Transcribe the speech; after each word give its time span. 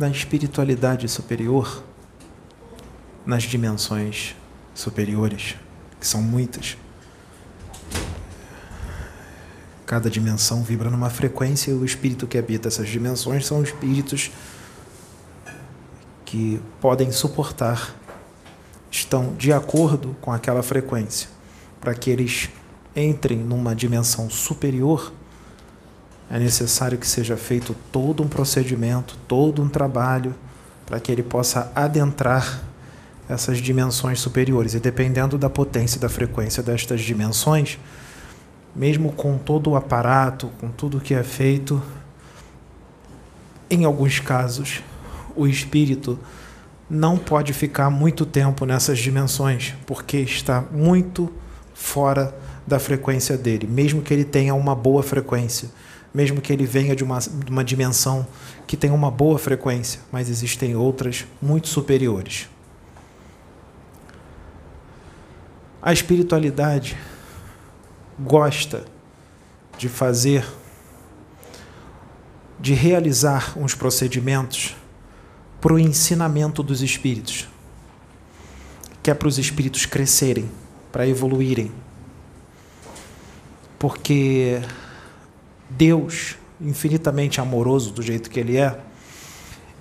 na 0.00 0.08
espiritualidade 0.08 1.06
superior, 1.08 1.84
nas 3.26 3.42
dimensões 3.42 4.34
superiores, 4.74 5.56
que 6.00 6.06
são 6.06 6.22
muitas. 6.22 6.78
Cada 9.84 10.08
dimensão 10.08 10.62
vibra 10.62 10.88
numa 10.88 11.10
frequência 11.10 11.70
e 11.70 11.74
o 11.74 11.84
espírito 11.84 12.26
que 12.26 12.38
habita 12.38 12.68
essas 12.68 12.88
dimensões 12.88 13.44
são 13.44 13.62
espíritos 13.62 14.30
que 16.24 16.58
podem 16.80 17.12
suportar, 17.12 17.94
estão 18.90 19.34
de 19.34 19.52
acordo 19.52 20.16
com 20.22 20.32
aquela 20.32 20.62
frequência, 20.62 21.28
para 21.78 21.94
que 21.94 22.08
eles 22.08 22.48
entrem 22.96 23.36
numa 23.36 23.74
dimensão 23.76 24.30
superior 24.30 25.12
é 26.30 26.38
necessário 26.38 26.96
que 26.96 27.06
seja 27.06 27.36
feito 27.36 27.74
todo 27.90 28.22
um 28.22 28.28
procedimento, 28.28 29.18
todo 29.26 29.60
um 29.60 29.68
trabalho 29.68 30.32
para 30.86 31.00
que 31.00 31.10
ele 31.10 31.24
possa 31.24 31.72
adentrar 31.74 32.62
essas 33.28 33.58
dimensões 33.58 34.20
superiores. 34.20 34.74
E 34.74 34.80
dependendo 34.80 35.36
da 35.36 35.50
potência 35.50 35.98
e 35.98 36.00
da 36.00 36.08
frequência 36.08 36.62
destas 36.62 37.00
dimensões, 37.00 37.78
mesmo 38.74 39.12
com 39.12 39.36
todo 39.36 39.70
o 39.70 39.76
aparato, 39.76 40.52
com 40.60 40.68
tudo 40.68 41.00
que 41.00 41.14
é 41.14 41.24
feito, 41.24 41.82
em 43.68 43.84
alguns 43.84 44.20
casos, 44.20 44.82
o 45.34 45.48
espírito 45.48 46.16
não 46.88 47.18
pode 47.18 47.52
ficar 47.52 47.90
muito 47.90 48.24
tempo 48.24 48.64
nessas 48.64 49.00
dimensões, 49.00 49.74
porque 49.84 50.18
está 50.18 50.64
muito 50.72 51.32
fora 51.74 52.34
da 52.66 52.78
frequência 52.78 53.36
dele, 53.36 53.66
mesmo 53.66 54.02
que 54.02 54.14
ele 54.14 54.24
tenha 54.24 54.54
uma 54.54 54.76
boa 54.76 55.02
frequência 55.02 55.70
mesmo 56.12 56.40
que 56.40 56.52
ele 56.52 56.66
venha 56.66 56.94
de 56.96 57.04
uma, 57.04 57.18
de 57.18 57.50
uma 57.50 57.64
dimensão 57.64 58.26
que 58.66 58.76
tem 58.76 58.90
uma 58.90 59.10
boa 59.10 59.38
frequência, 59.38 60.00
mas 60.10 60.28
existem 60.28 60.74
outras 60.74 61.26
muito 61.40 61.68
superiores. 61.68 62.48
A 65.82 65.92
espiritualidade 65.92 66.96
gosta 68.18 68.84
de 69.78 69.88
fazer, 69.88 70.46
de 72.58 72.74
realizar 72.74 73.56
uns 73.56 73.74
procedimentos 73.74 74.76
para 75.60 75.72
o 75.72 75.78
ensinamento 75.78 76.62
dos 76.62 76.82
espíritos, 76.82 77.48
que 79.02 79.10
é 79.10 79.14
para 79.14 79.28
os 79.28 79.38
espíritos 79.38 79.86
crescerem, 79.86 80.50
para 80.92 81.06
evoluírem. 81.06 81.72
Porque 83.78 84.60
Deus, 85.70 86.36
infinitamente 86.60 87.40
amoroso 87.40 87.92
do 87.92 88.02
jeito 88.02 88.28
que 88.28 88.40
Ele 88.40 88.56
é, 88.56 88.78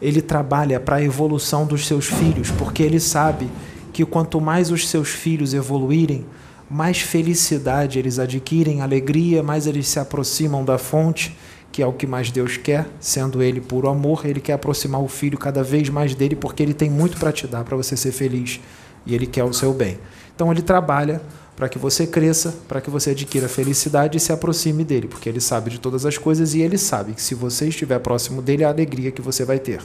Ele 0.01 0.21
trabalha 0.21 0.79
para 0.79 0.97
a 0.97 1.03
evolução 1.03 1.65
dos 1.65 1.85
seus 1.87 2.05
filhos, 2.05 2.51
porque 2.51 2.83
Ele 2.83 2.99
sabe 2.99 3.49
que 3.91 4.05
quanto 4.05 4.39
mais 4.39 4.71
os 4.71 4.87
seus 4.87 5.09
filhos 5.09 5.53
evoluírem, 5.53 6.25
mais 6.69 7.01
felicidade 7.01 7.97
eles 7.97 8.19
adquirem, 8.19 8.81
alegria, 8.81 9.41
mais 9.41 9.65
eles 9.65 9.87
se 9.87 9.99
aproximam 9.99 10.63
da 10.63 10.77
fonte, 10.77 11.35
que 11.71 11.81
é 11.81 11.85
o 11.85 11.93
que 11.93 12.05
mais 12.05 12.31
Deus 12.31 12.57
quer, 12.57 12.87
sendo 12.99 13.41
Ele 13.41 13.59
puro 13.59 13.89
amor, 13.89 14.25
Ele 14.25 14.39
quer 14.39 14.53
aproximar 14.53 15.01
o 15.01 15.07
filho 15.07 15.37
cada 15.37 15.63
vez 15.63 15.89
mais 15.89 16.13
dele, 16.13 16.35
porque 16.35 16.61
Ele 16.61 16.73
tem 16.73 16.89
muito 16.89 17.17
para 17.17 17.31
te 17.31 17.47
dar, 17.47 17.63
para 17.63 17.75
você 17.75 17.97
ser 17.97 18.11
feliz, 18.11 18.59
e 19.05 19.15
Ele 19.15 19.25
quer 19.25 19.43
o 19.43 19.53
seu 19.53 19.73
bem. 19.73 19.99
Então 20.35 20.51
Ele 20.51 20.61
trabalha 20.61 21.21
para 21.59 21.67
que 21.67 21.77
você 21.77 22.07
cresça, 22.07 22.55
para 22.69 22.79
que 22.79 22.89
você 22.89 23.09
adquira 23.09 23.49
felicidade 23.49 24.17
e 24.17 24.19
se 24.21 24.31
aproxime 24.31 24.85
dele, 24.85 25.09
porque 25.09 25.27
ele 25.27 25.41
sabe 25.41 25.69
de 25.69 25.77
todas 25.77 26.05
as 26.05 26.17
coisas 26.17 26.53
e 26.53 26.61
ele 26.61 26.77
sabe 26.77 27.11
que 27.11 27.21
se 27.21 27.35
você 27.35 27.67
estiver 27.67 27.99
próximo 27.99 28.41
dele, 28.41 28.63
é 28.63 28.65
a 28.65 28.69
alegria 28.69 29.11
que 29.11 29.21
você 29.21 29.43
vai 29.43 29.59
ter, 29.59 29.81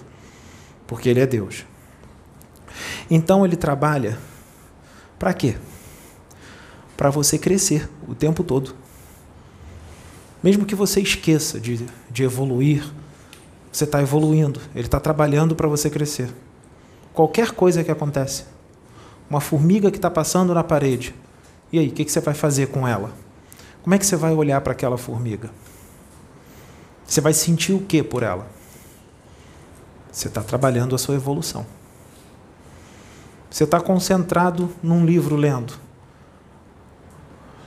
porque 0.86 1.08
ele 1.08 1.18
é 1.18 1.26
Deus. 1.26 1.66
Então 3.10 3.44
ele 3.44 3.56
trabalha 3.56 4.16
para 5.18 5.34
quê? 5.34 5.56
Para 6.96 7.10
você 7.10 7.38
crescer 7.38 7.90
o 8.06 8.14
tempo 8.14 8.44
todo. 8.44 8.72
Mesmo 10.44 10.64
que 10.64 10.76
você 10.76 11.00
esqueça 11.00 11.58
de, 11.58 11.84
de 12.08 12.22
evoluir, 12.22 12.84
você 13.72 13.82
está 13.82 14.00
evoluindo, 14.00 14.60
ele 14.76 14.86
está 14.86 15.00
trabalhando 15.00 15.56
para 15.56 15.66
você 15.66 15.90
crescer. 15.90 16.28
Qualquer 17.12 17.50
coisa 17.50 17.82
que 17.82 17.90
acontece, 17.90 18.44
uma 19.28 19.40
formiga 19.40 19.90
que 19.90 19.98
está 19.98 20.08
passando 20.08 20.54
na 20.54 20.62
parede, 20.62 21.12
e 21.74 21.78
aí, 21.80 21.88
o 21.88 21.90
que, 21.90 22.04
que 22.04 22.12
você 22.12 22.20
vai 22.20 22.34
fazer 22.34 22.68
com 22.68 22.86
ela? 22.86 23.10
Como 23.82 23.96
é 23.96 23.98
que 23.98 24.06
você 24.06 24.14
vai 24.14 24.32
olhar 24.32 24.60
para 24.60 24.70
aquela 24.70 24.96
formiga? 24.96 25.50
Você 27.04 27.20
vai 27.20 27.34
sentir 27.34 27.72
o 27.72 27.80
que 27.80 28.00
por 28.00 28.22
ela? 28.22 28.46
Você 30.08 30.28
está 30.28 30.40
trabalhando 30.40 30.94
a 30.94 30.98
sua 30.98 31.16
evolução. 31.16 31.66
Você 33.50 33.64
está 33.64 33.80
concentrado 33.80 34.70
num 34.80 35.04
livro 35.04 35.34
lendo. 35.34 35.74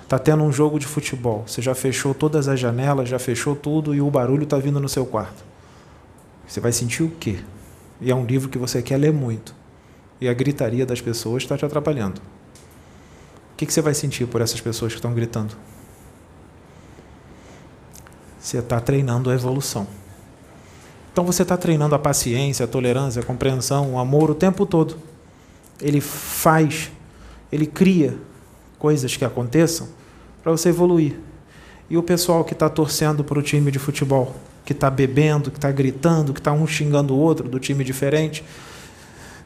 Está 0.03 0.18
tendo 0.18 0.41
um 0.41 0.53
jogo 0.53 0.79
de 0.79 0.88
futebol. 0.88 1.44
Você 1.45 1.62
já 1.62 1.75
fechou 1.75 2.13
todas 2.13 2.47
as 2.47 2.57
janelas, 2.57 3.09
já 3.09 3.19
fechou 3.19 3.57
tudo 3.57 3.94
e 3.94 4.00
o 4.00 4.09
barulho 4.09 4.44
está 4.44 4.57
vindo 4.57 4.79
no 4.79 4.88
seu 4.88 5.06
quarto. 5.06 5.44
Você 6.47 6.62
vai 6.62 6.72
sentir 6.72 7.03
o 7.03 7.09
quê? 7.09 7.39
E 8.00 8.09
é 8.09 8.16
um 8.16 8.25
livro 8.25 8.47
que 8.47 8.57
você 8.57 8.81
quer 8.81 8.95
ler 8.95 9.12
muito. 9.12 9.53
E 10.22 10.29
a 10.29 10.34
gritaria 10.34 10.85
das 10.85 11.01
pessoas 11.01 11.44
está 11.44 11.57
te 11.57 11.66
atrapalhando. 11.66 12.22
Que, 13.57 13.66
que 13.66 13.73
você 13.73 13.81
vai 13.81 13.95
sentir 13.95 14.28
por 14.28 14.40
essas 14.40 14.62
pessoas 14.62 14.94
que 14.94 15.00
estão 15.00 15.13
gritando? 15.13 15.56
Você 18.40 18.59
está 18.59 18.79
treinando 18.79 19.31
a 19.31 19.34
evolução. 19.34 19.88
Então 21.12 21.25
você 21.25 21.41
está 21.41 21.57
treinando 21.57 21.95
a 21.95 22.00
paciência, 22.00 22.66
a 22.66 22.68
tolerância, 22.68 23.19
a 23.22 23.25
compreensão, 23.25 23.95
o 23.95 24.00
amor 24.00 24.29
o 24.29 24.35
tempo 24.35 24.63
todo. 24.68 24.97
Ele 25.81 26.00
faz, 26.00 26.91
ele 27.51 27.66
cria 27.66 28.16
coisas 28.78 29.18
que 29.18 29.25
aconteçam 29.25 29.89
para 30.44 30.51
você 30.51 30.69
evoluir. 30.69 31.19
E 31.89 31.97
o 31.97 32.03
pessoal 32.03 32.44
que 32.44 32.53
está 32.53 32.69
torcendo 32.69 33.24
para 33.24 33.39
o 33.39 33.41
time 33.41 33.72
de 33.72 33.79
futebol, 33.79 34.35
que 34.63 34.74
está 34.74 34.91
bebendo, 34.91 35.50
que 35.50 35.57
está 35.57 35.72
gritando, 35.72 36.31
que 36.31 36.39
está 36.39 36.51
um 36.51 36.68
xingando 36.68 37.16
o 37.16 37.18
outro 37.18 37.50
do 37.50 37.59
time 37.59 37.84
diferente, 37.84 38.44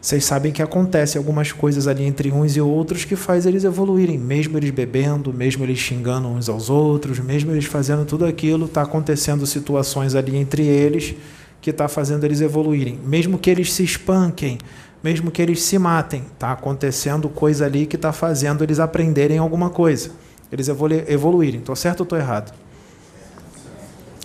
vocês 0.02 0.26
sabem 0.26 0.52
que 0.52 0.64
acontece 0.64 1.16
algumas 1.16 1.52
coisas 1.52 1.88
ali 1.88 2.04
entre 2.04 2.32
uns 2.32 2.56
e 2.56 2.62
outros 2.62 3.06
que 3.06 3.16
faz 3.16 3.46
eles 3.46 3.64
evoluírem, 3.64 4.18
mesmo 4.18 4.58
eles 4.58 4.72
bebendo, 4.72 5.32
mesmo 5.32 5.64
eles 5.64 5.78
xingando 5.78 6.28
uns 6.28 6.50
aos 6.50 6.72
outros, 6.72 7.20
mesmo 7.20 7.52
eles 7.52 7.66
fazendo 7.66 8.04
tudo 8.04 8.26
aquilo, 8.26 8.66
está 8.66 8.82
acontecendo 8.82 9.46
situações 9.46 10.16
ali 10.16 10.36
entre 10.36 10.66
eles 10.66 11.14
que 11.62 11.70
está 11.70 11.88
fazendo 11.88 12.24
eles 12.24 12.42
evoluírem, 12.42 13.00
mesmo 13.06 13.38
que 13.38 13.48
eles 13.48 13.72
se 13.72 13.84
espanquem, 13.84 14.58
mesmo 15.04 15.30
que 15.30 15.40
eles 15.40 15.62
se 15.62 15.78
matem, 15.78 16.24
está 16.34 16.52
acontecendo 16.52 17.30
coisa 17.30 17.68
ali 17.68 17.86
que 17.86 17.96
está 17.96 18.12
fazendo 18.12 18.64
eles 18.64 18.80
aprenderem 18.80 19.38
alguma 19.38 19.70
coisa, 19.70 20.10
eles 20.52 20.68
evolu 20.68 20.96
evoluírem. 21.08 21.60
Estou 21.60 21.76
certo 21.76 22.00
ou 22.00 22.04
estou 22.06 22.18
errado? 22.18 22.52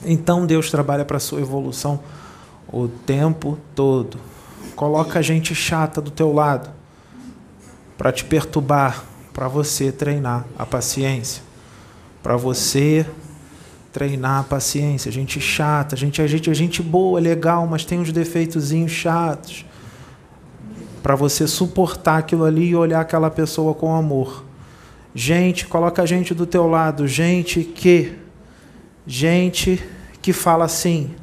Então 0.06 0.47
Deus 0.47 0.70
trabalha 0.70 1.04
para 1.04 1.19
a 1.19 1.20
sua 1.20 1.41
evolução 1.41 2.00
o 2.66 2.88
tempo 2.88 3.58
todo. 3.75 4.19
Coloca 4.76 5.22
gente 5.22 5.54
chata 5.54 6.03
do 6.03 6.10
teu 6.10 6.34
lado 6.34 6.69
para 7.97 8.12
te 8.12 8.22
perturbar, 8.22 9.03
para 9.32 9.48
você 9.48 9.91
treinar 9.91 10.44
a 10.59 10.66
paciência, 10.66 11.42
para 12.22 12.37
você 12.37 13.06
treinar 13.90 14.40
a 14.40 14.44
paciência. 14.44 15.11
Gente 15.11 15.40
chata, 15.40 15.96
gente, 15.96 16.20
a 16.20 16.26
gente, 16.26 16.50
a 16.50 16.55
gente 16.55 16.82
boa, 16.82 17.19
legal, 17.19 17.67
mas 17.67 17.87
tem 17.87 17.99
uns 17.99 18.12
defeitozinhos 18.12 18.93
chatos. 18.93 19.64
Para 21.02 21.14
você 21.14 21.46
suportar 21.46 22.19
aquilo 22.19 22.44
ali 22.44 22.69
e 22.69 22.76
olhar 22.76 23.00
aquela 23.00 23.31
pessoa 23.31 23.72
com 23.72 23.96
amor. 23.96 24.44
Gente, 25.14 25.67
coloca 25.67 26.02
a 26.02 26.06
gente 26.06 26.34
do 26.34 26.44
teu 26.44 26.67
lado, 26.67 27.08
gente 27.08 27.64
que 27.64 28.14
gente 29.06 29.82
que 30.20 30.34
fala 30.34 30.67
assim: 30.67 31.14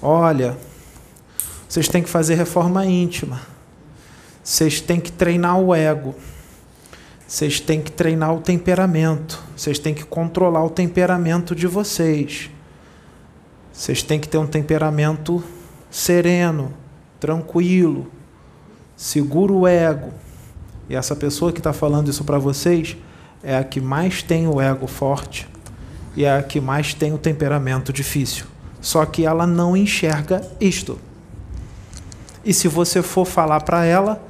"Olha, 0.00 0.56
vocês 1.72 1.88
têm 1.88 2.02
que 2.02 2.10
fazer 2.10 2.34
reforma 2.34 2.84
íntima. 2.84 3.40
Vocês 4.44 4.78
têm 4.78 5.00
que 5.00 5.10
treinar 5.10 5.58
o 5.58 5.74
ego. 5.74 6.14
Vocês 7.26 7.60
têm 7.60 7.80
que 7.80 7.90
treinar 7.90 8.34
o 8.34 8.42
temperamento. 8.42 9.42
Vocês 9.56 9.78
têm 9.78 9.94
que 9.94 10.04
controlar 10.04 10.62
o 10.62 10.68
temperamento 10.68 11.54
de 11.54 11.66
vocês. 11.66 12.50
Vocês 13.72 14.02
têm 14.02 14.20
que 14.20 14.28
ter 14.28 14.36
um 14.36 14.46
temperamento 14.46 15.42
sereno, 15.90 16.74
tranquilo, 17.18 18.06
segura 18.94 19.54
o 19.54 19.66
ego. 19.66 20.12
E 20.90 20.94
essa 20.94 21.16
pessoa 21.16 21.52
que 21.52 21.60
está 21.60 21.72
falando 21.72 22.10
isso 22.10 22.22
para 22.22 22.38
vocês 22.38 22.98
é 23.42 23.56
a 23.56 23.64
que 23.64 23.80
mais 23.80 24.22
tem 24.22 24.46
o 24.46 24.60
ego 24.60 24.86
forte 24.86 25.48
e 26.14 26.26
é 26.26 26.36
a 26.36 26.42
que 26.42 26.60
mais 26.60 26.92
tem 26.92 27.14
o 27.14 27.18
temperamento 27.18 27.94
difícil. 27.94 28.44
Só 28.78 29.06
que 29.06 29.24
ela 29.24 29.46
não 29.46 29.74
enxerga 29.74 30.46
isto. 30.60 30.98
E 32.44 32.52
se 32.52 32.68
você 32.68 33.02
for 33.02 33.24
falar 33.24 33.60
para 33.60 33.84
ela, 33.84 34.22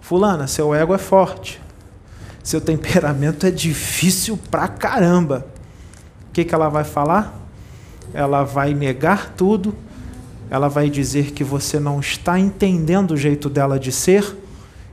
fulana, 0.00 0.46
seu 0.46 0.74
ego 0.74 0.94
é 0.94 0.98
forte, 0.98 1.60
seu 2.42 2.60
temperamento 2.60 3.46
é 3.46 3.50
difícil 3.50 4.38
pra 4.50 4.66
caramba. 4.68 5.46
O 6.28 6.32
que, 6.32 6.44
que 6.44 6.54
ela 6.54 6.68
vai 6.68 6.84
falar? 6.84 7.38
Ela 8.12 8.44
vai 8.44 8.74
negar 8.74 9.34
tudo 9.36 9.74
ela 10.50 10.68
vai 10.68 10.90
dizer 10.90 11.30
que 11.30 11.44
você 11.44 11.78
não 11.78 12.00
está 12.00 12.38
entendendo 12.38 13.12
o 13.12 13.16
jeito 13.16 13.48
dela 13.48 13.78
de 13.78 13.92
ser, 13.92 14.36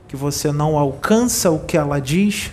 que 0.06 0.14
você 0.14 0.52
não 0.52 0.78
alcança 0.78 1.50
o 1.50 1.58
que 1.58 1.76
ela 1.76 1.98
diz, 1.98 2.52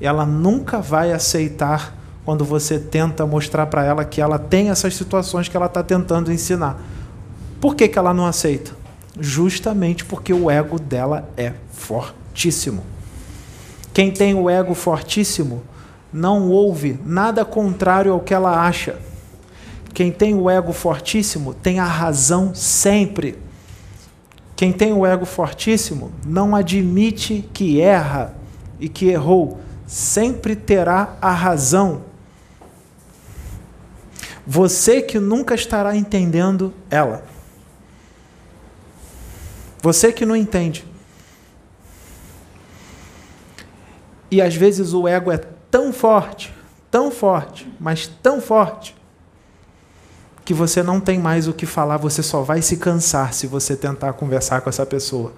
ela 0.00 0.24
nunca 0.24 0.80
vai 0.80 1.12
aceitar 1.12 1.92
quando 2.24 2.44
você 2.44 2.78
tenta 2.78 3.26
mostrar 3.26 3.66
para 3.66 3.84
ela 3.84 4.04
que 4.04 4.20
ela 4.20 4.38
tem 4.38 4.70
essas 4.70 4.94
situações 4.94 5.48
que 5.48 5.56
ela 5.56 5.66
está 5.66 5.82
tentando 5.82 6.32
ensinar. 6.32 6.80
Por 7.60 7.74
que, 7.74 7.88
que 7.88 7.98
ela 7.98 8.14
não 8.14 8.24
aceita? 8.24 8.78
Justamente 9.20 10.04
porque 10.04 10.32
o 10.32 10.50
ego 10.50 10.78
dela 10.78 11.28
é 11.36 11.52
fortíssimo. 11.72 12.82
Quem 13.92 14.10
tem 14.10 14.34
o 14.34 14.48
ego 14.48 14.74
fortíssimo 14.74 15.62
não 16.10 16.48
ouve 16.48 16.98
nada 17.04 17.44
contrário 17.44 18.12
ao 18.12 18.20
que 18.20 18.32
ela 18.32 18.66
acha. 18.66 18.98
Quem 19.92 20.10
tem 20.10 20.34
o 20.34 20.48
ego 20.48 20.72
fortíssimo 20.72 21.52
tem 21.52 21.78
a 21.78 21.84
razão 21.84 22.54
sempre. 22.54 23.38
Quem 24.56 24.72
tem 24.72 24.92
o 24.92 25.04
ego 25.04 25.26
fortíssimo 25.26 26.12
não 26.24 26.56
admite 26.56 27.48
que 27.52 27.80
erra 27.80 28.34
e 28.78 28.88
que 28.88 29.08
errou, 29.08 29.60
sempre 29.86 30.56
terá 30.56 31.16
a 31.20 31.32
razão. 31.32 32.02
Você 34.46 35.02
que 35.02 35.18
nunca 35.18 35.54
estará 35.54 35.94
entendendo 35.94 36.72
ela. 36.90 37.29
Você 39.82 40.12
que 40.12 40.26
não 40.26 40.36
entende. 40.36 40.84
E 44.30 44.40
às 44.40 44.54
vezes 44.54 44.92
o 44.92 45.08
ego 45.08 45.32
é 45.32 45.38
tão 45.70 45.92
forte, 45.92 46.54
tão 46.90 47.10
forte, 47.10 47.70
mas 47.80 48.06
tão 48.22 48.40
forte, 48.40 48.94
que 50.44 50.54
você 50.54 50.82
não 50.82 51.00
tem 51.00 51.18
mais 51.18 51.48
o 51.48 51.52
que 51.52 51.66
falar, 51.66 51.96
você 51.96 52.22
só 52.22 52.42
vai 52.42 52.62
se 52.62 52.76
cansar 52.76 53.32
se 53.32 53.46
você 53.46 53.76
tentar 53.76 54.12
conversar 54.12 54.60
com 54.60 54.68
essa 54.68 54.86
pessoa. 54.86 55.32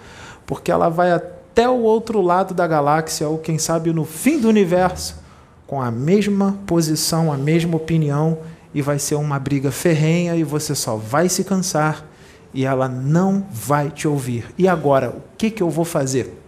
Porque 0.46 0.70
ela 0.70 0.88
vai 0.88 1.12
até 1.12 1.68
o 1.68 1.80
outro 1.80 2.20
lado 2.20 2.52
da 2.52 2.66
galáxia, 2.66 3.28
ou 3.28 3.38
quem 3.38 3.58
sabe 3.58 3.92
no 3.92 4.04
fim 4.04 4.38
do 4.38 4.48
universo, 4.48 5.16
com 5.66 5.80
a 5.80 5.90
mesma 5.90 6.58
posição, 6.66 7.32
a 7.32 7.36
mesma 7.36 7.76
opinião, 7.76 8.38
e 8.74 8.82
vai 8.82 8.98
ser 8.98 9.14
uma 9.14 9.38
briga 9.38 9.70
ferrenha 9.70 10.34
e 10.34 10.42
você 10.44 10.74
só 10.74 10.96
vai 10.96 11.28
se 11.28 11.44
cansar 11.44 12.06
e 12.54 12.64
ela 12.64 12.88
não 12.88 13.46
vai 13.50 13.90
te 13.90 14.06
ouvir. 14.06 14.52
E 14.58 14.68
agora, 14.68 15.10
o 15.10 15.22
que, 15.36 15.50
que 15.50 15.62
eu 15.62 15.70
vou 15.70 15.84
fazer? 15.84 16.38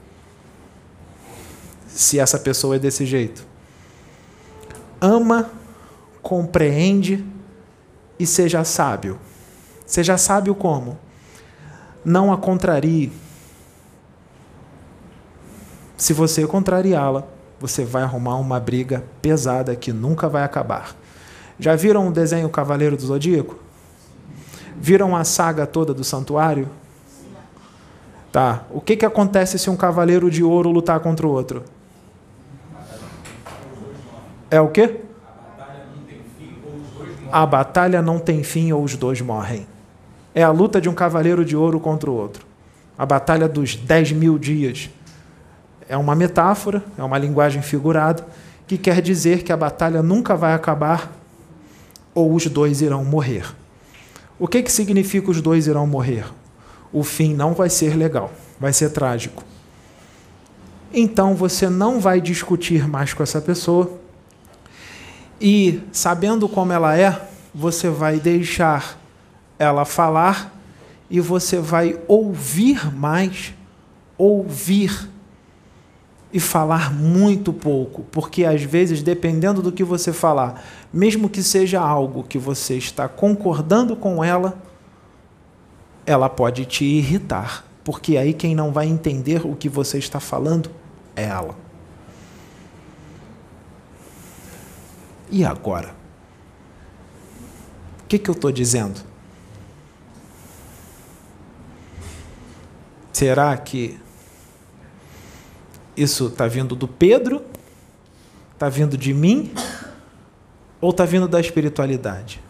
Se 1.89 2.19
essa 2.19 2.39
pessoa 2.39 2.77
é 2.77 2.79
desse 2.79 3.07
jeito. 3.07 3.47
Ama, 5.01 5.51
compreende 6.23 7.25
e 8.19 8.27
seja 8.27 8.65
sábio. 8.65 9.19
Seja 9.87 10.19
sábio 10.19 10.55
como? 10.55 10.99
Não 12.05 12.33
a 12.33 12.37
contrarie. 12.37 13.13
Se 15.97 16.13
você 16.13 16.47
contrariá-la, 16.47 17.25
você 17.61 17.85
vai 17.85 18.03
arrumar 18.03 18.37
uma 18.37 18.59
briga 18.61 19.05
pesada 19.23 19.75
que 19.77 19.93
nunca 19.93 20.29
vai 20.29 20.43
acabar. 20.43 20.95
Já 21.59 21.77
viram 21.77 22.09
o 22.09 22.13
desenho 22.13 22.51
Cavaleiro 22.51 22.97
do 22.97 23.07
Zodíaco? 23.07 23.64
Viram 24.77 25.17
a 25.17 25.25
saga 25.25 25.67
toda 25.67 25.95
do 25.95 26.05
santuário? 26.05 26.69
Tá. 28.31 28.65
O 28.71 28.81
que, 28.81 28.97
que 28.97 29.07
acontece 29.07 29.59
se 29.59 29.71
um 29.71 29.77
cavaleiro 29.77 30.31
de 30.31 30.43
ouro 30.43 30.71
lutar 30.71 31.01
contra 31.01 31.27
o 31.27 31.31
outro? 31.31 31.63
É 34.51 34.61
o 34.61 34.69
quê? 34.69 35.01
a 37.35 37.45
batalha 37.45 38.01
não 38.01 38.21
tem 38.21 38.45
fim 38.45 38.71
ou 38.71 38.85
os 38.85 38.95
dois 38.97 39.21
morrem. 39.21 39.67
É 40.33 40.45
a 40.45 40.53
luta 40.53 40.81
de 40.81 40.89
um 40.89 40.95
cavaleiro 40.95 41.45
de 41.45 41.57
ouro 41.57 41.81
contra 41.81 42.09
o 42.09 42.15
outro. 42.15 42.47
A 42.97 43.05
batalha 43.05 43.49
dos 43.49 43.75
dez 43.75 44.13
mil 44.13 44.39
dias. 44.39 44.89
É 45.89 45.97
uma 45.97 46.15
metáfora, 46.15 46.85
é 46.97 47.03
uma 47.03 47.19
linguagem 47.19 47.61
figurada, 47.61 48.25
que 48.69 48.79
quer 48.79 49.03
dizer 49.03 49.43
que 49.43 49.53
a 49.53 49.57
batalha 49.57 50.01
nunca 50.01 50.37
vai 50.37 50.55
acabar 50.55 51.11
ou 52.15 52.33
os 52.33 52.47
dois 52.47 52.81
irão 52.81 53.05
morrer. 53.05 53.53
O 54.39 54.49
que, 54.49 54.63
que 54.63 54.73
significa 54.73 55.31
os 55.31 55.41
dois 55.41 55.67
irão 55.67 55.87
morrer? 55.87 56.27
O 56.93 57.03
fim 57.03 57.35
não 57.35 57.55
vai 57.55 57.71
ser 57.71 57.97
legal, 57.97 58.33
vai 58.59 58.73
ser 58.73 58.91
trágico. 58.91 59.43
Então 60.93 61.35
você 61.35 61.69
não 61.69 62.01
vai 62.01 62.21
discutir 62.21 62.89
mais 62.89 63.13
com 63.13 63.23
essa 63.23 63.41
pessoa, 63.41 63.99
e 65.41 65.83
sabendo 65.93 66.49
como 66.49 66.73
ela 66.73 66.97
é, 66.97 67.29
você 67.55 67.89
vai 67.89 68.19
deixar 68.19 68.99
ela 69.59 69.85
falar 69.85 70.59
e 71.11 71.21
você 71.21 71.59
vai 71.59 71.99
ouvir 72.09 72.95
mais, 72.95 73.53
ouvir 74.17 75.11
e 76.33 76.41
falar 76.41 76.93
muito 76.93 77.53
pouco, 77.53 78.05
porque 78.11 78.45
às 78.45 78.63
vezes, 78.63 79.03
dependendo 79.03 79.63
do 79.63 79.71
que 79.71 79.85
você 79.85 80.13
falar, 80.13 80.65
mesmo 80.95 81.29
que 81.29 81.43
seja 81.43 81.81
algo 81.81 82.23
que 82.23 82.39
você 82.39 82.77
está 82.77 83.09
concordando 83.09 83.97
com 83.97 84.23
ela, 84.23 84.57
ela 86.07 86.29
pode 86.29 86.65
te 86.65 86.85
irritar, 86.85 87.65
porque 87.83 88.17
aí 88.17 88.33
quem 88.33 88.55
não 88.55 88.71
vai 88.71 88.87
entender 88.87 89.45
o 89.45 89.57
que 89.57 89.69
você 89.69 89.99
está 89.99 90.21
falando 90.21 90.71
é 91.17 91.25
ela. 91.25 91.57
E 95.29 95.45
agora? 95.45 95.93
O 98.05 98.07
que, 98.07 98.17
que 98.17 98.31
eu 98.31 98.35
estou 98.35 98.53
dizendo? 98.53 99.01
Será 103.13 103.57
que 103.57 103.99
isso 105.97 106.29
está 106.29 106.47
vindo 106.47 106.77
do 106.77 106.87
Pedro? 106.87 107.43
Está 108.53 108.69
vindo 108.69 108.97
de 108.97 109.13
mim? 109.13 109.53
Ou 110.85 110.91
está 110.91 111.07
vindo 111.07 111.27
da 111.27 111.41
espiritualidade? 111.41 112.43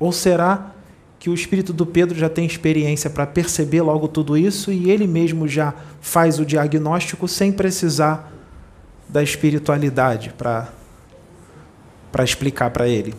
Ou 0.00 0.12
será 0.12 0.72
que 1.18 1.28
o 1.28 1.34
espírito 1.34 1.74
do 1.74 1.84
Pedro 1.84 2.18
já 2.18 2.26
tem 2.26 2.46
experiência 2.46 3.10
para 3.10 3.26
perceber 3.26 3.82
logo 3.82 4.08
tudo 4.08 4.34
isso 4.34 4.72
e 4.72 4.90
ele 4.90 5.06
mesmo 5.06 5.46
já 5.46 5.74
faz 6.00 6.38
o 6.38 6.46
diagnóstico 6.46 7.28
sem 7.28 7.52
precisar 7.52 8.32
da 9.06 9.22
espiritualidade 9.22 10.32
para 10.38 10.72
explicar 12.24 12.70
para 12.70 12.88
ele. 12.88 13.14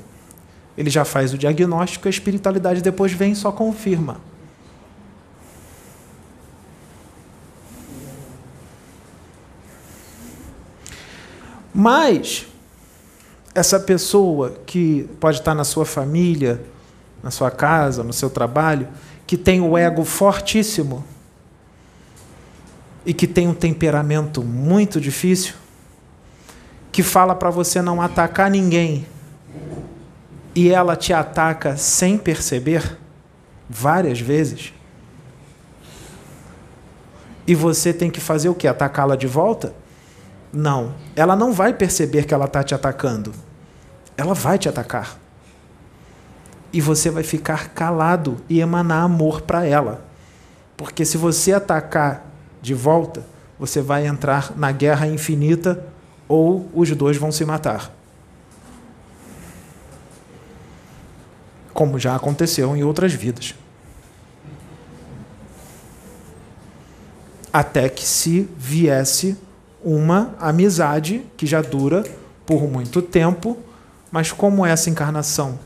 Ele 0.75 0.89
já 0.89 1.05
faz 1.05 1.35
o 1.35 1.37
diagnóstico, 1.37 2.07
a 2.07 2.09
espiritualidade 2.09 2.81
depois 2.81 3.11
vem 3.11 3.33
e 3.33 3.35
só 3.35 3.51
confirma. 3.51 4.19
Mas 11.71 12.47
essa 13.55 13.79
pessoa 13.79 14.55
que 14.65 15.09
pode 15.19 15.39
estar 15.39 15.53
na 15.53 15.63
sua 15.63 15.85
família, 15.85 16.61
na 17.21 17.29
sua 17.29 17.51
casa, 17.51 18.03
no 18.03 18.11
seu 18.11 18.29
trabalho, 18.29 18.87
que 19.27 19.37
tem 19.37 19.61
o 19.61 19.77
ego 19.77 20.03
fortíssimo 20.03 21.03
e 23.05 23.13
que 23.13 23.27
tem 23.27 23.47
um 23.47 23.53
temperamento 23.53 24.43
muito 24.43 24.99
difícil, 24.99 25.55
que 26.91 27.03
fala 27.03 27.35
para 27.35 27.49
você 27.49 27.81
não 27.81 28.01
atacar 28.01 28.49
ninguém 28.49 29.05
e 30.55 30.69
ela 30.69 30.95
te 30.95 31.13
ataca 31.13 31.77
sem 31.77 32.17
perceber 32.17 32.97
várias 33.69 34.19
vezes. 34.19 34.73
E 37.45 37.55
você 37.55 37.91
tem 37.91 38.09
que 38.09 38.21
fazer 38.21 38.49
o 38.49 38.55
que? 38.55 38.67
Atacá-la 38.67 39.15
de 39.15 39.27
volta? 39.27 39.73
Não. 40.53 40.93
Ela 41.15 41.35
não 41.35 41.51
vai 41.51 41.73
perceber 41.73 42.25
que 42.25 42.33
ela 42.33 42.45
está 42.45 42.63
te 42.63 42.75
atacando. 42.75 43.33
Ela 44.15 44.35
vai 44.35 44.59
te 44.59 44.69
atacar. 44.69 45.17
E 46.71 46.79
você 46.79 47.09
vai 47.09 47.23
ficar 47.23 47.69
calado 47.69 48.37
e 48.47 48.59
emanar 48.59 49.03
amor 49.03 49.41
para 49.41 49.65
ela. 49.65 50.05
Porque 50.77 51.03
se 51.03 51.17
você 51.17 51.53
atacar 51.53 52.27
de 52.61 52.75
volta, 52.75 53.25
você 53.57 53.81
vai 53.81 54.05
entrar 54.05 54.55
na 54.55 54.71
guerra 54.71 55.07
infinita 55.07 55.83
ou 56.27 56.69
os 56.73 56.89
dois 56.95 57.17
vão 57.17 57.31
se 57.31 57.43
matar. 57.45 57.91
Como 61.73 61.97
já 61.97 62.15
aconteceu 62.15 62.75
em 62.75 62.83
outras 62.83 63.13
vidas. 63.13 63.55
Até 67.51 67.89
que 67.89 68.03
se 68.03 68.49
viesse 68.57 69.37
uma 69.83 70.35
amizade 70.39 71.23
que 71.35 71.45
já 71.45 71.61
dura 71.61 72.03
por 72.45 72.63
muito 72.69 73.01
tempo, 73.01 73.57
mas 74.11 74.31
como 74.31 74.65
essa 74.65 74.89
encarnação 74.89 75.59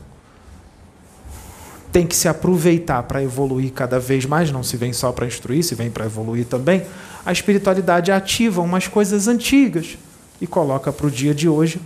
tem 1.92 2.06
que 2.06 2.14
se 2.14 2.28
aproveitar 2.28 3.02
para 3.04 3.22
evoluir 3.22 3.72
cada 3.72 3.98
vez 3.98 4.26
mais, 4.26 4.50
não 4.50 4.62
se 4.62 4.76
vem 4.76 4.92
só 4.92 5.10
para 5.10 5.26
instruir, 5.26 5.64
se 5.64 5.74
vem 5.74 5.90
para 5.90 6.04
evoluir 6.04 6.44
também, 6.44 6.84
a 7.24 7.32
espiritualidade 7.32 8.12
ativa 8.12 8.60
umas 8.60 8.86
coisas 8.86 9.26
antigas 9.26 9.96
e 10.40 10.46
coloca 10.46 10.92
para 10.92 11.06
o 11.06 11.10
dia 11.10 11.34
de 11.34 11.48
hoje 11.48 11.80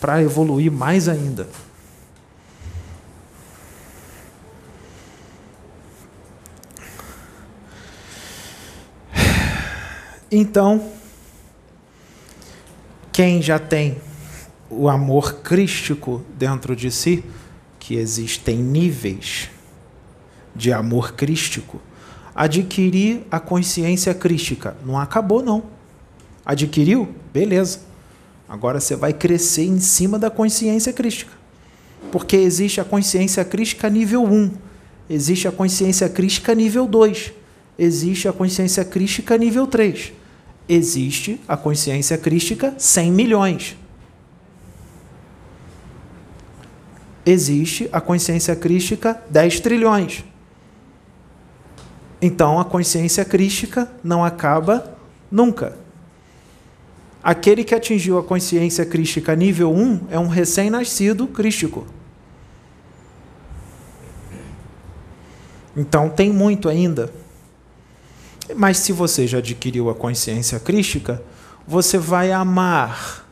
para 0.00 0.22
evoluir 0.22 0.70
mais 0.70 1.08
ainda. 1.08 1.48
Então, 10.30 10.90
quem 13.12 13.42
já 13.42 13.58
tem 13.58 13.98
o 14.70 14.88
amor 14.88 15.40
crístico 15.42 16.22
dentro 16.38 16.74
de 16.74 16.90
si, 16.90 17.22
que 17.78 17.96
existem 17.96 18.56
níveis 18.56 19.50
de 20.56 20.72
amor 20.72 21.12
crístico, 21.12 21.80
adquirir 22.34 23.22
a 23.30 23.38
consciência 23.38 24.14
crística. 24.14 24.76
Não 24.84 24.98
acabou, 24.98 25.42
não. 25.42 25.64
Adquiriu? 26.44 27.08
Beleza. 27.32 27.80
Agora 28.48 28.80
você 28.80 28.96
vai 28.96 29.12
crescer 29.12 29.64
em 29.64 29.78
cima 29.78 30.18
da 30.18 30.30
consciência 30.30 30.92
crística. 30.92 31.32
Porque 32.10 32.36
existe 32.36 32.80
a 32.80 32.84
consciência 32.84 33.44
crística 33.44 33.88
nível 33.88 34.24
1, 34.24 34.50
existe 35.08 35.48
a 35.48 35.52
consciência 35.52 36.08
crística 36.08 36.54
nível 36.54 36.86
2, 36.86 37.32
existe 37.78 38.28
a 38.28 38.32
consciência 38.32 38.84
crística 38.84 39.36
nível 39.38 39.66
3, 39.66 40.12
existe 40.74 41.40
a 41.46 41.56
consciência 41.56 42.16
crística 42.16 42.74
100 42.78 43.12
milhões. 43.12 43.76
Existe 47.24 47.88
a 47.92 48.00
consciência 48.00 48.56
crística 48.56 49.22
10 49.30 49.60
trilhões. 49.60 50.24
Então 52.20 52.58
a 52.58 52.64
consciência 52.64 53.24
crística 53.24 53.90
não 54.02 54.24
acaba 54.24 54.96
nunca. 55.30 55.76
Aquele 57.22 57.62
que 57.62 57.74
atingiu 57.74 58.18
a 58.18 58.22
consciência 58.22 58.84
crística 58.84 59.36
nível 59.36 59.72
1 59.72 60.08
é 60.10 60.18
um 60.18 60.26
recém-nascido 60.26 61.26
crístico. 61.28 61.86
Então 65.76 66.08
tem 66.08 66.32
muito 66.32 66.68
ainda. 66.68 67.21
Mas 68.54 68.78
se 68.78 68.92
você 68.92 69.26
já 69.26 69.38
adquiriu 69.38 69.90
a 69.90 69.94
consciência 69.94 70.58
crística, 70.58 71.22
você 71.66 71.98
vai 71.98 72.32
amar 72.32 73.24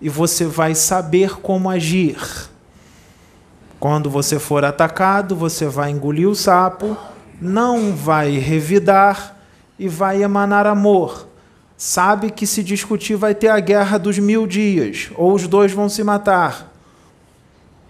e 0.00 0.08
você 0.08 0.44
vai 0.44 0.74
saber 0.74 1.40
como 1.40 1.70
agir. 1.70 2.16
Quando 3.78 4.08
você 4.08 4.38
for 4.38 4.64
atacado, 4.64 5.36
você 5.36 5.66
vai 5.66 5.90
engolir 5.90 6.28
o 6.28 6.34
sapo 6.34 6.96
não 7.40 7.94
vai 7.94 8.38
revidar 8.38 9.36
e 9.78 9.88
vai 9.88 10.22
emanar 10.22 10.66
amor. 10.66 11.28
Sabe 11.76 12.30
que 12.30 12.46
se 12.46 12.62
discutir 12.62 13.16
vai 13.16 13.34
ter 13.34 13.48
a 13.48 13.60
guerra 13.60 13.98
dos 13.98 14.18
mil 14.18 14.46
dias, 14.46 15.10
ou 15.14 15.34
os 15.34 15.46
dois 15.46 15.72
vão 15.72 15.88
se 15.88 16.02
matar. 16.02 16.72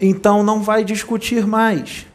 Então 0.00 0.42
não 0.42 0.60
vai 0.60 0.84
discutir 0.84 1.46
mais. 1.46 2.06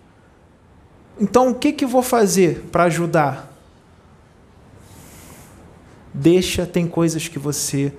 Então 1.19 1.49
o 1.49 1.55
que, 1.55 1.71
que 1.71 1.85
vou 1.85 2.03
fazer 2.03 2.67
para 2.71 2.83
ajudar? 2.85 3.50
Deixa, 6.13 6.65
tem 6.65 6.87
coisas 6.87 7.27
que 7.27 7.39
você. 7.39 7.93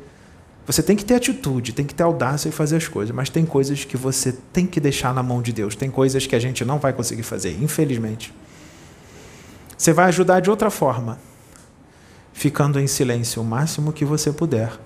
Você 0.66 0.82
tem 0.82 0.96
que 0.96 1.04
ter 1.04 1.14
atitude, 1.14 1.72
tem 1.72 1.84
que 1.84 1.94
ter 1.94 2.04
audácia 2.04 2.48
e 2.48 2.52
fazer 2.52 2.76
as 2.76 2.86
coisas, 2.86 3.14
mas 3.14 3.28
tem 3.28 3.44
coisas 3.44 3.84
que 3.84 3.96
você 3.96 4.32
tem 4.52 4.64
que 4.64 4.78
deixar 4.78 5.12
na 5.12 5.22
mão 5.22 5.42
de 5.42 5.52
Deus, 5.52 5.74
tem 5.74 5.90
coisas 5.90 6.24
que 6.24 6.36
a 6.36 6.38
gente 6.38 6.64
não 6.64 6.78
vai 6.78 6.92
conseguir 6.92 7.24
fazer, 7.24 7.60
infelizmente. 7.60 8.32
Você 9.76 9.92
vai 9.92 10.06
ajudar 10.06 10.38
de 10.38 10.48
outra 10.48 10.70
forma, 10.70 11.18
ficando 12.32 12.78
em 12.78 12.86
silêncio 12.86 13.42
o 13.42 13.44
máximo 13.44 13.92
que 13.92 14.04
você 14.04 14.32
puder. 14.32 14.78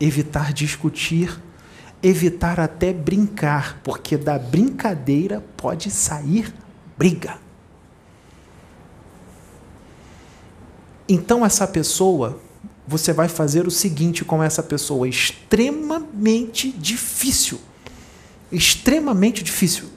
Evitar 0.00 0.54
discutir, 0.54 1.38
evitar 2.02 2.58
até 2.58 2.92
brincar, 2.92 3.80
porque 3.84 4.16
da 4.16 4.38
brincadeira 4.38 5.44
pode 5.56 5.90
sair 5.90 6.54
briga. 6.96 7.36
Então, 11.06 11.44
essa 11.44 11.66
pessoa, 11.66 12.38
você 12.88 13.12
vai 13.12 13.28
fazer 13.28 13.66
o 13.66 13.70
seguinte 13.70 14.24
com 14.24 14.42
essa 14.42 14.62
pessoa: 14.62 15.06
extremamente 15.06 16.70
difícil. 16.70 17.60
Extremamente 18.50 19.44
difícil 19.44 19.90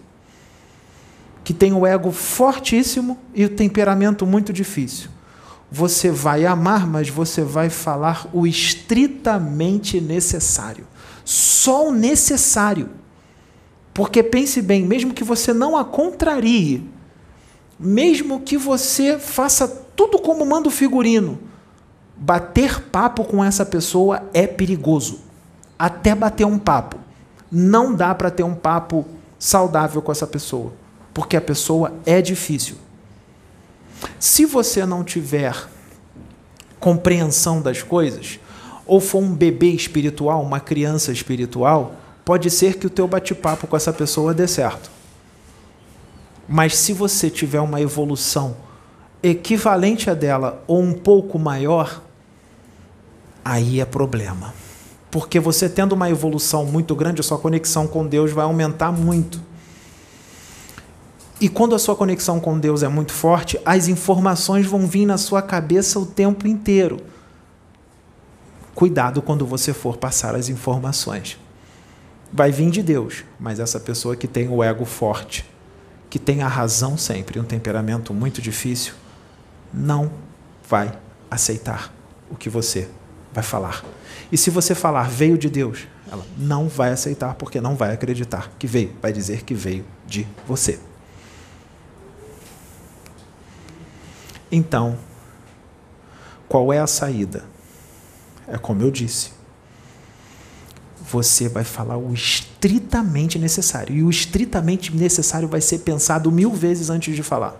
que 1.43 1.53
tem 1.53 1.74
o 1.74 1.88
ego 1.88 2.12
fortíssimo 2.12 3.17
e 3.33 3.45
o 3.45 3.50
temperamento 3.50 4.25
muito 4.25 4.53
difícil. 4.53 5.10
Você 5.71 6.12
vai 6.12 6.45
amar, 6.45 6.86
mas 6.86 7.10
você 7.10 7.43
vai 7.43 7.69
falar 7.69 8.27
o 8.33 8.45
estritamente 8.45 10.00
necessário. 10.01 10.86
Só 11.24 11.88
o 11.88 11.91
necessário. 11.91 12.89
Porque 13.93 14.21
pense 14.21 14.62
bem, 14.62 14.86
mesmo 14.86 15.13
que 15.13 15.24
você 15.24 15.53
não 15.53 15.77
a 15.77 15.83
contrarie, 15.83 16.89
mesmo 17.79 18.41
que 18.41 18.57
você 18.57 19.17
faça 19.17 19.67
tudo 19.67 20.19
como 20.19 20.45
manda 20.45 20.67
o 20.67 20.71
figurino, 20.71 21.39
bater 22.22 22.80
papo 22.84 23.25
com 23.25 23.44
essa 23.44 23.66
pessoa 23.66 24.24
é 24.34 24.48
perigoso. 24.48 25.20
Até 25.78 26.16
bater 26.16 26.46
um 26.46 26.60
papo. 26.60 26.98
Não 27.51 27.94
dá 27.94 28.16
para 28.16 28.32
ter 28.32 28.44
um 28.44 28.56
papo 28.56 29.06
saudável 29.38 30.01
com 30.01 30.12
essa 30.12 30.28
pessoa 30.28 30.72
porque 31.13 31.36
a 31.36 31.42
pessoa 31.42 31.94
é 32.06 32.22
difícil. 32.22 32.75
Se 34.20 34.46
você 34.46 34.86
não 34.86 35.04
tiver 35.04 35.56
compreensão 36.80 37.62
das 37.62 37.84
coisas, 37.84 38.40
ou 38.86 39.00
for 39.00 39.20
um 39.20 39.34
bebê 39.34 39.68
espiritual, 39.68 40.42
uma 40.42 40.60
criança 40.60 41.12
espiritual, 41.12 41.96
pode 42.25 42.50
ser 42.50 42.78
que 42.78 42.88
o 42.88 42.90
teu 42.90 43.08
bate-papo 43.08 43.68
com 43.68 43.78
essa 43.78 43.94
pessoa 43.94 44.34
dê 44.34 44.48
certo. 44.48 44.90
Mas 46.48 46.75
se 46.75 46.92
você 46.92 47.30
tiver 47.30 47.60
uma 47.60 47.80
evolução 47.80 48.58
equivalente 49.22 50.10
a 50.10 50.13
dela 50.13 50.63
ou 50.66 50.82
um 50.82 50.94
pouco 50.94 51.38
maior, 51.38 52.01
aí 53.43 53.79
é 53.79 53.86
problema. 53.86 54.53
Porque 55.10 55.39
você 55.39 55.67
tendo 55.67 55.93
uma 55.93 56.10
evolução 56.10 56.65
muito 56.65 56.95
grande, 56.95 57.19
a 57.19 57.24
sua 57.24 57.38
conexão 57.38 57.86
com 57.86 58.07
Deus 58.07 58.31
vai 58.31 58.45
aumentar 58.45 58.91
muito. 58.91 59.41
E 61.39 61.50
quando 61.50 61.74
a 61.74 61.79
sua 61.79 61.95
conexão 61.95 62.39
com 62.39 62.57
Deus 62.57 62.83
é 62.83 62.88
muito 62.88 63.12
forte, 63.12 63.60
as 63.65 63.88
informações 63.88 64.65
vão 64.65 64.86
vir 64.86 65.05
na 65.05 65.17
sua 65.17 65.41
cabeça 65.41 66.00
o 66.00 66.05
tempo 66.05 66.48
inteiro. 66.48 67.01
Cuidado 68.75 69.21
quando 69.21 69.45
você 69.45 69.74
for 69.74 69.98
passar 69.98 70.36
as 70.36 70.50
informações. 70.50 71.38
Vai 72.31 72.51
vir 72.51 72.69
de 72.69 72.81
Deus, 72.81 73.25
mas 73.39 73.60
essa 73.60 73.79
pessoa 73.79 74.15
que 74.15 74.27
tem 74.27 74.48
o 74.48 74.63
ego 74.63 74.86
forte, 74.86 75.45
que 76.10 76.19
tem 76.19 76.43
a 76.43 76.48
razão 76.48 76.95
sempre, 76.95 77.39
um 77.39 77.43
temperamento 77.43 78.13
muito 78.13 78.41
difícil, 78.41 78.93
não 79.74 80.12
vai 80.69 80.98
aceitar 81.29 81.93
o 82.29 82.36
que 82.36 82.50
você 82.50 82.88
vai 83.34 83.44
falar. 83.44 83.84
E 84.32 84.38
se 84.38 84.50
você 84.50 84.74
falar 84.74 85.10
veio 85.10 85.38
de 85.38 85.50
Deus, 85.50 85.88
ela 86.12 86.26
não 86.38 86.68
vai 86.68 86.92
aceitar 86.92 87.36
porque 87.36 87.62
não 87.62 87.76
vai 87.76 87.94
acreditar 87.94 88.52
que 88.58 88.68
veio, 88.68 88.92
vai 89.02 89.12
dizer 89.12 89.44
que 89.44 89.54
veio 89.54 89.86
de 90.06 90.28
você. 90.48 90.80
Então, 94.52 94.98
qual 96.48 96.74
é 96.74 96.80
a 96.80 96.88
saída? 96.88 97.46
É 98.48 98.58
como 98.58 98.82
eu 98.82 98.92
disse. 98.92 99.32
Você 101.10 101.48
vai 101.48 101.64
falar 101.64 101.98
o 101.98 102.14
estritamente 102.14 103.40
necessário. 103.40 103.96
E 103.96 104.04
o 104.04 104.10
estritamente 104.10 104.94
necessário 104.94 105.48
vai 105.48 105.62
ser 105.62 105.80
pensado 105.80 106.32
mil 106.32 106.52
vezes 106.52 106.90
antes 106.90 107.16
de 107.16 107.24
falar. 107.24 107.56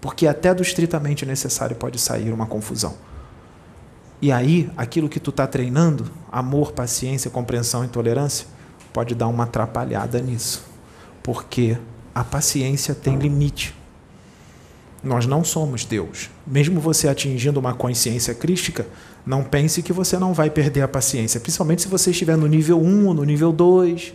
Porque 0.00 0.26
até 0.26 0.54
do 0.54 0.62
estritamente 0.62 1.26
necessário 1.26 1.74
pode 1.74 1.98
sair 1.98 2.32
uma 2.32 2.46
confusão. 2.46 2.94
E 4.24 4.32
aí, 4.32 4.70
aquilo 4.74 5.06
que 5.06 5.20
tu 5.20 5.28
está 5.28 5.46
treinando, 5.46 6.10
amor, 6.32 6.72
paciência, 6.72 7.30
compreensão 7.30 7.84
e 7.84 7.88
tolerância, 7.88 8.46
pode 8.90 9.14
dar 9.14 9.28
uma 9.28 9.44
atrapalhada 9.44 10.18
nisso. 10.18 10.64
Porque 11.22 11.76
a 12.14 12.24
paciência 12.24 12.94
tem 12.94 13.18
limite. 13.18 13.74
Nós 15.02 15.26
não 15.26 15.44
somos 15.44 15.84
Deus. 15.84 16.30
Mesmo 16.46 16.80
você 16.80 17.06
atingindo 17.06 17.60
uma 17.60 17.74
consciência 17.74 18.34
crística, 18.34 18.86
não 19.26 19.44
pense 19.44 19.82
que 19.82 19.92
você 19.92 20.18
não 20.18 20.32
vai 20.32 20.48
perder 20.48 20.80
a 20.80 20.88
paciência, 20.88 21.38
principalmente 21.38 21.82
se 21.82 21.88
você 21.88 22.10
estiver 22.10 22.38
no 22.38 22.46
nível 22.46 22.80
1 22.80 23.06
ou 23.06 23.12
no 23.12 23.24
nível 23.24 23.52
2. 23.52 24.14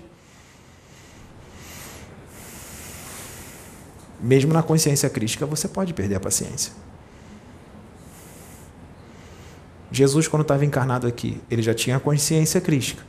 Mesmo 4.19 4.53
na 4.53 4.63
consciência 4.63 5.07
crística, 5.07 5.45
você 5.45 5.67
pode 5.67 5.93
perder 5.93 6.15
a 6.15 6.19
paciência. 6.19 6.88
Jesus, 9.91 10.27
quando 10.27 10.43
estava 10.43 10.63
encarnado 10.65 11.07
aqui, 11.07 11.41
ele 11.49 11.61
já 11.61 11.73
tinha 11.73 11.99
consciência 11.99 12.61
crística. 12.61 13.03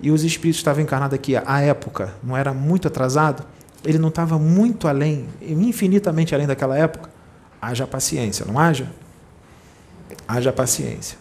E 0.00 0.10
os 0.10 0.22
espíritos 0.22 0.60
estavam 0.60 0.82
encarnados 0.82 1.14
aqui 1.14 1.36
à 1.36 1.60
época, 1.60 2.14
não 2.22 2.36
era 2.36 2.52
muito 2.52 2.86
atrasado, 2.86 3.44
ele 3.84 3.98
não 3.98 4.08
estava 4.08 4.38
muito 4.38 4.86
além, 4.86 5.26
infinitamente 5.40 6.34
além 6.34 6.46
daquela 6.46 6.76
época 6.76 7.10
haja 7.60 7.86
paciência, 7.86 8.46
não 8.46 8.58
haja? 8.58 8.90
Haja 10.26 10.52
paciência. 10.52 11.18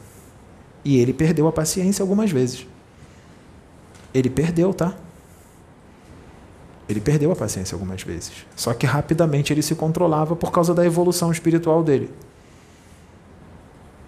E 0.84 0.98
ele 0.98 1.14
perdeu 1.14 1.48
a 1.48 1.52
paciência 1.52 2.04
algumas 2.04 2.32
vezes. 2.32 2.66
Ele 4.14 4.30
perdeu, 4.30 4.74
tá? 4.74 4.96
Ele 6.88 7.02
perdeu 7.02 7.32
a 7.32 7.36
paciência 7.36 7.76
algumas 7.76 8.02
vezes. 8.04 8.32
Só 8.56 8.74
que 8.74 8.86
rapidamente 8.86 9.52
ele 9.52 9.62
se 9.62 9.76
controlava 9.76 10.36
por 10.36 10.52
causa 10.52 10.74
da 10.74 10.86
evolução 10.86 11.32
espiritual 11.32 11.84
dele. 11.84 12.10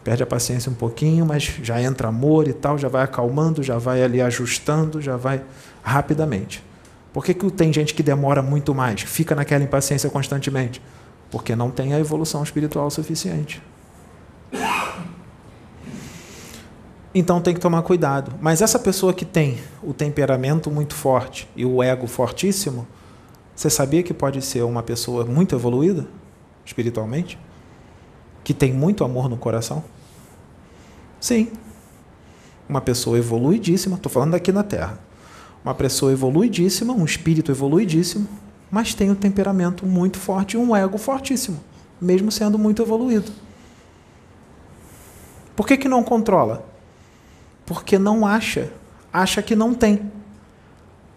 Perde 0.09 0.23
a 0.23 0.25
paciência 0.25 0.71
um 0.71 0.73
pouquinho, 0.73 1.23
mas 1.23 1.43
já 1.61 1.79
entra 1.79 2.07
amor 2.07 2.47
e 2.47 2.53
tal, 2.53 2.79
já 2.79 2.87
vai 2.87 3.03
acalmando, 3.03 3.61
já 3.61 3.77
vai 3.77 4.01
ali 4.01 4.19
ajustando, 4.19 4.99
já 4.99 5.15
vai 5.15 5.39
rapidamente. 5.83 6.63
Por 7.13 7.23
que, 7.23 7.31
que 7.31 7.51
tem 7.51 7.71
gente 7.71 7.93
que 7.93 8.01
demora 8.01 8.41
muito 8.41 8.73
mais, 8.73 9.01
fica 9.01 9.35
naquela 9.35 9.63
impaciência 9.63 10.09
constantemente? 10.09 10.81
Porque 11.29 11.55
não 11.55 11.69
tem 11.69 11.93
a 11.93 11.99
evolução 11.99 12.41
espiritual 12.41 12.89
suficiente. 12.89 13.61
Então 17.13 17.39
tem 17.39 17.53
que 17.53 17.59
tomar 17.59 17.83
cuidado. 17.83 18.33
Mas 18.41 18.63
essa 18.63 18.79
pessoa 18.79 19.13
que 19.13 19.25
tem 19.25 19.59
o 19.83 19.93
temperamento 19.93 20.71
muito 20.71 20.95
forte 20.95 21.47
e 21.55 21.63
o 21.63 21.83
ego 21.83 22.07
fortíssimo, 22.07 22.87
você 23.55 23.69
sabia 23.69 24.01
que 24.01 24.11
pode 24.11 24.41
ser 24.41 24.63
uma 24.63 24.81
pessoa 24.81 25.23
muito 25.23 25.53
evoluída 25.53 26.07
espiritualmente? 26.65 27.37
Que 28.43 28.55
tem 28.55 28.73
muito 28.73 29.03
amor 29.03 29.29
no 29.29 29.37
coração? 29.37 29.83
Sim. 31.19 31.51
Uma 32.67 32.81
pessoa 32.81 33.17
evoluidíssima, 33.17 33.95
estou 33.95 34.11
falando 34.11 34.35
aqui 34.35 34.51
na 34.51 34.63
Terra. 34.63 34.99
Uma 35.63 35.75
pessoa 35.75 36.11
evoluidíssima, 36.11 36.93
um 36.93 37.03
espírito 37.03 37.51
evoluidíssimo, 37.51 38.27
mas 38.71 38.93
tem 38.93 39.09
um 39.09 39.15
temperamento 39.15 39.85
muito 39.85 40.17
forte 40.17 40.53
e 40.53 40.57
um 40.57 40.75
ego 40.75 40.97
fortíssimo, 40.97 41.59
mesmo 41.99 42.31
sendo 42.31 42.57
muito 42.57 42.81
evoluído. 42.81 43.31
Por 45.55 45.67
que, 45.67 45.75
que 45.75 45.89
não 45.89 46.03
controla? 46.03 46.65
Porque 47.65 47.99
não 47.99 48.25
acha, 48.25 48.71
acha 49.11 49.41
que 49.41 49.55
não 49.55 49.73
tem. 49.73 50.09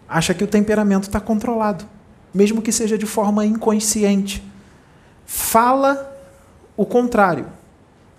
Acha 0.09 0.33
que 0.33 0.43
o 0.43 0.47
temperamento 0.47 1.03
está 1.03 1.19
controlado, 1.19 1.85
mesmo 2.33 2.61
que 2.61 2.71
seja 2.71 2.97
de 2.97 3.05
forma 3.05 3.45
inconsciente. 3.45 4.43
Fala 5.25 6.11
o 6.75 6.85
contrário 6.85 7.47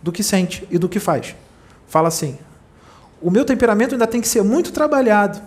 do 0.02 0.10
que 0.10 0.22
sente 0.22 0.66
e 0.70 0.78
do 0.78 0.88
que 0.88 0.98
faz. 0.98 1.34
Fala 1.94 2.08
assim: 2.08 2.36
o 3.22 3.30
meu 3.30 3.44
temperamento 3.44 3.92
ainda 3.92 4.08
tem 4.08 4.20
que 4.20 4.26
ser 4.26 4.42
muito 4.42 4.72
trabalhado. 4.72 5.40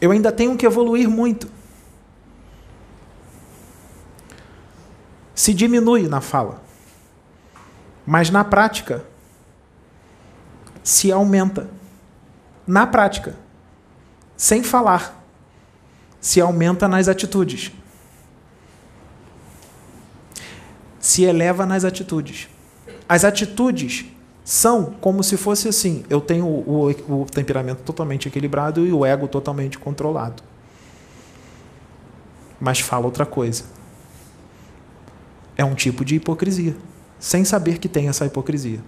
Eu 0.00 0.12
ainda 0.12 0.30
tenho 0.30 0.56
que 0.56 0.64
evoluir 0.64 1.10
muito. 1.10 1.50
Se 5.34 5.52
diminui 5.52 6.06
na 6.06 6.20
fala, 6.20 6.62
mas 8.06 8.30
na 8.30 8.44
prática 8.44 9.04
se 10.84 11.10
aumenta. 11.10 11.68
Na 12.64 12.86
prática, 12.86 13.36
sem 14.36 14.62
falar, 14.62 15.20
se 16.20 16.40
aumenta 16.40 16.86
nas 16.86 17.08
atitudes. 17.08 17.72
Se 21.00 21.24
eleva 21.24 21.66
nas 21.66 21.84
atitudes. 21.84 22.48
As 23.08 23.24
atitudes 23.24 24.06
são 24.50 24.94
como 25.00 25.22
se 25.22 25.36
fosse 25.36 25.68
assim: 25.68 26.02
eu 26.10 26.20
tenho 26.20 26.44
o, 26.44 26.90
o, 26.90 27.26
temperamento 27.26 27.82
totalmente 27.82 28.26
equilibrado 28.26 28.84
e 28.84 28.92
o 28.92 29.06
ego 29.06 29.28
totalmente 29.28 29.78
controlado. 29.78 30.42
Mas 32.58 32.80
fala 32.80 33.06
outra 33.06 33.24
coisa. 33.24 33.64
É 35.56 35.64
um 35.64 35.74
tipo 35.74 36.04
de 36.04 36.16
hipocrisia, 36.16 36.74
sem 37.18 37.44
saber 37.44 37.78
que 37.78 37.88
tem 37.88 38.08
essa 38.08 38.26
hipocrisia 38.26 38.80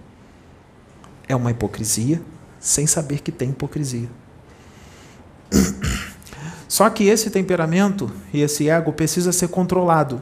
é 1.27 1.35
uma 1.35 1.51
hipocrisia 1.51 2.21
sem 2.59 2.87
saber 2.87 3.21
que 3.21 3.31
tem 3.31 3.49
hipocrisia. 3.49 4.09
Só 6.67 6.89
que 6.89 7.05
esse 7.05 7.29
temperamento 7.29 8.11
e 8.33 8.41
esse 8.41 8.69
ego 8.69 8.93
precisa 8.93 9.31
ser 9.31 9.49
controlado, 9.49 10.21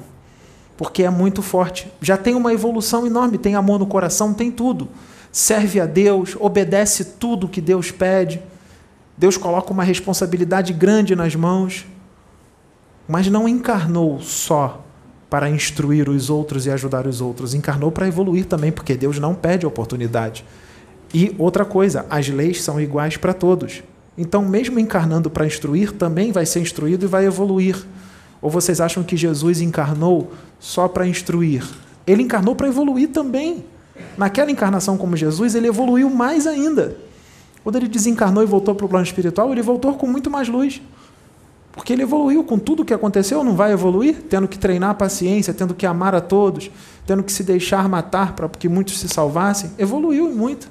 porque 0.76 1.04
é 1.04 1.10
muito 1.10 1.42
forte. 1.42 1.92
Já 2.02 2.18
tem 2.18 2.36
uma 2.36 2.54
evolução 2.54 3.06
enorme, 3.06 3.38
tem 3.38 3.56
amor 3.56 3.80
no 3.80 3.86
coração, 3.86 4.34
tem 4.34 4.52
tudo. 4.52 4.90
Serve 5.32 5.80
a 5.80 5.86
Deus, 5.86 6.36
obedece 6.40 7.06
tudo 7.06 7.48
que 7.48 7.62
Deus 7.62 7.90
pede. 7.90 8.42
Deus 9.18 9.38
coloca 9.38 9.72
uma 9.72 9.84
responsabilidade 9.84 10.74
grande 10.74 11.16
nas 11.16 11.36
mãos, 11.36 11.86
mas 13.08 13.28
não 13.28 13.48
encarnou 13.48 14.20
só 14.20 14.84
para 15.30 15.50
instruir 15.50 16.10
os 16.10 16.30
outros 16.30 16.66
e 16.66 16.72
ajudar 16.72 17.08
os 17.08 17.22
outros, 17.22 17.54
encarnou 17.54 17.90
para 17.90 18.08
evoluir 18.08 18.46
também, 18.46 18.72
porque 18.72 18.96
Deus 18.96 19.18
não 19.18 19.34
pede 19.34 19.66
oportunidade. 19.66 20.44
E 21.14 21.34
outra 21.38 21.64
coisa, 21.64 22.06
as 22.10 22.28
leis 22.28 22.62
são 22.62 22.82
iguais 22.82 23.16
para 23.16 23.34
todos. 23.34 23.82
Então, 24.18 24.44
mesmo 24.44 24.78
encarnando 24.78 25.30
para 25.30 25.46
instruir, 25.46 25.94
também 25.94 26.34
vai 26.34 26.46
ser 26.46 26.60
instruído 26.60 27.06
e 27.06 27.08
vai 27.08 27.26
evoluir. 27.26 27.82
Ou 28.42 28.50
vocês 28.50 28.82
acham 28.82 29.04
que 29.04 29.16
Jesus 29.16 29.62
encarnou 29.62 30.34
só 30.60 30.88
para 30.88 31.08
instruir? 31.08 31.64
Ele 32.06 32.24
encarnou 32.24 32.56
para 32.56 32.68
evoluir 32.68 33.10
também. 33.10 33.64
Naquela 34.18 34.52
encarnação 34.52 34.98
como 34.98 35.16
Jesus, 35.16 35.56
ele 35.56 35.68
evoluiu 35.68 36.10
mais 36.10 36.48
ainda. 36.48 36.98
Quando 37.64 37.76
ele 37.76 37.88
desencarnou 37.88 38.44
e 38.44 38.46
voltou 38.46 38.74
para 38.74 38.86
o 38.86 38.90
plano 38.90 39.06
espiritual, 39.06 39.52
ele 39.52 39.62
voltou 39.62 39.94
com 39.96 40.08
muito 40.08 40.30
mais 40.30 40.48
luz. 40.48 40.82
Porque 41.72 41.94
ele 41.94 42.02
evoluiu 42.02 42.44
com 42.44 42.60
tudo 42.60 42.84
o 42.84 42.86
que 42.86 42.94
aconteceu, 42.94 43.44
não 43.44 43.56
vai 43.56 43.72
evoluir? 43.72 44.24
Tendo 44.30 44.48
que 44.48 44.60
treinar 44.60 44.90
a 44.90 44.94
paciência, 44.94 45.54
tendo 45.54 45.74
que 45.74 45.86
amar 45.86 46.14
a 46.14 46.20
todos, 46.20 46.70
tendo 47.06 47.24
que 47.24 47.32
se 47.32 47.44
deixar 47.44 47.88
matar 47.88 48.34
para 48.34 48.50
que 48.50 48.68
muitos 48.68 49.00
se 49.00 49.08
salvassem. 49.08 49.72
Evoluiu 49.78 50.30
muito. 50.30 50.70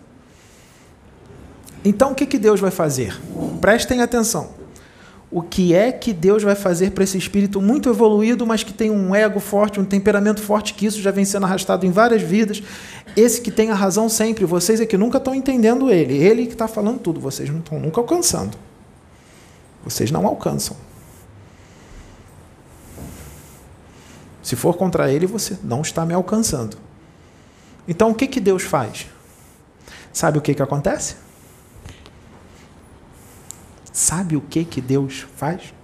Então, 1.84 2.12
o 2.12 2.14
que, 2.14 2.26
que 2.26 2.38
Deus 2.38 2.60
vai 2.60 2.70
fazer? 2.70 3.18
Prestem 3.60 4.02
atenção. 4.02 4.59
O 5.32 5.42
que 5.42 5.72
é 5.72 5.92
que 5.92 6.12
Deus 6.12 6.42
vai 6.42 6.56
fazer 6.56 6.90
para 6.90 7.04
esse 7.04 7.16
espírito 7.16 7.62
muito 7.62 7.88
evoluído, 7.88 8.44
mas 8.44 8.64
que 8.64 8.72
tem 8.72 8.90
um 8.90 9.14
ego 9.14 9.38
forte, 9.38 9.78
um 9.78 9.84
temperamento 9.84 10.42
forte, 10.42 10.74
que 10.74 10.84
isso 10.84 11.00
já 11.00 11.12
vem 11.12 11.24
sendo 11.24 11.46
arrastado 11.46 11.86
em 11.86 11.90
várias 11.92 12.20
vidas? 12.20 12.60
Esse 13.16 13.40
que 13.40 13.50
tem 13.50 13.70
a 13.70 13.74
razão 13.74 14.08
sempre, 14.08 14.44
vocês 14.44 14.80
é 14.80 14.86
que 14.86 14.96
nunca 14.96 15.18
estão 15.18 15.32
entendendo 15.32 15.88
ele. 15.88 16.16
Ele 16.16 16.46
que 16.46 16.54
está 16.54 16.66
falando 16.66 16.98
tudo, 16.98 17.20
vocês 17.20 17.48
não 17.48 17.60
estão 17.60 17.78
nunca 17.78 18.00
alcançando. 18.00 18.58
Vocês 19.84 20.10
não 20.10 20.26
alcançam. 20.26 20.76
Se 24.42 24.56
for 24.56 24.76
contra 24.76 25.12
ele, 25.12 25.26
você 25.26 25.56
não 25.62 25.80
está 25.80 26.04
me 26.04 26.12
alcançando. 26.12 26.76
Então, 27.86 28.10
o 28.10 28.14
que, 28.14 28.26
que 28.26 28.40
Deus 28.40 28.64
faz? 28.64 29.06
Sabe 30.12 30.38
o 30.38 30.40
que, 30.40 30.54
que 30.54 30.62
acontece? 30.62 31.14
Sabe 33.92 34.36
o 34.36 34.40
que 34.40 34.64
que 34.64 34.80
Deus 34.80 35.26
faz? 35.36 35.74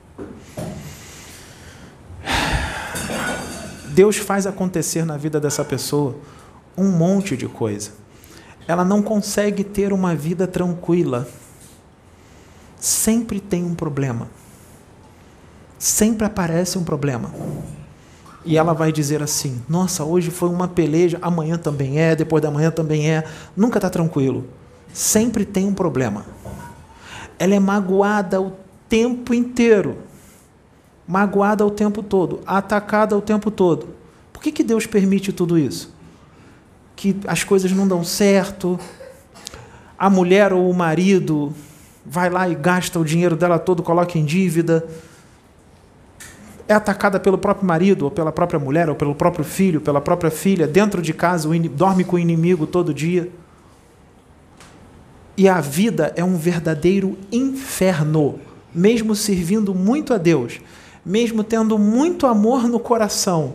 Deus 3.89 4.17
faz 4.17 4.47
acontecer 4.47 5.05
na 5.05 5.17
vida 5.17 5.41
dessa 5.41 5.65
pessoa 5.65 6.17
um 6.77 6.89
monte 6.91 7.37
de 7.37 7.49
coisa. 7.49 7.91
Ela 8.69 8.85
não 8.85 9.03
consegue 9.03 9.65
ter 9.65 9.93
uma 9.93 10.15
vida 10.15 10.47
tranquila. 10.47 11.27
Sempre 12.79 13.41
tem 13.41 13.65
um 13.65 13.75
problema. 13.75 14.29
Sempre 15.79 16.27
aparece 16.27 16.79
um 16.79 16.85
problema. 16.85 17.33
E 18.45 18.57
ela 18.57 18.73
vai 18.73 18.93
dizer 18.93 19.23
assim: 19.23 19.61
Nossa, 19.69 20.05
hoje 20.05 20.31
foi 20.31 20.49
uma 20.49 20.69
peleja, 20.69 21.19
amanhã 21.21 21.59
também 21.59 21.99
é, 21.99 22.15
depois 22.15 22.43
da 22.43 22.51
manhã 22.51 22.71
também 22.71 23.11
é. 23.11 23.25
Nunca 23.57 23.79
está 23.79 23.91
tranquilo. 23.91 24.47
Sempre 24.93 25.45
tem 25.45 25.67
um 25.67 25.75
problema 25.75 26.25
ela 27.39 27.55
é 27.55 27.61
magoada 27.61 28.41
o 28.41 28.53
tempo 28.89 29.35
inteiro. 29.35 29.99
Magoada 31.07 31.65
o 31.65 31.71
tempo 31.71 32.03
todo, 32.03 32.41
atacada 32.47 33.17
o 33.17 33.21
tempo 33.21 33.51
todo. 33.51 33.89
Por 34.33 34.43
que, 34.43 34.51
que 34.51 34.65
Deus 34.65 34.87
permite 34.87 35.33
tudo 35.33 35.59
isso? 35.59 35.95
Que 36.97 37.17
as 37.27 37.45
coisas 37.45 37.71
não 37.71 37.87
dão 37.87 38.03
certo, 38.03 38.79
a 39.99 40.11
mulher 40.11 40.53
ou 40.53 40.69
o 40.69 40.75
marido 40.75 41.55
vai 42.05 42.29
lá 42.29 42.49
e 42.49 42.55
gasta 42.55 42.99
o 42.99 43.05
dinheiro 43.05 43.37
dela 43.37 43.59
todo, 43.59 43.83
coloca 43.83 44.19
em 44.19 44.25
dívida, 44.25 44.85
é 46.69 46.75
atacada 46.75 47.21
pelo 47.21 47.39
próprio 47.39 47.67
marido, 47.67 48.07
ou 48.07 48.11
pela 48.11 48.33
própria 48.33 48.59
mulher, 48.59 48.89
ou 48.89 48.95
pelo 48.95 49.15
próprio 49.15 49.45
filho, 49.45 49.81
pela 49.81 50.01
própria 50.01 50.31
filha, 50.31 50.67
dentro 50.67 51.01
de 51.01 51.13
casa, 51.13 51.49
dorme 51.71 52.05
com 52.05 52.17
o 52.17 52.19
inimigo 52.19 52.67
todo 52.67 52.93
dia. 52.93 53.31
E 55.37 55.49
a 55.49 55.61
vida 55.61 56.13
é 56.17 56.25
um 56.25 56.37
verdadeiro 56.37 57.19
inferno, 57.31 58.41
mesmo 58.75 59.15
servindo 59.15 59.75
muito 59.75 60.15
a 60.15 60.19
Deus, 60.19 60.61
mesmo 61.05 61.45
tendo 61.45 61.79
muito 61.79 62.27
amor 62.27 62.67
no 62.67 62.81
coração, 62.81 63.55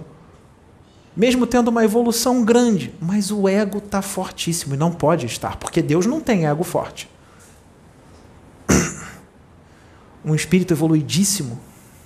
mesmo 1.17 1.47
tendo 1.47 1.69
uma 1.69 1.83
evolução 1.83 2.45
grande, 2.45 2.93
mas 3.01 3.31
o 3.31 3.47
ego 3.47 3.79
está 3.79 4.01
fortíssimo 4.01 4.75
e 4.75 4.77
não 4.77 4.91
pode 4.91 5.25
estar, 5.25 5.57
porque 5.57 5.81
Deus 5.81 6.05
não 6.05 6.21
tem 6.21 6.47
ego 6.47 6.63
forte. 6.63 7.09
Um 10.23 10.35
espírito 10.35 10.71
evoluidíssimo 10.71 11.59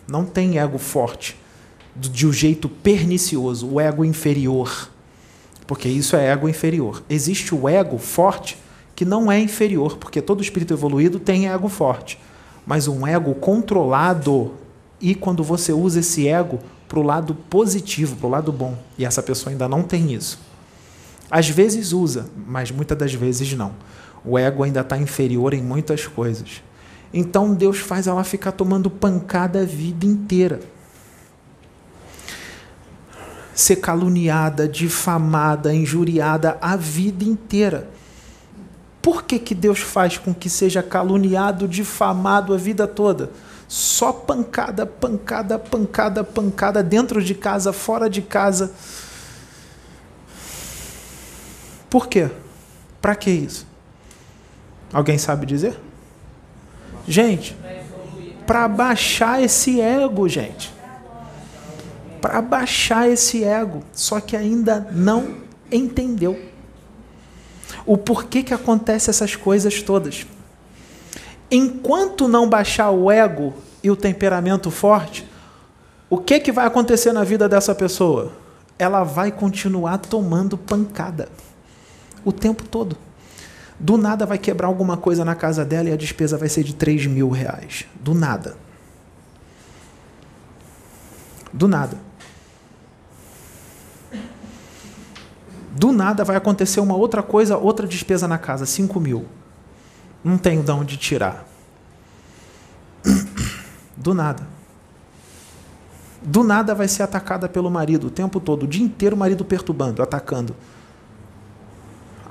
não 0.08 0.24
tem 0.24 0.58
ego 0.58 0.78
forte, 0.78 1.36
de 1.98 2.26
um 2.26 2.32
jeito 2.32 2.70
pernicioso, 2.70 3.68
o 3.68 3.80
ego 3.80 4.06
inferior. 4.06 4.90
Porque 5.68 5.90
isso 5.90 6.16
é 6.16 6.28
ego 6.28 6.48
inferior. 6.48 7.04
Existe 7.10 7.54
o 7.54 7.68
ego 7.68 7.98
forte 7.98 8.58
que 8.96 9.04
não 9.04 9.32
é 9.32 9.40
inferior, 9.40 9.98
porque 9.98 10.22
todo 10.22 10.42
espírito 10.42 10.74
evoluído 10.74 11.20
tem 11.20 11.50
ego 11.50 11.68
forte, 11.68 12.20
mas 12.66 12.88
um 12.88 13.06
ego 13.06 13.36
controlado 13.36 14.54
e 15.02 15.14
quando 15.14 15.44
você 15.44 15.74
usa 15.74 16.00
esse 16.00 16.28
ego 16.28 16.60
para 16.88 17.00
o 17.00 17.04
lado 17.04 17.36
positivo, 17.36 18.16
para 18.16 18.28
o 18.28 18.30
lado 18.30 18.52
bom, 18.52 18.78
e 18.98 19.06
essa 19.06 19.22
pessoa 19.22 19.52
ainda 19.52 19.68
não 19.68 19.84
tem 19.84 20.14
isso. 20.14 20.40
Às 21.30 21.50
vezes 21.50 21.92
usa, 21.92 22.30
mas 22.48 22.72
muitas 22.72 22.98
das 22.98 23.14
vezes 23.14 23.54
não. 23.54 23.74
O 24.24 24.38
ego 24.38 24.64
ainda 24.64 24.82
está 24.82 24.98
inferior 24.98 25.54
em 25.54 25.62
muitas 25.62 26.08
coisas. 26.08 26.64
Então 27.14 27.54
Deus 27.54 27.80
faz 27.80 28.08
ela 28.08 28.24
ficar 28.24 28.52
tomando 28.52 28.90
pancada 28.90 29.62
a 29.62 29.66
vida 29.66 30.06
inteira. 30.06 30.60
Ser 33.54 33.78
caluniada, 33.78 34.68
difamada, 34.68 35.74
injuriada 35.74 36.58
a 36.62 36.76
vida 36.76 37.24
inteira. 37.24 37.90
Por 39.06 39.22
que, 39.22 39.38
que 39.38 39.54
Deus 39.54 39.82
faz 39.82 40.18
com 40.18 40.34
que 40.34 40.50
seja 40.50 40.82
caluniado, 40.82 41.68
difamado 41.68 42.56
a 42.56 42.58
vida 42.58 42.88
toda? 42.88 43.30
Só 43.68 44.12
pancada, 44.12 44.84
pancada, 44.84 45.60
pancada, 45.60 46.24
pancada, 46.24 46.82
dentro 46.82 47.24
de 47.24 47.36
casa, 47.36 47.72
fora 47.72 48.10
de 48.10 48.24
casa. 48.24 48.72
Por 51.88 52.08
quê? 52.08 52.32
Para 53.00 53.16
que 53.16 53.30
isso? 53.30 53.68
Alguém 54.92 55.20
sabe 55.20 55.46
dizer? 55.46 55.80
Gente, 57.08 57.56
para 58.48 58.68
baixar 58.68 59.40
esse 59.40 59.80
ego, 59.80 60.28
gente. 60.28 60.74
Para 62.20 62.42
baixar 62.42 63.08
esse 63.08 63.44
ego. 63.44 63.84
Só 63.94 64.20
que 64.20 64.36
ainda 64.36 64.88
não 64.92 65.36
entendeu 65.72 66.55
o 67.86 67.98
porquê 67.98 68.44
que 68.44 68.54
acontece 68.54 69.10
essas 69.10 69.36
coisas 69.36 69.82
todas. 69.82 70.26
Enquanto 71.50 72.28
não 72.28 72.50
baixar 72.50 72.92
o 72.92 73.12
ego 73.12 73.54
e 73.84 73.90
o 73.90 73.96
temperamento 73.96 74.70
forte, 74.70 75.28
o 76.10 76.18
que, 76.18 76.40
que 76.40 76.52
vai 76.52 76.66
acontecer 76.66 77.12
na 77.14 77.24
vida 77.24 77.48
dessa 77.50 77.74
pessoa? 77.74 78.34
Ela 78.78 79.04
vai 79.04 79.32
continuar 79.32 79.98
tomando 79.98 80.58
pancada 80.58 81.30
o 82.24 82.32
tempo 82.32 82.64
todo. 82.64 82.98
Do 83.80 83.98
nada 83.98 84.26
vai 84.26 84.38
quebrar 84.38 84.68
alguma 84.68 84.98
coisa 84.98 85.24
na 85.24 85.36
casa 85.36 85.66
dela 85.66 85.90
e 85.90 85.94
a 85.94 85.98
despesa 85.98 86.38
vai 86.38 86.50
ser 86.50 86.64
de 86.64 86.74
3 86.74 87.08
mil 87.08 87.30
reais. 87.30 87.86
Do 87.96 88.14
nada. 88.14 88.58
Do 91.54 91.68
nada. 91.68 91.98
Do 95.76 95.92
nada 95.92 96.24
vai 96.24 96.38
acontecer 96.38 96.80
uma 96.80 96.96
outra 96.96 97.22
coisa, 97.22 97.58
outra 97.58 97.86
despesa 97.86 98.30
na 98.30 98.38
casa, 98.38 98.66
5 98.66 98.98
mil. 98.98 99.26
Não 100.24 100.38
tenho 100.38 100.64
de 100.64 100.72
onde 100.72 100.96
tirar. 100.96 101.46
Do 103.98 104.14
nada. 104.14 104.48
Do 106.22 106.44
nada 106.44 106.74
vai 106.74 106.88
ser 106.88 107.04
atacada 107.04 107.50
pelo 107.50 107.70
marido 107.70 108.08
o 108.08 108.10
tempo 108.10 108.40
todo, 108.40 108.64
o 108.64 108.68
dia 108.68 108.84
inteiro 108.84 109.18
o 109.18 109.20
marido 109.20 109.44
perturbando, 109.44 110.02
atacando. 110.02 110.56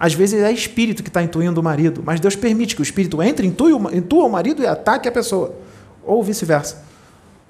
Às 0.00 0.14
vezes 0.14 0.42
é 0.42 0.50
espírito 0.50 1.02
que 1.02 1.10
está 1.10 1.22
intuindo 1.22 1.60
o 1.60 1.62
marido, 1.62 2.02
mas 2.04 2.20
Deus 2.20 2.34
permite 2.34 2.74
que 2.74 2.80
o 2.80 2.82
espírito 2.82 3.22
entre, 3.22 3.46
intua 3.46 4.24
o 4.24 4.28
marido 4.28 4.62
e 4.62 4.66
ataque 4.66 5.06
a 5.06 5.12
pessoa. 5.12 5.54
Ou 6.02 6.22
vice-versa. 6.22 6.82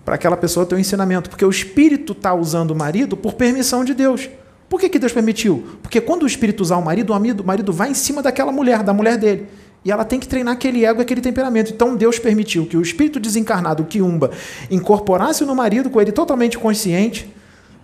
Para 0.05 0.17
aquela 0.17 0.37
pessoa 0.37 0.67
ter 0.67 0.75
um 0.75 0.79
ensinamento. 0.79 1.31
Porque 1.31 1.45
o 1.45 1.51
espírito 1.51 2.13
está 2.13 2.35
usando 2.35 2.73
o 2.73 2.77
marido 2.77 3.17
por 3.17 3.35
permissão 3.35 3.85
de 3.85 3.95
Deus. 3.95 4.29
Por 4.75 4.81
que, 4.81 4.89
que 4.89 4.99
Deus 4.99 5.13
permitiu? 5.13 5.65
Porque 5.81 6.01
quando 6.01 6.25
o 6.25 6.27
espírito 6.27 6.61
usar 6.61 6.79
o 6.79 6.85
marido, 6.85 7.13
o 7.13 7.45
marido, 7.47 7.73
vai 7.73 7.91
em 7.91 7.95
cima 7.95 8.21
daquela 8.21 8.51
mulher, 8.51 8.83
da 8.83 8.93
mulher 8.93 9.17
dele. 9.17 9.47
E 9.85 9.93
ela 9.93 10.05
tem 10.05 10.19
que 10.19 10.27
treinar 10.27 10.53
aquele 10.53 10.85
ego, 10.85 11.01
aquele 11.01 11.21
temperamento. 11.21 11.73
Então 11.73 11.95
Deus 11.95 12.19
permitiu 12.19 12.67
que 12.67 12.77
o 12.77 12.83
espírito 12.83 13.21
desencarnado, 13.21 13.85
o 13.85 13.87
Kiumba, 13.87 14.33
incorporasse 14.69 15.45
no 15.45 15.55
marido 15.55 15.89
com 15.89 16.01
ele 16.01 16.11
totalmente 16.11 16.59
consciente. 16.59 17.33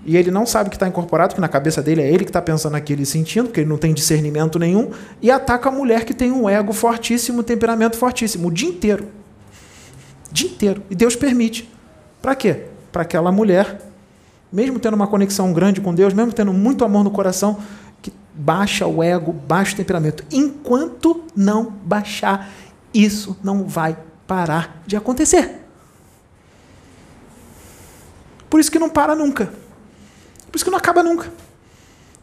E 0.04 0.16
ele 0.16 0.32
não 0.32 0.44
sabe 0.44 0.68
que 0.68 0.74
está 0.74 0.88
incorporado, 0.88 1.32
que 1.32 1.40
na 1.40 1.46
cabeça 1.46 1.80
dele 1.80 2.02
é 2.02 2.08
ele 2.08 2.24
que 2.24 2.30
está 2.30 2.42
pensando 2.42 2.74
aquilo 2.74 3.02
e 3.02 3.06
sentindo, 3.06 3.46
porque 3.46 3.60
ele 3.60 3.68
não 3.68 3.78
tem 3.78 3.94
discernimento 3.94 4.58
nenhum. 4.58 4.90
E 5.22 5.30
ataca 5.30 5.68
a 5.68 5.72
mulher 5.72 6.04
que 6.04 6.12
tem 6.12 6.32
um 6.32 6.48
ego 6.48 6.72
fortíssimo, 6.72 7.38
um 7.38 7.44
temperamento 7.44 7.96
fortíssimo, 7.96 8.48
o 8.48 8.50
dia 8.50 8.68
inteiro. 8.68 9.06
O 10.28 10.34
dia 10.34 10.48
inteiro. 10.48 10.82
E 10.90 10.96
Deus 10.96 11.14
permite. 11.14 11.70
Para 12.20 12.34
quê? 12.34 12.64
Para 12.90 13.02
aquela 13.02 13.30
mulher 13.30 13.89
mesmo 14.52 14.78
tendo 14.78 14.94
uma 14.94 15.06
conexão 15.06 15.52
grande 15.52 15.80
com 15.80 15.94
Deus, 15.94 16.12
mesmo 16.12 16.32
tendo 16.32 16.52
muito 16.52 16.84
amor 16.84 17.04
no 17.04 17.10
coração, 17.10 17.58
que 18.02 18.12
baixa 18.34 18.86
o 18.86 19.02
ego, 19.02 19.32
baixa 19.32 19.74
o 19.74 19.76
temperamento. 19.76 20.24
Enquanto 20.32 21.24
não 21.36 21.72
baixar, 21.84 22.50
isso 22.92 23.36
não 23.42 23.64
vai 23.64 23.96
parar 24.26 24.82
de 24.86 24.96
acontecer. 24.96 25.66
Por 28.48 28.58
isso 28.58 28.70
que 28.70 28.78
não 28.78 28.88
para 28.88 29.14
nunca. 29.14 29.46
Por 30.50 30.56
isso 30.56 30.64
que 30.64 30.70
não 30.70 30.78
acaba 30.78 31.02
nunca. 31.02 31.32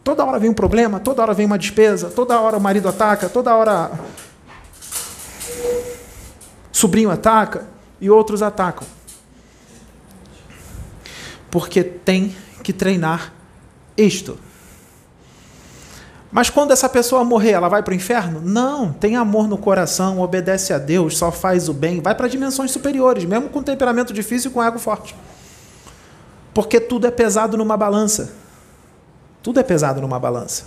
Toda 0.03 0.25
hora 0.25 0.39
vem 0.39 0.49
um 0.49 0.53
problema, 0.53 0.99
toda 0.99 1.21
hora 1.21 1.33
vem 1.33 1.45
uma 1.45 1.57
despesa, 1.57 2.09
toda 2.09 2.39
hora 2.39 2.57
o 2.57 2.61
marido 2.61 2.89
ataca, 2.89 3.29
toda 3.29 3.55
hora 3.55 3.91
sobrinho 6.71 7.09
ataca 7.09 7.67
e 7.99 8.09
outros 8.09 8.41
atacam 8.41 8.96
porque 11.49 11.83
tem 11.83 12.35
que 12.63 12.73
treinar 12.73 13.33
isto. 13.95 14.37
Mas 16.31 16.49
quando 16.49 16.71
essa 16.71 16.89
pessoa 16.89 17.23
morrer, 17.23 17.51
ela 17.51 17.69
vai 17.69 17.81
para 17.81 17.93
o 17.93 17.95
inferno? 17.95 18.41
Não, 18.43 18.91
tem 18.91 19.15
amor 19.15 19.47
no 19.47 19.57
coração, 19.57 20.19
obedece 20.19 20.73
a 20.73 20.77
Deus, 20.77 21.17
só 21.17 21.31
faz 21.31 21.69
o 21.69 21.73
bem, 21.73 22.01
vai 22.01 22.13
para 22.13 22.27
dimensões 22.27 22.71
superiores, 22.71 23.23
mesmo 23.23 23.49
com 23.49 23.63
temperamento 23.63 24.13
difícil 24.13 24.51
e 24.51 24.53
com 24.53 24.61
ego 24.61 24.77
forte. 24.77 25.15
Porque 26.53 26.79
tudo 26.79 27.07
é 27.07 27.11
pesado 27.11 27.55
numa 27.55 27.77
balança. 27.77 28.33
Tudo 29.41 29.59
é 29.59 29.63
pesado 29.63 30.01
numa 30.01 30.19
balança. 30.19 30.65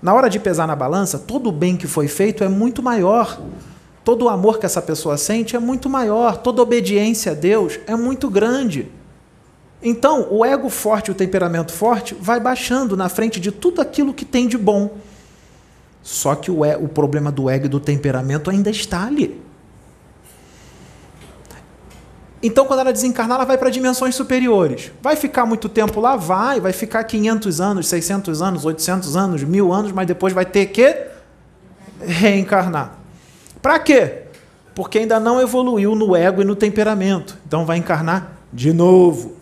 Na 0.00 0.14
hora 0.14 0.30
de 0.30 0.38
pesar 0.38 0.66
na 0.66 0.76
balança, 0.76 1.18
todo 1.18 1.48
o 1.48 1.52
bem 1.52 1.76
que 1.76 1.86
foi 1.86 2.08
feito 2.08 2.42
é 2.42 2.48
muito 2.48 2.82
maior. 2.82 3.38
Todo 4.04 4.26
o 4.26 4.28
amor 4.28 4.58
que 4.58 4.66
essa 4.66 4.80
pessoa 4.80 5.16
sente 5.16 5.56
é 5.56 5.58
muito 5.58 5.88
maior. 5.90 6.38
Toda 6.38 6.62
obediência 6.62 7.32
a 7.32 7.34
Deus 7.34 7.78
é 7.86 7.96
muito 7.96 8.30
grande. 8.30 8.90
Então, 9.88 10.26
o 10.32 10.44
ego 10.44 10.68
forte, 10.68 11.12
o 11.12 11.14
temperamento 11.14 11.72
forte, 11.72 12.12
vai 12.12 12.40
baixando 12.40 12.96
na 12.96 13.08
frente 13.08 13.38
de 13.38 13.52
tudo 13.52 13.80
aquilo 13.80 14.12
que 14.12 14.24
tem 14.24 14.48
de 14.48 14.58
bom. 14.58 14.96
Só 16.02 16.34
que 16.34 16.50
o, 16.50 16.62
o 16.62 16.88
problema 16.88 17.30
do 17.30 17.48
ego 17.48 17.66
e 17.66 17.68
do 17.68 17.78
temperamento 17.78 18.50
ainda 18.50 18.68
está 18.68 19.06
ali. 19.06 19.40
Então, 22.42 22.66
quando 22.66 22.80
ela 22.80 22.92
desencarnar, 22.92 23.36
ela 23.36 23.44
vai 23.44 23.56
para 23.56 23.70
dimensões 23.70 24.16
superiores. 24.16 24.90
Vai 25.00 25.14
ficar 25.14 25.46
muito 25.46 25.68
tempo 25.68 26.00
lá? 26.00 26.16
Vai. 26.16 26.58
Vai 26.58 26.72
ficar 26.72 27.04
500 27.04 27.60
anos, 27.60 27.86
600 27.86 28.42
anos, 28.42 28.64
800 28.64 29.16
anos, 29.16 29.44
mil 29.44 29.72
anos, 29.72 29.92
mas 29.92 30.08
depois 30.08 30.32
vai 30.32 30.44
ter 30.44 30.66
que 30.66 30.96
reencarnar. 32.00 32.98
Para 33.62 33.78
quê? 33.78 34.24
Porque 34.74 34.98
ainda 34.98 35.20
não 35.20 35.40
evoluiu 35.40 35.94
no 35.94 36.16
ego 36.16 36.42
e 36.42 36.44
no 36.44 36.56
temperamento. 36.56 37.38
Então, 37.46 37.64
vai 37.64 37.78
encarnar 37.78 38.32
de 38.52 38.72
novo 38.72 39.35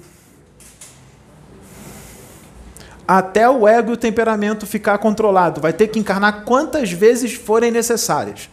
até 3.06 3.48
o 3.48 3.68
ego 3.68 3.90
e 3.90 3.94
o 3.94 3.96
temperamento 3.96 4.66
ficar 4.66 4.98
controlado. 4.98 5.60
Vai 5.60 5.72
ter 5.72 5.88
que 5.88 5.98
encarnar 5.98 6.44
quantas 6.44 6.90
vezes 6.90 7.34
forem 7.34 7.70
necessárias. 7.70 8.48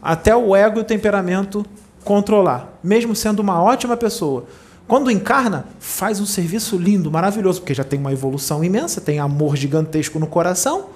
Até 0.00 0.34
o 0.34 0.54
ego 0.54 0.78
e 0.78 0.82
o 0.82 0.84
temperamento 0.84 1.64
controlar, 2.04 2.78
mesmo 2.82 3.14
sendo 3.14 3.40
uma 3.40 3.62
ótima 3.62 3.96
pessoa. 3.96 4.46
Quando 4.86 5.10
encarna, 5.10 5.66
faz 5.78 6.18
um 6.18 6.24
serviço 6.24 6.78
lindo, 6.78 7.10
maravilhoso, 7.10 7.60
porque 7.60 7.74
já 7.74 7.84
tem 7.84 7.98
uma 7.98 8.12
evolução 8.12 8.64
imensa, 8.64 9.02
tem 9.02 9.18
amor 9.18 9.54
gigantesco 9.54 10.18
no 10.18 10.26
coração, 10.26 10.86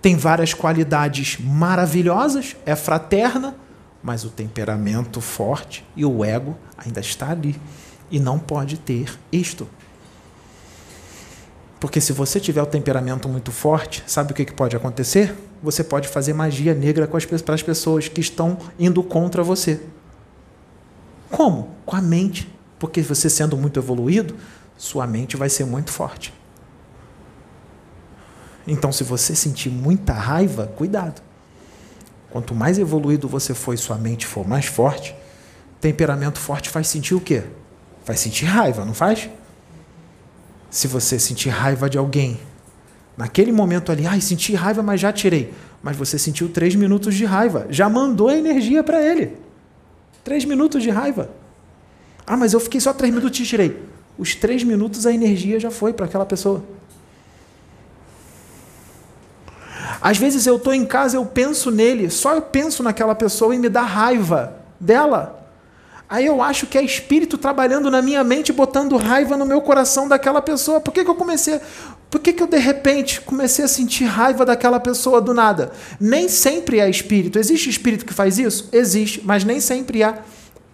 tem 0.00 0.16
várias 0.16 0.54
qualidades 0.54 1.36
maravilhosas, 1.38 2.56
é 2.64 2.74
fraterna, 2.74 3.54
mas 4.02 4.24
o 4.24 4.30
temperamento 4.30 5.20
forte 5.20 5.84
e 5.94 6.06
o 6.06 6.24
ego 6.24 6.56
ainda 6.78 7.00
está 7.00 7.30
ali 7.30 7.60
e 8.10 8.18
não 8.18 8.38
pode 8.38 8.78
ter 8.78 9.12
isto. 9.30 9.68
Porque 11.78 12.00
se 12.00 12.12
você 12.12 12.40
tiver 12.40 12.62
o 12.62 12.66
temperamento 12.66 13.28
muito 13.28 13.52
forte, 13.52 14.02
sabe 14.06 14.32
o 14.32 14.34
que, 14.34 14.44
que 14.44 14.52
pode 14.52 14.74
acontecer? 14.74 15.36
Você 15.62 15.84
pode 15.84 16.08
fazer 16.08 16.32
magia 16.32 16.74
negra 16.74 17.06
para 17.06 17.54
as 17.54 17.62
pessoas 17.62 18.08
que 18.08 18.20
estão 18.20 18.58
indo 18.78 19.02
contra 19.02 19.42
você. 19.42 19.80
Como? 21.30 21.70
Com 21.84 21.96
a 21.96 22.00
mente. 22.00 22.50
Porque 22.78 23.02
você 23.02 23.28
sendo 23.28 23.56
muito 23.56 23.78
evoluído, 23.78 24.36
sua 24.76 25.06
mente 25.06 25.36
vai 25.36 25.48
ser 25.48 25.64
muito 25.64 25.90
forte. 25.90 26.32
Então, 28.66 28.90
se 28.90 29.04
você 29.04 29.34
sentir 29.34 29.70
muita 29.70 30.12
raiva, 30.12 30.66
cuidado. 30.76 31.22
Quanto 32.30 32.54
mais 32.54 32.78
evoluído 32.78 33.28
você 33.28 33.54
for 33.54 33.72
e 33.72 33.78
sua 33.78 33.96
mente 33.96 34.26
for 34.26 34.46
mais 34.46 34.66
forte, 34.66 35.14
temperamento 35.80 36.38
forte 36.38 36.68
faz 36.68 36.88
sentir 36.88 37.14
o 37.14 37.20
quê? 37.20 37.44
Faz 38.04 38.20
sentir 38.20 38.44
raiva, 38.46 38.84
não 38.84 38.92
faz? 38.92 39.30
Se 40.70 40.86
você 40.86 41.18
sentir 41.18 41.48
raiva 41.48 41.88
de 41.88 41.96
alguém, 41.96 42.38
naquele 43.16 43.52
momento 43.52 43.90
ali, 43.92 44.06
ai, 44.06 44.20
senti 44.20 44.54
raiva, 44.54 44.82
mas 44.82 45.00
já 45.00 45.12
tirei. 45.12 45.52
Mas 45.82 45.96
você 45.96 46.18
sentiu 46.18 46.48
três 46.48 46.74
minutos 46.74 47.14
de 47.14 47.24
raiva, 47.24 47.66
já 47.70 47.88
mandou 47.88 48.28
a 48.28 48.36
energia 48.36 48.82
para 48.82 49.00
ele. 49.00 49.36
Três 50.24 50.44
minutos 50.44 50.82
de 50.82 50.90
raiva. 50.90 51.30
Ah, 52.26 52.36
mas 52.36 52.52
eu 52.52 52.60
fiquei 52.60 52.80
só 52.80 52.92
três 52.92 53.14
minutos 53.14 53.38
e 53.38 53.44
tirei. 53.44 53.80
Os 54.18 54.34
três 54.34 54.64
minutos 54.64 55.06
a 55.06 55.12
energia 55.12 55.60
já 55.60 55.70
foi 55.70 55.92
para 55.92 56.06
aquela 56.06 56.26
pessoa. 56.26 56.64
Às 60.00 60.18
vezes 60.18 60.46
eu 60.46 60.56
estou 60.56 60.74
em 60.74 60.84
casa, 60.84 61.16
eu 61.16 61.24
penso 61.24 61.70
nele, 61.70 62.10
só 62.10 62.34
eu 62.34 62.42
penso 62.42 62.82
naquela 62.82 63.14
pessoa 63.14 63.54
e 63.54 63.58
me 63.58 63.68
dá 63.68 63.82
raiva 63.82 64.56
dela. 64.78 65.45
Aí 66.08 66.24
eu 66.24 66.40
acho 66.40 66.66
que 66.66 66.78
é 66.78 66.82
espírito 66.82 67.36
trabalhando 67.36 67.90
na 67.90 68.00
minha 68.00 68.22
mente, 68.22 68.52
botando 68.52 68.96
raiva 68.96 69.36
no 69.36 69.44
meu 69.44 69.60
coração 69.60 70.06
daquela 70.06 70.40
pessoa. 70.40 70.80
Por 70.80 70.92
que, 70.92 71.04
que 71.04 71.10
eu 71.10 71.16
comecei? 71.16 71.60
Por 72.08 72.20
que, 72.20 72.32
que 72.32 72.42
eu 72.42 72.46
de 72.46 72.58
repente 72.58 73.20
comecei 73.20 73.64
a 73.64 73.68
sentir 73.68 74.04
raiva 74.04 74.44
daquela 74.46 74.78
pessoa 74.78 75.20
do 75.20 75.34
nada? 75.34 75.72
Nem 76.00 76.28
sempre 76.28 76.78
é 76.78 76.88
espírito. 76.88 77.38
Existe 77.38 77.68
espírito 77.68 78.06
que 78.06 78.14
faz 78.14 78.38
isso? 78.38 78.68
Existe, 78.72 79.20
mas 79.24 79.44
nem 79.44 79.58
sempre 79.58 80.02
é. 80.02 80.18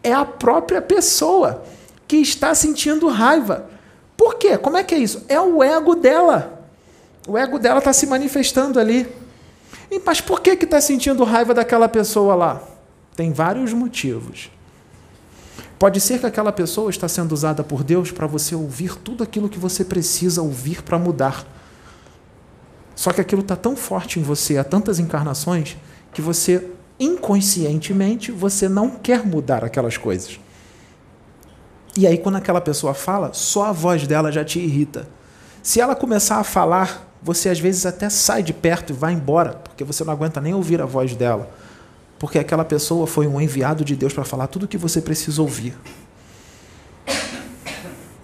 É 0.03 0.13
a 0.13 0.25
própria 0.25 0.83
pessoa 0.83 1.65
que 2.07 2.17
está 2.17 2.55
sentindo 2.55 3.09
raiva. 3.09 3.71
Por 4.17 4.35
quê? 4.35 4.59
Como 4.59 4.77
é 4.77 4.85
que 4.85 4.95
é 4.95 4.99
isso? 4.99 5.25
É 5.29 5.41
o 5.41 5.63
ego 5.63 5.95
dela. 5.95 6.67
O 7.27 7.39
ego 7.39 7.59
dela 7.59 7.79
está 7.79 7.93
se 7.95 8.07
manifestando 8.07 8.79
ali. 8.79 9.09
E, 9.91 9.99
mas 10.05 10.21
por 10.21 10.41
que 10.41 10.51
está 10.51 10.81
sentindo 10.81 11.25
raiva 11.25 11.55
daquela 11.55 11.89
pessoa 11.89 12.35
lá? 12.35 12.63
Tem 13.17 13.33
vários 13.33 13.73
motivos. 13.73 14.51
Pode 15.83 16.01
ser 16.01 16.21
que 16.21 16.27
aquela 16.27 16.53
pessoa 16.53 16.91
está 16.91 17.09
sendo 17.09 17.33
usada 17.33 17.65
por 17.65 17.83
Deus 17.83 18.13
para 18.13 18.25
você 18.25 18.55
ouvir 18.55 18.95
tudo 18.95 19.25
aquilo 19.25 19.49
que 19.49 19.59
você 19.59 19.85
precisa 19.85 20.41
ouvir 20.41 20.81
para 20.81 20.97
mudar. 20.97 21.45
Só 22.95 23.13
que 23.13 23.21
aquilo 23.21 23.43
está 23.43 23.57
tão 23.57 23.75
forte 23.75 24.21
em 24.21 24.23
você 24.23 24.57
há 24.59 24.63
tantas 24.63 25.01
encarnações 25.01 25.77
que 26.15 26.23
você 26.23 26.71
inconscientemente 27.01 28.31
você 28.31 28.69
não 28.69 28.91
quer 28.91 29.27
mudar 29.27 29.65
aquelas 29.65 29.97
coisas. 29.97 30.39
E 31.97 32.07
aí 32.07 32.17
quando 32.17 32.37
aquela 32.37 32.61
pessoa 32.61 32.95
fala, 32.95 33.33
só 33.33 33.65
a 33.65 33.73
voz 33.73 34.07
dela 34.07 34.31
já 34.31 34.45
te 34.45 34.61
irrita. 34.61 35.09
Se 35.65 35.81
ela 35.81 35.97
começar 35.97 36.37
a 36.37 36.45
falar 36.45 37.13
você 37.21 37.49
às 37.49 37.59
vezes 37.59 37.87
até 37.87 38.09
sai 38.09 38.45
de 38.45 38.53
perto 38.53 38.91
e 38.91 38.97
vai 38.97 39.15
embora, 39.15 39.55
porque 39.55 39.83
você 39.83 40.05
não 40.05 40.13
aguenta 40.13 40.41
nem 40.41 40.55
ouvir 40.55 40.81
a 40.81 40.87
voz 40.87 41.17
dela. 41.17 41.51
Porque 42.23 42.39
aquela 42.39 42.65
pessoa 42.65 43.05
foi 43.05 43.27
um 43.27 43.41
enviado 43.41 43.85
de 43.85 43.97
Deus 43.97 44.13
para 44.13 44.23
falar 44.23 44.47
tudo 44.47 44.63
o 44.63 44.69
que 44.69 44.79
você 44.79 45.01
precisa 45.01 45.43
ouvir. 45.43 45.77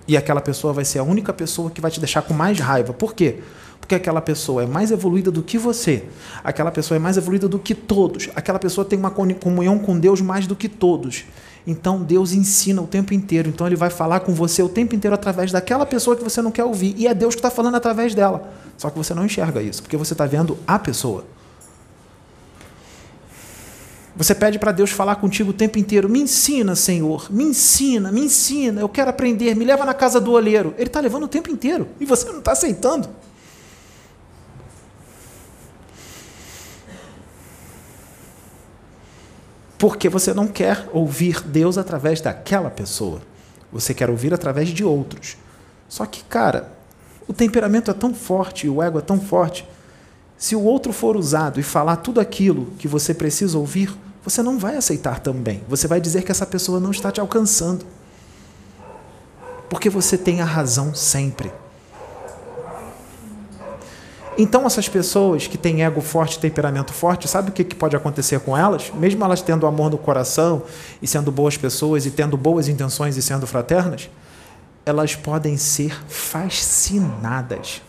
E 0.07 0.17
aquela 0.17 0.41
pessoa 0.41 0.73
vai 0.73 0.85
ser 0.85 1.01
a 1.01 1.03
única 1.03 1.33
pessoa 1.33 1.69
que 1.69 1.81
vai 1.81 1.91
te 1.91 1.99
deixar 1.99 2.23
com 2.23 2.33
mais 2.33 2.61
raiva. 2.61 2.93
Por 2.93 3.13
quê? 3.13 3.41
Porque 3.81 3.97
aquela 3.97 4.21
pessoa 4.21 4.63
é 4.63 4.67
mais 4.67 4.93
evoluída 4.93 5.33
do 5.33 5.43
que 5.43 5.59
você. 5.59 6.05
Aquela 6.45 6.71
pessoa 6.71 6.95
é 6.95 7.01
mais 7.01 7.17
evoluída 7.17 7.49
do 7.49 7.59
que 7.59 7.75
todos. 7.75 8.29
Aquela 8.37 8.61
pessoa 8.61 8.85
tem 8.85 8.97
uma 8.97 9.11
comunhão 9.11 9.81
com 9.81 9.99
Deus 9.99 10.21
mais 10.21 10.47
do 10.47 10.55
que 10.55 10.69
todos. 10.69 11.25
Então 11.67 12.01
Deus 12.01 12.33
ensina 12.33 12.81
o 12.81 12.87
tempo 12.87 13.13
inteiro. 13.13 13.49
Então 13.49 13.67
Ele 13.67 13.75
vai 13.75 13.91
falar 13.91 14.21
com 14.21 14.33
você 14.33 14.63
o 14.63 14.69
tempo 14.69 14.95
inteiro 14.95 15.17
através 15.17 15.51
daquela 15.51 15.85
pessoa 15.85 16.15
que 16.15 16.23
você 16.23 16.41
não 16.41 16.53
quer 16.53 16.63
ouvir. 16.63 16.95
E 16.97 17.09
é 17.09 17.15
Deus 17.15 17.35
que 17.35 17.41
está 17.41 17.51
falando 17.51 17.75
através 17.75 18.15
dela. 18.15 18.49
Só 18.77 18.91
que 18.91 18.97
você 18.97 19.13
não 19.13 19.25
enxerga 19.25 19.61
isso, 19.61 19.83
porque 19.83 19.97
você 19.97 20.15
está 20.15 20.25
vendo 20.25 20.57
a 20.69 20.79
pessoa. 20.79 21.25
Você 24.19 24.35
pede 24.35 24.59
para 24.59 24.73
Deus 24.73 24.91
falar 24.91 25.15
contigo 25.15 25.51
o 25.51 25.55
tempo 25.55 25.79
inteiro. 25.79 26.09
Me 26.09 26.21
ensina, 26.21 26.75
Senhor. 26.75 27.29
Me 27.31 27.45
ensina, 27.45 28.11
me 28.11 28.23
ensina. 28.23 28.81
Eu 28.81 28.89
quero 28.89 29.11
aprender. 29.11 29.55
Me 29.55 29.65
leva 29.65 29.85
na 29.85 29.95
casa 29.95 30.21
do 30.21 30.33
olheiro. 30.33 30.75
Ele 30.77 30.89
está 30.89 30.99
levando 30.99 31.23
o 31.23 31.29
tempo 31.29 31.49
inteiro. 31.53 31.87
E 32.01 32.05
você 32.05 32.29
não 32.33 32.41
está 32.41 32.51
aceitando. 32.51 33.09
Porque 39.79 40.09
você 40.09 40.35
não 40.35 40.49
quer 40.49 40.89
ouvir 40.93 41.41
Deus 41.41 41.79
através 41.79 42.21
daquela 42.21 42.71
pessoa. 42.71 43.23
Você 43.73 43.95
quer 43.95 44.11
ouvir 44.11 44.35
através 44.35 44.71
de 44.71 44.83
outros. 44.83 45.37
Só 45.89 46.05
que, 46.05 46.25
cara, 46.25 46.73
o 47.29 47.33
temperamento 47.33 47.89
é 47.89 47.95
tão 47.95 48.13
forte, 48.13 48.69
o 48.69 48.83
ego 48.83 48.99
é 48.99 49.03
tão 49.03 49.21
forte. 49.21 49.65
Se 50.37 50.57
o 50.57 50.65
outro 50.65 50.93
for 50.93 51.17
usado 51.17 51.61
e 51.61 51.63
falar 51.63 51.97
tudo 51.97 52.21
aquilo 52.21 52.73
que 52.81 52.89
você 52.89 53.15
precisa 53.15 53.57
ouvir, 53.57 53.97
você 54.29 54.43
não 54.43 54.59
vai 54.59 54.77
aceitar 54.77 55.21
também. 55.21 55.65
Você 55.69 55.89
vai 55.89 56.01
dizer 56.01 56.23
que 56.23 56.31
essa 56.31 56.45
pessoa 56.45 56.79
não 56.79 56.91
está 56.91 57.11
te 57.11 57.19
alcançando. 57.19 57.87
Porque 59.71 59.89
você 59.89 60.19
tem 60.19 60.43
a 60.43 60.45
razão 60.45 60.95
sempre. 60.95 61.51
Então, 64.37 64.67
essas 64.67 64.89
pessoas 64.89 65.47
que 65.47 65.57
têm 65.57 65.83
ego 65.83 66.01
forte, 66.01 66.39
temperamento 66.39 66.93
forte, 66.93 67.27
sabe 67.27 67.51
o 67.51 67.53
que 67.53 67.65
pode 67.75 67.97
acontecer 67.97 68.39
com 68.41 68.57
elas? 68.57 68.93
Mesmo 68.95 69.25
elas 69.25 69.41
tendo 69.43 69.67
amor 69.67 69.91
no 69.91 69.99
coração 69.99 70.63
e 71.03 71.07
sendo 71.07 71.33
boas 71.33 71.57
pessoas 71.57 72.07
e 72.07 72.11
tendo 72.11 72.37
boas 72.37 72.69
intenções 72.69 73.17
e 73.17 73.23
sendo 73.23 73.47
fraternas, 73.47 74.11
elas 74.87 75.17
podem 75.17 75.57
ser 75.57 75.99
fascinadas. 76.07 77.83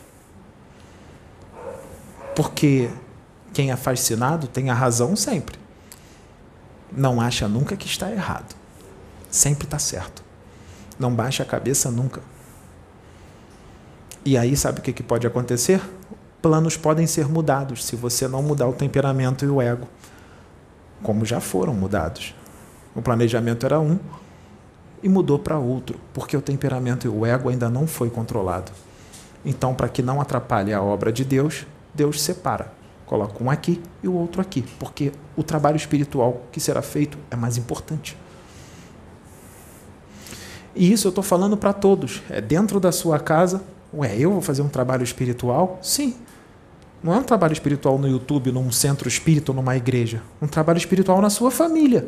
Porque 2.33 2.89
quem 3.53 3.71
é 3.71 3.75
fascinado 3.75 4.47
tem 4.47 4.69
a 4.69 4.73
razão 4.73 5.15
sempre. 5.15 5.59
Não 6.91 7.21
acha 7.21 7.47
nunca 7.47 7.75
que 7.75 7.87
está 7.87 8.11
errado. 8.11 8.55
Sempre 9.29 9.65
está 9.65 9.79
certo. 9.79 10.23
Não 10.97 11.13
baixa 11.13 11.43
a 11.43 11.45
cabeça 11.45 11.91
nunca. 11.91 12.21
E 14.25 14.37
aí, 14.37 14.55
sabe 14.57 14.79
o 14.79 14.81
que 14.81 15.03
pode 15.03 15.25
acontecer? 15.25 15.81
planos 16.41 16.77
podem 16.77 17.05
ser 17.05 17.27
mudados 17.27 17.85
se 17.85 17.95
você 17.95 18.27
não 18.27 18.41
mudar 18.41 18.67
o 18.67 18.73
temperamento 18.73 19.43
e 19.43 19.49
o 19.49 19.61
ego, 19.61 19.87
como 21.03 21.25
já 21.25 21.39
foram 21.39 21.73
mudados. 21.73 22.33
O 22.95 23.01
planejamento 23.01 23.65
era 23.65 23.79
um 23.79 23.99
e 25.01 25.09
mudou 25.09 25.39
para 25.39 25.57
outro, 25.57 25.99
porque 26.13 26.35
o 26.35 26.41
temperamento 26.41 27.05
e 27.05 27.09
o 27.09 27.25
ego 27.25 27.49
ainda 27.49 27.69
não 27.69 27.87
foi 27.87 28.09
controlado. 28.09 28.71
Então, 29.45 29.73
para 29.73 29.87
que 29.87 30.01
não 30.01 30.19
atrapalhe 30.19 30.73
a 30.73 30.81
obra 30.81 31.11
de 31.11 31.23
Deus, 31.23 31.65
Deus 31.93 32.21
separa. 32.21 32.73
Coloca 33.09 33.43
um 33.43 33.49
aqui 33.49 33.81
e 34.03 34.07
o 34.07 34.13
outro 34.13 34.39
aqui, 34.39 34.63
porque 34.77 35.11
o 35.35 35.41
trabalho 35.41 35.75
espiritual 35.75 36.43
que 36.51 36.59
será 36.59 36.79
feito 36.79 37.17
é 37.31 37.35
mais 37.35 37.57
importante. 37.57 38.15
E 40.75 40.91
isso 40.93 41.07
eu 41.07 41.09
estou 41.09 41.23
falando 41.23 41.57
para 41.57 41.73
todos. 41.73 42.21
É 42.29 42.39
dentro 42.39 42.79
da 42.79 42.91
sua 42.91 43.17
casa. 43.17 43.63
Ué, 43.91 44.15
eu 44.15 44.31
vou 44.31 44.43
fazer 44.43 44.61
um 44.61 44.67
trabalho 44.67 45.03
espiritual? 45.03 45.79
Sim. 45.81 46.13
Não 47.03 47.11
é 47.11 47.17
um 47.17 47.23
trabalho 47.23 47.51
espiritual 47.51 47.97
no 47.97 48.07
YouTube, 48.07 48.51
num 48.51 48.71
centro 48.71 49.07
espírita 49.07 49.51
numa 49.53 49.75
igreja. 49.75 50.21
Um 50.39 50.47
trabalho 50.47 50.77
espiritual 50.77 51.19
na 51.19 51.31
sua 51.31 51.49
família. 51.49 52.07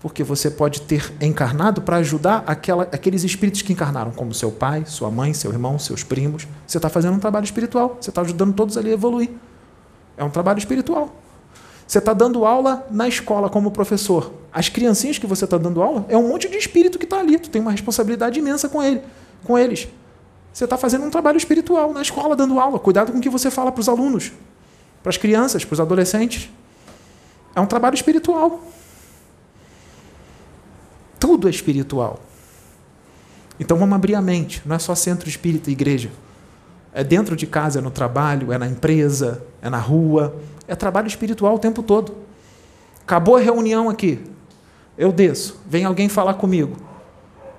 Porque 0.00 0.24
você 0.24 0.50
pode 0.50 0.80
ter 0.82 1.14
encarnado 1.20 1.82
para 1.82 1.98
ajudar 1.98 2.42
aquela, 2.48 2.82
aqueles 2.90 3.22
espíritos 3.22 3.62
que 3.62 3.72
encarnaram, 3.72 4.10
como 4.10 4.34
seu 4.34 4.50
pai, 4.50 4.82
sua 4.86 5.08
mãe, 5.08 5.32
seu 5.32 5.52
irmão, 5.52 5.78
seus 5.78 6.02
primos. 6.02 6.48
Você 6.66 6.78
está 6.78 6.88
fazendo 6.88 7.14
um 7.14 7.20
trabalho 7.20 7.44
espiritual. 7.44 7.96
Você 8.00 8.10
está 8.10 8.22
ajudando 8.22 8.52
todos 8.54 8.76
ali 8.76 8.90
a 8.90 8.94
evoluir. 8.94 9.30
É 10.16 10.24
um 10.24 10.30
trabalho 10.30 10.58
espiritual. 10.58 11.14
Você 11.86 11.98
está 11.98 12.12
dando 12.12 12.44
aula 12.44 12.86
na 12.90 13.06
escola 13.06 13.48
como 13.48 13.70
professor. 13.70 14.32
As 14.52 14.68
criancinhas 14.68 15.18
que 15.18 15.26
você 15.26 15.44
está 15.44 15.56
dando 15.56 15.80
aula 15.80 16.04
é 16.08 16.16
um 16.16 16.28
monte 16.28 16.48
de 16.48 16.56
espírito 16.56 16.98
que 16.98 17.04
está 17.04 17.20
ali. 17.20 17.38
Tu 17.38 17.48
tem 17.48 17.62
uma 17.62 17.70
responsabilidade 17.70 18.38
imensa 18.38 18.68
com 18.68 18.82
ele, 18.82 19.02
com 19.44 19.56
eles. 19.56 19.88
Você 20.52 20.64
está 20.64 20.76
fazendo 20.76 21.04
um 21.04 21.10
trabalho 21.10 21.36
espiritual 21.36 21.92
na 21.92 22.02
escola, 22.02 22.34
dando 22.34 22.58
aula. 22.58 22.78
Cuidado 22.78 23.12
com 23.12 23.18
o 23.18 23.20
que 23.20 23.28
você 23.28 23.50
fala 23.50 23.70
para 23.70 23.80
os 23.80 23.88
alunos, 23.88 24.32
para 25.02 25.10
as 25.10 25.16
crianças, 25.16 25.64
para 25.64 25.74
os 25.74 25.80
adolescentes. 25.80 26.50
É 27.54 27.60
um 27.60 27.66
trabalho 27.66 27.94
espiritual. 27.94 28.60
Tudo 31.20 31.46
é 31.46 31.50
espiritual. 31.50 32.20
Então 33.60 33.76
vamos 33.76 33.94
abrir 33.94 34.14
a 34.14 34.22
mente. 34.22 34.60
Não 34.64 34.74
é 34.74 34.78
só 34.78 34.94
centro 34.94 35.28
espírita 35.28 35.70
e 35.70 35.72
igreja. 35.72 36.10
É 36.92 37.04
dentro 37.04 37.36
de 37.36 37.46
casa, 37.46 37.78
é 37.78 37.82
no 37.82 37.90
trabalho, 37.90 38.52
é 38.52 38.58
na 38.58 38.66
empresa, 38.66 39.42
é 39.66 39.70
na 39.70 39.78
rua. 39.78 40.36
É 40.66 40.74
trabalho 40.74 41.06
espiritual 41.06 41.54
o 41.54 41.58
tempo 41.58 41.82
todo. 41.82 42.14
Acabou 43.02 43.36
a 43.36 43.40
reunião 43.40 43.88
aqui. 43.88 44.20
Eu 44.96 45.12
desço. 45.12 45.60
Vem 45.66 45.84
alguém 45.84 46.08
falar 46.08 46.34
comigo 46.34 46.86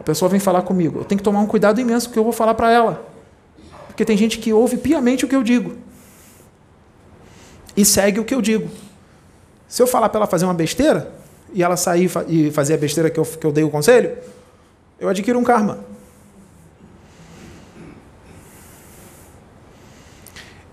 pessoa 0.07 0.29
vem 0.29 0.39
falar 0.39 0.61
comigo, 0.61 0.99
eu 0.99 1.03
tenho 1.03 1.19
que 1.19 1.23
tomar 1.23 1.41
um 1.41 1.45
cuidado 1.45 1.81
imenso 1.81 2.09
que 2.09 2.17
eu 2.17 2.23
vou 2.23 2.31
falar 2.31 2.53
para 2.53 2.71
ela. 2.71 3.05
Porque 3.87 4.05
tem 4.05 4.15
gente 4.15 4.39
que 4.39 4.53
ouve 4.53 4.77
piamente 4.77 5.25
o 5.25 5.27
que 5.27 5.35
eu 5.35 5.43
digo 5.43 5.75
e 7.75 7.83
segue 7.83 8.17
o 8.17 8.23
que 8.23 8.33
eu 8.33 8.41
digo. 8.41 8.69
Se 9.67 9.83
eu 9.83 9.87
falar 9.87 10.07
para 10.07 10.19
ela 10.19 10.27
fazer 10.27 10.45
uma 10.45 10.53
besteira 10.53 11.11
e 11.53 11.61
ela 11.61 11.75
sair 11.75 12.09
e 12.29 12.49
fazer 12.51 12.75
a 12.75 12.77
besteira 12.77 13.09
que 13.09 13.19
eu, 13.19 13.25
que 13.25 13.45
eu 13.45 13.51
dei 13.51 13.65
o 13.65 13.69
conselho, 13.69 14.17
eu 14.97 15.09
adquiro 15.09 15.37
um 15.37 15.43
karma. 15.43 15.79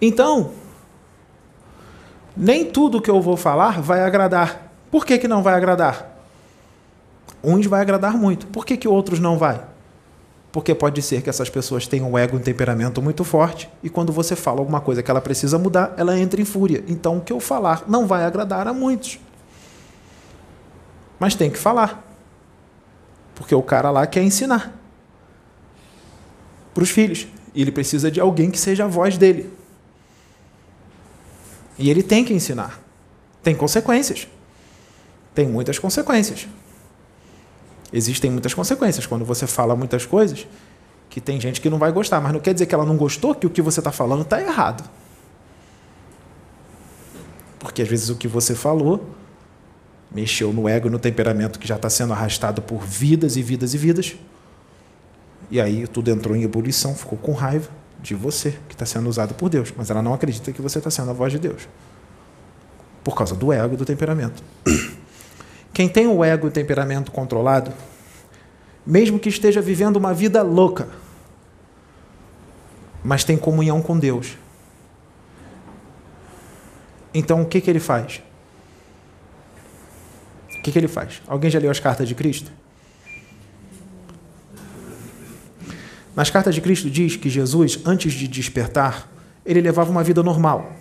Então, 0.00 0.52
nem 2.36 2.64
tudo 2.64 3.00
que 3.00 3.10
eu 3.10 3.20
vou 3.20 3.36
falar 3.36 3.80
vai 3.80 4.00
agradar. 4.02 4.72
Por 4.90 5.04
que, 5.04 5.18
que 5.18 5.28
não 5.28 5.42
vai 5.42 5.54
agradar? 5.54 6.12
Uns 7.42 7.66
vai 7.66 7.80
agradar 7.80 8.16
muito. 8.16 8.46
Por 8.46 8.64
que, 8.64 8.76
que 8.76 8.88
outros 8.88 9.20
não 9.20 9.36
vai? 9.36 9.60
Porque 10.50 10.74
pode 10.74 11.02
ser 11.02 11.20
que 11.20 11.28
essas 11.28 11.50
pessoas 11.50 11.86
tenham 11.86 12.12
um 12.12 12.16
ego, 12.16 12.36
um 12.36 12.40
temperamento 12.40 13.02
muito 13.02 13.24
forte, 13.24 13.68
e 13.82 13.90
quando 13.90 14.12
você 14.12 14.36
fala 14.36 14.60
alguma 14.60 14.80
coisa 14.80 15.02
que 15.02 15.10
ela 15.10 15.20
precisa 15.20 15.58
mudar, 15.58 15.92
ela 15.96 16.16
entra 16.16 16.40
em 16.40 16.44
fúria. 16.44 16.84
Então 16.86 17.18
o 17.18 17.20
que 17.20 17.32
eu 17.32 17.40
falar 17.40 17.82
não 17.88 18.06
vai 18.06 18.24
agradar 18.24 18.68
a 18.68 18.72
muitos. 18.72 19.18
Mas 21.18 21.34
tem 21.34 21.50
que 21.50 21.58
falar. 21.58 22.08
Porque 23.34 23.54
o 23.54 23.62
cara 23.62 23.90
lá 23.90 24.06
quer 24.06 24.22
ensinar 24.22 24.72
para 26.72 26.82
os 26.82 26.90
filhos. 26.90 27.26
E 27.54 27.62
ele 27.62 27.72
precisa 27.72 28.10
de 28.10 28.20
alguém 28.20 28.50
que 28.50 28.58
seja 28.58 28.84
a 28.84 28.88
voz 28.88 29.16
dele. 29.16 29.50
E 31.78 31.90
ele 31.90 32.02
tem 32.02 32.24
que 32.24 32.32
ensinar. 32.32 32.80
Tem 33.42 33.54
consequências. 33.54 34.28
Tem 35.34 35.46
muitas 35.46 35.78
consequências. 35.78 36.46
Existem 37.92 38.30
muitas 38.30 38.54
consequências 38.54 39.06
quando 39.06 39.24
você 39.24 39.46
fala 39.46 39.76
muitas 39.76 40.06
coisas 40.06 40.46
que 41.10 41.20
tem 41.20 41.40
gente 41.40 41.60
que 41.60 41.70
não 41.70 41.78
vai 41.78 41.92
gostar, 41.92 42.20
mas 42.20 42.32
não 42.32 42.40
quer 42.40 42.52
dizer 42.52 42.66
que 42.66 42.74
ela 42.74 42.84
não 42.84 42.96
gostou 42.96 43.34
que 43.34 43.46
o 43.46 43.50
que 43.50 43.62
você 43.62 43.80
está 43.80 43.92
falando 43.92 44.22
está 44.22 44.40
errado. 44.40 44.88
Porque 47.58 47.82
às 47.82 47.88
vezes 47.88 48.08
o 48.08 48.16
que 48.16 48.26
você 48.26 48.54
falou 48.54 49.10
mexeu 50.10 50.52
no 50.52 50.68
ego 50.68 50.88
no 50.88 50.98
temperamento 50.98 51.58
que 51.58 51.66
já 51.66 51.76
está 51.76 51.90
sendo 51.90 52.12
arrastado 52.12 52.62
por 52.62 52.80
vidas 52.82 53.36
e 53.36 53.42
vidas 53.42 53.74
e 53.74 53.78
vidas. 53.78 54.16
E 55.50 55.60
aí 55.60 55.86
tudo 55.86 56.10
entrou 56.10 56.34
em 56.36 56.42
ebulição, 56.42 56.94
ficou 56.94 57.18
com 57.18 57.32
raiva 57.32 57.68
de 58.04 58.14
você, 58.14 58.52
que 58.68 58.74
está 58.74 58.84
sendo 58.84 59.08
usado 59.08 59.34
por 59.34 59.48
Deus. 59.48 59.72
Mas 59.74 59.90
ela 59.90 60.02
não 60.02 60.12
acredita 60.12 60.52
que 60.52 60.60
você 60.60 60.78
está 60.78 60.90
sendo 60.90 61.10
a 61.10 61.14
voz 61.14 61.32
de 61.32 61.38
Deus. 61.38 61.66
Por 63.02 63.16
causa 63.16 63.34
do 63.34 63.52
ego 63.52 63.74
e 63.74 63.76
do 63.76 63.84
temperamento. 63.84 64.42
Quem 65.72 65.88
tem 65.88 66.06
o 66.06 66.22
ego 66.22 66.46
e 66.46 66.50
o 66.50 66.52
temperamento 66.52 67.10
controlado, 67.10 67.72
mesmo 68.86 69.18
que 69.18 69.28
esteja 69.28 69.60
vivendo 69.60 69.96
uma 69.96 70.12
vida 70.12 70.42
louca, 70.42 70.88
mas 73.02 73.24
tem 73.24 73.36
comunhão 73.36 73.80
com 73.80 73.98
Deus. 73.98 74.36
Então 77.12 77.42
o 77.42 77.46
que, 77.46 77.60
que 77.60 77.70
ele 77.70 77.80
faz? 77.80 78.22
O 80.58 80.62
que, 80.62 80.70
que 80.70 80.78
ele 80.78 80.88
faz? 80.88 81.22
Alguém 81.26 81.50
já 81.50 81.58
leu 81.58 81.70
as 81.70 81.80
cartas 81.80 82.06
de 82.06 82.14
Cristo? 82.14 82.52
Nas 86.14 86.30
cartas 86.30 86.54
de 86.54 86.60
Cristo 86.60 86.88
diz 86.88 87.16
que 87.16 87.28
Jesus, 87.28 87.80
antes 87.84 88.12
de 88.12 88.28
despertar, 88.28 89.08
ele 89.44 89.60
levava 89.60 89.90
uma 89.90 90.02
vida 90.02 90.22
normal. 90.22 90.72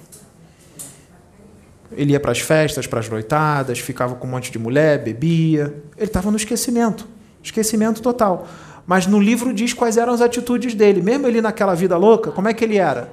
Ele 1.91 2.13
ia 2.13 2.19
para 2.19 2.31
as 2.31 2.39
festas, 2.39 2.87
para 2.87 2.99
as 2.99 3.09
noitadas, 3.09 3.79
ficava 3.79 4.15
com 4.15 4.27
um 4.27 4.31
monte 4.31 4.51
de 4.51 4.59
mulher, 4.59 5.03
bebia. 5.03 5.73
Ele 5.97 6.05
estava 6.05 6.31
no 6.31 6.37
esquecimento 6.37 7.07
esquecimento 7.43 8.01
total. 8.01 8.47
Mas 8.87 9.05
no 9.05 9.19
livro 9.19 9.53
diz 9.53 9.73
quais 9.73 9.97
eram 9.97 10.13
as 10.13 10.21
atitudes 10.21 10.73
dele. 10.73 11.01
Mesmo 11.01 11.27
ele 11.27 11.41
naquela 11.41 11.75
vida 11.75 11.97
louca, 11.97 12.31
como 12.31 12.47
é 12.47 12.53
que 12.53 12.63
ele 12.63 12.77
era? 12.77 13.09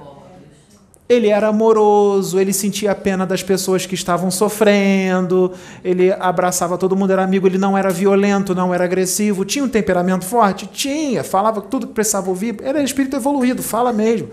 Ele 1.11 1.27
era 1.27 1.49
amoroso, 1.49 2.39
ele 2.39 2.53
sentia 2.53 2.91
a 2.91 2.95
pena 2.95 3.25
das 3.25 3.43
pessoas 3.43 3.85
que 3.85 3.93
estavam 3.95 4.31
sofrendo, 4.31 5.51
ele 5.83 6.09
abraçava 6.13 6.77
todo 6.77 6.95
mundo, 6.95 7.11
era 7.11 7.21
amigo, 7.21 7.45
ele 7.45 7.57
não 7.57 7.77
era 7.77 7.89
violento, 7.89 8.55
não 8.55 8.73
era 8.73 8.85
agressivo, 8.85 9.43
tinha 9.43 9.65
um 9.65 9.67
temperamento 9.67 10.23
forte? 10.23 10.65
Tinha, 10.67 11.21
falava 11.21 11.59
tudo 11.59 11.87
que 11.87 11.93
precisava 11.93 12.29
ouvir, 12.29 12.55
era 12.63 12.81
espírito 12.81 13.17
evoluído, 13.17 13.61
fala 13.61 13.91
mesmo. 13.91 14.29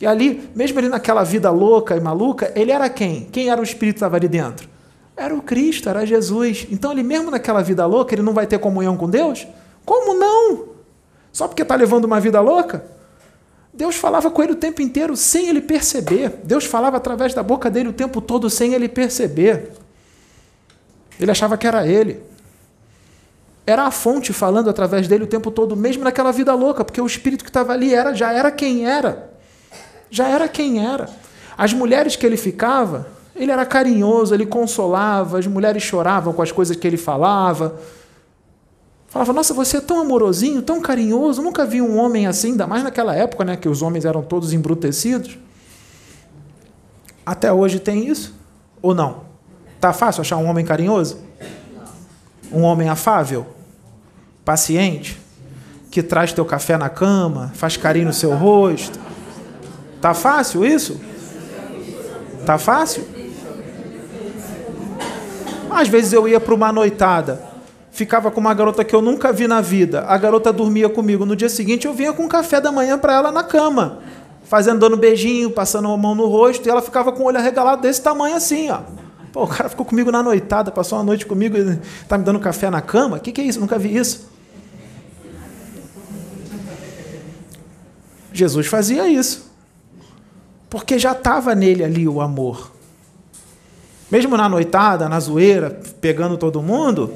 E 0.00 0.06
ali, 0.06 0.50
mesmo 0.52 0.80
ele 0.80 0.88
naquela 0.88 1.22
vida 1.22 1.48
louca 1.48 1.96
e 1.96 2.00
maluca, 2.00 2.50
ele 2.56 2.72
era 2.72 2.90
quem? 2.90 3.28
Quem 3.30 3.48
era 3.48 3.60
o 3.60 3.64
espírito 3.64 3.94
que 3.94 3.98
estava 3.98 4.16
ali 4.16 4.26
dentro? 4.26 4.68
Era 5.16 5.32
o 5.32 5.40
Cristo, 5.40 5.88
era 5.88 6.04
Jesus. 6.04 6.66
Então 6.72 6.90
ele 6.90 7.04
mesmo 7.04 7.30
naquela 7.30 7.62
vida 7.62 7.86
louca, 7.86 8.16
ele 8.16 8.22
não 8.22 8.34
vai 8.34 8.48
ter 8.48 8.58
comunhão 8.58 8.96
com 8.96 9.08
Deus? 9.08 9.46
Como 9.84 10.12
não? 10.12 10.70
Só 11.30 11.46
porque 11.46 11.62
está 11.62 11.76
levando 11.76 12.04
uma 12.04 12.18
vida 12.18 12.40
louca? 12.40 12.95
Deus 13.76 13.96
falava 13.96 14.30
com 14.30 14.42
ele 14.42 14.52
o 14.52 14.56
tempo 14.56 14.80
inteiro 14.80 15.14
sem 15.14 15.48
ele 15.48 15.60
perceber. 15.60 16.40
Deus 16.42 16.64
falava 16.64 16.96
através 16.96 17.34
da 17.34 17.42
boca 17.42 17.70
dele 17.70 17.90
o 17.90 17.92
tempo 17.92 18.22
todo 18.22 18.48
sem 18.48 18.72
ele 18.72 18.88
perceber. 18.88 19.72
Ele 21.20 21.30
achava 21.30 21.58
que 21.58 21.66
era 21.66 21.86
ele. 21.86 22.22
Era 23.66 23.82
a 23.82 23.90
fonte 23.90 24.32
falando 24.32 24.70
através 24.70 25.06
dele 25.06 25.24
o 25.24 25.26
tempo 25.26 25.50
todo, 25.50 25.76
mesmo 25.76 26.04
naquela 26.04 26.32
vida 26.32 26.54
louca, 26.54 26.84
porque 26.84 27.00
o 27.00 27.06
espírito 27.06 27.44
que 27.44 27.50
estava 27.50 27.74
ali 27.74 27.92
era, 27.92 28.14
já 28.14 28.32
era 28.32 28.50
quem 28.50 28.88
era. 28.88 29.30
Já 30.10 30.26
era 30.26 30.48
quem 30.48 30.86
era. 30.86 31.10
As 31.58 31.74
mulheres 31.74 32.16
que 32.16 32.24
ele 32.24 32.38
ficava, 32.38 33.08
ele 33.34 33.52
era 33.52 33.66
carinhoso, 33.66 34.34
ele 34.34 34.46
consolava, 34.46 35.38
as 35.38 35.46
mulheres 35.46 35.82
choravam 35.82 36.32
com 36.32 36.40
as 36.40 36.50
coisas 36.50 36.76
que 36.76 36.86
ele 36.86 36.96
falava. 36.96 37.78
Falava, 39.16 39.32
nossa, 39.32 39.54
você 39.54 39.78
é 39.78 39.80
tão 39.80 39.98
amorosinho, 39.98 40.60
tão 40.60 40.78
carinhoso, 40.78 41.40
nunca 41.40 41.64
vi 41.64 41.80
um 41.80 41.96
homem 41.96 42.26
assim, 42.26 42.50
ainda 42.50 42.66
mais 42.66 42.82
naquela 42.82 43.14
época, 43.14 43.46
né, 43.46 43.56
que 43.56 43.66
os 43.66 43.80
homens 43.80 44.04
eram 44.04 44.20
todos 44.20 44.52
embrutecidos. 44.52 45.38
Até 47.24 47.50
hoje 47.50 47.80
tem 47.80 48.06
isso? 48.06 48.34
Ou 48.82 48.94
não? 48.94 49.22
Tá 49.80 49.94
fácil 49.94 50.20
achar 50.20 50.36
um 50.36 50.44
homem 50.44 50.66
carinhoso? 50.66 51.18
Um 52.52 52.60
homem 52.60 52.90
afável? 52.90 53.46
Paciente? 54.44 55.18
Que 55.90 56.02
traz 56.02 56.34
teu 56.34 56.44
café 56.44 56.76
na 56.76 56.90
cama, 56.90 57.52
faz 57.54 57.74
carinho 57.74 58.08
no 58.08 58.12
seu 58.12 58.34
rosto? 58.34 59.00
Tá 59.98 60.12
fácil 60.12 60.62
isso? 60.62 61.00
Tá 62.44 62.58
fácil? 62.58 63.02
Às 65.70 65.88
vezes 65.88 66.12
eu 66.12 66.28
ia 66.28 66.38
para 66.38 66.54
uma 66.54 66.70
noitada 66.70 67.55
ficava 67.96 68.30
com 68.30 68.38
uma 68.38 68.52
garota 68.52 68.84
que 68.84 68.94
eu 68.94 69.00
nunca 69.00 69.32
vi 69.32 69.48
na 69.48 69.62
vida. 69.62 70.02
A 70.02 70.18
garota 70.18 70.52
dormia 70.52 70.86
comigo. 70.86 71.24
No 71.24 71.34
dia 71.34 71.48
seguinte 71.48 71.86
eu 71.86 71.94
vinha 71.94 72.12
com 72.12 72.28
café 72.28 72.60
da 72.60 72.70
manhã 72.70 72.98
para 72.98 73.14
ela 73.14 73.32
na 73.32 73.42
cama, 73.42 74.00
fazendo 74.44 74.80
dando 74.80 74.98
beijinho, 74.98 75.50
passando 75.50 75.88
a 75.88 75.96
mão 75.96 76.14
no 76.14 76.26
rosto, 76.26 76.66
e 76.66 76.70
ela 76.70 76.82
ficava 76.82 77.10
com 77.10 77.22
o 77.22 77.26
olho 77.26 77.38
arregalado 77.38 77.80
desse 77.80 78.02
tamanho 78.02 78.36
assim, 78.36 78.68
ó. 78.68 78.80
Pô, 79.32 79.44
o 79.44 79.46
cara 79.46 79.70
ficou 79.70 79.86
comigo 79.86 80.12
na 80.12 80.22
noitada, 80.22 80.70
passou 80.70 80.98
uma 80.98 81.04
noite 81.04 81.24
comigo 81.24 81.56
e 81.56 81.78
tá 82.06 82.18
me 82.18 82.24
dando 82.24 82.38
café 82.38 82.68
na 82.68 82.82
cama? 82.82 83.16
O 83.16 83.20
que, 83.20 83.32
que 83.32 83.40
é 83.40 83.44
isso? 83.44 83.60
Nunca 83.60 83.78
vi 83.78 83.96
isso. 83.96 84.28
Jesus 88.30 88.66
fazia 88.66 89.08
isso. 89.08 89.50
Porque 90.68 90.98
já 90.98 91.12
estava 91.12 91.54
nele 91.54 91.82
ali 91.82 92.06
o 92.06 92.20
amor. 92.20 92.72
Mesmo 94.10 94.36
na 94.36 94.50
noitada, 94.50 95.08
na 95.08 95.18
zoeira, 95.18 95.80
pegando 95.98 96.36
todo 96.36 96.60
mundo, 96.60 97.14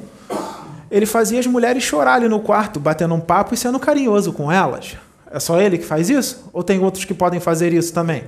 ele 0.90 1.06
fazia 1.06 1.38
as 1.38 1.46
mulheres 1.46 1.82
chorar 1.82 2.14
ali 2.14 2.28
no 2.28 2.40
quarto, 2.40 2.80
batendo 2.80 3.14
um 3.14 3.20
papo 3.20 3.54
e 3.54 3.56
sendo 3.56 3.78
carinhoso 3.78 4.32
com 4.32 4.50
elas. 4.50 4.96
É 5.30 5.38
só 5.38 5.60
ele 5.60 5.78
que 5.78 5.84
faz 5.84 6.10
isso? 6.10 6.48
Ou 6.52 6.62
tem 6.62 6.82
outros 6.82 7.04
que 7.04 7.14
podem 7.14 7.38
fazer 7.38 7.72
isso 7.72 7.92
também? 7.92 8.24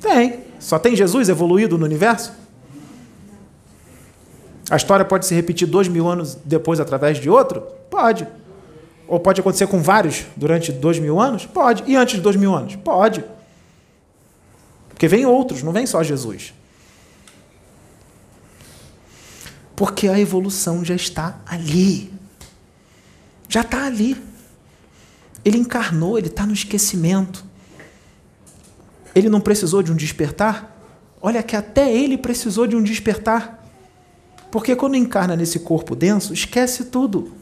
Tem. 0.00 0.40
Só 0.60 0.78
tem 0.78 0.94
Jesus 0.94 1.28
evoluído 1.28 1.76
no 1.76 1.84
universo? 1.84 2.32
A 4.70 4.76
história 4.76 5.04
pode 5.04 5.26
se 5.26 5.34
repetir 5.34 5.66
dois 5.66 5.88
mil 5.88 6.06
anos 6.06 6.38
depois 6.44 6.78
através 6.78 7.18
de 7.18 7.28
outro? 7.28 7.62
Pode. 7.90 8.26
Ou 9.08 9.18
pode 9.18 9.40
acontecer 9.40 9.66
com 9.66 9.82
vários 9.82 10.26
durante 10.36 10.70
dois 10.70 11.00
mil 11.00 11.18
anos? 11.18 11.44
Pode. 11.44 11.82
E 11.88 11.96
antes 11.96 12.14
de 12.14 12.20
dois 12.20 12.36
mil 12.36 12.54
anos? 12.54 12.76
Pode. 12.76 13.24
Porque 14.88 15.08
vem 15.08 15.26
outros, 15.26 15.64
não 15.64 15.72
vem 15.72 15.86
só 15.86 16.04
Jesus. 16.04 16.54
Porque 19.80 20.08
a 20.08 20.20
evolução 20.20 20.84
já 20.84 20.94
está 20.94 21.40
ali. 21.46 22.12
Já 23.48 23.62
está 23.62 23.86
ali. 23.86 24.14
Ele 25.42 25.56
encarnou, 25.56 26.18
ele 26.18 26.26
está 26.26 26.44
no 26.44 26.52
esquecimento. 26.52 27.42
Ele 29.14 29.30
não 29.30 29.40
precisou 29.40 29.82
de 29.82 29.90
um 29.90 29.96
despertar? 29.96 30.78
Olha 31.18 31.42
que 31.42 31.56
até 31.56 31.90
ele 31.90 32.18
precisou 32.18 32.66
de 32.66 32.76
um 32.76 32.82
despertar. 32.82 33.66
Porque 34.50 34.76
quando 34.76 34.96
encarna 34.96 35.34
nesse 35.34 35.60
corpo 35.60 35.96
denso, 35.96 36.34
esquece 36.34 36.84
tudo. 36.84 37.32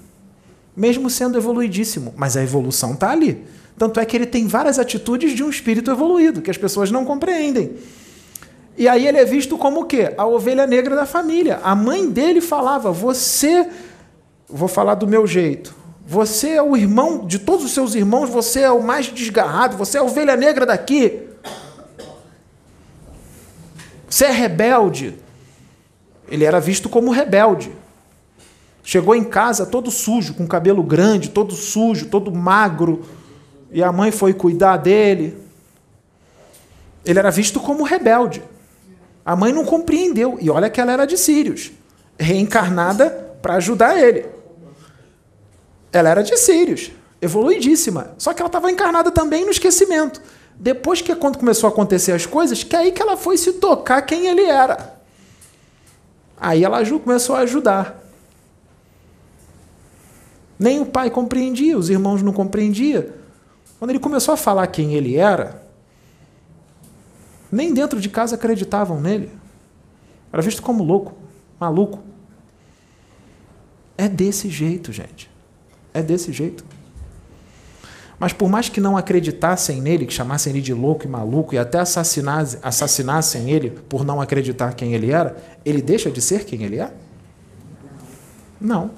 Mesmo 0.77 1.11
sendo 1.11 1.37
evoluidíssimo. 1.37 2.15
Mas 2.17 2.37
a 2.37 2.43
evolução 2.45 2.95
está 2.95 3.11
ali. 3.11 3.45
Tanto 3.77 3.99
é 3.99 4.07
que 4.07 4.17
ele 4.17 4.27
tem 4.27 4.47
várias 4.47 4.79
atitudes 4.79 5.35
de 5.35 5.43
um 5.43 5.51
espírito 5.51 5.91
evoluído, 5.91 6.41
que 6.41 6.53
as 6.53 6.57
pessoas 6.57 6.93
não 6.93 7.05
compreendem. 7.05 7.73
E 8.79 8.87
aí 8.87 9.09
ele 9.09 9.19
é 9.19 9.25
visto 9.25 9.59
como 9.59 9.81
o 9.81 9.85
quê? 9.85 10.15
A 10.17 10.25
ovelha 10.25 10.65
negra 10.65 10.95
da 10.95 11.05
família. 11.05 11.59
A 11.65 11.75
mãe 11.75 12.09
dele 12.09 12.41
falava: 12.41 12.93
Você, 12.93 13.69
vou 14.49 14.69
falar 14.69 14.95
do 14.95 15.05
meu 15.05 15.27
jeito, 15.27 15.75
você 16.07 16.51
é 16.51 16.63
o 16.63 16.77
irmão 16.77 17.27
de 17.27 17.41
todos 17.41 17.65
os 17.65 17.73
seus 17.73 17.97
irmãos, 17.97 18.31
você 18.31 18.61
é 18.61 18.71
o 18.71 18.81
mais 18.81 19.07
desgarrado, 19.07 19.77
você 19.77 19.99
é 19.99 20.01
a 20.01 20.05
ovelha 20.05 20.37
negra 20.37 20.65
daqui. 20.65 21.23
Você 24.09 24.27
é 24.27 24.31
rebelde. 24.31 25.19
Ele 26.29 26.45
era 26.45 26.61
visto 26.61 26.89
como 26.89 27.11
rebelde. 27.11 27.73
Chegou 28.85 29.15
em 29.15 29.25
casa 29.25 29.67
todo 29.67 29.91
sujo, 29.91 30.35
com 30.35 30.47
cabelo 30.47 30.85
grande, 30.85 31.31
todo 31.31 31.53
sujo, 31.53 32.07
todo 32.07 32.33
magro, 32.33 33.05
e 33.73 33.83
a 33.83 33.91
mãe 33.91 34.13
foi 34.13 34.33
cuidar 34.33 34.77
dele. 34.77 35.37
Ele 37.05 37.19
era 37.19 37.31
visto 37.31 37.59
como 37.59 37.83
rebelde. 37.83 38.41
A 39.29 39.37
mãe 39.37 39.53
não 39.53 39.63
compreendeu. 39.63 40.39
E 40.41 40.49
olha 40.49 40.71
que 40.71 40.81
ela 40.81 40.91
era 40.91 41.05
de 41.05 41.19
Sírios, 41.19 41.71
reencarnada 42.19 43.11
para 43.43 43.57
ajudar 43.57 43.95
ele. 43.95 44.25
Ela 45.93 46.09
era 46.09 46.23
de 46.23 46.35
Sírios, 46.39 46.91
evoluidíssima. 47.21 48.15
Só 48.17 48.33
que 48.33 48.41
ela 48.41 48.49
estava 48.49 48.71
encarnada 48.71 49.11
também 49.11 49.45
no 49.45 49.51
esquecimento. 49.51 50.23
Depois 50.59 51.03
que 51.03 51.15
quando 51.15 51.37
começou 51.37 51.69
a 51.69 51.71
acontecer 51.71 52.13
as 52.13 52.25
coisas, 52.25 52.65
que 52.65 52.75
é 52.75 52.79
aí 52.79 52.91
que 52.91 53.03
ela 53.03 53.19
foi 53.19 53.37
se 53.37 53.53
tocar 53.53 54.01
quem 54.01 54.29
ele 54.29 54.45
era. 54.45 54.99
Aí 56.41 56.65
ela 56.65 56.83
começou 56.99 57.37
a 57.37 57.41
ajudar. 57.41 58.03
Nem 60.59 60.81
o 60.81 60.87
pai 60.87 61.11
compreendia, 61.11 61.77
os 61.77 61.91
irmãos 61.91 62.23
não 62.23 62.33
compreendiam. 62.33 63.05
Quando 63.79 63.91
ele 63.91 64.01
começou 64.01 64.33
a 64.33 64.39
falar 64.39 64.67
quem 64.69 64.95
ele 64.95 65.17
era, 65.17 65.68
Nem 67.51 67.73
dentro 67.73 68.01
de 68.01 68.09
casa 68.09 68.35
acreditavam 68.35 69.01
nele. 69.01 69.31
Era 70.33 70.43
visto 70.43 70.63
como 70.63 70.85
louco, 70.85 71.15
maluco. 71.59 72.01
É 73.97 74.09
desse 74.09 74.49
jeito, 74.49 74.93
gente. 74.93 75.31
É 75.93 76.03
desse 76.03 76.33
jeito. 76.33 76.65
Mas 78.19 78.33
por 78.33 78.49
mais 78.49 78.69
que 78.69 78.81
não 78.81 78.97
acreditassem 78.97 79.81
nele, 79.81 80.05
que 80.05 80.13
chamassem 80.13 80.53
ele 80.53 80.61
de 80.61 80.75
louco 80.75 81.05
e 81.05 81.09
maluco 81.09 81.55
e 81.55 81.59
até 81.59 81.79
assassinassem, 81.79 82.59
assassinassem 82.63 83.51
ele 83.51 83.71
por 83.71 84.05
não 84.05 84.21
acreditar 84.21 84.75
quem 84.75 84.93
ele 84.93 85.13
era, 85.13 85.37
ele 85.65 85.81
deixa 85.81 86.11
de 86.11 86.21
ser 86.21 86.45
quem 86.45 86.65
ele 86.65 86.79
é? 86.79 86.93
Não. 88.61 88.91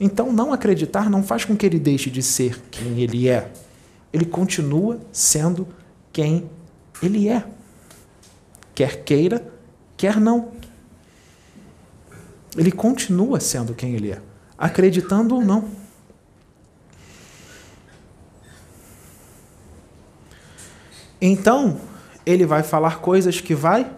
Então, 0.00 0.32
não 0.32 0.52
acreditar 0.52 1.08
não 1.08 1.22
faz 1.22 1.44
com 1.44 1.56
que 1.56 1.64
ele 1.64 1.78
deixe 1.78 2.10
de 2.10 2.22
ser 2.22 2.60
quem 2.70 3.00
ele 3.00 3.28
é. 3.28 3.50
Ele 4.12 4.24
continua 4.24 4.98
sendo 5.12 5.68
quem 6.12 6.50
ele 7.00 7.28
é. 7.28 7.44
Quer 8.74 9.04
queira, 9.04 9.46
quer 9.96 10.20
não. 10.20 10.52
Ele 12.56 12.72
continua 12.72 13.38
sendo 13.38 13.74
quem 13.74 13.94
ele 13.94 14.12
é, 14.12 14.20
acreditando 14.58 15.34
ou 15.34 15.42
não. 15.42 15.68
Então, 21.20 21.78
ele 22.24 22.46
vai 22.46 22.62
falar 22.62 23.00
coisas 23.00 23.40
que 23.40 23.54
vai, 23.54 23.90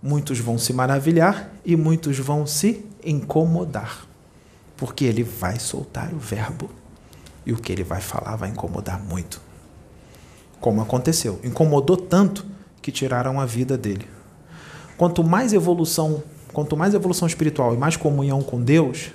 muitos 0.00 0.38
vão 0.38 0.56
se 0.56 0.72
maravilhar 0.72 1.50
e 1.64 1.74
muitos 1.76 2.18
vão 2.18 2.46
se 2.46 2.86
incomodar. 3.04 4.06
Porque 4.76 5.04
ele 5.04 5.22
vai 5.22 5.58
soltar 5.58 6.12
o 6.14 6.18
verbo. 6.18 6.70
E 7.44 7.52
o 7.52 7.56
que 7.56 7.72
ele 7.72 7.84
vai 7.84 8.00
falar 8.00 8.36
vai 8.36 8.50
incomodar 8.50 9.02
muito. 9.02 9.40
Como 10.60 10.80
aconteceu. 10.80 11.40
Incomodou 11.42 11.96
tanto 11.96 12.53
que 12.84 12.92
tiraram 12.92 13.40
a 13.40 13.46
vida 13.46 13.78
dele. 13.78 14.06
Quanto 14.98 15.24
mais 15.24 15.54
evolução, 15.54 16.22
quanto 16.52 16.76
mais 16.76 16.92
evolução 16.92 17.26
espiritual 17.26 17.72
e 17.72 17.78
mais 17.78 17.96
comunhão 17.96 18.42
com 18.42 18.60
Deus, 18.60 19.10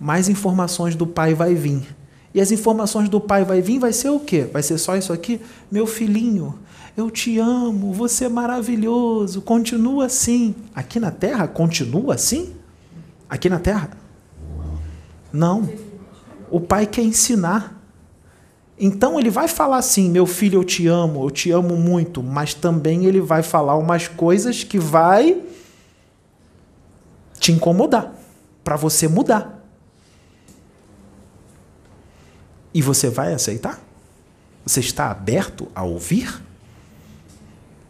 mais 0.00 0.28
informações 0.28 0.96
do 0.96 1.06
Pai 1.06 1.32
vai 1.32 1.54
vir. 1.54 1.86
E 2.34 2.40
as 2.40 2.50
informações 2.50 3.08
do 3.08 3.20
pai 3.20 3.44
vai 3.44 3.60
vir, 3.60 3.78
vai 3.78 3.92
ser 3.92 4.08
o 4.10 4.20
quê? 4.20 4.48
Vai 4.52 4.62
ser 4.62 4.78
só 4.78 4.96
isso 4.96 5.12
aqui? 5.12 5.40
Meu 5.70 5.84
filhinho, 5.84 6.58
eu 6.96 7.10
te 7.10 7.38
amo, 7.38 7.92
você 7.92 8.26
é 8.26 8.28
maravilhoso, 8.28 9.40
continua 9.40 10.06
assim. 10.06 10.54
Aqui 10.72 11.00
na 11.00 11.10
terra, 11.10 11.48
continua 11.48 12.14
assim? 12.14 12.54
Aqui 13.28 13.48
na 13.48 13.58
terra? 13.58 13.90
Não. 15.32 15.68
O 16.50 16.60
pai 16.60 16.86
quer 16.86 17.02
ensinar. 17.02 17.79
Então 18.82 19.20
ele 19.20 19.28
vai 19.28 19.46
falar 19.46 19.76
assim: 19.76 20.08
meu 20.08 20.24
filho, 20.24 20.60
eu 20.60 20.64
te 20.64 20.86
amo, 20.86 21.26
eu 21.26 21.30
te 21.30 21.50
amo 21.50 21.76
muito, 21.76 22.22
mas 22.22 22.54
também 22.54 23.04
ele 23.04 23.20
vai 23.20 23.42
falar 23.42 23.76
umas 23.76 24.08
coisas 24.08 24.64
que 24.64 24.78
vai 24.78 25.42
te 27.38 27.52
incomodar, 27.52 28.14
para 28.64 28.76
você 28.76 29.06
mudar. 29.06 29.62
E 32.72 32.80
você 32.80 33.10
vai 33.10 33.34
aceitar? 33.34 33.78
Você 34.64 34.80
está 34.80 35.10
aberto 35.10 35.68
a 35.74 35.82
ouvir? 35.82 36.40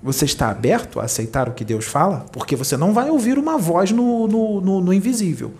Você 0.02 0.24
está 0.24 0.48
aberto 0.48 0.98
a 0.98 1.04
aceitar 1.04 1.48
o 1.48 1.52
que 1.52 1.64
Deus 1.64 1.84
fala? 1.84 2.26
Porque 2.32 2.56
você 2.56 2.76
não 2.76 2.92
vai 2.92 3.10
ouvir 3.10 3.38
uma 3.38 3.58
voz 3.58 3.92
no, 3.92 4.26
no, 4.26 4.60
no, 4.60 4.80
no 4.80 4.92
invisível. 4.92 5.52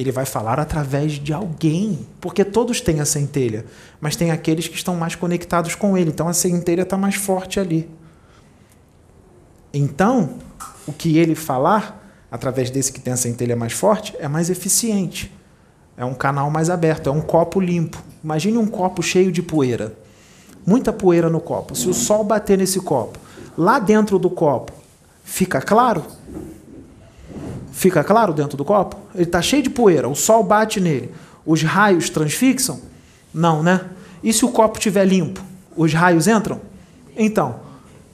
Ele 0.00 0.10
vai 0.10 0.24
falar 0.24 0.58
através 0.58 1.12
de 1.12 1.30
alguém, 1.30 2.06
porque 2.22 2.42
todos 2.42 2.80
têm 2.80 3.00
a 3.00 3.04
centelha, 3.04 3.66
mas 4.00 4.16
tem 4.16 4.30
aqueles 4.30 4.66
que 4.66 4.74
estão 4.74 4.96
mais 4.96 5.14
conectados 5.14 5.74
com 5.74 5.94
ele, 5.94 6.08
então 6.08 6.26
a 6.26 6.32
centelha 6.32 6.82
está 6.82 6.96
mais 6.96 7.16
forte 7.16 7.60
ali. 7.60 7.86
Então, 9.74 10.36
o 10.86 10.92
que 10.94 11.18
ele 11.18 11.34
falar, 11.34 12.02
através 12.32 12.70
desse 12.70 12.90
que 12.90 12.98
tem 12.98 13.12
a 13.12 13.16
centelha 13.16 13.54
mais 13.54 13.74
forte, 13.74 14.16
é 14.18 14.26
mais 14.26 14.48
eficiente. 14.48 15.30
É 15.98 16.04
um 16.06 16.14
canal 16.14 16.50
mais 16.50 16.70
aberto, 16.70 17.10
é 17.10 17.12
um 17.12 17.20
copo 17.20 17.60
limpo. 17.60 18.02
Imagine 18.24 18.56
um 18.56 18.66
copo 18.66 19.02
cheio 19.02 19.30
de 19.30 19.42
poeira. 19.42 19.94
Muita 20.64 20.94
poeira 20.94 21.28
no 21.28 21.42
copo. 21.42 21.76
Se 21.76 21.90
o 21.90 21.92
sol 21.92 22.24
bater 22.24 22.56
nesse 22.56 22.80
copo, 22.80 23.18
lá 23.54 23.78
dentro 23.78 24.18
do 24.18 24.30
copo, 24.30 24.72
fica 25.22 25.60
claro? 25.60 26.02
Fica 27.72 28.02
claro 28.02 28.32
dentro 28.32 28.56
do 28.56 28.64
copo? 28.64 28.96
Ele 29.14 29.24
está 29.24 29.40
cheio 29.40 29.62
de 29.62 29.70
poeira, 29.70 30.08
o 30.08 30.14
sol 30.14 30.42
bate 30.42 30.80
nele. 30.80 31.10
Os 31.44 31.62
raios 31.62 32.10
transfixam? 32.10 32.80
Não, 33.32 33.62
né? 33.62 33.82
E 34.22 34.32
se 34.32 34.44
o 34.44 34.48
copo 34.48 34.78
estiver 34.78 35.04
limpo? 35.04 35.40
Os 35.76 35.92
raios 35.92 36.26
entram? 36.26 36.60
Então, 37.16 37.60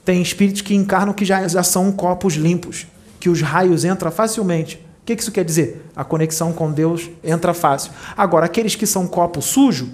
tem 0.05 0.21
espíritos 0.21 0.61
que 0.61 0.75
encarnam 0.75 1.13
que 1.13 1.25
já, 1.25 1.47
já 1.47 1.63
são 1.63 1.91
copos 1.91 2.35
limpos, 2.35 2.87
que 3.19 3.29
os 3.29 3.41
raios 3.41 3.83
entram 3.83 4.11
facilmente 4.11 4.85
que, 5.07 5.15
que 5.15 5.21
isso 5.21 5.31
quer 5.31 5.45
dizer? 5.45 5.85
A 5.95 6.03
conexão 6.03 6.51
com 6.51 6.69
Deus 6.69 7.09
entra 7.23 7.53
fácil. 7.53 7.93
Agora, 8.17 8.45
aqueles 8.45 8.75
que 8.75 8.85
são 8.85 9.07
copo 9.07 9.41
sujo, 9.41 9.89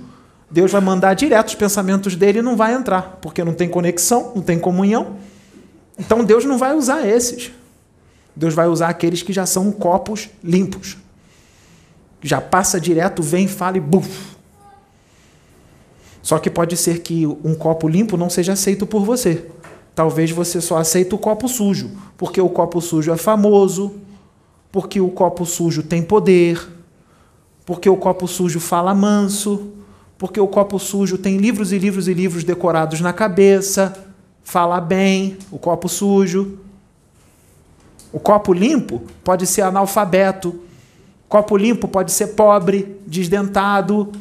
Deus 0.49 0.71
vai 0.71 0.81
mandar 0.81 1.13
direto 1.13 1.49
os 1.49 1.55
pensamentos 1.55 2.15
dele 2.15 2.39
e 2.39 2.41
não 2.41 2.57
vai 2.57 2.73
entrar, 2.73 3.19
porque 3.21 3.43
não 3.43 3.53
tem 3.53 3.69
conexão, 3.69 4.31
não 4.35 4.41
tem 4.41 4.57
comunhão. 4.57 5.17
Então 5.99 6.23
Deus 6.23 6.45
não 6.45 6.57
vai 6.57 6.75
usar 6.75 7.07
esses. 7.07 7.51
Deus 8.35 8.53
vai 8.53 8.67
usar 8.67 8.89
aqueles 8.89 9.21
que 9.21 9.31
já 9.31 9.45
são 9.45 9.71
copos 9.71 10.29
limpos. 10.43 10.97
Já 12.21 12.39
passa 12.41 12.79
direto, 12.79 13.21
vem, 13.21 13.47
fala 13.47 13.77
e 13.77 13.81
buf. 13.81 14.33
Só 16.21 16.39
que 16.39 16.49
pode 16.49 16.77
ser 16.77 16.99
que 16.99 17.27
um 17.27 17.53
copo 17.53 17.87
limpo 17.87 18.15
não 18.15 18.29
seja 18.29 18.53
aceito 18.53 18.87
por 18.87 19.03
você. 19.03 19.45
Talvez 19.93 20.31
você 20.31 20.61
só 20.61 20.77
aceite 20.77 21.13
o 21.13 21.17
copo 21.17 21.47
sujo, 21.47 21.91
porque 22.17 22.41
o 22.41 22.49
copo 22.49 22.81
sujo 22.81 23.11
é 23.11 23.17
famoso, 23.17 23.93
porque 24.71 24.99
o 24.99 25.09
copo 25.09 25.45
sujo 25.45 25.83
tem 25.83 26.01
poder, 26.01 26.65
porque 27.65 27.87
o 27.89 27.97
copo 27.97 28.27
sujo 28.27 28.59
fala 28.59 28.95
manso, 28.95 29.71
porque 30.17 30.39
o 30.39 30.47
copo 30.47 30.79
sujo 30.79 31.17
tem 31.17 31.37
livros 31.37 31.71
e 31.71 31.77
livros 31.77 32.07
e 32.07 32.13
livros 32.13 32.43
decorados 32.43 33.01
na 33.01 33.13
cabeça, 33.13 33.93
fala 34.43 34.79
bem, 34.79 35.37
o 35.51 35.59
copo 35.59 35.87
sujo. 35.87 36.57
O 38.13 38.19
copo 38.19 38.53
limpo 38.53 39.01
pode 39.23 39.47
ser 39.47 39.63
analfabeto, 39.63 40.63
copo 41.27 41.57
limpo 41.57 41.87
pode 41.87 42.11
ser 42.11 42.27
pobre, 42.27 43.01
desdentado, 43.07 44.11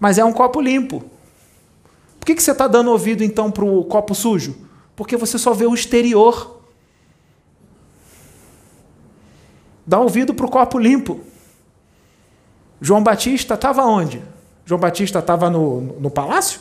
mas 0.00 0.16
é 0.16 0.24
um 0.24 0.32
copo 0.32 0.58
limpo. 0.58 1.04
Por 2.18 2.24
que, 2.24 2.34
que 2.34 2.42
você 2.42 2.52
está 2.52 2.66
dando 2.66 2.90
ouvido 2.90 3.22
então 3.22 3.50
para 3.50 3.62
o 3.62 3.84
copo 3.84 4.14
sujo? 4.14 4.56
Porque 4.96 5.18
você 5.18 5.38
só 5.38 5.52
vê 5.52 5.66
o 5.66 5.74
exterior. 5.74 6.62
Dá 9.86 10.00
ouvido 10.00 10.32
para 10.32 10.46
o 10.46 10.50
copo 10.50 10.78
limpo. 10.78 11.20
João 12.80 13.02
Batista 13.02 13.52
estava 13.52 13.84
onde? 13.84 14.22
João 14.64 14.80
Batista 14.80 15.18
estava 15.18 15.50
no, 15.50 15.82
no 16.00 16.10
palácio? 16.10 16.60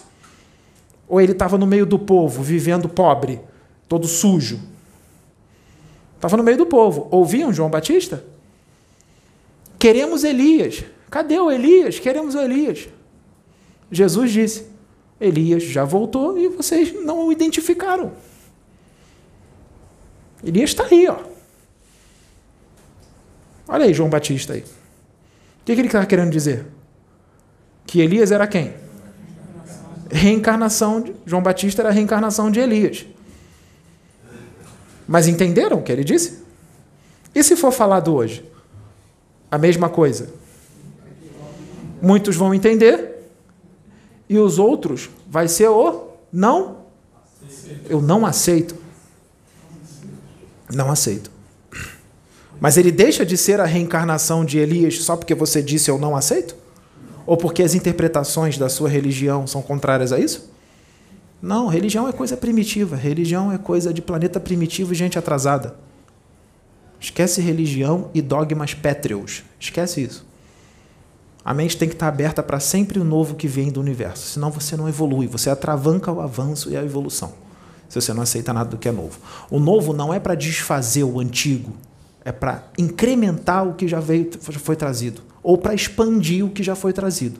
Ou 1.08 1.22
ele 1.22 1.32
estava 1.32 1.58
no 1.58 1.66
meio 1.66 1.86
do 1.86 1.98
povo, 1.98 2.44
vivendo 2.44 2.90
pobre, 2.90 3.40
todo 3.88 4.08
sujo? 4.08 4.75
Estava 6.26 6.38
no 6.38 6.44
meio 6.44 6.58
do 6.58 6.66
povo. 6.66 7.08
Ouviam 7.12 7.54
João 7.54 7.70
Batista? 7.70 8.24
Queremos 9.78 10.24
Elias. 10.24 10.84
Cadê 11.08 11.38
o 11.38 11.52
Elias? 11.52 12.00
Queremos 12.00 12.34
o 12.34 12.40
Elias. 12.40 12.90
Jesus 13.92 14.32
disse: 14.32 14.66
Elias 15.22 15.62
já 15.62 15.86
voltou 15.86 16.36
e 16.36 16.48
vocês 16.48 16.92
não 17.04 17.28
o 17.28 17.32
identificaram. 17.32 18.12
Elias 20.44 20.72
está 20.72 20.86
aí, 20.86 21.08
ó. 21.08 21.20
Olha 23.68 23.86
aí 23.86 23.94
João 23.94 24.10
Batista 24.10 24.54
aí. 24.54 24.62
O 24.62 25.66
que, 25.66 25.76
que 25.76 25.82
ele 25.82 25.88
está 25.88 26.04
querendo 26.08 26.32
dizer? 26.32 26.66
Que 27.86 28.02
Elias 28.02 28.32
era 28.32 28.48
quem? 28.48 28.74
Reencarnação 30.10 31.02
de 31.02 31.16
João 31.24 31.44
Batista 31.44 31.84
era 31.84 31.90
a 31.90 31.92
reencarnação 31.92 32.50
de 32.50 32.60
Elias. 32.60 33.06
Mas 35.08 35.28
entenderam 35.28 35.78
o 35.78 35.84
que 35.84 35.92
ele 35.92 36.04
disse? 36.04 36.44
E 37.34 37.44
se 37.44 37.56
for 37.56 37.72
falado 37.72 38.14
hoje? 38.14 38.44
A 39.52 39.58
mesma 39.58 39.90
coisa. 39.90 40.30
Muitos 42.02 42.36
vão 42.36 42.54
entender 42.54 43.16
e 44.28 44.38
os 44.38 44.58
outros 44.58 45.10
vai 45.30 45.48
ser 45.48 45.70
o 45.70 46.08
não. 46.32 46.78
Eu 47.90 48.02
não 48.02 48.26
aceito. 48.26 48.76
Não 50.74 50.92
aceito. 50.92 51.32
Mas 52.60 52.78
ele 52.78 52.92
deixa 52.92 53.26
de 53.26 53.38
ser 53.38 53.60
a 53.60 53.66
reencarnação 53.66 54.44
de 54.44 54.58
Elias 54.58 55.02
só 55.04 55.16
porque 55.16 55.36
você 55.36 55.62
disse 55.62 55.90
eu 55.90 55.98
não 55.98 56.16
aceito? 56.16 56.56
Ou 57.26 57.38
porque 57.38 57.64
as 57.64 57.76
interpretações 57.76 58.58
da 58.58 58.70
sua 58.70 58.90
religião 58.90 59.46
são 59.46 59.62
contrárias 59.62 60.12
a 60.12 60.20
isso? 60.20 60.50
Não, 61.46 61.68
religião 61.68 62.08
é 62.08 62.12
coisa 62.12 62.36
primitiva. 62.36 62.96
Religião 62.96 63.52
é 63.52 63.58
coisa 63.60 63.94
de 63.94 64.02
planeta 64.02 64.40
primitivo 64.40 64.94
e 64.94 64.96
gente 64.96 65.20
atrasada. 65.20 65.76
Esquece 67.00 67.40
religião 67.40 68.10
e 68.16 68.22
dogmas 68.22 68.74
pétreos. 68.74 69.44
Esquece 69.60 70.02
isso. 70.02 70.26
A 71.44 71.54
mente 71.54 71.78
tem 71.78 71.88
que 71.88 71.94
estar 71.94 72.08
aberta 72.08 72.42
para 72.42 72.60
sempre 72.60 72.98
o 72.98 73.04
novo 73.04 73.36
que 73.36 73.48
vem 73.48 73.72
do 73.72 73.80
universo. 73.80 74.26
Senão 74.26 74.50
você 74.50 74.76
não 74.76 74.90
evolui. 74.90 75.28
Você 75.28 75.48
atravanca 75.52 76.12
o 76.12 76.20
avanço 76.20 76.72
e 76.72 76.76
a 76.76 76.84
evolução. 76.84 77.32
se 77.88 78.02
você 78.02 78.12
não 78.12 78.24
aceita 78.24 78.52
nada 78.52 78.72
do 78.72 78.78
que 78.80 78.90
é 78.90 78.92
novo. 78.92 79.20
O 79.52 79.60
novo 79.60 79.94
não 79.94 80.12
é 80.12 80.20
para 80.20 80.34
desfazer 80.34 81.04
o 81.04 81.20
antigo, 81.20 81.74
é 82.24 82.32
para 82.32 82.64
incrementar 82.76 83.68
o 83.68 83.76
que 83.76 83.88
já 83.88 84.00
veio, 84.00 84.32
foi 84.42 84.76
trazido, 84.76 85.22
ou 85.44 85.60
para 85.60 85.76
expandir 85.76 86.44
o 86.44 86.50
que 86.50 86.64
já 86.64 86.74
foi 86.74 86.92
trazido. 86.92 87.40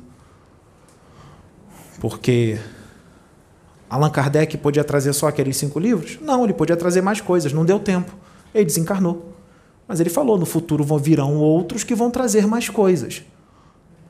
Porque 2.00 2.60
Allan 3.96 4.10
Kardec 4.10 4.58
podia 4.58 4.84
trazer 4.84 5.14
só 5.14 5.28
aqueles 5.28 5.56
cinco 5.56 5.80
livros? 5.80 6.20
Não, 6.22 6.44
ele 6.44 6.54
podia 6.54 6.76
trazer 6.76 7.02
mais 7.02 7.22
coisas, 7.22 7.54
não 7.54 7.64
deu 7.64 7.80
tempo. 7.80 8.14
Ele 8.54 8.66
desencarnou. 8.66 9.34
Mas 9.88 10.02
ele 10.02 10.10
falou: 10.10 10.38
no 10.38 10.46
futuro 10.46 10.84
virão 10.98 11.38
outros 11.38 11.84
que 11.84 11.96
vão 11.96 12.12
trazer 12.12 12.46
mais 12.46 12.68
coisas. 12.68 13.24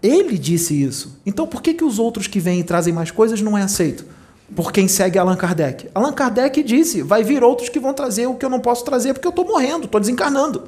Ele 0.01 0.37
disse 0.37 0.81
isso. 0.81 1.19
Então 1.23 1.45
por 1.45 1.61
que, 1.61 1.73
que 1.73 1.83
os 1.83 1.99
outros 1.99 2.25
que 2.25 2.39
vêm 2.39 2.61
e 2.61 2.63
trazem 2.63 2.93
mais 2.93 3.11
coisas 3.11 3.41
não 3.41 3.55
é 3.55 3.61
aceito? 3.61 4.05
Por 4.55 4.71
quem 4.71 4.87
segue 4.87 5.19
Allan 5.19 5.35
Kardec. 5.35 5.87
Allan 5.93 6.13
Kardec 6.13 6.63
disse: 6.63 7.03
vai 7.03 7.23
vir 7.23 7.43
outros 7.43 7.69
que 7.69 7.79
vão 7.79 7.93
trazer 7.93 8.25
o 8.25 8.33
que 8.33 8.45
eu 8.45 8.49
não 8.49 8.59
posso 8.59 8.83
trazer 8.83 9.13
porque 9.13 9.27
eu 9.27 9.29
estou 9.29 9.45
morrendo, 9.45 9.85
estou 9.85 10.01
desencarnando. 10.01 10.63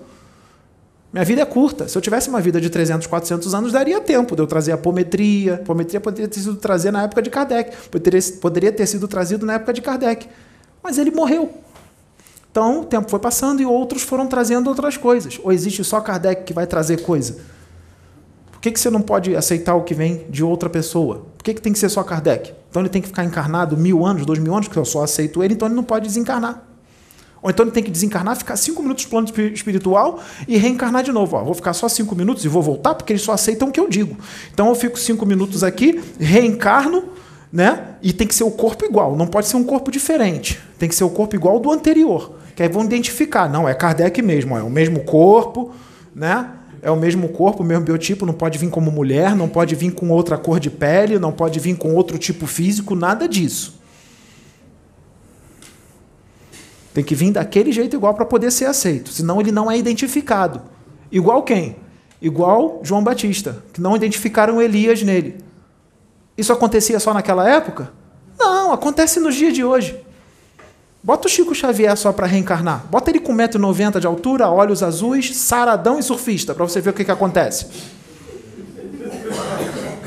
Minha 1.12 1.24
vida 1.24 1.41
é 1.41 1.45
curta. 1.45 1.88
Se 1.88 1.97
eu 1.97 2.01
tivesse 2.01 2.30
uma 2.30 2.41
vida 2.41 2.60
de 2.60 2.70
300, 2.70 3.08
400 3.08 3.55
anos, 3.55 3.72
daria 3.72 3.99
tempo 4.01 4.36
de 4.36 4.41
eu 4.41 4.47
trazer 4.47 4.74
a 4.74 4.76
apometria. 4.76 5.53
A 5.53 5.55
apometria 5.55 6.01
poderia 6.01 6.28
ter 6.28 6.39
sido 6.39 6.55
trazida 6.58 6.91
na 6.91 7.03
época 7.03 7.22
de 7.22 7.30
Kardec. 7.30 7.76
Poderia, 8.41 8.72
ter 8.72 8.86
sido 8.86 9.08
trazido 9.08 9.45
na 9.45 9.53
época 9.53 9.74
de 9.74 9.82
Kardec. 9.82 10.28
Mas 10.84 10.97
ele 10.97 11.12
morreu. 11.12 11.49
Então, 12.51 12.82
o 12.82 12.86
tempo 12.86 13.10
foi 13.10 13.20
passando 13.20 13.62
e 13.62 13.66
outros 13.66 14.01
foram 14.01 14.28
trazendo 14.28 14.68
outras 14.68 14.97
coisas. 14.97 15.39
Ou 15.43 15.51
existe 15.51 15.84
só 15.84 16.01
Kardec 16.01 16.43
que 16.43 16.53
vai 16.53 16.68
trazer 16.68 17.01
coisa? 17.01 17.38
Por 18.51 18.60
que, 18.60 18.72
que 18.72 18.80
você 18.80 18.89
não 18.89 19.01
pode 19.01 19.36
aceitar 19.36 19.76
o 19.76 19.84
que 19.84 19.93
vem 19.93 20.26
de 20.30 20.43
outra 20.43 20.70
pessoa? 20.70 21.26
Por 21.38 21.43
que, 21.43 21.53
que 21.53 21.62
tem 21.62 21.72
que 21.72 21.80
ser 21.80 21.89
só 21.89 22.03
Kardec? 22.03 22.53
Então 22.70 22.82
ele 22.82 22.89
tem 22.89 23.01
que 23.01 23.08
ficar 23.08 23.24
encarnado 23.24 23.78
mil 23.78 24.05
anos, 24.05 24.26
dois 24.26 24.39
mil 24.39 24.53
anos, 24.53 24.68
que 24.68 24.76
eu 24.76 24.84
só 24.84 25.03
aceito 25.03 25.41
ele, 25.43 25.53
então 25.53 25.68
ele 25.68 25.76
não 25.76 25.84
pode 25.84 26.08
desencarnar. 26.08 26.66
Ou 27.42 27.50
então 27.50 27.66
ele 27.66 27.72
tem 27.72 27.84
que 27.84 27.92
desencarnar, 27.92 28.36
ficar 28.36 28.56
cinco 28.56 28.82
minutos 28.82 29.06
no 29.06 29.10
plano 29.10 29.28
espiritual 29.54 30.20
e 30.48 30.58
reencarnar 30.58 31.04
de 31.04 31.12
novo. 31.12 31.38
Ó, 31.38 31.44
vou 31.44 31.54
ficar 31.54 31.74
só 31.74 31.88
cinco 31.88 32.16
minutos 32.16 32.44
e 32.44 32.48
vou 32.48 32.62
voltar, 32.62 32.96
porque 32.96 33.14
eles 33.14 33.22
só 33.22 33.34
aceitam 33.34 33.70
o 33.70 33.72
que 33.72 33.80
eu 33.80 33.88
digo. 33.88 34.18
Então 34.54 34.68
eu 34.70 34.76
fico 34.76 34.98
cinco 34.98 35.26
minutos 35.26 35.64
aqui, 35.64 36.02
reencarno, 36.20 37.06
né? 37.52 37.96
E 38.02 38.12
tem 38.12 38.28
que 38.28 38.36
ser 38.36 38.44
o 38.44 38.52
corpo 38.52 38.86
igual, 38.86 39.16
não 39.16 39.28
pode 39.28 39.48
ser 39.48 39.58
um 39.58 39.64
corpo 39.64 39.92
diferente. 39.92 40.60
Tem 40.78 40.90
que 40.90 40.96
ser 40.96 41.04
o 41.04 41.10
corpo 41.10 41.36
igual 41.36 41.60
do 41.60 41.72
anterior. 41.72 42.36
Que 42.56 42.64
aí 42.64 42.70
vão 42.70 42.84
identificar. 42.84 43.48
Não, 43.48 43.70
é 43.70 43.74
Kardec 43.74 44.22
mesmo, 44.22 44.56
ó, 44.56 44.60
é 44.60 44.64
o 44.64 44.70
mesmo 44.70 45.02
corpo, 45.02 45.72
né? 46.16 46.50
É 46.82 46.92
o 46.92 46.96
mesmo 46.96 47.30
corpo, 47.30 47.64
o 47.64 47.66
mesmo 47.66 47.84
biotipo, 47.84 48.26
não 48.26 48.34
pode 48.34 48.58
vir 48.58 48.70
como 48.70 48.92
mulher, 48.92 49.36
não 49.36 49.48
pode 49.50 49.76
vir 49.76 49.92
com 49.92 50.10
outra 50.10 50.38
cor 50.38 50.60
de 50.60 50.70
pele, 50.70 51.20
não 51.20 51.32
pode 51.32 51.60
vir 51.60 51.76
com 51.76 51.94
outro 51.94 52.18
tipo 52.18 52.46
físico, 52.46 52.96
nada 52.96 53.28
disso. 53.28 53.77
Tem 56.98 57.04
que 57.04 57.14
vir 57.14 57.30
daquele 57.30 57.72
jeito 57.72 57.95
igual 57.95 58.16
para 58.16 58.26
poder 58.26 58.50
ser 58.50 58.66
aceito, 58.66 59.12
senão 59.12 59.39
ele 59.39 59.52
não 59.52 59.70
é 59.70 59.78
identificado. 59.78 60.64
Igual 61.12 61.43
quem? 61.43 61.76
Igual 62.20 62.80
João 62.82 63.04
Batista, 63.04 63.64
que 63.72 63.80
não 63.80 63.95
identificaram 63.95 64.60
Elias 64.60 65.04
nele. 65.04 65.38
Isso 66.36 66.52
acontecia 66.52 67.00
só 67.00 67.14
naquela 67.14 67.48
época? 67.48 67.93
Não, 68.36 68.74
acontece 68.74 69.20
nos 69.20 69.36
dias 69.36 69.54
de 69.54 69.64
hoje. 69.64 69.95
Bota 71.04 71.28
o 71.28 71.30
Chico 71.30 71.54
Xavier 71.54 71.95
só 71.95 72.12
para 72.12 72.26
reencarnar. 72.26 72.88
Bota 72.89 73.12
ele 73.12 73.20
com 73.20 73.32
1,90m 73.32 74.00
de 74.00 74.08
altura, 74.08 74.50
olhos 74.50 74.82
azuis, 74.82 75.38
saradão 75.38 76.00
e 76.00 76.02
surfista, 76.02 76.56
para 76.56 76.68
você 76.68 76.82
ver 76.82 76.89
o 76.89 76.93
que, 76.93 77.06
que 77.06 77.12
acontece. 77.12 77.68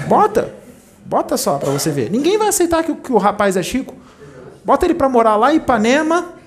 Bota. 0.09 0.53
Bota 1.07 1.36
só 1.36 1.57
para 1.57 1.70
você 1.70 1.93
ver. 1.93 2.11
Ninguém 2.11 2.36
vai 2.36 2.49
aceitar 2.49 2.82
que, 2.82 2.93
que 2.93 3.12
o 3.12 3.18
rapaz 3.18 3.57
é 3.57 3.62
Chico. 3.62 3.95
Bota 4.64 4.86
ele 4.86 4.95
para 4.95 5.09
morar 5.09 5.36
lá 5.36 5.55
em 5.55 5.59
Ipanema, 5.59 6.39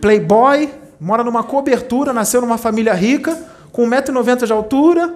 playboy, 0.00 0.72
mora 1.00 1.22
numa 1.24 1.42
cobertura, 1.42 2.12
nasceu 2.12 2.40
numa 2.40 2.58
família 2.58 2.94
rica, 2.94 3.36
com 3.72 3.88
1,90m 3.88 4.46
de 4.46 4.52
altura, 4.52 5.14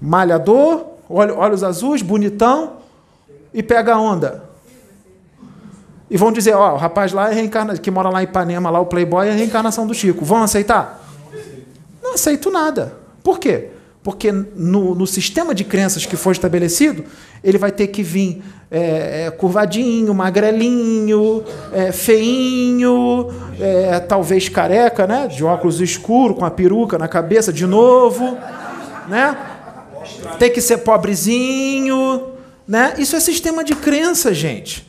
malhador, 0.00 0.86
olhos 1.08 1.62
azuis, 1.62 2.02
bonitão, 2.02 2.78
e 3.52 3.62
pega 3.62 3.94
a 3.94 4.00
onda. 4.00 4.44
E 6.10 6.16
vão 6.16 6.32
dizer, 6.32 6.54
ó, 6.54 6.74
o 6.74 6.76
rapaz 6.76 7.12
lá 7.12 7.30
é 7.30 7.34
reencarna... 7.34 7.76
que 7.76 7.90
mora 7.90 8.08
lá 8.08 8.22
em 8.22 8.24
Ipanema, 8.24 8.70
lá 8.70 8.80
o 8.80 8.86
playboy, 8.86 9.28
é 9.28 9.30
a 9.30 9.34
reencarnação 9.34 9.86
do 9.86 9.92
Chico. 9.92 10.24
Vão 10.24 10.42
aceitar? 10.42 11.02
Não 12.02 12.14
aceito 12.14 12.50
nada. 12.50 12.94
Por 13.22 13.38
quê? 13.38 13.70
Porque 14.02 14.32
no, 14.32 14.94
no 14.94 15.06
sistema 15.06 15.54
de 15.54 15.64
crenças 15.64 16.06
que 16.06 16.16
foi 16.16 16.32
estabelecido, 16.32 17.04
ele 17.42 17.58
vai 17.58 17.70
ter 17.70 17.88
que 17.88 18.02
vir 18.02 18.42
é, 18.70 19.26
é, 19.26 19.30
curvadinho, 19.30 20.14
magrelinho, 20.14 21.44
é, 21.72 21.90
feinho, 21.90 23.28
é, 23.60 24.00
talvez 24.00 24.48
careca, 24.48 25.06
né? 25.06 25.26
De 25.26 25.44
óculos 25.44 25.80
escuros, 25.80 26.38
com 26.38 26.44
a 26.44 26.50
peruca 26.50 26.96
na 26.96 27.08
cabeça 27.08 27.52
de 27.52 27.66
novo, 27.66 28.38
né? 29.08 29.36
Tem 30.38 30.50
que 30.50 30.60
ser 30.60 30.78
pobrezinho, 30.78 32.28
né? 32.66 32.94
Isso 32.98 33.16
é 33.16 33.20
sistema 33.20 33.64
de 33.64 33.74
crença, 33.74 34.32
gente. 34.32 34.87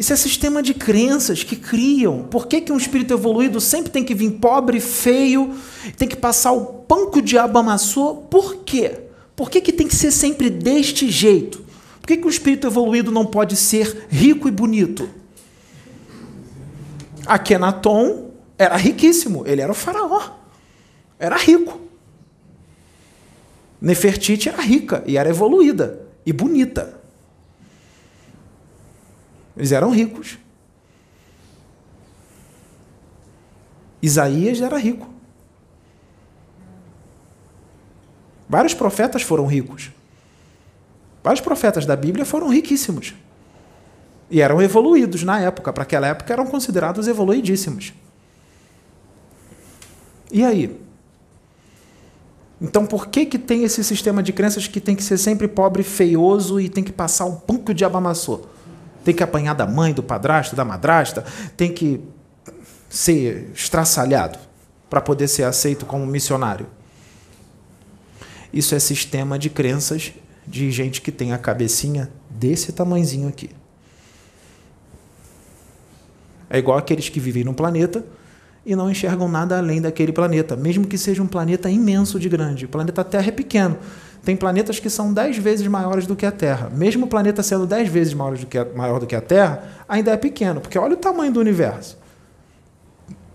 Isso 0.00 0.14
é 0.14 0.16
sistema 0.16 0.62
de 0.62 0.72
crenças 0.72 1.44
que 1.44 1.54
criam. 1.54 2.22
Por 2.22 2.46
que, 2.46 2.62
que 2.62 2.72
um 2.72 2.78
espírito 2.78 3.12
evoluído 3.12 3.60
sempre 3.60 3.92
tem 3.92 4.02
que 4.02 4.14
vir 4.14 4.30
pobre, 4.30 4.80
feio, 4.80 5.54
tem 5.98 6.08
que 6.08 6.16
passar 6.16 6.52
o 6.52 6.64
pão 6.64 7.10
que 7.10 7.18
o 7.18 7.22
diabo 7.22 7.58
amassou? 7.58 8.16
Por 8.16 8.64
quê? 8.64 8.98
Por 9.36 9.50
que, 9.50 9.60
que 9.60 9.70
tem 9.70 9.86
que 9.86 9.94
ser 9.94 10.10
sempre 10.10 10.48
deste 10.48 11.10
jeito? 11.10 11.62
Por 12.00 12.06
que, 12.06 12.16
que 12.16 12.26
o 12.26 12.30
espírito 12.30 12.66
evoluído 12.66 13.12
não 13.12 13.26
pode 13.26 13.56
ser 13.56 14.06
rico 14.08 14.48
e 14.48 14.50
bonito? 14.50 15.06
Akenaton 17.26 18.30
era 18.56 18.76
riquíssimo, 18.76 19.46
ele 19.46 19.60
era 19.60 19.70
o 19.70 19.74
faraó, 19.74 20.30
era 21.18 21.36
rico. 21.36 21.78
Nefertiti 23.78 24.48
era 24.48 24.62
rica 24.62 25.04
e 25.06 25.18
era 25.18 25.28
evoluída 25.28 26.00
e 26.24 26.32
bonita. 26.32 26.99
Eles 29.56 29.72
eram 29.72 29.90
ricos. 29.90 30.38
Isaías 34.02 34.60
era 34.60 34.78
rico. 34.78 35.08
Vários 38.48 38.74
profetas 38.74 39.22
foram 39.22 39.46
ricos. 39.46 39.90
Vários 41.22 41.40
profetas 41.40 41.84
da 41.84 41.94
Bíblia 41.94 42.24
foram 42.24 42.48
riquíssimos. 42.48 43.14
E 44.30 44.40
eram 44.40 44.62
evoluídos 44.62 45.22
na 45.22 45.40
época. 45.40 45.72
Para 45.72 45.82
aquela 45.82 46.06
época 46.06 46.32
eram 46.32 46.46
considerados 46.46 47.06
evoluidíssimos. 47.06 47.92
E 50.32 50.44
aí? 50.44 50.80
Então 52.60 52.86
por 52.86 53.08
que, 53.08 53.26
que 53.26 53.38
tem 53.38 53.64
esse 53.64 53.82
sistema 53.82 54.22
de 54.22 54.32
crenças 54.32 54.66
que 54.66 54.80
tem 54.80 54.94
que 54.94 55.02
ser 55.02 55.18
sempre 55.18 55.48
pobre, 55.48 55.82
feioso 55.82 56.60
e 56.60 56.68
tem 56.68 56.84
que 56.84 56.92
passar 56.92 57.24
um 57.24 57.36
pão 57.36 57.58
que 57.58 57.70
o 57.70 57.74
diabo 57.74 57.98
amassou? 57.98 58.48
Tem 59.04 59.14
que 59.14 59.22
apanhar 59.22 59.54
da 59.54 59.66
mãe, 59.66 59.92
do 59.92 60.02
padrasto, 60.02 60.54
da 60.54 60.64
madrasta, 60.64 61.24
tem 61.56 61.72
que 61.72 62.00
ser 62.88 63.50
estraçalhado 63.54 64.38
para 64.88 65.00
poder 65.00 65.28
ser 65.28 65.44
aceito 65.44 65.86
como 65.86 66.04
missionário. 66.06 66.66
Isso 68.52 68.74
é 68.74 68.78
sistema 68.78 69.38
de 69.38 69.48
crenças 69.48 70.12
de 70.46 70.70
gente 70.70 71.00
que 71.00 71.12
tem 71.12 71.32
a 71.32 71.38
cabecinha 71.38 72.10
desse 72.28 72.72
tamanzinho 72.72 73.28
aqui. 73.28 73.50
É 76.48 76.58
igual 76.58 76.76
aqueles 76.76 77.08
que 77.08 77.20
vivem 77.20 77.44
num 77.44 77.54
planeta 77.54 78.04
e 78.66 78.74
não 78.74 78.90
enxergam 78.90 79.28
nada 79.28 79.56
além 79.56 79.80
daquele 79.80 80.12
planeta, 80.12 80.56
mesmo 80.56 80.86
que 80.86 80.98
seja 80.98 81.22
um 81.22 81.26
planeta 81.26 81.70
imenso 81.70 82.18
de 82.18 82.28
grande. 82.28 82.64
O 82.64 82.68
planeta 82.68 83.04
Terra 83.04 83.28
é 83.28 83.30
pequeno. 83.30 83.78
Tem 84.24 84.36
planetas 84.36 84.78
que 84.78 84.90
são 84.90 85.12
dez 85.12 85.36
vezes 85.38 85.66
maiores 85.66 86.06
do 86.06 86.14
que 86.14 86.26
a 86.26 86.32
Terra. 86.32 86.70
Mesmo 86.70 87.06
o 87.06 87.08
planeta 87.08 87.42
sendo 87.42 87.66
dez 87.66 87.88
vezes 87.88 88.12
maior 88.12 88.36
do, 88.36 88.46
que 88.46 88.58
a, 88.58 88.64
maior 88.64 89.00
do 89.00 89.06
que 89.06 89.16
a 89.16 89.20
Terra, 89.20 89.64
ainda 89.88 90.10
é 90.10 90.16
pequeno, 90.16 90.60
porque 90.60 90.78
olha 90.78 90.94
o 90.94 90.98
tamanho 90.98 91.32
do 91.32 91.40
universo. 91.40 91.98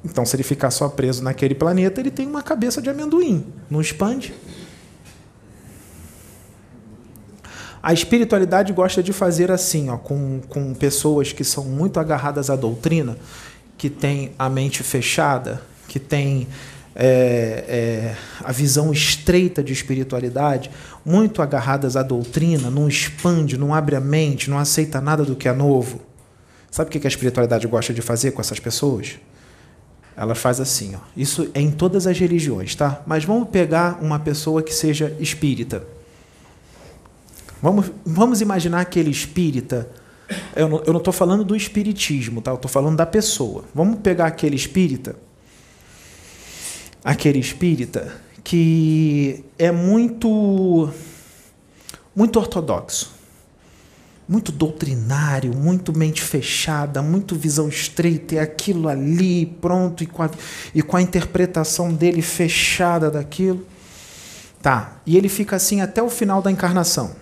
Então, 0.03 0.23
se 0.23 0.35
ele 0.35 0.43
ficar 0.43 0.69
só 0.69 0.87
preso 0.87 1.23
naquele 1.23 1.55
planeta, 1.55 1.99
ele 1.99 2.11
tem 2.11 2.27
uma 2.27 2.43
cabeça 2.43 2.79
de 2.79 2.89
amendoim. 2.89 3.51
Não 3.69 3.81
expande. 3.81 4.35
A 7.81 7.91
espiritualidade 7.91 8.71
gosta 8.71 9.01
de 9.01 9.11
fazer 9.11 9.51
assim, 9.51 9.89
ó, 9.89 9.97
com, 9.97 10.41
com 10.47 10.73
pessoas 10.75 11.31
que 11.31 11.43
são 11.43 11.65
muito 11.65 11.99
agarradas 11.99 12.49
à 12.51 12.55
doutrina, 12.55 13.17
que 13.77 13.89
têm 13.89 14.31
a 14.37 14.49
mente 14.49 14.83
fechada, 14.83 15.61
que 15.87 15.99
têm 15.99 16.47
é, 16.95 17.65
é, 17.67 18.15
a 18.43 18.51
visão 18.51 18.91
estreita 18.91 19.61
de 19.61 19.73
espiritualidade, 19.73 20.71
muito 21.03 21.41
agarradas 21.41 21.97
à 21.97 22.01
doutrina, 22.01 22.71
não 22.71 22.87
expande, 22.87 23.57
não 23.57 23.73
abre 23.73 23.95
a 23.95 23.99
mente, 23.99 24.49
não 24.49 24.57
aceita 24.57 25.01
nada 25.01 25.23
do 25.23 25.35
que 25.35 25.49
é 25.49 25.53
novo. 25.53 25.99
Sabe 26.71 26.89
o 26.89 26.91
que 26.91 27.05
a 27.05 27.09
espiritualidade 27.09 27.67
gosta 27.67 27.93
de 27.93 28.01
fazer 28.01 28.31
com 28.31 28.41
essas 28.41 28.59
pessoas? 28.59 29.19
Ela 30.15 30.33
faz 30.33 30.61
assim, 30.61 30.95
ó. 30.95 30.99
isso 31.15 31.49
é 31.53 31.59
em 31.59 31.69
todas 31.69 32.07
as 32.07 32.17
religiões, 32.17 32.73
tá? 32.73 33.01
Mas 33.05 33.25
vamos 33.25 33.49
pegar 33.49 33.99
uma 34.01 34.17
pessoa 34.17 34.63
que 34.63 34.73
seja 34.73 35.13
espírita. 35.19 35.85
Vamos, 37.61 37.91
vamos 38.05 38.41
imaginar 38.41 38.81
aquele 38.81 39.09
espírita 39.09 39.89
Eu 40.55 40.69
não 40.69 40.97
estou 40.97 41.13
falando 41.13 41.43
do 41.43 41.55
espiritismo, 41.55 42.41
tá? 42.41 42.51
Eu 42.51 42.55
estou 42.55 42.69
falando 42.69 42.97
da 42.97 43.05
pessoa. 43.05 43.63
Vamos 43.73 43.99
pegar 43.99 44.25
aquele 44.25 44.55
espírita, 44.55 45.15
aquele 47.05 47.37
espírita 47.37 48.11
que 48.43 49.45
é 49.59 49.71
muito, 49.71 50.89
muito 52.15 52.39
ortodoxo, 52.39 53.13
muito 54.27 54.51
doutrinário, 54.51 55.53
muito 55.53 55.95
mente 55.95 56.23
fechada, 56.23 57.01
muito 57.01 57.35
visão 57.35 57.69
estreita, 57.69 58.35
e 58.35 58.39
aquilo 58.39 58.87
ali, 58.87 59.45
pronto, 59.45 60.03
e 60.03 60.07
com 60.07 60.23
a, 60.23 60.29
e 60.73 60.81
com 60.81 60.97
a 60.97 61.01
interpretação 61.01 61.93
dele 61.93 62.23
fechada 62.23 63.11
daquilo. 63.11 63.65
Tá, 64.61 64.99
e 65.05 65.15
ele 65.15 65.29
fica 65.29 65.55
assim 65.55 65.81
até 65.81 66.01
o 66.01 66.09
final 66.09 66.41
da 66.41 66.51
encarnação. 66.51 67.15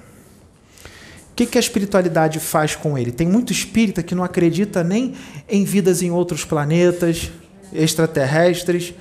O 1.32 1.36
que, 1.36 1.46
que 1.46 1.58
a 1.58 1.62
espiritualidade 1.62 2.40
faz 2.40 2.76
com 2.76 2.98
ele? 2.98 3.12
Tem 3.12 3.28
muito 3.28 3.52
espírita 3.52 4.04
que 4.04 4.16
não 4.16 4.24
acredita 4.24 4.84
nem 4.84 5.14
em 5.50 5.66
vidas 5.66 6.02
em 6.02 6.12
outros 6.12 6.46
planetas, 6.46 7.32
extraterrestres, 7.74 8.94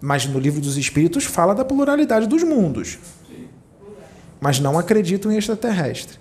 mas 0.00 0.26
no 0.26 0.38
livro 0.38 0.60
dos 0.60 0.76
espíritos 0.76 1.24
fala 1.24 1.54
da 1.54 1.64
pluralidade 1.64 2.26
dos 2.26 2.42
mundos. 2.42 2.98
Mas 4.40 4.60
não 4.60 4.78
acreditam 4.78 5.32
em 5.32 5.38
extraterrestre 5.38 6.18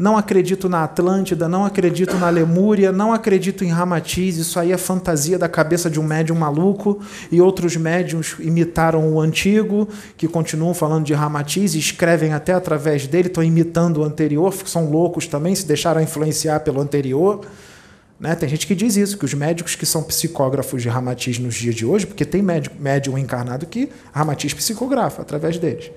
não 0.00 0.16
acredito 0.16 0.66
na 0.66 0.82
Atlântida, 0.82 1.46
não 1.46 1.66
acredito 1.66 2.16
na 2.16 2.30
Lemúria, 2.30 2.90
não 2.90 3.12
acredito 3.12 3.62
em 3.62 3.68
Ramatiz, 3.68 4.38
isso 4.38 4.58
aí 4.58 4.72
é 4.72 4.78
fantasia 4.78 5.38
da 5.38 5.46
cabeça 5.46 5.90
de 5.90 6.00
um 6.00 6.02
médium 6.02 6.36
maluco, 6.36 6.98
e 7.30 7.38
outros 7.38 7.76
médiums 7.76 8.34
imitaram 8.40 9.12
o 9.12 9.20
antigo, 9.20 9.86
que 10.16 10.26
continuam 10.26 10.72
falando 10.72 11.04
de 11.04 11.12
Ramatiz, 11.12 11.74
escrevem 11.74 12.32
até 12.32 12.54
através 12.54 13.06
dele, 13.06 13.28
estão 13.28 13.44
imitando 13.44 13.98
o 13.98 14.04
anterior, 14.04 14.54
são 14.64 14.90
loucos 14.90 15.26
também, 15.26 15.54
se 15.54 15.66
deixaram 15.66 16.00
influenciar 16.00 16.60
pelo 16.60 16.80
anterior. 16.80 17.44
Né? 18.20 18.34
Tem 18.34 18.46
gente 18.46 18.66
que 18.66 18.74
diz 18.74 18.96
isso, 18.96 19.16
que 19.16 19.24
os 19.24 19.32
médicos 19.32 19.74
que 19.74 19.86
são 19.86 20.02
psicógrafos 20.02 20.82
de 20.82 20.90
Ramatiz 20.90 21.38
nos 21.38 21.54
dias 21.54 21.74
de 21.74 21.86
hoje, 21.86 22.06
porque 22.06 22.26
tem 22.26 22.42
médium, 22.42 22.74
médium 22.78 23.16
encarnado 23.16 23.64
que 23.64 23.88
Ramatiz 24.12 24.52
psicografa 24.52 25.22
através 25.22 25.58
deles. 25.58 25.90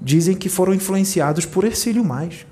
Dizem 0.00 0.34
que 0.34 0.48
foram 0.48 0.74
influenciados 0.74 1.46
por 1.46 1.64
Ercílio 1.64 2.04
Mais. 2.04 2.44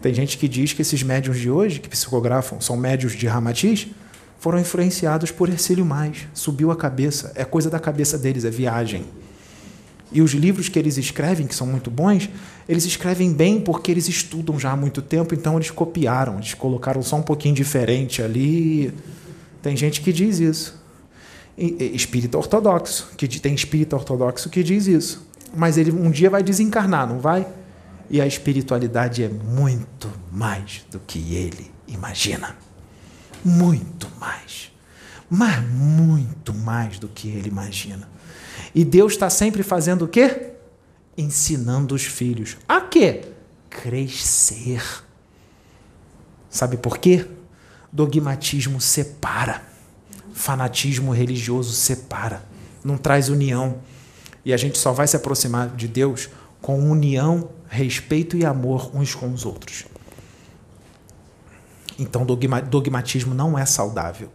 Tem 0.00 0.14
gente 0.14 0.38
que 0.38 0.48
diz 0.48 0.72
que 0.72 0.80
esses 0.80 1.02
médiums 1.02 1.38
de 1.38 1.50
hoje, 1.50 1.78
que 1.78 1.88
psicografam, 1.90 2.58
são 2.60 2.76
médios 2.76 3.12
de 3.12 3.26
Ramatiz, 3.26 3.88
foram 4.38 4.58
influenciados 4.58 5.30
por 5.30 5.50
Ercílio 5.50 5.84
Mais. 5.84 6.26
Subiu 6.32 6.70
a 6.70 6.76
cabeça. 6.76 7.32
É 7.34 7.44
coisa 7.44 7.68
da 7.68 7.78
cabeça 7.78 8.16
deles, 8.16 8.44
é 8.44 8.50
viagem. 8.50 9.04
E 10.12 10.22
os 10.22 10.32
livros 10.32 10.68
que 10.68 10.78
eles 10.78 10.96
escrevem, 10.96 11.46
que 11.46 11.54
são 11.54 11.66
muito 11.66 11.90
bons, 11.90 12.30
eles 12.68 12.84
escrevem 12.84 13.32
bem 13.32 13.60
porque 13.60 13.90
eles 13.90 14.08
estudam 14.08 14.58
já 14.58 14.72
há 14.72 14.76
muito 14.76 15.02
tempo, 15.02 15.34
então 15.34 15.56
eles 15.56 15.70
copiaram, 15.70 16.36
eles 16.36 16.54
colocaram 16.54 17.02
só 17.02 17.16
um 17.16 17.22
pouquinho 17.22 17.54
diferente 17.54 18.22
ali. 18.22 18.92
Tem 19.62 19.76
gente 19.76 20.00
que 20.00 20.12
diz 20.12 20.38
isso. 20.38 20.80
Espírita 21.56 22.38
ortodoxo, 22.38 23.10
que 23.16 23.26
tem 23.40 23.54
espírita 23.54 23.96
ortodoxo 23.96 24.48
que 24.48 24.62
diz 24.62 24.86
isso. 24.86 25.26
Mas 25.54 25.76
ele 25.76 25.90
um 25.90 26.10
dia 26.10 26.30
vai 26.30 26.42
desencarnar, 26.42 27.08
não 27.08 27.18
vai? 27.18 27.46
E 28.08 28.20
a 28.20 28.26
espiritualidade 28.26 29.24
é 29.24 29.28
muito 29.28 30.08
mais 30.30 30.84
do 30.90 31.00
que 31.00 31.34
ele 31.34 31.70
imagina. 31.88 32.56
Muito 33.44 34.08
mais. 34.20 34.70
Mas 35.28 35.68
muito 35.68 36.54
mais 36.54 36.98
do 36.98 37.08
que 37.08 37.28
ele 37.28 37.48
imagina. 37.48 38.08
E 38.74 38.84
Deus 38.84 39.12
está 39.12 39.30
sempre 39.30 39.62
fazendo 39.62 40.04
o 40.04 40.08
quê? 40.08 40.52
Ensinando 41.16 41.94
os 41.94 42.04
filhos. 42.04 42.56
A 42.68 42.80
quê? 42.80 43.22
Crescer. 43.70 44.82
Sabe 46.50 46.76
por 46.76 46.98
quê? 46.98 47.26
Dogmatismo 47.92 48.80
separa. 48.80 49.62
Fanatismo 50.32 51.12
religioso 51.12 51.72
separa. 51.72 52.44
Não 52.84 52.96
traz 52.96 53.28
união. 53.28 53.80
E 54.44 54.52
a 54.52 54.56
gente 54.56 54.78
só 54.78 54.92
vai 54.92 55.06
se 55.06 55.16
aproximar 55.16 55.74
de 55.74 55.88
Deus 55.88 56.28
com 56.60 56.90
união 56.90 57.50
respeito 57.68 58.36
e 58.36 58.44
amor 58.44 58.90
uns 58.94 59.14
com 59.14 59.32
os 59.32 59.44
outros. 59.44 59.84
Então, 61.98 62.26
dogmatismo 62.68 63.34
não 63.34 63.58
é 63.58 63.64
saudável, 63.64 64.30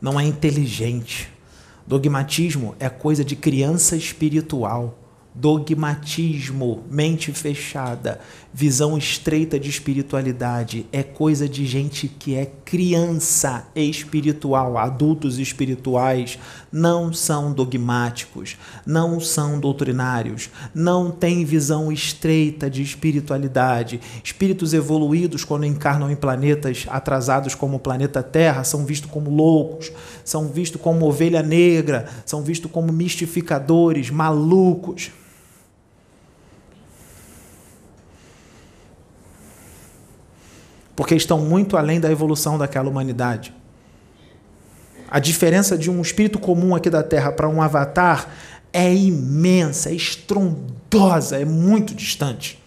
não 0.00 0.20
é 0.20 0.24
inteligente. 0.24 1.32
Dogmatismo 1.86 2.74
é 2.80 2.88
coisa 2.88 3.24
de 3.24 3.36
criança 3.36 3.96
espiritual. 3.96 4.98
Dogmatismo, 5.32 6.82
mente 6.90 7.30
fechada, 7.32 8.20
visão 8.58 8.96
estreita 8.96 9.60
de 9.60 9.68
espiritualidade, 9.68 10.86
é 10.90 11.02
coisa 11.02 11.46
de 11.46 11.66
gente 11.66 12.08
que 12.08 12.34
é 12.34 12.46
criança 12.64 13.66
espiritual. 13.76 14.78
Adultos 14.78 15.38
espirituais 15.38 16.38
não 16.72 17.12
são 17.12 17.52
dogmáticos, 17.52 18.56
não 18.86 19.20
são 19.20 19.60
doutrinários, 19.60 20.48
não 20.74 21.10
têm 21.10 21.44
visão 21.44 21.92
estreita 21.92 22.70
de 22.70 22.80
espiritualidade. 22.80 24.00
Espíritos 24.24 24.72
evoluídos, 24.72 25.44
quando 25.44 25.66
encarnam 25.66 26.10
em 26.10 26.16
planetas 26.16 26.86
atrasados 26.88 27.54
como 27.54 27.76
o 27.76 27.80
planeta 27.80 28.22
Terra, 28.22 28.64
são 28.64 28.86
vistos 28.86 29.10
como 29.10 29.28
loucos, 29.28 29.92
são 30.24 30.48
vistos 30.48 30.80
como 30.80 31.06
ovelha 31.06 31.42
negra, 31.42 32.08
são 32.24 32.40
vistos 32.40 32.70
como 32.70 32.90
mistificadores, 32.90 34.08
malucos. 34.08 35.10
Porque 40.96 41.14
estão 41.14 41.38
muito 41.38 41.76
além 41.76 42.00
da 42.00 42.10
evolução 42.10 42.56
daquela 42.56 42.88
humanidade. 42.88 43.54
A 45.08 45.20
diferença 45.20 45.78
de 45.78 45.90
um 45.90 46.00
espírito 46.00 46.38
comum 46.38 46.74
aqui 46.74 46.90
da 46.90 47.02
Terra 47.02 47.30
para 47.30 47.48
um 47.48 47.62
avatar 47.62 48.28
é 48.72 48.92
imensa, 48.92 49.90
é 49.90 49.94
estrondosa, 49.94 51.38
é 51.38 51.44
muito 51.44 51.94
distante. 51.94 52.60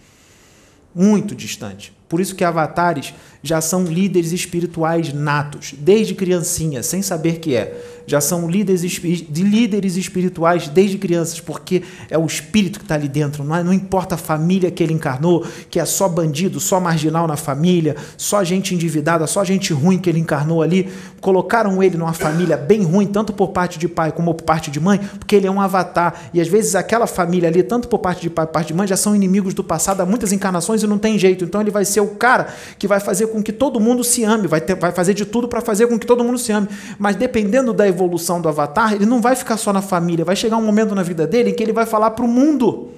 Muito 0.94 1.34
distante. 1.34 1.92
Por 2.08 2.20
isso 2.20 2.34
que 2.34 2.42
avatares 2.42 3.12
já 3.42 3.60
são 3.60 3.84
líderes 3.84 4.32
espirituais 4.32 5.12
natos, 5.12 5.74
desde 5.78 6.14
criancinha, 6.14 6.82
sem 6.82 7.00
saber 7.02 7.38
que 7.38 7.56
é. 7.56 8.00
Já 8.06 8.20
são 8.20 8.50
líderes, 8.50 8.80
de 8.80 9.42
líderes 9.44 9.96
espirituais 9.96 10.66
desde 10.68 10.98
crianças, 10.98 11.38
porque 11.38 11.82
é 12.10 12.18
o 12.18 12.26
espírito 12.26 12.80
que 12.80 12.84
está 12.84 12.96
ali 12.96 13.08
dentro. 13.08 13.44
Não, 13.44 13.54
é, 13.54 13.62
não 13.62 13.72
importa 13.72 14.16
a 14.16 14.18
família 14.18 14.68
que 14.68 14.82
ele 14.82 14.92
encarnou, 14.92 15.46
que 15.70 15.78
é 15.78 15.84
só 15.84 16.08
bandido, 16.08 16.58
só 16.58 16.80
marginal 16.80 17.28
na 17.28 17.36
família, 17.36 17.94
só 18.16 18.42
gente 18.42 18.74
endividada, 18.74 19.28
só 19.28 19.44
gente 19.44 19.72
ruim 19.72 19.96
que 19.96 20.10
ele 20.10 20.18
encarnou 20.18 20.60
ali. 20.60 20.88
Colocaram 21.20 21.80
ele 21.80 21.96
numa 21.96 22.12
família 22.12 22.56
bem 22.56 22.82
ruim, 22.82 23.06
tanto 23.06 23.32
por 23.32 23.48
parte 23.48 23.78
de 23.78 23.86
pai 23.86 24.10
como 24.10 24.34
por 24.34 24.44
parte 24.44 24.72
de 24.72 24.80
mãe, 24.80 24.98
porque 24.98 25.36
ele 25.36 25.46
é 25.46 25.50
um 25.50 25.60
avatar. 25.60 26.30
E 26.34 26.40
às 26.40 26.48
vezes 26.48 26.74
aquela 26.74 27.06
família 27.06 27.48
ali, 27.48 27.62
tanto 27.62 27.86
por 27.86 28.00
parte 28.00 28.22
de 28.22 28.30
pai 28.30 28.44
como 28.44 28.50
por 28.50 28.54
parte 28.54 28.68
de 28.68 28.74
mãe, 28.74 28.88
já 28.88 28.96
são 28.96 29.14
inimigos 29.14 29.54
do 29.54 29.62
passado 29.62 30.00
há 30.00 30.06
muitas 30.06 30.32
encarnações 30.32 30.82
e 30.82 30.86
não 30.86 30.98
tem 30.98 31.16
jeito. 31.16 31.44
Então 31.44 31.60
ele 31.60 31.70
vai 31.70 31.84
ser 31.84 32.00
o 32.00 32.08
cara 32.08 32.48
que 32.76 32.88
vai 32.88 32.98
fazer 32.98 33.26
com 33.30 33.42
que 33.42 33.52
todo 33.52 33.80
mundo 33.80 34.04
se 34.04 34.22
ame, 34.24 34.46
vai, 34.46 34.60
ter, 34.60 34.74
vai 34.74 34.92
fazer 34.92 35.14
de 35.14 35.24
tudo 35.24 35.48
para 35.48 35.60
fazer 35.60 35.86
com 35.86 35.98
que 35.98 36.06
todo 36.06 36.22
mundo 36.22 36.38
se 36.38 36.52
ame. 36.52 36.68
Mas 36.98 37.16
dependendo 37.16 37.72
da 37.72 37.88
evolução 37.88 38.40
do 38.40 38.48
avatar, 38.48 38.92
ele 38.92 39.06
não 39.06 39.20
vai 39.20 39.34
ficar 39.34 39.56
só 39.56 39.72
na 39.72 39.80
família, 39.80 40.24
vai 40.24 40.36
chegar 40.36 40.56
um 40.56 40.62
momento 40.62 40.94
na 40.94 41.02
vida 41.02 41.26
dele 41.26 41.50
em 41.50 41.54
que 41.54 41.62
ele 41.62 41.72
vai 41.72 41.86
falar 41.86 42.10
para 42.10 42.24
o 42.24 42.28
mundo. 42.28 42.90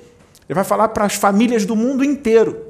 Ele 0.49 0.55
vai 0.55 0.65
falar 0.65 0.89
para 0.89 1.05
as 1.05 1.15
famílias 1.15 1.65
do 1.65 1.77
mundo 1.77 2.05
inteiro. 2.05 2.67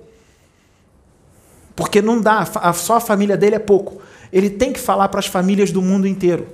Porque 1.74 2.02
não 2.02 2.20
dá, 2.20 2.44
só 2.74 2.96
a 2.96 3.00
família 3.00 3.36
dele 3.36 3.56
é 3.56 3.58
pouco. 3.58 4.02
Ele 4.32 4.50
tem 4.50 4.72
que 4.72 4.80
falar 4.80 5.08
para 5.08 5.20
as 5.20 5.26
famílias 5.26 5.70
do 5.70 5.80
mundo 5.80 6.06
inteiro. 6.06 6.46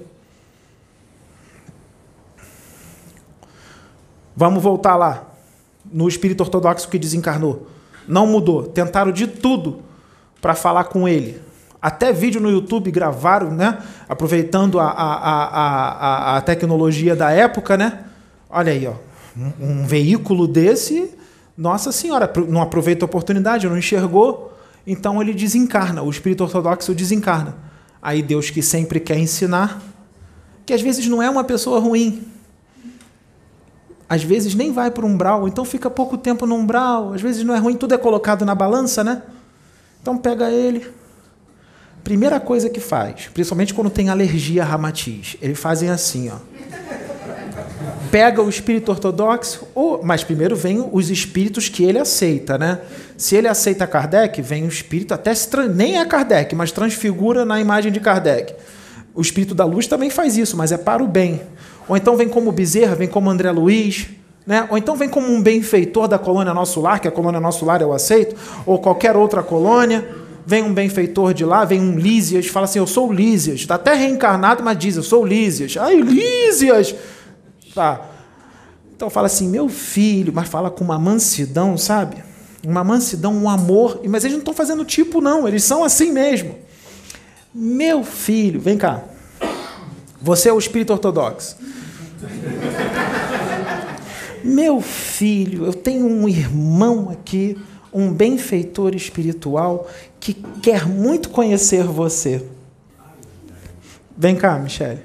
Vamos 4.37 4.63
voltar 4.63 4.95
lá, 4.95 5.27
no 5.85 6.07
espírito 6.09 6.43
ortodoxo 6.43 6.89
que 6.89 6.99
desencarnou. 6.99 7.67
Não 8.07 8.27
mudou. 8.27 8.63
Tentaram 8.65 9.11
de 9.11 9.27
tudo 9.27 9.88
para 10.41 10.55
falar 10.55 10.85
com 10.85 11.09
ele. 11.09 11.41
Até 11.81 12.13
vídeo 12.13 12.41
no 12.41 12.51
YouTube 12.51 12.91
gravaram, 12.91 13.53
né? 13.53 13.79
Aproveitando 14.09 14.81
a, 14.81 14.89
a, 14.89 15.45
a, 15.45 16.37
a, 16.37 16.41
tecnologia 16.41 17.15
da 17.15 17.31
época, 17.31 17.77
né? 17.77 18.05
Olha 18.51 18.73
aí, 18.73 18.87
ó. 18.87 18.95
Um, 19.37 19.83
um 19.83 19.87
veículo 19.87 20.49
desse, 20.49 21.15
nossa 21.57 21.93
senhora, 21.93 22.31
não 22.49 22.61
aproveita 22.61 23.05
a 23.05 23.07
oportunidade, 23.07 23.69
não 23.69 23.79
enxergou, 23.79 24.53
então 24.85 25.23
ele 25.23 25.33
desencarna, 25.33 26.03
o 26.03 26.11
espírito 26.11 26.43
ortodoxo 26.43 26.93
desencarna. 26.95 27.55
Aí 28.03 28.23
Deus 28.23 28.51
que 28.51 28.63
sempre 28.63 28.99
quer 28.99 29.19
ensinar, 29.19 29.81
que 30.67 30.73
às 30.73 30.83
vezes 30.83 31.07
não 31.07 31.23
é 31.23 31.31
uma 31.31 31.45
pessoa 31.45 31.79
ruim, 31.79 32.27
às 34.09 34.25
vezes 34.25 34.55
nem 34.55 34.73
vai 34.73 34.91
para 34.91 35.05
o 35.05 35.09
umbral, 35.09 35.47
então 35.47 35.65
fica 35.65 35.91
pouco 35.91 36.17
tempo 36.17 36.47
no 36.47 36.57
umbral, 36.57 37.13
às 37.13 37.21
vezes 37.21 37.45
não 37.45 37.55
é 37.55 37.59
ruim, 37.59 37.77
tudo 37.77 37.95
é 37.95 37.99
colocado 37.99 38.45
na 38.45 38.55
balança, 38.55 39.05
né? 39.05 39.23
Então 40.09 40.17
pega 40.17 40.51
ele. 40.51 40.87
Primeira 42.03 42.41
coisa 42.41 42.71
que 42.71 42.81
faz, 42.81 43.29
principalmente 43.35 43.75
quando 43.75 43.91
tem 43.91 44.09
alergia 44.09 44.63
a 44.63 44.65
ramatiz, 44.65 45.37
eles 45.43 45.59
fazem 45.59 45.91
assim, 45.91 46.31
ó. 46.31 46.37
pega 48.11 48.41
o 48.41 48.49
espírito 48.49 48.91
ortodoxo, 48.91 49.69
ou, 49.75 50.03
mas 50.03 50.25
primeiro 50.25 50.57
vem 50.57 50.83
os 50.93 51.11
espíritos 51.11 51.69
que 51.69 51.85
ele 51.85 51.99
aceita, 51.99 52.57
né? 52.57 52.81
Se 53.19 53.37
ele 53.37 53.49
aceita 53.49 53.87
Kardec, 53.87 54.41
vem 54.41 54.65
o 54.65 54.69
espírito, 54.69 55.13
até 55.13 55.35
se 55.35 55.55
nem 55.69 55.99
é 55.99 56.07
Kardec, 56.07 56.55
mas 56.55 56.73
transfigura 56.73 57.45
na 57.45 57.61
imagem 57.61 57.93
de 57.93 58.01
Kardec. 58.01 58.55
O 59.15 59.21
espírito 59.21 59.55
da 59.55 59.67
luz 59.67 59.87
também 59.87 60.09
faz 60.09 60.39
isso, 60.39 60.57
mas 60.57 60.73
é 60.73 60.79
para 60.79 61.05
o 61.05 61.07
bem. 61.07 61.43
Ou 61.87 61.99
então 61.99 62.17
vem 62.17 62.31
como 62.31 62.51
Bezerra, 62.51 62.95
vem 62.95 63.09
como 63.09 63.29
André 63.29 63.51
Luiz, 63.51 64.07
né? 64.49 64.67
ou 64.71 64.79
então 64.79 64.97
vem 64.97 65.11
como 65.11 65.31
um 65.31 65.43
benfeitor 65.43 66.09
da 66.09 66.19
colônia 66.19 66.55
Nosso 66.55 66.81
Lar, 66.81 67.01
que 67.01 67.07
a 67.07 67.11
colônia 67.11 67.39
Nosso 67.39 67.67
Lar 67.67 67.83
eu 67.83 67.93
aceito, 67.93 68.35
ou 68.65 68.79
qualquer 68.79 69.15
outra 69.15 69.43
colônia. 69.43 70.09
Vem 70.47 70.63
um 70.63 70.73
benfeitor 70.73 71.35
de 71.35 71.45
lá, 71.45 71.67
vem 71.67 71.79
um 71.79 71.99
Lísias, 71.99 72.47
fala 72.47 72.65
assim: 72.65 72.79
Eu 72.79 72.87
sou 72.87 73.13
Lísias. 73.13 73.61
Está 73.61 73.75
até 73.75 73.93
reencarnado, 73.93 74.65
mas 74.65 74.79
diz: 74.79 74.97
Eu 74.97 75.03
sou 75.03 75.23
Lísias. 75.23 75.77
Ai, 75.77 75.97
Lísias! 75.97 76.95
Tá. 77.75 78.01
Então 78.97 79.11
fala 79.11 79.27
assim: 79.27 79.47
Meu 79.47 79.69
filho, 79.69 80.33
mas 80.35 80.49
fala 80.49 80.71
com 80.71 80.83
uma 80.83 80.99
mansidão, 80.99 81.77
sabe? 81.77 82.17
Uma 82.67 82.83
mansidão, 82.83 83.35
um 83.35 83.51
amor. 83.51 84.01
Mas 84.09 84.25
eles 84.25 84.33
não 84.33 84.41
estão 84.41 84.55
fazendo 84.55 84.83
tipo, 84.83 85.21
não, 85.21 85.47
eles 85.47 85.63
são 85.63 85.85
assim 85.85 86.11
mesmo. 86.11 86.57
Meu 87.55 88.03
filho, 88.03 88.59
vem 88.59 88.79
cá. 88.79 89.03
Você 90.23 90.49
é 90.49 90.53
o 90.55 90.59
espírito 90.59 90.95
ortodoxo. 90.95 91.57
Meu 94.49 94.81
filho, 94.81 95.67
eu 95.67 95.75
tenho 95.75 96.07
um 96.07 96.27
irmão 96.27 97.11
aqui, 97.11 97.59
um 97.93 98.11
benfeitor 98.11 98.95
espiritual, 98.95 99.87
que 100.19 100.33
quer 100.63 100.87
muito 100.87 101.29
conhecer 101.29 101.85
você. 101.85 102.43
Vem 104.17 104.35
cá, 104.35 104.59
Michele. 104.59 105.03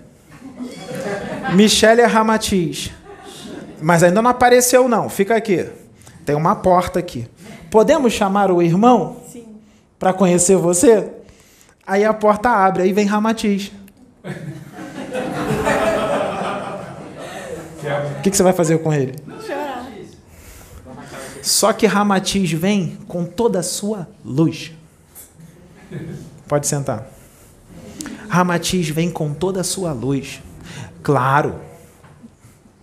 Michele 1.55 1.99
é 1.99 2.05
Ramatiz. 2.05 2.91
Mas 3.81 4.01
ainda 4.01 4.21
não 4.21 4.31
apareceu, 4.31 4.87
não. 4.87 5.09
Fica 5.09 5.35
aqui. 5.35 5.67
Tem 6.25 6.35
uma 6.35 6.55
porta 6.55 6.99
aqui. 6.99 7.27
Podemos 7.69 8.13
chamar 8.13 8.49
o 8.49 8.61
irmão? 8.61 9.17
Sim. 9.29 9.45
Para 9.99 10.13
conhecer 10.13 10.55
você? 10.55 11.09
Aí 11.85 12.05
a 12.05 12.13
porta 12.13 12.49
abre, 12.49 12.83
aí 12.83 12.93
vem 12.93 13.05
Ramatiz. 13.05 13.73
Que, 18.23 18.31
que, 18.31 18.37
você 18.37 18.43
vai 18.43 18.53
fazer 18.53 18.79
com 18.79 18.93
ele? 18.93 19.15
Chorar. 19.45 19.73
Só 21.43 21.73
que 21.73 21.85
Ramatiz 21.85 22.53
vem 22.53 22.97
com 23.05 23.25
toda 23.25 23.59
a 23.59 23.63
sua 23.63 24.07
luz. 24.23 24.71
Pode 26.47 26.67
sentar. 26.67 27.05
Ramatiz 28.29 28.87
vem 28.87 29.11
com 29.11 29.33
toda 29.33 29.59
a 29.59 29.63
sua 29.63 29.91
luz. 29.91 30.41
Claro, 31.03 31.59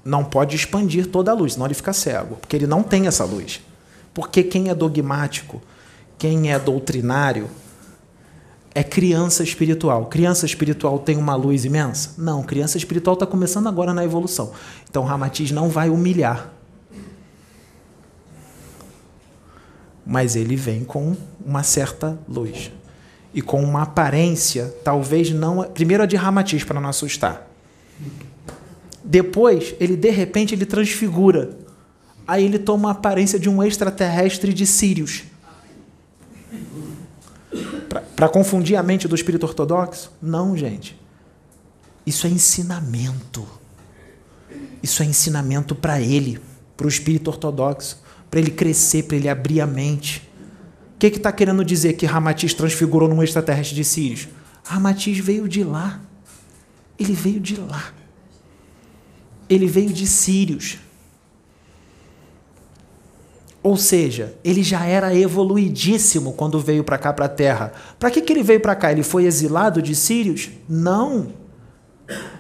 não 0.05 0.23
pode 0.23 0.55
expandir 0.55 1.07
toda 1.07 1.31
a 1.31 1.35
luz, 1.35 1.55
senão 1.55 1.67
ele 1.67 1.75
fica 1.75 1.95
cego, 1.95 2.37
porque 2.37 2.55
ele 2.55 2.67
não 2.67 2.83
tem 2.83 3.07
essa 3.07 3.25
luz. 3.25 3.63
Porque 4.13 4.43
quem 4.43 4.69
é 4.69 4.75
dogmático, 4.75 5.63
quem 6.19 6.53
é 6.53 6.59
doutrinário, 6.59 7.49
é 8.75 8.83
criança 8.83 9.43
espiritual. 9.43 10.07
Criança 10.07 10.47
espiritual 10.47 10.99
tem 10.99 11.17
uma 11.17 11.35
luz 11.35 11.65
imensa? 11.65 12.15
Não, 12.17 12.43
criança 12.43 12.79
espiritual 12.79 13.15
está 13.15 13.27
começando 13.27 13.67
agora 13.67 13.93
na 13.93 14.05
evolução. 14.05 14.53
Então 14.89 15.05
Ramatiz 15.05 15.51
não 15.51 15.69
vai 15.69 15.91
humilhar. 15.91 16.53
Mas 20.07 20.37
ele 20.37 20.57
vem 20.57 20.85
com 20.85 21.17
uma 21.45 21.63
certa 21.63 22.19
luz. 22.29 22.71
E 23.33 23.41
com 23.43 23.63
uma 23.63 23.83
aparência, 23.83 24.75
talvez 24.85 25.31
não. 25.31 25.63
Primeiro 25.65 26.03
a 26.03 26.07
de 26.07 26.17
Ramatiz, 26.17 26.65
para 26.65 26.81
não 26.81 26.89
assustar. 26.89 27.49
Depois, 29.05 29.75
ele 29.79 29.97
de 29.97 30.11
repente 30.11 30.55
ele 30.55 30.67
transfigura. 30.67 31.59
Aí 32.27 32.45
ele 32.45 32.59
toma 32.59 32.89
a 32.89 32.93
aparência 32.93 33.39
de 33.39 33.49
um 33.49 33.63
extraterrestre 33.63 34.53
de 34.53 34.67
Sírios 34.67 35.25
para 38.15 38.29
confundir 38.29 38.77
a 38.77 38.83
mente 38.83 39.09
do 39.09 39.15
espírito 39.15 39.45
ortodoxo? 39.45 40.13
Não, 40.23 40.57
gente. 40.57 40.99
Isso 42.07 42.27
é 42.27 42.31
ensinamento. 42.31 43.47
Isso 44.83 45.03
é 45.03 45.07
ensinamento 45.07 45.75
para 45.75 46.01
ele, 46.01 46.41
para 46.77 46.87
o 46.87 46.89
espírito 46.89 47.29
ortodoxo, 47.29 48.01
para 48.31 48.41
ele 48.41 48.51
crescer, 48.51 49.03
para 49.03 49.17
ele 49.17 49.29
abrir 49.29 49.61
a 49.61 49.67
mente. 49.67 50.29
O 50.95 50.99
que 50.99 51.09
está 51.09 51.33
que 51.33 51.39
querendo 51.39 51.65
dizer 51.65 51.95
que 51.95 52.07
Ramatiz 52.07 52.55
transfigurou 52.55 53.09
num 53.09 53.23
extraterrestre 53.23 53.75
de 53.75 53.85
Sírios? 53.85 54.29
Ramatiz 54.65 55.19
veio 55.19 55.49
de 55.49 55.65
lá. 55.65 56.01
Ele 56.99 57.13
veio 57.13 57.41
de 57.41 57.57
lá. 57.57 57.93
Ele 59.49 59.67
veio 59.67 59.93
de 59.93 60.07
Sírios. 60.07 60.79
Ou 63.63 63.77
seja, 63.77 64.35
ele 64.43 64.63
já 64.63 64.87
era 64.87 65.15
evoluidíssimo 65.15 66.33
quando 66.33 66.59
veio 66.59 66.83
para 66.83 66.97
cá, 66.97 67.13
para 67.13 67.27
a 67.27 67.29
Terra. 67.29 67.73
Para 67.99 68.11
que, 68.11 68.23
que 68.23 68.33
ele 68.33 68.43
veio 68.43 68.61
para 68.61 68.75
cá? 68.75 68.91
Ele 68.91 69.03
foi 69.03 69.25
exilado 69.25 69.83
de 69.83 69.95
Sírios? 69.95 70.51
Não. 70.69 71.29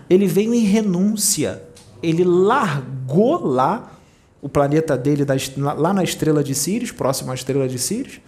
Ele 0.09 0.27
veio 0.27 0.55
em 0.55 0.65
renúncia. 0.65 1.63
Ele 2.03 2.25
largou 2.25 3.47
lá 3.47 3.99
o 4.41 4.49
planeta 4.49 4.97
dele, 4.97 5.27
lá 5.57 5.93
na 5.93 6.03
estrela 6.03 6.43
de 6.43 6.55
Sírios, 6.55 6.91
próximo 6.91 7.31
à 7.31 7.35
estrela 7.35 7.69
de 7.69 7.79
Sírios. 7.79 8.21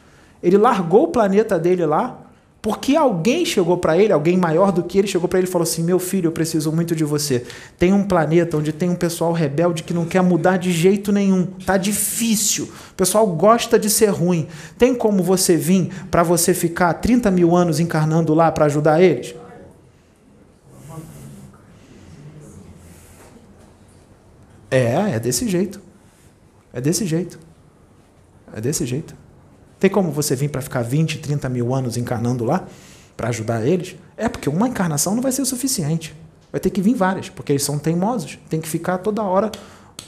Ele 0.42 0.58
largou 0.58 1.04
o 1.04 1.08
planeta 1.08 1.58
dele 1.58 1.86
lá 1.86 2.31
porque 2.62 2.94
alguém 2.94 3.44
chegou 3.44 3.76
para 3.76 3.98
ele, 3.98 4.12
alguém 4.12 4.36
maior 4.36 4.70
do 4.70 4.84
que 4.84 4.96
ele, 4.96 5.08
chegou 5.08 5.28
para 5.28 5.40
ele 5.40 5.48
e 5.48 5.50
falou 5.50 5.64
assim: 5.64 5.82
Meu 5.82 5.98
filho, 5.98 6.28
eu 6.28 6.32
preciso 6.32 6.70
muito 6.70 6.94
de 6.94 7.02
você. 7.02 7.44
Tem 7.76 7.92
um 7.92 8.04
planeta 8.04 8.56
onde 8.56 8.72
tem 8.72 8.88
um 8.88 8.94
pessoal 8.94 9.32
rebelde 9.32 9.82
que 9.82 9.92
não 9.92 10.04
quer 10.04 10.22
mudar 10.22 10.58
de 10.58 10.70
jeito 10.70 11.10
nenhum. 11.10 11.44
Tá 11.66 11.76
difícil. 11.76 12.70
O 12.92 12.94
pessoal 12.94 13.26
gosta 13.26 13.80
de 13.80 13.90
ser 13.90 14.10
ruim. 14.10 14.46
Tem 14.78 14.94
como 14.94 15.24
você 15.24 15.56
vir 15.56 15.90
para 16.08 16.22
você 16.22 16.54
ficar 16.54 16.94
30 16.94 17.32
mil 17.32 17.56
anos 17.56 17.80
encarnando 17.80 18.32
lá 18.32 18.52
para 18.52 18.66
ajudar 18.66 19.02
eles? 19.02 19.34
É, 24.70 25.16
é 25.16 25.18
desse 25.18 25.48
jeito. 25.48 25.80
É 26.72 26.80
desse 26.80 27.04
jeito. 27.06 27.40
É 28.54 28.60
desse 28.60 28.86
jeito. 28.86 29.21
Tem 29.82 29.90
como 29.90 30.12
você 30.12 30.36
vir 30.36 30.48
para 30.48 30.62
ficar 30.62 30.82
20, 30.82 31.18
30 31.18 31.48
mil 31.48 31.74
anos 31.74 31.96
encarnando 31.96 32.44
lá 32.44 32.68
para 33.16 33.30
ajudar 33.30 33.66
eles? 33.66 33.96
É, 34.16 34.28
porque 34.28 34.48
uma 34.48 34.68
encarnação 34.68 35.12
não 35.12 35.20
vai 35.20 35.32
ser 35.32 35.42
o 35.42 35.44
suficiente. 35.44 36.14
Vai 36.52 36.60
ter 36.60 36.70
que 36.70 36.80
vir 36.80 36.94
várias, 36.94 37.28
porque 37.28 37.50
eles 37.50 37.64
são 37.64 37.80
teimosos. 37.80 38.38
Tem 38.48 38.60
que 38.60 38.68
ficar 38.68 38.98
toda 38.98 39.24
hora 39.24 39.50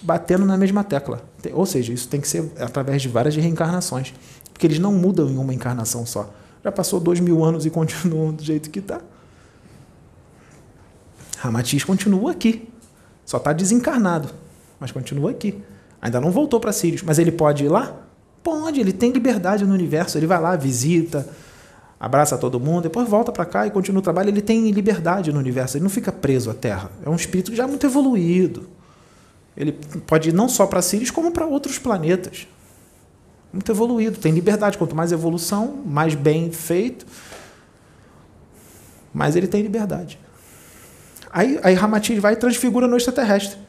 batendo 0.00 0.44
na 0.44 0.56
mesma 0.56 0.84
tecla. 0.84 1.24
Ou 1.52 1.66
seja, 1.66 1.92
isso 1.92 2.06
tem 2.06 2.20
que 2.20 2.28
ser 2.28 2.52
através 2.60 3.02
de 3.02 3.08
várias 3.08 3.34
reencarnações. 3.34 4.14
Porque 4.52 4.64
eles 4.64 4.78
não 4.78 4.92
mudam 4.92 5.28
em 5.28 5.36
uma 5.36 5.52
encarnação 5.52 6.06
só. 6.06 6.32
Já 6.62 6.70
passou 6.70 7.00
dois 7.00 7.18
mil 7.18 7.42
anos 7.42 7.66
e 7.66 7.70
continuam 7.70 8.32
do 8.32 8.44
jeito 8.44 8.70
que 8.70 8.78
está. 8.78 9.00
Ramatiz 11.38 11.82
continua 11.82 12.30
aqui. 12.30 12.68
Só 13.26 13.38
está 13.38 13.52
desencarnado. 13.52 14.30
Mas 14.78 14.92
continua 14.92 15.32
aqui. 15.32 15.60
Ainda 16.00 16.20
não 16.20 16.30
voltou 16.30 16.60
para 16.60 16.72
Sirius. 16.72 17.02
Mas 17.02 17.18
ele 17.18 17.32
pode 17.32 17.64
ir 17.64 17.68
lá? 17.68 18.03
Pode, 18.45 18.78
ele 18.78 18.92
tem 18.92 19.11
liberdade 19.11 19.64
no 19.64 19.72
universo, 19.72 20.18
ele 20.18 20.26
vai 20.26 20.38
lá, 20.38 20.55
visita, 20.55 21.26
abraça 21.99 22.36
todo 22.36 22.61
mundo, 22.61 22.82
depois 22.82 23.09
volta 23.09 23.32
para 23.32 23.47
cá 23.47 23.66
e 23.66 23.70
continua 23.70 24.01
o 24.01 24.03
trabalho. 24.03 24.28
Ele 24.28 24.42
tem 24.42 24.70
liberdade 24.70 25.32
no 25.32 25.38
universo, 25.38 25.78
ele 25.78 25.82
não 25.82 25.90
fica 25.90 26.12
preso 26.12 26.51
à 26.51 26.55
Terra. 26.55 26.90
É 27.03 27.09
um 27.09 27.16
espírito 27.16 27.55
já 27.55 27.66
muito 27.66 27.86
evoluído. 27.86 28.68
Ele 29.57 29.72
pode 30.07 30.28
ir 30.28 30.32
não 30.32 30.47
só 30.47 30.66
para 30.66 30.82
Sirius, 30.82 31.11
como 31.11 31.30
para 31.30 31.47
outros 31.47 31.78
planetas. 31.78 32.47
Muito 33.51 33.72
evoluído, 33.72 34.18
tem 34.18 34.32
liberdade. 34.32 34.76
Quanto 34.76 34.95
mais 34.95 35.11
evolução, 35.11 35.82
mais 35.86 36.14
bem 36.14 36.53
feito, 36.53 37.07
mais 39.12 39.36
ele 39.36 39.47
tem 39.47 39.62
liberdade. 39.62 40.18
Aí, 41.32 41.59
aí 41.62 41.74
Ramatiz 41.74 42.20
vai 42.20 42.34
e 42.34 42.36
transfigura 42.36 42.86
no 42.86 42.97
extraterrestre. 42.97 43.63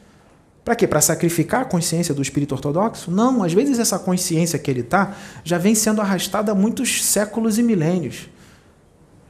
Para 0.66 0.74
quê? 0.74 0.84
Para 0.84 1.00
sacrificar 1.00 1.60
a 1.60 1.64
consciência 1.64 2.12
do 2.12 2.20
espírito 2.20 2.50
ortodoxo? 2.50 3.08
Não, 3.08 3.44
às 3.44 3.52
vezes 3.52 3.78
essa 3.78 4.00
consciência 4.00 4.58
que 4.58 4.68
ele 4.68 4.80
está 4.80 5.14
já 5.44 5.58
vem 5.58 5.76
sendo 5.76 6.00
arrastada 6.00 6.50
há 6.50 6.56
muitos 6.56 7.04
séculos 7.04 7.56
e 7.56 7.62
milênios. 7.62 8.28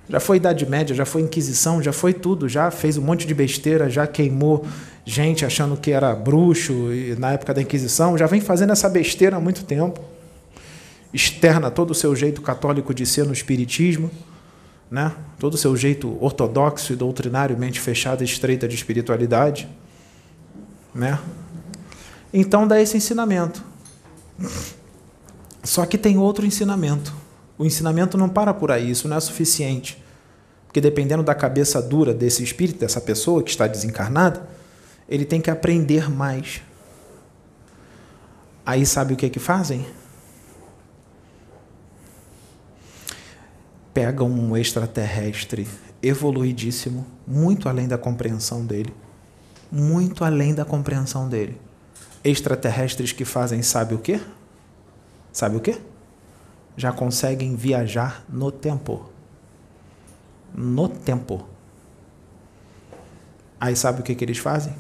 Já 0.09 0.19
foi 0.19 0.39
Idade 0.39 0.65
Média, 0.65 0.97
já 0.97 1.05
foi 1.05 1.21
Inquisição, 1.21 1.83
já 1.83 1.93
foi 1.93 2.15
tudo, 2.15 2.49
já 2.49 2.71
fez 2.71 2.97
um 2.97 3.03
monte 3.03 3.27
de 3.27 3.35
besteira, 3.35 3.91
já 3.91 4.07
queimou 4.07 4.65
gente 5.05 5.45
achando 5.45 5.77
que 5.77 5.91
era 5.91 6.15
bruxo 6.15 6.73
e, 6.91 7.15
na 7.19 7.33
época 7.33 7.53
da 7.53 7.61
Inquisição, 7.61 8.17
já 8.17 8.27
vem 8.27 8.41
fazendo 8.41 8.73
essa 8.73 8.89
besteira 8.89 9.37
há 9.37 9.41
muito 9.41 9.63
tempo. 9.63 10.01
Externa 11.13 11.71
todo 11.71 11.91
o 11.91 11.95
seu 11.95 12.17
jeito 12.17 12.41
católico 12.41 12.95
de 12.95 13.05
ser 13.05 13.27
no 13.27 13.35
Espiritismo, 13.35 14.11
né? 14.91 15.13
todo 15.39 15.53
o 15.53 15.59
seu 15.59 15.77
jeito 15.77 16.17
ortodoxo 16.19 16.95
e 16.95 16.97
doutrinário, 16.97 17.59
mente 17.59 17.79
fechada 17.79 18.23
e 18.23 18.27
estreita 18.27 18.67
de 18.67 18.75
espiritualidade 18.75 19.69
né? 20.97 21.19
Então 22.33 22.67
dá 22.67 22.81
esse 22.81 22.97
ensinamento. 22.97 23.63
Só 25.63 25.85
que 25.87 25.99
tem 25.99 26.19
outro 26.19 26.47
ensinamento. 26.47 27.15
O 27.59 27.65
ensinamento 27.65 28.19
não 28.19 28.29
para 28.29 28.53
por 28.53 28.71
aí, 28.71 28.91
isso 28.91 29.09
não 29.09 29.17
é 29.17 29.21
suficiente. 29.21 30.03
Porque 30.67 30.81
dependendo 30.81 31.23
da 31.23 31.35
cabeça 31.35 31.81
dura 31.81 32.13
desse 32.13 32.43
espírito, 32.43 32.81
dessa 32.81 33.01
pessoa 33.01 33.43
que 33.43 33.51
está 33.51 33.67
desencarnada, 33.67 34.49
Ele 35.09 35.25
tem 35.25 35.41
que 35.41 35.51
aprender 35.51 36.11
mais. 36.11 36.61
Aí 38.65 38.85
sabe 38.85 39.15
o 39.15 39.17
que 39.17 39.27
é 39.27 39.31
que 39.31 39.39
fazem? 39.39 39.87
Pegam 43.95 44.29
um 44.29 44.57
extraterrestre 44.57 45.67
evoluidíssimo, 46.03 47.07
muito 47.27 47.69
além 47.69 47.89
da 47.89 47.97
compreensão 47.97 48.67
dele, 48.67 48.93
muito 49.71 50.25
além 50.25 50.55
da 50.55 50.65
compreensão 50.65 51.29
dele. 51.29 51.61
Extraterrestres 52.25 53.13
que 53.13 53.25
fazem 53.25 53.63
sabe 53.63 53.95
o 53.95 53.99
quê? 53.99 54.21
Sabe 55.33 55.57
o 55.57 55.61
quê? 55.61 55.79
Já 56.77 56.93
conseguem 56.93 57.55
viajar 57.55 58.25
no 58.29 58.51
tempo. 58.51 59.11
No 60.55 60.89
tempo. 60.89 61.47
Aí 63.61 63.75
sabe 63.75 64.01
o 64.01 64.03
que, 64.03 64.15
que 64.15 64.25
eles 64.25 64.39
fazem? 64.39 64.75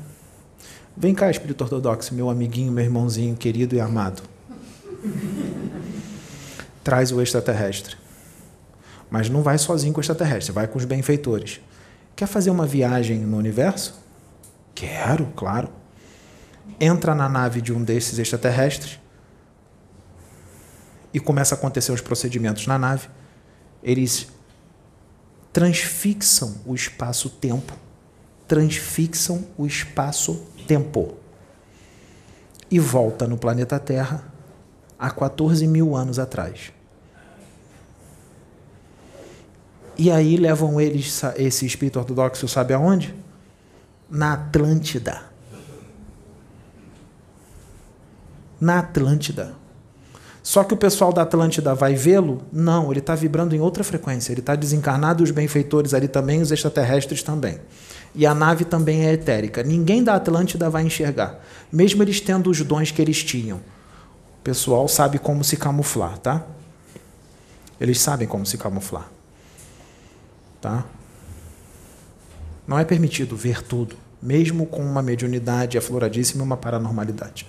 Vem 0.97 1.14
cá, 1.14 1.30
espírito 1.30 1.62
ortodoxo, 1.62 2.14
meu 2.14 2.30
amiguinho, 2.30 2.72
meu 2.72 2.84
irmãozinho 2.84 3.37
querido 3.37 3.74
e 3.74 3.80
amado. 3.80 4.22
Traz 6.82 7.12
o 7.12 7.20
extraterrestre. 7.20 7.97
Mas 9.11 9.28
não 9.28 9.43
vai 9.43 9.59
sozinho 9.59 9.93
com 9.93 9.99
o 9.99 10.01
extraterrestre, 10.01 10.53
vai 10.53 10.66
com 10.66 10.78
os 10.78 10.84
benfeitores. 10.84 11.61
Quer 12.14 12.26
fazer 12.26 12.51
uma 12.51 12.66
viagem 12.66 13.18
no 13.20 13.37
universo? 13.37 14.06
Quero, 14.77 15.33
claro. 15.35 15.70
Entra 16.79 17.14
na 17.14 17.29
nave 17.29 17.62
de 17.62 17.72
um 17.72 17.83
desses 17.83 18.18
extraterrestres 18.18 19.01
e 21.14 21.18
começa 21.18 21.55
a 21.55 21.59
acontecer 21.59 21.93
os 21.93 22.03
procedimentos 22.03 22.66
na 22.66 22.79
nave. 22.79 23.09
Eles 23.83 24.29
transfixam 25.51 26.57
o 26.66 26.74
espaço-tempo, 26.74 27.72
transfixam 28.47 29.47
o 29.57 29.66
espaço 29.66 30.47
tempo 30.68 31.16
e 32.70 32.79
volta 32.79 33.27
no 33.27 33.39
planeta 33.39 33.79
Terra 33.79 34.31
há 34.99 35.11
14 35.11 35.66
mil 35.66 35.97
anos 35.97 36.18
atrás. 36.18 36.70
E 39.97 40.11
aí 40.11 40.37
levam 40.37 40.79
eles, 40.79 41.22
esse 41.37 41.64
espírito 41.64 41.99
ortodoxo, 41.99 42.47
sabe 42.47 42.74
aonde? 42.74 43.14
Na 44.09 44.35
Atlântida. 44.35 45.23
Na 48.61 48.79
Atlântida. 48.79 49.55
Só 50.43 50.63
que 50.63 50.73
o 50.73 50.77
pessoal 50.77 51.13
da 51.13 51.23
Atlântida 51.23 51.75
vai 51.75 51.97
vê-lo? 51.97 52.41
Não, 52.53 52.93
ele 52.93 53.01
está 53.01 53.17
vibrando 53.17 53.57
em 53.57 53.61
outra 53.61 53.83
frequência. 53.83 54.33
Ele 54.33 54.41
está 54.41 54.55
desencarnado, 54.55 55.25
os 55.25 55.33
benfeitores 55.33 55.93
ali 55.93 56.07
também, 56.07 56.41
os 56.41 56.53
extraterrestres 56.53 57.21
também. 57.21 57.59
E 58.15 58.25
a 58.25 58.33
nave 58.33 58.65
também 58.65 59.07
é 59.07 59.13
etérica. 59.13 59.63
Ninguém 59.63 60.05
da 60.05 60.15
Atlântida 60.15 60.71
vai 60.71 60.85
enxergar, 60.85 61.39
mesmo 61.71 62.03
eles 62.03 62.21
tendo 62.21 62.49
os 62.49 62.63
dons 62.63 62.91
que 62.91 63.03
eles 63.03 63.23
tinham. 63.25 63.59
O 63.59 64.43
pessoal 64.45 64.87
sabe 64.87 65.19
como 65.19 65.43
se 65.43 65.57
camuflar, 65.57 66.17
tá? 66.19 66.47
Eles 67.81 68.01
sabem 68.01 68.27
como 68.27 68.47
se 68.47 68.57
camuflar. 68.57 69.11
Tá? 70.61 70.85
Não 72.67 72.79
é 72.79 72.85
permitido 72.85 73.37
ver 73.37 73.62
tudo, 73.62 73.97
mesmo 74.21 74.67
com 74.67 74.83
uma 74.83 75.03
mediunidade 75.03 75.79
afloradíssima 75.79 76.43
e 76.43 76.47
uma 76.47 76.57
paranormalidade. 76.57 77.47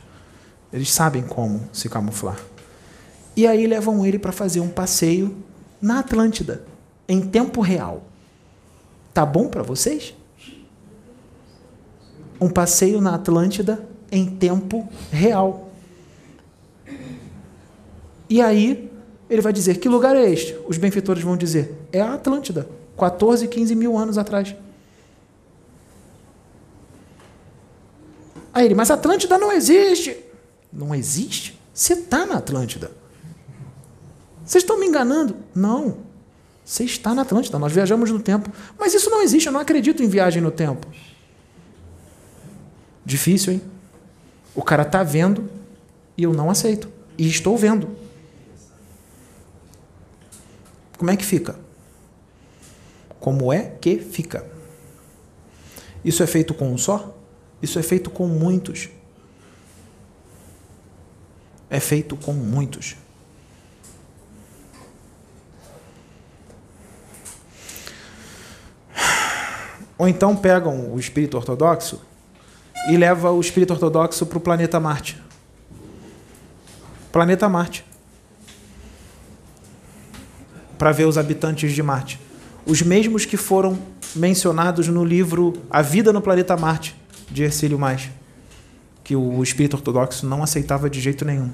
Eles 0.71 0.91
sabem 0.91 1.23
como 1.23 1.67
se 1.71 1.89
camuflar. 1.89 2.39
E 3.35 3.47
aí 3.47 3.65
levam 3.67 4.05
ele 4.05 4.19
para 4.19 4.31
fazer 4.31 4.59
um 4.59 4.69
passeio 4.69 5.35
na 5.81 5.99
Atlântida, 5.99 6.63
em 7.07 7.21
tempo 7.21 7.61
real. 7.61 8.03
Tá 9.13 9.25
bom 9.25 9.47
para 9.47 9.63
vocês? 9.63 10.13
um 12.39 12.49
passeio 12.49 13.01
na 13.01 13.15
Atlântida 13.15 13.83
em 14.11 14.25
tempo 14.25 14.87
real. 15.11 15.69
E 18.29 18.41
aí 18.41 18.91
ele 19.29 19.41
vai 19.41 19.51
dizer: 19.51 19.79
que 19.79 19.89
lugar 19.89 20.15
é 20.15 20.29
este? 20.29 20.57
Os 20.67 20.77
benfeitores 20.77 21.23
vão 21.23 21.35
dizer: 21.35 21.73
é 21.91 22.01
a 22.01 22.13
Atlântida, 22.13 22.67
14, 22.97 23.47
15 23.47 23.75
mil 23.75 23.97
anos 23.97 24.17
atrás. 24.17 24.55
Aí 28.57 28.65
ele: 28.65 28.73
mas 28.73 28.89
Atlântida 28.89 29.37
não 29.37 29.51
existe. 29.51 30.17
Não 30.73 30.95
existe? 30.95 31.61
Você 31.71 31.93
está 31.93 32.25
na 32.25 32.37
Atlântida. 32.37 32.89
Vocês 34.43 34.63
estão 34.63 34.79
me 34.79 34.87
enganando? 34.87 35.37
Não. 35.53 35.99
Você 36.65 36.83
está 36.83 37.13
na 37.13 37.21
Atlântida, 37.21 37.59
nós 37.59 37.71
viajamos 37.71 38.09
no 38.09 38.19
tempo. 38.19 38.51
Mas 38.79 38.95
isso 38.95 39.11
não 39.11 39.21
existe, 39.21 39.45
eu 39.45 39.53
não 39.53 39.59
acredito 39.59 40.01
em 40.01 40.07
viagem 40.07 40.41
no 40.41 40.49
tempo. 40.49 40.87
Difícil, 43.05 43.53
hein? 43.53 43.61
O 44.55 44.63
cara 44.63 44.83
tá 44.83 45.03
vendo 45.03 45.47
e 46.17 46.23
eu 46.23 46.33
não 46.33 46.49
aceito. 46.49 46.91
E 47.15 47.29
estou 47.29 47.55
vendo. 47.55 47.87
Como 50.97 51.11
é 51.11 51.15
que 51.15 51.23
fica? 51.23 51.59
Como 53.19 53.53
é 53.53 53.69
que 53.79 53.99
fica? 53.99 54.43
Isso 56.03 56.23
é 56.23 56.27
feito 56.27 56.55
com 56.55 56.71
um 56.71 56.77
só? 56.77 57.16
Isso 57.61 57.79
é 57.79 57.83
feito 57.83 58.09
com 58.09 58.27
muitos. 58.27 58.89
É 61.69 61.79
feito 61.79 62.15
com 62.15 62.33
muitos. 62.33 62.95
Ou 69.97 70.07
então 70.07 70.35
pegam 70.35 70.93
o 70.93 70.99
espírito 70.99 71.37
ortodoxo 71.37 71.99
e 72.89 72.95
leva 72.95 73.31
o 73.31 73.41
espírito 73.41 73.73
ortodoxo 73.73 74.25
para 74.25 74.37
o 74.37 74.41
planeta 74.41 74.79
Marte. 74.79 75.21
Planeta 77.11 77.49
Marte. 77.49 77.83
Para 80.77 80.91
ver 80.91 81.05
os 81.05 81.17
habitantes 81.17 81.73
de 81.73 81.81
Marte. 81.81 82.21
Os 82.65 82.81
mesmos 82.83 83.25
que 83.25 83.37
foram 83.37 83.79
mencionados 84.15 84.87
no 84.87 85.03
livro 85.03 85.53
A 85.69 85.81
Vida 85.81 86.13
no 86.13 86.21
Planeta 86.21 86.55
Marte, 86.55 86.95
de 87.29 87.43
Ercílio 87.43 87.77
Mais, 87.77 88.09
que 89.03 89.15
o 89.15 89.41
espírito 89.43 89.75
ortodoxo 89.75 90.25
não 90.25 90.43
aceitava 90.43 90.89
de 90.89 90.99
jeito 90.99 91.23
nenhum. 91.23 91.51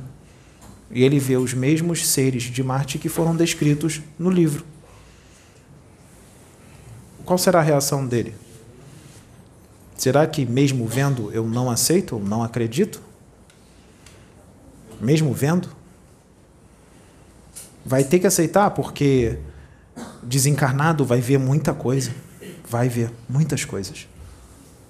E 0.91 1.03
ele 1.03 1.19
vê 1.19 1.37
os 1.37 1.53
mesmos 1.53 2.07
seres 2.07 2.43
de 2.43 2.63
Marte 2.63 2.99
que 2.99 3.09
foram 3.09 3.35
descritos 3.35 4.01
no 4.17 4.29
livro. 4.29 4.65
Qual 7.25 7.37
será 7.37 7.59
a 7.59 7.63
reação 7.63 8.05
dele? 8.05 8.35
Será 9.97 10.27
que, 10.27 10.45
mesmo 10.45 10.85
vendo, 10.87 11.31
eu 11.31 11.47
não 11.47 11.69
aceito, 11.69 12.19
não 12.19 12.43
acredito? 12.43 13.01
Mesmo 14.99 15.33
vendo? 15.33 15.69
Vai 17.85 18.03
ter 18.03 18.19
que 18.19 18.27
aceitar, 18.27 18.71
porque 18.71 19.37
desencarnado 20.21 21.05
vai 21.05 21.21
ver 21.21 21.37
muita 21.37 21.73
coisa. 21.73 22.13
Vai 22.69 22.89
ver 22.89 23.11
muitas 23.29 23.65
coisas. 23.65 24.07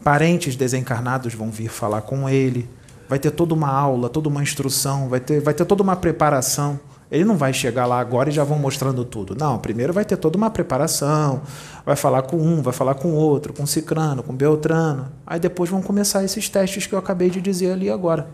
Parentes 0.03 0.55
desencarnados 0.55 1.33
vão 1.33 1.49
vir 1.49 1.69
falar 1.69 2.01
com 2.01 2.29
ele. 2.29 2.69
Vai 3.07 3.19
ter 3.19 3.31
toda 3.31 3.53
uma 3.53 3.69
aula, 3.69 4.09
toda 4.09 4.27
uma 4.27 4.41
instrução, 4.43 5.07
vai 5.07 5.19
ter, 5.19 5.39
vai 5.39 5.53
ter 5.53 5.65
toda 5.65 5.81
uma 5.81 5.95
preparação. 5.95 6.79
Ele 7.09 7.23
não 7.23 7.37
vai 7.37 7.53
chegar 7.53 7.85
lá 7.85 7.99
agora 7.99 8.29
e 8.29 8.31
já 8.31 8.43
vão 8.43 8.57
mostrando 8.57 9.05
tudo. 9.05 9.35
Não, 9.35 9.59
primeiro 9.59 9.93
vai 9.93 10.03
ter 10.03 10.17
toda 10.17 10.35
uma 10.35 10.49
preparação, 10.49 11.43
vai 11.85 11.95
falar 11.95 12.23
com 12.23 12.37
um, 12.37 12.61
vai 12.61 12.73
falar 12.73 12.95
com 12.95 13.13
outro, 13.13 13.53
com 13.53 13.65
cicrano, 13.67 14.23
com 14.23 14.33
beltrano. 14.33 15.11
Aí 15.25 15.39
depois 15.39 15.69
vão 15.69 15.81
começar 15.81 16.23
esses 16.23 16.49
testes 16.49 16.87
que 16.87 16.93
eu 16.93 16.99
acabei 16.99 17.29
de 17.29 17.39
dizer 17.39 17.71
ali 17.71 17.89
agora. 17.89 18.27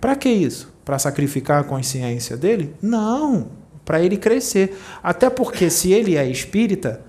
Para 0.00 0.16
que 0.16 0.28
isso? 0.28 0.72
Para 0.84 0.98
sacrificar 0.98 1.60
a 1.60 1.64
consciência 1.64 2.36
dele? 2.36 2.74
Não, 2.82 3.48
para 3.84 4.02
ele 4.02 4.16
crescer. 4.16 4.76
Até 5.02 5.30
porque 5.30 5.70
se 5.70 5.92
ele 5.92 6.16
é 6.16 6.26
espírita, 6.28 7.00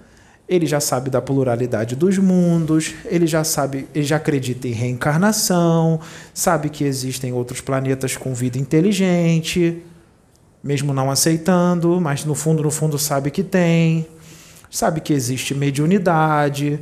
ele 0.51 0.65
já 0.65 0.81
sabe 0.81 1.09
da 1.09 1.21
pluralidade 1.21 1.95
dos 1.95 2.17
mundos, 2.17 2.93
ele 3.05 3.25
já 3.25 3.41
sabe, 3.41 3.87
ele 3.95 4.03
já 4.03 4.17
acredita 4.17 4.67
em 4.67 4.73
reencarnação, 4.73 6.01
sabe 6.33 6.67
que 6.67 6.83
existem 6.83 7.31
outros 7.31 7.61
planetas 7.61 8.17
com 8.17 8.33
vida 8.33 8.57
inteligente, 8.57 9.81
mesmo 10.61 10.93
não 10.93 11.09
aceitando, 11.09 12.01
mas 12.01 12.25
no 12.25 12.35
fundo, 12.35 12.61
no 12.61 12.69
fundo 12.69 12.99
sabe 12.99 13.31
que 13.31 13.43
tem, 13.43 14.05
sabe 14.69 14.99
que 14.99 15.13
existe 15.13 15.55
mediunidade, 15.55 16.81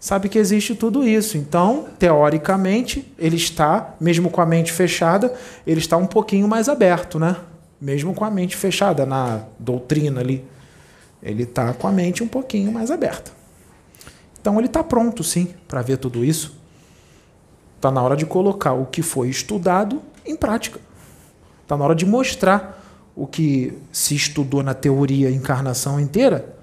sabe 0.00 0.28
que 0.28 0.36
existe 0.36 0.74
tudo 0.74 1.06
isso. 1.06 1.38
Então, 1.38 1.86
teoricamente, 1.96 3.14
ele 3.16 3.36
está, 3.36 3.94
mesmo 4.00 4.28
com 4.28 4.40
a 4.40 4.46
mente 4.46 4.72
fechada, 4.72 5.32
ele 5.64 5.78
está 5.78 5.96
um 5.96 6.06
pouquinho 6.06 6.48
mais 6.48 6.68
aberto, 6.68 7.20
né? 7.20 7.36
Mesmo 7.80 8.12
com 8.12 8.24
a 8.24 8.30
mente 8.30 8.56
fechada 8.56 9.06
na 9.06 9.44
doutrina 9.60 10.20
ali, 10.20 10.44
ele 11.24 11.42
está 11.44 11.72
com 11.72 11.88
a 11.88 11.92
mente 11.92 12.22
um 12.22 12.28
pouquinho 12.28 12.70
mais 12.70 12.90
aberta. 12.90 13.32
Então, 14.40 14.58
ele 14.58 14.66
está 14.66 14.84
pronto, 14.84 15.24
sim, 15.24 15.54
para 15.66 15.80
ver 15.80 15.96
tudo 15.96 16.24
isso. 16.24 16.54
Está 17.76 17.90
na 17.90 18.02
hora 18.02 18.14
de 18.14 18.26
colocar 18.26 18.74
o 18.74 18.86
que 18.86 19.02
foi 19.02 19.28
estudado 19.28 20.02
em 20.24 20.36
prática. 20.36 20.78
Está 21.62 21.76
na 21.76 21.84
hora 21.84 21.94
de 21.94 22.04
mostrar 22.04 22.84
o 23.16 23.26
que 23.26 23.72
se 23.92 24.14
estudou 24.14 24.62
na 24.62 24.74
teoria 24.74 25.30
encarnação 25.30 26.00
inteira, 26.00 26.54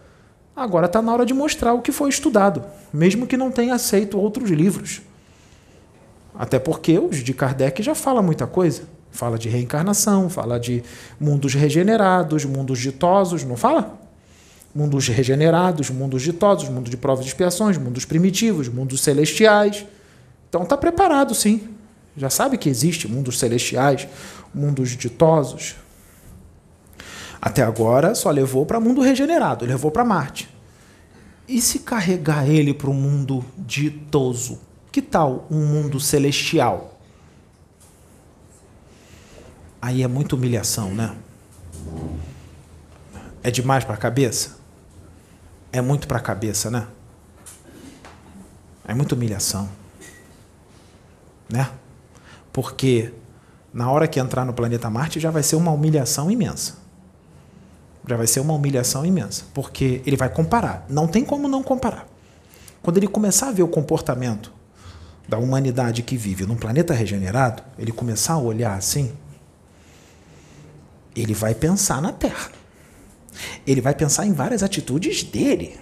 agora 0.56 0.86
está 0.86 1.02
na 1.02 1.12
hora 1.14 1.26
de 1.26 1.34
mostrar 1.34 1.74
o 1.74 1.82
que 1.82 1.92
foi 1.92 2.10
estudado, 2.10 2.64
mesmo 2.94 3.26
que 3.26 3.38
não 3.38 3.52
tenha 3.52 3.74
aceito 3.74 4.20
outros 4.20 4.50
livros. 4.50 5.02
Até 6.36 6.60
porque 6.60 7.00
os 7.00 7.18
de 7.18 7.34
Kardec 7.34 7.82
já 7.82 7.96
fala 7.96 8.22
muita 8.22 8.46
coisa. 8.46 8.84
Fala 9.12 9.38
de 9.38 9.50
reencarnação, 9.50 10.30
fala 10.30 10.60
de 10.60 10.84
mundos 11.20 11.54
regenerados, 11.54 12.46
mundos 12.46 12.80
ditosos, 12.80 13.44
não 13.44 13.58
fala? 13.58 14.01
Mundos 14.74 15.08
regenerados, 15.08 15.90
mundos 15.90 16.22
ditosos, 16.22 16.70
mundo 16.70 16.90
de 16.90 16.98
provas 16.98 17.26
e 17.26 17.28
expiações, 17.28 17.78
mundos 17.78 18.06
primitivos, 18.06 18.70
mundos 18.70 19.02
celestiais. 19.02 19.86
Então 20.50 20.64
está 20.64 20.78
preparado, 20.78 21.36
sim. 21.36 21.70
Já 22.16 22.30
sabe 22.30 22.58
que 22.58 22.70
existe 22.70 23.08
mundos 23.08 23.40
celestiais, 23.40 24.08
mundos 24.54 24.92
ditosos. 24.92 25.76
Até 27.42 27.64
agora 27.64 28.14
só 28.14 28.30
levou 28.30 28.66
para 28.66 28.80
mundo 28.80 29.02
regenerado, 29.02 29.66
levou 29.66 29.92
para 29.92 30.06
Marte. 30.06 30.50
E 31.48 31.60
se 31.60 31.80
carregar 31.80 32.48
ele 32.48 32.74
para 32.74 32.90
o 32.90 32.94
mundo 32.94 33.44
ditoso? 33.58 34.60
Que 34.92 35.02
tal 35.02 35.48
um 35.50 35.66
mundo 35.66 36.00
celestial? 36.00 37.00
Aí 39.82 40.04
é 40.04 40.08
muita 40.08 40.36
humilhação, 40.36 40.94
né? 40.94 41.16
É 43.42 43.50
demais 43.50 43.84
para 43.84 43.96
a 43.96 43.98
cabeça? 43.98 44.61
É 45.72 45.82
muito 45.82 46.08
para 46.08 46.18
a 46.18 46.22
cabeça, 46.22 46.70
né? 46.70 46.88
É 48.86 48.94
muita 48.94 49.16
humilhação. 49.16 49.70
Né? 51.50 51.70
Porque 52.52 53.14
na 53.74 53.90
hora 53.90 54.08
que 54.08 54.20
entrar 54.20 54.46
no 54.46 54.54
planeta 54.54 54.90
Marte 54.90 55.20
já 55.20 55.32
vai 55.32 55.44
ser 55.44 55.56
uma 55.56 55.72
humilhação 55.72 56.30
imensa. 56.30 56.76
Já 58.08 58.18
vai 58.18 58.28
ser 58.28 58.40
uma 58.40 58.54
humilhação 58.54 59.06
imensa. 59.06 59.46
Porque 59.54 60.02
ele 60.06 60.18
vai 60.18 60.30
comparar. 60.30 60.86
Não 60.90 61.08
tem 61.08 61.24
como 61.24 61.48
não 61.48 61.64
comparar. 61.64 62.08
Quando 62.82 62.98
ele 62.98 63.08
começar 63.08 63.50
a 63.50 63.52
ver 63.52 63.64
o 63.64 63.68
comportamento 63.68 64.52
da 65.28 65.38
humanidade 65.38 66.02
que 66.02 66.18
vive 66.18 66.46
num 66.46 66.56
planeta 66.56 66.94
regenerado, 66.94 67.64
ele 67.78 67.92
começar 67.92 68.34
a 68.34 68.40
olhar 68.40 68.76
assim, 68.76 69.14
ele 71.16 71.34
vai 71.34 71.54
pensar 71.54 72.02
na 72.02 72.12
Terra. 72.12 72.50
Ele 73.66 73.82
vai 73.82 73.94
pensar 73.94 74.26
em 74.26 74.34
várias 74.34 74.64
atitudes 74.64 75.24
dele. 75.24 75.78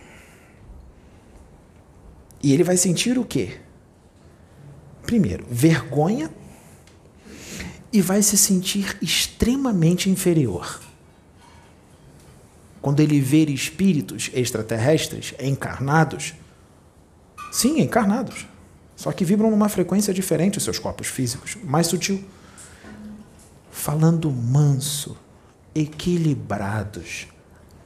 E 2.41 2.53
ele 2.53 2.63
vai 2.63 2.77
sentir 2.77 3.17
o 3.17 3.25
quê? 3.25 3.57
Primeiro, 5.03 5.45
vergonha 5.49 6.31
e 7.91 8.01
vai 8.01 8.21
se 8.21 8.37
sentir 8.37 8.97
extremamente 9.01 10.09
inferior. 10.09 10.79
Quando 12.81 13.01
ele 13.01 13.19
ver 13.19 13.49
espíritos 13.49 14.29
extraterrestres 14.33 15.33
encarnados, 15.39 16.33
sim, 17.51 17.81
encarnados, 17.81 18.47
só 18.95 19.11
que 19.11 19.25
vibram 19.25 19.49
numa 19.49 19.67
frequência 19.67 20.13
diferente 20.13 20.57
os 20.57 20.63
seus 20.63 20.79
corpos 20.79 21.07
físicos, 21.07 21.57
mais 21.63 21.87
sutil 21.87 22.23
falando 23.71 24.29
manso, 24.29 25.17
equilibrados, 25.73 27.27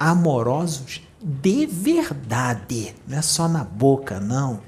amorosos 0.10 1.02
de 1.26 1.66
verdade, 1.66 2.94
não 3.08 3.18
é 3.18 3.22
só 3.22 3.48
na 3.48 3.64
boca, 3.64 4.20
não. 4.20 4.60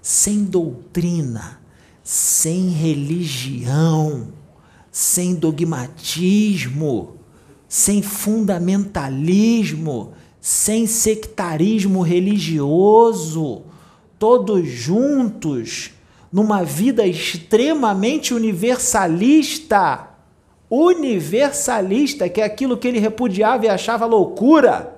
Sem 0.00 0.42
doutrina, 0.42 1.60
sem 2.02 2.70
religião, 2.70 4.28
sem 4.90 5.34
dogmatismo, 5.34 7.16
sem 7.68 8.00
fundamentalismo, 8.00 10.14
sem 10.40 10.86
sectarismo 10.86 12.00
religioso, 12.00 13.64
todos 14.18 14.66
juntos, 14.66 15.90
numa 16.32 16.64
vida 16.64 17.06
extremamente 17.06 18.32
universalista 18.32 20.11
universalista, 20.74 22.30
que 22.30 22.40
é 22.40 22.44
aquilo 22.44 22.78
que 22.78 22.88
ele 22.88 22.98
repudiava 22.98 23.66
e 23.66 23.68
achava 23.68 24.06
loucura. 24.06 24.96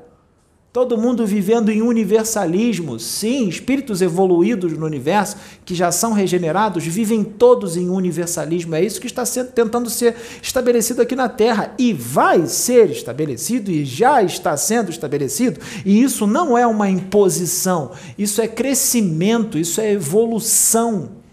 Todo 0.73 0.97
mundo 0.97 1.27
vivendo 1.27 1.69
em 1.69 1.83
universalismo. 1.83 2.99
Sim, 3.01 3.49
espíritos 3.49 4.01
evoluídos 4.01 4.73
no 4.79 4.87
universo, 4.87 5.37
que 5.65 5.75
já 5.75 5.91
são 5.91 6.13
regenerados, 6.13 6.85
vivem 6.85 7.25
todos 7.25 7.77
em 7.77 7.89
universalismo. 7.89 8.77
É 8.77 8.85
isso 8.85 9.01
que 9.01 9.07
está 9.09 9.25
sendo, 9.25 9.51
tentando 9.51 9.91
ser 9.91 10.15
estabelecido 10.41 11.03
aqui 11.03 11.17
na 11.17 11.29
Terra. 11.29 11.75
E 11.77 11.93
vai 11.93 12.47
ser 12.47 12.91
estabelecido, 12.91 13.71
e 13.71 13.85
já 13.85 14.23
está 14.23 14.57
sendo 14.57 14.91
estabelecido. 14.91 15.61
E 15.85 16.01
isso 16.01 16.25
não 16.25 16.57
é 16.57 16.65
uma 16.65 16.89
imposição, 16.89 17.91
isso 18.17 18.41
é 18.41 18.47
crescimento, 18.47 19.59
isso 19.59 19.81
é 19.81 19.93
evolução. 19.93 21.24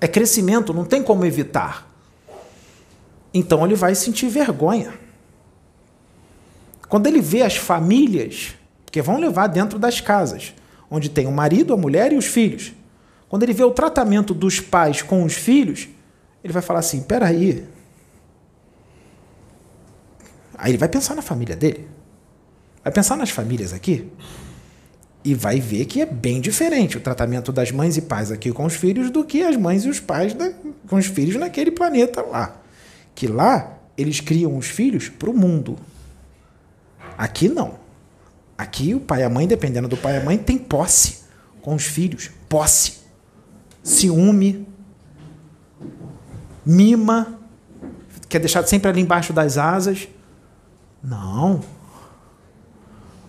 É 0.00 0.06
crescimento, 0.06 0.72
não 0.72 0.84
tem 0.84 1.02
como 1.02 1.24
evitar. 1.24 1.88
Então 3.32 3.64
ele 3.64 3.74
vai 3.74 3.94
sentir 3.94 4.28
vergonha. 4.28 4.94
Quando 6.88 7.06
ele 7.06 7.20
vê 7.20 7.42
as 7.42 7.56
famílias, 7.56 8.54
que 8.90 9.02
vão 9.02 9.18
levar 9.18 9.48
dentro 9.48 9.78
das 9.78 10.00
casas, 10.00 10.54
onde 10.90 11.08
tem 11.08 11.26
o 11.26 11.32
marido, 11.32 11.74
a 11.74 11.76
mulher 11.76 12.12
e 12.12 12.16
os 12.16 12.26
filhos. 12.26 12.72
Quando 13.28 13.42
ele 13.42 13.52
vê 13.52 13.62
o 13.62 13.70
tratamento 13.70 14.32
dos 14.32 14.58
pais 14.58 15.02
com 15.02 15.22
os 15.24 15.34
filhos, 15.34 15.88
ele 16.42 16.52
vai 16.52 16.62
falar 16.62 16.80
assim: 16.80 17.02
peraí. 17.02 17.66
Aí 20.56 20.70
ele 20.70 20.78
vai 20.78 20.88
pensar 20.88 21.14
na 21.14 21.22
família 21.22 21.54
dele. 21.54 21.86
Vai 22.82 22.92
pensar 22.92 23.16
nas 23.16 23.30
famílias 23.30 23.72
aqui 23.72 24.10
e 25.24 25.34
vai 25.34 25.60
ver 25.60 25.84
que 25.84 26.00
é 26.00 26.06
bem 26.06 26.40
diferente 26.40 26.96
o 26.96 27.00
tratamento 27.00 27.52
das 27.52 27.70
mães 27.70 27.96
e 27.96 28.02
pais 28.02 28.30
aqui 28.30 28.52
com 28.52 28.64
os 28.64 28.74
filhos 28.74 29.10
do 29.10 29.24
que 29.24 29.42
as 29.42 29.56
mães 29.56 29.84
e 29.84 29.88
os 29.88 30.00
pais 30.00 30.32
da, 30.32 30.52
com 30.88 30.96
os 30.96 31.06
filhos 31.06 31.36
naquele 31.36 31.70
planeta 31.70 32.22
lá. 32.22 32.56
Que 33.14 33.26
lá 33.26 33.78
eles 33.96 34.20
criam 34.20 34.56
os 34.56 34.66
filhos 34.66 35.08
para 35.08 35.28
o 35.28 35.36
mundo. 35.36 35.76
Aqui 37.16 37.48
não. 37.48 37.74
Aqui 38.56 38.94
o 38.94 39.00
pai 39.00 39.20
e 39.20 39.24
a 39.24 39.28
mãe, 39.28 39.46
dependendo 39.46 39.88
do 39.88 39.96
pai 39.96 40.14
e 40.14 40.16
a 40.18 40.24
mãe, 40.24 40.38
tem 40.38 40.56
posse 40.56 41.24
com 41.60 41.74
os 41.74 41.84
filhos. 41.84 42.30
Posse. 42.48 42.98
Ciúme. 43.82 44.66
Mima. 46.64 47.38
Quer 48.28 48.38
deixar 48.38 48.64
sempre 48.66 48.88
ali 48.88 49.00
embaixo 49.00 49.32
das 49.32 49.58
asas. 49.58 50.08
Não. 51.02 51.60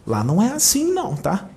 Lá 0.05 0.23
não 0.23 0.41
é 0.41 0.51
assim, 0.51 0.91
não, 0.91 1.15
tá? 1.15 1.48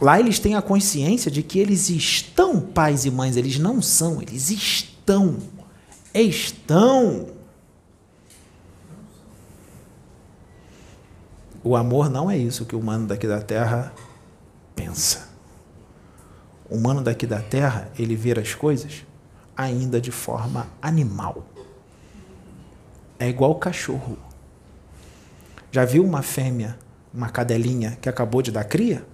Lá 0.00 0.20
eles 0.20 0.38
têm 0.38 0.54
a 0.54 0.62
consciência 0.62 1.30
de 1.30 1.42
que 1.42 1.58
eles 1.58 1.90
estão 1.90 2.60
pais 2.60 3.04
e 3.04 3.10
mães, 3.10 3.36
eles 3.36 3.58
não 3.58 3.82
são, 3.82 4.22
eles 4.22 4.50
estão. 4.50 5.38
Estão. 6.14 7.28
O 11.62 11.76
amor 11.76 12.08
não 12.08 12.30
é 12.30 12.36
isso 12.36 12.64
que 12.64 12.76
o 12.76 12.78
humano 12.78 13.06
daqui 13.06 13.26
da 13.26 13.40
terra 13.40 13.92
pensa. 14.74 15.28
O 16.70 16.76
humano 16.76 17.02
daqui 17.02 17.26
da 17.26 17.40
terra, 17.40 17.90
ele 17.98 18.14
vê 18.14 18.38
as 18.38 18.54
coisas 18.54 19.04
ainda 19.56 20.00
de 20.00 20.12
forma 20.12 20.68
animal. 20.80 21.44
É 23.18 23.28
igual 23.28 23.50
o 23.50 23.56
cachorro. 23.56 24.16
Já 25.72 25.84
viu 25.84 26.04
uma 26.04 26.22
fêmea, 26.22 26.78
uma 27.12 27.28
cadelinha 27.28 27.98
que 28.00 28.08
acabou 28.08 28.40
de 28.40 28.52
dar 28.52 28.64
cria? 28.64 29.04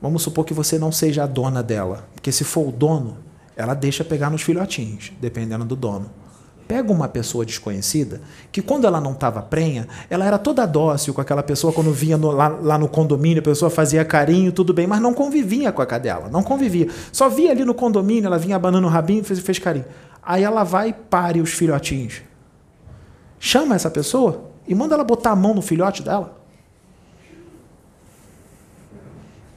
Vamos 0.00 0.22
supor 0.22 0.44
que 0.44 0.54
você 0.54 0.78
não 0.78 0.90
seja 0.90 1.24
a 1.24 1.26
dona 1.26 1.62
dela, 1.62 2.08
porque 2.14 2.32
se 2.32 2.42
for 2.42 2.68
o 2.68 2.72
dono, 2.72 3.18
ela 3.54 3.74
deixa 3.74 4.02
pegar 4.02 4.30
nos 4.30 4.40
filhotinhos, 4.40 5.12
dependendo 5.20 5.64
do 5.64 5.76
dono. 5.76 6.10
Pega 6.66 6.90
uma 6.90 7.08
pessoa 7.08 7.44
desconhecida, 7.44 8.22
que 8.50 8.62
quando 8.62 8.86
ela 8.86 9.00
não 9.00 9.12
estava 9.12 9.42
prenha, 9.42 9.88
ela 10.08 10.24
era 10.24 10.38
toda 10.38 10.64
dócil 10.64 11.12
com 11.12 11.20
aquela 11.20 11.42
pessoa, 11.42 11.72
quando 11.72 11.92
vinha 11.92 12.16
no, 12.16 12.30
lá, 12.30 12.48
lá, 12.48 12.78
no 12.78 12.88
condomínio, 12.88 13.40
a 13.40 13.44
pessoa 13.44 13.68
fazia 13.68 14.04
carinho, 14.04 14.52
tudo 14.52 14.72
bem, 14.72 14.86
mas 14.86 15.02
não 15.02 15.12
convivia 15.12 15.72
com 15.72 15.82
a 15.82 15.86
cadela, 15.86 16.28
não 16.30 16.42
convivia. 16.42 16.88
Só 17.12 17.28
via 17.28 17.50
ali 17.50 17.64
no 17.64 17.74
condomínio, 17.74 18.26
ela 18.26 18.38
vinha 18.38 18.56
abanando 18.56 18.86
o 18.86 18.90
rabinho 18.90 19.20
e 19.20 19.24
fez, 19.24 19.40
fez 19.40 19.58
carinho. 19.58 19.84
Aí 20.22 20.44
ela 20.44 20.64
vai 20.64 20.90
e 20.90 20.92
pare 20.92 21.40
os 21.40 21.50
filhotinhos. 21.50 22.22
Chama 23.38 23.74
essa 23.74 23.90
pessoa 23.90 24.44
e 24.66 24.74
manda 24.74 24.94
ela 24.94 25.04
botar 25.04 25.32
a 25.32 25.36
mão 25.36 25.52
no 25.52 25.60
filhote 25.60 26.02
dela. 26.02 26.39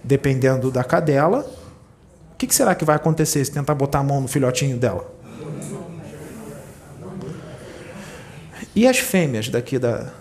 Dependendo 0.04 0.70
da 0.70 0.84
cadela, 0.84 1.50
o 2.34 2.36
que, 2.36 2.54
será 2.54 2.76
que 2.76 2.84
vai 2.84 2.96
acontecer 2.96 3.44
se 3.46 3.52
tentar 3.52 3.74
botar 3.74 4.00
a 4.00 4.04
mão 4.04 4.20
no 4.20 4.28
filhotinho 4.28 4.78
dela? 4.78 5.14
E 8.76 8.88
as 8.88 8.98
fêmeas 8.98 9.50
daqui 9.50 9.78
da, 9.78 10.12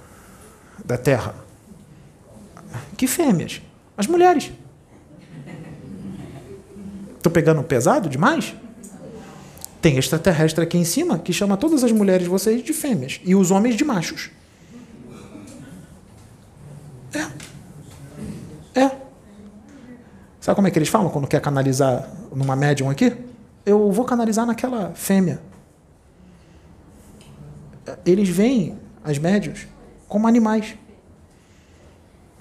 da 0.84 0.96
Terra? 0.96 1.34
Que 2.96 3.06
fêmeas? 3.06 3.62
As 3.96 4.06
mulheres. 4.06 4.52
Estou 7.16 7.32
pegando 7.32 7.62
pesado 7.62 8.08
demais? 8.08 8.54
Tem 9.80 9.98
extraterrestre 9.98 10.62
aqui 10.62 10.78
em 10.78 10.84
cima 10.84 11.18
que 11.18 11.32
chama 11.32 11.56
todas 11.56 11.82
as 11.82 11.90
mulheres 11.90 12.26
vocês 12.26 12.62
de 12.62 12.72
fêmeas 12.72 13.20
e 13.24 13.34
os 13.34 13.50
homens 13.50 13.74
de 13.74 13.84
machos. 13.84 14.30
É. 17.14 18.80
É. 18.80 19.01
Sabe 20.42 20.56
como 20.56 20.66
é 20.66 20.72
que 20.72 20.78
eles 20.78 20.88
falam 20.88 21.08
quando 21.08 21.28
quer 21.28 21.40
canalizar 21.40 22.10
numa 22.34 22.56
médium 22.56 22.90
aqui? 22.90 23.16
Eu 23.64 23.92
vou 23.92 24.04
canalizar 24.04 24.44
naquela 24.44 24.92
fêmea. 24.92 25.40
Eles 28.04 28.28
veem 28.28 28.76
as 29.04 29.18
médiums 29.18 29.68
como 30.08 30.26
animais. 30.26 30.76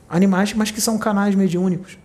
Animais, 0.10 0.52
mas 0.56 0.72
que 0.72 0.82
são 0.82 0.98
canais 0.98 1.36
mediúnicos. 1.36 2.00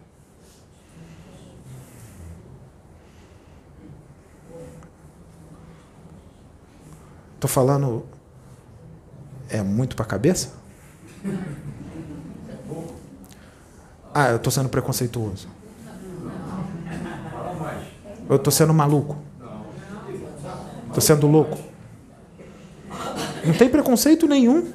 Estou 7.36 7.49
falando. 7.49 8.05
É 9.49 9.62
muito 9.62 9.97
para 9.97 10.05
a 10.05 10.09
cabeça? 10.09 10.53
Ah, 14.18 14.30
eu 14.30 14.36
estou 14.36 14.51
sendo 14.51 14.70
preconceituoso. 14.70 15.47
Eu 18.29 18.37
estou 18.37 18.53
sendo 18.53 18.74
maluco. 18.74 19.16
Estou 20.89 21.01
sendo 21.01 21.27
louco. 21.27 21.59
Não 23.45 23.55
tem 23.55 23.68
preconceito 23.68 24.27
nenhum. 24.27 24.72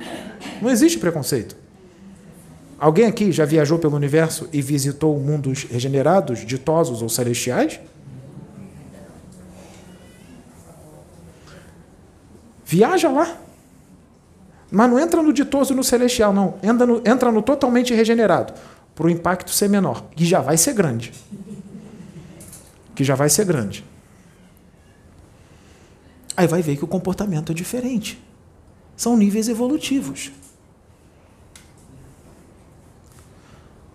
Não 0.62 0.70
existe 0.70 0.98
preconceito. 1.00 1.56
Alguém 2.80 3.06
aqui 3.06 3.32
já 3.32 3.46
viajou 3.46 3.78
pelo 3.78 3.96
universo 3.96 4.50
e 4.52 4.62
visitou 4.62 5.20
mundos 5.20 5.66
regenerados, 5.66 6.46
ditosos 6.46 7.02
ou 7.02 7.10
celestiais? 7.10 7.80
Viaja 12.66 13.10
lá. 13.10 13.38
Mas 14.72 14.90
não 14.90 14.98
entra 14.98 15.22
no 15.22 15.34
ditoso 15.34 15.74
e 15.74 15.76
no 15.76 15.84
celestial, 15.84 16.32
não. 16.32 16.56
Entra 16.64 16.88
no, 16.88 17.02
entra 17.06 17.32
no 17.32 17.42
totalmente 17.42 17.94
regenerado, 17.94 18.54
para 18.96 19.06
o 19.06 19.10
impacto 19.10 19.52
ser 19.52 19.70
menor, 19.70 20.06
que 20.16 20.26
já 20.26 20.40
vai 20.40 20.56
ser 20.56 20.74
grande. 20.74 21.12
Que 22.96 23.04
já 23.04 23.16
vai 23.16 23.30
ser 23.30 23.46
grande. 23.46 23.86
Aí 26.36 26.48
vai 26.48 26.62
ver 26.62 26.78
que 26.78 26.84
o 26.84 26.88
comportamento 26.88 27.52
é 27.52 27.56
diferente. 27.56 28.22
São 28.96 29.18
níveis 29.18 29.48
evolutivos. 29.48 30.32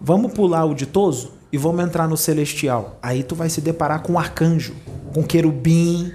Vamos 0.01 0.33
pular 0.33 0.65
o 0.65 0.75
ditoso 0.75 1.33
e 1.51 1.59
vamos 1.59 1.85
entrar 1.85 2.07
no 2.07 2.17
celestial. 2.17 2.99
Aí 3.03 3.23
tu 3.23 3.35
vai 3.35 3.49
se 3.49 3.61
deparar 3.61 4.03
com 4.03 4.13
um 4.13 4.19
arcanjo, 4.19 4.77
com 5.13 5.21
um 5.21 5.23
querubim, 5.23 6.13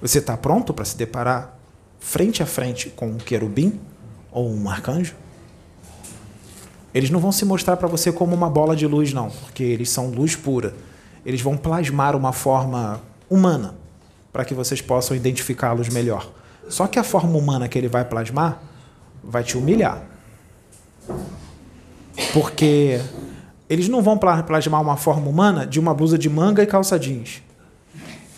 você 0.00 0.18
está 0.18 0.36
pronto 0.36 0.72
para 0.72 0.84
se 0.84 0.96
deparar 0.96 1.58
frente 1.98 2.42
a 2.42 2.46
frente 2.46 2.88
com 2.90 3.08
um 3.08 3.18
querubim 3.18 3.80
ou 4.30 4.48
um 4.48 4.70
arcanjo? 4.70 5.16
Eles 6.94 7.10
não 7.10 7.20
vão 7.20 7.30
se 7.30 7.44
mostrar 7.44 7.76
para 7.76 7.88
você 7.88 8.10
como 8.10 8.34
uma 8.34 8.48
bola 8.48 8.74
de 8.74 8.86
luz, 8.86 9.12
não, 9.12 9.30
porque 9.30 9.62
eles 9.62 9.90
são 9.90 10.08
luz 10.10 10.34
pura. 10.34 10.74
Eles 11.24 11.40
vão 11.40 11.56
plasmar 11.56 12.16
uma 12.16 12.32
forma 12.32 13.00
humana 13.28 13.74
para 14.32 14.44
que 14.44 14.54
vocês 14.54 14.80
possam 14.80 15.16
identificá-los 15.16 15.88
melhor. 15.88 16.30
Só 16.68 16.86
que 16.86 16.98
a 16.98 17.04
forma 17.04 17.36
humana 17.36 17.68
que 17.68 17.78
ele 17.78 17.88
vai 17.88 18.04
plasmar 18.04 18.62
vai 19.22 19.42
te 19.42 19.56
humilhar. 19.56 20.02
Porque 22.32 23.00
eles 23.68 23.88
não 23.88 24.02
vão 24.02 24.18
plasmar 24.18 24.80
uma 24.80 24.96
forma 24.96 25.28
humana 25.28 25.66
de 25.66 25.78
uma 25.78 25.92
blusa 25.94 26.18
de 26.18 26.28
manga 26.28 26.62
e 26.62 26.66
calça 26.66 26.98
jeans 26.98 27.42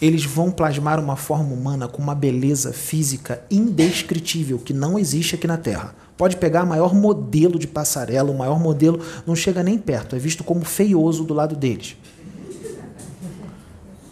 eles 0.00 0.24
vão 0.24 0.50
plasmar 0.50 0.98
uma 0.98 1.14
forma 1.14 1.52
humana 1.52 1.86
com 1.86 2.02
uma 2.02 2.14
beleza 2.14 2.72
física 2.72 3.44
indescritível 3.50 4.58
que 4.58 4.72
não 4.72 4.98
existe 4.98 5.34
aqui 5.34 5.46
na 5.46 5.58
Terra. 5.58 5.94
Pode 6.20 6.36
pegar 6.36 6.64
o 6.64 6.66
maior 6.66 6.94
modelo 6.94 7.58
de 7.58 7.66
passarela, 7.66 8.30
o 8.30 8.36
maior 8.36 8.60
modelo, 8.60 9.00
não 9.26 9.34
chega 9.34 9.62
nem 9.62 9.78
perto, 9.78 10.14
é 10.14 10.18
visto 10.18 10.44
como 10.44 10.66
feioso 10.66 11.24
do 11.24 11.32
lado 11.32 11.56
deles. 11.56 11.96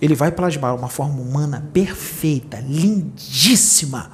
Ele 0.00 0.14
vai 0.14 0.32
plasmar 0.32 0.74
uma 0.74 0.88
forma 0.88 1.20
humana 1.20 1.68
perfeita, 1.70 2.60
lindíssima. 2.66 4.10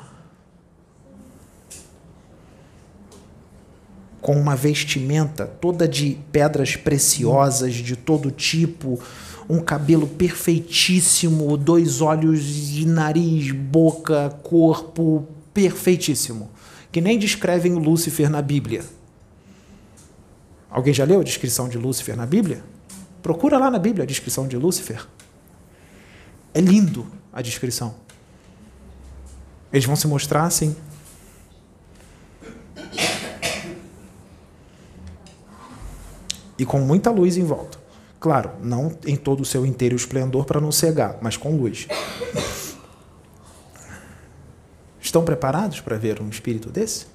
Com 4.20 4.40
uma 4.40 4.56
vestimenta 4.56 5.46
toda 5.46 5.86
de 5.86 6.18
pedras 6.32 6.74
preciosas 6.74 7.74
de 7.74 7.94
todo 7.94 8.32
tipo, 8.32 8.98
um 9.48 9.60
cabelo 9.60 10.08
perfeitíssimo, 10.08 11.56
dois 11.56 12.00
olhos 12.00 12.76
e 12.76 12.84
nariz, 12.86 13.52
boca, 13.52 14.36
corpo 14.42 15.28
perfeitíssimo, 15.54 16.50
que 16.94 17.00
nem 17.00 17.18
descrevem 17.18 17.72
o 17.72 17.80
Lúcifer 17.80 18.30
na 18.30 18.40
Bíblia. 18.40 18.84
Alguém 20.70 20.94
já 20.94 21.04
leu 21.04 21.18
a 21.18 21.24
descrição 21.24 21.68
de 21.68 21.76
Lúcifer 21.76 22.16
na 22.16 22.24
Bíblia? 22.24 22.62
Procura 23.20 23.58
lá 23.58 23.68
na 23.68 23.80
Bíblia 23.80 24.04
a 24.04 24.06
descrição 24.06 24.46
de 24.46 24.56
Lúcifer. 24.56 25.04
É 26.54 26.60
lindo 26.60 27.04
a 27.32 27.42
descrição. 27.42 27.96
Eles 29.72 29.84
vão 29.84 29.96
se 29.96 30.06
mostrar 30.06 30.44
assim. 30.44 30.76
E 36.56 36.64
com 36.64 36.78
muita 36.78 37.10
luz 37.10 37.36
em 37.36 37.42
volta. 37.42 37.76
Claro, 38.20 38.52
não 38.62 38.96
em 39.04 39.16
todo 39.16 39.40
o 39.40 39.44
seu 39.44 39.66
inteiro 39.66 39.96
esplendor 39.96 40.44
para 40.44 40.60
não 40.60 40.70
cegar, 40.70 41.18
mas 41.20 41.36
com 41.36 41.56
luz. 41.56 41.88
Estão 45.04 45.22
preparados 45.22 45.82
para 45.82 45.98
ver 45.98 46.22
um 46.22 46.30
espírito 46.30 46.70
desse? 46.70 47.06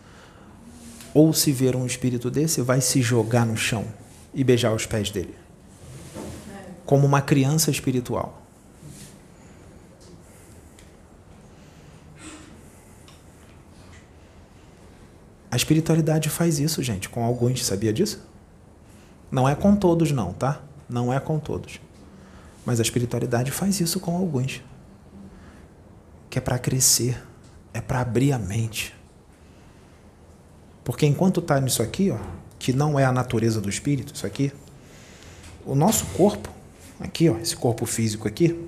Ou 1.12 1.34
se 1.34 1.52
ver 1.52 1.76
um 1.76 1.88
espírito 1.88 2.30
desse, 2.30 2.62
vai 2.62 2.82
se 2.82 3.02
jogar 3.02 3.48
no 3.48 3.58
chão 3.58 3.84
e 4.32 4.44
beijar 4.44 4.72
os 4.76 4.86
pés 4.86 5.10
dele? 5.10 5.34
Como 6.86 7.08
uma 7.08 7.20
criança 7.20 7.72
espiritual. 7.72 8.44
A 15.49 15.56
espiritualidade 15.56 16.30
faz 16.30 16.60
isso, 16.60 16.84
gente, 16.84 17.10
com 17.10 17.26
alguns, 17.26 17.66
sabia 17.66 17.91
disso? 17.91 18.24
Não 19.32 19.49
é 19.49 19.56
com 19.56 19.76
todos, 19.76 20.11
não, 20.11 20.32
tá? 20.32 20.61
Não 20.88 21.11
é 21.11 21.20
com 21.20 21.40
todos. 21.40 21.82
Mas 22.64 22.80
a 22.80 22.84
espiritualidade 22.84 23.49
faz 23.49 23.82
isso 23.82 23.99
com 23.99 24.16
alguns. 24.16 24.61
Que 26.30 26.38
é 26.38 26.41
para 26.41 26.60
crescer, 26.60 27.20
é 27.80 27.81
para 27.81 28.01
abrir 28.01 28.31
a 28.31 28.38
mente. 28.39 28.93
Porque 30.84 31.06
enquanto 31.06 31.39
está 31.39 31.60
nisso 31.60 31.81
aqui, 31.81 32.11
ó, 32.11 32.18
que 32.57 32.72
não 32.73 32.99
é 32.99 33.06
a 33.06 33.11
natureza 33.11 33.60
do 33.60 33.69
espírito, 33.69 34.14
isso 34.14 34.26
aqui, 34.26 34.51
o 35.65 35.76
nosso 35.76 36.06
corpo, 36.07 36.49
aqui, 36.99 37.30
ó, 37.30 37.38
esse 37.38 37.56
corpo 37.56 37.85
físico 37.85 38.27
aqui, 38.27 38.68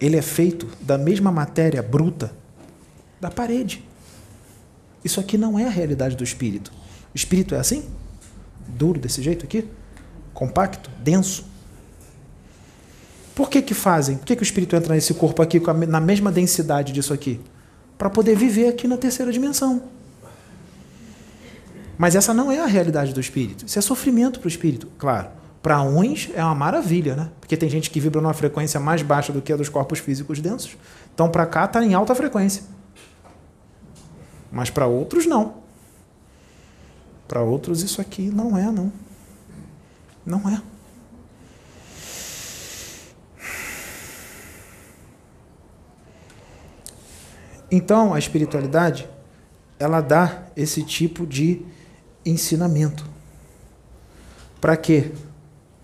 ele 0.00 0.16
é 0.16 0.22
feito 0.22 0.68
da 0.80 0.98
mesma 0.98 1.32
matéria 1.32 1.82
bruta 1.82 2.32
da 3.20 3.30
parede. 3.30 3.84
Isso 5.04 5.20
aqui 5.20 5.38
não 5.38 5.58
é 5.58 5.64
a 5.64 5.70
realidade 5.70 6.16
do 6.16 6.24
espírito. 6.24 6.72
O 7.14 7.16
espírito 7.16 7.54
é 7.54 7.58
assim? 7.58 7.88
Duro 8.68 9.00
desse 9.00 9.22
jeito 9.22 9.44
aqui? 9.44 9.68
compacto, 10.36 10.90
denso. 11.02 11.46
Por 13.36 13.50
que 13.50 13.60
que 13.60 13.74
fazem? 13.74 14.16
Por 14.16 14.24
que, 14.24 14.34
que 14.34 14.40
o 14.40 14.42
espírito 14.42 14.74
entra 14.74 14.94
nesse 14.94 15.12
corpo 15.12 15.42
aqui 15.42 15.60
na 15.86 16.00
mesma 16.00 16.32
densidade 16.32 16.90
disso 16.90 17.12
aqui? 17.12 17.38
Para 17.98 18.08
poder 18.08 18.34
viver 18.34 18.68
aqui 18.68 18.88
na 18.88 18.96
terceira 18.96 19.30
dimensão. 19.30 19.82
Mas 21.98 22.14
essa 22.14 22.32
não 22.32 22.50
é 22.50 22.60
a 22.60 22.64
realidade 22.64 23.12
do 23.12 23.20
espírito. 23.20 23.66
Isso 23.66 23.78
é 23.78 23.82
sofrimento 23.82 24.40
para 24.40 24.46
o 24.46 24.48
espírito, 24.48 24.88
claro. 24.96 25.28
Para 25.62 25.82
uns 25.82 26.30
é 26.34 26.42
uma 26.42 26.54
maravilha, 26.54 27.14
né? 27.14 27.28
Porque 27.38 27.58
tem 27.58 27.68
gente 27.68 27.90
que 27.90 28.00
vibra 28.00 28.22
numa 28.22 28.32
frequência 28.32 28.80
mais 28.80 29.02
baixa 29.02 29.34
do 29.34 29.42
que 29.42 29.52
a 29.52 29.56
dos 29.56 29.68
corpos 29.68 29.98
físicos 29.98 30.40
densos. 30.40 30.74
Então, 31.14 31.28
para 31.28 31.44
cá 31.44 31.66
está 31.66 31.84
em 31.84 31.92
alta 31.92 32.14
frequência. 32.14 32.62
Mas 34.50 34.70
para 34.70 34.86
outros, 34.86 35.26
não. 35.26 35.56
Para 37.28 37.42
outros, 37.42 37.82
isso 37.82 38.00
aqui 38.00 38.30
não 38.30 38.56
é, 38.56 38.72
não. 38.72 38.90
Não 40.24 40.48
é. 40.48 40.58
Então, 47.70 48.14
a 48.14 48.18
espiritualidade, 48.18 49.08
ela 49.78 50.00
dá 50.00 50.44
esse 50.56 50.82
tipo 50.82 51.26
de 51.26 51.62
ensinamento. 52.24 53.04
Para 54.60 54.76
quê? 54.76 55.12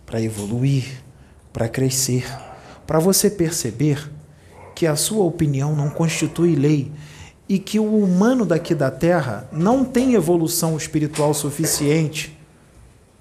Para 0.07 0.21
evoluir, 0.21 1.03
para 1.53 1.69
crescer, 1.69 2.27
para 2.87 2.99
você 2.99 3.31
perceber 3.31 4.11
que 4.75 4.87
a 4.87 4.97
sua 4.97 5.25
opinião 5.25 5.77
não 5.77 5.91
constitui 5.91 6.55
lei 6.55 6.91
e 7.49 7.59
que 7.59 7.79
o 7.79 8.03
humano 8.03 8.47
daqui 8.47 8.75
da 8.75 8.91
Terra 8.91 9.49
não 9.53 9.85
tem 9.85 10.15
evolução 10.15 10.77
espiritual 10.77 11.35
suficiente 11.35 12.39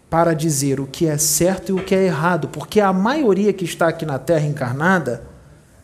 para 0.10 0.34
dizer 0.34 0.80
o 0.80 0.88
que 0.88 1.08
é 1.08 1.18
certo 1.18 1.70
e 1.70 1.74
o 1.74 1.84
que 1.84 1.96
é 1.96 2.06
errado, 2.06 2.48
porque 2.50 2.82
a 2.82 2.92
maioria 2.92 3.54
que 3.54 3.66
está 3.66 3.88
aqui 3.88 4.06
na 4.06 4.20
Terra 4.20 4.46
encarnada 4.46 5.24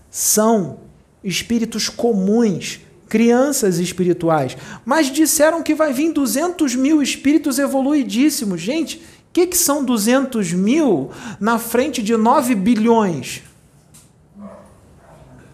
são 0.10 0.80
espíritos 1.28 1.90
comuns, 1.90 2.80
crianças 3.08 3.80
espirituais, 3.80 4.58
mas 4.86 5.12
disseram 5.12 5.64
que 5.64 5.76
vai 5.76 5.94
vir 5.94 6.12
200 6.12 6.76
mil 6.76 7.02
espíritos 7.02 7.60
evoluidíssimos. 7.60 8.60
Gente, 8.60 9.02
que, 9.38 9.45
que 9.45 9.58
são 9.58 9.84
200 9.84 10.52
mil 10.54 11.12
na 11.40 11.60
frente 11.60 12.02
de 12.02 12.18
9 12.18 12.56
bilhões? 12.56 13.44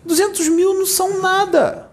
200 0.05 0.47
mil 0.47 0.73
não 0.73 0.85
são 0.85 1.21
nada. 1.21 1.89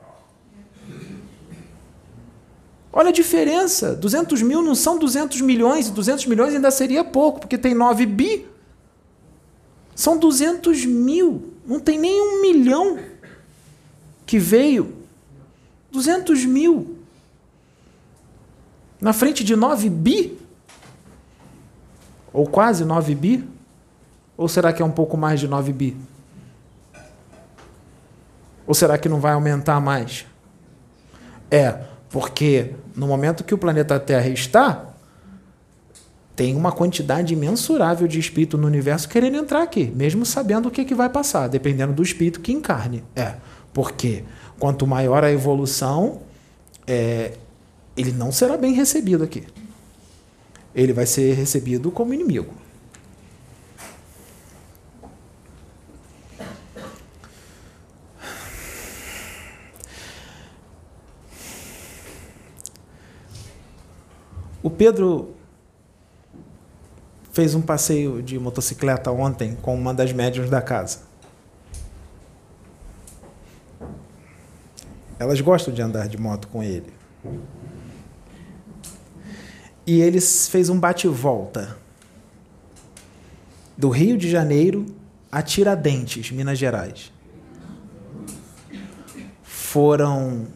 Olha 2.93 3.09
a 3.09 3.13
diferença. 3.13 3.97
200 3.97 4.41
mil 4.43 4.63
não 4.63 4.77
são 4.77 5.01
200 5.01 5.41
milhões, 5.41 5.89
e 5.89 5.91
200 5.91 6.27
milhões 6.27 6.55
ainda 6.55 6.71
seria 6.71 7.03
pouco, 7.03 7.41
porque 7.41 7.59
tem 7.59 7.75
9 7.75 8.07
bi. 8.07 8.47
São 9.93 10.17
200 10.17 10.85
mil. 10.87 11.55
Não 11.67 11.81
tem 11.81 11.99
nem 11.99 12.21
um 12.21 12.41
milhão 12.41 12.99
que 14.31 14.39
veio. 14.39 14.95
200 15.91 16.45
mil. 16.45 16.99
Na 19.01 19.13
frente 19.13 19.43
de 19.43 19.57
9 19.57 19.91
bi? 19.91 20.39
Ou 22.33 22.47
quase 22.47 22.85
9 22.85 23.13
bi? 23.17 23.45
Ou 24.37 24.47
será 24.47 24.73
que 24.73 24.81
é 24.81 24.85
um 24.85 24.91
pouco 24.93 25.17
mais 25.17 25.41
de 25.41 25.49
9 25.49 25.73
bi? 25.73 25.97
Ou 28.69 28.73
será 28.73 28.97
que 28.97 29.09
não 29.09 29.19
vai 29.19 29.33
aumentar 29.33 29.81
mais? 29.81 30.25
É, 31.51 31.81
porque 32.09 32.77
no 32.95 33.09
momento 33.09 33.43
que 33.43 33.53
o 33.53 33.59
planeta 33.59 33.99
Terra 33.99 34.29
está, 34.29 34.91
tem 36.37 36.55
uma 36.55 36.71
quantidade 36.71 37.35
imensurável 37.35 38.07
de 38.07 38.21
espírito 38.21 38.57
no 38.57 38.69
universo 38.69 39.09
querendo 39.09 39.39
entrar 39.39 39.63
aqui, 39.63 39.87
mesmo 39.87 40.25
sabendo 40.25 40.69
o 40.69 40.71
que, 40.71 40.85
que 40.85 40.95
vai 40.95 41.09
passar, 41.09 41.49
dependendo 41.49 41.93
do 41.93 42.03
espírito 42.05 42.39
que 42.39 42.53
encarne. 42.53 43.03
É, 43.17 43.35
porque 43.73 44.25
quanto 44.59 44.87
maior 44.87 45.25
a 45.25 45.31
evolução, 45.31 46.23
é, 46.87 47.33
ele 47.97 48.13
não 48.13 48.33
será 48.33 48.57
bem 48.57 48.75
recebido 48.75 49.25
aqui. 49.25 49.47
Ele 50.75 50.93
vai 50.93 51.07
ser 51.07 51.35
recebido 51.35 51.91
como 51.91 52.15
inimigo. 52.15 52.55
O 64.63 64.69
Pedro 64.69 65.35
fez 67.33 67.55
um 67.55 67.63
passeio 67.63 68.23
de 68.23 68.39
motocicleta 68.39 69.11
ontem 69.11 69.57
com 69.63 69.75
uma 69.75 69.95
das 69.95 70.13
médiums 70.13 70.51
da 70.51 70.61
casa. 70.61 71.10
Elas 75.21 75.39
gostam 75.43 75.75
de 75.75 75.83
andar 75.83 76.09
de 76.09 76.17
moto 76.17 76.49
com 76.49 76.63
ele. 76.63 76.91
E 79.87 80.01
ele 80.01 80.19
fez 80.19 80.71
um 80.71 80.81
bate-volta 80.81 81.77
do 83.77 83.91
Rio 83.91 84.17
de 84.17 84.31
Janeiro 84.31 84.87
a 85.31 85.43
Tiradentes, 85.43 86.31
Minas 86.31 86.59
Gerais. 86.59 87.13
Foram 89.43 90.47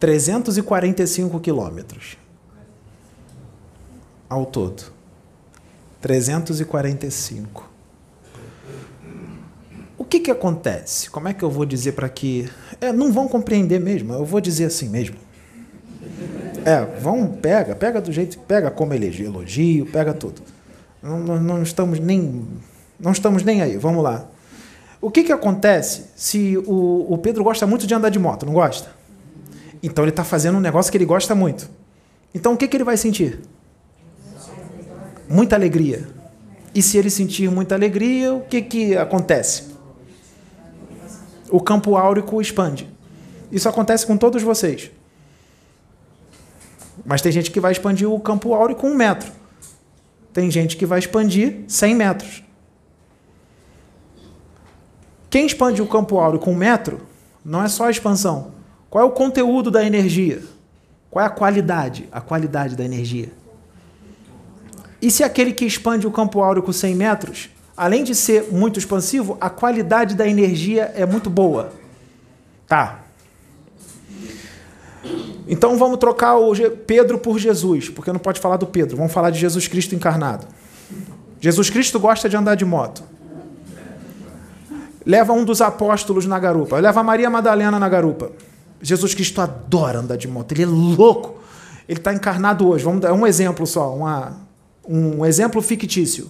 345 0.00 1.38
quilômetros 1.40 2.16
ao 4.26 4.46
todo. 4.46 4.90
345. 6.00 7.75
Que, 10.16 10.20
que 10.20 10.30
acontece? 10.30 11.10
Como 11.10 11.28
é 11.28 11.34
que 11.34 11.42
eu 11.42 11.50
vou 11.50 11.64
dizer 11.64 11.92
para 11.92 12.08
que. 12.08 12.48
É, 12.80 12.92
não 12.92 13.12
vão 13.12 13.28
compreender 13.28 13.80
mesmo, 13.80 14.12
eu 14.14 14.24
vou 14.24 14.40
dizer 14.40 14.66
assim 14.66 14.88
mesmo. 14.88 15.16
É, 16.64 16.84
vão, 17.00 17.28
pega, 17.28 17.74
pega 17.76 18.00
do 18.00 18.10
jeito 18.10 18.38
pega, 18.40 18.70
como 18.70 18.92
elogio, 18.92 19.26
elogio 19.26 19.86
pega 19.86 20.12
tudo. 20.12 20.42
Não, 21.02 21.18
não, 21.18 21.40
não, 21.40 21.62
estamos 21.62 21.98
nem. 21.98 22.46
Não 22.98 23.12
estamos 23.12 23.42
nem 23.42 23.62
aí, 23.62 23.76
vamos 23.76 24.02
lá. 24.02 24.28
O 25.00 25.10
que, 25.10 25.22
que 25.22 25.32
acontece 25.32 26.06
se 26.16 26.56
o, 26.66 27.12
o 27.12 27.18
Pedro 27.18 27.44
gosta 27.44 27.66
muito 27.66 27.86
de 27.86 27.94
andar 27.94 28.08
de 28.08 28.18
moto, 28.18 28.46
não 28.46 28.54
gosta? 28.54 28.90
Então 29.82 30.02
ele 30.02 30.10
está 30.10 30.24
fazendo 30.24 30.56
um 30.56 30.60
negócio 30.60 30.90
que 30.90 30.98
ele 30.98 31.04
gosta 31.04 31.34
muito. 31.34 31.68
Então 32.34 32.54
o 32.54 32.56
que, 32.56 32.66
que 32.66 32.76
ele 32.76 32.84
vai 32.84 32.96
sentir? 32.96 33.40
muita 35.28 35.56
alegria. 35.56 36.06
E 36.74 36.82
se 36.82 36.98
ele 36.98 37.10
sentir 37.10 37.50
muita 37.50 37.74
alegria, 37.74 38.34
o 38.34 38.42
que, 38.42 38.62
que 38.62 38.96
acontece? 38.96 39.65
O 41.50 41.60
campo 41.60 41.96
áurico 41.96 42.40
expande. 42.40 42.88
Isso 43.50 43.68
acontece 43.68 44.06
com 44.06 44.16
todos 44.16 44.42
vocês. 44.42 44.90
Mas 47.04 47.22
tem 47.22 47.30
gente 47.30 47.50
que 47.50 47.60
vai 47.60 47.72
expandir 47.72 48.10
o 48.10 48.18
campo 48.18 48.54
áurico 48.54 48.86
um 48.86 48.94
metro. 48.94 49.30
Tem 50.32 50.50
gente 50.50 50.76
que 50.76 50.84
vai 50.84 50.98
expandir 50.98 51.64
100 51.68 51.94
metros. 51.94 52.42
Quem 55.30 55.46
expande 55.46 55.82
o 55.82 55.86
campo 55.86 56.18
áureo 56.18 56.38
com 56.38 56.52
um 56.52 56.56
metro 56.56 57.00
não 57.44 57.62
é 57.62 57.68
só 57.68 57.84
a 57.84 57.90
expansão. 57.90 58.52
Qual 58.88 59.04
é 59.04 59.06
o 59.06 59.10
conteúdo 59.10 59.70
da 59.70 59.84
energia? 59.84 60.42
Qual 61.10 61.22
é 61.22 61.26
a 61.26 61.30
qualidade? 61.30 62.08
A 62.12 62.20
qualidade 62.20 62.76
da 62.76 62.84
energia. 62.84 63.30
E 65.00 65.10
se 65.10 65.22
aquele 65.22 65.52
que 65.52 65.64
expande 65.64 66.06
o 66.06 66.10
campo 66.10 66.40
áureo 66.40 66.62
com 66.62 66.72
100 66.72 66.94
metros, 66.94 67.50
além 67.76 68.02
de 68.02 68.14
ser 68.14 68.52
muito 68.52 68.78
expansivo, 68.78 69.36
a 69.40 69.50
qualidade 69.50 70.14
da 70.14 70.26
energia 70.26 70.92
é 70.94 71.04
muito 71.04 71.28
boa? 71.28 71.72
Tá. 72.66 73.02
Então 75.46 75.78
vamos 75.78 75.98
trocar 75.98 76.36
o 76.36 76.52
Pedro 76.86 77.18
por 77.18 77.38
Jesus, 77.38 77.88
porque 77.88 78.12
não 78.12 78.18
pode 78.18 78.40
falar 78.40 78.56
do 78.56 78.66
Pedro, 78.66 78.96
vamos 78.96 79.12
falar 79.12 79.30
de 79.30 79.38
Jesus 79.38 79.68
Cristo 79.68 79.94
encarnado. 79.94 80.46
Jesus 81.40 81.70
Cristo 81.70 82.00
gosta 82.00 82.28
de 82.28 82.36
andar 82.36 82.56
de 82.56 82.64
moto. 82.64 83.02
Leva 85.04 85.32
um 85.32 85.44
dos 85.44 85.60
apóstolos 85.60 86.26
na 86.26 86.38
garupa, 86.38 86.78
leva 86.78 87.02
Maria 87.02 87.30
Madalena 87.30 87.78
na 87.78 87.88
garupa. 87.88 88.32
Jesus 88.82 89.14
Cristo 89.14 89.40
adora 89.40 90.00
andar 90.00 90.16
de 90.16 90.26
moto, 90.26 90.52
ele 90.52 90.64
é 90.64 90.66
louco. 90.66 91.36
Ele 91.88 91.98
está 91.98 92.12
encarnado 92.12 92.68
hoje. 92.68 92.84
Vamos 92.84 93.00
dar 93.00 93.12
um 93.12 93.26
exemplo 93.26 93.66
só, 93.66 93.94
uma, 93.94 94.40
um 94.86 95.24
exemplo 95.24 95.62
fictício. 95.62 96.28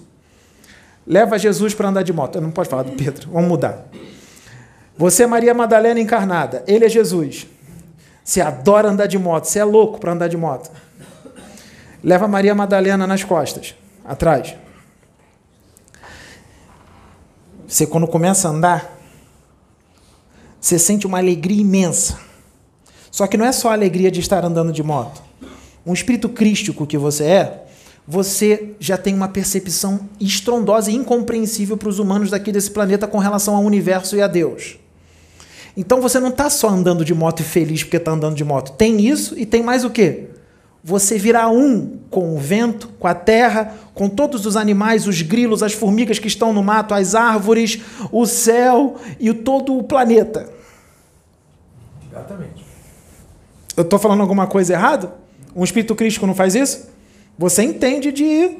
Leva 1.06 1.38
Jesus 1.38 1.72
para 1.74 1.88
andar 1.88 2.02
de 2.02 2.12
moto. 2.12 2.40
Não 2.40 2.50
pode 2.50 2.68
falar 2.68 2.82
do 2.82 2.92
Pedro, 2.92 3.30
vamos 3.30 3.48
mudar. 3.48 3.86
Você 4.98 5.24
é 5.24 5.26
Maria 5.26 5.54
Madalena 5.54 6.00
encarnada, 6.00 6.64
ele 6.66 6.84
é 6.84 6.88
Jesus. 6.88 7.46
Você 8.24 8.40
adora 8.40 8.88
andar 8.88 9.06
de 9.06 9.18
moto, 9.18 9.44
você 9.44 9.58
é 9.58 9.64
louco 9.64 10.00
para 10.00 10.12
andar 10.12 10.28
de 10.28 10.36
moto. 10.36 10.70
Leva 12.02 12.26
Maria 12.26 12.54
Madalena 12.54 13.06
nas 13.06 13.22
costas, 13.22 13.74
atrás. 14.04 14.54
Você, 17.68 17.86
quando 17.86 18.06
começa 18.06 18.48
a 18.48 18.50
andar, 18.50 18.98
você 20.60 20.78
sente 20.78 21.06
uma 21.06 21.18
alegria 21.18 21.60
imensa. 21.60 22.18
Só 23.10 23.26
que 23.26 23.36
não 23.36 23.44
é 23.44 23.52
só 23.52 23.70
a 23.70 23.72
alegria 23.72 24.10
de 24.10 24.20
estar 24.20 24.44
andando 24.44 24.72
de 24.72 24.82
moto. 24.82 25.22
Um 25.84 25.92
espírito 25.92 26.28
crístico 26.28 26.86
que 26.86 26.98
você 26.98 27.24
é, 27.24 27.65
você 28.06 28.74
já 28.78 28.96
tem 28.96 29.14
uma 29.14 29.28
percepção 29.28 30.08
estrondosa 30.20 30.90
e 30.90 30.94
incompreensível 30.94 31.76
para 31.76 31.88
os 31.88 31.98
humanos 31.98 32.30
daqui 32.30 32.52
desse 32.52 32.70
planeta 32.70 33.06
com 33.06 33.18
relação 33.18 33.56
ao 33.56 33.64
universo 33.64 34.16
e 34.16 34.22
a 34.22 34.28
Deus. 34.28 34.78
Então 35.76 36.00
você 36.00 36.20
não 36.20 36.28
está 36.28 36.48
só 36.48 36.68
andando 36.68 37.04
de 37.04 37.12
moto 37.12 37.40
e 37.40 37.44
feliz 37.44 37.82
porque 37.82 37.96
está 37.96 38.12
andando 38.12 38.36
de 38.36 38.44
moto. 38.44 38.72
Tem 38.72 39.00
isso 39.06 39.36
e 39.36 39.44
tem 39.44 39.62
mais 39.62 39.84
o 39.84 39.90
quê? 39.90 40.28
Você 40.82 41.18
virá 41.18 41.48
um 41.48 41.98
com 42.08 42.36
o 42.36 42.38
vento, 42.38 42.88
com 43.00 43.08
a 43.08 43.14
terra, 43.14 43.74
com 43.92 44.08
todos 44.08 44.46
os 44.46 44.56
animais, 44.56 45.08
os 45.08 45.20
grilos, 45.20 45.62
as 45.62 45.72
formigas 45.72 46.20
que 46.20 46.28
estão 46.28 46.52
no 46.52 46.62
mato, 46.62 46.94
as 46.94 47.16
árvores, 47.16 47.80
o 48.12 48.24
céu 48.24 48.94
e 49.18 49.34
todo 49.34 49.76
o 49.76 49.82
planeta. 49.82 50.48
Exatamente. 52.08 52.64
Eu 53.76 53.82
estou 53.82 53.98
falando 53.98 54.20
alguma 54.20 54.46
coisa 54.46 54.74
errada? 54.74 55.12
Um 55.54 55.64
espírito 55.64 55.94
crístico 55.94 56.24
não 56.24 56.34
faz 56.34 56.54
isso? 56.54 56.88
Você 57.38 57.62
entende 57.62 58.10
de 58.10 58.58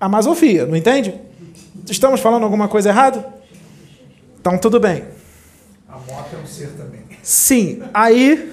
amazofia, 0.00 0.66
não 0.66 0.76
entende? 0.76 1.20
Estamos 1.88 2.20
falando 2.20 2.44
alguma 2.44 2.68
coisa 2.68 2.90
errada? 2.90 3.26
Então 4.40 4.56
tudo 4.58 4.78
bem. 4.78 5.04
A 5.88 5.94
moto 5.94 6.34
é 6.34 6.42
um 6.42 6.46
ser 6.46 6.68
também. 6.76 7.02
Sim, 7.22 7.82
aí. 7.92 8.52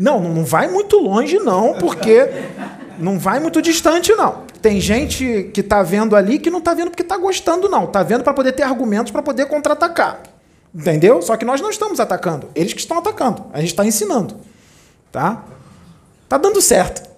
Não, 0.00 0.20
não 0.20 0.44
vai 0.44 0.68
muito 0.68 0.98
longe, 0.98 1.38
não, 1.38 1.74
porque. 1.74 2.28
Não 2.98 3.18
vai 3.18 3.38
muito 3.38 3.60
distante, 3.60 4.12
não. 4.14 4.46
Tem 4.62 4.80
gente 4.80 5.50
que 5.52 5.60
está 5.60 5.82
vendo 5.82 6.16
ali 6.16 6.38
que 6.38 6.50
não 6.50 6.58
está 6.60 6.74
vendo 6.74 6.90
porque 6.90 7.02
está 7.02 7.16
gostando, 7.16 7.68
não. 7.68 7.84
Está 7.84 8.02
vendo 8.02 8.24
para 8.24 8.32
poder 8.32 8.52
ter 8.52 8.62
argumentos 8.62 9.12
para 9.12 9.22
poder 9.22 9.46
contra-atacar. 9.46 10.22
Entendeu? 10.74 11.22
Só 11.22 11.36
que 11.36 11.44
nós 11.44 11.60
não 11.60 11.70
estamos 11.70 12.00
atacando. 12.00 12.48
Eles 12.54 12.72
que 12.72 12.80
estão 12.80 12.98
atacando. 12.98 13.46
A 13.52 13.60
gente 13.60 13.70
está 13.70 13.84
ensinando. 13.84 14.36
Tá? 15.12 15.44
Tá 16.28 16.36
dando 16.36 16.60
certo. 16.60 17.15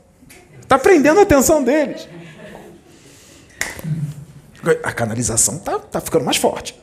Está 0.69 0.79
prendendo 0.79 1.19
a 1.19 1.23
atenção 1.23 1.65
deles. 1.65 2.07
A 4.85 4.93
canalização 4.93 5.57
está 5.57 5.79
tá 5.79 5.99
ficando 5.99 6.27
mais 6.27 6.37
forte. 6.37 6.79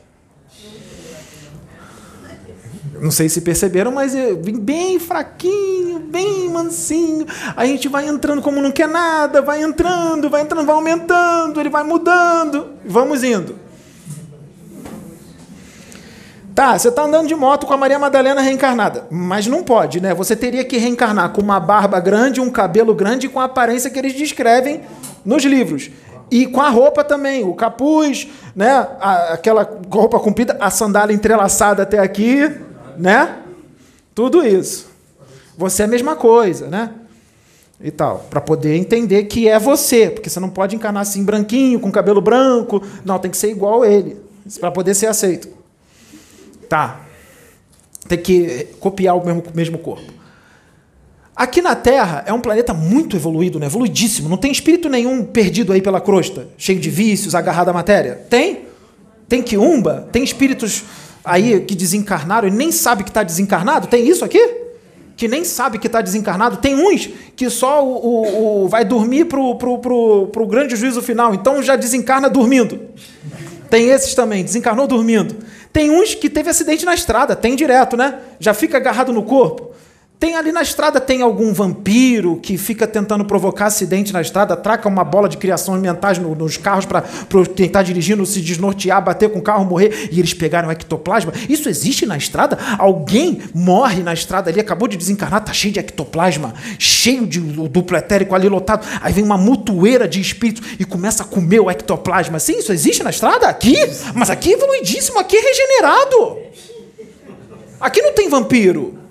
Não 3.00 3.12
sei 3.12 3.28
se 3.28 3.40
perceberam, 3.42 3.92
mas 3.92 4.12
eu 4.12 4.42
vim 4.42 4.58
bem 4.58 4.98
fraquinho, 4.98 6.00
bem 6.00 6.48
mansinho. 6.48 7.26
A 7.56 7.64
gente 7.64 7.86
vai 7.86 8.08
entrando 8.08 8.42
como 8.42 8.60
não 8.60 8.72
quer 8.72 8.88
nada, 8.88 9.40
vai 9.40 9.62
entrando, 9.62 10.28
vai 10.28 10.42
entrando, 10.42 10.66
vai 10.66 10.74
aumentando, 10.74 11.60
ele 11.60 11.70
vai 11.70 11.84
mudando. 11.84 12.70
Vamos 12.84 13.22
indo. 13.22 13.56
Tá, 16.56 16.78
você 16.78 16.88
está 16.88 17.02
andando 17.02 17.28
de 17.28 17.34
moto 17.34 17.66
com 17.66 17.74
a 17.74 17.76
Maria 17.76 17.98
Madalena 17.98 18.40
reencarnada, 18.40 19.06
mas 19.10 19.46
não 19.46 19.62
pode, 19.62 20.00
né? 20.00 20.14
Você 20.14 20.34
teria 20.34 20.64
que 20.64 20.78
reencarnar 20.78 21.28
com 21.28 21.42
uma 21.42 21.60
barba 21.60 22.00
grande, 22.00 22.40
um 22.40 22.48
cabelo 22.48 22.94
grande 22.94 23.28
com 23.28 23.38
a 23.38 23.44
aparência 23.44 23.90
que 23.90 23.98
eles 23.98 24.14
descrevem 24.14 24.80
nos 25.22 25.44
livros. 25.44 25.90
E 26.30 26.46
com 26.46 26.62
a 26.62 26.70
roupa 26.70 27.04
também, 27.04 27.44
o 27.44 27.52
capuz, 27.52 28.28
né? 28.54 28.70
A, 28.72 29.34
aquela 29.34 29.70
roupa 29.90 30.18
comprida, 30.18 30.56
a 30.58 30.70
sandália 30.70 31.12
entrelaçada 31.12 31.82
até 31.82 31.98
aqui, 31.98 32.50
né? 32.96 33.36
Tudo 34.14 34.42
isso. 34.42 34.88
Você 35.58 35.82
é 35.82 35.84
a 35.84 35.88
mesma 35.88 36.16
coisa, 36.16 36.68
né? 36.68 36.90
E 37.78 37.90
tal, 37.90 38.24
para 38.30 38.40
poder 38.40 38.76
entender 38.76 39.24
que 39.24 39.46
é 39.46 39.58
você, 39.58 40.08
porque 40.08 40.30
você 40.30 40.40
não 40.40 40.48
pode 40.48 40.74
encarnar 40.74 41.02
assim 41.02 41.22
branquinho, 41.22 41.78
com 41.78 41.92
cabelo 41.92 42.22
branco, 42.22 42.82
não, 43.04 43.18
tem 43.18 43.30
que 43.30 43.36
ser 43.36 43.50
igual 43.50 43.84
ele, 43.84 44.16
para 44.58 44.70
poder 44.70 44.94
ser 44.94 45.08
aceito. 45.08 45.55
Tá. 46.68 47.00
Tem 48.08 48.18
que 48.18 48.68
copiar 48.80 49.16
o 49.16 49.24
mesmo, 49.24 49.42
mesmo 49.54 49.78
corpo. 49.78 50.12
Aqui 51.34 51.60
na 51.60 51.76
Terra 51.76 52.24
é 52.26 52.32
um 52.32 52.40
planeta 52.40 52.72
muito 52.72 53.14
evoluído, 53.14 53.58
né? 53.58 53.66
evoluidíssimo. 53.66 54.28
Não 54.28 54.38
tem 54.38 54.50
espírito 54.50 54.88
nenhum 54.88 55.22
perdido 55.22 55.72
aí 55.72 55.82
pela 55.82 56.00
crosta, 56.00 56.48
cheio 56.56 56.80
de 56.80 56.88
vícios, 56.88 57.34
agarrado 57.34 57.68
à 57.68 57.72
matéria. 57.74 58.14
Tem? 58.30 58.66
Tem 59.28 59.42
quiumba? 59.42 60.08
Tem 60.10 60.24
espíritos 60.24 60.84
aí 61.22 61.60
que 61.60 61.74
desencarnaram 61.74 62.48
e 62.48 62.50
nem 62.50 62.72
sabe 62.72 63.04
que 63.04 63.10
está 63.10 63.22
desencarnado? 63.22 63.86
Tem 63.86 64.08
isso 64.08 64.24
aqui? 64.24 64.62
Que 65.14 65.28
nem 65.28 65.44
sabe 65.44 65.78
que 65.78 65.88
está 65.88 66.00
desencarnado? 66.00 66.58
Tem 66.58 66.74
uns 66.74 67.10
que 67.34 67.50
só 67.50 67.84
o, 67.84 67.96
o, 67.96 68.64
o 68.64 68.68
vai 68.68 68.84
dormir 68.84 69.26
para 69.26 69.40
o 69.40 69.56
pro, 69.56 69.78
pro, 69.78 70.28
pro 70.28 70.46
grande 70.46 70.74
juízo 70.76 71.02
final, 71.02 71.34
então 71.34 71.62
já 71.62 71.76
desencarna 71.76 72.30
dormindo. 72.30 72.80
Tem 73.68 73.88
esses 73.88 74.14
também, 74.14 74.44
desencarnou 74.44 74.86
dormindo. 74.86 75.36
Tem 75.76 75.90
uns 75.90 76.14
que 76.14 76.30
teve 76.30 76.48
acidente 76.48 76.86
na 76.86 76.94
estrada, 76.94 77.36
tem 77.36 77.54
direto, 77.54 77.98
né? 77.98 78.18
Já 78.40 78.54
fica 78.54 78.78
agarrado 78.78 79.12
no 79.12 79.22
corpo. 79.22 79.74
Tem 80.18 80.34
ali 80.34 80.50
na 80.50 80.62
estrada, 80.62 80.98
tem 80.98 81.20
algum 81.20 81.52
vampiro 81.52 82.36
que 82.36 82.56
fica 82.56 82.86
tentando 82.86 83.22
provocar 83.22 83.66
acidente 83.66 84.14
na 84.14 84.22
estrada, 84.22 84.56
traca 84.56 84.88
uma 84.88 85.04
bola 85.04 85.28
de 85.28 85.36
criações 85.36 85.78
mentais 85.82 86.16
no, 86.16 86.34
nos 86.34 86.56
carros 86.56 86.86
para 86.86 87.04
está 87.58 87.82
dirigindo 87.82 88.24
se 88.24 88.40
desnortear, 88.40 89.04
bater 89.04 89.28
com 89.28 89.40
o 89.40 89.42
carro, 89.42 89.66
morrer, 89.66 90.08
e 90.10 90.18
eles 90.18 90.32
pegaram 90.32 90.70
ectoplasma. 90.70 91.34
Isso 91.50 91.68
existe 91.68 92.06
na 92.06 92.16
estrada? 92.16 92.58
Alguém 92.78 93.42
morre 93.52 94.02
na 94.02 94.14
estrada 94.14 94.48
ali, 94.48 94.58
acabou 94.58 94.88
de 94.88 94.96
desencarnar, 94.96 95.44
tá 95.44 95.52
cheio 95.52 95.74
de 95.74 95.80
ectoplasma, 95.80 96.54
cheio 96.78 97.26
de 97.26 97.38
duplo 97.38 97.98
etérico 97.98 98.34
ali 98.34 98.48
lotado. 98.48 98.86
Aí 99.02 99.12
vem 99.12 99.22
uma 99.22 99.36
mutueira 99.36 100.08
de 100.08 100.18
espíritos 100.18 100.66
e 100.80 100.84
começa 100.86 101.24
a 101.24 101.26
comer 101.26 101.60
o 101.60 101.70
ectoplasma. 101.70 102.38
Sim, 102.38 102.58
isso 102.58 102.72
existe 102.72 103.02
na 103.02 103.10
estrada? 103.10 103.48
Aqui? 103.48 103.76
Mas 104.14 104.30
aqui 104.30 104.52
é 104.52 104.54
evoluidíssimo, 104.54 105.18
aqui 105.18 105.36
é 105.36 105.40
regenerado. 105.40 106.38
Aqui 107.78 108.00
não 108.00 108.14
tem 108.14 108.30
vampiro. 108.30 109.05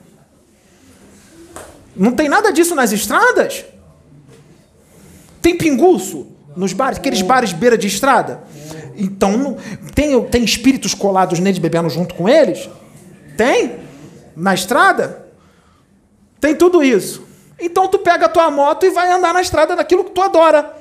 Não 1.95 2.11
tem 2.11 2.27
nada 2.27 2.51
disso 2.51 2.75
nas 2.75 2.91
estradas? 2.91 3.65
Tem 5.41 5.57
pinguço 5.57 6.27
nos 6.55 6.73
bares, 6.73 6.97
aqueles 6.97 7.21
bares 7.21 7.53
beira 7.53 7.77
de 7.77 7.87
estrada? 7.87 8.43
Então, 8.97 9.57
tem, 9.93 10.21
tem 10.25 10.43
espíritos 10.43 10.93
colados 10.93 11.39
neles 11.39 11.59
bebendo 11.59 11.89
junto 11.89 12.15
com 12.15 12.27
eles? 12.27 12.69
Tem? 13.37 13.79
Na 14.35 14.53
estrada? 14.53 15.25
Tem 16.39 16.55
tudo 16.55 16.83
isso. 16.83 17.23
Então 17.59 17.87
tu 17.87 17.99
pega 17.99 18.25
a 18.25 18.29
tua 18.29 18.51
moto 18.51 18.85
e 18.85 18.89
vai 18.89 19.11
andar 19.11 19.33
na 19.33 19.41
estrada 19.41 19.75
daquilo 19.75 20.03
que 20.03 20.11
tu 20.11 20.21
adora. 20.21 20.75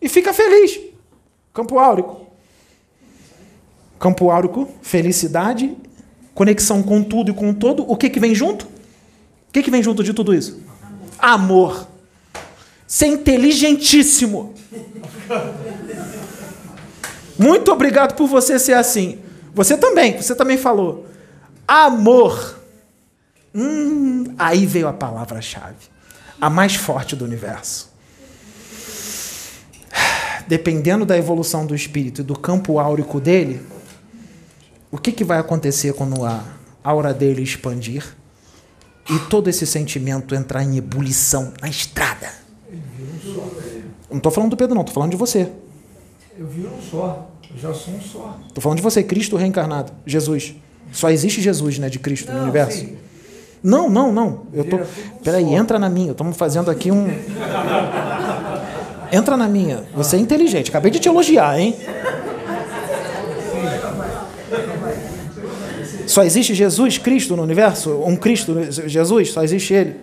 E 0.00 0.08
fica 0.08 0.32
feliz. 0.32 0.80
Campo 1.52 1.78
Áurico. 1.78 2.26
Campo 3.98 4.30
Áurico, 4.30 4.68
felicidade, 4.80 5.76
conexão 6.34 6.82
com 6.82 7.02
tudo 7.02 7.30
e 7.30 7.34
com 7.34 7.52
todo. 7.54 7.84
O 7.88 7.96
que, 7.96 8.10
que 8.10 8.18
vem 8.18 8.34
junto? 8.34 8.66
O 9.52 9.52
que, 9.52 9.62
que 9.62 9.70
vem 9.70 9.82
junto 9.82 10.02
de 10.02 10.14
tudo 10.14 10.32
isso? 10.32 10.62
Amor. 11.18 11.86
Ser 12.86 13.08
inteligentíssimo. 13.08 14.54
Muito 17.38 17.70
obrigado 17.70 18.14
por 18.14 18.26
você 18.26 18.58
ser 18.58 18.72
assim. 18.72 19.18
Você 19.52 19.76
também, 19.76 20.16
você 20.16 20.34
também 20.34 20.56
falou. 20.56 21.06
Amor. 21.68 22.60
Hum, 23.54 24.34
aí 24.38 24.64
veio 24.64 24.88
a 24.88 24.92
palavra-chave. 24.94 25.90
A 26.40 26.48
mais 26.48 26.74
forte 26.74 27.14
do 27.14 27.26
universo. 27.26 27.92
Dependendo 30.48 31.04
da 31.04 31.18
evolução 31.18 31.66
do 31.66 31.74
espírito 31.74 32.22
e 32.22 32.24
do 32.24 32.38
campo 32.38 32.78
áurico 32.78 33.20
dele, 33.20 33.60
o 34.90 34.96
que, 34.96 35.12
que 35.12 35.24
vai 35.24 35.38
acontecer 35.38 35.92
quando 35.92 36.24
a 36.24 36.42
aura 36.82 37.12
dele 37.12 37.42
expandir? 37.42 38.16
E 39.10 39.18
todo 39.28 39.48
esse 39.48 39.66
sentimento 39.66 40.34
entrar 40.34 40.62
em 40.62 40.76
ebulição 40.76 41.52
na 41.60 41.68
estrada. 41.68 42.30
Não 44.10 44.18
estou 44.18 44.30
falando 44.30 44.50
do 44.50 44.56
Pedro, 44.56 44.74
não, 44.74 44.82
estou 44.82 44.94
falando 44.94 45.10
de 45.10 45.16
você. 45.16 45.48
Eu 46.38 46.46
vi 46.46 46.66
um 46.66 46.80
só, 46.90 47.30
eu 47.50 47.60
já 47.60 47.74
sou 47.74 47.94
um 47.94 48.00
só. 48.00 48.38
Estou 48.46 48.62
falando 48.62 48.78
de 48.78 48.82
você, 48.82 49.02
Cristo 49.02 49.36
reencarnado, 49.36 49.92
Jesus. 50.06 50.54
Só 50.92 51.10
existe 51.10 51.40
Jesus, 51.40 51.78
né, 51.78 51.88
de 51.88 51.98
Cristo 51.98 52.30
não, 52.30 52.38
no 52.38 52.42
universo. 52.44 52.78
Sim. 52.78 52.96
Não, 53.62 53.88
não, 53.88 54.12
não. 54.12 54.42
Eu 54.52 54.64
tô. 54.64 54.80
Peraí, 55.22 55.54
entra 55.54 55.78
na 55.78 55.88
minha. 55.88 56.10
Estamos 56.10 56.36
fazendo 56.36 56.70
aqui 56.70 56.90
um. 56.90 57.06
Entra 59.12 59.36
na 59.36 59.46
minha. 59.46 59.84
Você 59.94 60.16
é 60.16 60.18
inteligente. 60.18 60.70
Acabei 60.70 60.90
de 60.90 60.98
te 60.98 61.06
elogiar, 61.06 61.58
hein? 61.60 61.76
Só 66.12 66.22
existe 66.22 66.54
Jesus 66.54 66.98
Cristo 66.98 67.34
no 67.34 67.42
universo? 67.42 68.02
Um 68.04 68.16
Cristo, 68.16 68.54
Jesus? 68.70 69.32
Só 69.32 69.42
existe 69.42 69.72
Ele? 69.72 69.96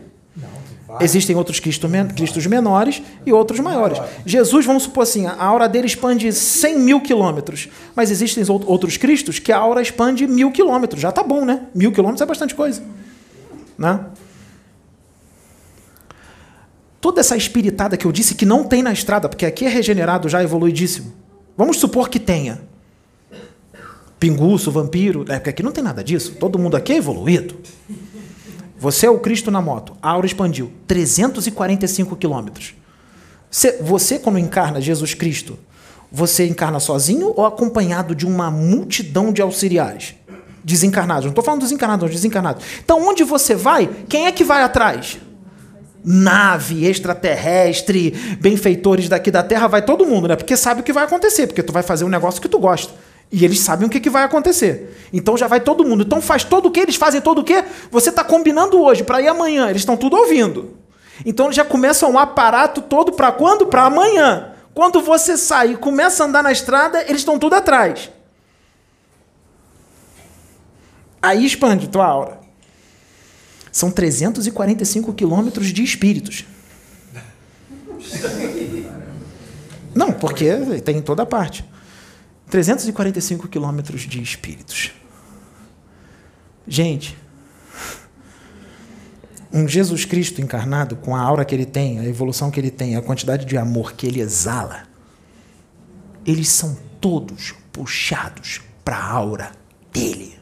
Existem 0.99 1.35
outros 1.35 1.59
Cristo, 1.59 1.87
Cristos 2.15 2.47
menores 2.47 2.99
e 3.27 3.31
outros 3.31 3.59
maiores. 3.59 4.01
Jesus, 4.25 4.65
vamos 4.65 4.83
supor 4.83 5.03
assim, 5.03 5.27
a 5.27 5.43
aura 5.43 5.69
dele 5.69 5.85
expande 5.85 6.33
100 6.33 6.79
mil 6.79 6.99
quilômetros, 6.99 7.69
mas 7.95 8.09
existem 8.09 8.43
outros 8.47 8.97
Cristos 8.97 9.37
que 9.37 9.51
a 9.51 9.59
aura 9.59 9.83
expande 9.83 10.25
mil 10.25 10.51
quilômetros. 10.51 10.99
Já 10.99 11.11
tá 11.11 11.21
bom, 11.21 11.45
né? 11.45 11.67
Mil 11.75 11.91
quilômetros 11.91 12.23
é 12.23 12.25
bastante 12.25 12.55
coisa. 12.55 12.81
Né? 13.77 13.99
Toda 16.99 17.21
essa 17.21 17.37
espiritada 17.37 17.95
que 17.95 18.07
eu 18.07 18.11
disse 18.11 18.33
que 18.33 18.47
não 18.47 18.63
tem 18.63 18.81
na 18.81 18.91
estrada, 18.91 19.29
porque 19.29 19.45
aqui 19.45 19.65
é 19.65 19.69
regenerado 19.69 20.27
já 20.27 20.41
evoluidíssimo. 20.41 21.13
Vamos 21.55 21.77
supor 21.77 22.09
que 22.09 22.19
tenha 22.19 22.67
pinguço, 24.19 24.71
vampiro. 24.71 25.25
É, 25.29 25.35
porque 25.35 25.49
aqui 25.49 25.63
não 25.63 25.71
tem 25.71 25.83
nada 25.83 26.03
disso. 26.03 26.35
Todo 26.39 26.59
mundo 26.59 26.75
aqui 26.75 26.93
é 26.93 26.97
evoluído. 26.97 27.55
Você 28.77 29.05
é 29.05 29.09
o 29.09 29.19
Cristo 29.19 29.49
na 29.49 29.61
moto. 29.61 29.93
A 30.01 30.09
aura 30.11 30.25
expandiu 30.25 30.71
345 30.87 32.15
quilômetros. 32.15 32.73
Você, 33.81 34.19
quando 34.19 34.37
encarna 34.37 34.79
Jesus 34.79 35.13
Cristo, 35.13 35.57
você 36.11 36.47
encarna 36.47 36.79
sozinho 36.79 37.33
ou 37.35 37.45
acompanhado 37.45 38.15
de 38.15 38.25
uma 38.25 38.49
multidão 38.51 39.33
de 39.33 39.41
auxiliares? 39.41 40.15
Desencarnados. 40.63 41.25
Não 41.25 41.31
estou 41.31 41.43
falando 41.43 41.61
dos 41.61 41.71
encarnados, 41.71 42.09
desencarnados. 42.11 42.63
Então, 42.83 43.07
onde 43.07 43.23
você 43.23 43.55
vai, 43.55 43.89
quem 44.07 44.27
é 44.27 44.31
que 44.31 44.43
vai 44.43 44.61
atrás? 44.61 45.17
Nave 46.03 46.85
extraterrestre, 46.85 48.11
benfeitores 48.39 49.09
daqui 49.09 49.31
da 49.31 49.43
Terra, 49.43 49.67
vai 49.67 49.81
todo 49.81 50.05
mundo, 50.05 50.27
né? 50.27 50.35
Porque 50.35 50.55
sabe 50.55 50.81
o 50.81 50.83
que 50.83 50.93
vai 50.93 51.03
acontecer, 51.03 51.47
porque 51.47 51.63
tu 51.63 51.73
vai 51.73 51.83
fazer 51.83 52.05
um 52.05 52.09
negócio 52.09 52.41
que 52.41 52.47
tu 52.47 52.59
gosta. 52.59 52.93
E 53.31 53.45
eles 53.45 53.59
sabem 53.59 53.87
o 53.87 53.89
que, 53.89 53.99
que 53.99 54.09
vai 54.09 54.23
acontecer. 54.23 54.97
Então 55.13 55.37
já 55.37 55.47
vai 55.47 55.59
todo 55.59 55.85
mundo. 55.85 56.03
Então 56.03 56.21
faz 56.21 56.43
todo 56.43 56.67
o 56.67 56.71
que? 56.71 56.79
Eles 56.79 56.95
fazem 56.95 57.21
todo 57.21 57.41
o 57.41 57.43
que? 57.43 57.63
Você 57.91 58.09
está 58.09 58.23
combinando 58.23 58.81
hoje 58.81 59.03
para 59.03 59.21
ir 59.21 59.27
amanhã. 59.27 59.69
Eles 59.69 59.81
estão 59.81 59.95
tudo 59.95 60.15
ouvindo. 60.15 60.77
Então 61.25 61.51
já 61.51 61.63
começa 61.63 62.07
um 62.07 62.17
aparato 62.17 62.81
todo 62.81 63.11
para 63.11 63.31
quando? 63.31 63.67
Para 63.67 63.83
amanhã. 63.83 64.53
Quando 64.73 65.01
você 65.01 65.37
sai 65.37 65.73
e 65.73 65.77
começa 65.77 66.23
a 66.23 66.27
andar 66.27 66.41
na 66.41 66.51
estrada, 66.51 67.03
eles 67.03 67.21
estão 67.21 67.37
tudo 67.37 67.53
atrás. 67.53 68.09
Aí 71.21 71.45
expande 71.45 71.87
tua 71.87 72.05
aura. 72.05 72.39
São 73.71 73.91
345 73.91 75.13
quilômetros 75.13 75.67
de 75.67 75.83
espíritos. 75.83 76.45
Não, 79.93 80.11
porque 80.13 80.81
tem 80.83 80.97
em 80.97 81.01
toda 81.01 81.25
parte. 81.25 81.65
345 82.49 83.47
quilômetros 83.47 84.01
de 84.01 84.21
espíritos. 84.21 84.91
Gente, 86.67 87.17
um 89.51 89.67
Jesus 89.67 90.05
Cristo 90.05 90.41
encarnado, 90.41 90.95
com 90.95 91.15
a 91.15 91.21
aura 91.21 91.43
que 91.43 91.55
ele 91.55 91.65
tem, 91.65 91.99
a 91.99 92.05
evolução 92.05 92.51
que 92.51 92.59
ele 92.59 92.71
tem, 92.71 92.95
a 92.95 93.01
quantidade 93.01 93.45
de 93.45 93.57
amor 93.57 93.93
que 93.93 94.05
ele 94.05 94.19
exala, 94.19 94.83
eles 96.25 96.49
são 96.49 96.77
todos 97.01 97.53
puxados 97.71 98.61
para 98.83 98.97
a 98.97 99.11
aura 99.11 99.51
dele. 99.91 100.37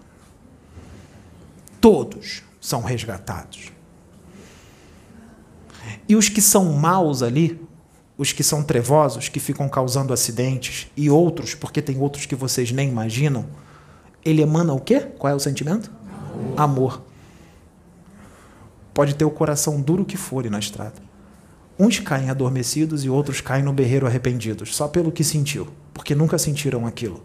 todos 1.80 2.44
são 2.60 2.82
resgatados. 2.82 3.72
E 6.10 6.16
os 6.16 6.28
que 6.28 6.42
são 6.42 6.74
maus 6.74 7.24
ali, 7.24 7.62
os 8.18 8.32
que 8.32 8.44
são 8.44 8.64
trevosos, 8.64 9.30
que 9.30 9.40
ficam 9.40 9.70
causando 9.70 10.14
acidentes, 10.14 10.88
e 10.98 11.10
outros, 11.10 11.54
porque 11.54 11.82
tem 11.82 12.00
outros 12.00 12.26
que 12.26 12.36
vocês 12.36 12.72
nem 12.72 12.90
imaginam, 12.90 13.46
ele 14.26 14.42
emana 14.42 14.74
o 14.74 14.80
quê? 14.80 15.02
Qual 15.18 15.32
é 15.32 15.36
o 15.36 15.40
sentimento? 15.40 15.92
Amor. 16.56 16.60
Amor. 16.60 17.02
Pode 18.94 19.14
ter 19.14 19.26
o 19.26 19.30
coração 19.30 19.80
duro 19.80 20.04
que 20.04 20.18
for 20.18 20.44
na 20.50 20.58
estrada. 20.58 20.96
Uns 21.78 22.00
caem 22.00 22.32
adormecidos 22.32 23.06
e 23.06 23.10
outros 23.10 23.40
caem 23.40 23.64
no 23.64 23.72
berreiro 23.72 24.08
arrependidos, 24.08 24.76
só 24.76 24.88
pelo 24.88 25.12
que 25.12 25.24
sentiu, 25.24 25.68
porque 25.94 26.16
nunca 26.16 26.40
sentiram 26.40 26.88
aquilo. 26.88 27.24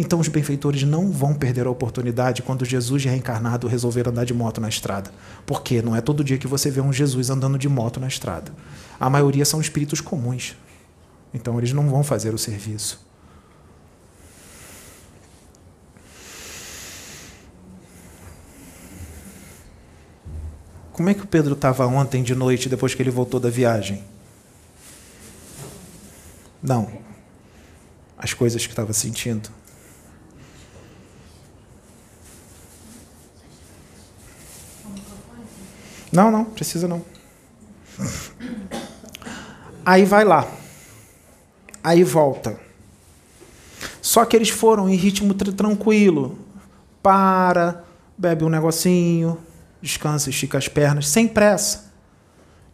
Então 0.00 0.20
os 0.20 0.28
benfeitores 0.28 0.84
não 0.84 1.10
vão 1.10 1.34
perder 1.34 1.66
a 1.66 1.70
oportunidade 1.70 2.40
quando 2.40 2.64
Jesus 2.64 3.04
reencarnado 3.04 3.66
resolver 3.66 4.08
andar 4.08 4.24
de 4.24 4.32
moto 4.32 4.60
na 4.60 4.68
estrada. 4.68 5.10
Porque 5.44 5.82
não 5.82 5.96
é 5.96 6.00
todo 6.00 6.22
dia 6.22 6.38
que 6.38 6.46
você 6.46 6.70
vê 6.70 6.80
um 6.80 6.92
Jesus 6.92 7.30
andando 7.30 7.58
de 7.58 7.68
moto 7.68 7.98
na 7.98 8.06
estrada. 8.06 8.52
A 9.00 9.10
maioria 9.10 9.44
são 9.44 9.60
espíritos 9.60 10.00
comuns. 10.00 10.56
Então 11.34 11.58
eles 11.58 11.72
não 11.72 11.90
vão 11.90 12.04
fazer 12.04 12.32
o 12.32 12.38
serviço. 12.38 13.04
Como 20.92 21.10
é 21.10 21.14
que 21.14 21.24
o 21.24 21.26
Pedro 21.26 21.54
estava 21.54 21.84
ontem 21.88 22.22
de 22.22 22.36
noite 22.36 22.68
depois 22.68 22.94
que 22.94 23.02
ele 23.02 23.10
voltou 23.10 23.40
da 23.40 23.50
viagem? 23.50 24.04
Não. 26.62 26.88
As 28.16 28.32
coisas 28.32 28.64
que 28.64 28.72
estava 28.72 28.92
sentindo. 28.92 29.57
Não, 36.12 36.30
não, 36.30 36.44
precisa 36.44 36.88
não. 36.88 37.02
Aí 39.84 40.04
vai 40.04 40.24
lá. 40.24 40.46
Aí 41.82 42.02
volta. 42.02 42.58
Só 44.00 44.24
que 44.24 44.36
eles 44.36 44.48
foram 44.48 44.88
em 44.88 44.94
ritmo 44.94 45.34
tranquilo. 45.34 46.38
Para, 47.02 47.84
bebe 48.16 48.44
um 48.44 48.48
negocinho, 48.48 49.38
descansa, 49.80 50.30
estica 50.30 50.58
as 50.58 50.68
pernas, 50.68 51.08
sem 51.08 51.28
pressa. 51.28 51.92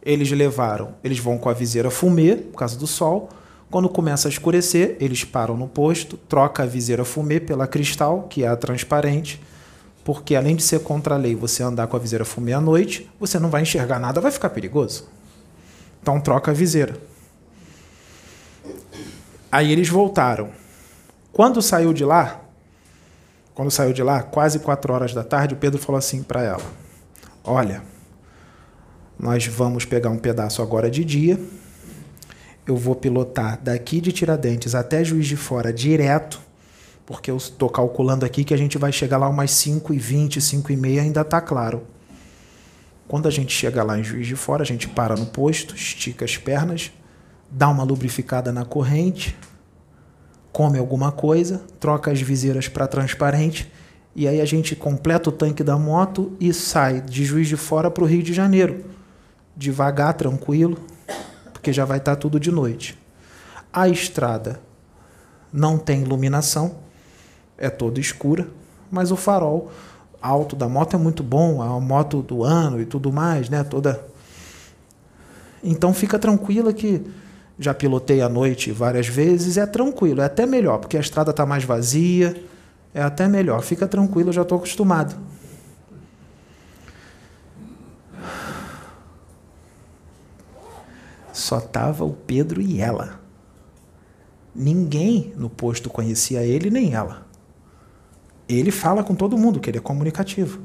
Eles 0.01 0.31
levaram, 0.31 0.95
eles 1.03 1.19
vão 1.19 1.37
com 1.37 1.49
a 1.49 1.53
viseira 1.53 1.89
fumê, 1.89 2.35
por 2.35 2.57
causa 2.59 2.77
do 2.77 2.87
sol. 2.87 3.29
Quando 3.71 3.89
começa 3.89 4.27
a 4.27 4.31
escurecer, 4.31 4.95
eles 4.99 5.23
param 5.23 5.57
no 5.57 5.67
posto, 5.67 6.17
troca 6.17 6.63
a 6.63 6.65
viseira 6.65 7.03
fumê 7.03 7.39
pela 7.39 7.67
cristal, 7.67 8.23
que 8.29 8.43
é 8.43 8.47
a 8.47 8.55
transparente 8.55 9.41
porque 10.05 10.35
além 10.35 10.55
de 10.55 10.61
ser 10.61 10.81
contra 10.81 11.15
a 11.15 11.17
lei, 11.17 11.33
você 11.35 11.63
andar 11.63 11.87
com 11.87 11.97
a 11.97 11.99
viseira 11.99 12.23
fumê 12.23 12.53
à 12.53 12.61
noite, 12.61 13.09
você 13.19 13.39
não 13.39 13.49
vai 13.49 13.63
enxergar 13.63 13.97
nada, 13.97 14.21
vai 14.21 14.31
ficar 14.31 14.51
perigoso. 14.51 15.09
Então 15.99 16.21
troca 16.21 16.51
a 16.51 16.53
viseira. 16.53 16.95
Aí 19.51 19.71
eles 19.71 19.89
voltaram. 19.89 20.51
Quando 21.33 21.59
saiu 21.59 21.91
de 21.91 22.05
lá, 22.05 22.39
quando 23.55 23.71
saiu 23.71 23.93
de 23.93 24.03
lá, 24.03 24.21
quase 24.21 24.59
quatro 24.59 24.93
horas 24.93 25.11
da 25.11 25.23
tarde, 25.23 25.55
o 25.55 25.57
Pedro 25.57 25.81
falou 25.81 25.97
assim 25.97 26.21
para 26.21 26.43
ela: 26.43 26.63
Olha, 27.43 27.81
nós 29.17 29.47
vamos 29.47 29.85
pegar 29.85 30.11
um 30.11 30.19
pedaço 30.19 30.61
agora 30.61 30.87
de 30.87 31.03
dia. 31.03 31.39
Eu 32.67 32.77
vou 32.77 32.95
pilotar 32.95 33.59
daqui 33.59 33.99
de 33.99 34.11
Tiradentes 34.11 34.75
até 34.75 35.03
Juiz 35.03 35.25
de 35.25 35.35
Fora 35.35 35.73
direto 35.73 36.45
porque 37.05 37.29
eu 37.29 37.37
estou 37.37 37.69
calculando 37.69 38.25
aqui 38.25 38.43
que 38.43 38.53
a 38.53 38.57
gente 38.57 38.77
vai 38.77 38.91
chegar 38.91 39.17
lá 39.17 39.29
umas 39.29 39.51
5 39.51 39.93
e 39.93 39.97
20, 39.99 40.41
5 40.41 40.71
e 40.71 40.75
meia, 40.75 41.01
ainda 41.01 41.21
está 41.21 41.39
claro. 41.39 41.83
Quando 43.07 43.27
a 43.27 43.31
gente 43.31 43.53
chega 43.53 43.83
lá 43.83 43.99
em 43.99 44.03
Juiz 44.03 44.25
de 44.25 44.35
Fora, 44.35 44.63
a 44.63 44.65
gente 44.65 44.87
para 44.87 45.15
no 45.15 45.27
posto, 45.27 45.75
estica 45.75 46.25
as 46.25 46.37
pernas, 46.37 46.91
dá 47.51 47.69
uma 47.69 47.83
lubrificada 47.83 48.51
na 48.51 48.65
corrente, 48.65 49.37
come 50.51 50.79
alguma 50.79 51.11
coisa, 51.11 51.61
troca 51.79 52.11
as 52.11 52.19
viseiras 52.19 52.67
para 52.67 52.87
transparente, 52.87 53.71
e 54.15 54.27
aí 54.27 54.41
a 54.41 54.45
gente 54.45 54.75
completa 54.75 55.29
o 55.29 55.31
tanque 55.31 55.63
da 55.63 55.77
moto 55.77 56.35
e 56.39 56.51
sai 56.53 57.01
de 57.01 57.23
Juiz 57.23 57.47
de 57.47 57.57
Fora 57.57 57.91
para 57.91 58.03
o 58.03 58.07
Rio 58.07 58.23
de 58.23 58.33
Janeiro. 58.33 58.85
Devagar, 59.55 60.13
tranquilo, 60.13 60.79
porque 61.53 61.71
já 61.71 61.85
vai 61.85 61.99
estar 61.99 62.15
tá 62.15 62.19
tudo 62.19 62.39
de 62.39 62.49
noite. 62.49 62.97
A 63.71 63.89
estrada 63.89 64.61
não 65.51 65.77
tem 65.77 66.01
iluminação, 66.01 66.84
é 67.57 67.69
toda 67.69 67.99
escura, 67.99 68.47
mas 68.91 69.11
o 69.11 69.15
farol 69.15 69.71
alto 70.21 70.55
da 70.55 70.67
moto 70.67 70.95
é 70.95 70.99
muito 70.99 71.23
bom, 71.23 71.61
a 71.61 71.79
moto 71.79 72.21
do 72.21 72.43
ano 72.43 72.81
e 72.81 72.85
tudo 72.85 73.11
mais, 73.11 73.49
né? 73.49 73.63
Toda. 73.63 74.05
Então 75.63 75.93
fica 75.93 76.17
tranquila 76.17 76.73
que 76.73 77.03
já 77.59 77.73
pilotei 77.73 78.21
à 78.21 78.27
noite 78.27 78.71
várias 78.71 79.07
vezes, 79.07 79.57
é 79.57 79.65
tranquilo, 79.65 80.21
é 80.21 80.25
até 80.25 80.45
melhor, 80.45 80.79
porque 80.79 80.97
a 80.97 80.99
estrada 80.99 81.31
está 81.31 81.45
mais 81.45 81.63
vazia, 81.63 82.43
é 82.93 83.01
até 83.01 83.27
melhor. 83.27 83.61
Fica 83.61 83.87
tranquilo, 83.87 84.31
já 84.31 84.41
estou 84.41 84.57
acostumado. 84.57 85.15
Só 91.31 91.59
tava 91.59 92.05
o 92.05 92.13
Pedro 92.13 92.61
e 92.61 92.81
ela. 92.81 93.19
Ninguém 94.55 95.33
no 95.35 95.49
posto 95.49 95.89
conhecia 95.89 96.41
ele 96.43 96.69
nem 96.69 96.93
ela 96.93 97.24
ele 98.47 98.71
fala 98.71 99.03
com 99.03 99.15
todo 99.15 99.37
mundo, 99.37 99.59
que 99.59 99.69
ele 99.69 99.77
é 99.77 99.81
comunicativo. 99.81 100.61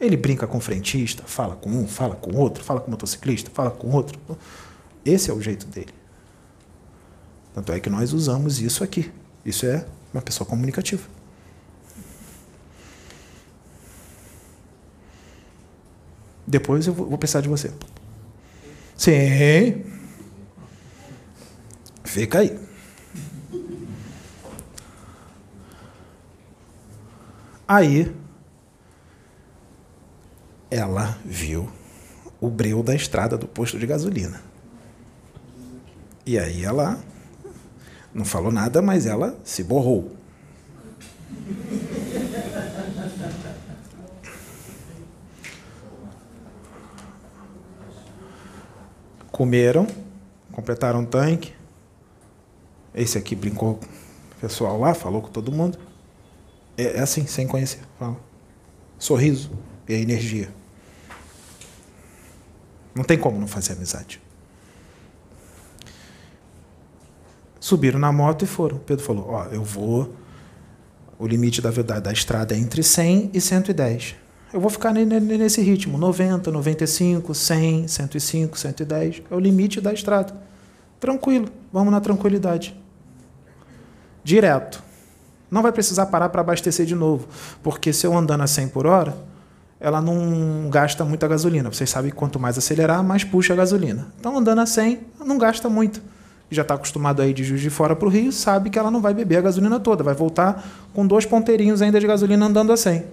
Ele 0.00 0.16
brinca 0.16 0.46
com 0.46 0.58
o 0.58 0.60
frentista, 0.60 1.22
fala 1.24 1.54
com 1.54 1.70
um, 1.70 1.86
fala 1.86 2.16
com 2.16 2.34
outro, 2.36 2.64
fala 2.64 2.80
com 2.80 2.88
o 2.88 2.90
motociclista, 2.90 3.50
fala 3.54 3.70
com 3.70 3.90
outro. 3.90 4.18
Esse 5.04 5.30
é 5.30 5.34
o 5.34 5.40
jeito 5.40 5.66
dele. 5.66 5.92
Tanto 7.54 7.72
é 7.72 7.78
que 7.78 7.88
nós 7.88 8.12
usamos 8.12 8.60
isso 8.60 8.82
aqui. 8.82 9.12
Isso 9.44 9.66
é 9.66 9.86
uma 10.12 10.22
pessoa 10.22 10.48
comunicativa. 10.48 11.02
Depois 16.46 16.86
eu 16.86 16.92
vou 16.92 17.16
precisar 17.16 17.40
de 17.40 17.48
você. 17.48 17.72
Sim. 18.96 19.84
Fica 22.04 22.40
aí. 22.40 22.71
Aí 27.72 28.14
ela 30.70 31.18
viu 31.24 31.72
o 32.38 32.50
breu 32.50 32.82
da 32.82 32.94
estrada 32.94 33.38
do 33.38 33.48
posto 33.48 33.78
de 33.78 33.86
gasolina. 33.86 34.42
E 36.26 36.38
aí 36.38 36.66
ela 36.66 37.02
não 38.12 38.26
falou 38.26 38.52
nada, 38.52 38.82
mas 38.82 39.06
ela 39.06 39.40
se 39.42 39.64
borrou. 39.64 40.14
Comeram, 49.30 49.86
completaram 50.52 51.04
o 51.04 51.06
tanque. 51.06 51.54
Esse 52.94 53.16
aqui 53.16 53.34
brincou 53.34 53.76
com 53.76 53.86
o 53.86 54.40
pessoal 54.42 54.78
lá, 54.78 54.92
falou 54.92 55.22
com 55.22 55.30
todo 55.30 55.50
mundo. 55.50 55.78
É, 56.82 56.98
é 56.98 57.00
assim, 57.00 57.26
sem 57.26 57.46
conhecer. 57.46 57.80
Fala. 57.98 58.16
Sorriso 58.98 59.50
e 59.88 59.94
a 59.94 59.98
energia. 59.98 60.48
Não 62.94 63.04
tem 63.04 63.18
como 63.18 63.38
não 63.38 63.46
fazer 63.46 63.72
amizade. 63.72 64.20
Subiram 67.58 67.98
na 67.98 68.12
moto 68.12 68.44
e 68.44 68.46
foram. 68.46 68.78
Pedro 68.78 69.04
falou: 69.04 69.30
Ó, 69.30 69.44
eu 69.46 69.62
vou. 69.62 70.14
O 71.18 71.26
limite 71.26 71.62
da, 71.62 71.70
da, 71.70 72.00
da 72.00 72.12
estrada 72.12 72.54
é 72.54 72.58
entre 72.58 72.82
100 72.82 73.30
e 73.32 73.40
110. 73.40 74.16
Eu 74.52 74.60
vou 74.60 74.68
ficar 74.68 74.92
nesse 74.92 75.62
ritmo: 75.62 75.96
90, 75.96 76.50
95, 76.50 77.34
100, 77.34 77.88
105, 77.88 78.58
110. 78.58 79.22
É 79.30 79.34
o 79.34 79.38
limite 79.38 79.80
da 79.80 79.92
estrada. 79.92 80.34
Tranquilo, 81.00 81.48
vamos 81.72 81.92
na 81.92 82.00
tranquilidade. 82.00 82.76
Direto. 84.22 84.82
Não 85.52 85.60
vai 85.60 85.70
precisar 85.70 86.06
parar 86.06 86.30
para 86.30 86.40
abastecer 86.40 86.86
de 86.86 86.94
novo, 86.94 87.28
porque 87.62 87.92
se 87.92 88.06
eu 88.06 88.16
andando 88.16 88.40
a 88.40 88.46
100 88.46 88.68
por 88.68 88.86
hora, 88.86 89.14
ela 89.78 90.00
não 90.00 90.70
gasta 90.70 91.04
muita 91.04 91.28
gasolina. 91.28 91.70
Vocês 91.70 91.90
sabem 91.90 92.10
que 92.10 92.16
quanto 92.16 92.40
mais 92.40 92.56
acelerar, 92.56 93.04
mais 93.04 93.22
puxa 93.22 93.52
a 93.52 93.56
gasolina. 93.56 94.06
Então, 94.18 94.38
andando 94.38 94.62
a 94.62 94.66
100, 94.66 95.00
não 95.26 95.36
gasta 95.36 95.68
muito. 95.68 96.00
Já 96.50 96.62
está 96.62 96.72
acostumado 96.72 97.20
aí 97.20 97.34
de 97.34 97.44
Juiz 97.44 97.60
de 97.60 97.68
Fora 97.68 97.94
para 97.94 98.08
o 98.08 98.10
Rio, 98.10 98.32
sabe 98.32 98.70
que 98.70 98.78
ela 98.78 98.90
não 98.90 99.02
vai 99.02 99.12
beber 99.12 99.36
a 99.36 99.40
gasolina 99.42 99.78
toda, 99.78 100.02
vai 100.02 100.14
voltar 100.14 100.66
com 100.94 101.06
dois 101.06 101.26
ponteirinhos 101.26 101.82
ainda 101.82 102.00
de 102.00 102.06
gasolina 102.06 102.46
andando 102.46 102.72
a 102.72 102.76
100. 102.76 103.04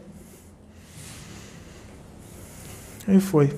Aí 3.05 3.19
foi. 3.19 3.53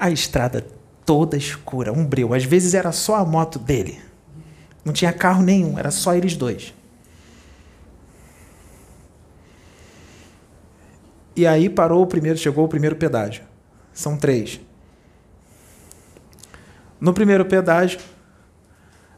A 0.00 0.10
estrada 0.10 0.66
toda 1.06 1.36
escura, 1.36 1.92
um 1.92 2.04
breu. 2.04 2.34
Às 2.34 2.42
vezes 2.42 2.74
era 2.74 2.90
só 2.90 3.14
a 3.14 3.24
moto 3.24 3.60
dele. 3.60 4.07
Não 4.88 4.92
tinha 4.94 5.12
carro 5.12 5.42
nenhum, 5.42 5.78
era 5.78 5.90
só 5.90 6.14
eles 6.14 6.34
dois. 6.34 6.72
E 11.36 11.46
aí 11.46 11.68
parou 11.68 12.02
o 12.02 12.06
primeiro, 12.06 12.38
chegou 12.38 12.64
o 12.64 12.68
primeiro 12.68 12.96
pedágio. 12.96 13.42
São 13.92 14.16
três. 14.16 14.58
No 16.98 17.12
primeiro 17.12 17.44
pedágio, 17.44 18.00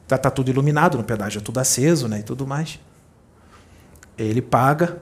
tá, 0.09 0.19
tá 0.19 0.29
tudo 0.29 0.51
iluminado, 0.51 0.99
no 0.99 1.05
pedágio 1.05 1.39
é 1.39 1.41
tudo 1.41 1.61
aceso, 1.61 2.09
né, 2.09 2.19
e 2.19 2.25
tudo 2.25 2.45
mais. 2.45 2.81
Ele 4.19 4.43
paga, 4.43 5.01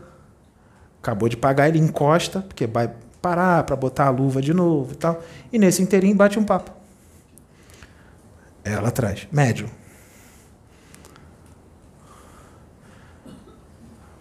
acabou 1.03 1.31
de 1.31 1.37
pagar, 1.39 1.67
ele 1.67 1.79
encosta, 1.79 2.43
porque 2.43 2.67
vai 2.67 2.93
parar 3.23 3.65
para 3.65 3.75
botar 3.75 4.09
a 4.09 4.11
luva 4.11 4.43
de 4.43 4.53
novo 4.53 4.93
e 4.93 4.97
tal. 4.97 5.25
E 5.51 5.59
nesse 5.59 5.81
inteirinho 5.81 6.15
bate 6.15 6.39
um 6.39 6.45
papo. 6.45 6.71
Ela 8.63 8.89
atrás, 8.89 9.27
médium. 9.33 9.78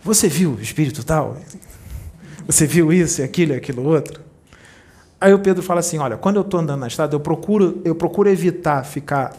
Você 0.08 0.30
viu 0.30 0.52
o 0.52 0.62
espírito 0.62 1.06
tal? 1.06 1.36
Você 2.46 2.66
viu 2.66 2.94
isso 2.94 3.22
aquilo 3.22 3.54
aquilo 3.54 3.84
outro? 3.84 4.22
Aí 5.20 5.34
o 5.34 5.40
Pedro 5.40 5.62
fala 5.62 5.82
assim: 5.82 5.98
olha, 5.98 6.16
quando 6.16 6.38
eu 6.38 6.44
estou 6.44 6.62
andando 6.62 6.80
na 6.80 6.88
estrada, 6.88 7.14
eu 7.14 7.20
procuro, 7.20 7.82
eu 7.84 7.94
procuro 7.94 8.30
evitar 8.30 8.86
ficar 8.86 9.34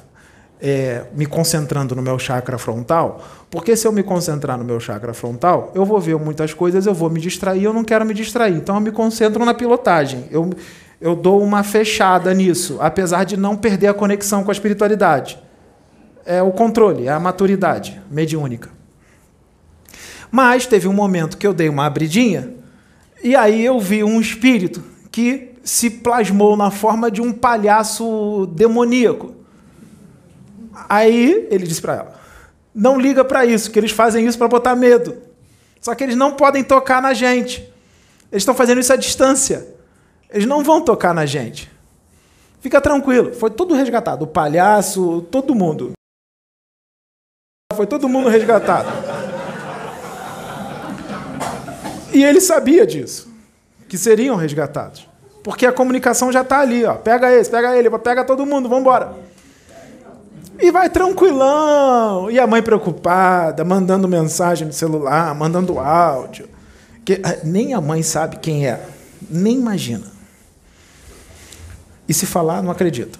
é, 0.60 1.06
me 1.14 1.24
concentrando 1.24 1.96
no 1.96 2.02
meu 2.02 2.18
chakra 2.18 2.58
frontal, 2.58 3.26
porque 3.50 3.74
se 3.76 3.88
eu 3.88 3.92
me 3.92 4.02
concentrar 4.02 4.58
no 4.58 4.64
meu 4.64 4.78
chakra 4.78 5.14
frontal, 5.14 5.72
eu 5.74 5.86
vou 5.86 5.98
ver 5.98 6.18
muitas 6.18 6.52
coisas, 6.52 6.84
eu 6.84 6.92
vou 6.92 7.08
me 7.08 7.18
distrair, 7.18 7.64
eu 7.64 7.72
não 7.72 7.82
quero 7.82 8.04
me 8.04 8.12
distrair. 8.12 8.54
Então 8.54 8.74
eu 8.74 8.80
me 8.82 8.92
concentro 8.92 9.42
na 9.46 9.54
pilotagem. 9.54 10.26
Eu, 10.30 10.50
eu 11.00 11.16
dou 11.16 11.42
uma 11.42 11.62
fechada 11.62 12.34
nisso, 12.34 12.76
apesar 12.78 13.24
de 13.24 13.38
não 13.38 13.56
perder 13.56 13.86
a 13.86 13.94
conexão 13.94 14.44
com 14.44 14.50
a 14.50 14.52
espiritualidade. 14.52 15.42
É 16.26 16.42
o 16.42 16.52
controle, 16.52 17.06
é 17.06 17.10
a 17.10 17.18
maturidade 17.18 17.98
mediúnica. 18.10 18.76
Mas 20.30 20.66
teve 20.66 20.86
um 20.88 20.92
momento 20.92 21.36
que 21.36 21.46
eu 21.46 21.54
dei 21.54 21.68
uma 21.68 21.86
abridinha, 21.86 22.54
e 23.22 23.34
aí 23.34 23.64
eu 23.64 23.80
vi 23.80 24.04
um 24.04 24.20
espírito 24.20 24.82
que 25.10 25.54
se 25.64 25.90
plasmou 25.90 26.56
na 26.56 26.70
forma 26.70 27.10
de 27.10 27.20
um 27.20 27.32
palhaço 27.32 28.46
demoníaco. 28.54 29.34
Aí 30.88 31.46
ele 31.50 31.66
disse 31.66 31.82
para 31.82 31.94
ela: 31.94 32.20
Não 32.74 32.98
liga 32.98 33.24
para 33.24 33.44
isso, 33.44 33.70
que 33.70 33.78
eles 33.78 33.90
fazem 33.90 34.26
isso 34.26 34.38
para 34.38 34.48
botar 34.48 34.76
medo. 34.76 35.16
Só 35.80 35.94
que 35.94 36.04
eles 36.04 36.16
não 36.16 36.32
podem 36.32 36.62
tocar 36.62 37.00
na 37.00 37.12
gente. 37.12 37.60
Eles 38.30 38.42
estão 38.42 38.54
fazendo 38.54 38.80
isso 38.80 38.92
à 38.92 38.96
distância. 38.96 39.66
Eles 40.30 40.46
não 40.46 40.62
vão 40.62 40.80
tocar 40.80 41.14
na 41.14 41.24
gente. 41.24 41.70
Fica 42.60 42.80
tranquilo, 42.80 43.32
foi 43.32 43.50
tudo 43.50 43.74
resgatado. 43.74 44.24
O 44.24 44.28
palhaço, 44.28 45.22
todo 45.30 45.54
mundo. 45.54 45.92
Foi 47.74 47.86
todo 47.86 48.08
mundo 48.08 48.28
resgatado. 48.28 48.88
E 52.12 52.24
ele 52.24 52.40
sabia 52.40 52.86
disso, 52.86 53.28
que 53.88 53.98
seriam 53.98 54.36
resgatados. 54.36 55.06
Porque 55.42 55.66
a 55.66 55.72
comunicação 55.72 56.32
já 56.32 56.42
está 56.42 56.60
ali, 56.60 56.84
ó. 56.84 56.94
Pega 56.94 57.32
esse, 57.32 57.50
pega 57.50 57.76
ele, 57.76 57.90
pega 57.98 58.24
todo 58.24 58.44
mundo, 58.44 58.68
vamos 58.68 58.82
embora. 58.82 59.14
E 60.58 60.70
vai 60.70 60.90
tranquilão. 60.90 62.30
E 62.30 62.38
a 62.38 62.46
mãe 62.46 62.62
preocupada, 62.62 63.64
mandando 63.64 64.08
mensagem 64.08 64.66
no 64.66 64.72
celular, 64.72 65.34
mandando 65.34 65.78
áudio. 65.78 66.48
Que 67.04 67.14
eh, 67.14 67.40
nem 67.44 67.74
a 67.74 67.80
mãe 67.80 68.02
sabe 68.02 68.38
quem 68.38 68.66
é. 68.66 68.84
Nem 69.30 69.56
imagina. 69.56 70.04
E 72.08 72.14
se 72.14 72.26
falar, 72.26 72.62
não 72.62 72.70
acredita. 72.70 73.18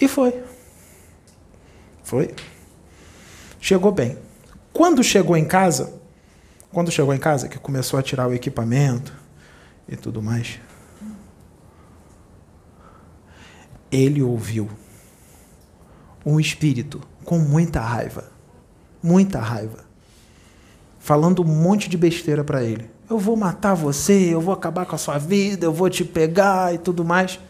E 0.00 0.08
foi. 0.08 0.42
Foi. 2.02 2.34
Chegou 3.60 3.92
bem. 3.92 4.29
Quando 4.72 5.02
chegou 5.02 5.36
em 5.36 5.44
casa, 5.44 6.00
quando 6.72 6.90
chegou 6.90 7.12
em 7.12 7.18
casa, 7.18 7.48
que 7.48 7.58
começou 7.58 7.98
a 7.98 8.02
tirar 8.02 8.28
o 8.28 8.34
equipamento 8.34 9.12
e 9.88 9.96
tudo 9.96 10.22
mais, 10.22 10.60
ele 13.90 14.22
ouviu 14.22 14.70
um 16.24 16.38
espírito 16.38 17.00
com 17.24 17.38
muita 17.38 17.80
raiva, 17.80 18.30
muita 19.02 19.40
raiva, 19.40 19.84
falando 20.98 21.42
um 21.42 21.46
monte 21.46 21.88
de 21.88 21.96
besteira 21.96 22.44
para 22.44 22.62
ele. 22.62 22.88
Eu 23.08 23.18
vou 23.18 23.36
matar 23.36 23.74
você, 23.74 24.32
eu 24.32 24.40
vou 24.40 24.54
acabar 24.54 24.86
com 24.86 24.94
a 24.94 24.98
sua 24.98 25.18
vida, 25.18 25.66
eu 25.66 25.72
vou 25.72 25.90
te 25.90 26.04
pegar 26.04 26.72
e 26.72 26.78
tudo 26.78 27.04
mais. 27.04 27.40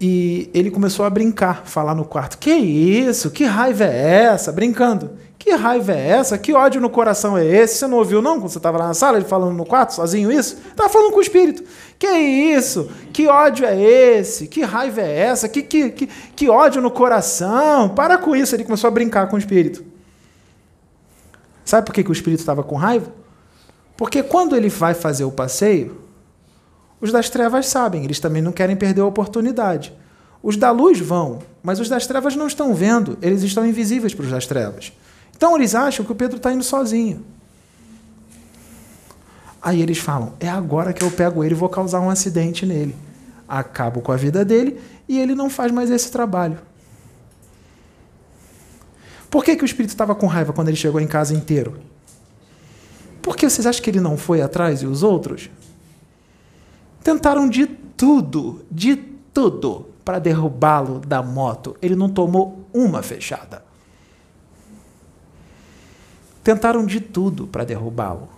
E 0.00 0.48
ele 0.54 0.70
começou 0.70 1.04
a 1.04 1.10
brincar, 1.10 1.66
falar 1.66 1.94
no 1.94 2.04
quarto: 2.04 2.38
Que 2.38 2.50
isso? 2.50 3.30
Que 3.30 3.44
raiva 3.44 3.84
é 3.84 4.24
essa? 4.24 4.50
Brincando. 4.50 5.10
Que 5.38 5.52
raiva 5.52 5.92
é 5.92 6.08
essa? 6.08 6.36
Que 6.36 6.52
ódio 6.52 6.80
no 6.82 6.90
coração 6.90 7.36
é 7.36 7.44
esse? 7.44 7.78
Você 7.78 7.86
não 7.86 7.96
ouviu, 7.96 8.20
não, 8.20 8.38
quando 8.38 8.50
você 8.50 8.58
estava 8.58 8.76
lá 8.76 8.88
na 8.88 8.94
sala, 8.94 9.16
ele 9.16 9.26
falando 9.26 9.56
no 9.56 9.64
quarto, 9.64 9.94
sozinho 9.94 10.30
isso? 10.30 10.58
Estava 10.68 10.90
falando 10.90 11.12
com 11.12 11.18
o 11.18 11.22
espírito. 11.22 11.64
Que 11.98 12.08
isso? 12.08 12.90
Que 13.10 13.26
ódio 13.26 13.64
é 13.64 13.80
esse? 13.80 14.46
Que 14.46 14.62
raiva 14.62 15.00
é 15.00 15.18
essa? 15.18 15.48
Que, 15.48 15.62
que, 15.62 15.90
que, 15.90 16.06
que 16.06 16.48
ódio 16.50 16.82
no 16.82 16.90
coração? 16.90 17.88
Para 17.88 18.18
com 18.18 18.36
isso. 18.36 18.54
Ele 18.54 18.64
começou 18.64 18.88
a 18.88 18.90
brincar 18.90 19.28
com 19.28 19.36
o 19.36 19.38
espírito. 19.38 19.82
Sabe 21.64 21.86
por 21.86 21.94
que, 21.94 22.04
que 22.04 22.10
o 22.10 22.12
espírito 22.12 22.40
estava 22.40 22.62
com 22.62 22.76
raiva? 22.76 23.10
Porque 23.96 24.22
quando 24.22 24.54
ele 24.54 24.68
vai 24.68 24.92
fazer 24.92 25.24
o 25.24 25.30
passeio, 25.30 26.00
os 27.00 27.10
das 27.10 27.30
trevas 27.30 27.66
sabem, 27.66 28.04
eles 28.04 28.20
também 28.20 28.42
não 28.42 28.52
querem 28.52 28.76
perder 28.76 29.00
a 29.00 29.06
oportunidade. 29.06 29.92
Os 30.42 30.56
da 30.56 30.70
luz 30.70 30.98
vão, 30.98 31.40
mas 31.62 31.80
os 31.80 31.88
das 31.88 32.06
trevas 32.06 32.36
não 32.36 32.46
estão 32.46 32.74
vendo, 32.74 33.18
eles 33.20 33.42
estão 33.42 33.66
invisíveis 33.66 34.14
para 34.14 34.24
os 34.24 34.30
das 34.30 34.46
trevas. 34.46 34.92
Então 35.36 35.56
eles 35.56 35.74
acham 35.74 36.04
que 36.04 36.12
o 36.12 36.14
Pedro 36.14 36.36
está 36.36 36.52
indo 36.52 36.64
sozinho. 36.64 37.24
Aí 39.62 39.80
eles 39.82 39.98
falam: 39.98 40.34
é 40.40 40.48
agora 40.48 40.92
que 40.92 41.02
eu 41.02 41.10
pego 41.10 41.44
ele 41.44 41.54
e 41.54 41.56
vou 41.56 41.68
causar 41.68 42.00
um 42.00 42.10
acidente 42.10 42.64
nele. 42.64 42.96
Acabo 43.48 44.00
com 44.00 44.12
a 44.12 44.16
vida 44.16 44.44
dele 44.44 44.80
e 45.08 45.18
ele 45.18 45.34
não 45.34 45.50
faz 45.50 45.72
mais 45.72 45.90
esse 45.90 46.10
trabalho. 46.10 46.58
Por 49.30 49.44
que, 49.44 49.56
que 49.56 49.62
o 49.62 49.66
espírito 49.66 49.90
estava 49.90 50.14
com 50.14 50.26
raiva 50.26 50.52
quando 50.52 50.68
ele 50.68 50.76
chegou 50.76 51.00
em 51.00 51.06
casa 51.06 51.34
inteiro? 51.34 51.78
Porque 53.22 53.48
vocês 53.48 53.66
acham 53.66 53.82
que 53.82 53.90
ele 53.90 54.00
não 54.00 54.16
foi 54.16 54.42
atrás 54.42 54.82
e 54.82 54.86
os 54.86 55.02
outros? 55.02 55.50
Tentaram 57.02 57.48
de 57.48 57.66
tudo, 57.66 58.64
de 58.70 58.96
tudo, 58.96 59.86
para 60.04 60.18
derrubá-lo 60.18 61.00
da 61.00 61.22
moto. 61.22 61.76
Ele 61.80 61.94
não 61.94 62.08
tomou 62.08 62.64
uma 62.72 63.02
fechada. 63.02 63.64
Tentaram 66.42 66.84
de 66.84 67.00
tudo 67.00 67.46
para 67.46 67.64
derrubá-lo. 67.64 68.28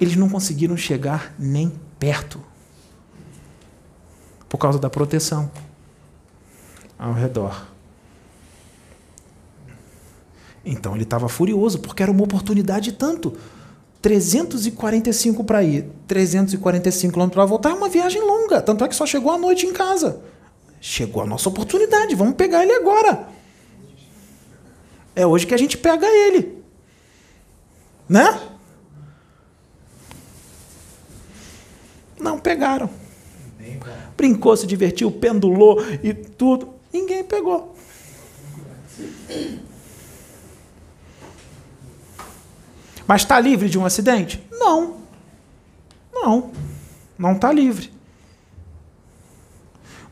Eles 0.00 0.16
não 0.16 0.28
conseguiram 0.28 0.76
chegar 0.76 1.34
nem 1.38 1.72
perto 1.98 2.40
por 4.48 4.58
causa 4.58 4.78
da 4.78 4.90
proteção 4.90 5.50
ao 6.98 7.12
redor. 7.12 7.66
Então 10.64 10.94
ele 10.94 11.04
estava 11.04 11.28
furioso, 11.28 11.80
porque 11.80 12.02
era 12.02 12.12
uma 12.12 12.22
oportunidade 12.22 12.92
tanto. 12.92 13.36
345 14.02 15.44
para 15.44 15.62
ir, 15.62 15.86
345 16.08 17.14
km 17.14 17.28
para 17.28 17.44
voltar, 17.44 17.70
é 17.70 17.74
uma 17.74 17.88
viagem 17.88 18.20
longa. 18.20 18.60
Tanto 18.60 18.84
é 18.84 18.88
que 18.88 18.96
só 18.96 19.06
chegou 19.06 19.30
à 19.30 19.38
noite 19.38 19.64
em 19.64 19.72
casa. 19.72 20.20
Chegou 20.80 21.22
a 21.22 21.26
nossa 21.26 21.48
oportunidade, 21.48 22.16
vamos 22.16 22.34
pegar 22.34 22.64
ele 22.64 22.72
agora. 22.72 23.28
É 25.14 25.24
hoje 25.24 25.46
que 25.46 25.54
a 25.54 25.58
gente 25.58 25.78
pega 25.78 26.06
ele. 26.06 26.58
Né? 28.08 28.40
Não 32.18 32.38
pegaram. 32.40 32.90
Brincou, 34.16 34.56
se 34.56 34.66
divertiu, 34.66 35.12
pendulou 35.12 35.80
e 36.02 36.12
tudo. 36.12 36.74
Ninguém 36.92 37.22
pegou. 37.22 37.74
Mas 43.06 43.22
está 43.22 43.38
livre 43.40 43.68
de 43.68 43.78
um 43.78 43.84
acidente? 43.84 44.44
Não. 44.50 44.96
Não. 46.12 46.50
Não 47.18 47.32
está 47.32 47.52
livre. 47.52 47.92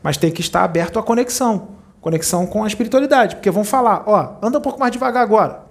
Mas 0.03 0.17
tem 0.17 0.31
que 0.31 0.41
estar 0.41 0.63
aberto 0.63 0.97
à 0.99 1.03
conexão 1.03 1.81
conexão 2.01 2.47
com 2.47 2.63
a 2.63 2.67
espiritualidade, 2.67 3.35
porque 3.35 3.51
vão 3.51 3.63
falar, 3.63 4.03
ó, 4.07 4.33
anda 4.41 4.57
um 4.57 4.61
pouco 4.61 4.79
mais 4.79 4.91
devagar 4.91 5.21
agora. 5.21 5.63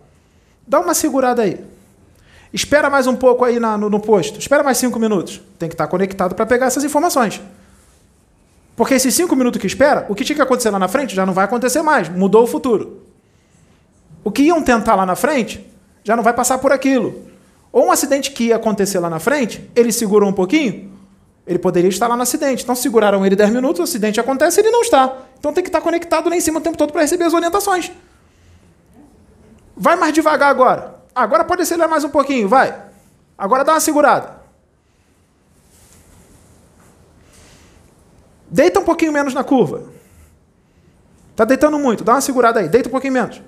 Dá 0.67 0.79
uma 0.79 0.95
segurada 0.95 1.43
aí. 1.43 1.63
Espera 2.53 2.89
mais 2.89 3.07
um 3.07 3.17
pouco 3.17 3.45
aí 3.45 3.59
na, 3.59 3.77
no, 3.77 3.91
no, 3.91 4.01
posto. 4.01 4.39
Espera 4.39 4.63
mais 4.63 4.79
cinco 4.79 4.99
minutos. 4.99 5.41
Tem 5.59 5.69
que 5.69 5.75
estar 5.75 5.89
conectado 5.89 6.35
para 6.35 6.47
pegar 6.47 6.67
essas 6.67 6.85
informações. 6.85 7.41
Porque 8.77 8.95
esses 8.95 9.15
cinco 9.15 9.37
minutos 9.37 9.61
que 9.61 9.67
espera, 9.67 10.07
o 10.09 10.15
que 10.15 10.25
tinha 10.25 10.37
que 10.37 10.43
acontecer 10.43 10.71
lá 10.71 10.79
na 10.79 10.89
frente 10.89 11.15
já 11.15 11.27
não 11.27 11.35
vai 11.35 11.45
acontecer 11.45 11.83
mais. 11.83 12.09
Mudou 12.09 12.45
o 12.45 12.47
futuro. 12.47 13.03
O 14.23 14.31
que 14.31 14.43
iam 14.43 14.63
tentar 14.63 14.95
lá 14.95 15.05
na 15.05 15.17
frente 15.17 15.67
já 16.03 16.17
não 16.17 16.23
vai 16.23 16.33
passar 16.33 16.59
por 16.59 16.73
aquilo. 16.73 17.29
Ou 17.73 17.87
um 17.87 17.93
acidente 17.93 18.33
que 18.33 18.45
ia 18.45 18.57
acontecer 18.57 18.99
lá 18.99 19.09
na 19.09 19.19
frente, 19.19 19.71
ele 19.77 19.93
segurou 19.93 20.29
um 20.29 20.33
pouquinho, 20.33 20.93
ele 21.47 21.59
poderia 21.59 21.89
estar 21.89 22.09
lá 22.09 22.17
no 22.17 22.23
acidente. 22.23 22.63
Então 22.63 22.75
seguraram 22.75 23.25
ele 23.25 23.37
10 23.37 23.51
minutos, 23.51 23.81
o 23.81 23.83
acidente 23.85 24.19
acontece 24.21 24.61
e 24.61 24.63
ele 24.63 24.71
não 24.71 24.83
está. 24.83 25.17
Então 25.39 25.53
tem 25.53 25.63
que 25.63 25.69
estar 25.69 25.81
conectado 25.81 26.29
lá 26.29 26.37
em 26.37 26.41
cima 26.41 26.59
o 26.59 26.63
tempo 26.63 26.77
todo 26.77 26.93
para 26.93 27.03
receber 27.03 27.25
as 27.25 27.35
orientações. 27.35 27.93
Vai 29.77 29.97
mais 29.97 30.13
devagar 30.13 30.51
agora. 30.51 31.01
Agora 31.15 31.45
pode 31.45 31.63
acelerar 31.63 31.89
mais 31.89 32.05
um 32.05 32.11
pouquinho, 32.11 32.49
vai. 32.49 32.77
Agora 33.37 33.65
dá 33.65 33.73
uma 33.73 33.81
segurada. 33.81 34.41
Deita 38.51 38.81
um 38.81 38.85
pouquinho 38.85 39.13
menos 39.13 39.33
na 39.33 39.45
curva. 39.45 39.85
Tá 41.37 41.45
deitando 41.45 41.79
muito, 41.79 42.05
dá 42.05 42.13
uma 42.15 42.21
segurada 42.21 42.61
aí, 42.61 42.69
deita 42.69 42.89
um 42.89 42.93
pouquinho 42.93 43.13
menos. 43.13 43.41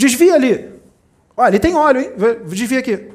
Desvia 0.00 0.34
ali. 0.34 0.80
Olha, 1.36 1.48
ali 1.48 1.58
tem 1.58 1.74
óleo, 1.74 2.00
hein? 2.00 2.12
Desvia 2.46 2.78
aqui. 2.78 3.10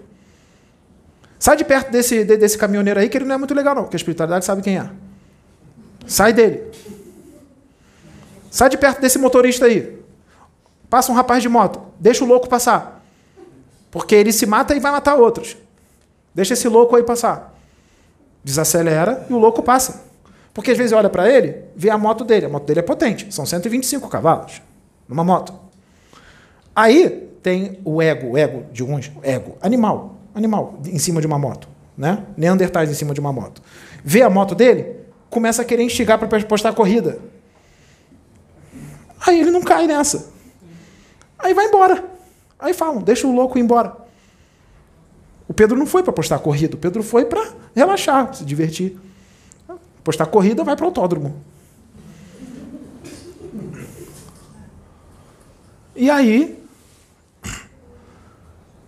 Sai 1.39 1.57
de 1.57 1.65
perto 1.65 1.91
desse, 1.91 2.23
desse 2.23 2.57
caminhoneiro 2.57 2.99
aí, 2.99 3.09
que 3.09 3.17
ele 3.17 3.25
não 3.25 3.35
é 3.35 3.37
muito 3.39 3.55
legal, 3.55 3.73
não, 3.73 3.83
porque 3.83 3.95
a 3.95 3.97
espiritualidade 3.97 4.45
sabe 4.45 4.61
quem 4.61 4.77
é. 4.77 4.89
Sai 6.05 6.31
dele. 6.31 6.71
Sai 8.51 8.69
de 8.69 8.77
perto 8.77 9.01
desse 9.01 9.17
motorista 9.17 9.65
aí. 9.65 9.99
Passa 10.87 11.11
um 11.11 11.15
rapaz 11.15 11.41
de 11.41 11.49
moto. 11.49 11.81
Deixa 11.99 12.23
o 12.23 12.27
louco 12.27 12.47
passar. 12.47 13.03
Porque 13.89 14.13
ele 14.13 14.31
se 14.31 14.45
mata 14.45 14.75
e 14.75 14.79
vai 14.79 14.91
matar 14.91 15.15
outros. 15.15 15.57
Deixa 16.33 16.53
esse 16.53 16.67
louco 16.67 16.95
aí 16.95 17.03
passar. 17.03 17.53
Desacelera 18.43 19.25
e 19.27 19.33
o 19.33 19.39
louco 19.39 19.63
passa. 19.63 20.03
Porque 20.53 20.69
às 20.69 20.77
vezes 20.77 20.93
olha 20.93 21.09
para 21.09 21.27
ele, 21.29 21.63
vê 21.75 21.89
a 21.89 21.97
moto 21.97 22.23
dele. 22.23 22.45
A 22.45 22.49
moto 22.49 22.65
dele 22.65 22.81
é 22.81 22.83
potente. 22.83 23.33
São 23.33 23.45
125 23.45 24.07
cavalos 24.07 24.61
numa 25.07 25.23
moto. 25.23 25.64
Aí 26.75 27.29
tem 27.41 27.79
o 27.85 28.01
ego, 28.01 28.31
o 28.31 28.37
ego 28.37 28.65
de 28.71 28.83
uns, 28.83 29.11
ego, 29.23 29.55
animal, 29.61 30.17
animal 30.33 30.79
em 30.85 30.99
cima 30.99 31.21
de 31.21 31.27
uma 31.27 31.39
moto, 31.39 31.69
né? 31.97 32.25
Neandertais 32.35 32.89
em 32.89 32.93
cima 32.93 33.13
de 33.13 33.19
uma 33.19 33.31
moto. 33.31 33.61
Vê 34.03 34.21
a 34.21 34.29
moto 34.29 34.53
dele, 34.53 34.97
começa 35.29 35.61
a 35.61 35.65
querer 35.65 35.83
instigar 35.83 36.19
para 36.19 36.27
postar 36.43 36.73
corrida. 36.73 37.19
Aí 39.25 39.39
ele 39.39 39.51
não 39.51 39.61
cai 39.61 39.87
nessa. 39.87 40.29
Aí 41.39 41.53
vai 41.53 41.65
embora. 41.65 42.03
Aí 42.59 42.73
falam, 42.73 43.01
deixa 43.01 43.25
o 43.25 43.33
louco 43.33 43.57
ir 43.57 43.61
embora. 43.61 43.95
O 45.47 45.53
Pedro 45.53 45.77
não 45.77 45.85
foi 45.85 46.03
para 46.03 46.11
postar 46.11 46.39
corrida, 46.39 46.75
o 46.75 46.79
Pedro 46.79 47.03
foi 47.03 47.25
para 47.25 47.53
relaxar, 47.75 48.33
se 48.33 48.43
divertir. 48.43 48.97
Postar 50.03 50.25
corrida, 50.25 50.63
vai 50.63 50.75
para 50.75 50.83
o 50.83 50.87
autódromo. 50.87 51.35
E 55.95 56.09
aí, 56.09 56.64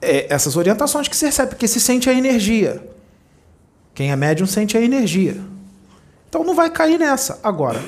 é, 0.01 0.33
essas 0.33 0.55
orientações 0.55 1.07
que 1.07 1.15
você 1.15 1.27
recebe, 1.27 1.49
porque 1.49 1.67
se 1.67 1.79
sente 1.79 2.09
a 2.09 2.13
energia. 2.13 2.83
Quem 3.93 4.11
é 4.11 4.15
médium 4.15 4.45
sente 4.45 4.77
a 4.77 4.81
energia. 4.81 5.37
Então 6.29 6.43
não 6.43 6.53
vai 6.53 6.69
cair 6.69 6.99
nessa. 6.99 7.39
Agora, 7.43 7.81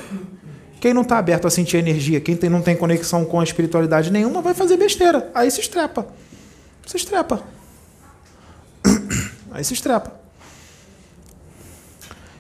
quem 0.80 0.94
não 0.94 1.02
está 1.02 1.18
aberto 1.18 1.45
a 1.45 1.49
sentir 1.49 1.77
energia, 1.77 2.22
quem 2.22 2.36
tem, 2.36 2.49
não 2.49 2.61
tem 2.61 2.76
conexão 2.76 3.26
com 3.26 3.40
a 3.40 3.44
espiritualidade 3.44 4.11
nenhuma, 4.11 4.41
vai 4.41 4.53
fazer 4.53 4.77
besteira. 4.77 5.30
Aí 5.36 5.52
se 5.52 5.60
estrepa. 5.60 6.07
Se 6.86 6.98
estrepa. 6.98 7.44
Aí 9.52 9.64
se 9.64 9.73
estrepa. 9.73 10.19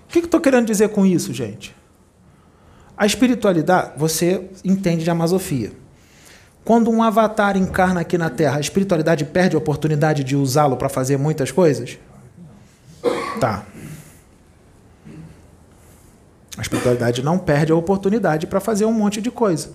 O 0.07 0.11
que, 0.11 0.21
que 0.21 0.25
estou 0.25 0.41
querendo 0.41 0.65
dizer 0.65 0.89
com 0.89 1.05
isso, 1.05 1.33
gente? 1.33 1.75
A 2.97 3.05
espiritualidade, 3.05 3.91
você 3.95 4.49
entende 4.63 5.03
de 5.03 5.11
amazofia. 5.11 5.71
Quando 6.63 6.91
um 6.91 7.01
avatar 7.01 7.57
encarna 7.57 8.01
aqui 8.01 8.17
na 8.17 8.29
Terra, 8.29 8.57
a 8.57 8.59
espiritualidade 8.59 9.25
perde 9.25 9.55
a 9.55 9.59
oportunidade 9.59 10.23
de 10.23 10.35
usá-lo 10.35 10.77
para 10.77 10.89
fazer 10.89 11.17
muitas 11.17 11.51
coisas? 11.51 11.97
Tá. 13.39 13.65
A 16.57 16.61
espiritualidade 16.61 17.23
não 17.23 17.39
perde 17.39 17.71
a 17.71 17.75
oportunidade 17.75 18.45
para 18.45 18.59
fazer 18.59 18.85
um 18.85 18.91
monte 18.91 19.21
de 19.21 19.31
coisa. 19.31 19.71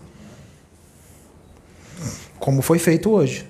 Como 2.38 2.60
foi 2.60 2.78
feito 2.78 3.10
hoje. 3.10 3.48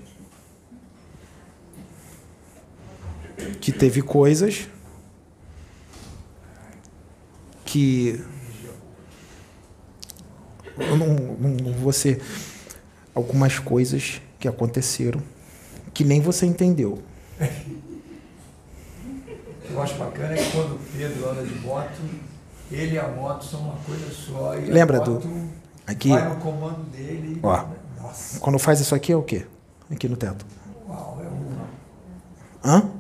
Que 3.61 3.73
teve 3.73 4.03
coisas 4.03 4.69
que. 7.75 8.25
Eu 10.79 10.97
não, 10.97 11.09
não, 11.09 11.93
ser. 11.93 12.23
Algumas 13.15 13.59
coisas 13.59 14.21
que 14.39 14.49
aconteceram 14.49 15.21
que 15.93 16.05
nem 16.05 16.21
você 16.21 16.47
entendeu. 16.47 16.99
O 17.41 17.45
que 19.67 19.73
eu 19.73 19.83
acho 19.83 19.95
bacana 19.97 20.35
é 20.35 20.37
que 20.37 20.51
quando 20.53 20.75
o 20.75 20.79
Pedro 20.97 21.31
anda 21.31 21.43
de 21.45 21.55
moto, 21.61 22.01
ele 22.71 22.95
e 22.95 22.99
a 22.99 23.09
moto 23.09 23.45
são 23.45 23.61
uma 23.61 23.77
coisa 23.87 24.11
só. 24.11 24.57
E 24.59 24.67
Lembra 24.67 25.01
do. 25.01 25.23
Aqui. 25.87 26.09
Vai 26.11 26.29
no 26.29 26.37
comando 26.37 26.83
dele. 26.91 27.39
Ó. 27.43 27.65
Nossa. 28.01 28.39
Quando 28.41 28.59
faz 28.59 28.81
isso 28.81 28.95
aqui 28.95 29.13
é 29.13 29.17
o 29.17 29.23
quê? 29.23 29.47
Aqui 29.91 30.09
no 30.09 30.17
teto. 30.17 30.45
Uau, 30.89 31.19
é 31.23 31.27
o, 31.27 32.69
Hã? 32.71 32.91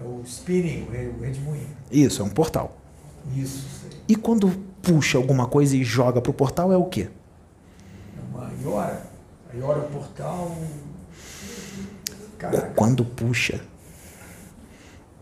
é 0.00 0.04
o 0.04 0.22
spinning, 0.24 0.86
o 0.88 0.92
re- 0.92 1.12
o 1.18 1.20
redemoinho. 1.20 1.66
Isso, 1.90 2.22
é 2.22 2.24
um 2.24 2.28
portal. 2.30 2.76
Isso, 3.34 3.64
sei. 3.80 3.98
E 4.08 4.16
quando 4.16 4.50
puxa 4.82 5.16
alguma 5.18 5.46
coisa 5.46 5.76
e 5.76 5.82
joga 5.82 6.20
pro 6.20 6.32
portal 6.32 6.72
é 6.72 6.76
o 6.76 6.84
quê? 6.84 7.08
É 8.18 8.36
uma 8.36 8.50
Iora. 8.62 9.13
A 9.54 9.56
Iora 9.56 9.78
é 9.78 9.82
o 9.82 9.88
portal. 9.88 10.56
Caraca. 12.38 12.72
Quando 12.74 13.04
puxa 13.04 13.60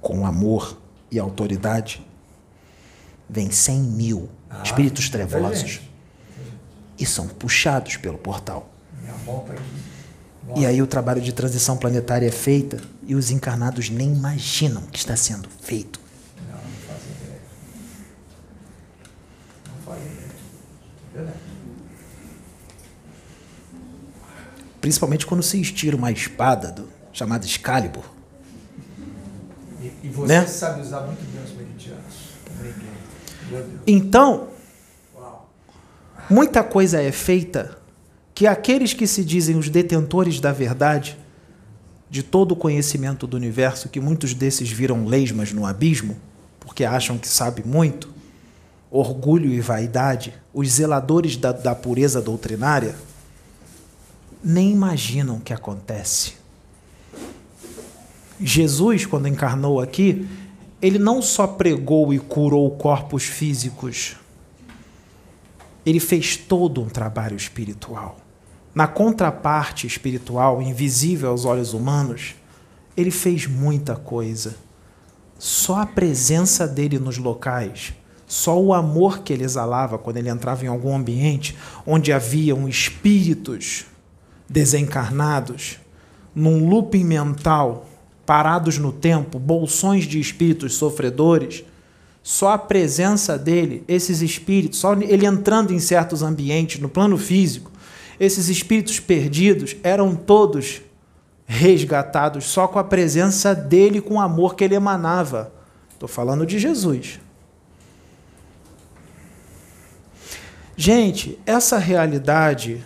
com 0.01 0.27
amor 0.27 0.79
e 1.11 1.19
autoridade, 1.19 2.05
vem 3.29 3.51
100 3.51 3.81
mil 3.83 4.29
Ah, 4.49 4.63
espíritos 4.65 5.09
trevosos 5.11 5.81
e 6.99 7.05
são 7.05 7.29
puxados 7.29 7.97
pelo 7.99 8.17
portal. 8.19 8.71
E 10.57 10.67
aí 10.67 10.81
o 10.83 10.87
trabalho 10.87 11.21
de 11.21 11.33
transição 11.33 11.77
planetária 11.77 12.27
é 12.27 12.31
feita 12.31 12.81
e 13.07 13.15
os 13.15 13.31
encarnados 13.31 13.91
nem 13.91 14.13
imaginam 14.13 14.83
que 14.83 14.99
está 14.99 15.15
sendo 15.15 15.49
feito. 15.61 16.01
Não, 16.51 16.57
não 16.57 16.63
faço 16.87 17.07
ideia. 17.21 17.41
Não 19.69 19.77
faço 19.85 20.01
ideia. 20.01 20.29
Verdade. 21.15 21.39
Principalmente 24.83 25.25
quando 25.25 25.43
se 25.43 25.59
estira 25.61 25.97
uma 25.97 26.11
espada 26.11 26.73
do, 26.73 26.89
chamada 27.13 27.47
Excalibur. 27.47 28.03
E, 29.81 29.93
e 30.03 30.09
você 30.09 30.27
Né? 30.27 30.47
sabe 30.47 30.83
usar 30.83 31.01
muito 31.03 31.21
bem 31.33 31.43
os 31.43 31.53
meridianos. 31.53 32.33
Então, 33.87 34.49
Uau. 35.15 35.49
muita 36.29 36.65
coisa 36.65 37.01
é 37.01 37.13
feita 37.13 37.79
que 38.35 38.47
aqueles 38.47 38.93
que 38.93 39.07
se 39.07 39.25
dizem 39.25 39.57
os 39.57 39.69
detentores 39.69 40.41
da 40.41 40.53
verdade, 40.53 41.17
de 42.11 42.23
todo 42.23 42.53
o 42.53 42.57
conhecimento 42.57 43.27
do 43.27 43.37
universo, 43.37 43.89
que 43.89 44.01
muitos 44.01 44.35
desses 44.35 44.69
viram 44.71 45.05
lesmas 45.07 45.53
no 45.53 45.65
abismo, 45.65 46.17
porque 46.59 46.85
acham 46.85 47.19
que 47.19 47.29
sabe 47.29 47.63
muito, 47.65 48.09
orgulho 48.91 49.51
e 49.53 49.61
vaidade, 49.61 50.35
os 50.53 50.69
zeladores 50.73 51.37
da, 51.37 51.53
da 51.53 51.75
pureza 51.75 52.21
doutrinária, 52.21 52.95
nem 54.43 54.73
imaginam 54.73 55.37
o 55.37 55.41
que 55.41 55.53
acontece. 55.53 56.35
Jesus, 58.41 59.07
quando 59.07 59.29
encarnou 59.29 59.81
aqui, 59.81 60.27
ele 60.81 60.99
não 60.99 61.23
só 61.23 61.47
pregou 61.47 62.13
e 62.13 62.19
curou 62.19 62.69
corpos 62.73 63.25
físicos, 63.25 64.17
ele 65.87 66.01
fez 66.01 66.37
todo 66.37 66.83
um 66.83 66.89
trabalho 66.89 67.37
espiritual. 67.37 68.19
Na 68.75 68.87
contraparte 68.87 69.87
espiritual, 69.87 70.61
invisível 70.61 71.31
aos 71.31 71.45
olhos 71.45 71.73
humanos, 71.73 72.35
ele 72.97 73.11
fez 73.11 73.47
muita 73.47 73.95
coisa. 73.95 74.57
Só 75.39 75.81
a 75.81 75.87
presença 75.87 76.67
dele 76.67 76.99
nos 76.99 77.19
locais, 77.19 77.93
só 78.27 78.61
o 78.61 78.73
amor 78.73 79.21
que 79.21 79.33
ele 79.33 79.45
exalava 79.45 79.99
quando 79.99 80.17
ele 80.17 80.31
entrava 80.31 80.65
em 80.65 80.69
algum 80.69 80.97
ambiente 80.97 81.57
onde 81.87 82.13
haviam 82.13 82.69
espíritos 82.69 83.87
desencarnados, 84.53 85.79
num 86.35 86.69
looping 86.69 87.05
mental, 87.05 87.89
parados 88.27 88.79
no 88.79 88.93
tempo, 88.93 89.39
bolsões 89.39 90.05
de 90.05 90.21
espíritos 90.21 90.75
sofredores, 90.75 91.65
só 92.23 92.53
a 92.53 92.59
presença 92.59 93.37
dele, 93.37 93.83
esses 93.89 94.21
espíritos, 94.21 94.79
só 94.79 94.93
ele 94.95 95.27
entrando 95.27 95.73
em 95.73 95.81
certos 95.81 96.23
ambientes, 96.23 96.81
no 96.81 96.89
plano 96.89 97.19
físico, 97.19 97.73
esses 98.21 98.49
espíritos 98.49 99.01
perdidos 99.01 99.75
eram 99.83 100.15
todos 100.15 100.83
resgatados 101.47 102.45
só 102.45 102.69
com 102.69 102.79
a 102.79 102.85
presença 102.85 103.55
dele, 103.55 104.01
com 104.01 104.15
o 104.15 104.21
amor 104.21 104.55
que 104.55 104.63
ele 104.63 104.77
emanava. 104.77 105.53
Estou 105.93 106.09
falando 106.09 106.47
de 106.47 106.59
Jesus. 106.59 107.19
Gente, 110.77 111.39
essa 111.45 111.79
realidade, 111.79 112.85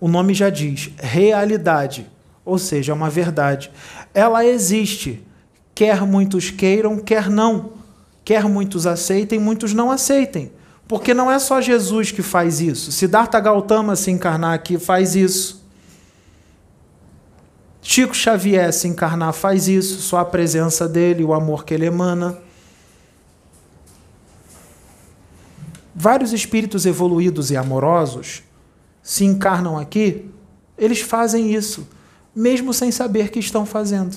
o 0.00 0.08
nome 0.08 0.34
já 0.34 0.50
diz, 0.50 0.90
realidade, 0.98 2.06
ou 2.44 2.58
seja, 2.58 2.92
é 2.92 2.94
uma 2.94 3.10
verdade. 3.10 3.70
Ela 4.12 4.44
existe, 4.44 5.24
quer 5.74 6.02
muitos 6.02 6.50
queiram, 6.50 6.98
quer 6.98 7.30
não. 7.30 7.72
Quer 8.24 8.44
muitos 8.44 8.86
aceitem, 8.86 9.38
muitos 9.38 9.72
não 9.72 9.90
aceitem. 9.90 10.50
Porque 10.88 11.14
não 11.14 11.30
é 11.30 11.38
só 11.38 11.60
Jesus 11.60 12.10
que 12.12 12.22
faz 12.22 12.60
isso. 12.60 12.92
Siddhartha 12.92 13.38
Gautama 13.40 13.96
se 13.96 14.10
encarnar 14.10 14.54
aqui 14.54 14.78
faz 14.78 15.16
isso. 15.16 15.64
Chico 17.80 18.14
Xavier 18.14 18.72
se 18.72 18.88
encarnar 18.88 19.32
faz 19.32 19.68
isso, 19.68 20.00
só 20.00 20.18
a 20.18 20.24
presença 20.24 20.88
dele, 20.88 21.22
o 21.22 21.32
amor 21.32 21.64
que 21.64 21.72
ele 21.72 21.86
emana. 21.86 22.36
Vários 25.94 26.32
espíritos 26.32 26.84
evoluídos 26.84 27.50
e 27.50 27.56
amorosos 27.56 28.42
se 29.06 29.24
encarnam 29.24 29.78
aqui, 29.78 30.28
eles 30.76 31.00
fazem 31.00 31.54
isso, 31.54 31.86
mesmo 32.34 32.74
sem 32.74 32.90
saber 32.90 33.30
que 33.30 33.38
estão 33.38 33.64
fazendo. 33.64 34.16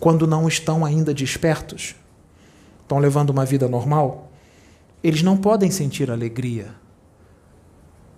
Quando 0.00 0.26
não 0.26 0.48
estão 0.48 0.84
ainda 0.84 1.14
despertos, 1.14 1.94
estão 2.82 2.98
levando 2.98 3.30
uma 3.30 3.44
vida 3.44 3.68
normal, 3.68 4.28
eles 5.04 5.22
não 5.22 5.36
podem 5.36 5.70
sentir 5.70 6.10
alegria 6.10 6.74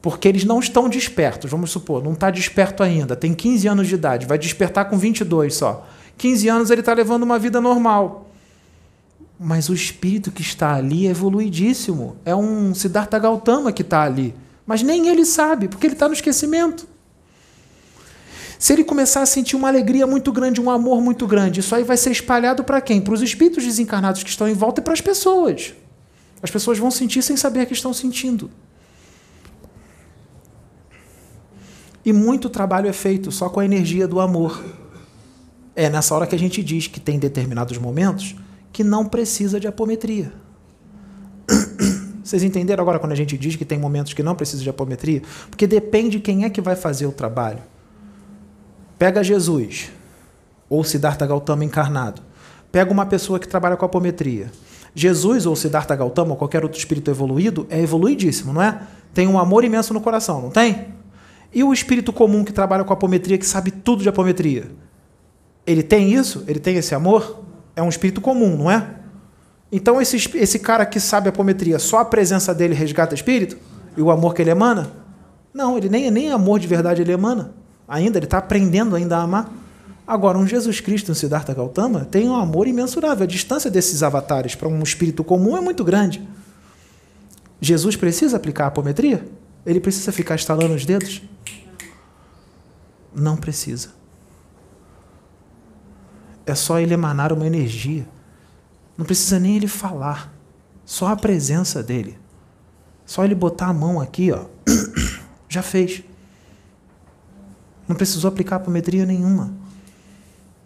porque 0.00 0.26
eles 0.26 0.44
não 0.44 0.58
estão 0.58 0.88
despertos. 0.88 1.50
Vamos 1.50 1.70
supor, 1.70 2.02
não 2.02 2.14
está 2.14 2.30
desperto 2.30 2.82
ainda, 2.82 3.14
tem 3.14 3.34
15 3.34 3.68
anos 3.68 3.88
de 3.88 3.96
idade, 3.96 4.24
vai 4.24 4.38
despertar 4.38 4.86
com 4.86 4.96
22 4.96 5.54
só. 5.54 5.86
15 6.16 6.48
anos 6.48 6.70
ele 6.70 6.80
está 6.80 6.94
levando 6.94 7.24
uma 7.24 7.38
vida 7.38 7.60
normal. 7.60 8.30
Mas 9.38 9.68
o 9.68 9.74
espírito 9.74 10.32
que 10.32 10.40
está 10.40 10.74
ali 10.74 11.06
é 11.06 11.10
evoluidíssimo. 11.10 12.16
É 12.24 12.34
um 12.34 12.74
Siddhartha 12.74 13.18
Gautama 13.18 13.70
que 13.70 13.82
está 13.82 14.02
ali. 14.02 14.34
Mas 14.66 14.82
nem 14.82 15.08
ele 15.08 15.24
sabe, 15.24 15.68
porque 15.68 15.86
ele 15.86 15.94
está 15.94 16.08
no 16.08 16.14
esquecimento. 16.14 16.88
Se 18.58 18.72
ele 18.72 18.84
começar 18.84 19.20
a 19.20 19.26
sentir 19.26 19.56
uma 19.56 19.68
alegria 19.68 20.06
muito 20.06 20.32
grande, 20.32 20.60
um 20.60 20.70
amor 20.70 21.00
muito 21.00 21.26
grande, 21.26 21.60
isso 21.60 21.74
aí 21.74 21.84
vai 21.84 21.96
ser 21.96 22.10
espalhado 22.10 22.64
para 22.64 22.80
quem? 22.80 23.00
Para 23.00 23.12
os 23.12 23.20
espíritos 23.20 23.64
desencarnados 23.64 24.22
que 24.22 24.30
estão 24.30 24.48
em 24.48 24.54
volta 24.54 24.80
e 24.80 24.84
para 24.84 24.94
as 24.94 25.00
pessoas. 25.00 25.74
As 26.42 26.50
pessoas 26.50 26.78
vão 26.78 26.90
sentir 26.90 27.22
sem 27.22 27.36
saber 27.36 27.66
que 27.66 27.72
estão 27.72 27.92
sentindo. 27.92 28.50
E 32.04 32.12
muito 32.12 32.50
trabalho 32.50 32.88
é 32.88 32.92
feito 32.92 33.32
só 33.32 33.48
com 33.48 33.60
a 33.60 33.64
energia 33.64 34.06
do 34.06 34.20
amor. 34.20 34.62
É 35.74 35.88
nessa 35.88 36.14
hora 36.14 36.26
que 36.26 36.34
a 36.34 36.38
gente 36.38 36.62
diz 36.62 36.86
que 36.86 37.00
tem 37.00 37.18
determinados 37.18 37.76
momentos 37.78 38.36
que 38.72 38.84
não 38.84 39.06
precisa 39.06 39.58
de 39.58 39.66
apometria. 39.66 40.32
Vocês 42.24 42.42
entenderam 42.42 42.80
agora 42.80 42.98
quando 42.98 43.12
a 43.12 43.14
gente 43.14 43.36
diz 43.36 43.54
que 43.54 43.66
tem 43.66 43.78
momentos 43.78 44.14
que 44.14 44.22
não 44.22 44.34
precisa 44.34 44.62
de 44.62 44.70
apometria? 44.70 45.20
Porque 45.50 45.66
depende 45.66 46.18
quem 46.18 46.44
é 46.44 46.50
que 46.50 46.62
vai 46.62 46.74
fazer 46.74 47.06
o 47.06 47.12
trabalho. 47.12 47.58
Pega 48.98 49.22
Jesus, 49.22 49.92
ou 50.70 50.82
Siddhartha 50.82 51.26
Gautama 51.26 51.66
encarnado. 51.66 52.22
Pega 52.72 52.90
uma 52.90 53.04
pessoa 53.04 53.38
que 53.38 53.46
trabalha 53.46 53.76
com 53.76 53.84
apometria. 53.84 54.50
Jesus 54.94 55.44
ou 55.44 55.54
Siddhartha 55.54 55.94
Gautama 55.94 56.30
ou 56.30 56.36
qualquer 56.36 56.62
outro 56.62 56.78
espírito 56.78 57.10
evoluído 57.10 57.66
é 57.68 57.80
evoluidíssimo, 57.82 58.54
não 58.54 58.62
é? 58.62 58.80
Tem 59.12 59.28
um 59.28 59.38
amor 59.38 59.62
imenso 59.62 59.92
no 59.92 60.00
coração, 60.00 60.40
não 60.40 60.50
tem? 60.50 60.94
E 61.52 61.62
o 61.62 61.74
espírito 61.74 62.10
comum 62.10 62.42
que 62.42 62.54
trabalha 62.54 62.84
com 62.84 62.92
apometria, 62.92 63.36
que 63.36 63.46
sabe 63.46 63.70
tudo 63.70 64.02
de 64.02 64.08
apometria? 64.08 64.70
Ele 65.66 65.82
tem 65.82 66.12
isso? 66.14 66.42
Ele 66.48 66.58
tem 66.58 66.76
esse 66.76 66.94
amor? 66.94 67.44
É 67.76 67.82
um 67.82 67.88
espírito 67.88 68.22
comum, 68.22 68.56
não 68.56 68.70
é? 68.70 69.03
Então, 69.76 70.00
esse, 70.00 70.16
esse 70.38 70.60
cara 70.60 70.86
que 70.86 71.00
sabe 71.00 71.28
apometria, 71.28 71.80
só 71.80 71.98
a 71.98 72.04
presença 72.04 72.54
dele 72.54 72.74
resgata 72.74 73.12
espírito? 73.12 73.58
E 73.96 74.00
o 74.00 74.08
amor 74.08 74.32
que 74.32 74.40
ele 74.40 74.50
emana? 74.50 74.92
Não, 75.52 75.76
ele 75.76 75.88
nem, 75.88 76.08
nem 76.12 76.30
amor 76.30 76.60
de 76.60 76.68
verdade 76.68 77.02
ele 77.02 77.10
emana. 77.10 77.52
Ainda, 77.88 78.16
ele 78.16 78.26
está 78.26 78.38
aprendendo 78.38 78.94
ainda 78.94 79.16
a 79.16 79.22
amar. 79.22 79.52
Agora, 80.06 80.38
um 80.38 80.46
Jesus 80.46 80.78
Cristo, 80.78 81.10
um 81.10 81.14
Siddhartha 81.14 81.52
Gautama, 81.52 82.04
tem 82.04 82.28
um 82.28 82.36
amor 82.36 82.68
imensurável. 82.68 83.24
A 83.24 83.26
distância 83.26 83.68
desses 83.68 84.04
avatares 84.04 84.54
para 84.54 84.68
um 84.68 84.80
espírito 84.80 85.24
comum 85.24 85.56
é 85.56 85.60
muito 85.60 85.82
grande. 85.82 86.22
Jesus 87.60 87.96
precisa 87.96 88.36
aplicar 88.36 88.66
a 88.66 88.68
apometria? 88.68 89.26
Ele 89.66 89.80
precisa 89.80 90.12
ficar 90.12 90.36
estalando 90.36 90.72
os 90.72 90.86
dedos? 90.86 91.20
Não 93.12 93.36
precisa. 93.36 93.88
É 96.46 96.54
só 96.54 96.78
ele 96.78 96.94
emanar 96.94 97.32
uma 97.32 97.44
energia. 97.44 98.13
Não 98.96 99.04
precisa 99.04 99.38
nem 99.38 99.56
ele 99.56 99.68
falar. 99.68 100.32
Só 100.84 101.08
a 101.08 101.16
presença 101.16 101.82
dele. 101.82 102.18
Só 103.04 103.24
ele 103.24 103.34
botar 103.34 103.66
a 103.66 103.72
mão 103.72 104.00
aqui, 104.00 104.30
ó. 104.32 104.46
Já 105.48 105.62
fez. 105.62 106.02
Não 107.86 107.96
precisou 107.96 108.28
aplicar 108.28 108.56
apometria 108.56 109.04
nenhuma. 109.04 109.52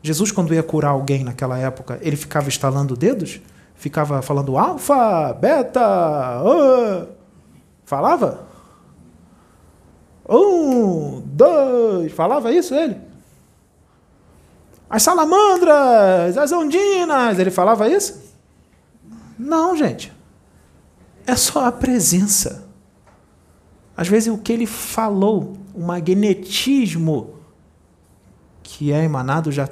Jesus, 0.03 0.31
quando 0.31 0.55
ia 0.55 0.63
curar 0.63 0.91
alguém 0.91 1.25
naquela 1.25 1.59
época, 1.59 1.99
ele 2.01 2.17
ficava 2.17 2.49
estalando 2.49 2.97
dedos? 2.97 3.41
Ficava 3.75 4.23
falando 4.23 4.57
alfa, 4.57 5.33
beta, 5.35 6.43
uh, 6.43 7.09
falava? 7.85 8.47
Um, 10.29 11.21
dois. 11.25 12.13
Falava 12.13 12.53
isso 12.53 12.75
ele? 12.75 13.08
As 14.89 15.03
salamandras, 15.03 16.37
as 16.37 16.53
ondinas. 16.53 17.39
Ele 17.39 17.51
falava 17.51 17.89
isso? 17.89 18.35
Não, 19.39 19.77
gente. 19.77 20.13
É 21.27 21.37
só 21.37 21.67
a 21.67 21.73
presença. 21.73 22.67
Às 23.97 24.09
vezes 24.09 24.33
o 24.33 24.39
que 24.39 24.53
ele 24.53 24.67
falou, 24.67 25.57
o 25.75 25.81
magnetismo 25.81 27.35
que 28.63 28.93
é 28.93 29.05
emanado 29.05 29.51
já 29.51 29.69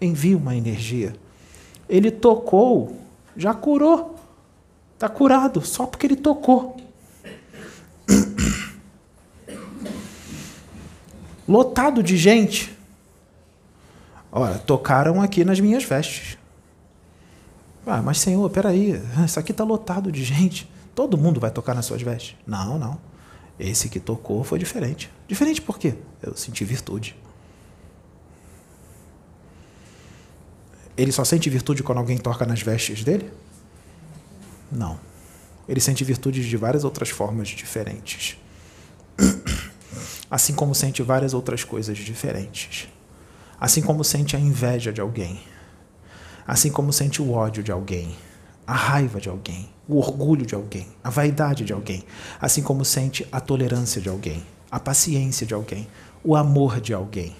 envia 0.00 0.36
uma 0.36 0.54
energia. 0.54 1.14
Ele 1.88 2.10
tocou, 2.10 2.96
já 3.36 3.52
curou. 3.52 4.16
Está 4.94 5.08
curado, 5.08 5.64
só 5.64 5.86
porque 5.86 6.06
ele 6.06 6.16
tocou. 6.16 6.76
lotado 11.50 12.00
de 12.00 12.16
gente. 12.16 12.78
Olha, 14.32 14.58
tocaram 14.58 15.20
aqui 15.20 15.44
nas 15.44 15.58
minhas 15.60 15.84
vestes. 15.84 16.38
Ah, 17.86 18.02
mas 18.02 18.18
Senhor, 18.20 18.48
peraí, 18.50 19.00
isso 19.24 19.40
aqui 19.40 19.52
está 19.52 19.64
lotado 19.64 20.12
de 20.12 20.22
gente. 20.22 20.70
Todo 20.94 21.16
mundo 21.16 21.40
vai 21.40 21.50
tocar 21.50 21.74
nas 21.74 21.86
suas 21.86 22.02
vestes? 22.02 22.36
Não, 22.46 22.78
não. 22.78 22.98
Esse 23.58 23.88
que 23.88 23.98
tocou 23.98 24.44
foi 24.44 24.58
diferente. 24.58 25.10
Diferente 25.26 25.60
por 25.60 25.78
quê? 25.78 25.94
Eu 26.22 26.36
senti 26.36 26.64
virtude. 26.64 27.16
Ele 30.96 31.12
só 31.12 31.24
sente 31.24 31.48
virtude 31.48 31.82
quando 31.82 31.98
alguém 31.98 32.18
toca 32.18 32.44
nas 32.44 32.60
vestes 32.60 33.02
dele? 33.02 33.30
Não. 34.70 34.98
Ele 35.68 35.80
sente 35.80 36.04
virtudes 36.04 36.46
de 36.46 36.56
várias 36.56 36.84
outras 36.84 37.08
formas 37.10 37.48
diferentes 37.48 38.36
assim 40.30 40.54
como 40.54 40.74
sente 40.74 41.02
várias 41.02 41.34
outras 41.34 41.64
coisas 41.64 41.96
diferentes. 41.98 42.88
Assim 43.60 43.82
como 43.82 44.02
sente 44.02 44.34
a 44.34 44.40
inveja 44.40 44.90
de 44.90 45.02
alguém, 45.02 45.42
assim 46.46 46.70
como 46.70 46.92
sente 46.92 47.20
o 47.20 47.32
ódio 47.32 47.62
de 47.62 47.70
alguém, 47.70 48.16
a 48.66 48.72
raiva 48.72 49.20
de 49.20 49.28
alguém, 49.28 49.68
o 49.86 49.98
orgulho 49.98 50.46
de 50.46 50.54
alguém, 50.54 50.88
a 51.04 51.10
vaidade 51.10 51.64
de 51.64 51.72
alguém, 51.72 52.04
assim 52.40 52.62
como 52.62 52.84
sente 52.84 53.26
a 53.30 53.38
tolerância 53.38 54.00
de 54.00 54.08
alguém, 54.08 54.46
a 54.70 54.80
paciência 54.80 55.46
de 55.46 55.52
alguém, 55.52 55.86
o 56.24 56.34
amor 56.34 56.80
de 56.80 56.94
alguém. 56.94 57.36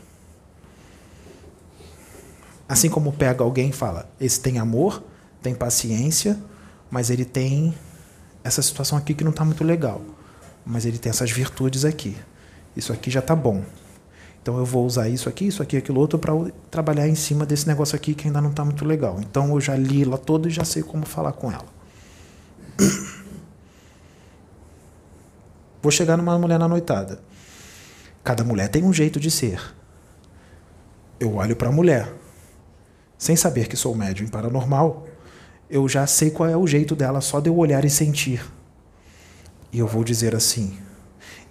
Assim 2.68 2.90
como 2.90 3.12
pega 3.12 3.42
alguém 3.42 3.70
e 3.70 3.72
fala: 3.72 4.08
esse 4.20 4.40
tem 4.40 4.58
amor, 4.58 5.02
tem 5.42 5.54
paciência, 5.54 6.38
mas 6.90 7.08
ele 7.08 7.24
tem 7.24 7.74
essa 8.44 8.60
situação 8.60 8.98
aqui 8.98 9.14
que 9.14 9.24
não 9.24 9.30
está 9.30 9.44
muito 9.44 9.64
legal. 9.64 10.02
Mas 10.64 10.84
ele 10.84 10.98
tem 10.98 11.10
essas 11.10 11.30
virtudes 11.30 11.84
aqui. 11.84 12.16
Isso 12.76 12.92
aqui 12.92 13.10
já 13.10 13.20
está 13.20 13.34
bom. 13.34 13.64
Então 14.42 14.58
eu 14.58 14.64
vou 14.64 14.86
usar 14.86 15.08
isso 15.08 15.28
aqui, 15.28 15.46
isso 15.46 15.62
aqui, 15.62 15.76
aquilo 15.76 16.00
outro 16.00 16.18
para 16.18 16.32
trabalhar 16.70 17.06
em 17.06 17.14
cima 17.14 17.44
desse 17.44 17.66
negócio 17.66 17.94
aqui 17.94 18.14
que 18.14 18.26
ainda 18.26 18.40
não 18.40 18.50
está 18.50 18.64
muito 18.64 18.84
legal. 18.84 19.18
Então 19.20 19.50
eu 19.50 19.60
já 19.60 19.76
li 19.76 20.02
ela 20.02 20.16
toda 20.16 20.48
e 20.48 20.50
já 20.50 20.64
sei 20.64 20.82
como 20.82 21.04
falar 21.04 21.32
com 21.32 21.52
ela. 21.52 21.66
Vou 25.82 25.90
chegar 25.90 26.16
numa 26.16 26.38
mulher 26.38 26.58
na 26.58 26.68
noitada. 26.68 27.20
Cada 28.22 28.44
mulher 28.44 28.68
tem 28.68 28.84
um 28.84 28.92
jeito 28.92 29.18
de 29.18 29.30
ser. 29.30 29.60
Eu 31.18 31.36
olho 31.36 31.56
para 31.56 31.68
a 31.68 31.72
mulher, 31.72 32.12
sem 33.18 33.36
saber 33.36 33.68
que 33.68 33.76
sou 33.76 33.94
médium 33.94 34.28
paranormal, 34.28 35.06
eu 35.68 35.86
já 35.88 36.06
sei 36.06 36.30
qual 36.30 36.48
é 36.48 36.56
o 36.56 36.66
jeito 36.66 36.96
dela 36.96 37.20
só 37.20 37.40
de 37.40 37.48
eu 37.48 37.56
olhar 37.56 37.84
e 37.84 37.90
sentir. 37.90 38.42
E 39.72 39.78
eu 39.78 39.86
vou 39.86 40.02
dizer 40.02 40.34
assim: 40.34 40.78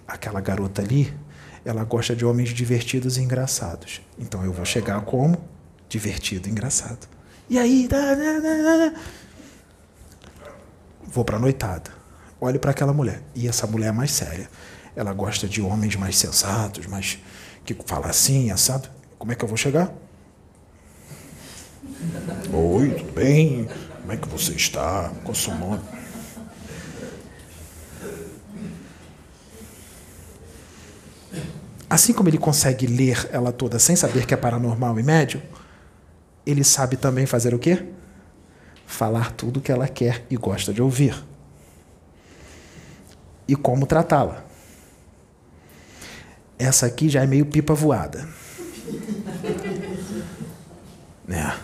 aquela 0.06 0.40
garota 0.40 0.82
ali, 0.82 1.12
ela 1.64 1.84
gosta 1.84 2.14
de 2.16 2.24
homens 2.24 2.50
divertidos 2.50 3.16
e 3.16 3.22
engraçados. 3.22 4.00
Então 4.18 4.44
eu 4.44 4.52
vou 4.52 4.64
chegar 4.64 5.00
como? 5.02 5.42
Divertido 5.88 6.48
e 6.48 6.50
engraçado. 6.50 7.06
E 7.48 7.58
aí, 7.58 7.88
vou 11.04 11.24
para 11.24 11.38
noitada. 11.38 11.90
Olho 12.40 12.58
para 12.58 12.70
aquela 12.70 12.92
mulher. 12.92 13.22
E 13.34 13.48
essa 13.48 13.66
mulher 13.66 13.88
é 13.88 13.92
mais 13.92 14.12
séria. 14.12 14.48
Ela 14.94 15.12
gosta 15.12 15.48
de 15.48 15.60
homens 15.60 15.96
mais 15.96 16.16
sensatos, 16.16 16.86
mais 16.86 17.18
que 17.64 17.76
fala 17.86 18.08
assim, 18.08 18.50
assado. 18.50 18.88
Como 19.18 19.32
é 19.32 19.34
que 19.34 19.44
eu 19.44 19.48
vou 19.48 19.56
chegar? 19.56 19.92
Oi, 22.52 22.90
tudo 22.90 23.12
bem? 23.12 23.68
Como 24.00 24.12
é 24.12 24.16
que 24.16 24.28
você 24.28 24.52
está? 24.52 25.12
Qual 25.22 25.32
o 25.32 25.34
seu 25.34 25.54
nome? 25.54 25.80
Assim 31.90 32.12
como 32.12 32.28
ele 32.28 32.38
consegue 32.38 32.86
ler 32.86 33.28
ela 33.32 33.50
toda 33.50 33.80
sem 33.80 33.96
saber 33.96 34.24
que 34.24 34.32
é 34.32 34.36
paranormal 34.36 34.98
e 35.00 35.02
médium, 35.02 35.42
ele 36.46 36.62
sabe 36.62 36.96
também 36.96 37.26
fazer 37.26 37.52
o 37.52 37.58
quê? 37.58 37.84
Falar 38.86 39.32
tudo 39.32 39.58
o 39.58 39.60
que 39.60 39.72
ela 39.72 39.88
quer 39.88 40.24
e 40.30 40.36
gosta 40.36 40.72
de 40.72 40.80
ouvir. 40.80 41.20
E 43.48 43.56
como 43.56 43.86
tratá-la. 43.86 44.44
Essa 46.56 46.86
aqui 46.86 47.08
já 47.08 47.22
é 47.24 47.26
meio 47.26 47.44
pipa 47.44 47.74
voada. 47.74 48.28
É. 51.32 51.56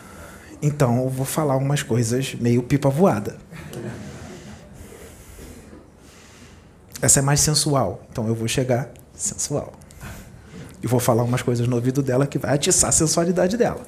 Então 0.63 1.03
eu 1.03 1.09
vou 1.09 1.27
falar 1.27 1.57
umas 1.57 1.83
coisas 1.83 2.37
meio 2.37 2.63
pipa 2.63 2.89
voada. 2.89 3.37
Essa 7.03 7.19
é 7.19 7.23
mais 7.23 7.41
sensual, 7.41 8.07
então 8.09 8.29
eu 8.29 8.35
vou 8.37 8.47
chegar 8.47 8.93
sensual. 9.13 9.73
E 10.87 10.89
vou 10.89 11.01
falar 11.01 11.25
umas 11.25 11.43
coisas 11.43 11.67
no 11.67 11.75
ouvido 11.75 12.01
dela 12.01 12.29
que 12.29 12.39
vai 12.39 12.55
atiçar 12.55 12.91
a 12.91 12.93
sensualidade 12.93 13.57
dela. 13.57 13.81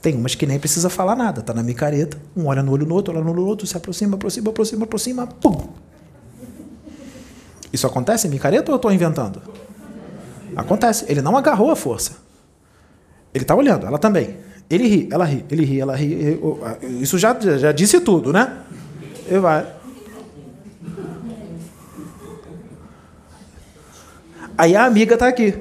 Tem 0.00 0.16
umas 0.16 0.34
que 0.34 0.46
nem 0.46 0.58
precisa 0.58 0.88
falar 0.88 1.14
nada, 1.14 1.42
tá 1.42 1.52
na 1.52 1.62
micareta, 1.62 2.18
um 2.34 2.46
olha 2.46 2.62
no 2.62 2.72
olho 2.72 2.86
no 2.86 2.94
outro, 2.94 3.12
olha 3.12 3.22
no 3.22 3.32
olho 3.32 3.42
no 3.42 3.46
outro, 3.46 3.66
se 3.66 3.76
aproxima, 3.76 4.14
aproxima, 4.14 4.48
aproxima, 4.48 4.84
aproxima, 4.84 5.26
pum. 5.26 5.68
Isso 7.70 7.86
acontece 7.86 8.26
em 8.26 8.30
micareta 8.30 8.70
ou 8.70 8.74
eu 8.74 8.76
estou 8.76 8.90
inventando? 8.90 9.42
Acontece. 10.56 11.04
Ele 11.06 11.20
não 11.20 11.36
agarrou 11.36 11.70
a 11.70 11.76
força. 11.76 12.12
Ele 13.34 13.44
está 13.44 13.54
olhando, 13.54 13.86
ela 13.86 13.98
também. 13.98 14.38
Ele 14.70 14.88
ri, 14.88 15.08
ela 15.12 15.26
ri, 15.26 15.44
ele 15.50 15.66
ri, 15.66 15.80
ela 15.80 15.94
ri. 15.94 16.40
Isso 16.98 17.18
já, 17.18 17.38
já 17.58 17.72
disse 17.72 18.00
tudo, 18.00 18.32
né? 18.32 18.62
Ele 19.26 19.38
vai. 19.38 19.81
Aí 24.56 24.76
a 24.76 24.84
amiga 24.84 25.14
está 25.14 25.28
aqui. 25.28 25.58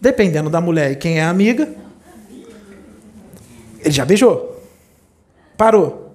Dependendo 0.00 0.50
da 0.50 0.60
mulher 0.60 0.92
e 0.92 0.96
quem 0.96 1.18
é 1.18 1.22
a 1.22 1.30
amiga, 1.30 1.68
ele 3.80 3.90
já 3.90 4.04
beijou. 4.04 4.62
Parou. 5.56 6.14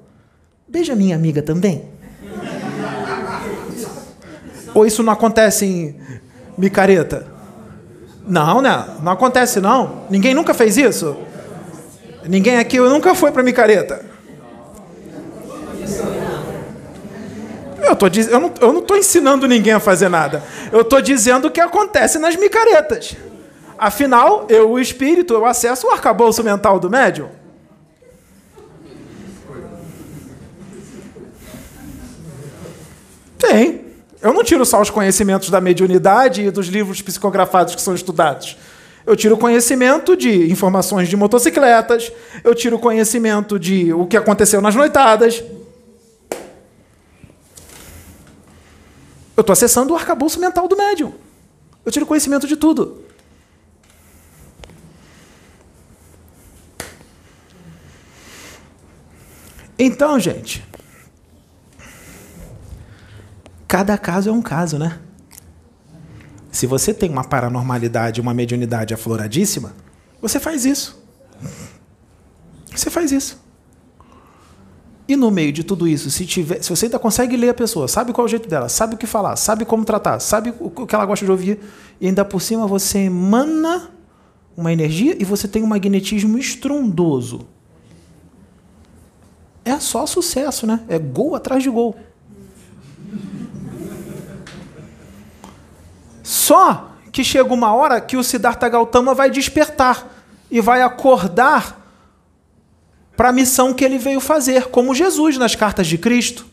Beija 0.67 0.95
minha 0.95 1.15
amiga 1.15 1.41
também. 1.41 1.85
Ou 4.73 4.85
isso 4.85 5.01
não 5.01 5.13
acontece 5.13 5.65
em 5.65 5.95
micareta? 6.57 7.25
Não, 8.27 8.61
né? 8.61 8.85
Não 9.01 9.11
acontece 9.11 9.59
não. 9.59 10.03
Ninguém 10.09 10.33
nunca 10.33 10.53
fez 10.53 10.77
isso? 10.77 11.17
Ninguém 12.27 12.57
aqui 12.57 12.79
nunca 12.79 13.15
foi 13.15 13.31
para 13.31 13.41
micareta. 13.41 14.05
Eu, 17.83 17.95
tô, 17.95 18.07
eu, 18.07 18.39
não, 18.39 18.53
eu 18.61 18.73
não 18.73 18.81
tô 18.81 18.95
ensinando 18.95 19.47
ninguém 19.47 19.73
a 19.73 19.79
fazer 19.79 20.09
nada. 20.09 20.43
Eu 20.71 20.81
estou 20.81 21.01
dizendo 21.01 21.47
o 21.47 21.51
que 21.51 21.61
acontece 21.61 22.19
nas 22.19 22.35
micaretas. 22.35 23.15
Afinal, 23.77 24.45
eu, 24.49 24.71
o 24.71 24.79
espírito, 24.79 25.33
eu 25.33 25.45
acesso 25.45 25.87
o 25.87 25.91
arcabouço 25.91 26.43
mental 26.43 26.79
do 26.79 26.89
médium. 26.89 27.29
Tem. 33.37 33.85
Eu 34.21 34.33
não 34.33 34.43
tiro 34.43 34.65
só 34.65 34.81
os 34.81 34.89
conhecimentos 34.89 35.49
da 35.49 35.61
mediunidade 35.61 36.41
e 36.41 36.51
dos 36.51 36.67
livros 36.67 37.01
psicografados 37.01 37.73
que 37.73 37.81
são 37.81 37.95
estudados. 37.95 38.57
Eu 39.05 39.15
tiro 39.15 39.37
conhecimento 39.37 40.15
de 40.15 40.51
informações 40.51 41.07
de 41.07 41.15
motocicletas, 41.15 42.11
eu 42.43 42.53
tiro 42.53 42.77
conhecimento 42.77 43.57
de 43.57 43.93
o 43.93 44.05
que 44.05 44.17
aconteceu 44.17 44.61
nas 44.61 44.75
noitadas. 44.75 45.41
Eu 49.39 49.41
estou 49.41 49.53
acessando 49.53 49.93
o 49.93 49.95
arcabouço 49.95 50.37
mental 50.37 50.67
do 50.67 50.75
médium. 50.75 51.13
Eu 51.85 51.91
tiro 51.93 52.05
conhecimento 52.05 52.45
de 52.45 52.57
tudo. 52.57 53.05
Então, 59.77 60.19
gente, 60.19 60.67
cada 63.65 63.97
caso 63.97 64.29
é 64.29 64.33
um 64.33 64.41
caso, 64.41 64.77
né? 64.77 64.99
Se 66.51 66.67
você 66.67 66.93
tem 66.93 67.09
uma 67.09 67.23
paranormalidade, 67.23 68.19
uma 68.19 68.33
mediunidade 68.33 68.93
afloradíssima, 68.93 69.73
você 70.21 70.37
faz 70.37 70.65
isso. 70.65 71.01
Você 72.75 72.89
faz 72.89 73.13
isso. 73.13 73.41
E 75.09 75.15
no 75.15 75.31
meio 75.31 75.51
de 75.51 75.63
tudo 75.63 75.87
isso, 75.87 76.11
se, 76.11 76.23
tiver, 76.23 76.61
se 76.61 76.69
você 76.69 76.85
ainda 76.85 76.99
consegue 76.99 77.35
ler 77.35 77.49
a 77.49 77.53
pessoa, 77.55 77.87
sabe 77.87 78.13
qual 78.13 78.25
é 78.25 78.27
o 78.27 78.29
jeito 78.29 78.47
dela, 78.47 78.69
sabe 78.69 78.93
o 78.93 78.97
que 78.97 79.07
falar, 79.07 79.35
sabe 79.37 79.65
como 79.65 79.83
tratar, 79.83 80.19
sabe 80.19 80.53
o 80.59 80.69
que 80.69 80.93
ela 80.93 81.03
gosta 81.03 81.25
de 81.25 81.31
ouvir, 81.31 81.59
e 81.99 82.05
ainda 82.05 82.23
por 82.23 82.39
cima 82.39 82.67
você 82.67 82.99
emana 82.99 83.89
uma 84.55 84.71
energia 84.71 85.17
e 85.19 85.25
você 85.25 85.47
tem 85.47 85.63
um 85.63 85.65
magnetismo 85.65 86.37
estrondoso. 86.37 87.47
É 89.65 89.79
só 89.79 90.05
sucesso, 90.05 90.67
né? 90.67 90.81
É 90.87 90.99
gol 90.99 91.33
atrás 91.33 91.63
de 91.63 91.71
gol. 91.71 91.97
Só 96.21 96.91
que 97.11 97.23
chega 97.23 97.51
uma 97.51 97.73
hora 97.73 97.99
que 97.99 98.15
o 98.15 98.23
Siddhartha 98.23 98.69
Gautama 98.69 99.15
vai 99.15 99.31
despertar 99.31 100.07
e 100.51 100.61
vai 100.61 100.83
acordar 100.83 101.78
para 103.19 103.27
a 103.27 103.33
missão 103.33 103.73
que 103.73 103.83
ele 103.83 103.97
veio 103.97 104.21
fazer, 104.21 104.67
como 104.67 104.95
Jesus 104.95 105.37
nas 105.37 105.53
cartas 105.53 105.87
de 105.87 105.97
Cristo. 105.97 106.45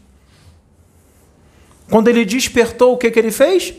Quando 1.88 2.08
ele 2.08 2.24
despertou, 2.24 2.94
o 2.94 2.96
que, 2.96 3.08
que 3.08 3.16
ele 3.20 3.30
fez? 3.30 3.72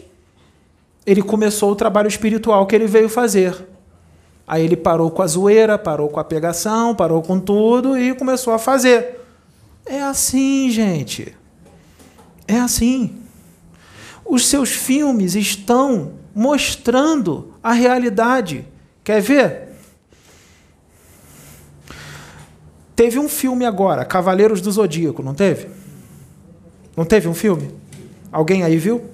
Ele 1.06 1.22
começou 1.22 1.70
o 1.70 1.76
trabalho 1.76 2.08
espiritual 2.08 2.66
que 2.66 2.74
ele 2.74 2.88
veio 2.88 3.10
fazer. 3.10 3.68
Aí 4.48 4.64
ele 4.64 4.78
parou 4.78 5.12
com 5.12 5.22
a 5.22 5.28
zoeira, 5.28 5.78
parou 5.78 6.08
com 6.08 6.18
a 6.18 6.24
pegação, 6.24 6.96
parou 6.96 7.22
com 7.22 7.42
tudo 7.42 7.98
e 7.98 8.16
começou 8.16 8.54
a 8.54 8.58
fazer. 8.58 9.20
É 9.86 10.02
assim, 10.02 10.70
gente. 10.72 11.36
É 12.48 12.58
assim. 12.58 13.18
Os 14.26 14.48
seus 14.48 14.70
filmes 14.70 15.36
estão 15.36 16.14
mostrando 16.34 17.54
a 17.62 17.74
realidade. 17.74 18.66
Quer 19.04 19.22
ver? 19.22 19.67
Teve 22.98 23.20
um 23.20 23.30
filme 23.30 23.64
agora, 23.64 24.04
Cavaleiros 24.04 24.60
do 24.60 24.72
Zodíaco, 24.72 25.22
não 25.22 25.36
teve? 25.36 25.68
Não 26.96 27.06
teve 27.06 27.28
um 27.28 27.34
filme? 27.36 27.70
Alguém 28.32 28.64
aí 28.64 28.76
viu 28.76 29.06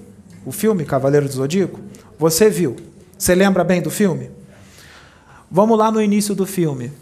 o 0.46 0.50
filme 0.50 0.86
Cavaleiros 0.86 1.28
do 1.28 1.36
Zodíaco? 1.36 1.78
Você 2.18 2.48
viu? 2.48 2.76
Você 3.18 3.34
lembra 3.34 3.62
bem 3.62 3.82
do 3.82 3.90
filme? 3.90 4.30
Vamos 5.50 5.76
lá 5.76 5.90
no 5.90 6.00
início 6.00 6.34
do 6.34 6.46
filme. 6.46 6.92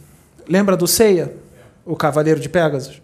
Lembra 0.49 0.77
do 0.77 0.89
Ceia, 0.89 1.33
o 1.87 1.95
Cavaleiro 1.95 2.41
de 2.41 2.49
Pegasus? 2.49 3.01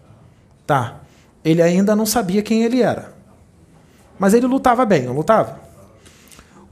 Tá. 0.67 0.99
Ele 1.41 1.61
ainda 1.61 1.95
não 1.95 2.05
sabia 2.05 2.43
quem 2.43 2.63
ele 2.63 2.81
era. 2.81 3.13
Mas 4.19 4.33
ele 4.33 4.45
lutava 4.45 4.85
bem, 4.85 5.03
não 5.03 5.13
lutava? 5.13 5.57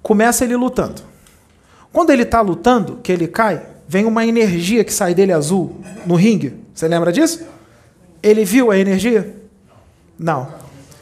Começa 0.03 0.43
ele 0.43 0.57
lutando. 0.57 1.01
Quando 1.93 2.09
ele 2.09 2.23
está 2.23 2.41
lutando, 2.41 2.97
que 2.97 3.13
ele 3.13 3.29
cai, 3.29 3.65
vem 3.87 4.05
uma 4.05 4.25
energia 4.25 4.83
que 4.83 4.93
sai 4.93 5.13
dele 5.13 5.31
azul 5.31 5.81
no 6.05 6.15
ringue. 6.15 6.53
Você 6.73 6.87
lembra 6.87 7.11
disso? 7.11 7.45
Ele 8.21 8.43
viu 8.43 8.69
a 8.71 8.77
energia? 8.77 9.35
Não. 10.17 10.47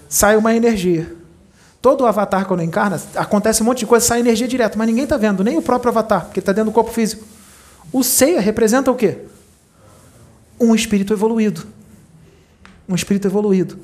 Sai 0.08 0.38
uma 0.38 0.56
energia. 0.56 1.14
Todo 1.82 2.06
avatar, 2.06 2.46
quando 2.46 2.64
encarna, 2.64 3.02
acontece 3.16 3.62
um 3.62 3.66
monte 3.66 3.80
de 3.80 3.86
coisa, 3.86 4.06
sai 4.06 4.20
energia 4.20 4.48
direto, 4.48 4.78
mas 4.78 4.88
ninguém 4.88 5.04
está 5.04 5.18
vendo, 5.18 5.44
nem 5.44 5.58
o 5.58 5.62
próprio 5.62 5.92
avatar, 5.92 6.26
porque 6.26 6.40
está 6.40 6.52
dentro 6.52 6.72
do 6.72 6.74
corpo 6.74 6.92
físico. 6.92 7.24
O 7.92 8.04
ceia 8.04 8.40
representa 8.40 8.92
o 8.92 8.96
quê? 8.96 9.20
Um 10.60 10.74
espírito 10.74 11.14
evoluído. 11.14 11.66
Um 12.90 12.96
espírito 12.96 13.28
evoluído. 13.28 13.78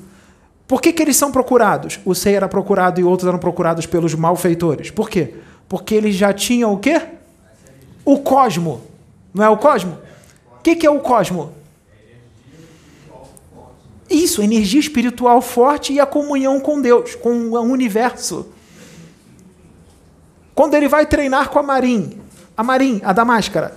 Por 0.66 0.80
que, 0.80 0.92
que 0.92 1.02
eles 1.02 1.16
são 1.16 1.30
procurados? 1.30 2.00
O 2.04 2.14
ceia 2.14 2.36
era 2.36 2.48
procurado 2.48 3.00
e 3.00 3.04
outros 3.04 3.28
eram 3.28 3.38
procurados 3.38 3.86
pelos 3.86 4.14
malfeitores. 4.14 4.90
Por 4.90 5.08
quê? 5.08 5.34
Porque 5.68 5.94
eles 5.94 6.14
já 6.14 6.32
tinham 6.32 6.72
o 6.72 6.78
quê? 6.78 7.00
O 8.04 8.18
cosmo. 8.20 8.82
Não 9.32 9.44
é 9.44 9.48
o 9.48 9.56
cosmo? 9.56 9.98
O 10.58 10.62
que, 10.62 10.76
que 10.76 10.86
é 10.86 10.90
o 10.90 11.00
cosmo? 11.00 11.52
Isso, 14.08 14.42
energia 14.42 14.78
espiritual 14.78 15.40
forte 15.40 15.92
e 15.92 16.00
a 16.00 16.06
comunhão 16.06 16.60
com 16.60 16.82
Deus, 16.82 17.14
com 17.14 17.50
o 17.50 17.60
universo. 17.60 18.46
Quando 20.54 20.74
ele 20.74 20.86
vai 20.86 21.06
treinar 21.06 21.48
com 21.48 21.58
a 21.58 21.62
Marim, 21.62 22.20
a 22.54 22.62
Marim, 22.62 23.00
a 23.02 23.12
da 23.12 23.24
máscara, 23.24 23.74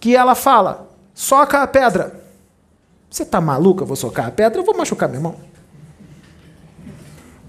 que 0.00 0.16
ela 0.16 0.34
fala: 0.34 0.88
soca 1.14 1.62
a 1.62 1.66
pedra. 1.66 2.24
Você 3.10 3.24
tá 3.24 3.40
maluca? 3.40 3.82
Eu 3.82 3.86
vou 3.86 3.96
socar 3.96 4.26
a 4.26 4.30
pedra? 4.30 4.60
Eu 4.60 4.64
vou 4.64 4.76
machucar 4.76 5.08
meu 5.08 5.18
irmão. 5.18 5.36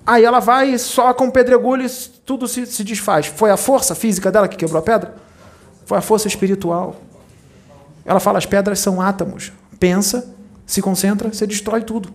Aí 0.06 0.24
ela 0.24 0.40
vai, 0.40 0.78
soca 0.78 1.24
um 1.24 1.30
pedregulho 1.30 1.86
e 1.86 1.90
tudo 2.26 2.48
se, 2.48 2.66
se 2.66 2.84
desfaz. 2.84 3.28
Foi 3.28 3.52
a 3.52 3.58
força 3.58 3.94
física 3.94 4.32
dela 4.32 4.48
que 4.48 4.58
quebrou 4.58 4.80
a 4.80 4.82
pedra? 4.82 5.16
Foi 5.90 5.98
a 5.98 6.02
força 6.02 6.28
espiritual. 6.28 7.02
Ela 8.06 8.20
fala: 8.20 8.38
as 8.38 8.46
pedras 8.46 8.78
são 8.78 9.02
átomos. 9.02 9.52
Pensa, 9.80 10.36
se 10.64 10.84
concentra, 10.84 11.34
você 11.34 11.48
destrói 11.48 11.82
tudo. 11.82 12.14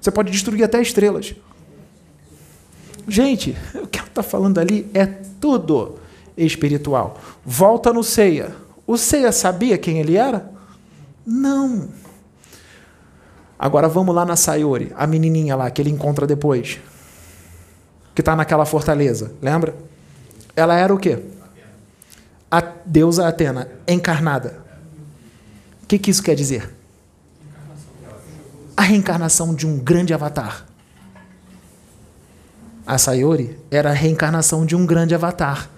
Você 0.00 0.12
pode 0.12 0.30
destruir 0.30 0.62
até 0.62 0.80
estrelas. 0.80 1.34
Gente, 3.08 3.56
o 3.82 3.88
que 3.88 3.98
ela 3.98 4.06
está 4.06 4.22
falando 4.22 4.58
ali 4.58 4.88
é 4.94 5.06
tudo 5.06 5.98
espiritual. 6.36 7.18
Volta 7.44 7.92
no 7.92 8.04
Ceia. 8.04 8.54
O 8.86 8.96
Ceia 8.96 9.32
sabia 9.32 9.76
quem 9.76 9.98
ele 9.98 10.16
era? 10.16 10.48
Não. 11.26 11.88
Agora 13.58 13.88
vamos 13.88 14.14
lá 14.14 14.24
na 14.24 14.36
Sayori, 14.36 14.92
a 14.94 15.04
menininha 15.04 15.56
lá 15.56 15.68
que 15.68 15.82
ele 15.82 15.90
encontra 15.90 16.28
depois. 16.28 16.78
Que 18.14 18.20
está 18.22 18.36
naquela 18.36 18.64
fortaleza, 18.64 19.34
lembra? 19.42 19.74
Ela 20.54 20.76
era 20.76 20.94
o 20.94 20.98
quê? 20.98 21.34
A 22.50 22.60
deusa 22.84 23.26
Atena, 23.26 23.68
encarnada. 23.88 24.64
O 25.82 25.86
que, 25.86 25.98
que 25.98 26.10
isso 26.10 26.22
quer 26.22 26.34
dizer? 26.34 26.74
A 28.76 28.82
reencarnação 28.82 29.54
de 29.54 29.66
um 29.66 29.78
grande 29.78 30.14
avatar. 30.14 30.64
A 32.86 32.98
Sayori 32.98 33.58
era 33.70 33.90
a 33.90 33.92
reencarnação 33.92 34.64
de 34.64 34.76
um 34.76 34.86
grande 34.86 35.14
avatar. 35.14 35.68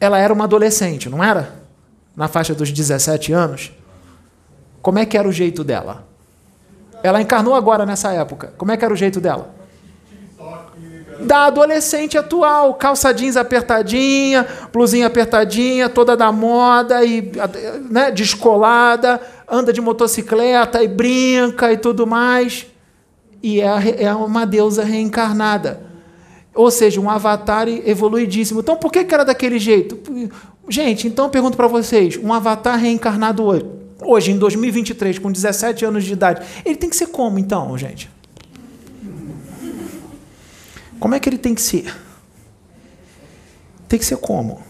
Ela 0.00 0.18
era 0.18 0.32
uma 0.32 0.44
adolescente, 0.44 1.08
não 1.08 1.22
era? 1.22 1.56
Na 2.16 2.26
faixa 2.26 2.54
dos 2.54 2.72
17 2.72 3.32
anos. 3.32 3.72
Como 4.80 4.98
é 4.98 5.04
que 5.04 5.18
era 5.18 5.28
o 5.28 5.32
jeito 5.32 5.62
dela? 5.62 6.06
Ela 7.02 7.20
encarnou 7.20 7.54
agora 7.54 7.84
nessa 7.84 8.12
época. 8.12 8.54
Como 8.56 8.72
é 8.72 8.76
que 8.76 8.84
era 8.84 8.94
o 8.94 8.96
jeito 8.96 9.20
dela? 9.20 9.57
Da 11.20 11.46
adolescente 11.46 12.16
atual, 12.16 12.74
calça 12.74 13.12
jeans 13.12 13.36
apertadinha, 13.36 14.46
blusinha 14.72 15.06
apertadinha, 15.06 15.88
toda 15.88 16.16
da 16.16 16.30
moda 16.30 17.04
e 17.04 17.32
né, 17.90 18.10
descolada, 18.10 19.20
anda 19.48 19.72
de 19.72 19.80
motocicleta 19.80 20.82
e 20.82 20.88
brinca 20.88 21.72
e 21.72 21.76
tudo 21.76 22.06
mais. 22.06 22.66
E 23.42 23.60
é, 23.60 24.04
é 24.04 24.14
uma 24.14 24.44
deusa 24.44 24.84
reencarnada. 24.84 25.88
Ou 26.54 26.70
seja, 26.70 27.00
um 27.00 27.08
avatar 27.08 27.68
evoluidíssimo. 27.68 28.60
Então, 28.60 28.76
por 28.76 28.90
que, 28.90 29.04
que 29.04 29.14
era 29.14 29.24
daquele 29.24 29.58
jeito? 29.58 29.98
Gente, 30.68 31.06
então 31.06 31.26
eu 31.26 31.30
pergunto 31.30 31.56
para 31.56 31.66
vocês: 31.66 32.16
um 32.16 32.32
avatar 32.32 32.78
reencarnado 32.78 33.44
hoje, 33.44 33.64
hoje, 34.02 34.32
em 34.32 34.38
2023, 34.38 35.18
com 35.18 35.30
17 35.30 35.84
anos 35.84 36.04
de 36.04 36.12
idade, 36.12 36.44
ele 36.64 36.76
tem 36.76 36.90
que 36.90 36.96
ser 36.96 37.06
como 37.08 37.38
então, 37.38 37.76
gente? 37.78 38.10
Como 40.98 41.14
é 41.14 41.20
que 41.20 41.28
ele 41.28 41.38
tem 41.38 41.54
que 41.54 41.62
ser? 41.62 41.94
Tem 43.88 43.98
que 43.98 44.04
ser 44.04 44.16
como? 44.18 44.60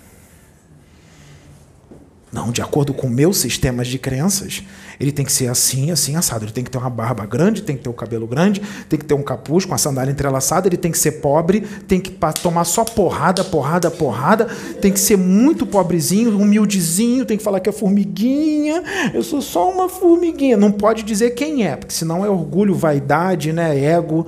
Não, 2.31 2.53
de 2.53 2.61
acordo 2.61 2.93
com 2.93 3.09
meus 3.09 3.39
sistemas 3.39 3.89
de 3.89 3.99
crenças, 3.99 4.63
ele 5.01 5.11
tem 5.11 5.25
que 5.25 5.33
ser 5.33 5.49
assim, 5.49 5.91
assim, 5.91 6.15
assado. 6.15 6.45
Ele 6.45 6.53
tem 6.53 6.63
que 6.63 6.71
ter 6.71 6.77
uma 6.77 6.91
barba 6.91 7.25
grande, 7.25 7.63
tem 7.63 7.75
que 7.75 7.83
ter 7.83 7.89
o 7.89 7.93
um 7.93 7.97
cabelo 7.97 8.27
grande, 8.27 8.61
tem 8.87 8.99
que 8.99 9.05
ter 9.05 9.15
um 9.15 9.23
capuz 9.23 9.65
com 9.65 9.75
a 9.75 9.79
sandália 9.79 10.13
entrelaçada, 10.13 10.69
ele 10.69 10.77
tem 10.77 10.93
que 10.93 10.99
ser 10.99 11.13
pobre, 11.13 11.63
tem 11.87 11.99
que 11.99 12.11
tomar 12.43 12.65
só 12.65 12.85
porrada, 12.85 13.43
porrada, 13.43 13.91
porrada, 13.91 14.45
tem 14.81 14.93
que 14.93 15.01
ser 15.01 15.17
muito 15.17 15.65
pobrezinho, 15.65 16.39
humildezinho, 16.39 17.25
tem 17.25 17.39
que 17.39 17.43
falar 17.43 17.61
que 17.61 17.71
é 17.71 17.73
formiguinha, 17.73 18.83
eu 19.15 19.23
sou 19.23 19.41
só 19.41 19.71
uma 19.71 19.89
formiguinha. 19.89 20.57
Não 20.59 20.71
pode 20.71 21.05
dizer 21.05 21.31
quem 21.31 21.67
é, 21.67 21.77
porque 21.77 21.95
senão 21.95 22.27
é 22.27 22.29
orgulho, 22.29 22.75
vaidade, 22.75 23.55
né, 23.55 23.83
ego. 23.83 24.27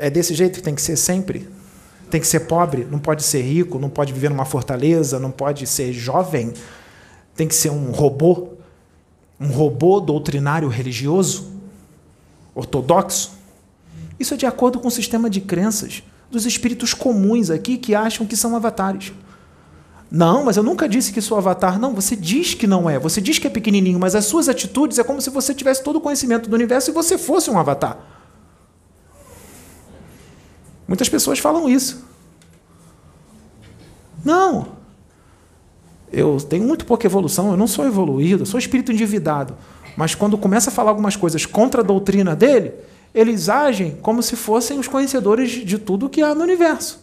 É 0.00 0.10
desse 0.10 0.34
jeito 0.34 0.56
que 0.56 0.62
tem 0.62 0.74
que 0.74 0.82
ser 0.82 0.96
sempre. 0.96 1.48
Tem 2.10 2.20
que 2.20 2.26
ser 2.26 2.40
pobre, 2.40 2.86
não 2.90 2.98
pode 2.98 3.22
ser 3.22 3.42
rico, 3.42 3.78
não 3.78 3.88
pode 3.88 4.12
viver 4.12 4.30
numa 4.30 4.44
fortaleza, 4.44 5.20
não 5.20 5.30
pode 5.30 5.64
ser 5.66 5.92
jovem 5.92 6.52
tem 7.40 7.48
que 7.48 7.54
ser 7.54 7.70
um 7.70 7.90
robô, 7.90 8.50
um 9.40 9.48
robô 9.48 9.98
doutrinário 9.98 10.68
religioso, 10.68 11.50
ortodoxo. 12.54 13.32
Isso 14.18 14.34
é 14.34 14.36
de 14.36 14.44
acordo 14.44 14.78
com 14.78 14.88
o 14.88 14.90
sistema 14.90 15.30
de 15.30 15.40
crenças 15.40 16.02
dos 16.30 16.44
espíritos 16.44 16.92
comuns 16.92 17.48
aqui 17.48 17.78
que 17.78 17.94
acham 17.94 18.26
que 18.26 18.36
são 18.36 18.54
avatares. 18.54 19.14
Não, 20.10 20.44
mas 20.44 20.58
eu 20.58 20.62
nunca 20.62 20.86
disse 20.86 21.14
que 21.14 21.22
sou 21.22 21.38
avatar. 21.38 21.78
Não, 21.78 21.94
você 21.94 22.14
diz 22.14 22.52
que 22.52 22.66
não 22.66 22.90
é. 22.90 22.98
Você 22.98 23.22
diz 23.22 23.38
que 23.38 23.46
é 23.46 23.50
pequenininho, 23.50 23.98
mas 23.98 24.14
as 24.14 24.26
suas 24.26 24.46
atitudes 24.46 24.98
é 24.98 25.02
como 25.02 25.22
se 25.22 25.30
você 25.30 25.54
tivesse 25.54 25.82
todo 25.82 25.96
o 25.96 26.00
conhecimento 26.02 26.50
do 26.50 26.54
universo 26.54 26.90
e 26.90 26.92
você 26.92 27.16
fosse 27.16 27.50
um 27.50 27.58
avatar. 27.58 27.96
Muitas 30.90 31.08
pessoas 31.08 31.38
falam 31.38 31.68
isso. 31.68 32.04
Não, 34.24 34.72
eu 36.12 36.36
tenho 36.40 36.64
muito 36.64 36.84
pouca 36.84 37.06
evolução, 37.06 37.52
eu 37.52 37.56
não 37.56 37.68
sou 37.68 37.86
evoluído, 37.86 38.42
eu 38.42 38.46
sou 38.46 38.58
espírito 38.58 38.90
endividado. 38.90 39.56
Mas 39.96 40.16
quando 40.16 40.36
começa 40.36 40.68
a 40.68 40.72
falar 40.72 40.90
algumas 40.90 41.14
coisas 41.14 41.46
contra 41.46 41.80
a 41.80 41.84
doutrina 41.84 42.34
dele, 42.34 42.74
eles 43.14 43.48
agem 43.48 43.98
como 44.02 44.20
se 44.20 44.34
fossem 44.34 44.80
os 44.80 44.88
conhecedores 44.88 45.64
de 45.64 45.78
tudo 45.78 46.10
que 46.10 46.22
há 46.22 46.34
no 46.34 46.42
universo. 46.42 47.00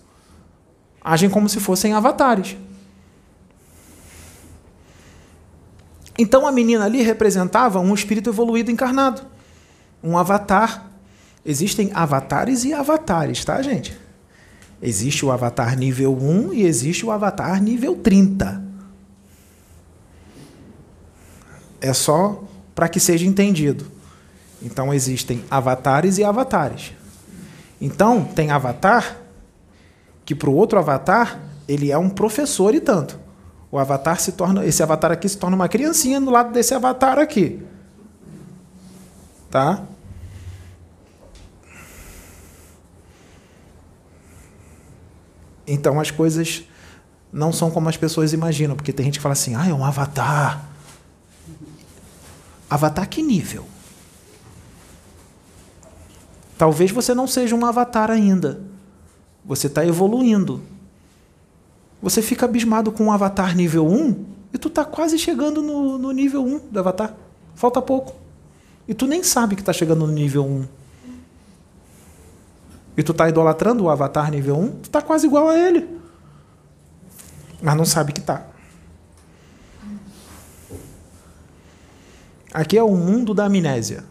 Agem 1.02 1.30
como 1.30 1.48
se 1.48 1.62
fossem 1.62 1.94
avatares. 1.94 2.58
Então 6.20 6.46
a 6.46 6.52
menina 6.52 6.84
ali 6.84 7.02
representava 7.04 7.80
um 7.80 7.94
espírito 7.94 8.30
evoluído 8.30 8.70
encarnado, 8.70 9.22
um 10.04 10.18
avatar. 10.18 10.87
Existem 11.48 11.90
avatares 11.94 12.66
e 12.66 12.74
avatares, 12.74 13.44
tá, 13.46 13.62
gente? 13.62 13.98
Existe 14.82 15.26
o 15.26 15.32
avatar 15.32 15.76
nível 15.78 16.16
1 16.16 16.54
e 16.54 16.64
existe 16.64 17.06
o 17.06 17.12
avatar 17.12 17.64
nível 17.64 17.96
30. 17.96 18.68
é 21.82 21.94
só 21.94 22.44
para 22.76 22.90
que 22.90 23.00
seja 23.00 23.26
entendido. 23.26 23.86
Então 24.62 24.94
existem 24.94 25.44
avatares 25.50 26.18
e 26.18 26.24
avatares. 26.24 26.94
Então 27.80 28.24
tem 28.24 28.52
avatar 28.52 29.18
que 30.26 30.36
para 30.36 30.50
o 30.50 30.56
outro 30.56 30.80
avatar 30.80 31.40
ele 31.68 31.92
é 31.92 31.98
um 31.98 32.10
professor 32.10 32.74
e 32.74 32.82
tanto. 32.82 33.20
O 33.72 33.78
avatar 33.78 34.20
se 34.20 34.32
torna, 34.32 34.66
esse 34.66 34.82
avatar 34.82 35.12
aqui 35.12 35.28
se 35.28 35.38
torna 35.38 35.56
uma 35.56 35.68
criancinha 35.68 36.20
do 36.20 36.32
lado 36.32 36.52
desse 36.52 36.74
avatar 36.74 37.20
aqui. 37.20 37.62
Tá? 39.52 39.84
Então 45.68 46.00
as 46.00 46.10
coisas 46.10 46.64
não 47.32 47.52
são 47.52 47.70
como 47.70 47.90
as 47.90 47.98
pessoas 47.98 48.32
imaginam, 48.32 48.76
porque 48.76 48.94
tem 48.94 49.06
gente 49.06 49.20
que 49.20 49.24
fala 49.24 49.34
assim: 49.34 49.54
"Ah, 49.56 49.68
é 49.68 49.74
um 49.74 49.84
avatar". 49.84 50.66
Avatar 52.70 53.08
que 53.08 53.22
nível? 53.22 53.66
Talvez 56.58 56.92
você 56.92 57.14
não 57.14 57.28
seja 57.28 57.56
um 57.56 57.66
avatar 57.66 58.10
ainda. 58.10 58.62
Você 59.46 59.68
está 59.68 59.86
evoluindo. 59.86 60.62
Você 62.02 62.22
fica 62.22 62.46
abismado 62.46 62.92
com 62.92 63.06
um 63.06 63.12
avatar 63.12 63.56
nível 63.56 63.88
1 63.88 64.26
e 64.54 64.58
tu 64.58 64.68
está 64.68 64.84
quase 64.84 65.18
chegando 65.18 65.62
no, 65.62 65.98
no, 65.98 66.12
nível 66.12 66.44
1 66.44 66.60
do 66.72 66.80
avatar. 66.80 67.16
Falta 67.56 67.82
pouco. 67.82 68.16
E 68.88 68.94
tu 68.94 69.06
nem 69.06 69.24
sabe 69.24 69.56
que 69.56 69.62
está 69.62 69.72
chegando 69.72 70.06
no 70.06 70.14
nível 70.14 70.46
1. 70.46 70.66
E 72.98 73.04
tu 73.04 73.12
está 73.12 73.30
idolatrando 73.30 73.84
o 73.84 73.90
avatar 73.92 74.32
nível 74.32 74.58
1, 74.58 74.70
tu 74.70 74.86
está 74.86 75.02
quase 75.02 75.28
igual 75.28 75.48
a 75.48 75.58
ele. 75.58 75.88
Mas 77.62 77.76
não 77.76 77.86
sabe 77.86 78.12
que 78.12 78.20
está. 78.20 78.48
Aqui 82.52 82.76
é 82.76 82.84
o 82.84 82.96
mundo 82.96 83.36
da 83.36 83.46
amnésia. 83.46 84.04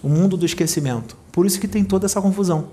O 0.00 0.08
mundo 0.08 0.36
do 0.36 0.46
esquecimento. 0.46 1.16
Por 1.32 1.44
isso 1.44 1.60
que 1.60 1.66
tem 1.66 1.84
toda 1.84 2.06
essa 2.06 2.22
confusão. 2.22 2.68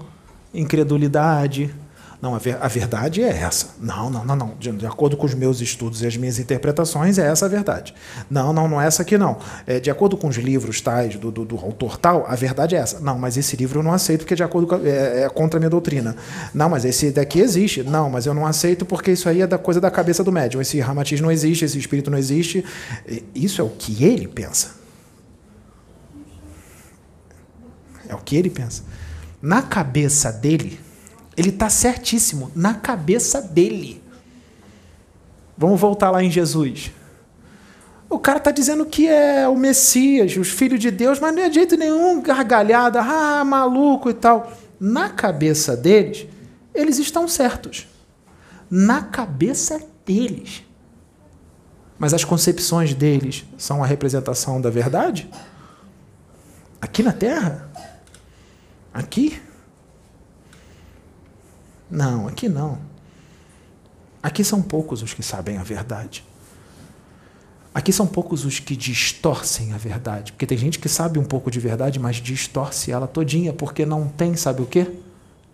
Incredulidade. 0.54 1.74
Não, 2.20 2.34
a, 2.34 2.40
ver, 2.40 2.58
a 2.60 2.68
verdade 2.68 3.22
é 3.22 3.30
essa. 3.30 3.76
Não, 3.80 4.10
não, 4.10 4.26
não, 4.26 4.36
não. 4.36 4.56
De, 4.60 4.72
de, 4.72 4.88
acordo 4.88 5.16
com 5.16 5.28
os 5.28 5.36
meus 5.36 5.62
estudos 5.62 6.02
e 6.02 6.08
as 6.08 6.18
minhas 6.18 6.40
interpretações, 6.40 7.20
é 7.20 7.28
essa 7.28 7.46
a 7.46 7.50
verdade. 7.50 7.94
Não, 8.28 8.52
não, 8.52 8.68
não 8.68 8.82
é 8.82 8.88
essa 8.88 9.04
aqui, 9.04 9.20
não. 9.20 9.38
É, 9.68 9.80
de 9.80 9.92
acordo 9.92 10.18
com 10.18 10.28
os 10.28 10.36
livros 10.36 10.82
tais 10.82 11.16
do, 11.16 11.30
do, 11.30 11.46
do, 11.46 11.56
autor 11.58 11.96
tal, 11.98 12.26
a 12.28 12.36
verdade 12.36 12.76
é 12.76 12.80
essa. 12.80 13.00
Não, 13.00 13.20
mas 13.20 13.38
esse 13.38 13.56
livro 13.56 13.80
eu 13.80 13.84
não 13.84 13.94
aceito 13.94 14.22
porque 14.22 14.34
é 14.34 14.38
de 14.38 14.44
acordo 14.44 14.68
com, 14.68 14.76
é, 14.84 15.26
é 15.26 15.30
contra 15.30 15.60
a 15.60 15.60
minha 15.60 15.70
doutrina. 15.70 16.16
Não, 16.56 16.68
mas 16.68 16.86
esse 16.86 17.12
daqui 17.12 17.40
existe. 17.40 17.84
Não, 17.84 18.10
mas 18.10 18.26
eu 18.26 18.34
não 18.34 18.48
aceito 18.48 18.84
porque 18.84 19.12
isso 19.12 19.30
aí 19.30 19.44
é 19.44 19.48
da 19.48 19.60
coisa 19.60 19.80
da 19.80 19.92
cabeça 19.92 20.24
do 20.24 20.32
médium. 20.32 20.60
Esse 20.60 20.80
ramatiz 20.80 21.22
não 21.22 21.32
existe, 21.32 21.66
esse 21.66 21.78
espírito 21.78 22.10
não 22.10 22.18
existe. 22.18 22.66
Isso 23.36 23.62
é 23.62 23.64
o 23.64 23.70
que 23.70 24.04
ele 24.04 24.28
pensa. 24.28 24.72
É 28.10 28.16
o 28.16 28.18
que 28.18 28.36
ele 28.36 28.50
pensa. 28.50 28.84
Na 29.40 29.62
cabeça 29.62 30.32
dele, 30.32 30.80
ele 31.38 31.50
está 31.50 31.70
certíssimo, 31.70 32.52
na 32.56 32.74
cabeça 32.74 33.40
dele. 33.40 34.02
Vamos 35.56 35.80
voltar 35.80 36.10
lá 36.10 36.24
em 36.24 36.32
Jesus. 36.32 36.92
O 38.10 38.18
cara 38.18 38.40
está 38.40 38.50
dizendo 38.50 38.86
que 38.86 39.08
é 39.08 39.48
o 39.48 39.56
Messias, 39.56 40.36
os 40.36 40.50
filhos 40.50 40.80
de 40.80 40.90
Deus, 40.90 41.20
mas 41.20 41.36
não 41.36 41.44
é 41.44 41.52
jeito 41.52 41.78
nenhum 41.78 42.22
gargalhada, 42.22 43.02
ah, 43.02 43.46
maluco 43.46 44.10
e 44.10 44.14
tal. 44.14 44.52
Na 44.80 45.10
cabeça 45.10 45.78
deles, 45.78 46.26
eles 46.74 46.98
estão 46.98 47.28
certos. 47.28 47.88
Na 48.70 49.04
cabeça 49.04 49.80
deles. 50.06 50.64
Mas 52.00 52.14
as 52.14 52.24
concepções 52.24 52.94
deles 52.94 53.46
são 53.58 53.84
a 53.84 53.88
representação 53.88 54.60
da 54.60 54.70
verdade? 54.70 55.30
Aqui 56.82 57.04
na 57.04 57.12
Terra? 57.12 57.70
Aqui? 58.94 59.42
Não, 61.90 62.28
aqui 62.28 62.50
não. 62.50 62.80
Aqui 64.22 64.44
são 64.44 64.62
poucos 64.62 65.02
os 65.02 65.14
que 65.14 65.24
sabem 65.24 65.58
a 65.58 65.64
verdade. 65.64 66.24
Aqui 67.74 67.94
são 67.94 68.08
poucos 68.08 68.44
os 68.44 68.60
que 68.60 68.76
distorcem 68.76 69.72
a 69.72 69.78
verdade. 69.78 70.32
Porque 70.32 70.48
tem 70.48 70.58
gente 70.58 70.80
que 70.80 70.90
sabe 70.90 71.20
um 71.20 71.24
pouco 71.24 71.52
de 71.52 71.60
verdade, 71.60 72.00
mas 72.00 72.16
distorce 72.16 72.92
ela 72.92 73.08
todinha, 73.08 73.54
porque 73.54 73.86
não 73.86 74.08
tem, 74.08 74.36
sabe 74.36 74.62
o 74.62 74.66
quê? 74.66 74.88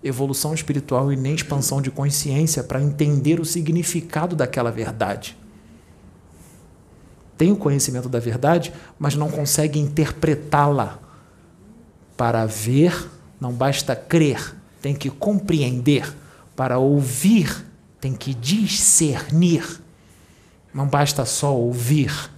Evolução 0.01 0.53
espiritual 0.53 1.11
e 1.11 1.17
nem 1.17 1.35
expansão 1.35 1.81
de 1.81 1.91
consciência 1.91 2.63
para 2.63 2.81
entender 2.81 3.39
o 3.39 3.45
significado 3.45 4.35
daquela 4.35 4.71
verdade. 4.71 5.37
Tem 7.37 7.51
o 7.51 7.57
conhecimento 7.57 8.07
da 8.07 8.19
verdade, 8.19 8.73
mas 8.97 9.15
não 9.15 9.29
consegue 9.29 9.77
interpretá-la. 9.77 10.99
Para 12.15 12.45
ver, 12.45 13.09
não 13.39 13.51
basta 13.51 13.95
crer, 13.95 14.55
tem 14.81 14.95
que 14.95 15.09
compreender. 15.09 16.22
Para 16.55 16.77
ouvir, 16.77 17.65
tem 17.99 18.13
que 18.13 18.33
discernir. 18.33 19.81
Não 20.73 20.87
basta 20.87 21.25
só 21.25 21.55
ouvir. 21.55 22.31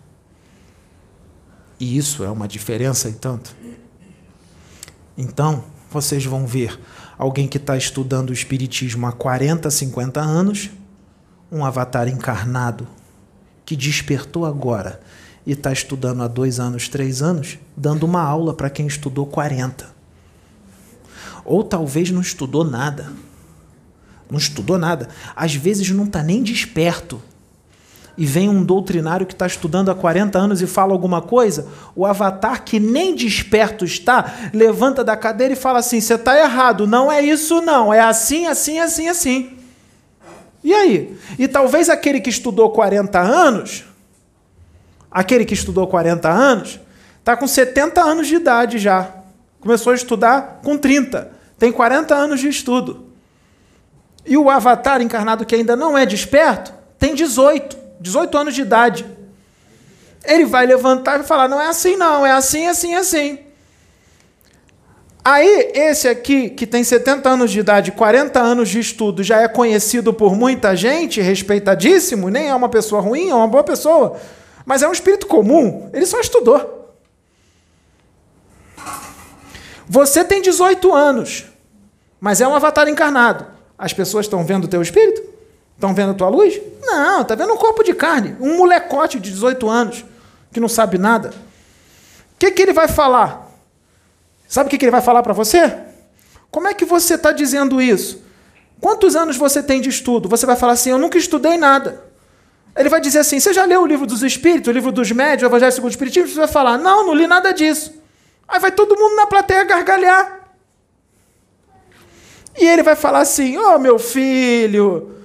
E 1.79 1.97
isso 1.97 2.23
é 2.23 2.29
uma 2.29 2.47
diferença 2.47 3.09
e 3.09 3.13
tanto. 3.13 3.55
Então, 5.17 5.63
vocês 5.89 6.25
vão 6.25 6.45
ver 6.45 6.79
alguém 7.17 7.47
que 7.47 7.57
está 7.57 7.77
estudando 7.77 8.29
o 8.29 8.33
Espiritismo 8.33 9.07
há 9.07 9.11
40, 9.11 9.69
50 9.69 10.21
anos, 10.21 10.69
um 11.51 11.63
avatar 11.63 12.07
encarnado 12.07 12.87
que 13.65 13.75
despertou 13.75 14.45
agora 14.45 14.99
e 15.45 15.51
está 15.51 15.71
estudando 15.71 16.23
há 16.23 16.27
dois 16.27 16.59
anos, 16.59 16.89
três 16.89 17.21
anos, 17.21 17.57
dando 17.75 18.03
uma 18.03 18.21
aula 18.21 18.53
para 18.53 18.69
quem 18.69 18.87
estudou 18.87 19.25
40. 19.25 19.93
Ou 21.43 21.63
talvez 21.63 22.09
não 22.09 22.21
estudou 22.21 22.63
nada. 22.63 23.11
Não 24.29 24.37
estudou 24.37 24.77
nada. 24.77 25.09
Às 25.35 25.55
vezes 25.55 25.89
não 25.91 26.05
está 26.05 26.23
nem 26.23 26.41
desperto 26.41 27.21
e 28.17 28.25
vem 28.25 28.47
um 28.47 28.63
doutrinário 28.63 29.25
que 29.25 29.33
está 29.33 29.45
estudando 29.45 29.91
há 29.91 29.95
40 29.95 30.37
anos 30.37 30.61
e 30.61 30.67
fala 30.67 30.93
alguma 30.93 31.21
coisa, 31.21 31.67
o 31.95 32.05
avatar 32.05 32.63
que 32.63 32.79
nem 32.79 33.13
desperto 33.13 33.83
está, 33.83 34.33
levanta 34.53 35.03
da 35.03 35.17
cadeira 35.17 35.53
e 35.53 35.57
fala 35.57 35.79
assim: 35.79 35.99
você 35.99 36.15
está 36.15 36.39
errado, 36.39 36.87
não 36.87 37.11
é 37.11 37.21
isso, 37.21 37.61
não, 37.61 37.93
é 37.93 37.99
assim, 37.99 38.45
assim, 38.45 38.79
assim, 38.79 39.07
assim. 39.07 39.57
E 40.63 40.73
aí? 40.73 41.17
E 41.37 41.47
talvez 41.47 41.89
aquele 41.89 42.21
que 42.21 42.29
estudou 42.29 42.69
40 42.69 43.19
anos, 43.19 43.83
aquele 45.11 45.45
que 45.45 45.53
estudou 45.53 45.85
40 45.85 46.29
anos, 46.29 46.79
está 47.19 47.35
com 47.35 47.47
70 47.47 48.01
anos 48.01 48.27
de 48.27 48.35
idade 48.35 48.79
já. 48.79 49.11
Começou 49.59 49.91
a 49.91 49.95
estudar 49.95 50.61
com 50.63 50.77
30. 50.77 51.31
Tem 51.57 51.71
40 51.71 52.15
anos 52.15 52.39
de 52.39 52.47
estudo. 52.47 53.04
E 54.25 54.37
o 54.37 54.49
avatar 54.49 55.01
encarnado 55.01 55.45
que 55.45 55.55
ainda 55.55 55.75
não 55.75 55.97
é 55.97 56.05
desperto 56.05 56.73
tem 56.97 57.13
18. 57.13 57.77
18 57.99 58.37
anos 58.37 58.55
de 58.55 58.61
idade. 58.61 59.05
Ele 60.23 60.45
vai 60.45 60.65
levantar 60.65 61.19
e 61.19 61.23
falar: 61.23 61.47
não 61.47 61.61
é 61.61 61.67
assim, 61.67 61.95
não, 61.95 62.25
é 62.25 62.31
assim, 62.31 62.67
assim, 62.67 62.95
assim. 62.95 63.39
Aí, 65.23 65.71
esse 65.73 66.07
aqui, 66.07 66.51
que 66.51 66.67
tem 66.67 66.83
70 66.83 67.27
anos 67.27 67.49
de 67.49 67.59
idade, 67.59 67.91
40 67.91 68.39
anos 68.39 68.69
de 68.69 68.79
estudo, 68.79 69.23
já 69.23 69.41
é 69.41 69.47
conhecido 69.47 70.13
por 70.13 70.35
muita 70.35 70.75
gente, 70.75 71.19
respeitadíssimo, 71.19 72.29
nem 72.29 72.47
é 72.47 72.53
uma 72.53 72.69
pessoa 72.69 73.01
ruim, 73.01 73.29
é 73.29 73.33
uma 73.33 73.47
boa 73.47 73.63
pessoa, 73.63 74.19
mas 74.67 74.83
é 74.83 74.87
um 74.87 74.91
espírito 74.91 75.25
comum, 75.25 75.89
ele 75.93 76.05
só 76.05 76.19
estudou. 76.19 76.93
Você 79.87 80.23
tem 80.23 80.43
18 80.43 80.93
anos, 80.93 81.45
mas 82.19 82.39
é 82.39 82.47
um 82.47 82.53
avatar 82.53 82.87
encarnado. 82.87 83.54
As 83.77 83.93
pessoas 83.93 84.25
estão 84.25 84.45
vendo 84.45 84.65
o 84.65 84.67
teu 84.67 84.81
espírito? 84.81 85.21
Estão 85.75 85.93
vendo 85.93 86.11
a 86.11 86.13
tua 86.13 86.29
luz? 86.29 86.59
Não, 86.81 87.21
está 87.21 87.35
vendo 87.35 87.53
um 87.53 87.57
corpo 87.57 87.83
de 87.83 87.93
carne, 87.93 88.35
um 88.39 88.57
molecote 88.57 89.19
de 89.19 89.31
18 89.31 89.69
anos 89.69 90.05
que 90.51 90.59
não 90.59 90.69
sabe 90.69 90.97
nada. 90.97 91.29
O 91.29 92.39
que, 92.39 92.51
que 92.51 92.61
ele 92.61 92.71
vai 92.71 92.87
falar? 92.87 93.51
Sabe 94.47 94.67
o 94.67 94.69
que, 94.69 94.77
que 94.77 94.85
ele 94.85 94.91
vai 94.91 95.01
falar 95.01 95.21
para 95.21 95.33
você? 95.33 95.73
Como 96.49 96.67
é 96.67 96.73
que 96.73 96.85
você 96.85 97.15
está 97.15 97.33
dizendo 97.33 97.81
isso? 97.81 98.23
Quantos 98.79 99.15
anos 99.15 99.35
você 99.35 99.61
tem 99.61 99.81
de 99.81 99.89
estudo? 99.89 100.29
Você 100.29 100.45
vai 100.45 100.55
falar 100.55 100.73
assim: 100.73 100.91
Eu 100.91 100.97
nunca 100.97 101.17
estudei 101.17 101.57
nada. 101.57 102.03
Ele 102.75 102.87
vai 102.87 103.01
dizer 103.01 103.19
assim: 103.19 103.39
Você 103.39 103.53
já 103.53 103.65
leu 103.65 103.81
o 103.81 103.85
livro 103.85 104.05
dos 104.05 104.23
Espíritos, 104.23 104.69
o 104.69 104.71
livro 104.71 104.91
dos 104.91 105.11
Médios, 105.11 105.43
o 105.43 105.45
Evangelho 105.47 105.71
segundo 105.71 105.89
o 105.89 105.91
Espiritismo? 105.91 106.29
Você 106.29 106.37
vai 106.37 106.47
falar: 106.47 106.77
Não, 106.77 107.05
não 107.05 107.13
li 107.13 107.27
nada 107.27 107.51
disso. 107.51 107.93
Aí 108.47 108.59
vai 108.59 108.71
todo 108.71 108.97
mundo 108.97 109.15
na 109.15 109.27
plateia 109.27 109.63
gargalhar. 109.63 110.44
E 112.57 112.65
ele 112.65 112.83
vai 112.83 112.95
falar 112.95 113.19
assim: 113.19 113.57
Ô 113.57 113.75
oh, 113.75 113.79
meu 113.79 113.99
filho, 113.99 115.15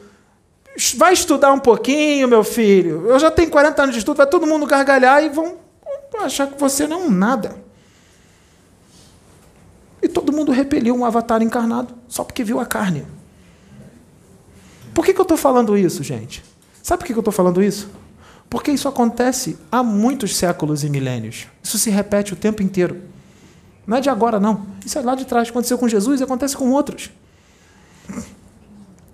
Vai 0.97 1.13
estudar 1.13 1.53
um 1.53 1.59
pouquinho, 1.59 2.29
meu 2.29 2.45
filho. 2.45 3.07
Eu 3.07 3.19
já 3.19 3.31
tenho 3.31 3.51
40 3.51 3.83
anos 3.83 3.95
de 3.95 3.99
estudo, 3.99 4.17
vai 4.17 4.27
todo 4.27 4.47
mundo 4.47 4.67
gargalhar 4.67 5.23
e 5.23 5.29
vão 5.29 5.59
achar 6.23 6.47
que 6.47 6.59
você 6.59 6.87
não 6.87 7.03
é 7.03 7.05
um 7.05 7.11
nada. 7.11 7.57
E 10.03 10.09
todo 10.09 10.33
mundo 10.33 10.53
repeliu 10.53 10.95
um 10.95 11.05
avatar 11.05 11.43
encarnado 11.43 11.95
só 12.09 12.25
porque 12.25 12.43
viu 12.43 12.59
a 12.61 12.67
carne. 12.67 13.07
Por 14.95 15.05
que, 15.05 15.13
que 15.13 15.21
eu 15.21 15.25
estou 15.25 15.37
falando 15.37 15.77
isso, 15.77 16.03
gente? 16.03 16.43
Sabe 16.83 17.01
por 17.01 17.07
que, 17.07 17.13
que 17.13 17.19
eu 17.19 17.23
estou 17.23 17.33
falando 17.33 17.63
isso? 17.63 17.89
Porque 18.49 18.71
isso 18.71 18.89
acontece 18.89 19.59
há 19.71 19.83
muitos 19.83 20.35
séculos 20.37 20.83
e 20.83 20.89
milênios. 20.89 21.47
Isso 21.63 21.79
se 21.79 21.91
repete 21.91 22.33
o 22.33 22.37
tempo 22.37 22.63
inteiro. 22.63 23.03
Não 23.87 23.99
é 23.99 24.01
de 24.01 24.09
agora, 24.09 24.41
não. 24.41 24.67
Isso 24.85 24.99
é 24.99 25.03
lá 25.03 25.15
de 25.15 25.27
trás. 25.27 25.49
Aconteceu 25.49 25.79
com 25.79 25.87
Jesus 25.87 26.21
e 26.21 26.25
acontece 26.25 26.57
com 26.57 26.71
outros. 26.71 27.11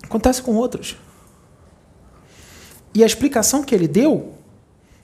Acontece 0.07 0.41
com 0.41 0.55
outros. 0.55 0.97
E 2.95 3.03
a 3.03 3.07
explicação 3.07 3.63
que 3.63 3.75
ele 3.75 3.87
deu 3.87 4.33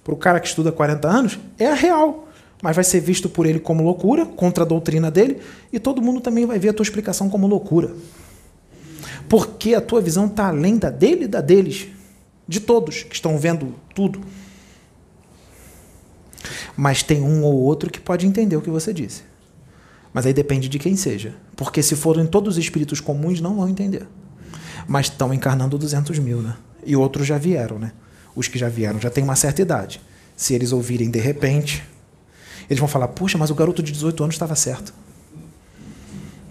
para 0.02 0.14
o 0.14 0.16
cara 0.16 0.40
que 0.40 0.46
estuda 0.48 0.72
40 0.72 1.08
anos 1.08 1.38
é 1.58 1.66
a 1.66 1.74
real. 1.74 2.28
Mas 2.62 2.76
vai 2.76 2.84
ser 2.84 3.00
visto 3.00 3.28
por 3.28 3.44
ele 3.44 3.58
como 3.58 3.82
loucura, 3.82 4.24
contra 4.24 4.64
a 4.64 4.66
doutrina 4.66 5.10
dele, 5.10 5.42
e 5.72 5.78
todo 5.78 6.00
mundo 6.00 6.20
também 6.20 6.46
vai 6.46 6.58
ver 6.58 6.70
a 6.70 6.72
tua 6.72 6.84
explicação 6.84 7.28
como 7.28 7.46
loucura. 7.46 7.92
Porque 9.28 9.74
a 9.74 9.80
tua 9.80 10.00
visão 10.00 10.26
está 10.26 10.46
além 10.46 10.76
da 10.78 10.88
dele 10.88 11.24
e 11.24 11.28
da 11.28 11.40
deles. 11.40 11.88
De 12.46 12.60
todos 12.60 13.02
que 13.02 13.14
estão 13.14 13.36
vendo 13.36 13.74
tudo. 13.94 14.20
Mas 16.76 17.02
tem 17.02 17.20
um 17.20 17.42
ou 17.42 17.54
outro 17.54 17.90
que 17.90 18.00
pode 18.00 18.26
entender 18.26 18.56
o 18.56 18.62
que 18.62 18.70
você 18.70 18.92
disse. 18.92 19.22
Mas 20.12 20.26
aí 20.26 20.32
depende 20.32 20.68
de 20.68 20.78
quem 20.78 20.96
seja. 20.96 21.34
Porque 21.56 21.82
se 21.82 21.96
forem 21.96 22.26
todos 22.26 22.58
espíritos 22.58 23.00
comuns, 23.00 23.40
não 23.40 23.56
vão 23.56 23.68
entender. 23.68 24.06
Mas 24.86 25.06
estão 25.06 25.32
encarnando 25.32 25.78
200 25.78 26.18
mil, 26.18 26.42
né? 26.42 26.56
e 26.84 26.96
outros 26.96 27.26
já 27.26 27.38
vieram, 27.38 27.78
né? 27.78 27.92
Os 28.34 28.48
que 28.48 28.58
já 28.58 28.68
vieram 28.68 29.00
já 29.00 29.10
têm 29.10 29.22
uma 29.22 29.36
certa 29.36 29.62
idade. 29.62 30.00
Se 30.36 30.54
eles 30.54 30.72
ouvirem 30.72 31.10
de 31.10 31.20
repente, 31.20 31.84
eles 32.68 32.78
vão 32.78 32.88
falar: 32.88 33.08
Puxa, 33.08 33.38
mas 33.38 33.50
o 33.50 33.54
garoto 33.54 33.82
de 33.82 33.92
18 33.92 34.22
anos 34.22 34.34
estava 34.34 34.54
certo. 34.54 34.92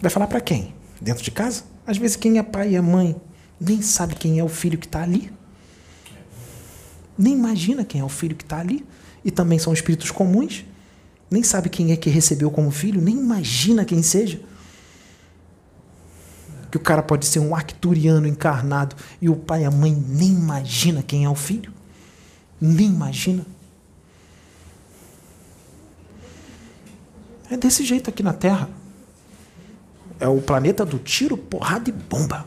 Vai 0.02 0.10
falar 0.10 0.28
para 0.28 0.40
quem? 0.40 0.74
Dentro 1.00 1.24
de 1.24 1.32
casa? 1.32 1.64
Às 1.86 1.98
vezes, 1.98 2.16
quem 2.16 2.38
é 2.38 2.44
pai 2.44 2.72
e 2.72 2.76
é 2.76 2.82
mãe 2.82 3.16
nem 3.60 3.82
sabe 3.82 4.16
quem 4.16 4.40
é 4.40 4.44
o 4.44 4.48
filho 4.48 4.78
que 4.78 4.86
está 4.86 5.04
ali. 5.04 5.32
Nem 7.18 7.34
imagina 7.34 7.84
quem 7.84 8.02
é 8.02 8.04
o 8.04 8.10
filho 8.10 8.36
que 8.36 8.44
está 8.44 8.60
ali. 8.60 8.86
E 9.24 9.30
também 9.30 9.60
são 9.60 9.74
espíritos 9.74 10.10
comuns. 10.10 10.66
Nem 11.30 11.44
sabe 11.44 11.70
quem 11.70 11.92
é 11.92 11.96
que 11.96 12.10
recebeu 12.10 12.50
como 12.52 12.72
filho, 12.72 13.00
nem 13.00 13.16
imagina 13.16 13.86
quem 13.86 14.04
seja 14.04 14.42
que 16.72 16.78
o 16.78 16.80
cara 16.80 17.04
pode 17.04 17.26
ser 17.26 17.40
um 17.40 17.54
arcturiano 17.54 18.26
encarnado 18.26 18.96
e 19.22 19.28
o 19.28 19.36
pai 19.36 19.64
e 19.64 19.66
a 19.66 19.72
mãe 19.72 19.94
nem 19.94 20.30
imagina 20.30 21.04
quem 21.04 21.26
é 21.26 21.30
o 21.30 21.36
filho. 21.36 21.74
Nem 22.60 22.88
imagina. 22.88 23.46
É 27.50 27.58
desse 27.58 27.84
jeito 27.84 28.10
aqui 28.10 28.24
na 28.24 28.32
Terra. 28.32 28.70
É 30.18 30.28
o 30.30 30.40
planeta 30.40 30.86
do 30.86 30.98
tiro, 30.98 31.36
porrada 31.36 31.90
e 31.90 31.92
bomba. 31.92 32.46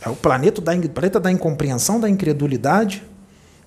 É 0.00 0.08
o 0.08 0.16
planeta 0.16 0.60
da, 0.60 0.72
planeta 0.88 1.20
da 1.20 1.30
incompreensão, 1.30 2.00
da 2.00 2.10
incredulidade 2.10 3.04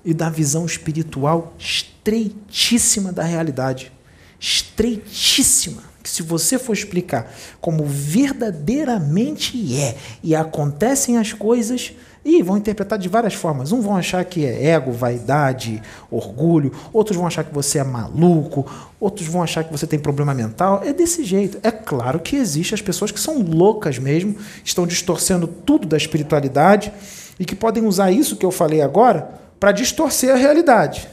e 0.03 0.13
da 0.13 0.29
visão 0.29 0.65
espiritual 0.65 1.53
estreitíssima 1.57 3.13
da 3.13 3.23
realidade. 3.23 3.93
Estreitíssima 4.37 5.94
que 6.05 6.09
se 6.11 6.21
você 6.21 6.59
for 6.59 6.73
explicar 6.73 7.33
como 7.59 7.83
verdadeiramente 7.83 9.75
é 9.75 9.97
e 10.21 10.35
acontecem 10.35 11.17
as 11.17 11.33
coisas, 11.33 11.93
e 12.23 12.43
vão 12.43 12.57
interpretar 12.57 12.97
de 12.99 13.09
várias 13.09 13.33
formas. 13.33 13.71
Um 13.71 13.81
vão 13.81 13.95
achar 13.95 14.23
que 14.25 14.45
é 14.45 14.69
ego, 14.69 14.91
vaidade, 14.91 15.81
orgulho, 16.09 16.71
outros 16.93 17.15
vão 17.15 17.25
achar 17.25 17.43
que 17.43 17.53
você 17.53 17.79
é 17.79 17.83
maluco, 17.83 18.65
outros 18.99 19.27
vão 19.27 19.41
achar 19.41 19.63
que 19.63 19.71
você 19.71 19.85
tem 19.87 19.99
problema 19.99 20.33
mental. 20.33 20.81
É 20.83 20.93
desse 20.93 21.23
jeito. 21.23 21.59
É 21.61 21.71
claro 21.71 22.19
que 22.19 22.35
existem 22.35 22.75
as 22.75 22.81
pessoas 22.81 23.11
que 23.11 23.19
são 23.19 23.41
loucas 23.41 23.99
mesmo, 23.99 24.35
estão 24.63 24.85
distorcendo 24.87 25.47
tudo 25.47 25.87
da 25.87 25.97
espiritualidade 25.97 26.91
e 27.39 27.45
que 27.45 27.55
podem 27.55 27.85
usar 27.85 28.11
isso 28.11 28.35
que 28.35 28.45
eu 28.45 28.51
falei 28.51 28.81
agora 28.81 29.29
para 29.59 29.71
distorcer 29.71 30.31
a 30.31 30.35
realidade. 30.35 31.07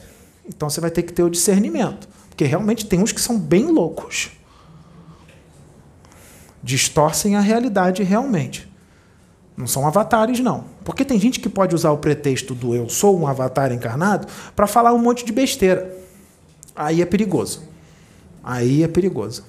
Então 0.46 0.68
você 0.68 0.80
vai 0.80 0.90
ter 0.90 1.02
que 1.02 1.12
ter 1.12 1.22
o 1.22 1.30
discernimento, 1.30 2.08
porque 2.28 2.44
realmente 2.44 2.86
tem 2.86 3.00
uns 3.00 3.12
que 3.12 3.20
são 3.20 3.38
bem 3.38 3.66
loucos. 3.66 4.30
Distorcem 6.62 7.36
a 7.36 7.40
realidade 7.40 8.02
realmente. 8.02 8.70
Não 9.56 9.66
são 9.66 9.86
avatares, 9.86 10.40
não. 10.40 10.64
Porque 10.84 11.04
tem 11.04 11.20
gente 11.20 11.40
que 11.40 11.48
pode 11.48 11.74
usar 11.74 11.90
o 11.90 11.98
pretexto 11.98 12.54
do 12.54 12.74
eu 12.74 12.88
sou 12.88 13.18
um 13.18 13.26
avatar 13.26 13.72
encarnado 13.72 14.26
para 14.56 14.66
falar 14.66 14.92
um 14.92 14.98
monte 14.98 15.24
de 15.24 15.32
besteira. 15.32 15.94
Aí 16.74 17.02
é 17.02 17.06
perigoso. 17.06 17.62
Aí 18.42 18.82
é 18.82 18.88
perigoso. 18.88 19.44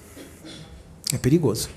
É 1.14 1.18
perigoso. 1.18 1.70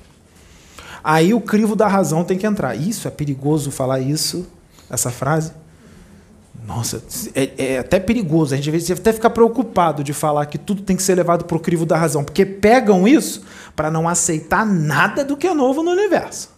Aí 1.04 1.32
o 1.32 1.40
crivo 1.40 1.76
da 1.76 1.86
razão 1.86 2.24
tem 2.24 2.36
que 2.36 2.46
entrar. 2.46 2.74
Isso 2.74 3.06
é 3.06 3.10
perigoso 3.10 3.70
falar 3.70 4.00
isso, 4.00 4.46
essa 4.90 5.10
frase. 5.10 5.52
Nossa, 6.66 7.00
é, 7.34 7.50
é, 7.56 7.78
até 7.78 8.00
perigoso. 8.00 8.52
A 8.52 8.56
gente 8.56 8.68
às 8.68 8.72
vezes 8.72 8.90
até 8.90 9.12
ficar 9.12 9.30
preocupado 9.30 10.02
de 10.02 10.12
falar 10.12 10.46
que 10.46 10.58
tudo 10.58 10.82
tem 10.82 10.96
que 10.96 11.02
ser 11.02 11.14
levado 11.14 11.44
para 11.44 11.56
o 11.56 11.60
crivo 11.60 11.86
da 11.86 11.96
razão, 11.96 12.24
porque 12.24 12.44
pegam 12.44 13.06
isso 13.06 13.42
para 13.76 13.90
não 13.90 14.08
aceitar 14.08 14.66
nada 14.66 15.24
do 15.24 15.36
que 15.36 15.46
é 15.46 15.54
novo 15.54 15.82
no 15.82 15.92
universo. 15.92 16.56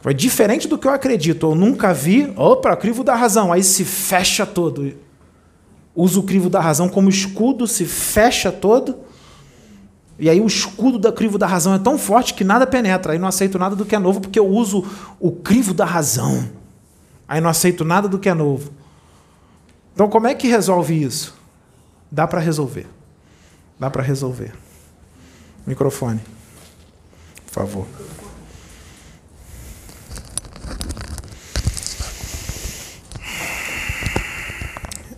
Foi 0.00 0.14
diferente 0.14 0.66
do 0.66 0.78
que 0.78 0.88
eu 0.88 0.92
acredito. 0.92 1.50
Eu 1.50 1.54
nunca 1.54 1.92
vi. 1.92 2.32
Opa, 2.34 2.74
crivo 2.74 3.04
da 3.04 3.14
razão. 3.14 3.52
Aí 3.52 3.62
se 3.62 3.84
fecha 3.84 4.46
todo. 4.46 4.94
Usa 5.94 6.18
o 6.18 6.22
crivo 6.22 6.48
da 6.48 6.60
razão 6.60 6.88
como 6.88 7.10
escudo, 7.10 7.66
se 7.66 7.84
fecha 7.84 8.50
todo. 8.50 8.96
E 10.18 10.30
aí 10.30 10.40
o 10.40 10.46
escudo 10.46 10.98
da 10.98 11.12
crivo 11.12 11.36
da 11.36 11.46
razão 11.46 11.74
é 11.74 11.78
tão 11.78 11.98
forte 11.98 12.32
que 12.32 12.44
nada 12.44 12.66
penetra. 12.66 13.12
Aí 13.12 13.18
não 13.18 13.28
aceito 13.28 13.58
nada 13.58 13.76
do 13.76 13.84
que 13.84 13.94
é 13.94 13.98
novo 13.98 14.22
porque 14.22 14.38
eu 14.38 14.48
uso 14.48 14.82
o 15.18 15.30
crivo 15.30 15.74
da 15.74 15.84
razão. 15.84 16.59
Aí 17.30 17.40
não 17.40 17.48
aceito 17.48 17.84
nada 17.84 18.08
do 18.08 18.18
que 18.18 18.28
é 18.28 18.34
novo. 18.34 18.72
Então 19.94 20.10
como 20.10 20.26
é 20.26 20.34
que 20.34 20.48
resolve 20.48 21.00
isso? 21.00 21.32
Dá 22.10 22.26
para 22.26 22.40
resolver. 22.40 22.88
Dá 23.78 23.88
para 23.88 24.02
resolver. 24.02 24.52
Microfone. 25.64 26.20
Por 27.46 27.52
favor. 27.52 27.86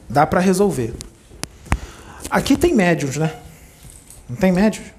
Dá 0.07 0.27
para 0.27 0.41
resolver. 0.41 0.93
Aqui 2.29 2.59
tem 2.59 2.75
médiums, 2.75 3.17
né? 3.17 3.35
Não 4.29 4.37
tem 4.37 4.53
médiums? 4.53 4.91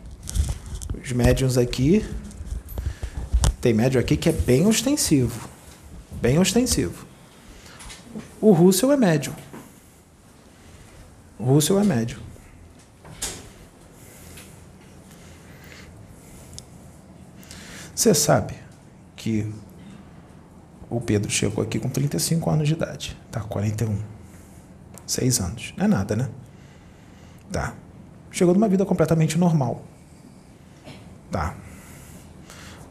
Os 0.99 1.11
médiums 1.11 1.60
aqui. 1.60 2.03
Tem 3.61 3.72
médium 3.72 4.02
aqui 4.02 4.18
que 4.18 4.30
é 4.30 4.31
bem 4.31 4.65
ostensivo. 4.65 5.48
Bem 6.19 6.40
ostensivo. 6.40 7.03
O 8.40 8.52
Russell 8.52 8.91
é 8.91 8.98
médium. 8.98 9.34
O 11.40 11.45
Russell 11.45 11.80
é 11.80 11.84
médium. 11.84 12.19
Você 17.95 18.14
sabe 18.14 18.56
que 19.15 19.49
o 20.90 20.99
Pedro 20.99 21.31
chegou 21.31 21.64
aqui 21.64 21.80
com 21.80 21.90
35 21.90 22.49
anos 22.49 22.68
de 22.68 22.73
idade. 22.73 23.18
Tá, 23.31 23.41
41. 23.41 23.98
Seis 25.06 25.40
anos. 25.40 25.73
Não 25.77 25.85
é 25.85 25.88
nada, 25.88 26.15
né? 26.15 26.30
Tá. 27.52 27.73
Chegou 28.31 28.53
numa 28.53 28.68
vida 28.68 28.85
completamente 28.85 29.38
normal. 29.38 29.84
Tá. 31.31 31.56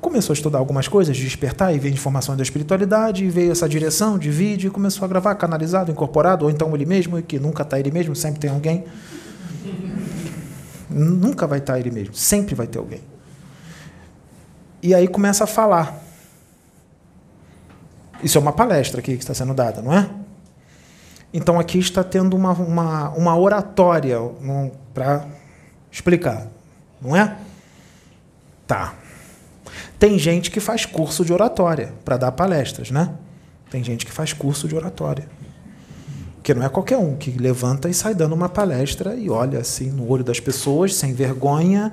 Começou 0.02 0.32
a 0.32 0.34
estudar 0.34 0.58
algumas 0.58 0.88
coisas, 0.88 1.16
despertar 1.16 1.72
e 1.72 1.78
ver 1.78 1.88
informações 1.90 2.36
da 2.36 2.42
espiritualidade, 2.42 3.24
e 3.24 3.30
veio 3.30 3.52
essa 3.52 3.68
direção 3.68 4.18
de 4.18 4.32
vídeo 4.32 4.66
e 4.66 4.70
começou 4.70 5.04
a 5.04 5.08
gravar 5.08 5.36
canalizado, 5.36 5.92
incorporado, 5.92 6.44
ou 6.44 6.50
então 6.50 6.74
ele 6.74 6.84
mesmo, 6.84 7.22
que 7.22 7.38
nunca 7.38 7.62
está 7.62 7.78
ele 7.78 7.92
mesmo, 7.92 8.16
sempre 8.16 8.40
tem 8.40 8.50
alguém. 8.50 8.84
Nunca 10.90 11.46
vai 11.46 11.60
estar 11.60 11.74
tá 11.74 11.78
ele 11.78 11.92
mesmo, 11.92 12.16
sempre 12.16 12.52
vai 12.52 12.66
ter 12.66 12.80
alguém. 12.80 13.00
E 14.82 14.92
aí 14.92 15.06
começa 15.06 15.44
a 15.44 15.46
falar. 15.46 16.02
Isso 18.24 18.36
é 18.36 18.40
uma 18.40 18.52
palestra 18.52 18.98
aqui 18.98 19.12
que 19.12 19.22
está 19.22 19.34
sendo 19.34 19.54
dada, 19.54 19.80
não 19.80 19.94
é? 19.94 20.10
Então 21.32 21.60
aqui 21.60 21.78
está 21.78 22.02
tendo 22.02 22.36
uma, 22.36 22.50
uma, 22.50 23.10
uma 23.10 23.38
oratória 23.38 24.18
para 24.92 25.26
explicar, 25.92 26.48
não 27.00 27.14
é? 27.14 27.36
Tá. 28.66 28.94
Tem 30.02 30.18
gente 30.18 30.50
que 30.50 30.58
faz 30.58 30.84
curso 30.84 31.24
de 31.24 31.32
oratória 31.32 31.94
para 32.04 32.16
dar 32.16 32.32
palestras, 32.32 32.90
né? 32.90 33.14
Tem 33.70 33.84
gente 33.84 34.04
que 34.04 34.10
faz 34.10 34.32
curso 34.32 34.66
de 34.66 34.74
oratória. 34.74 35.28
Que 36.42 36.52
não 36.52 36.64
é 36.64 36.68
qualquer 36.68 36.98
um 36.98 37.14
que 37.14 37.30
levanta 37.30 37.88
e 37.88 37.94
sai 37.94 38.12
dando 38.12 38.34
uma 38.34 38.48
palestra 38.48 39.14
e 39.14 39.30
olha 39.30 39.60
assim 39.60 39.92
no 39.92 40.08
olho 40.08 40.24
das 40.24 40.40
pessoas, 40.40 40.96
sem 40.96 41.14
vergonha, 41.14 41.92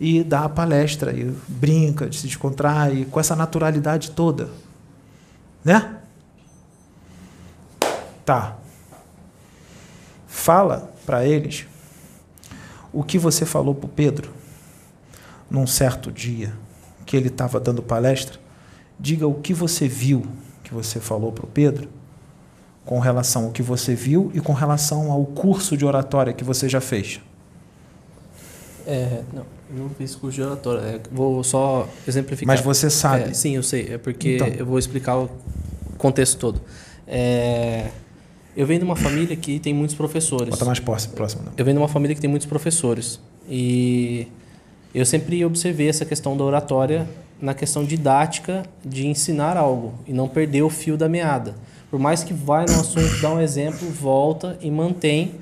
e 0.00 0.24
dá 0.24 0.44
a 0.44 0.48
palestra, 0.48 1.12
e 1.12 1.36
brinca, 1.46 2.10
se 2.10 2.26
descontrai, 2.26 3.06
com 3.10 3.20
essa 3.20 3.36
naturalidade 3.36 4.12
toda. 4.12 4.48
Né? 5.62 5.98
Tá. 8.24 8.56
Fala 10.26 10.90
para 11.04 11.26
eles 11.26 11.66
o 12.90 13.04
que 13.04 13.18
você 13.18 13.44
falou 13.44 13.74
para 13.74 13.84
o 13.84 13.90
Pedro 13.90 14.32
num 15.50 15.66
certo 15.66 16.10
dia 16.10 16.63
que 17.14 17.18
ele 17.18 17.28
estava 17.28 17.60
dando 17.60 17.80
palestra. 17.80 18.40
Diga 18.98 19.26
o 19.28 19.34
que 19.34 19.54
você 19.54 19.86
viu 19.86 20.26
que 20.64 20.74
você 20.74 20.98
falou 20.98 21.30
para 21.30 21.44
o 21.44 21.48
Pedro 21.48 21.88
com 22.84 22.98
relação 22.98 23.44
ao 23.44 23.50
que 23.52 23.62
você 23.62 23.94
viu 23.94 24.32
e 24.34 24.40
com 24.40 24.52
relação 24.52 25.12
ao 25.12 25.24
curso 25.24 25.76
de 25.76 25.84
oratória 25.84 26.32
que 26.32 26.42
você 26.42 26.68
já 26.68 26.80
fez. 26.80 27.20
É, 28.86 29.22
não, 29.32 29.46
não 29.70 29.90
fiz 29.90 30.16
curso 30.16 30.34
de 30.34 30.42
oratória. 30.42 30.80
É, 30.80 31.00
vou 31.12 31.44
só 31.44 31.88
exemplificar. 32.06 32.46
Mas 32.46 32.64
você 32.64 32.90
sabe. 32.90 33.30
É, 33.30 33.34
sim, 33.34 33.54
eu 33.54 33.62
sei. 33.62 33.92
É 33.92 33.98
porque 33.98 34.34
então. 34.34 34.48
eu 34.48 34.66
vou 34.66 34.78
explicar 34.78 35.16
o 35.16 35.30
contexto 35.96 36.36
todo. 36.36 36.60
É, 37.06 37.90
eu 38.56 38.66
venho 38.66 38.80
de 38.80 38.84
uma 38.84 38.96
família 38.96 39.36
que 39.36 39.60
tem 39.60 39.72
muitos 39.72 39.94
professores. 39.94 40.50
Bota 40.50 40.64
mais 40.64 40.80
próximo. 40.80 41.44
Eu 41.56 41.64
venho 41.64 41.76
de 41.76 41.82
uma 41.82 41.88
família 41.88 42.14
que 42.14 42.20
tem 42.20 42.28
muitos 42.28 42.46
professores. 42.46 43.20
E 43.48 44.26
eu 44.94 45.04
sempre 45.04 45.44
observei 45.44 45.88
essa 45.88 46.04
questão 46.04 46.36
da 46.36 46.44
oratória 46.44 47.06
na 47.40 47.52
questão 47.52 47.84
didática 47.84 48.62
de 48.84 49.06
ensinar 49.06 49.56
algo 49.56 49.94
e 50.06 50.12
não 50.12 50.28
perder 50.28 50.62
o 50.62 50.70
fio 50.70 50.96
da 50.96 51.08
meada. 51.08 51.54
Por 51.90 51.98
mais 51.98 52.24
que 52.24 52.32
vai 52.32 52.64
no 52.66 52.80
assunto, 52.80 53.20
dá 53.20 53.30
um 53.32 53.40
exemplo, 53.40 53.88
volta 53.90 54.58
e 54.60 54.70
mantém 54.70 55.32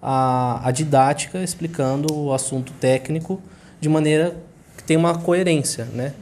a, 0.00 0.66
a 0.66 0.70
didática 0.70 1.42
explicando 1.42 2.12
o 2.12 2.32
assunto 2.32 2.72
técnico 2.80 3.40
de 3.80 3.88
maneira 3.88 4.36
que 4.76 4.82
tem 4.82 4.96
uma 4.96 5.16
coerência, 5.18 5.84
né? 5.84 6.14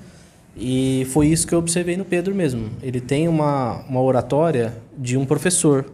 E 0.57 1.07
foi 1.13 1.29
isso 1.29 1.47
que 1.47 1.55
eu 1.55 1.59
observei 1.59 1.97
no 1.97 2.05
Pedro 2.05 2.35
mesmo. 2.35 2.71
Ele 2.83 3.01
tem 3.01 3.29
uma, 3.29 3.85
uma 3.89 4.03
oratória 4.03 4.75
de 4.99 5.17
um 5.17 5.25
professor, 5.25 5.87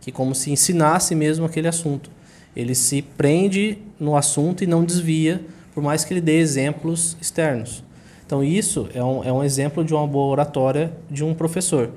que 0.00 0.10
como 0.10 0.34
se 0.34 0.50
ensinasse 0.50 1.14
mesmo 1.14 1.44
aquele 1.44 1.68
assunto. 1.68 2.10
Ele 2.54 2.74
se 2.74 3.02
prende 3.02 3.78
no 4.00 4.16
assunto 4.16 4.64
e 4.64 4.66
não 4.66 4.84
desvia, 4.84 5.44
por 5.76 5.82
mais 5.82 6.06
que 6.06 6.14
ele 6.14 6.22
dê 6.22 6.38
exemplos 6.38 7.18
externos. 7.20 7.84
Então 8.24 8.42
isso 8.42 8.88
é 8.94 9.04
um, 9.04 9.22
é 9.22 9.30
um 9.30 9.44
exemplo 9.44 9.84
de 9.84 9.92
uma 9.92 10.06
boa 10.06 10.28
oratória 10.28 10.90
de 11.10 11.22
um 11.22 11.34
professor. 11.34 11.90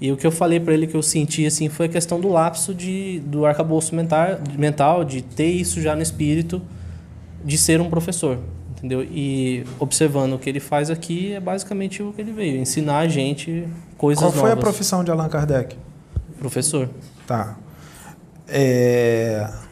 E 0.00 0.12
o 0.12 0.16
que 0.16 0.24
eu 0.24 0.30
falei 0.30 0.60
para 0.60 0.72
ele 0.72 0.86
que 0.86 0.96
eu 0.96 1.02
senti 1.02 1.44
assim 1.44 1.68
foi 1.68 1.86
a 1.86 1.88
questão 1.88 2.20
do 2.20 2.28
lapso 2.28 2.72
de, 2.72 3.18
do 3.26 3.44
arcabouço 3.44 3.92
mental, 3.92 4.38
mental, 4.56 5.04
de 5.04 5.20
ter 5.20 5.48
isso 5.48 5.80
já 5.80 5.96
no 5.96 6.02
espírito, 6.02 6.62
de 7.44 7.58
ser 7.58 7.80
um 7.80 7.90
professor, 7.90 8.38
entendeu? 8.70 9.02
E 9.02 9.64
observando 9.80 10.34
o 10.34 10.38
que 10.38 10.48
ele 10.48 10.60
faz 10.60 10.88
aqui 10.88 11.32
é 11.32 11.40
basicamente 11.40 12.04
o 12.04 12.12
que 12.12 12.20
ele 12.20 12.30
veio, 12.30 12.56
ensinar 12.60 12.98
a 12.98 13.08
gente 13.08 13.66
coisas 13.98 14.22
novas. 14.22 14.38
Qual 14.38 14.46
foi 14.46 14.52
a 14.52 14.56
profissão 14.56 15.02
de 15.02 15.10
Allan 15.10 15.28
Kardec? 15.28 15.76
Professor. 16.38 16.88
Tá. 17.26 17.56
É... 18.46 19.63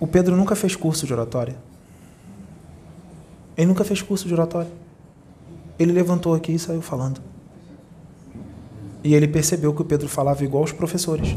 O 0.00 0.06
Pedro 0.06 0.34
nunca 0.34 0.56
fez 0.56 0.74
curso 0.74 1.06
de 1.06 1.12
oratória. 1.12 1.56
Ele 3.56 3.66
nunca 3.66 3.84
fez 3.84 4.00
curso 4.00 4.26
de 4.26 4.32
oratória. 4.32 4.72
Ele 5.78 5.92
levantou 5.92 6.34
aqui 6.34 6.52
e 6.52 6.58
saiu 6.58 6.80
falando. 6.80 7.20
E 9.04 9.14
ele 9.14 9.28
percebeu 9.28 9.74
que 9.74 9.82
o 9.82 9.84
Pedro 9.84 10.08
falava 10.08 10.42
igual 10.42 10.64
os 10.64 10.72
professores. 10.72 11.36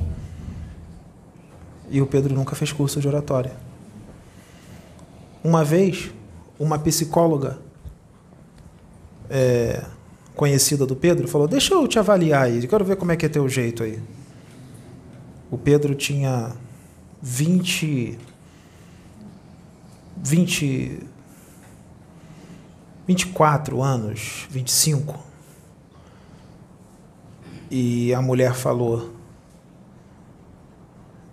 E 1.90 2.02
o 2.02 2.08
Pedro 2.08 2.34
nunca 2.34 2.56
fez 2.56 2.72
curso 2.72 3.00
de 3.00 3.08
oratória. 3.08 3.52
Uma 5.44 5.64
vez, 5.64 6.12
uma 6.58 6.80
psicóloga 6.80 7.60
é, 9.30 9.84
conhecida 10.36 10.86
do 10.86 10.96
Pedro, 10.96 11.28
falou: 11.28 11.48
Deixa 11.48 11.74
eu 11.74 11.88
te 11.88 12.00
avaliar 12.00 12.44
aí, 12.44 12.66
quero 12.68 12.86
ver 12.86 12.96
como 12.96 13.12
é 13.12 13.16
que 13.16 13.26
é 13.26 13.30
teu 13.30 13.48
jeito 13.50 13.84
aí. 13.84 14.02
O 15.52 15.58
Pedro 15.58 15.94
tinha 15.94 16.52
20. 17.22 18.18
20. 20.24 21.10
24 23.06 23.82
anos, 23.82 24.48
25. 24.50 25.20
E 27.70 28.14
a 28.14 28.22
mulher 28.22 28.56
falou: 28.56 29.14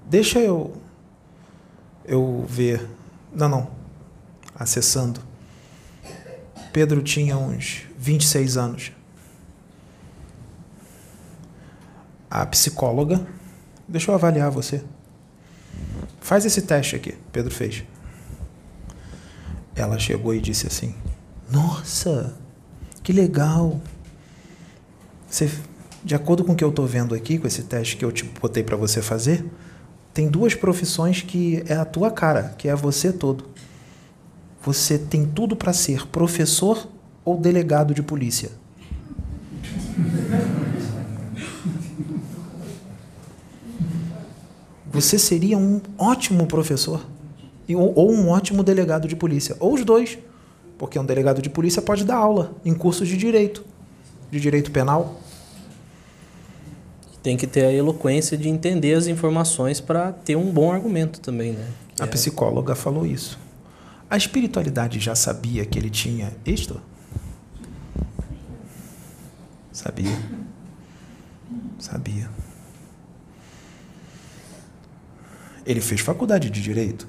Deixa 0.07 0.41
eu. 0.41 0.77
Eu 2.05 2.45
ver. 2.49 2.89
Não, 3.33 3.49
não. 3.49 3.71
Acessando. 4.55 5.21
Pedro 6.73 7.01
tinha 7.03 7.39
uns 7.39 7.87
26 7.97 8.57
anos. 8.57 8.93
A 12.29 12.45
psicóloga, 12.47 13.27
deixa 13.87 14.11
eu 14.11 14.15
avaliar 14.15 14.51
você. 14.51 14.85
Faz 16.21 16.45
esse 16.45 16.63
teste 16.63 16.97
aqui, 16.97 17.17
Pedro 17.33 17.53
fez. 17.53 17.85
Ela 19.81 19.99
chegou 19.99 20.35
e 20.35 20.41
disse 20.41 20.67
assim: 20.67 20.95
Nossa, 21.51 22.37
que 23.03 23.13
legal. 23.13 23.81
Você, 25.29 25.51
de 26.05 26.15
acordo 26.15 26.45
com 26.45 26.53
o 26.53 26.57
que 26.57 26.63
eu 26.63 26.69
estou 26.69 26.87
vendo 26.87 27.15
aqui, 27.15 27.39
com 27.39 27.47
esse 27.47 27.63
teste 27.63 27.97
que 27.97 28.05
eu 28.05 28.13
te 28.13 28.25
botei 28.25 28.63
para 28.63 28.77
você 28.77 29.01
fazer, 29.01 29.45
tem 30.13 30.29
duas 30.29 30.55
profissões 30.55 31.23
que 31.23 31.63
é 31.67 31.75
a 31.75 31.85
tua 31.85 32.11
cara, 32.11 32.55
que 32.59 32.69
é 32.69 32.75
você 32.75 33.11
todo. 33.13 33.45
Você 34.63 34.99
tem 34.99 35.25
tudo 35.25 35.57
para 35.57 35.73
ser 35.73 36.07
professor 36.09 36.87
ou 37.25 37.39
delegado 37.39 37.95
de 37.95 38.03
polícia. 38.03 38.51
Você 44.93 45.19
seria 45.19 45.57
um 45.57 45.81
ótimo 45.97 46.47
professor 46.47 47.07
ou 47.79 48.11
um 48.11 48.29
ótimo 48.29 48.63
delegado 48.63 49.07
de 49.07 49.15
polícia, 49.15 49.57
ou 49.61 49.75
os 49.75 49.85
dois, 49.85 50.19
porque 50.79 50.99
um 50.99 51.05
delegado 51.05 51.43
de 51.43 51.51
polícia 51.51 51.83
pode 51.83 52.05
dar 52.05 52.17
aula 52.17 52.55
em 52.65 52.75
cursos 52.75 53.07
de 53.07 53.17
direito, 53.17 53.65
de 54.31 54.41
direito 54.41 54.71
penal. 54.71 55.21
Tem 57.23 57.37
que 57.37 57.47
ter 57.47 57.67
a 57.67 57.73
eloquência 57.73 58.37
de 58.37 58.49
entender 58.49 58.95
as 58.95 59.07
informações 59.07 59.79
para 59.79 60.13
ter 60.13 60.37
um 60.37 60.51
bom 60.51 60.73
argumento 60.73 61.21
também, 61.21 61.53
né? 61.53 61.69
Que 61.95 62.03
a 62.03 62.07
é... 62.07 62.09
psicóloga 62.09 62.75
falou 62.75 63.05
isso. 63.05 63.39
A 64.09 64.17
espiritualidade 64.17 64.99
já 64.99 65.15
sabia 65.15 65.65
que 65.65 65.79
ele 65.79 65.91
tinha 65.91 66.33
isto? 66.45 66.81
Sabia. 69.71 70.19
Sabia. 71.79 72.29
Ele 75.65 75.81
fez 75.81 76.01
faculdade 76.01 76.51
de 76.51 76.61
direito. 76.61 77.07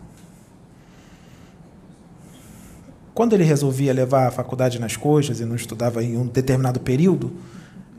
Quando 3.22 3.34
ele 3.34 3.44
resolvia 3.44 3.94
levar 3.94 4.26
a 4.26 4.32
faculdade 4.32 4.80
nas 4.80 4.98
coxas 4.98 5.40
e 5.40 5.46
não 5.46 5.56
estudava 5.56 6.04
em 6.04 6.18
um 6.18 6.26
determinado 6.26 6.80
período, 6.80 7.32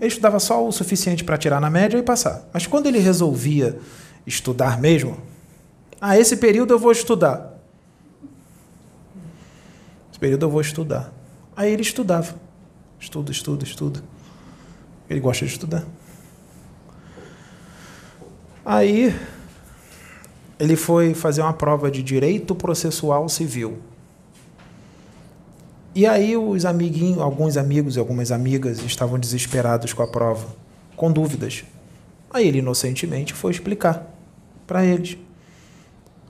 ele 0.00 0.08
estudava 0.08 0.40
só 0.40 0.66
o 0.66 0.72
suficiente 0.72 1.22
para 1.22 1.38
tirar 1.38 1.60
na 1.60 1.70
média 1.70 1.96
e 1.96 2.02
passar. 2.02 2.48
Mas 2.52 2.66
quando 2.66 2.88
ele 2.88 2.98
resolvia 2.98 3.78
estudar 4.26 4.80
mesmo, 4.80 5.16
ah, 6.00 6.18
esse 6.18 6.38
período 6.38 6.74
eu 6.74 6.78
vou 6.80 6.90
estudar. 6.90 7.56
Esse 10.10 10.18
período 10.18 10.44
eu 10.44 10.50
vou 10.50 10.60
estudar. 10.60 11.12
Aí 11.54 11.72
ele 11.72 11.82
estudava. 11.82 12.34
Estuda, 12.98 13.30
estuda, 13.30 13.62
estuda. 13.62 14.02
Ele 15.08 15.20
gosta 15.20 15.46
de 15.46 15.52
estudar. 15.52 15.84
Aí 18.64 19.16
ele 20.58 20.74
foi 20.74 21.14
fazer 21.14 21.42
uma 21.42 21.52
prova 21.52 21.92
de 21.92 22.02
direito 22.02 22.56
processual 22.56 23.28
civil. 23.28 23.91
E 25.94 26.06
aí 26.06 26.36
os 26.36 26.64
amiguinhos, 26.64 27.18
alguns 27.18 27.56
amigos 27.56 27.96
e 27.96 27.98
algumas 27.98 28.32
amigas 28.32 28.82
estavam 28.82 29.18
desesperados 29.18 29.92
com 29.92 30.02
a 30.02 30.06
prova, 30.06 30.46
com 30.96 31.12
dúvidas. 31.12 31.64
Aí 32.30 32.48
ele 32.48 32.58
inocentemente 32.58 33.34
foi 33.34 33.50
explicar 33.50 34.06
para 34.66 34.84
eles. 34.84 35.18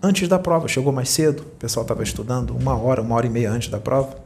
Antes 0.03 0.29
da 0.29 0.37
prova, 0.37 0.67
chegou 0.67 0.93
mais 0.93 1.11
cedo, 1.11 1.43
o 1.43 1.57
pessoal 1.61 1.85
estava 1.85 2.03
estudando, 2.03 2.57
uma 2.57 2.77
hora, 2.77 3.01
uma 3.01 3.15
hora 3.15 3.27
e 3.27 3.31
meia 3.31 3.53
antes 3.53 3.69
da 3.69 3.79
prova. 3.79 4.17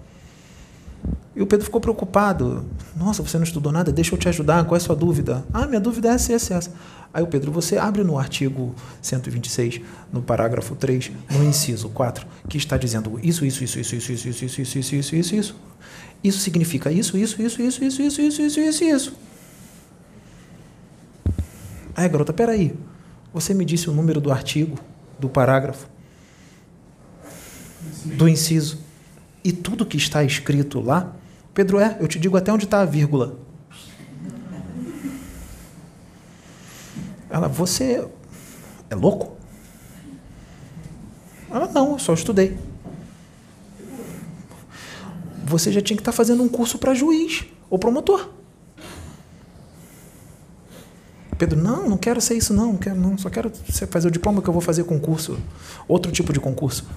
E 1.35 1.43
o 1.43 1.47
Pedro 1.47 1.67
ficou 1.67 1.83
preocupado. 1.83 2.65
Nossa, 2.97 3.23
você 3.23 3.37
não 3.37 3.45
estudou 3.45 3.71
nada? 3.71 3.93
Deixa 3.93 4.15
eu 4.15 4.19
te 4.19 4.27
ajudar. 4.27 4.65
Qual 4.65 4.75
é 4.75 4.79
a 4.79 4.81
sua 4.81 4.97
dúvida? 4.97 5.45
Ah, 5.53 5.67
minha 5.67 5.81
dúvida 5.81 6.09
é 6.09 6.13
essa, 6.13 6.33
essa, 6.33 6.55
essa. 6.55 6.73
Aí 7.17 7.23
o 7.23 7.27
Pedro, 7.27 7.51
você 7.51 7.79
abre 7.79 8.05
no 8.05 8.19
artigo 8.19 8.75
126, 9.01 9.81
no 10.13 10.21
parágrafo 10.21 10.77
3, 10.77 11.13
no 11.31 11.45
inciso 11.45 11.89
4, 11.89 12.27
que 12.47 12.59
está 12.59 12.77
dizendo 12.77 13.19
isso, 13.23 13.43
isso, 13.43 13.65
isso, 13.65 13.81
isso, 13.81 13.97
isso, 13.97 14.13
isso, 14.13 14.29
isso, 14.29 14.45
isso, 14.45 14.61
isso, 14.61 14.79
isso, 14.79 14.95
isso, 14.97 15.17
isso, 15.17 15.35
isso. 15.35 15.57
Isso 16.23 16.39
significa 16.41 16.93
isso, 16.93 17.17
isso, 17.17 17.41
isso, 17.41 17.63
isso, 17.63 17.83
isso, 17.83 18.03
isso, 18.03 18.21
isso, 18.21 18.43
isso, 18.43 18.61
isso, 18.61 18.85
isso. 18.85 19.13
Aí, 21.97 22.07
garota, 22.07 22.35
peraí. 22.35 22.75
Você 23.33 23.55
me 23.55 23.65
disse 23.65 23.89
o 23.89 23.95
número 23.95 24.21
do 24.21 24.31
artigo, 24.31 24.79
do 25.19 25.31
parágrafo, 25.31 25.89
do 28.05 28.29
inciso. 28.29 28.79
E 29.43 29.53
tudo 29.53 29.87
que 29.87 29.97
está 29.97 30.23
escrito 30.23 30.83
lá, 30.83 31.17
Pedro 31.55 31.79
é, 31.79 31.97
eu 31.99 32.07
te 32.07 32.19
digo 32.19 32.37
até 32.37 32.53
onde 32.53 32.65
está 32.65 32.83
a 32.83 32.85
vírgula. 32.85 33.46
Ela, 37.37 37.49
você 37.49 38.09
é 38.89 38.95
louco? 38.95 39.37
Ela, 41.51 41.67
não, 41.67 41.93
eu 41.93 41.99
só 41.99 42.15
estudei. 42.15 42.57
Você 45.45 45.71
já 45.71 45.83
tinha 45.83 45.99
que 45.99 46.01
estar 46.01 46.13
tá 46.13 46.17
fazendo 46.17 46.43
um 46.43 46.49
curso 46.49 46.79
para 46.79 46.95
juiz 46.95 47.45
ou 47.69 47.79
promotor. 47.79 48.31
Pedro, 51.37 51.63
não, 51.63 51.87
não 51.87 51.99
quero 51.99 52.23
ser 52.23 52.39
isso, 52.39 52.55
não, 52.55 52.69
não 52.69 52.79
quero, 52.79 52.97
não, 52.97 53.19
só 53.19 53.29
quero 53.29 53.53
fazer 53.91 54.09
o 54.09 54.11
diploma 54.11 54.41
que 54.41 54.49
eu 54.49 54.55
vou 54.55 54.63
fazer 54.63 54.85
concurso, 54.85 55.39
outro 55.87 56.11
tipo 56.11 56.33
de 56.33 56.41
concurso. 56.41 56.89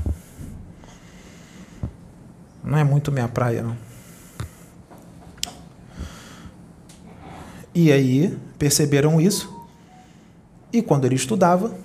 Não 2.63 2.77
é 2.77 2.83
muito 2.85 3.11
minha 3.11 3.27
praia, 3.27 3.61
não. 3.61 3.77
E 7.75 7.91
aí 7.91 8.37
perceberam 8.57 9.19
isso 9.19 9.58
e 10.71 10.81
quando 10.81 11.05
ele 11.05 11.15
estudava, 11.15 11.75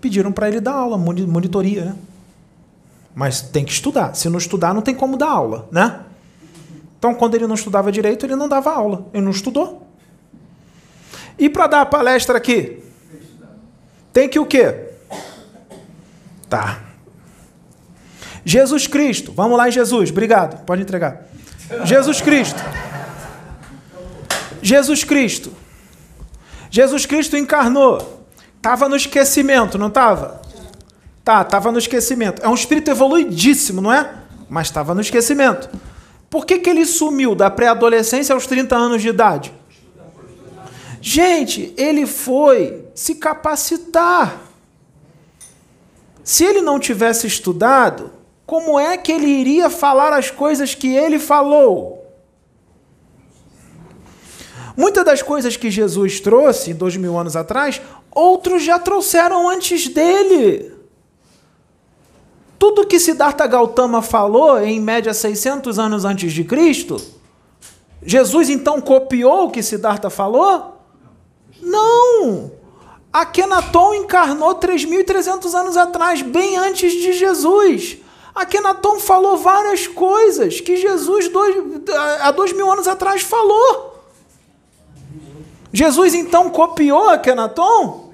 pediram 0.00 0.30
para 0.30 0.48
ele 0.48 0.60
dar 0.60 0.74
aula, 0.74 0.98
monitoria, 0.98 1.86
né? 1.86 1.96
Mas 3.14 3.40
tem 3.40 3.64
que 3.64 3.72
estudar. 3.72 4.14
Se 4.14 4.28
não 4.28 4.38
estudar, 4.38 4.74
não 4.74 4.82
tem 4.82 4.94
como 4.94 5.16
dar 5.16 5.30
aula, 5.30 5.68
né? 5.70 6.00
Então, 6.98 7.14
quando 7.14 7.34
ele 7.34 7.46
não 7.46 7.54
estudava 7.54 7.92
direito, 7.92 8.26
ele 8.26 8.34
não 8.34 8.48
dava 8.48 8.72
aula. 8.72 9.06
Ele 9.12 9.22
não 9.22 9.30
estudou. 9.30 9.86
E 11.38 11.48
para 11.48 11.66
dar 11.66 11.80
a 11.82 11.86
palestra 11.86 12.36
aqui? 12.36 12.82
Tem 14.12 14.28
que 14.28 14.38
o 14.38 14.46
quê? 14.46 14.90
Tá. 16.48 16.80
Jesus 18.44 18.86
Cristo. 18.86 19.32
Vamos 19.32 19.56
lá 19.56 19.70
Jesus. 19.70 20.10
Obrigado. 20.10 20.64
Pode 20.64 20.82
entregar. 20.82 21.26
Jesus 21.84 22.20
Cristo. 22.20 22.62
Jesus 24.62 25.04
Cristo 25.04 25.52
Jesus 26.74 27.06
Cristo 27.06 27.36
encarnou. 27.36 28.26
Estava 28.56 28.88
no 28.88 28.96
esquecimento, 28.96 29.78
não 29.78 29.86
estava? 29.86 30.42
Tá, 31.22 31.42
estava 31.42 31.70
no 31.70 31.78
esquecimento. 31.78 32.42
É 32.42 32.48
um 32.48 32.54
espírito 32.54 32.90
evoluidíssimo, 32.90 33.80
não 33.80 33.92
é? 33.92 34.12
Mas 34.48 34.66
estava 34.66 34.92
no 34.92 35.00
esquecimento. 35.00 35.70
Por 36.28 36.44
que, 36.44 36.58
que 36.58 36.68
ele 36.68 36.84
sumiu 36.84 37.36
da 37.36 37.48
pré-adolescência 37.48 38.34
aos 38.34 38.48
30 38.48 38.74
anos 38.74 39.02
de 39.02 39.08
idade? 39.08 39.54
Gente, 41.00 41.72
ele 41.76 42.06
foi 42.06 42.84
se 42.92 43.14
capacitar. 43.14 44.40
Se 46.24 46.42
ele 46.42 46.60
não 46.60 46.80
tivesse 46.80 47.24
estudado, 47.28 48.10
como 48.44 48.80
é 48.80 48.96
que 48.96 49.12
ele 49.12 49.28
iria 49.28 49.70
falar 49.70 50.12
as 50.12 50.28
coisas 50.28 50.74
que 50.74 50.88
ele 50.88 51.20
falou? 51.20 52.03
Muitas 54.76 55.04
das 55.04 55.22
coisas 55.22 55.56
que 55.56 55.70
Jesus 55.70 56.20
trouxe 56.20 56.74
dois 56.74 56.96
mil 56.96 57.16
anos 57.18 57.36
atrás, 57.36 57.80
outros 58.10 58.62
já 58.62 58.78
trouxeram 58.78 59.48
antes 59.48 59.88
dele. 59.88 60.72
Tudo 62.58 62.86
que 62.86 62.98
Siddhartha 62.98 63.46
Gautama 63.46 64.02
falou, 64.02 64.58
em 64.60 64.80
média 64.80 65.12
600 65.12 65.78
anos 65.78 66.04
antes 66.04 66.32
de 66.32 66.44
Cristo, 66.44 67.00
Jesus 68.02 68.50
então 68.50 68.80
copiou 68.80 69.46
o 69.46 69.50
que 69.50 69.62
Siddhartha 69.62 70.10
falou? 70.10 70.78
Não! 71.62 72.52
Akhenaton 73.12 73.94
encarnou 73.94 74.56
3.300 74.56 75.54
anos 75.54 75.76
atrás, 75.76 76.20
bem 76.20 76.56
antes 76.56 76.92
de 76.92 77.12
Jesus. 77.12 77.98
Akhenaton 78.34 78.98
falou 78.98 79.36
várias 79.36 79.86
coisas 79.86 80.60
que 80.60 80.76
Jesus 80.76 81.28
dois, 81.28 81.54
há 82.20 82.32
dois 82.32 82.52
mil 82.52 82.70
anos 82.70 82.88
atrás 82.88 83.22
falou. 83.22 83.93
Jesus 85.74 86.14
então 86.14 86.50
copiou 86.50 87.10
Akenaton? 87.10 88.12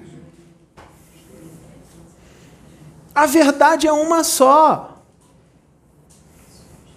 A 3.13 3.27
verdade 3.27 3.85
é 3.85 3.93
uma 3.93 4.23
só. 4.23 4.97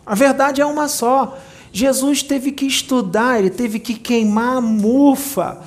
A 0.07 0.15
verdade 0.15 0.63
é 0.63 0.65
uma 0.65 0.89
só. 0.89 1.37
Jesus 1.71 2.23
teve 2.23 2.51
que 2.51 2.65
estudar, 2.65 3.39
ele 3.39 3.51
teve 3.51 3.79
que 3.79 3.95
queimar 3.95 4.57
a 4.57 4.61
mufa 4.63 5.61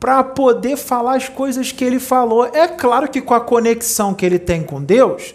para 0.00 0.24
poder 0.24 0.78
falar 0.78 1.16
as 1.16 1.28
coisas 1.28 1.70
que 1.70 1.84
ele 1.84 2.00
falou. 2.00 2.46
É 2.46 2.66
claro 2.66 3.10
que 3.10 3.20
com 3.20 3.34
a 3.34 3.40
conexão 3.40 4.14
que 4.14 4.24
ele 4.24 4.38
tem 4.38 4.62
com 4.62 4.82
Deus, 4.82 5.34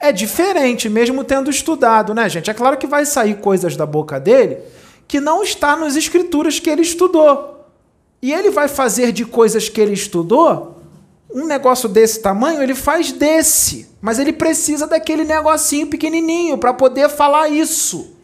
é 0.00 0.10
diferente, 0.10 0.88
mesmo 0.88 1.22
tendo 1.22 1.48
estudado, 1.48 2.12
né, 2.12 2.28
gente? 2.28 2.50
É 2.50 2.54
claro 2.54 2.76
que 2.76 2.88
vai 2.88 3.06
sair 3.06 3.36
coisas 3.36 3.76
da 3.76 3.86
boca 3.86 4.18
dele 4.18 4.58
que 5.06 5.20
não 5.20 5.44
está 5.44 5.76
nas 5.76 5.94
escrituras 5.94 6.58
que 6.58 6.68
ele 6.68 6.82
estudou. 6.82 7.55
E 8.26 8.32
ele 8.32 8.50
vai 8.50 8.66
fazer 8.66 9.12
de 9.12 9.24
coisas 9.24 9.68
que 9.68 9.80
ele 9.80 9.92
estudou 9.92 10.80
um 11.32 11.46
negócio 11.46 11.88
desse 11.88 12.20
tamanho, 12.20 12.60
ele 12.60 12.74
faz 12.74 13.12
desse, 13.12 13.88
mas 14.00 14.18
ele 14.18 14.32
precisa 14.32 14.84
daquele 14.84 15.22
negocinho 15.22 15.86
pequenininho 15.86 16.58
para 16.58 16.74
poder 16.74 17.08
falar 17.08 17.48
isso. 17.48 18.16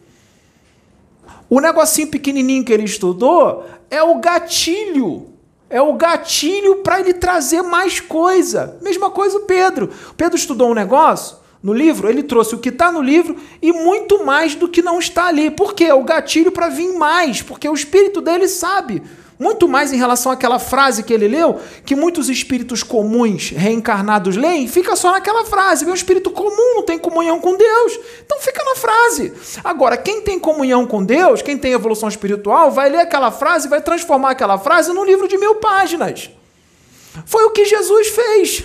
O 1.49 1.61
negocinho 1.61 2.09
pequenininho 2.09 2.65
que 2.65 2.73
ele 2.73 2.83
estudou 2.83 3.65
é 3.89 4.03
o 4.03 4.15
gatilho. 4.15 5.29
É 5.69 5.81
o 5.81 5.93
gatilho 5.93 6.79
para 6.83 6.99
ele 6.99 7.13
trazer 7.13 7.61
mais 7.61 8.01
coisa. 8.01 8.77
Mesma 8.81 9.09
coisa 9.09 9.37
o 9.37 9.45
Pedro. 9.45 9.89
O 10.09 10.15
Pedro 10.15 10.35
estudou 10.35 10.69
um 10.69 10.73
negócio 10.73 11.37
no 11.63 11.71
livro, 11.71 12.09
ele 12.09 12.23
trouxe 12.23 12.55
o 12.55 12.59
que 12.59 12.67
está 12.67 12.91
no 12.91 13.01
livro 13.01 13.37
e 13.61 13.71
muito 13.71 14.25
mais 14.25 14.53
do 14.53 14.67
que 14.67 14.81
não 14.81 14.99
está 14.99 15.27
ali. 15.27 15.49
Por 15.49 15.73
quê? 15.73 15.93
O 15.93 16.03
gatilho 16.03 16.51
para 16.51 16.67
vir 16.67 16.91
mais, 16.91 17.41
porque 17.41 17.69
o 17.69 17.73
espírito 17.73 18.19
dele 18.19 18.49
sabe. 18.49 19.01
Muito 19.43 19.67
mais 19.67 19.91
em 19.91 19.97
relação 19.97 20.31
àquela 20.31 20.57
frase 20.57 21.03
que 21.03 21.13
ele 21.13 21.27
leu, 21.27 21.59
que 21.85 21.97
muitos 21.97 22.29
espíritos 22.29 22.81
comuns 22.81 23.49
reencarnados 23.49 24.37
leem, 24.37 24.69
fica 24.69 24.95
só 24.95 25.11
naquela 25.11 25.43
frase. 25.43 25.83
Meu 25.83 25.93
espírito 25.93 26.31
comum 26.31 26.75
não 26.75 26.83
tem 26.83 26.97
comunhão 26.97 27.41
com 27.41 27.57
Deus. 27.57 27.99
Então 28.25 28.39
fica 28.39 28.63
na 28.63 28.75
frase. 28.75 29.33
Agora, 29.61 29.97
quem 29.97 30.21
tem 30.21 30.39
comunhão 30.39 30.87
com 30.87 31.03
Deus, 31.03 31.41
quem 31.41 31.57
tem 31.57 31.73
evolução 31.73 32.07
espiritual, 32.07 32.71
vai 32.71 32.89
ler 32.89 32.99
aquela 32.99 33.31
frase 33.31 33.67
vai 33.67 33.81
transformar 33.81 34.31
aquela 34.31 34.57
frase 34.57 34.93
num 34.93 35.03
livro 35.03 35.27
de 35.27 35.37
mil 35.37 35.55
páginas. 35.55 36.29
Foi 37.25 37.43
o 37.43 37.51
que 37.51 37.65
Jesus 37.65 38.07
fez. 38.07 38.63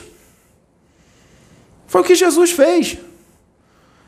Foi 1.89 2.03
o 2.03 2.05
que 2.05 2.15
Jesus 2.15 2.53
fez. 2.53 2.99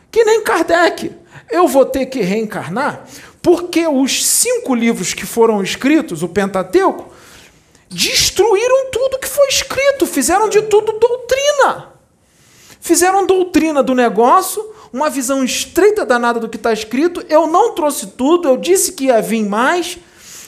Que 0.09 0.23
nem 0.23 0.45
Kardec. 0.45 1.13
Eu 1.51 1.67
vou 1.67 1.85
ter 1.85 2.07
que 2.07 2.21
reencarnar 2.21 3.05
porque 3.43 3.87
os 3.87 4.27
cinco 4.27 4.75
livros 4.75 5.15
que 5.15 5.25
foram 5.25 5.63
escritos, 5.63 6.23
o 6.23 6.29
Pentateuco, 6.29 7.13
destruíram 7.89 8.91
tudo 8.91 9.19
que 9.19 9.29
foi 9.29 9.49
escrito, 9.49 10.07
fizeram 10.07 10.49
de 10.49 10.63
tudo 10.63 10.93
doutrina. 10.93 11.93
Fizeram 12.81 13.27
doutrina 13.27 13.83
do 13.83 13.95
negócio, 13.95 14.65
uma 14.93 15.11
visão 15.11 15.45
estreita 15.45 16.05
danada 16.05 16.41
do 16.41 16.49
que 16.49 16.57
está 16.57 16.73
escrito. 16.73 17.25
Eu 17.29 17.47
não 17.47 17.75
trouxe 17.75 18.09
tudo, 18.09 18.49
eu 18.49 18.57
disse 18.57 18.93
que 18.93 19.05
ia 19.07 19.21
vir 19.21 19.45
mais. 19.45 19.99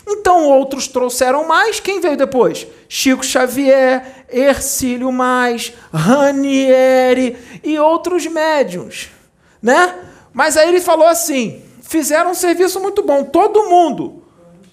Então 0.08 0.44
outros 0.44 0.88
trouxeram 0.88 1.46
mais. 1.46 1.78
Quem 1.78 2.00
veio 2.00 2.16
depois? 2.16 2.66
Chico 2.88 3.24
Xavier, 3.24 4.24
Ercílio 4.30 5.12
Mais, 5.12 5.72
Ranieri 5.92 7.36
e 7.62 7.78
outros 7.78 8.26
médiums, 8.26 9.10
né? 9.60 9.94
Mas 10.32 10.56
aí 10.56 10.68
ele 10.68 10.80
falou 10.80 11.06
assim: 11.06 11.61
fizeram 11.82 12.30
um 12.30 12.34
serviço 12.34 12.80
muito 12.80 13.02
bom, 13.02 13.24
todo 13.24 13.68
mundo. 13.68 14.22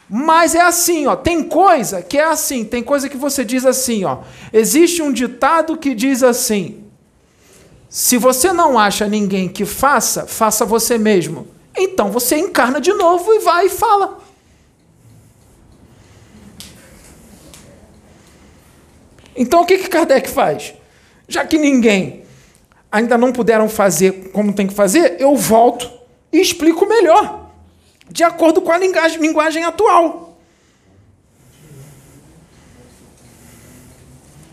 Mas 0.09 0.55
é 0.55 0.61
assim, 0.61 1.05
ó, 1.05 1.15
tem 1.15 1.43
coisa 1.43 2.01
que 2.01 2.17
é 2.17 2.23
assim, 2.23 2.63
tem 2.63 2.81
coisa 2.81 3.09
que 3.09 3.17
você 3.17 3.43
diz 3.43 3.65
assim, 3.65 4.05
ó. 4.05 4.19
Existe 4.53 5.01
um 5.01 5.11
ditado 5.11 5.77
que 5.77 5.93
diz 5.93 6.23
assim: 6.23 6.83
se 7.89 8.17
você 8.17 8.53
não 8.53 8.79
acha 8.79 9.07
ninguém 9.07 9.47
que 9.49 9.65
faça, 9.65 10.25
faça 10.25 10.65
você 10.65 10.97
mesmo. 10.97 11.47
Então 11.77 12.11
você 12.11 12.37
encarna 12.37 12.81
de 12.81 12.93
novo 12.93 13.33
e 13.33 13.39
vai 13.39 13.67
e 13.67 13.69
fala. 13.69 14.19
Então 19.35 19.61
o 19.61 19.65
que, 19.65 19.77
que 19.77 19.89
Kardec 19.89 20.29
faz? 20.29 20.73
Já 21.27 21.45
que 21.45 21.57
ninguém 21.57 22.23
ainda 22.91 23.17
não 23.17 23.31
puderam 23.31 23.69
fazer 23.69 24.31
como 24.31 24.53
tem 24.53 24.65
que 24.65 24.73
fazer, 24.73 25.17
eu 25.19 25.35
volto 25.35 25.98
e 26.31 26.39
explico 26.39 26.85
melhor, 26.85 27.51
de 28.09 28.23
acordo 28.23 28.61
com 28.61 28.71
a 28.71 28.77
linguagem, 28.77 29.19
linguagem 29.19 29.63
atual. 29.63 30.37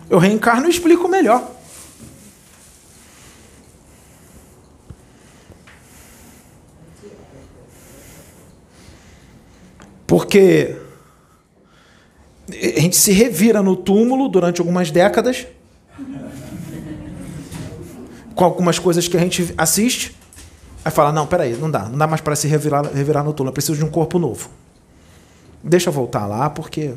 Eu 0.08 0.18
reencarno 0.18 0.66
e 0.66 0.70
explico 0.70 1.08
melhor. 1.08 1.52
Porque 10.06 10.76
a 12.48 12.80
gente 12.80 12.96
se 12.96 13.10
revira 13.10 13.60
no 13.60 13.74
túmulo 13.74 14.28
durante 14.28 14.60
algumas 14.60 14.90
décadas 14.90 15.46
com 18.36 18.44
algumas 18.44 18.78
coisas 18.78 19.08
que 19.08 19.16
a 19.16 19.20
gente 19.20 19.52
assiste 19.56 20.14
Aí 20.86 20.92
fala, 20.92 21.10
não, 21.10 21.26
peraí, 21.26 21.56
não 21.56 21.68
dá, 21.68 21.88
não 21.88 21.98
dá 21.98 22.06
mais 22.06 22.20
para 22.20 22.36
se 22.36 22.46
revirar, 22.46 22.86
revirar 22.94 23.24
no 23.24 23.32
túmulo, 23.32 23.50
eu 23.50 23.52
preciso 23.52 23.76
de 23.76 23.84
um 23.84 23.90
corpo 23.90 24.20
novo. 24.20 24.48
Deixa 25.60 25.88
eu 25.88 25.92
voltar 25.92 26.26
lá, 26.26 26.48
porque 26.48 26.94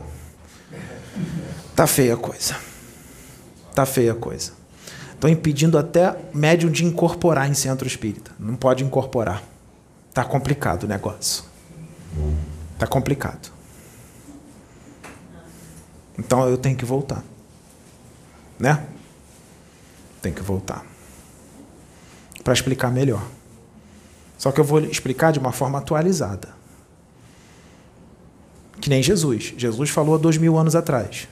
tá 1.75 1.87
feia 1.87 2.13
a 2.13 2.17
coisa. 2.17 2.55
Tá 3.73 3.87
feia 3.87 4.11
a 4.11 4.15
coisa. 4.15 4.51
Estão 5.11 5.27
impedindo 5.27 5.75
até 5.75 6.15
médium 6.31 6.69
de 6.69 6.85
incorporar 6.85 7.49
em 7.49 7.55
centro 7.55 7.87
espírita. 7.87 8.31
Não 8.37 8.55
pode 8.55 8.83
incorporar. 8.83 9.41
Tá 10.13 10.23
complicado 10.23 10.83
o 10.83 10.87
negócio. 10.87 11.43
Tá 12.77 12.85
complicado. 12.85 13.51
Então 16.15 16.47
eu 16.47 16.59
tenho 16.59 16.77
que 16.77 16.85
voltar. 16.85 17.23
Né? 18.59 18.85
Tem 20.21 20.31
que 20.31 20.43
voltar. 20.43 20.85
Para 22.43 22.53
explicar 22.53 22.91
melhor. 22.91 23.38
Só 24.39 24.53
que 24.53 24.59
eu 24.59 24.63
vou 24.63 24.79
explicar 24.79 25.33
de 25.33 25.37
uma 25.37 25.51
forma 25.51 25.77
atualizada. 25.77 26.47
Que 28.79 28.89
nem 28.89 29.03
Jesus. 29.03 29.53
Jesus 29.57 29.89
falou 29.89 30.15
há 30.15 30.17
dois 30.17 30.37
mil 30.37 30.57
anos 30.57 30.77
atrás. 30.77 31.27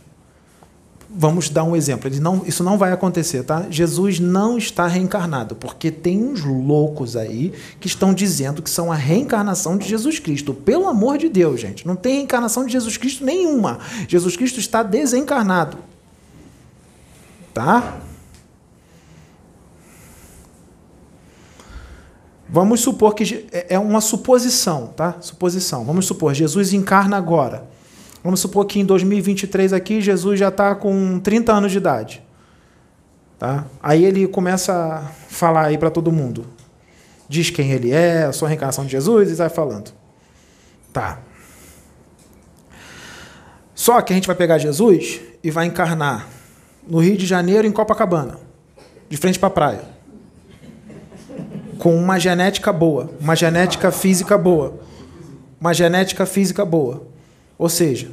Vamos 1.09 1.49
dar 1.49 1.63
um 1.63 1.73
exemplo. 1.73 2.11
Não, 2.19 2.43
isso 2.45 2.65
não 2.65 2.77
vai 2.77 2.91
acontecer, 2.91 3.43
tá? 3.43 3.65
Jesus 3.69 4.19
não 4.19 4.57
está 4.57 4.87
reencarnado, 4.87 5.55
porque 5.55 5.89
tem 5.89 6.21
uns 6.21 6.43
loucos 6.43 7.15
aí 7.15 7.53
que 7.79 7.87
estão 7.87 8.13
dizendo 8.13 8.61
que 8.61 8.69
são 8.69 8.91
a 8.91 8.95
reencarnação 8.95 9.77
de 9.77 9.87
Jesus 9.87 10.19
Cristo. 10.19 10.53
Pelo 10.53 10.85
amor 10.85 11.17
de 11.17 11.29
Deus, 11.29 11.61
gente, 11.61 11.87
não 11.87 11.95
tem 11.95 12.15
reencarnação 12.15 12.65
de 12.65 12.73
Jesus 12.73 12.97
Cristo 12.97 13.23
nenhuma. 13.23 13.79
Jesus 14.05 14.35
Cristo 14.35 14.59
está 14.59 14.83
desencarnado. 14.83 15.77
Tá? 17.53 18.01
Vamos 22.49 22.79
supor 22.79 23.13
que 23.13 23.47
é, 23.51 23.75
é 23.75 23.79
uma 23.79 23.99
suposição, 23.99 24.87
tá? 24.87 25.17
Suposição. 25.19 25.83
Vamos 25.83 26.05
supor, 26.05 26.33
Jesus 26.33 26.71
encarna 26.73 27.17
agora. 27.17 27.67
Vamos 28.23 28.39
supor 28.39 28.65
que 28.65 28.79
em 28.79 28.85
2023 28.85 29.73
aqui 29.73 30.01
Jesus 30.01 30.39
já 30.39 30.47
está 30.47 30.73
com 30.73 31.19
30 31.19 31.51
anos 31.51 31.71
de 31.71 31.77
idade. 31.77 32.23
Tá? 33.37 33.65
Aí 33.83 34.03
ele 34.03 34.27
começa 34.27 34.73
a 34.73 35.01
falar 35.29 35.65
aí 35.65 35.77
para 35.77 35.91
todo 35.91 36.11
mundo. 36.11 36.45
Diz 37.29 37.49
quem 37.49 37.71
ele 37.71 37.91
é, 37.91 38.23
a 38.23 38.31
sua 38.31 38.47
reencarnação 38.47 38.85
de 38.85 38.91
Jesus 38.91 39.29
e 39.29 39.33
vai 39.35 39.49
falando. 39.49 39.91
Tá. 40.93 41.19
Só 43.75 44.01
que 44.01 44.13
a 44.13 44.15
gente 44.15 44.25
vai 44.25 44.35
pegar 44.35 44.57
Jesus 44.57 45.19
e 45.43 45.51
vai 45.51 45.65
encarnar 45.65 46.27
no 46.87 46.99
Rio 46.99 47.17
de 47.17 47.25
Janeiro, 47.25 47.67
em 47.67 47.71
Copacabana, 47.71 48.39
de 49.09 49.17
frente 49.17 49.37
para 49.37 49.47
a 49.47 49.51
praia 49.51 49.96
com 51.79 51.95
uma 51.95 52.19
genética 52.19 52.73
boa, 52.73 53.09
uma 53.19 53.35
genética 53.35 53.91
física 53.91 54.37
boa, 54.37 54.79
uma 55.59 55.73
genética 55.73 56.25
física 56.25 56.65
boa. 56.65 57.07
Ou 57.57 57.69
seja, 57.69 58.11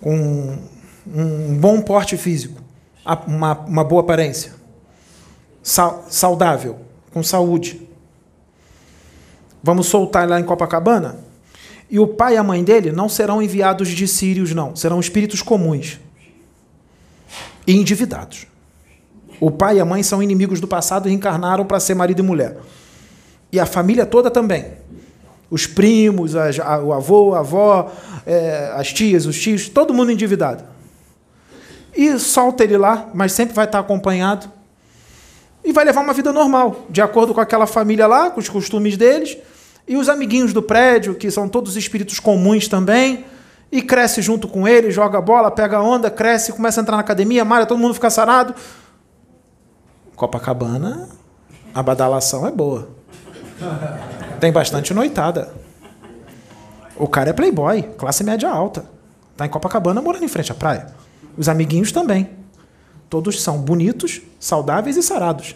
com 0.00 0.58
um 1.06 1.56
bom 1.56 1.80
porte 1.80 2.16
físico, 2.16 2.60
uma, 3.26 3.58
uma 3.60 3.84
boa 3.84 4.02
aparência, 4.02 4.52
saudável, 5.62 6.78
com 7.12 7.22
saúde. 7.22 7.88
Vamos 9.62 9.86
soltar 9.86 10.28
lá 10.28 10.38
em 10.38 10.44
Copacabana? 10.44 11.18
E 11.90 11.98
o 11.98 12.06
pai 12.06 12.34
e 12.34 12.36
a 12.36 12.42
mãe 12.42 12.62
dele 12.62 12.92
não 12.92 13.08
serão 13.08 13.42
enviados 13.42 13.88
de 13.88 14.06
sírios, 14.06 14.54
não. 14.54 14.76
Serão 14.76 15.00
espíritos 15.00 15.42
comuns 15.42 15.98
e 17.66 17.74
endividados. 17.74 18.46
O 19.40 19.50
pai 19.50 19.76
e 19.76 19.80
a 19.80 19.84
mãe 19.84 20.02
são 20.02 20.22
inimigos 20.22 20.60
do 20.60 20.66
passado 20.66 21.06
e 21.06 21.10
reencarnaram 21.10 21.64
para 21.64 21.78
ser 21.78 21.94
marido 21.94 22.20
e 22.20 22.22
mulher. 22.22 22.56
E 23.52 23.60
a 23.60 23.66
família 23.66 24.04
toda 24.04 24.30
também. 24.30 24.66
Os 25.50 25.66
primos, 25.66 26.36
a, 26.36 26.78
o 26.80 26.92
avô, 26.92 27.34
a 27.34 27.38
avó, 27.38 27.90
é, 28.26 28.72
as 28.74 28.92
tias, 28.92 29.24
os 29.26 29.40
tios, 29.40 29.68
todo 29.68 29.94
mundo 29.94 30.12
endividado. 30.12 30.64
E 31.96 32.18
solta 32.18 32.64
ele 32.64 32.76
lá, 32.76 33.08
mas 33.14 33.32
sempre 33.32 33.54
vai 33.54 33.64
estar 33.64 33.78
acompanhado. 33.78 34.50
E 35.64 35.72
vai 35.72 35.84
levar 35.84 36.00
uma 36.00 36.12
vida 36.12 36.32
normal, 36.32 36.86
de 36.88 37.00
acordo 37.00 37.34
com 37.34 37.40
aquela 37.40 37.66
família 37.66 38.06
lá, 38.06 38.30
com 38.30 38.40
os 38.40 38.48
costumes 38.48 38.96
deles. 38.96 39.38
E 39.86 39.96
os 39.96 40.08
amiguinhos 40.08 40.52
do 40.52 40.62
prédio, 40.62 41.14
que 41.14 41.30
são 41.30 41.48
todos 41.48 41.76
espíritos 41.76 42.20
comuns 42.20 42.68
também. 42.68 43.24
E 43.70 43.82
cresce 43.82 44.22
junto 44.22 44.48
com 44.48 44.66
ele, 44.66 44.90
joga 44.90 45.20
bola, 45.20 45.50
pega 45.50 45.80
onda, 45.80 46.10
cresce, 46.10 46.52
começa 46.52 46.80
a 46.80 46.82
entrar 46.82 46.96
na 46.96 47.02
academia, 47.02 47.44
malha, 47.44 47.66
todo 47.66 47.78
mundo 47.78 47.94
fica 47.94 48.08
sarado. 48.08 48.54
Copacabana 50.18 51.08
A 51.72 51.80
badalação 51.80 52.44
é 52.46 52.50
boa. 52.50 52.90
Tem 54.40 54.52
bastante 54.52 54.92
noitada. 54.92 55.54
O 56.96 57.06
cara 57.06 57.30
é 57.30 57.32
playboy, 57.32 57.82
classe 57.96 58.24
média 58.24 58.50
alta. 58.50 58.84
Tá 59.36 59.46
em 59.46 59.48
Copacabana 59.48 60.02
morando 60.02 60.24
em 60.24 60.28
frente 60.28 60.50
à 60.50 60.54
praia. 60.56 60.88
Os 61.36 61.48
amiguinhos 61.48 61.92
também. 61.92 62.30
Todos 63.08 63.40
são 63.40 63.58
bonitos, 63.58 64.20
saudáveis 64.40 64.96
e 64.96 65.02
sarados. 65.04 65.54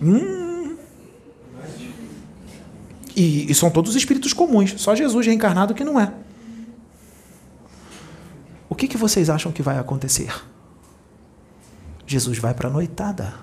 Hum. 0.00 0.76
E, 3.14 3.50
e 3.50 3.54
são 3.54 3.70
todos 3.70 3.94
espíritos 3.94 4.32
comuns. 4.32 4.80
Só 4.80 4.94
Jesus 4.94 5.26
reencarnado 5.26 5.74
que 5.74 5.84
não 5.84 6.00
é. 6.00 6.10
O 8.70 8.74
que, 8.74 8.88
que 8.88 8.96
vocês 8.96 9.28
acham 9.28 9.52
que 9.52 9.60
vai 9.60 9.78
acontecer? 9.78 10.32
Jesus 12.06 12.38
vai 12.38 12.54
para 12.54 12.68
a 12.68 12.70
noitada. 12.72 13.34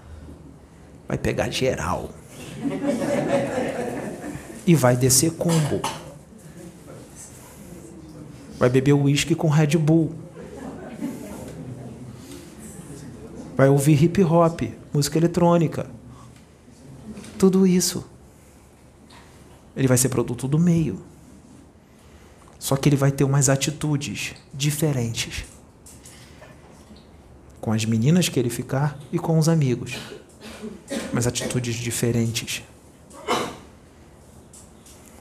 Vai 1.08 1.18
pegar 1.18 1.50
geral. 1.50 2.10
E 4.66 4.76
vai 4.76 4.96
descer 4.96 5.32
combo. 5.32 5.82
Vai 8.58 8.70
beber 8.70 8.94
uísque 8.94 9.34
com 9.34 9.48
Red 9.48 9.78
Bull. 9.78 10.14
Vai 13.56 13.70
ouvir 13.70 14.02
hip 14.04 14.24
hop, 14.24 14.62
música 14.94 15.18
eletrônica. 15.18 15.90
Tudo 17.38 17.66
isso. 17.66 18.06
Ele 19.76 19.88
vai 19.88 19.98
ser 19.98 20.10
produto 20.10 20.48
do 20.48 20.60
meio. 20.60 21.02
Só 22.60 22.76
que 22.76 22.90
ele 22.90 22.98
vai 22.98 23.12
ter 23.12 23.24
umas 23.24 23.50
atitudes 23.50 24.36
diferentes 24.54 25.46
com 27.62 27.72
as 27.72 27.86
meninas 27.86 28.30
que 28.30 28.40
ele 28.40 28.50
ficar 28.50 28.98
e 29.12 29.20
com 29.20 29.38
os 29.38 29.50
amigos. 29.50 29.98
Mas 31.12 31.28
atitudes 31.28 31.76
diferentes. 31.76 32.64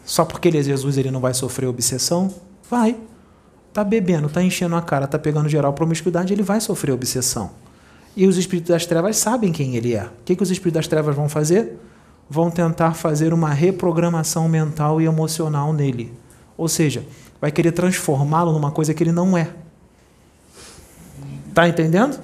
Só 0.04 0.24
porque 0.24 0.48
ele 0.48 0.58
é 0.58 0.62
Jesus 0.62 0.96
ele 0.96 1.10
não 1.10 1.20
vai 1.20 1.34
sofrer 1.34 1.66
obsessão? 1.66 2.34
Vai. 2.70 2.96
Tá 3.72 3.84
bebendo, 3.84 4.28
tá 4.28 4.42
enchendo 4.42 4.74
a 4.74 4.82
cara, 4.82 5.06
tá 5.06 5.18
pegando 5.18 5.48
geral 5.48 5.72
promiscuidade, 5.72 6.32
ele 6.32 6.42
vai 6.42 6.60
sofrer 6.60 6.92
obsessão. 6.92 7.50
E 8.16 8.26
os 8.26 8.36
espíritos 8.36 8.70
das 8.70 8.86
trevas 8.86 9.16
sabem 9.16 9.52
quem 9.52 9.76
ele 9.76 9.94
é. 9.94 10.04
O 10.04 10.10
que, 10.24 10.34
que 10.34 10.42
os 10.42 10.50
espíritos 10.50 10.80
das 10.80 10.88
trevas 10.88 11.14
vão 11.14 11.28
fazer? 11.28 11.78
Vão 12.28 12.50
tentar 12.50 12.94
fazer 12.94 13.32
uma 13.32 13.50
reprogramação 13.50 14.48
mental 14.48 15.00
e 15.00 15.04
emocional 15.04 15.72
nele. 15.72 16.12
Ou 16.56 16.68
seja, 16.68 17.04
vai 17.40 17.52
querer 17.52 17.72
transformá-lo 17.72 18.52
numa 18.52 18.70
coisa 18.70 18.92
que 18.92 19.02
ele 19.02 19.12
não 19.12 19.36
é. 19.36 19.50
Tá 21.58 21.68
entendendo? 21.68 22.20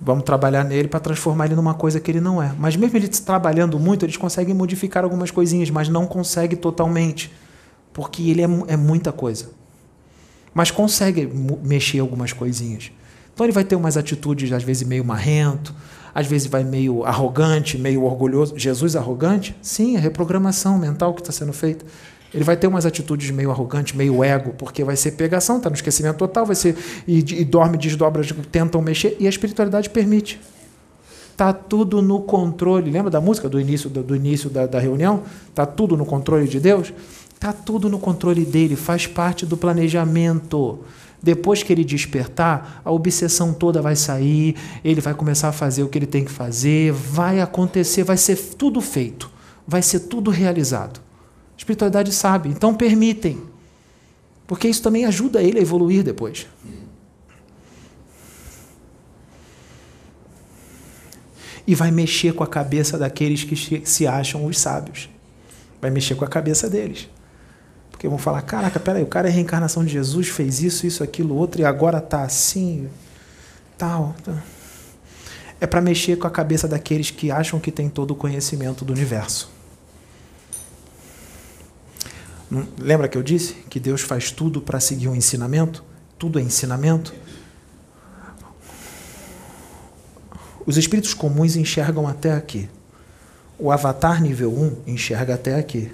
Vamos 0.00 0.24
trabalhar 0.24 0.64
nele 0.64 0.88
para 0.88 0.98
transformar 0.98 1.44
ele 1.44 1.54
numa 1.54 1.74
coisa 1.74 2.00
que 2.00 2.10
ele 2.10 2.22
não 2.22 2.42
é. 2.42 2.54
Mas 2.58 2.74
mesmo 2.74 2.96
ele 2.96 3.06
trabalhando 3.06 3.78
muito, 3.78 4.02
eles 4.02 4.16
conseguem 4.16 4.54
modificar 4.54 5.04
algumas 5.04 5.30
coisinhas, 5.30 5.68
mas 5.68 5.86
não 5.86 6.06
consegue 6.06 6.56
totalmente, 6.56 7.30
porque 7.92 8.30
ele 8.30 8.40
é, 8.40 8.48
é 8.68 8.76
muita 8.78 9.12
coisa. 9.12 9.50
Mas 10.54 10.70
consegue 10.70 11.30
mexer 11.62 11.98
algumas 11.98 12.32
coisinhas. 12.32 12.90
Então 13.34 13.44
ele 13.44 13.52
vai 13.52 13.62
ter 13.62 13.76
umas 13.76 13.98
atitudes 13.98 14.50
às 14.52 14.62
vezes 14.62 14.88
meio 14.88 15.04
marrento, 15.04 15.74
às 16.14 16.26
vezes 16.26 16.48
vai 16.48 16.64
meio 16.64 17.04
arrogante, 17.04 17.76
meio 17.76 18.04
orgulhoso. 18.04 18.58
Jesus 18.58 18.96
arrogante? 18.96 19.54
Sim, 19.60 19.98
é 19.98 20.00
reprogramação 20.00 20.78
mental 20.78 21.12
que 21.12 21.20
está 21.20 21.30
sendo 21.30 21.52
feita. 21.52 21.84
Ele 22.36 22.44
vai 22.44 22.54
ter 22.54 22.66
umas 22.66 22.84
atitudes 22.84 23.30
meio 23.30 23.50
arrogantes, 23.50 23.94
meio 23.94 24.22
ego, 24.22 24.52
porque 24.58 24.84
vai 24.84 24.94
ser 24.94 25.12
pegação, 25.12 25.56
está 25.56 25.70
no 25.70 25.74
esquecimento 25.74 26.18
total, 26.18 26.44
vai 26.44 26.54
ser 26.54 26.76
e, 27.08 27.20
e 27.20 27.44
dorme, 27.46 27.78
desdobra, 27.78 28.22
tentam 28.52 28.82
mexer, 28.82 29.16
e 29.18 29.26
a 29.26 29.30
espiritualidade 29.30 29.88
permite. 29.88 30.38
Tá 31.34 31.54
tudo 31.54 32.02
no 32.02 32.20
controle. 32.20 32.90
Lembra 32.90 33.10
da 33.10 33.22
música 33.22 33.48
do 33.48 33.58
início, 33.58 33.88
do, 33.88 34.02
do 34.02 34.14
início 34.14 34.50
da, 34.50 34.66
da 34.66 34.78
reunião? 34.78 35.22
Tá 35.54 35.64
tudo 35.64 35.96
no 35.96 36.04
controle 36.04 36.46
de 36.46 36.60
Deus? 36.60 36.92
Tá 37.40 37.54
tudo 37.54 37.88
no 37.88 37.98
controle 37.98 38.44
dele, 38.44 38.76
faz 38.76 39.06
parte 39.06 39.46
do 39.46 39.56
planejamento. 39.56 40.80
Depois 41.22 41.62
que 41.62 41.72
ele 41.72 41.84
despertar, 41.84 42.82
a 42.84 42.90
obsessão 42.90 43.54
toda 43.54 43.80
vai 43.80 43.96
sair, 43.96 44.56
ele 44.84 45.00
vai 45.00 45.14
começar 45.14 45.48
a 45.48 45.52
fazer 45.52 45.82
o 45.82 45.88
que 45.88 45.96
ele 45.96 46.06
tem 46.06 46.22
que 46.22 46.30
fazer, 46.30 46.92
vai 46.92 47.40
acontecer, 47.40 48.04
vai 48.04 48.18
ser 48.18 48.36
tudo 48.36 48.82
feito, 48.82 49.30
vai 49.66 49.80
ser 49.80 50.00
tudo 50.00 50.30
realizado. 50.30 51.05
Espiritualidade 51.66 52.12
sabe, 52.12 52.48
então 52.48 52.72
permitem. 52.72 53.42
Porque 54.46 54.68
isso 54.68 54.80
também 54.80 55.04
ajuda 55.04 55.42
ele 55.42 55.58
a 55.58 55.62
evoluir 55.62 56.04
depois. 56.04 56.46
E 61.66 61.74
vai 61.74 61.90
mexer 61.90 62.32
com 62.34 62.44
a 62.44 62.46
cabeça 62.46 62.96
daqueles 62.96 63.42
que 63.42 63.84
se 63.84 64.06
acham 64.06 64.46
os 64.46 64.60
sábios. 64.60 65.10
Vai 65.80 65.90
mexer 65.90 66.14
com 66.14 66.24
a 66.24 66.28
cabeça 66.28 66.70
deles. 66.70 67.08
Porque 67.90 68.06
vão 68.06 68.16
falar: 68.16 68.42
caraca, 68.42 68.78
peraí, 68.78 69.02
o 69.02 69.08
cara 69.08 69.26
é 69.26 69.32
a 69.32 69.34
reencarnação 69.34 69.84
de 69.84 69.90
Jesus, 69.90 70.28
fez 70.28 70.62
isso, 70.62 70.86
isso, 70.86 71.02
aquilo, 71.02 71.34
outro, 71.34 71.60
e 71.60 71.64
agora 71.64 72.00
tá 72.00 72.22
assim, 72.22 72.88
tal. 73.76 74.14
tal. 74.24 74.36
É 75.60 75.66
para 75.66 75.80
mexer 75.80 76.16
com 76.16 76.28
a 76.28 76.30
cabeça 76.30 76.68
daqueles 76.68 77.10
que 77.10 77.28
acham 77.28 77.58
que 77.58 77.72
tem 77.72 77.88
todo 77.88 78.12
o 78.12 78.14
conhecimento 78.14 78.84
do 78.84 78.92
universo. 78.92 79.55
Lembra 82.78 83.08
que 83.08 83.18
eu 83.18 83.22
disse 83.22 83.54
que 83.68 83.80
Deus 83.80 84.02
faz 84.02 84.30
tudo 84.30 84.60
para 84.60 84.78
seguir 84.78 85.08
um 85.08 85.14
ensinamento? 85.14 85.82
Tudo 86.18 86.38
é 86.38 86.42
ensinamento. 86.42 87.12
Os 90.64 90.76
espíritos 90.76 91.14
comuns 91.14 91.56
enxergam 91.56 92.06
até 92.06 92.32
aqui. 92.32 92.68
O 93.58 93.70
avatar 93.70 94.20
nível 94.22 94.52
1 94.52 94.82
enxerga 94.86 95.34
até 95.34 95.56
aqui. 95.56 95.92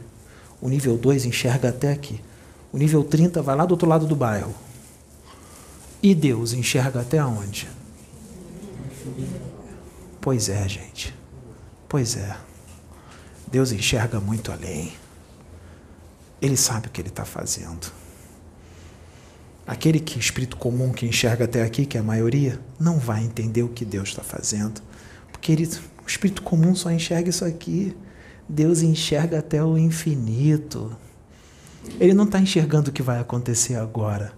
O 0.61 0.69
nível 0.69 0.97
2 0.97 1.25
enxerga 1.27 1.69
até 1.69 1.93
aqui. 1.93 2.21
O 2.73 2.79
nível 2.79 3.05
30 3.05 3.43
vai 3.43 3.57
lá 3.57 3.67
do 3.67 3.73
outro 3.73 3.89
lado 3.89 4.07
do 4.07 4.17
bairro. 4.17 4.55
E 6.03 6.15
Deus 6.15 6.53
enxerga 6.53 7.01
até 7.01 7.25
onde? 7.25 7.69
Pois 10.21 10.49
é, 10.49 10.69
gente. 10.69 11.15
Pois 11.89 12.17
é. 12.17 12.37
Deus 13.47 13.73
enxerga 13.73 14.21
muito 14.21 14.51
além. 14.51 14.93
Ele 16.43 16.57
sabe 16.57 16.89
o 16.89 16.91
que 16.91 17.01
ele 17.01 17.09
está 17.09 17.25
fazendo. 17.25 17.93
Aquele 19.65 20.01
que 20.01 20.19
espírito 20.19 20.57
comum 20.57 20.93
que 20.93 21.07
enxerga 21.07 21.45
até 21.45 21.63
aqui, 21.63 21.87
que 21.87 21.97
é 21.97 22.01
a 22.01 22.03
maioria, 22.03 22.59
não 22.81 22.99
vai 22.99 23.23
entender 23.23 23.63
o 23.63 23.69
que 23.69 23.85
Deus 23.85 24.09
está 24.09 24.25
fazendo, 24.25 24.83
porque 25.31 25.53
ele, 25.53 25.71
o 26.05 26.09
espírito 26.09 26.43
comum 26.43 26.75
só 26.75 26.91
enxerga 26.91 27.31
isso 27.31 27.45
aqui. 27.45 27.97
Deus 28.49 28.83
enxerga 28.83 29.39
até 29.39 29.63
o 29.63 29.79
infinito. 29.79 30.97
Ele 32.01 32.13
não 32.13 32.25
está 32.25 32.41
enxergando 32.41 32.91
o 32.91 32.93
que 32.93 33.03
vai 33.03 33.21
acontecer 33.21 33.77
agora. 33.77 34.33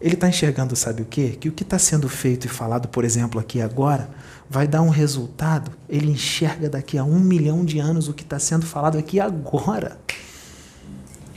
Ele 0.00 0.14
está 0.14 0.30
enxergando, 0.30 0.74
sabe 0.74 1.02
o 1.02 1.04
quê? 1.04 1.36
Que 1.38 1.50
o 1.50 1.52
que 1.52 1.62
está 1.62 1.78
sendo 1.78 2.08
feito 2.08 2.46
e 2.46 2.48
falado, 2.48 2.88
por 2.88 3.04
exemplo, 3.04 3.38
aqui 3.38 3.60
agora, 3.60 4.08
vai 4.48 4.66
dar 4.66 4.80
um 4.80 4.88
resultado. 4.88 5.72
Ele 5.90 6.10
enxerga 6.10 6.70
daqui 6.70 6.96
a 6.96 7.04
um 7.04 7.20
milhão 7.20 7.66
de 7.66 7.78
anos 7.78 8.08
o 8.08 8.14
que 8.14 8.22
está 8.22 8.38
sendo 8.38 8.64
falado 8.64 8.96
aqui 8.96 9.20
agora 9.20 9.98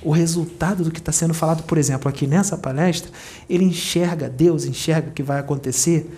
o 0.02 0.11
resultado 0.11 0.84
do 0.84 0.91
que 0.91 0.99
está 0.99 1.11
sendo 1.11 1.34
falado, 1.34 1.64
por 1.64 1.78
exemplo, 1.78 2.10
aqui 2.10 2.26
nessa 2.26 2.57
palestra, 2.57 3.11
ele 3.49 3.65
enxerga, 3.65 4.30
Deus 4.30 4.65
enxerga 4.65 5.10
o 5.10 5.14
que 5.14 5.22
vai 5.22 5.40
acontecer, 5.40 6.18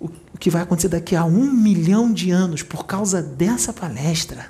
o 0.00 0.10
que 0.38 0.50
vai 0.50 0.62
acontecer 0.62 0.88
daqui 0.88 1.14
a 1.14 1.24
um 1.24 1.52
milhão 1.52 2.12
de 2.12 2.30
anos 2.30 2.62
por 2.62 2.84
causa 2.84 3.22
dessa 3.22 3.72
palestra. 3.72 4.46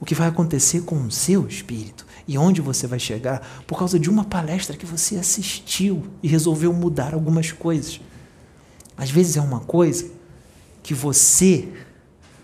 O 0.00 0.04
que 0.04 0.14
vai 0.14 0.28
acontecer 0.28 0.82
com 0.82 0.96
o 0.96 1.10
seu 1.10 1.46
espírito 1.46 2.06
e 2.26 2.36
onde 2.36 2.60
você 2.60 2.86
vai 2.86 2.98
chegar 2.98 3.46
por 3.66 3.78
causa 3.78 3.98
de 3.98 4.08
uma 4.10 4.24
palestra 4.24 4.76
que 4.76 4.86
você 4.86 5.16
assistiu 5.16 6.04
e 6.22 6.28
resolveu 6.28 6.72
mudar 6.72 7.14
algumas 7.14 7.52
coisas. 7.52 8.00
Às 8.96 9.10
vezes 9.10 9.36
é 9.36 9.40
uma 9.40 9.60
coisa 9.60 10.10
que 10.82 10.94
você 10.94 11.68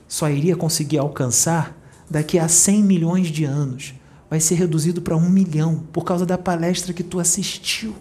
só 0.06 0.28
iria 0.28 0.56
conseguir 0.56 0.98
alcançar 0.98 1.76
daqui 2.08 2.38
a 2.38 2.48
100 2.48 2.82
milhões 2.82 3.28
de 3.28 3.44
anos 3.44 3.94
vai 4.30 4.38
ser 4.38 4.54
reduzido 4.54 5.02
para 5.02 5.16
um 5.16 5.28
milhão 5.28 5.82
por 5.92 6.04
causa 6.04 6.24
da 6.24 6.38
palestra 6.38 6.94
que 6.94 7.02
tu 7.02 7.18
assistiu. 7.18 7.96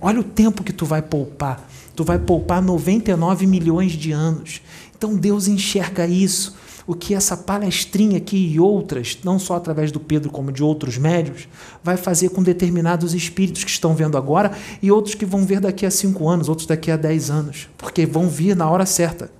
Olha 0.00 0.20
o 0.20 0.24
tempo 0.24 0.64
que 0.64 0.72
tu 0.72 0.84
vai 0.84 1.00
poupar. 1.00 1.68
Tu 1.94 2.04
vai 2.04 2.18
poupar 2.18 2.60
99 2.60 3.46
milhões 3.46 3.92
de 3.92 4.10
anos. 4.10 4.60
Então 4.96 5.14
Deus 5.16 5.46
enxerga 5.46 6.06
isso. 6.06 6.56
O 6.86 6.94
que 6.94 7.14
essa 7.14 7.36
palestrinha 7.36 8.16
aqui 8.16 8.36
e 8.36 8.58
outras, 8.58 9.18
não 9.22 9.38
só 9.38 9.56
através 9.56 9.92
do 9.92 10.00
Pedro, 10.00 10.30
como 10.30 10.50
de 10.50 10.62
outros 10.62 10.96
médios, 10.96 11.46
vai 11.84 11.96
fazer 11.96 12.30
com 12.30 12.42
determinados 12.42 13.14
espíritos 13.14 13.62
que 13.62 13.70
estão 13.70 13.94
vendo 13.94 14.16
agora 14.16 14.52
e 14.82 14.90
outros 14.90 15.14
que 15.14 15.26
vão 15.26 15.44
ver 15.44 15.60
daqui 15.60 15.84
a 15.84 15.90
cinco 15.90 16.28
anos, 16.28 16.48
outros 16.48 16.66
daqui 16.66 16.90
a 16.90 16.96
dez 16.96 17.30
anos, 17.30 17.68
porque 17.76 18.06
vão 18.06 18.28
vir 18.28 18.56
na 18.56 18.70
hora 18.70 18.86
certa. 18.86 19.30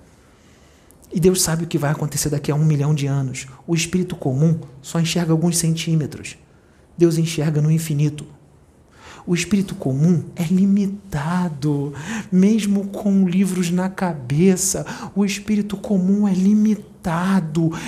E 1.11 1.19
Deus 1.19 1.41
sabe 1.41 1.63
o 1.63 1.67
que 1.67 1.77
vai 1.77 1.91
acontecer 1.91 2.29
daqui 2.29 2.51
a 2.51 2.55
um 2.55 2.63
milhão 2.63 2.93
de 2.93 3.07
anos. 3.07 3.47
O 3.65 3.73
espírito 3.73 4.15
comum 4.15 4.59
só 4.81 4.99
enxerga 4.99 5.31
alguns 5.31 5.57
centímetros. 5.57 6.37
Deus 6.97 7.17
enxerga 7.17 7.61
no 7.61 7.71
infinito. 7.71 8.25
O 9.25 9.33
espírito 9.35 9.75
comum 9.75 10.23
é 10.35 10.43
limitado, 10.43 11.93
mesmo 12.31 12.87
com 12.87 13.27
livros 13.27 13.69
na 13.69 13.89
cabeça. 13.89 14.85
O 15.15 15.25
espírito 15.25 15.77
comum 15.77 16.27
é 16.27 16.33
limitado 16.33 16.89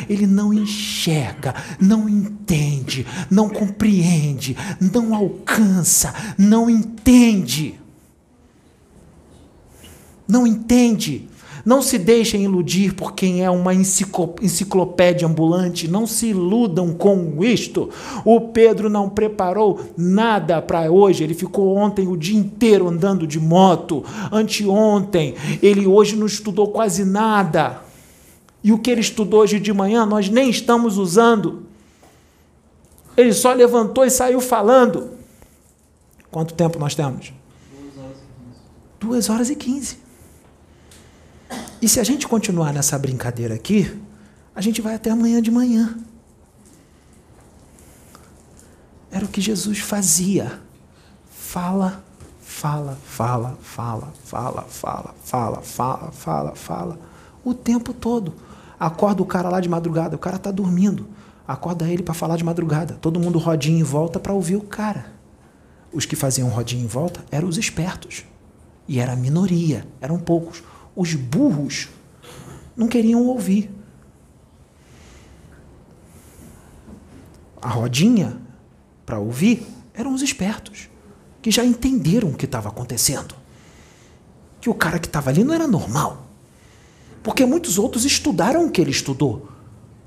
ele 0.07 0.25
não 0.25 0.53
enxerga, 0.53 1.53
não 1.79 2.07
entende, 2.07 3.05
não 3.29 3.49
compreende, 3.49 4.55
não 4.79 5.13
alcança, 5.13 6.13
não 6.37 6.69
entende. 6.69 7.79
Não 10.27 10.47
entende. 10.47 11.27
Não 11.65 11.81
se 11.81 11.97
deixem 11.97 12.43
iludir 12.43 12.93
por 12.93 13.13
quem 13.13 13.43
é 13.43 13.49
uma 13.49 13.73
enciclopédia 13.73 15.27
ambulante. 15.27 15.87
Não 15.87 16.07
se 16.07 16.27
iludam 16.27 16.93
com 16.93 17.43
isto. 17.43 17.89
O 18.25 18.41
Pedro 18.41 18.89
não 18.89 19.09
preparou 19.09 19.79
nada 19.95 20.61
para 20.61 20.91
hoje. 20.91 21.23
Ele 21.23 21.33
ficou 21.33 21.75
ontem 21.75 22.07
o 22.07 22.17
dia 22.17 22.37
inteiro 22.37 22.87
andando 22.87 23.27
de 23.27 23.39
moto. 23.39 24.03
Anteontem, 24.31 25.35
ele 25.61 25.85
hoje 25.85 26.15
não 26.15 26.25
estudou 26.25 26.69
quase 26.69 27.05
nada. 27.05 27.81
E 28.63 28.71
o 28.71 28.77
que 28.77 28.91
ele 28.91 29.01
estudou 29.01 29.41
hoje 29.41 29.59
de 29.59 29.73
manhã, 29.73 30.05
nós 30.05 30.29
nem 30.29 30.49
estamos 30.49 30.97
usando. 30.97 31.63
Ele 33.15 33.33
só 33.33 33.53
levantou 33.53 34.05
e 34.05 34.09
saiu 34.09 34.39
falando. 34.39 35.11
Quanto 36.31 36.53
tempo 36.53 36.79
nós 36.79 36.95
temos? 36.95 37.33
Duas 38.99 39.29
horas 39.29 39.49
e 39.49 39.55
quinze. 39.55 40.00
E 41.81 41.87
se 41.89 41.99
a 41.99 42.03
gente 42.03 42.27
continuar 42.27 42.71
nessa 42.71 42.97
brincadeira 42.99 43.55
aqui, 43.55 43.99
a 44.53 44.61
gente 44.61 44.81
vai 44.81 44.95
até 44.95 45.09
amanhã 45.09 45.41
de 45.41 45.49
manhã. 45.49 45.97
Era 49.09 49.25
o 49.25 49.27
que 49.27 49.41
Jesus 49.41 49.79
fazia. 49.79 50.61
Fala, 51.31 52.03
fala, 52.41 52.97
fala, 53.03 53.57
fala, 53.63 54.13
fala, 54.23 54.65
fala, 54.69 55.15
fala, 55.23 55.61
fala, 55.61 56.11
fala, 56.11 56.55
fala, 56.55 56.99
o 57.43 57.53
tempo 57.53 57.93
todo. 57.93 58.33
Acorda 58.79 59.21
o 59.21 59.25
cara 59.25 59.49
lá 59.49 59.59
de 59.59 59.67
madrugada, 59.67 60.15
o 60.15 60.19
cara 60.19 60.37
está 60.37 60.51
dormindo. 60.51 61.07
Acorda 61.47 61.87
ele 61.87 62.03
para 62.03 62.13
falar 62.13 62.37
de 62.37 62.43
madrugada. 62.43 62.93
Todo 63.01 63.19
mundo 63.19 63.39
rodinha 63.39 63.79
em 63.79 63.83
volta 63.83 64.19
para 64.19 64.33
ouvir 64.33 64.55
o 64.55 64.61
cara. 64.61 65.07
Os 65.91 66.05
que 66.05 66.15
faziam 66.15 66.47
rodinha 66.49 66.83
em 66.83 66.87
volta 66.87 67.25
eram 67.31 67.47
os 67.47 67.57
espertos. 67.57 68.23
E 68.87 68.99
era 68.99 69.13
a 69.13 69.15
minoria, 69.15 69.85
eram 69.99 70.19
poucos 70.19 70.63
os 71.01 71.15
burros 71.15 71.89
não 72.77 72.87
queriam 72.87 73.25
ouvir. 73.25 73.71
A 77.59 77.69
rodinha, 77.69 78.37
para 79.05 79.19
ouvir, 79.19 79.65
eram 79.95 80.13
os 80.13 80.21
espertos, 80.21 80.89
que 81.41 81.49
já 81.49 81.65
entenderam 81.65 82.29
o 82.29 82.33
que 82.35 82.45
estava 82.45 82.69
acontecendo. 82.69 83.33
Que 84.59 84.69
o 84.69 84.75
cara 84.75 84.99
que 84.99 85.07
estava 85.07 85.31
ali 85.31 85.43
não 85.43 85.55
era 85.55 85.67
normal. 85.67 86.27
Porque 87.23 87.45
muitos 87.45 87.79
outros 87.79 88.05
estudaram 88.05 88.65
o 88.65 88.71
que 88.71 88.79
ele 88.79 88.91
estudou, 88.91 89.49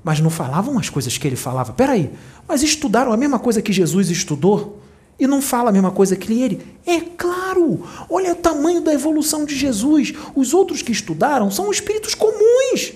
mas 0.01 0.21
não 0.21 0.29
falavam 0.29 0.79
as 0.79 0.89
coisas 0.89 1.17
que 1.17 1.27
ele 1.27 1.35
falava. 1.35 1.73
Peraí, 1.73 2.13
mas 2.47 2.63
estudaram 2.63 3.11
a 3.11 3.17
mesma 3.17 3.39
coisa 3.39 3.61
que 3.61 3.73
Jesus 3.73 4.09
estudou? 4.09 4.81
E 5.19 5.25
não 5.27 5.41
fala 5.41 5.69
a 5.69 5.73
mesma 5.73 5.91
coisa 5.91 6.15
que 6.15 6.41
ele? 6.41 6.65
É 6.85 6.99
claro! 6.99 7.87
Olha 8.09 8.33
o 8.33 8.35
tamanho 8.35 8.81
da 8.81 8.93
evolução 8.93 9.45
de 9.45 9.55
Jesus. 9.55 10.13
Os 10.35 10.53
outros 10.53 10.81
que 10.81 10.91
estudaram 10.91 11.49
são 11.49 11.71
espíritos 11.71 12.13
comuns. 12.13 12.93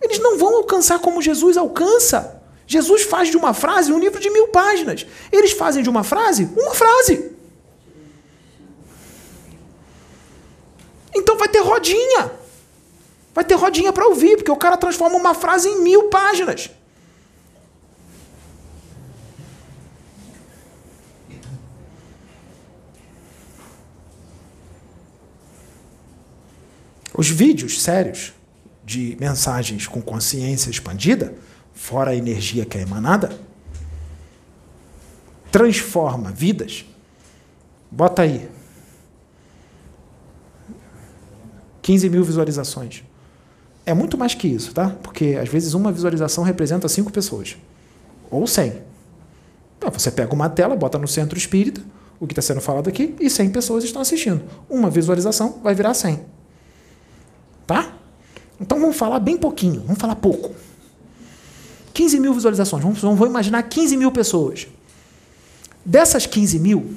Eles 0.00 0.18
não 0.18 0.38
vão 0.38 0.56
alcançar 0.56 0.98
como 0.98 1.22
Jesus 1.22 1.56
alcança. 1.56 2.42
Jesus 2.66 3.02
faz 3.02 3.30
de 3.30 3.36
uma 3.36 3.54
frase 3.54 3.92
um 3.92 3.98
livro 3.98 4.20
de 4.20 4.30
mil 4.30 4.48
páginas. 4.48 5.06
Eles 5.32 5.52
fazem 5.52 5.82
de 5.82 5.88
uma 5.88 6.04
frase 6.04 6.48
uma 6.56 6.74
frase. 6.74 7.32
Então 11.14 11.36
vai 11.38 11.48
ter 11.48 11.60
rodinha. 11.60 12.32
Vai 13.34 13.44
ter 13.44 13.54
rodinha 13.54 13.92
para 13.92 14.06
ouvir, 14.06 14.36
porque 14.36 14.50
o 14.50 14.56
cara 14.56 14.76
transforma 14.76 15.16
uma 15.16 15.34
frase 15.34 15.68
em 15.68 15.80
mil 15.80 16.04
páginas. 16.04 16.70
Os 27.16 27.30
vídeos 27.30 27.80
sérios 27.80 28.32
de 28.84 29.16
mensagens 29.20 29.86
com 29.86 30.02
consciência 30.02 30.68
expandida, 30.68 31.32
fora 31.72 32.10
a 32.10 32.16
energia 32.16 32.64
que 32.64 32.76
é 32.76 32.82
emanada, 32.82 33.38
transforma 35.50 36.32
vidas. 36.32 36.84
Bota 37.90 38.22
aí. 38.22 38.50
15 41.80 42.10
mil 42.10 42.24
visualizações. 42.24 43.04
É 43.86 43.94
muito 43.94 44.18
mais 44.18 44.34
que 44.34 44.48
isso, 44.48 44.72
tá? 44.74 44.90
Porque 45.02 45.38
às 45.40 45.48
vezes 45.48 45.74
uma 45.74 45.92
visualização 45.92 46.42
representa 46.42 46.88
cinco 46.88 47.12
pessoas. 47.12 47.56
Ou 48.30 48.46
100. 48.46 48.82
Então, 49.78 49.90
você 49.90 50.10
pega 50.10 50.32
uma 50.34 50.48
tela, 50.48 50.74
bota 50.74 50.98
no 50.98 51.06
centro 51.06 51.38
espírita, 51.38 51.82
o 52.18 52.26
que 52.26 52.32
está 52.32 52.42
sendo 52.42 52.60
falado 52.60 52.88
aqui, 52.88 53.14
e 53.20 53.28
100 53.28 53.50
pessoas 53.50 53.84
estão 53.84 54.00
assistindo. 54.00 54.42
Uma 54.68 54.88
visualização 54.88 55.60
vai 55.62 55.74
virar 55.74 55.92
100. 55.92 56.33
Tá? 57.66 57.94
Então 58.60 58.80
vamos 58.80 58.96
falar 58.96 59.18
bem 59.18 59.36
pouquinho, 59.36 59.82
vamos 59.82 59.98
falar 59.98 60.16
pouco. 60.16 60.54
15 61.92 62.20
mil 62.20 62.34
visualizações, 62.34 62.82
vamos, 62.82 63.00
vamos 63.00 63.26
imaginar 63.26 63.62
15 63.62 63.96
mil 63.96 64.10
pessoas. 64.10 64.66
Dessas 65.84 66.26
15 66.26 66.58
mil, 66.58 66.94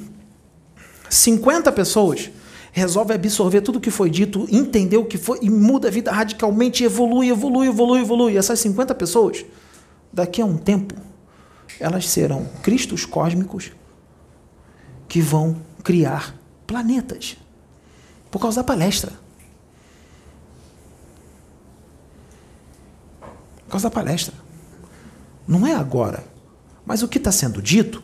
50 1.09 1.71
pessoas 1.71 2.29
resolvem 2.71 3.15
absorver 3.15 3.61
tudo 3.61 3.79
que 3.79 3.91
foi 3.91 4.09
dito, 4.09 4.47
entender 4.51 4.97
o 4.97 5.05
que 5.05 5.17
foi 5.17 5.39
e 5.41 5.49
muda 5.49 5.87
a 5.87 5.91
vida 5.91 6.11
radicalmente, 6.11 6.83
evolui, 6.83 7.29
evolui, 7.29 7.67
evolui, 7.67 8.01
evolui. 8.01 8.37
Essas 8.37 8.59
50 8.59 8.93
pessoas, 8.95 9.45
daqui 10.11 10.41
a 10.41 10.45
um 10.45 10.57
tempo, 10.57 10.93
elas 11.79 12.07
serão 12.07 12.47
cristos 12.61 13.05
cósmicos 13.05 13.71
que 15.07 15.21
vão 15.21 15.57
criar 15.83 16.35
planetas 16.65 17.37
por 18.29 18.39
causa 18.39 18.61
da 18.61 18.63
palestra. 18.63 19.26
Por 23.67 23.71
causa 23.73 23.89
da 23.89 23.93
palestra. 23.93 24.33
Não 25.47 25.67
é 25.67 25.75
agora. 25.75 26.25
Mas 26.85 27.03
o 27.03 27.07
que 27.07 27.17
está 27.17 27.31
sendo 27.31 27.61
dito 27.61 28.01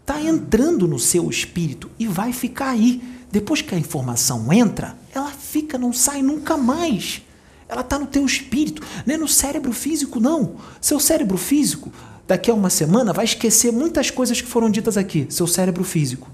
está 0.00 0.20
entrando 0.20 0.86
no 0.88 0.98
seu 0.98 1.30
espírito 1.30 1.88
e 1.98 2.06
vai 2.06 2.32
ficar 2.32 2.70
aí. 2.70 3.02
Depois 3.30 3.62
que 3.62 3.74
a 3.74 3.78
informação 3.78 4.52
entra, 4.52 4.96
ela 5.14 5.30
fica, 5.30 5.78
não 5.78 5.92
sai 5.92 6.22
nunca 6.22 6.56
mais. 6.56 7.22
Ela 7.68 7.80
está 7.80 7.98
no 7.98 8.06
teu 8.06 8.24
espírito, 8.24 8.82
é 9.06 9.16
no 9.16 9.28
cérebro 9.28 9.72
físico, 9.72 10.20
não. 10.20 10.56
Seu 10.80 11.00
cérebro 11.00 11.36
físico, 11.36 11.92
daqui 12.26 12.50
a 12.50 12.54
uma 12.54 12.70
semana, 12.70 13.12
vai 13.12 13.24
esquecer 13.24 13.72
muitas 13.72 14.10
coisas 14.10 14.40
que 14.40 14.48
foram 14.48 14.70
ditas 14.70 14.96
aqui, 14.96 15.26
seu 15.30 15.46
cérebro 15.46 15.84
físico. 15.84 16.30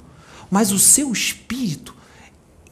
Mas 0.51 0.73
o 0.73 0.79
seu 0.79 1.11
espírito 1.13 1.95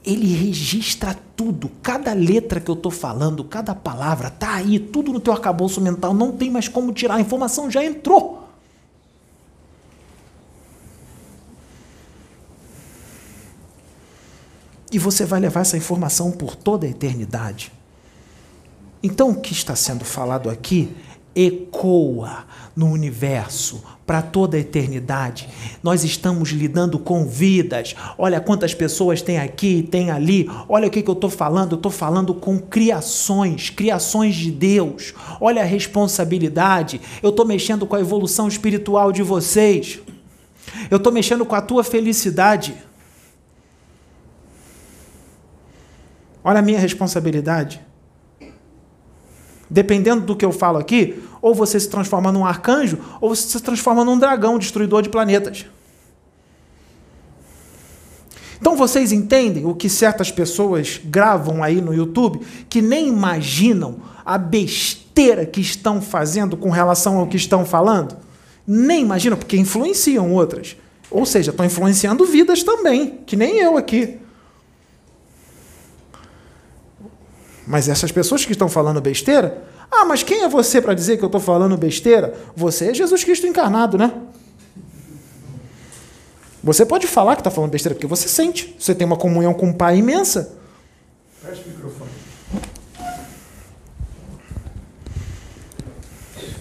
ele 0.05 0.35
registra 0.35 1.19
tudo, 1.37 1.71
cada 1.83 2.13
letra 2.13 2.61
que 2.61 2.71
eu 2.71 2.75
estou 2.75 2.91
falando, 2.91 3.45
cada 3.45 3.75
palavra, 3.75 4.31
tá 4.31 4.55
aí, 4.55 4.79
tudo 4.79 5.13
no 5.13 5.21
teu 5.21 5.33
arcabouço 5.33 5.81
mental, 5.81 6.15
não 6.15 6.33
tem 6.33 6.51
mais 6.51 6.69
como 6.69 6.93
tirar, 6.93 7.17
a 7.17 7.21
informação 7.21 7.71
já 7.71 7.85
entrou. 7.85 8.49
E 14.93 14.99
você 14.99 15.25
vai 15.25 15.39
levar 15.39 15.61
essa 15.61 15.77
informação 15.77 16.33
por 16.33 16.57
toda 16.57 16.87
a 16.87 16.91
eternidade. 16.91 17.73
Então, 19.03 19.31
o 19.31 19.41
que 19.41 19.53
está 19.53 19.77
sendo 19.77 20.05
falado 20.05 20.51
aqui 20.51 20.95
ecoa 21.35 22.45
no 22.75 22.87
universo 22.87 23.83
para 24.07 24.23
toda 24.23 24.57
a 24.57 24.61
eternidade. 24.61 25.49
Nós 25.83 26.03
estamos 26.03 26.51
lidando 26.51 26.99
com 26.99 27.25
vidas. 27.25 27.95
Olha 28.19 28.41
quantas 28.41 28.75
pessoas 28.75 29.23
tem 29.23 29.39
aqui, 29.39 29.87
tem 29.89 30.11
ali. 30.11 30.51
Olha 30.69 30.89
o 30.89 30.91
que, 30.91 31.03
que 31.03 31.09
eu 31.09 31.15
estou 31.15 31.31
falando. 31.31 31.73
Eu 31.73 31.77
estou 31.77 31.93
falando 31.93 32.35
com 32.35 32.59
criações, 32.59 33.71
criações 33.71 34.35
de 34.35 34.51
Deus. 34.51 35.15
Olha 35.41 35.63
a 35.63 35.65
responsabilidade. 35.65 37.01
Eu 37.23 37.31
estou 37.31 37.47
mexendo 37.47 37.87
com 37.87 37.95
a 37.95 38.01
evolução 38.01 38.49
espiritual 38.49 39.13
de 39.13 39.23
vocês. 39.23 40.01
Eu 40.91 40.97
estou 40.97 41.13
mexendo 41.13 41.47
com 41.47 41.55
a 41.55 41.63
tua 41.63 41.85
felicidade. 41.85 42.75
Olha 46.43 46.59
a 46.59 46.63
minha 46.63 46.81
responsabilidade. 46.81 47.81
Dependendo 49.71 50.27
do 50.27 50.35
que 50.35 50.45
eu 50.45 50.51
falo 50.51 50.79
aqui, 50.79 51.23
ou 51.41 51.55
você 51.55 51.79
se 51.79 51.89
transforma 51.89 52.33
num 52.33 52.45
arcanjo, 52.45 52.99
ou 53.21 53.35
você 53.35 53.49
se 53.49 53.63
transforma 53.63 54.05
num 54.05 54.19
dragão 54.19 54.59
destruidor 54.59 55.01
de 55.01 55.09
planetas. 55.09 55.65
Então 58.61 58.77
vocês 58.77 59.11
entendem 59.11 59.65
o 59.65 59.75
que 59.75 59.89
certas 59.89 60.31
pessoas 60.31 61.01
gravam 61.03 61.63
aí 61.63 61.81
no 61.81 61.95
YouTube 61.95 62.41
que 62.69 62.83
nem 62.83 63.09
imaginam 63.09 63.97
a 64.25 64.37
besteira 64.37 65.47
que 65.47 65.61
estão 65.61 66.03
fazendo 66.03 66.57
com 66.57 66.69
relação 66.69 67.19
ao 67.19 67.27
que 67.27 67.39
estão 67.39 67.65
falando? 67.65 68.17
Nem 68.67 69.01
imaginam, 69.01 69.39
porque 69.39 69.57
influenciam 69.57 70.33
outras. 70.33 70.77
Ou 71.11 71.25
seja, 71.25 71.51
estão 71.51 71.65
influenciando 71.65 72.25
vidas 72.27 72.63
também, 72.63 73.21
que 73.25 73.35
nem 73.35 73.59
eu 73.59 73.79
aqui. 73.79 74.19
Mas 77.71 77.89
essas 77.89 78.11
pessoas 78.11 78.45
que 78.45 78.51
estão 78.51 78.69
falando 78.69 79.01
besteira, 79.01 79.63
Ah, 79.93 80.05
mas 80.05 80.25
quem 80.25 80.43
é 80.43 80.49
você 80.49 80.81
para 80.81 80.93
dizer 80.93 81.19
que 81.19 81.23
eu 81.23 81.29
estou 81.29 81.41
falando 81.41 81.77
besteira? 81.77 82.35
Você 82.57 82.91
é 82.91 82.95
Jesus 82.95 83.23
Cristo 83.23 83.47
encarnado, 83.47 83.97
né? 83.97 84.13
Você 86.65 86.85
pode 86.85 87.07
falar 87.07 87.37
que 87.37 87.41
está 87.41 87.51
falando 87.51 87.71
besteira, 87.71 87.95
porque 87.95 88.09
você 88.09 88.29
sente. 88.29 88.75
Você 88.79 88.93
tem 88.93 89.07
uma 89.07 89.17
comunhão 89.17 89.55
com 89.55 89.71
o 89.71 89.75
Pai 89.75 89.99
imensa. 89.99 90.53
Fecha 91.41 91.63
o 91.65 91.69
microfone. 91.69 92.11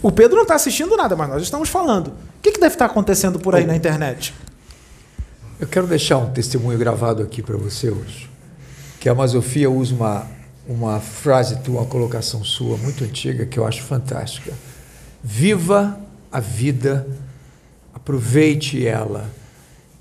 O 0.02 0.12
Pedro 0.12 0.36
não 0.36 0.44
está 0.44 0.56
assistindo 0.56 0.96
nada, 0.96 1.16
mas 1.16 1.30
nós 1.30 1.42
estamos 1.42 1.70
falando. 1.70 2.10
O 2.10 2.42
que, 2.42 2.52
que 2.52 2.60
deve 2.60 2.76
estar 2.76 2.86
acontecendo 2.86 3.40
por 3.40 3.56
aí 3.56 3.66
na 3.66 3.76
internet? 3.76 4.34
Eu 5.60 5.68
quero 5.68 5.88
deixar 5.88 6.18
um 6.18 6.32
testemunho 6.32 6.78
gravado 6.78 7.24
aqui 7.24 7.42
para 7.42 7.58
você 7.58 7.90
hoje. 7.90 8.30
Que 9.00 9.10
a 9.10 9.16
Masofia 9.16 9.70
usa 9.70 9.94
uma, 9.94 10.39
uma 10.70 11.00
frase 11.00 11.58
tua, 11.62 11.80
uma 11.82 11.86
colocação 11.88 12.44
sua 12.44 12.78
muito 12.78 13.04
antiga 13.04 13.44
que 13.48 13.58
eu 13.58 13.66
acho 13.66 13.82
fantástica. 13.82 14.54
Viva 15.24 16.00
a 16.32 16.40
vida, 16.40 17.08
aproveite 17.92 18.86
ela, 18.86 19.28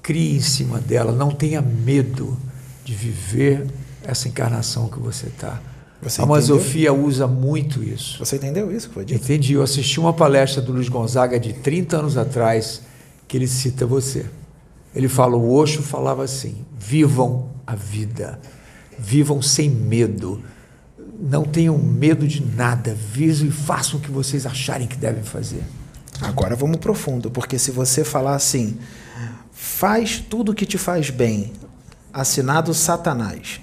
crie 0.02 0.36
em 0.36 0.40
cima 0.40 0.78
dela, 0.78 1.10
não 1.10 1.30
tenha 1.30 1.62
medo 1.62 2.36
de 2.84 2.94
viver 2.94 3.66
essa 4.04 4.28
encarnação 4.28 4.88
que 4.88 4.98
você 4.98 5.28
está. 5.28 5.58
A? 6.18 6.26
Masofia 6.26 6.92
usa 6.92 7.26
muito 7.26 7.82
isso. 7.82 8.18
Você 8.18 8.36
entendeu 8.36 8.70
isso 8.70 8.88
que 8.88 8.94
foi 8.94 9.04
dito? 9.06 9.24
Entendi. 9.24 9.54
Eu 9.54 9.62
assisti 9.62 9.98
uma 9.98 10.12
palestra 10.12 10.62
do 10.62 10.70
Luiz 10.70 10.88
Gonzaga 10.88 11.40
de 11.40 11.54
30 11.54 11.96
anos 11.96 12.16
atrás 12.16 12.82
que 13.26 13.36
ele 13.36 13.48
cita 13.48 13.84
você. 13.84 14.26
Ele 14.94 15.08
fala: 15.08 15.36
o 15.36 15.50
Osho 15.50 15.82
falava 15.82 16.22
assim: 16.22 16.64
vivam 16.78 17.48
a 17.66 17.74
vida, 17.74 18.38
vivam 18.96 19.42
sem 19.42 19.68
medo, 19.68 20.40
não 21.20 21.44
tenham 21.44 21.76
medo 21.76 22.26
de 22.28 22.44
nada, 22.44 22.94
visam 22.94 23.48
e 23.48 23.50
façam 23.50 23.98
o 23.98 24.02
que 24.02 24.10
vocês 24.10 24.46
acharem 24.46 24.86
que 24.86 24.96
devem 24.96 25.24
fazer. 25.24 25.64
Agora 26.20 26.54
vamos 26.54 26.76
profundo, 26.76 27.30
porque 27.30 27.58
se 27.58 27.70
você 27.70 28.04
falar 28.04 28.34
assim, 28.34 28.78
faz 29.52 30.18
tudo 30.18 30.54
que 30.54 30.64
te 30.64 30.78
faz 30.78 31.10
bem, 31.10 31.52
assinado 32.12 32.72
Satanás. 32.72 33.60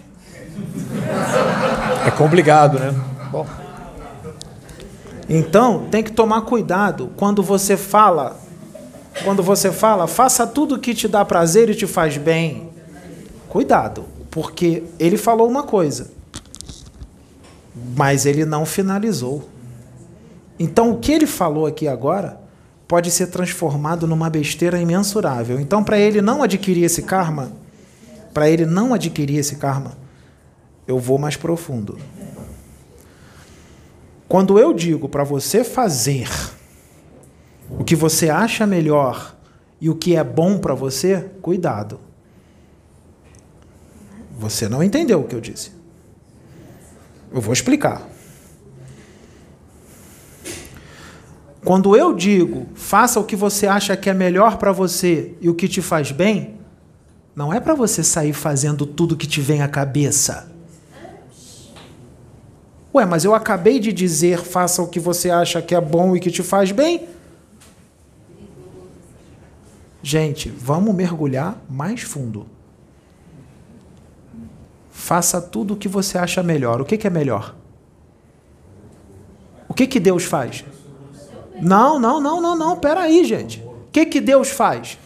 É 2.05 2.11
complicado, 2.11 2.79
né? 2.79 2.93
Bom, 3.31 3.45
Então, 5.27 5.87
tem 5.89 6.03
que 6.03 6.11
tomar 6.11 6.41
cuidado 6.41 7.09
quando 7.17 7.41
você 7.41 7.75
fala, 7.75 8.39
quando 9.23 9.41
você 9.41 9.71
fala, 9.71 10.07
faça 10.07 10.45
tudo 10.45 10.79
que 10.79 10.93
te 10.93 11.07
dá 11.07 11.25
prazer 11.25 11.69
e 11.69 11.75
te 11.75 11.87
faz 11.87 12.17
bem. 12.17 12.69
Cuidado, 13.49 14.05
porque 14.29 14.83
ele 14.99 15.17
falou 15.17 15.49
uma 15.49 15.63
coisa, 15.63 16.11
mas 17.95 18.25
ele 18.25 18.45
não 18.45 18.65
finalizou. 18.65 19.47
Então, 20.59 20.91
o 20.91 20.99
que 20.99 21.11
ele 21.11 21.25
falou 21.25 21.65
aqui 21.65 21.87
agora 21.87 22.39
pode 22.87 23.09
ser 23.09 23.27
transformado 23.27 24.05
numa 24.05 24.29
besteira 24.29 24.79
imensurável. 24.79 25.59
Então, 25.59 25.83
para 25.83 25.97
ele 25.97 26.21
não 26.21 26.43
adquirir 26.43 26.83
esse 26.83 27.03
karma, 27.03 27.51
para 28.33 28.49
ele 28.49 28.65
não 28.65 28.93
adquirir 28.93 29.37
esse 29.37 29.55
karma, 29.55 29.93
eu 30.87 30.99
vou 30.99 31.17
mais 31.17 31.35
profundo. 31.35 31.97
Quando 34.27 34.59
eu 34.59 34.73
digo 34.73 35.07
para 35.07 35.23
você 35.23 35.63
fazer 35.63 36.29
o 37.69 37.83
que 37.83 37.95
você 37.95 38.29
acha 38.29 38.67
melhor 38.67 39.35
e 39.79 39.89
o 39.89 39.95
que 39.95 40.15
é 40.15 40.23
bom 40.23 40.57
para 40.57 40.73
você, 40.73 41.29
cuidado. 41.41 41.99
Você 44.37 44.67
não 44.67 44.83
entendeu 44.83 45.21
o 45.21 45.23
que 45.23 45.35
eu 45.35 45.41
disse. 45.41 45.71
Eu 47.35 47.41
vou 47.41 47.51
explicar. 47.51 48.01
Quando 51.65 51.93
eu 51.93 52.13
digo 52.13 52.67
faça 52.73 53.19
o 53.19 53.25
que 53.25 53.35
você 53.35 53.67
acha 53.67 53.97
que 53.97 54.09
é 54.09 54.13
melhor 54.13 54.55
para 54.55 54.71
você 54.71 55.35
e 55.41 55.49
o 55.49 55.53
que 55.53 55.67
te 55.67 55.81
faz 55.81 56.13
bem, 56.13 56.57
não 57.35 57.53
é 57.53 57.59
para 57.59 57.75
você 57.75 58.01
sair 58.05 58.31
fazendo 58.31 58.85
tudo 58.85 59.17
que 59.17 59.27
te 59.27 59.41
vem 59.41 59.61
à 59.61 59.67
cabeça. 59.67 60.49
Ué, 62.93 63.05
mas 63.05 63.25
eu 63.25 63.35
acabei 63.35 63.81
de 63.81 63.91
dizer 63.91 64.39
faça 64.39 64.81
o 64.81 64.87
que 64.87 64.97
você 64.97 65.29
acha 65.29 65.61
que 65.61 65.75
é 65.75 65.81
bom 65.81 66.15
e 66.15 66.21
que 66.21 66.31
te 66.31 66.41
faz 66.41 66.71
bem. 66.71 67.05
Gente, 70.01 70.47
vamos 70.49 70.95
mergulhar 70.95 71.61
mais 71.69 72.01
fundo. 72.01 72.54
Faça 75.05 75.39
tudo 75.39 75.75
o 75.75 75.77
que 75.77 75.87
você 75.87 76.17
acha 76.17 76.41
melhor. 76.41 76.81
O 76.81 76.83
que, 76.83 76.97
que 76.97 77.05
é 77.05 77.11
melhor? 77.11 77.53
O 79.69 79.73
que, 79.75 79.85
que 79.85 79.99
Deus 79.99 80.23
faz? 80.23 80.65
Não, 81.61 81.99
não, 81.99 82.19
não, 82.19 82.41
não, 82.41 82.57
não. 82.57 82.79
Pera 82.79 83.01
aí, 83.01 83.23
gente. 83.23 83.59
O 83.59 83.91
que, 83.91 84.03
que 84.07 84.19
Deus 84.19 84.49
faz? 84.49 84.97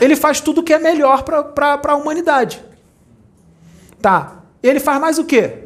Ele 0.00 0.14
faz 0.14 0.40
tudo 0.40 0.60
o 0.60 0.62
que 0.62 0.72
é 0.72 0.78
melhor 0.78 1.24
para 1.24 1.80
a 1.84 1.96
humanidade. 1.96 2.64
Tá. 4.00 4.44
Ele 4.62 4.78
faz 4.78 5.00
mais 5.00 5.18
o 5.18 5.24
quê? 5.24 5.64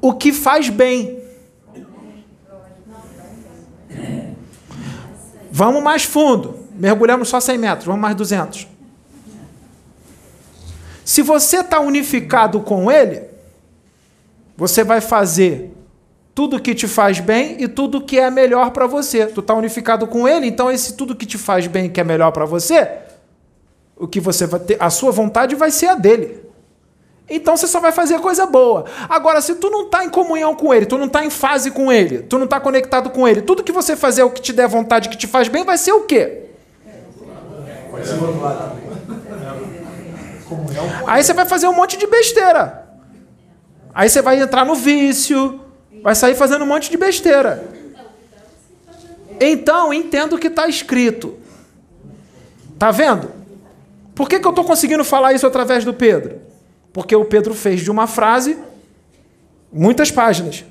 O 0.00 0.14
que 0.14 0.32
faz 0.32 0.68
bem. 0.68 1.22
Vamos 5.48 5.80
mais 5.80 6.02
fundo. 6.02 6.58
Mergulhamos 6.72 7.28
só 7.28 7.38
100 7.38 7.56
metros, 7.56 7.86
vamos 7.86 8.02
mais 8.02 8.16
200. 8.16 8.71
Se 11.12 11.20
você 11.20 11.58
está 11.58 11.78
unificado 11.78 12.58
com 12.60 12.90
Ele, 12.90 13.24
você 14.56 14.82
vai 14.82 15.02
fazer 15.02 15.70
tudo 16.34 16.58
que 16.58 16.74
te 16.74 16.88
faz 16.88 17.20
bem 17.20 17.62
e 17.62 17.68
tudo 17.68 18.00
que 18.00 18.18
é 18.18 18.30
melhor 18.30 18.70
para 18.70 18.86
você. 18.86 19.26
Tu 19.26 19.40
está 19.40 19.52
unificado 19.52 20.06
com 20.06 20.26
Ele, 20.26 20.46
então 20.46 20.70
esse 20.70 20.94
tudo 20.94 21.14
que 21.14 21.26
te 21.26 21.36
faz 21.36 21.66
bem 21.66 21.84
e 21.84 21.88
que 21.90 22.00
é 22.00 22.04
melhor 22.04 22.32
para 22.32 22.46
você, 22.46 22.88
o 23.94 24.08
que 24.08 24.20
você 24.20 24.46
vai 24.46 24.60
ter, 24.60 24.78
a 24.80 24.88
sua 24.88 25.12
vontade 25.12 25.54
vai 25.54 25.70
ser 25.70 25.88
a 25.88 25.94
dele. 25.96 26.40
Então 27.28 27.58
você 27.58 27.66
só 27.66 27.78
vai 27.78 27.92
fazer 27.92 28.18
coisa 28.18 28.46
boa. 28.46 28.86
Agora, 29.06 29.42
se 29.42 29.56
tu 29.56 29.68
não 29.68 29.82
está 29.82 30.02
em 30.06 30.08
comunhão 30.08 30.54
com 30.54 30.72
ele, 30.72 30.86
tu 30.86 30.96
não 30.96 31.08
está 31.08 31.22
em 31.22 31.28
fase 31.28 31.70
com 31.70 31.92
ele, 31.92 32.20
tu 32.20 32.38
não 32.38 32.46
está 32.46 32.58
conectado 32.58 33.10
com 33.10 33.28
ele, 33.28 33.42
tudo 33.42 33.62
que 33.62 33.70
você 33.70 33.94
fazer 33.96 34.22
o 34.22 34.30
que 34.30 34.40
te 34.40 34.54
der 34.54 34.66
vontade, 34.66 35.10
que 35.10 35.18
te 35.18 35.26
faz 35.26 35.46
bem, 35.46 35.62
vai 35.62 35.76
ser 35.76 35.92
o 35.92 36.04
quê? 36.04 36.38
Aí 41.06 41.22
você 41.22 41.32
vai 41.32 41.46
fazer 41.46 41.68
um 41.68 41.74
monte 41.74 41.96
de 41.96 42.06
besteira. 42.06 42.88
Aí 43.94 44.08
você 44.08 44.22
vai 44.22 44.40
entrar 44.40 44.64
no 44.64 44.74
vício, 44.74 45.60
vai 46.02 46.14
sair 46.14 46.34
fazendo 46.34 46.64
um 46.64 46.66
monte 46.66 46.90
de 46.90 46.96
besteira. 46.96 47.68
Então, 49.40 49.92
entenda 49.92 50.34
o 50.34 50.38
que 50.38 50.46
está 50.46 50.66
escrito. 50.68 51.36
Tá 52.78 52.90
vendo? 52.90 53.30
Por 54.14 54.28
que, 54.28 54.38
que 54.38 54.46
eu 54.46 54.50
estou 54.50 54.64
conseguindo 54.64 55.04
falar 55.04 55.32
isso 55.32 55.46
através 55.46 55.84
do 55.84 55.92
Pedro? 55.92 56.40
Porque 56.92 57.14
o 57.16 57.24
Pedro 57.24 57.54
fez 57.54 57.80
de 57.80 57.90
uma 57.90 58.06
frase 58.06 58.58
muitas 59.72 60.10
páginas. 60.10 60.64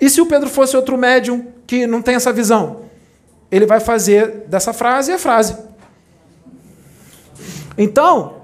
E 0.00 0.08
se 0.08 0.20
o 0.20 0.26
Pedro 0.26 0.48
fosse 0.48 0.76
outro 0.76 0.96
médium 0.96 1.46
que 1.66 1.86
não 1.86 2.02
tem 2.02 2.14
essa 2.14 2.32
visão? 2.32 2.82
Ele 3.50 3.66
vai 3.66 3.80
fazer 3.80 4.44
dessa 4.48 4.72
frase 4.72 5.12
a 5.12 5.18
frase. 5.18 5.56
Então, 7.76 8.42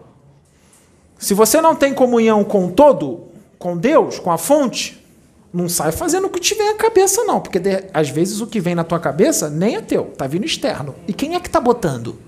se 1.18 1.34
você 1.34 1.60
não 1.60 1.74
tem 1.74 1.94
comunhão 1.94 2.42
com 2.44 2.70
todo, 2.70 3.28
com 3.58 3.76
Deus, 3.76 4.18
com 4.18 4.30
a 4.30 4.38
fonte, 4.38 5.04
não 5.52 5.68
sai 5.68 5.92
fazendo 5.92 6.26
o 6.26 6.30
que 6.30 6.40
te 6.40 6.54
vem 6.54 6.68
à 6.68 6.76
cabeça, 6.76 7.24
não. 7.24 7.40
Porque 7.40 7.58
de, 7.58 7.84
às 7.92 8.08
vezes 8.08 8.40
o 8.40 8.46
que 8.46 8.60
vem 8.60 8.74
na 8.74 8.84
tua 8.84 9.00
cabeça 9.00 9.50
nem 9.50 9.76
é 9.76 9.80
teu, 9.80 10.06
tá 10.16 10.26
vindo 10.26 10.46
externo. 10.46 10.94
E 11.06 11.12
quem 11.12 11.34
é 11.34 11.40
que 11.40 11.50
tá 11.50 11.60
botando? 11.60 12.18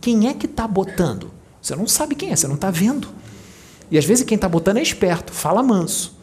Quem 0.00 0.28
é 0.28 0.34
que 0.34 0.48
tá 0.48 0.66
botando? 0.66 1.30
Você 1.60 1.76
não 1.76 1.86
sabe 1.86 2.14
quem 2.14 2.30
é, 2.32 2.36
você 2.36 2.48
não 2.48 2.54
está 2.54 2.70
vendo. 2.70 3.08
E 3.90 3.98
às 3.98 4.04
vezes 4.04 4.24
quem 4.24 4.36
está 4.36 4.48
botando 4.48 4.78
é 4.78 4.82
esperto, 4.82 5.32
fala 5.32 5.62
manso. 5.62 6.16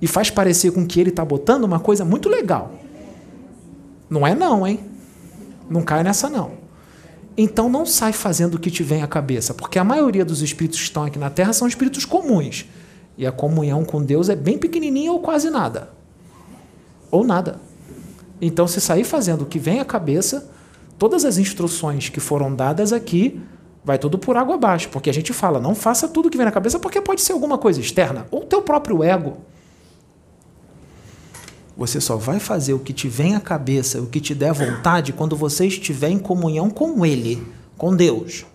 E 0.00 0.06
faz 0.06 0.30
parecer 0.30 0.72
com 0.72 0.86
que 0.86 1.00
ele 1.00 1.10
está 1.10 1.24
botando 1.24 1.64
uma 1.64 1.78
coisa 1.78 2.04
muito 2.04 2.28
legal. 2.28 2.72
Não 4.10 4.26
é 4.26 4.34
não, 4.34 4.66
hein? 4.66 4.80
Não 5.70 5.82
cai 5.82 6.02
nessa 6.02 6.28
não. 6.28 6.61
Então 7.36 7.68
não 7.68 7.86
sai 7.86 8.12
fazendo 8.12 8.54
o 8.54 8.58
que 8.58 8.70
te 8.70 8.82
vem 8.82 9.02
à 9.02 9.06
cabeça, 9.06 9.54
porque 9.54 9.78
a 9.78 9.84
maioria 9.84 10.24
dos 10.24 10.42
espíritos 10.42 10.78
que 10.78 10.84
estão 10.84 11.04
aqui 11.04 11.18
na 11.18 11.30
Terra 11.30 11.52
são 11.52 11.66
espíritos 11.66 12.04
comuns. 12.04 12.66
E 13.16 13.26
a 13.26 13.32
comunhão 13.32 13.84
com 13.84 14.02
Deus 14.02 14.28
é 14.28 14.36
bem 14.36 14.58
pequenininha 14.58 15.12
ou 15.12 15.20
quase 15.20 15.50
nada. 15.50 15.90
Ou 17.10 17.24
nada. 17.24 17.60
Então 18.40 18.66
se 18.66 18.80
sair 18.80 19.04
fazendo 19.04 19.42
o 19.42 19.46
que 19.46 19.58
vem 19.58 19.80
à 19.80 19.84
cabeça, 19.84 20.50
todas 20.98 21.24
as 21.24 21.38
instruções 21.38 22.08
que 22.08 22.20
foram 22.20 22.54
dadas 22.54 22.92
aqui 22.92 23.40
vai 23.84 23.98
tudo 23.98 24.18
por 24.18 24.36
água 24.36 24.54
abaixo, 24.54 24.88
porque 24.90 25.10
a 25.10 25.14
gente 25.14 25.32
fala, 25.32 25.58
não 25.58 25.74
faça 25.74 26.08
tudo 26.08 26.30
que 26.30 26.36
vem 26.36 26.46
na 26.46 26.52
cabeça, 26.52 26.78
porque 26.78 27.00
pode 27.00 27.20
ser 27.20 27.32
alguma 27.32 27.58
coisa 27.58 27.80
externa, 27.80 28.26
ou 28.30 28.44
teu 28.44 28.62
próprio 28.62 29.02
ego. 29.02 29.38
Você 31.82 32.00
só 32.00 32.16
vai 32.16 32.38
fazer 32.38 32.74
o 32.74 32.78
que 32.78 32.92
te 32.92 33.08
vem 33.08 33.34
à 33.34 33.40
cabeça, 33.40 34.00
o 34.00 34.06
que 34.06 34.20
te 34.20 34.36
der 34.36 34.52
vontade, 34.52 35.12
quando 35.12 35.34
você 35.34 35.66
estiver 35.66 36.10
em 36.10 36.18
comunhão 36.18 36.70
com 36.70 37.04
Ele, 37.04 37.44
com 37.76 37.96
Deus. 37.96 38.46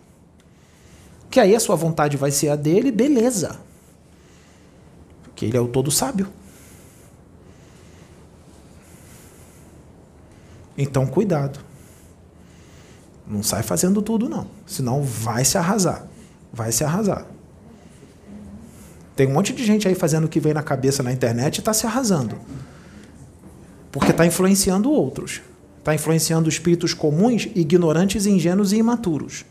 Que 1.29 1.41
aí 1.41 1.53
a 1.53 1.59
sua 1.59 1.75
vontade 1.75 2.15
vai 2.15 2.31
ser 2.31 2.47
a 2.47 2.55
dele, 2.55 2.89
beleza. 2.89 3.59
Porque 5.23 5.43
Ele 5.43 5.57
é 5.57 5.59
o 5.59 5.67
todo 5.67 5.91
sábio. 5.91 6.29
Então, 10.77 11.05
cuidado. 11.05 11.59
Não 13.27 13.43
sai 13.43 13.61
fazendo 13.61 14.01
tudo, 14.01 14.29
não. 14.29 14.47
Senão 14.65 15.03
vai 15.03 15.43
se 15.43 15.57
arrasar. 15.57 16.07
Vai 16.53 16.71
se 16.71 16.81
arrasar. 16.81 17.25
Tem 19.17 19.27
um 19.27 19.33
monte 19.33 19.51
de 19.51 19.65
gente 19.65 19.85
aí 19.85 19.95
fazendo 19.95 20.23
o 20.23 20.29
que 20.29 20.39
vem 20.39 20.53
na 20.53 20.63
cabeça 20.63 21.03
na 21.03 21.11
internet 21.11 21.57
e 21.57 21.59
está 21.59 21.73
se 21.73 21.85
arrasando. 21.85 22.39
Porque 23.97 24.11
está 24.11 24.27
influenciando 24.27 24.91
outros. 24.91 25.41
Está 25.79 25.95
influenciando 25.95 26.47
espíritos 26.47 26.93
comuns, 26.93 27.47
ignorantes, 27.55 28.27
ingênuos 28.27 28.71
e 28.71 28.77
imaturos. 28.77 29.43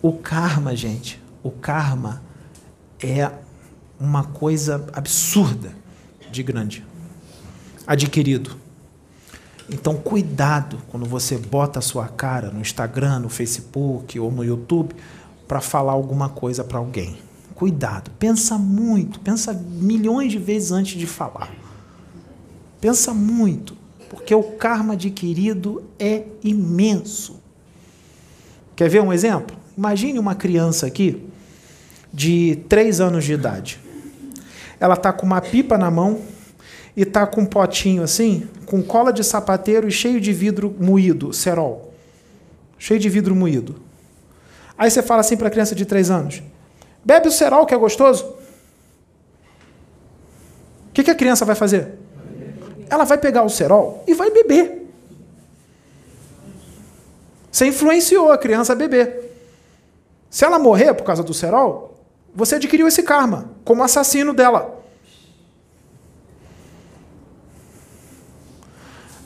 O 0.00 0.12
karma, 0.12 0.76
gente, 0.76 1.20
o 1.42 1.50
karma 1.50 2.22
é 3.02 3.28
uma 3.98 4.22
coisa 4.22 4.86
absurda 4.92 5.72
de 6.30 6.40
grande, 6.44 6.84
adquirido. 7.84 8.56
Então, 9.68 9.96
cuidado 9.96 10.78
quando 10.88 11.04
você 11.04 11.36
bota 11.36 11.80
a 11.80 11.82
sua 11.82 12.06
cara 12.06 12.48
no 12.52 12.60
Instagram, 12.60 13.20
no 13.20 13.28
Facebook 13.28 14.20
ou 14.20 14.30
no 14.30 14.44
YouTube 14.44 14.94
para 15.48 15.60
falar 15.60 15.92
alguma 15.92 16.28
coisa 16.28 16.62
para 16.62 16.78
alguém. 16.78 17.18
Cuidado, 17.56 18.12
pensa 18.20 18.56
muito, 18.56 19.18
pensa 19.18 19.52
milhões 19.52 20.30
de 20.30 20.38
vezes 20.38 20.70
antes 20.70 20.96
de 20.96 21.08
falar. 21.08 21.61
Pensa 22.82 23.14
muito, 23.14 23.76
porque 24.10 24.34
o 24.34 24.42
karma 24.42 24.94
adquirido 24.94 25.84
é 26.00 26.24
imenso. 26.42 27.40
Quer 28.74 28.90
ver 28.90 29.00
um 29.00 29.12
exemplo? 29.12 29.56
Imagine 29.78 30.18
uma 30.18 30.34
criança 30.34 30.84
aqui 30.84 31.24
de 32.12 32.58
3 32.68 33.00
anos 33.00 33.24
de 33.24 33.34
idade. 33.34 33.78
Ela 34.80 34.94
está 34.94 35.12
com 35.12 35.24
uma 35.24 35.40
pipa 35.40 35.78
na 35.78 35.92
mão 35.92 36.22
e 36.96 37.02
está 37.02 37.24
com 37.24 37.42
um 37.42 37.46
potinho 37.46 38.02
assim, 38.02 38.48
com 38.66 38.82
cola 38.82 39.12
de 39.12 39.22
sapateiro 39.22 39.86
e 39.86 39.92
cheio 39.92 40.20
de 40.20 40.32
vidro 40.32 40.74
moído, 40.80 41.32
cerol. 41.32 41.94
Cheio 42.76 42.98
de 42.98 43.08
vidro 43.08 43.32
moído. 43.32 43.76
Aí 44.76 44.90
você 44.90 45.04
fala 45.04 45.20
assim 45.20 45.36
para 45.36 45.46
a 45.46 45.52
criança 45.52 45.76
de 45.76 45.86
3 45.86 46.10
anos: 46.10 46.42
bebe 47.04 47.28
o 47.28 47.30
cerol 47.30 47.64
que 47.64 47.74
é 47.74 47.78
gostoso. 47.78 48.24
O 50.88 50.92
que, 50.92 51.04
que 51.04 51.12
a 51.12 51.14
criança 51.14 51.44
vai 51.44 51.54
fazer? 51.54 52.01
Ela 52.92 53.04
vai 53.04 53.16
pegar 53.16 53.42
o 53.42 53.48
cerol 53.48 54.04
e 54.06 54.12
vai 54.12 54.30
beber. 54.30 54.86
Você 57.50 57.64
influenciou 57.64 58.30
a 58.30 58.36
criança 58.36 58.74
a 58.74 58.76
beber. 58.76 59.34
Se 60.28 60.44
ela 60.44 60.58
morrer 60.58 60.92
por 60.92 61.02
causa 61.02 61.22
do 61.22 61.32
cerol, 61.32 61.98
você 62.34 62.56
adquiriu 62.56 62.86
esse 62.86 63.02
karma 63.02 63.50
como 63.64 63.82
assassino 63.82 64.34
dela. 64.34 64.78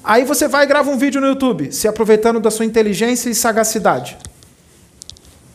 Aí 0.04 0.22
você 0.22 0.46
vai 0.46 0.62
e 0.62 0.68
grava 0.68 0.88
um 0.88 0.96
vídeo 0.96 1.20
no 1.20 1.26
YouTube, 1.26 1.72
se 1.72 1.88
aproveitando 1.88 2.38
da 2.38 2.52
sua 2.52 2.64
inteligência 2.64 3.28
e 3.28 3.34
sagacidade. 3.34 4.16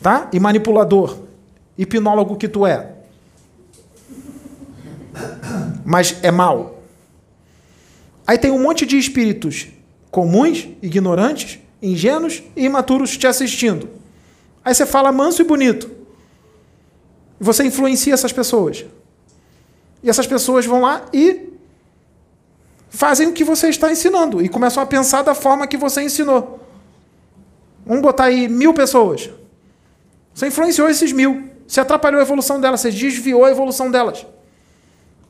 Tá? 0.01 0.27
E 0.33 0.40
manipulador, 0.40 1.17
hipnólogo 1.77 2.35
que 2.35 2.49
tu 2.49 2.67
é. 2.67 2.91
Mas 5.85 6.17
é 6.22 6.30
mal. 6.30 6.81
Aí 8.25 8.38
tem 8.38 8.51
um 8.51 8.61
monte 8.61 8.85
de 8.85 8.98
espíritos 8.98 9.67
comuns, 10.09 10.67
ignorantes, 10.82 11.59
ingênuos 11.82 12.43
e 12.56 12.66
imaturos 12.66 13.17
te 13.17 13.25
assistindo. 13.25 13.90
Aí 14.64 14.75
você 14.75 14.85
fala 14.85 15.11
manso 15.11 15.41
e 15.41 15.45
bonito. 15.45 15.90
Você 17.40 17.64
influencia 17.64 18.14
essas 18.14 18.32
pessoas. 18.32 18.85
E 20.03 20.09
essas 20.09 20.27
pessoas 20.27 20.66
vão 20.66 20.82
lá 20.82 21.06
e 21.11 21.50
fazem 22.90 23.27
o 23.27 23.33
que 23.33 23.43
você 23.43 23.69
está 23.69 23.91
ensinando 23.91 24.41
e 24.41 24.50
começam 24.50 24.83
a 24.83 24.85
pensar 24.85 25.24
da 25.24 25.33
forma 25.33 25.66
que 25.66 25.77
você 25.77 26.01
ensinou. 26.03 26.59
Vamos 27.85 28.03
botar 28.03 28.25
aí 28.25 28.48
mil 28.48 28.74
pessoas. 28.74 29.30
Você 30.33 30.48
influenciou 30.48 30.90
esses 30.90 31.11
mil. 31.11 31.50
Você 31.67 31.80
atrapalhou 31.80 32.19
a 32.19 32.24
evolução 32.24 32.59
delas, 32.59 32.82
você 32.82 32.91
desviou 32.91 33.45
a 33.45 33.51
evolução 33.51 33.90
delas 33.90 34.25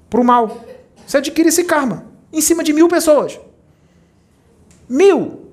para 0.10 0.20
o 0.20 0.24
mal. 0.24 0.66
Você 1.06 1.18
adquire 1.18 1.48
esse 1.48 1.64
karma 1.64 2.11
em 2.32 2.42
cima 2.42 2.64
de 2.64 2.74
mil 2.74 2.88
pessoas. 2.88 3.40
Mil. 4.88 5.48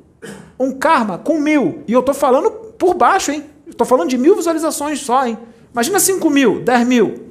Um 0.58 0.72
karma 0.72 1.18
com 1.18 1.38
mil. 1.38 1.82
E 1.86 1.92
eu 1.92 2.00
estou 2.00 2.14
falando 2.14 2.50
por 2.50 2.94
baixo, 2.94 3.30
hein? 3.30 3.44
Estou 3.66 3.86
falando 3.86 4.08
de 4.08 4.18
mil 4.18 4.34
visualizações 4.36 5.00
só, 5.00 5.26
hein? 5.26 5.38
Imagina 5.72 6.00
5 6.00 6.30
mil, 6.30 6.60
10 6.62 6.86
mil. 6.86 7.28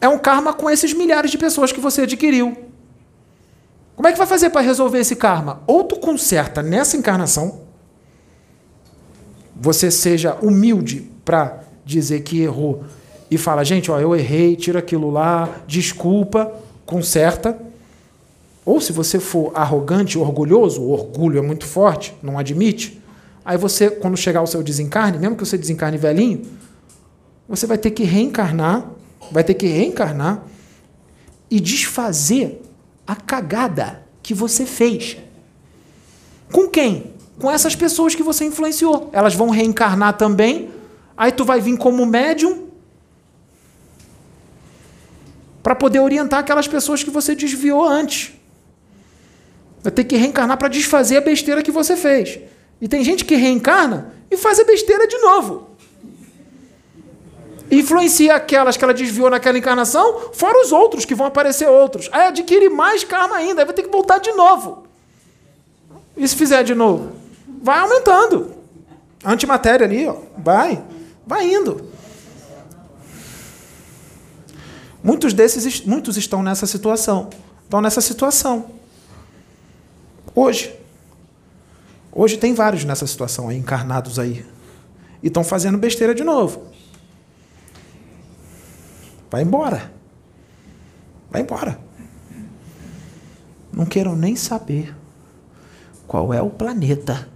É 0.00 0.08
um 0.08 0.18
karma 0.18 0.52
com 0.52 0.70
esses 0.70 0.92
milhares 0.92 1.30
de 1.30 1.38
pessoas 1.38 1.72
que 1.72 1.80
você 1.80 2.02
adquiriu. 2.02 2.56
Como 3.94 4.06
é 4.06 4.12
que 4.12 4.18
vai 4.18 4.26
fazer 4.26 4.50
para 4.50 4.60
resolver 4.60 5.00
esse 5.00 5.16
karma? 5.16 5.62
Ou 5.66 5.82
tu 5.84 5.96
conserta 5.96 6.62
nessa 6.62 6.96
encarnação, 6.96 7.62
você 9.54 9.90
seja 9.90 10.36
humilde 10.40 11.10
para 11.24 11.64
dizer 11.84 12.20
que 12.20 12.40
errou 12.40 12.84
e 13.30 13.36
fala, 13.36 13.64
gente, 13.64 13.90
ó, 13.90 13.98
eu 13.98 14.14
errei, 14.14 14.56
tira 14.56 14.78
aquilo 14.78 15.10
lá, 15.10 15.48
desculpa, 15.66 16.52
conserta. 16.86 17.58
Ou 18.64 18.80
se 18.80 18.92
você 18.92 19.18
for 19.18 19.52
arrogante, 19.54 20.18
orgulhoso, 20.18 20.82
o 20.82 20.90
orgulho 20.90 21.38
é 21.38 21.42
muito 21.42 21.66
forte, 21.66 22.14
não 22.22 22.38
admite, 22.38 23.00
aí 23.44 23.56
você, 23.56 23.90
quando 23.90 24.16
chegar 24.16 24.40
ao 24.40 24.46
seu 24.46 24.62
desencarne, 24.62 25.18
mesmo 25.18 25.36
que 25.36 25.44
você 25.44 25.56
desencarne 25.56 25.96
velhinho, 25.96 26.42
você 27.48 27.66
vai 27.66 27.78
ter 27.78 27.90
que 27.90 28.04
reencarnar 28.04 28.98
vai 29.30 29.44
ter 29.44 29.54
que 29.54 29.66
reencarnar 29.66 30.42
e 31.50 31.60
desfazer 31.60 32.62
a 33.06 33.16
cagada 33.16 34.02
que 34.22 34.34
você 34.34 34.66
fez. 34.66 35.16
Com 36.52 36.68
quem? 36.68 37.12
Com 37.38 37.50
essas 37.50 37.74
pessoas 37.74 38.14
que 38.14 38.22
você 38.22 38.44
influenciou. 38.44 39.10
Elas 39.12 39.34
vão 39.34 39.50
reencarnar 39.50 40.16
também. 40.16 40.70
Aí 41.16 41.32
tu 41.32 41.44
vai 41.44 41.60
vir 41.60 41.76
como 41.76 42.04
médium 42.04 42.67
para 45.62 45.74
poder 45.74 46.00
orientar 46.00 46.40
aquelas 46.40 46.68
pessoas 46.68 47.02
que 47.02 47.10
você 47.10 47.34
desviou 47.34 47.86
antes. 47.86 48.32
Vai 49.82 49.92
ter 49.92 50.04
que 50.04 50.16
reencarnar 50.16 50.56
para 50.56 50.68
desfazer 50.68 51.18
a 51.18 51.20
besteira 51.20 51.62
que 51.62 51.70
você 51.70 51.96
fez. 51.96 52.38
E 52.80 52.88
tem 52.88 53.04
gente 53.04 53.24
que 53.24 53.34
reencarna 53.34 54.12
e 54.30 54.36
faz 54.36 54.58
a 54.60 54.64
besteira 54.64 55.06
de 55.06 55.18
novo 55.18 55.68
influencia 57.70 58.34
aquelas 58.34 58.76
que 58.76 58.84
ela 58.84 58.94
desviou 58.94 59.30
naquela 59.30 59.58
encarnação, 59.58 60.32
fora 60.32 60.60
os 60.62 60.72
outros 60.72 61.04
que 61.04 61.14
vão 61.14 61.26
aparecer 61.26 61.68
outros. 61.68 62.08
Aí 62.12 62.28
adquire 62.28 62.68
mais 62.68 63.04
karma 63.04 63.36
ainda, 63.36 63.62
aí 63.62 63.66
vai 63.66 63.74
ter 63.74 63.82
que 63.82 63.90
voltar 63.90 64.18
de 64.18 64.32
novo. 64.32 64.84
E 66.16 66.26
se 66.26 66.34
fizer 66.34 66.62
de 66.64 66.74
novo? 66.74 67.12
Vai 67.62 67.78
aumentando. 67.78 68.54
Antimatéria 69.24 69.86
ali, 69.86 70.06
ó, 70.06 70.16
vai, 70.36 70.82
vai 71.26 71.52
indo. 71.52 71.88
Muitos 75.02 75.32
desses, 75.32 75.84
muitos 75.84 76.16
estão 76.16 76.42
nessa 76.42 76.66
situação. 76.66 77.30
Estão 77.64 77.80
nessa 77.80 78.00
situação. 78.00 78.70
Hoje. 80.34 80.74
Hoje 82.10 82.36
tem 82.36 82.54
vários 82.54 82.84
nessa 82.84 83.06
situação 83.06 83.48
aí, 83.48 83.58
encarnados 83.58 84.18
aí. 84.18 84.44
E 85.22 85.28
estão 85.28 85.44
fazendo 85.44 85.78
besteira 85.78 86.14
de 86.14 86.24
novo. 86.24 86.68
Vai 89.30 89.42
embora. 89.42 89.92
Vai 91.30 91.42
embora. 91.42 91.78
Não 93.72 93.84
queiram 93.84 94.16
nem 94.16 94.34
saber 94.34 94.94
qual 96.06 96.32
é 96.32 96.42
o 96.42 96.50
planeta 96.50 97.28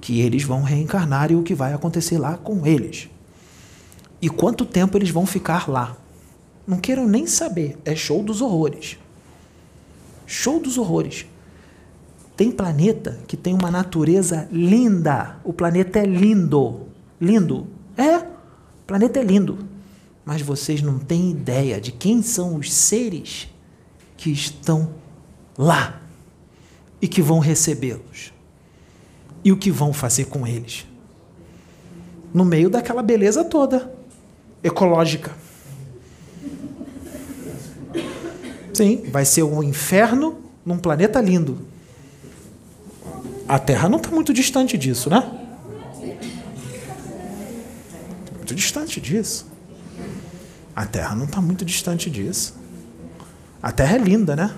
que 0.00 0.20
eles 0.20 0.42
vão 0.42 0.62
reencarnar 0.62 1.30
e 1.30 1.36
o 1.36 1.42
que 1.42 1.54
vai 1.54 1.72
acontecer 1.72 2.18
lá 2.18 2.36
com 2.36 2.66
eles. 2.66 3.08
E 4.20 4.28
quanto 4.28 4.64
tempo 4.64 4.98
eles 4.98 5.10
vão 5.10 5.26
ficar 5.26 5.68
lá. 5.68 5.96
Não 6.66 6.78
queiram 6.78 7.06
nem 7.06 7.26
saber. 7.26 7.78
É 7.84 7.94
show 7.94 8.22
dos 8.22 8.40
horrores. 8.40 8.98
Show 10.26 10.60
dos 10.60 10.78
horrores. 10.78 11.26
Tem 12.36 12.50
planeta 12.50 13.20
que 13.26 13.36
tem 13.36 13.54
uma 13.54 13.70
natureza 13.70 14.48
linda. 14.50 15.36
O 15.44 15.52
planeta 15.52 15.98
é 15.98 16.04
lindo. 16.04 16.82
Lindo. 17.20 17.66
É. 17.96 18.18
O 18.18 18.86
planeta 18.86 19.20
é 19.20 19.22
lindo 19.22 19.72
mas 20.24 20.40
vocês 20.42 20.80
não 20.82 20.98
têm 20.98 21.30
ideia 21.30 21.80
de 21.80 21.90
quem 21.90 22.22
são 22.22 22.56
os 22.56 22.72
seres 22.72 23.48
que 24.16 24.30
estão 24.30 24.94
lá 25.58 26.00
e 27.00 27.08
que 27.08 27.20
vão 27.20 27.38
recebê-los 27.40 28.32
e 29.44 29.50
o 29.50 29.56
que 29.56 29.70
vão 29.70 29.92
fazer 29.92 30.26
com 30.26 30.46
eles. 30.46 30.86
No 32.32 32.44
meio 32.44 32.70
daquela 32.70 33.02
beleza 33.02 33.44
toda 33.44 33.92
ecológica. 34.62 35.32
Sim, 38.72 39.04
vai 39.10 39.24
ser 39.24 39.42
um 39.42 39.62
inferno 39.62 40.38
num 40.64 40.78
planeta 40.78 41.20
lindo. 41.20 41.60
A 43.48 43.58
Terra 43.58 43.88
não 43.88 43.98
está 43.98 44.10
muito 44.10 44.32
distante 44.32 44.78
disso, 44.78 45.10
né? 45.10 45.30
Muito 48.36 48.54
distante 48.54 49.00
disso. 49.00 49.46
A 50.74 50.86
Terra 50.86 51.14
não 51.14 51.26
está 51.26 51.40
muito 51.40 51.64
distante 51.64 52.10
disso. 52.10 52.54
A 53.62 53.70
Terra 53.70 53.96
é 53.96 53.98
linda, 53.98 54.34
né? 54.34 54.54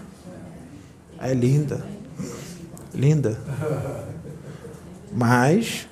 É 1.20 1.34
linda. 1.34 1.84
Linda. 2.94 3.41
Mas 5.12 5.89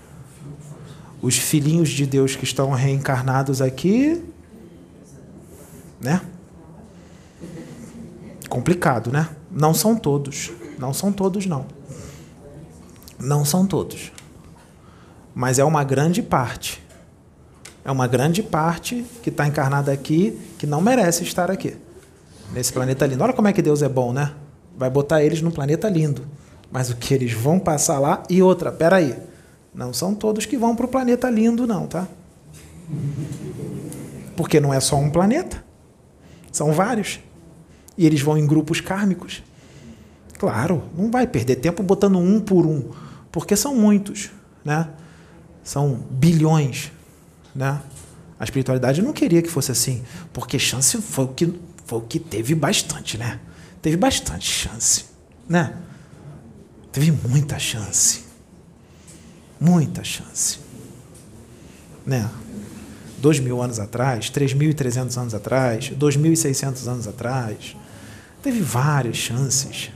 os 1.21 1.37
filhinhos 1.37 1.89
de 1.89 2.07
Deus 2.07 2.37
que 2.37 2.45
estão 2.45 2.71
reencarnados 2.71 3.61
aqui, 3.61 4.23
né? 6.01 6.21
Complicado, 8.53 9.11
né? 9.11 9.31
Não 9.51 9.73
são 9.73 9.97
todos. 9.97 10.53
Não 10.79 10.93
são 10.93 11.11
todos, 11.11 11.47
não. 11.47 11.65
Não 13.19 13.47
são 13.47 13.67
todos. 13.67 14.13
Mas 15.35 15.59
é 15.59 15.65
uma 15.65 15.83
grande 15.83 16.21
parte. 16.23 16.85
É 17.83 17.91
uma 17.91 18.07
grande 18.07 18.43
parte 18.43 19.07
que 19.23 19.31
está 19.31 19.47
encarnada 19.47 19.91
aqui 19.91 20.39
que 20.59 20.67
não 20.67 20.83
merece 20.83 21.23
estar 21.23 21.51
aqui. 21.51 21.79
Nesse 22.53 22.71
planeta 22.75 23.07
lindo. 23.07 23.25
Olha 23.25 23.33
como 23.33 23.49
é 23.49 23.55
que 23.55 23.63
Deus 23.63 23.81
é 23.81 23.89
bom, 23.89 24.13
né? 24.13 24.35
Vai 24.77 24.91
botar 24.91 25.23
eles 25.23 25.41
num 25.41 25.51
planeta 25.51 25.89
lindo. 25.89 26.27
Mas 26.71 26.91
o 26.91 26.97
que 26.97 27.15
eles 27.15 27.33
vão 27.33 27.59
passar 27.59 27.99
lá. 28.01 28.23
E 28.29 28.43
outra, 28.43 28.71
peraí. 28.71 29.17
Não 29.75 29.95
são 29.95 30.15
todos 30.15 30.45
que 30.45 30.59
vão 30.59 30.77
para 30.77 30.85
o 30.85 30.91
planeta 30.91 31.31
lindo, 31.31 31.67
não, 31.67 31.87
tá? 31.87 32.07
Porque 34.37 34.61
não 34.61 34.75
é 34.75 34.81
só 34.81 34.97
um 34.97 35.09
planeta. 35.09 35.65
São 36.53 36.71
vários. 36.71 37.19
E 37.97 38.07
eles 38.07 38.21
vão 38.21 38.39
em 38.39 38.47
grupos 38.47 38.81
kármicos. 38.81 39.43
Claro, 40.39 40.83
não 40.97 41.11
vai 41.11 41.27
perder 41.27 41.57
tempo 41.57 41.83
botando 41.83 42.19
um 42.19 42.41
por 42.41 42.67
um, 42.67 42.91
porque 43.31 43.55
são 43.55 43.75
muitos, 43.75 44.31
né? 44.65 44.89
São 45.63 45.95
bilhões, 46.11 46.91
né? 47.55 47.81
A 48.41 48.45
espiritualidade 48.45 49.01
não 49.03 49.13
queria 49.13 49.41
que 49.41 49.49
fosse 49.49 49.71
assim, 49.71 50.03
porque 50.33 50.59
chance 50.59 51.01
foi 51.01 51.25
o 51.25 51.29
que 51.29 51.55
foi 51.87 51.99
o 51.99 52.03
que 52.03 52.19
teve 52.19 52.55
bastante, 52.55 53.17
né? 53.17 53.39
Teve 53.81 53.97
bastante 53.97 54.49
chance, 54.49 55.05
né? 55.49 55.75
Teve 56.91 57.11
muita 57.11 57.59
chance. 57.59 58.25
Muita 59.61 60.03
chance. 60.03 60.59
Né? 62.05 62.29
Dois 63.19 63.39
mil 63.39 63.63
anos 63.63 63.79
atrás, 63.79 64.31
3.300 64.31 65.17
anos 65.17 65.35
atrás, 65.35 65.91
2.600 65.91 66.87
anos 66.89 67.07
atrás. 67.07 67.77
Teve 68.43 68.61
várias 68.61 69.17
chances. 69.17 69.91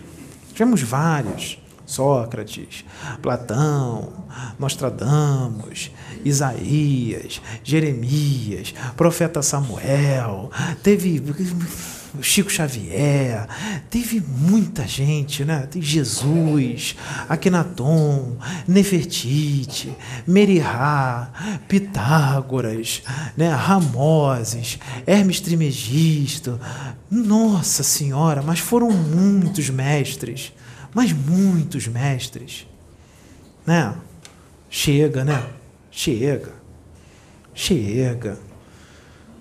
Tivemos 0.53 0.83
várias. 0.83 1.59
Sócrates, 1.87 2.85
Platão, 3.23 4.13
Nostradamus, 4.59 5.93
Isaías, 6.25 7.41
Jeremias, 7.63 8.75
profeta 8.97 9.41
Samuel, 9.41 10.51
teve 10.83 11.23
Chico 12.23 12.51
Xavier, 12.51 13.47
teve 13.91 14.21
muita 14.21 14.87
gente, 14.87 15.45
né? 15.45 15.67
Tem 15.71 15.81
Jesus, 15.81 16.97
Akhenaton, 17.29 18.37
Nefertiti, 18.67 19.95
Merihá, 20.27 21.31
Pitágoras, 21.69 23.03
né? 23.37 23.51
Ramoses, 23.51 24.79
Hermes 25.07 25.41
Trimegisto. 25.41 26.61
Nossa 27.11 27.83
Senhora, 27.83 28.43
mas 28.43 28.59
foram 28.59 28.91
muitos 28.91 29.71
mestres, 29.71 30.53
mas 30.95 31.13
muitos 31.13 31.87
mestres, 31.87 32.67
né? 33.67 33.95
Chega, 34.69 35.25
né? 35.25 35.43
Chega. 35.91 36.53
Chega. 37.55 38.39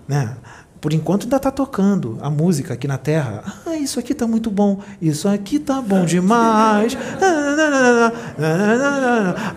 Né? 0.07 0.37
Por 0.85 0.93
enquanto 0.93 1.23
ainda 1.23 1.37
está 1.37 1.49
tocando 1.49 2.19
a 2.21 2.29
música 2.29 2.75
aqui 2.75 2.87
na 2.87 2.99
Terra. 2.99 3.43
Ah, 3.65 3.75
isso 3.75 3.99
aqui 3.99 4.11
está 4.11 4.27
muito 4.27 4.51
bom. 4.51 4.77
Isso 5.01 5.27
aqui 5.27 5.55
está 5.55 5.81
bom 5.81 6.05
demais. 6.05 6.95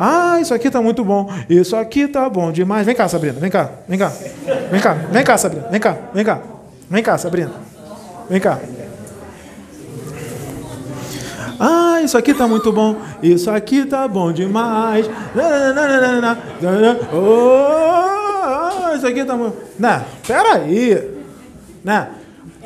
Ah, 0.00 0.38
isso 0.40 0.54
aqui 0.54 0.68
está 0.68 0.80
muito 0.80 1.04
bom. 1.04 1.30
Isso 1.46 1.76
aqui 1.76 2.00
está 2.00 2.30
bom 2.30 2.50
demais. 2.50 2.86
Vem 2.86 2.94
cá, 2.94 3.06
Sabrina. 3.08 3.38
Vem 3.38 3.50
cá. 3.50 3.70
Vem 3.86 3.98
cá. 3.98 4.10
Vem 4.70 4.80
cá. 4.80 4.94
Vem 4.94 5.22
cá, 5.22 5.36
Sabrina. 5.36 5.68
Vem 5.68 5.78
cá. 5.78 5.98
Vem 6.14 6.24
cá. 6.24 6.40
Vem 6.88 7.02
cá, 7.02 7.18
Sabrina. 7.18 7.52
Vem 8.30 8.40
cá. 8.40 8.58
Ah, 11.60 12.00
isso 12.02 12.16
aqui 12.16 12.30
está 12.30 12.48
muito 12.48 12.72
bom. 12.72 12.96
Isso 13.22 13.50
aqui 13.50 13.80
está 13.80 14.08
bom 14.08 14.32
demais. 14.32 15.04
Oh, 17.12 18.96
isso 18.96 19.06
aqui 19.06 19.20
está 19.20 19.36
muito. 19.36 19.58
Não, 19.78 20.02
peraí 20.26 21.17
né? 21.88 22.10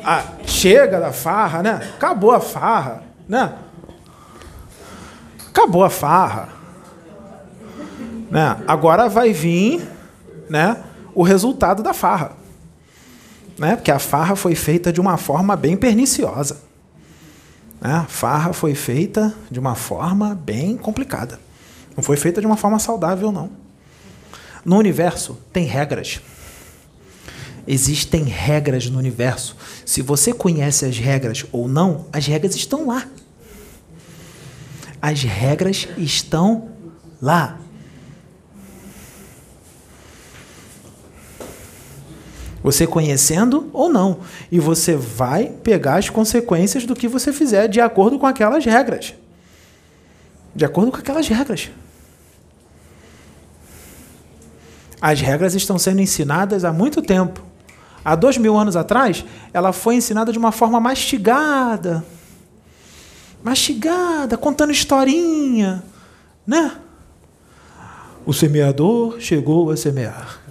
Ah, 0.03 0.33
chega 0.45 0.99
da 0.99 1.13
farra, 1.13 1.63
né? 1.63 1.93
Acabou 1.95 2.31
a 2.31 2.41
farra, 2.41 3.03
né? 3.25 3.53
Acabou 5.47 5.81
a 5.81 5.89
farra. 5.89 6.49
Né? 8.29 8.61
Agora 8.67 9.07
vai 9.07 9.31
vir, 9.31 9.81
né, 10.49 10.83
o 11.15 11.23
resultado 11.23 11.81
da 11.81 11.93
farra. 11.93 12.33
Né? 13.57 13.77
Porque 13.77 13.91
a 13.91 13.99
farra 13.99 14.35
foi 14.35 14.55
feita 14.55 14.91
de 14.91 14.99
uma 14.99 15.15
forma 15.15 15.55
bem 15.55 15.77
perniciosa. 15.77 16.59
Né? 17.79 17.93
A 17.93 18.03
farra 18.03 18.51
foi 18.51 18.75
feita 18.75 19.33
de 19.49 19.57
uma 19.57 19.73
forma 19.73 20.35
bem 20.35 20.75
complicada. 20.75 21.39
Não 21.95 22.03
foi 22.03 22.17
feita 22.17 22.41
de 22.41 22.47
uma 22.47 22.57
forma 22.57 22.77
saudável, 22.77 23.31
não. 23.31 23.49
No 24.65 24.77
universo 24.77 25.39
tem 25.53 25.63
regras. 25.63 26.19
Existem 27.65 28.23
regras 28.23 28.89
no 28.89 28.97
universo. 28.97 29.55
Se 29.85 30.01
você 30.01 30.33
conhece 30.33 30.85
as 30.85 30.97
regras 30.97 31.45
ou 31.51 31.67
não, 31.67 32.05
as 32.11 32.27
regras 32.27 32.55
estão 32.55 32.87
lá. 32.87 33.07
As 35.01 35.23
regras 35.23 35.87
estão 35.97 36.69
lá. 37.21 37.57
Você 42.61 42.85
conhecendo 42.85 43.69
ou 43.71 43.89
não. 43.89 44.19
E 44.51 44.59
você 44.59 44.95
vai 44.95 45.47
pegar 45.47 45.95
as 45.95 46.09
consequências 46.09 46.85
do 46.85 46.95
que 46.95 47.07
você 47.07 47.31
fizer 47.31 47.67
de 47.67 47.79
acordo 47.79 48.19
com 48.19 48.25
aquelas 48.25 48.65
regras. 48.65 49.13
De 50.53 50.65
acordo 50.65 50.91
com 50.91 50.97
aquelas 50.97 51.27
regras. 51.27 51.69
As 55.01 55.19
regras 55.19 55.53
estão 55.53 55.77
sendo 55.77 56.01
ensinadas 56.01 56.63
há 56.63 56.71
muito 56.71 57.01
tempo 57.01 57.52
há 58.03 58.15
dois 58.15 58.37
mil 58.37 58.57
anos 58.57 58.75
atrás, 58.75 59.25
ela 59.53 59.71
foi 59.71 59.95
ensinada 59.95 60.31
de 60.31 60.37
uma 60.37 60.51
forma 60.51 60.79
mastigada. 60.79 62.03
Mastigada, 63.43 64.37
contando 64.37 64.71
historinha, 64.71 65.83
né? 66.45 66.77
O 68.25 68.33
semeador 68.33 69.19
chegou 69.19 69.69
a 69.69 69.75
semear. 69.75 70.42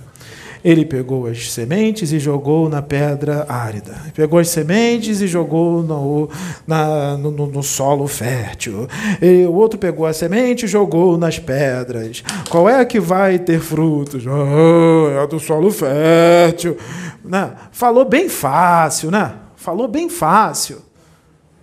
Ele 0.65 0.85
pegou 0.85 1.27
as 1.27 1.51
sementes 1.51 2.13
e 2.13 2.21
jogou 2.21 2.69
na 2.69 2.81
pedra 2.81 3.45
árida. 3.49 3.97
Pegou 4.15 4.39
as 4.39 4.49
sementes 4.49 5.21
e 5.21 5.27
jogou 5.27 5.83
no, 5.83 6.31
na, 6.67 7.17
no, 7.17 7.31
no 7.31 7.63
solo 7.63 8.07
fértil. 8.07 8.87
E 9.21 9.45
o 9.45 9.53
outro 9.55 9.79
pegou 9.79 10.07
a 10.07 10.13
semente 10.13 10.65
e 10.65 10.69
jogou 10.69 11.19
nas 11.19 11.39
pedras. 11.39 12.23
Qual 12.49 12.69
é 12.69 12.85
que 12.85 13.01
vai 13.01 13.41
ter 13.41 13.61
frutos? 13.61 14.25
Oh, 14.25 15.11
é 15.11 15.19
a 15.19 15.27
do 15.27 15.41
solo 15.41 15.71
fértil. 15.71 16.77
Né? 17.25 17.51
Falou 17.73 18.05
bem 18.05 18.29
fácil, 18.29 19.11
né? 19.11 19.35
Falou 19.57 19.89
bem 19.89 20.09
fácil. 20.09 20.81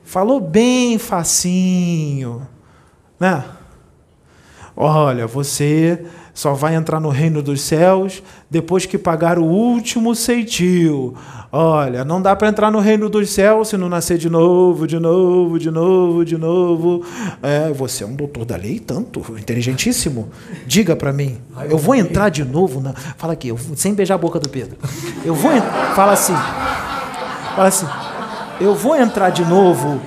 Falou 0.04 0.42
bem 0.42 0.98
facinho. 0.98 2.46
Né? 3.20 3.44
Olha, 4.76 5.28
você 5.28 6.06
só 6.40 6.54
vai 6.54 6.74
entrar 6.74 7.02
no 7.02 7.10
reino 7.10 7.42
dos 7.42 7.60
céus 7.60 8.24
depois 8.50 8.86
que 8.86 8.98
pagar 8.98 9.38
o 9.38 9.44
último 9.44 10.16
ceitil. 10.16 11.14
Olha, 11.52 12.06
não 12.06 12.22
dá 12.22 12.34
para 12.34 12.48
entrar 12.48 12.72
no 12.72 12.80
reino 12.80 13.10
dos 13.10 13.30
céus 13.30 13.68
se 13.68 13.76
não 13.76 13.90
nascer 13.90 14.18
de 14.18 14.30
novo, 14.30 14.88
de 14.88 14.98
novo, 14.98 15.60
de 15.60 15.70
novo, 15.70 16.24
de 16.24 16.38
novo. 16.38 17.04
É, 17.44 17.74
você 17.74 18.06
é 18.06 18.08
um 18.08 18.16
doutor 18.16 18.46
da 18.46 18.56
lei, 18.56 18.80
tanto, 18.80 19.20
inteligentíssimo. 19.38 20.30
Diga 20.66 20.96
para 20.96 21.12
mim, 21.12 21.40
eu 21.70 21.78
vou 21.78 21.94
entrar 21.94 22.30
de 22.30 22.46
novo 22.46 22.80
na... 22.80 22.94
Fala 22.94 23.34
aqui, 23.34 23.54
sem 23.76 23.94
beijar 23.94 24.16
a 24.16 24.18
boca 24.18 24.40
do 24.40 24.48
Pedro. 24.48 24.78
Eu 25.26 25.36
vou, 25.36 25.52
fala 25.94 26.14
assim. 26.14 26.36
Fala 27.54 27.68
assim. 27.68 27.88
Eu 28.62 28.74
vou 28.74 28.96
entrar 28.96 29.30
de 29.30 29.44
novo 29.44 30.00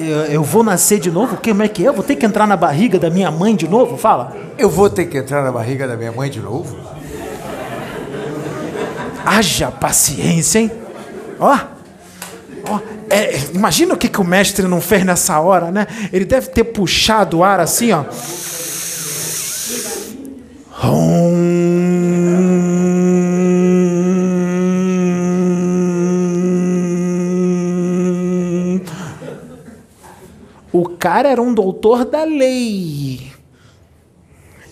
eu 0.00 0.42
vou 0.42 0.62
nascer 0.62 0.98
de 0.98 1.10
novo? 1.10 1.36
Como 1.36 1.62
é 1.62 1.68
que 1.68 1.84
é? 1.84 1.88
Eu 1.88 1.92
vou 1.92 2.02
ter 2.02 2.16
que 2.16 2.26
entrar 2.26 2.46
na 2.46 2.56
barriga 2.56 2.98
da 2.98 3.10
minha 3.10 3.30
mãe 3.30 3.54
de 3.54 3.68
novo? 3.68 3.96
Fala. 3.96 4.36
Eu 4.58 4.68
vou 4.68 4.90
ter 4.90 5.06
que 5.06 5.18
entrar 5.18 5.42
na 5.42 5.52
barriga 5.52 5.86
da 5.86 5.96
minha 5.96 6.12
mãe 6.12 6.30
de 6.30 6.40
novo? 6.40 6.76
Haja 9.24 9.70
paciência, 9.70 10.58
hein? 10.58 10.70
Ó. 11.38 11.58
Ó. 12.68 12.80
É, 13.08 13.38
imagina 13.54 13.94
o 13.94 13.96
que, 13.96 14.08
que 14.08 14.20
o 14.20 14.24
mestre 14.24 14.66
não 14.66 14.80
fez 14.80 15.04
nessa 15.04 15.38
hora, 15.40 15.70
né? 15.70 15.86
Ele 16.12 16.24
deve 16.24 16.48
ter 16.48 16.64
puxado 16.64 17.38
o 17.38 17.44
ar 17.44 17.60
assim, 17.60 17.92
ó. 17.92 18.04
Hum. 20.84 22.53
O 30.74 30.88
cara 30.88 31.28
era 31.28 31.40
um 31.40 31.54
doutor 31.54 32.04
da 32.04 32.24
lei. 32.24 33.30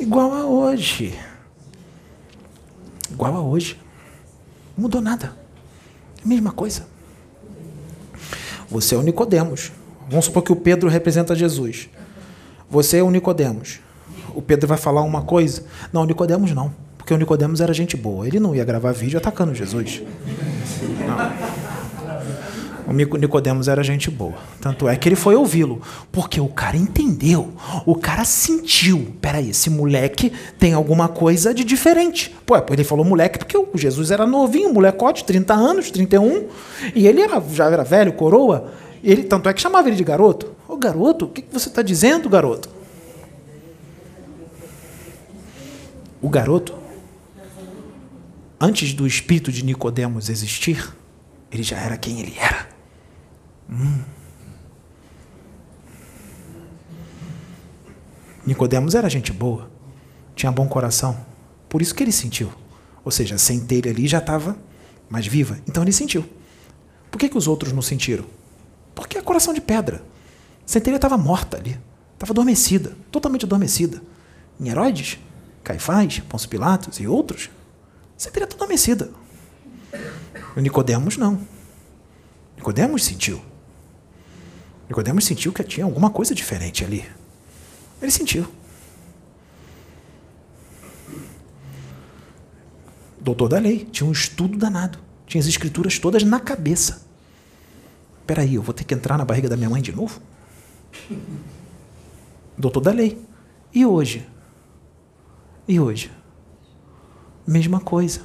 Igual 0.01 0.35
a 0.35 0.45
hoje. 0.47 1.17
Igual 3.09 3.37
a 3.37 3.41
hoje. 3.41 3.79
Não 4.77 4.83
mudou 4.83 5.01
nada. 5.01 5.33
Mesma 6.25 6.51
coisa. 6.51 6.89
Você 8.69 8.97
é 8.97 8.99
o 8.99 9.03
Nicodemos. 9.03 9.71
Vamos 10.11 10.25
supor 10.25 10.43
que 10.43 10.51
o 10.51 10.57
Pedro 10.57 10.89
representa 10.89 11.37
Jesus. 11.37 11.89
Você 12.69 12.99
é 12.99 13.03
o 13.05 13.09
Nicodemos. 13.09 13.79
O 14.35 14.43
Pedro 14.43 14.67
vai 14.67 14.79
falar 14.79 15.03
uma 15.03 15.23
coisa. 15.23 15.65
Não, 15.93 16.03
o 16.03 16.07
Nicodemos 16.07 16.51
não. 16.51 16.75
Porque 16.99 17.15
o 17.15 17.17
Nicodemos 17.17 17.61
era 17.61 17.73
gente 17.73 17.97
boa. 17.97 18.27
Ele 18.27 18.41
não 18.41 18.57
ia 18.57 18.65
gravar 18.65 18.91
vídeo 18.91 19.19
atacando 19.19 19.55
Jesus. 19.55 20.03
Não. 21.07 21.62
O 22.87 22.93
Nicodemos 22.93 23.69
era 23.69 23.83
gente 23.83 24.11
boa. 24.11 24.35
Tanto 24.61 24.89
é 24.89 24.97
que 24.97 25.09
ele 25.09 25.17
foi 25.17 25.35
ouvi-lo. 25.35 25.81
Porque 26.11 26.41
o 26.41 26.49
cara 26.49 26.77
entendeu. 26.77 27.53
O 27.87 27.95
cara 27.95 28.25
sentiu. 28.25 29.15
Peraí, 29.21 29.51
esse 29.51 29.71
moleque 29.71 30.33
tem 30.59 30.73
alguma 30.73 31.09
coisa 31.09 31.55
de 31.55 31.65
diferente. 31.65 32.35
Pô, 32.45 32.55
ele 32.71 32.85
falou 32.85 33.05
moleque 33.05 33.39
porque 33.39 33.57
o 33.57 33.69
Jesus 33.75 34.11
era 34.11 34.27
novinho, 34.27 34.73
molecote, 34.73 35.25
30 35.25 35.55
anos, 35.55 35.91
31. 35.91 36.49
E 36.95 37.07
ele 37.07 37.21
era, 37.21 37.41
já 37.53 37.67
era 37.67 37.85
velho, 37.85 38.13
coroa. 38.13 38.73
Ele, 39.03 39.23
tanto 39.23 39.49
é 39.49 39.53
que 39.53 39.61
chamava 39.61 39.89
ele 39.89 39.97
de 39.97 40.05
garoto. 40.05 40.53
Ô 40.69 40.77
garoto, 40.77 41.27
o 41.27 41.29
que, 41.29 41.43
que 41.43 41.53
você 41.53 41.69
está 41.69 41.83
dizendo, 41.83 42.29
garoto? 42.29 42.69
O 46.21 46.29
garoto, 46.29 46.75
antes 48.61 48.95
do 48.95 49.07
espírito 49.07 49.51
de 49.51 49.65
Nicodemos 49.65 50.29
existir, 50.29 50.95
ele 51.51 51.63
já 51.63 51.77
era 51.77 51.97
quem 51.97 52.21
ele 52.21 52.35
era. 52.39 52.72
Nicodemos 58.45 58.95
era 58.95 59.09
gente 59.09 59.33
boa, 59.33 59.71
tinha 60.35 60.51
bom 60.51 60.69
coração. 60.69 61.17
Por 61.69 61.81
isso 61.81 61.95
que 61.95 62.03
ele 62.03 62.13
sentiu. 62.13 62.53
Ou 63.05 63.11
seja, 63.11 63.37
a 63.37 63.39
centelha 63.39 63.91
ali 63.91 64.07
já 64.07 64.19
estava 64.19 64.57
mais 65.09 65.27
viva. 65.27 65.59
Então 65.67 65.83
ele 65.83 65.93
sentiu. 65.93 66.25
Por 67.11 67.19
que, 67.19 67.29
que 67.29 67.39
os 67.39 67.47
outros 67.47 67.73
não 67.73 67.83
sentiram? 67.83 68.25
Porque 68.95 69.19
é 69.19 69.23
coração 69.23 69.55
de 69.55 69.61
pedra. 69.61 70.03
A 70.65 70.69
centelha 70.69 70.97
estava 70.97 71.17
morta 71.17 71.57
ali. 71.57 71.79
Estava 72.15 72.33
adormecida, 72.33 72.97
totalmente 73.11 73.45
adormecida. 73.45 74.03
Em 74.61 74.69
Herodes, 74.69 75.19
Caifás, 75.65 76.21
Pôncio 76.21 76.49
Pilatos 76.49 77.01
e 77.01 77.07
outros, 77.07 77.51
a 78.17 78.21
centelha 78.21 78.45
está 78.45 78.57
adormecida. 78.57 79.11
O 80.57 80.61
Nicodemos 80.61 81.17
não. 81.17 81.41
Nicodemos 82.57 83.05
sentiu. 83.05 83.43
Nicodemos 84.93 85.25
sentiu 85.25 85.55
que 85.55 85.65
tinha 85.65 85.87
alguma 85.87 86.11
coisa 86.11 86.35
diferente 86.35 86.85
ali. 86.85 87.03
Ele 88.01 88.11
sentiu. 88.11 88.47
Doutor 93.19 93.49
da 93.49 93.59
lei, 93.59 93.87
tinha 93.87 94.07
um 94.07 94.13
estudo 94.13 94.59
danado. 94.59 94.99
Tinha 95.27 95.41
as 95.41 95.47
escrituras 95.47 95.99
todas 95.99 96.23
na 96.25 96.39
cabeça. 96.39 97.07
Peraí, 98.27 98.57
eu 98.57 98.63
vou 98.63 98.75
ter 98.75 98.85
que 98.85 98.93
entrar 98.93 99.17
na 99.17 99.25
barriga 99.25 99.49
da 99.49 99.57
minha 99.57 99.71
mãe 99.71 99.81
de 99.81 99.93
novo? 99.93 100.21
Doutor 102.59 102.81
da 102.81 102.93
lei. 102.93 103.19
E 103.73 103.87
hoje? 103.87 104.29
E 105.67 105.81
hoje? 105.81 106.13
Mesma 107.47 107.81
coisa. 107.81 108.21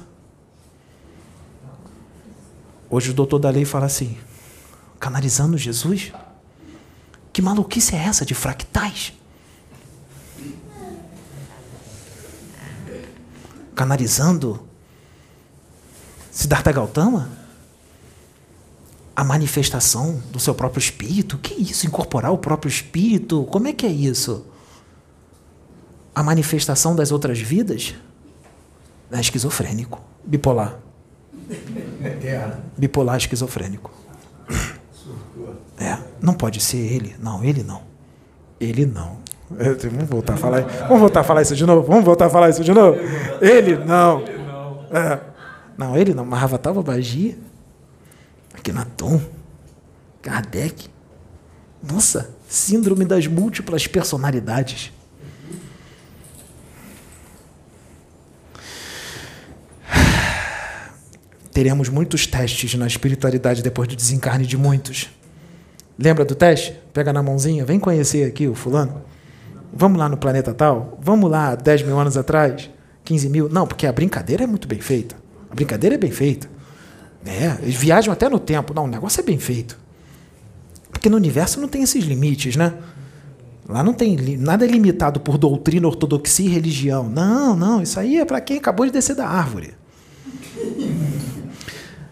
Hoje 2.90 3.10
o 3.10 3.14
doutor 3.14 3.38
da 3.38 3.48
lei 3.48 3.64
fala 3.64 3.86
assim: 3.86 4.18
canalizando 5.00 5.56
Jesus? 5.56 6.12
Que 7.38 7.42
maluquice 7.42 7.94
é 7.94 7.98
essa 7.98 8.26
de 8.26 8.34
fractais? 8.34 9.12
Canalizando 13.76 14.60
Siddhartha 16.32 16.72
Gautama? 16.72 17.30
A 19.14 19.22
manifestação 19.22 20.20
do 20.32 20.40
seu 20.40 20.52
próprio 20.52 20.80
espírito? 20.80 21.36
O 21.36 21.38
que 21.38 21.54
é 21.54 21.58
isso? 21.58 21.86
Incorporar 21.86 22.32
o 22.32 22.38
próprio 22.38 22.68
espírito? 22.68 23.44
Como 23.44 23.68
é 23.68 23.72
que 23.72 23.86
é 23.86 23.92
isso? 23.92 24.44
A 26.12 26.24
manifestação 26.24 26.96
das 26.96 27.12
outras 27.12 27.38
vidas? 27.38 27.94
É 29.12 29.20
esquizofrênico, 29.20 30.02
bipolar. 30.24 30.76
Bipolar 32.76 33.16
esquizofrênico. 33.16 33.92
É, 35.78 36.07
não 36.20 36.34
pode 36.34 36.60
ser 36.60 36.78
ele. 36.78 37.16
Não, 37.20 37.44
ele 37.44 37.62
não. 37.62 37.82
Ele 38.60 38.84
não. 38.86 39.18
Vamos 39.50 40.08
voltar 40.08 40.34
a 40.34 40.36
falar. 40.36 40.60
Vamos 40.60 41.00
voltar 41.00 41.20
a 41.20 41.24
falar 41.24 41.42
isso 41.42 41.56
de 41.56 41.64
novo. 41.64 41.86
Vamos 41.86 42.04
voltar 42.04 42.26
a 42.26 42.30
falar 42.30 42.50
isso 42.50 42.62
de 42.62 42.72
novo. 42.72 42.98
Ele 43.40 43.76
não. 43.76 44.22
É. 44.90 45.20
Não, 45.76 45.96
ele 45.96 46.12
não. 46.12 46.24
Mas 46.24 46.40
Ravatal 46.40 46.74
Babaji, 46.74 47.38
Akhenaton, 48.54 49.20
Kardec. 50.20 50.88
Nossa, 51.82 52.34
síndrome 52.48 53.04
das 53.04 53.26
múltiplas 53.26 53.86
personalidades. 53.86 54.92
Teremos 61.52 61.88
muitos 61.88 62.26
testes 62.26 62.74
na 62.74 62.86
espiritualidade 62.86 63.62
depois 63.62 63.88
do 63.88 63.96
desencarne 63.96 64.44
de 64.44 64.58
muitos. 64.58 65.08
Lembra 65.98 66.24
do 66.24 66.34
teste? 66.34 66.74
Pega 66.92 67.12
na 67.12 67.22
mãozinha, 67.22 67.64
vem 67.64 67.80
conhecer 67.80 68.26
aqui 68.26 68.46
o 68.46 68.54
fulano. 68.54 69.02
Vamos 69.72 69.98
lá 69.98 70.08
no 70.08 70.16
planeta 70.16 70.54
tal? 70.54 70.96
Vamos 71.02 71.30
lá 71.30 71.54
10 71.54 71.82
mil 71.82 71.98
anos 71.98 72.16
atrás? 72.16 72.70
15 73.04 73.28
mil? 73.28 73.48
Não, 73.48 73.66
porque 73.66 73.86
a 73.86 73.92
brincadeira 73.92 74.44
é 74.44 74.46
muito 74.46 74.68
bem 74.68 74.80
feita. 74.80 75.16
A 75.50 75.54
brincadeira 75.54 75.96
é 75.96 75.98
bem 75.98 76.10
feita. 76.10 76.48
É, 77.26 77.58
eles 77.62 77.74
viajam 77.74 78.12
até 78.12 78.28
no 78.28 78.38
tempo. 78.38 78.72
Não, 78.72 78.84
o 78.84 78.88
negócio 78.88 79.20
é 79.20 79.24
bem 79.24 79.38
feito. 79.38 79.78
Porque 80.90 81.08
no 81.08 81.16
universo 81.16 81.60
não 81.60 81.68
tem 81.68 81.82
esses 81.82 82.04
limites, 82.04 82.56
né? 82.56 82.74
Lá 83.68 83.82
não 83.82 83.92
tem 83.92 84.16
nada 84.38 84.64
é 84.64 84.68
limitado 84.68 85.20
por 85.20 85.36
doutrina, 85.36 85.86
ortodoxia 85.86 86.46
e 86.46 86.52
religião. 86.52 87.08
Não, 87.08 87.54
não, 87.54 87.82
isso 87.82 88.00
aí 88.00 88.16
é 88.16 88.24
para 88.24 88.40
quem 88.40 88.56
acabou 88.56 88.86
de 88.86 88.92
descer 88.92 89.14
da 89.14 89.28
árvore. 89.28 89.74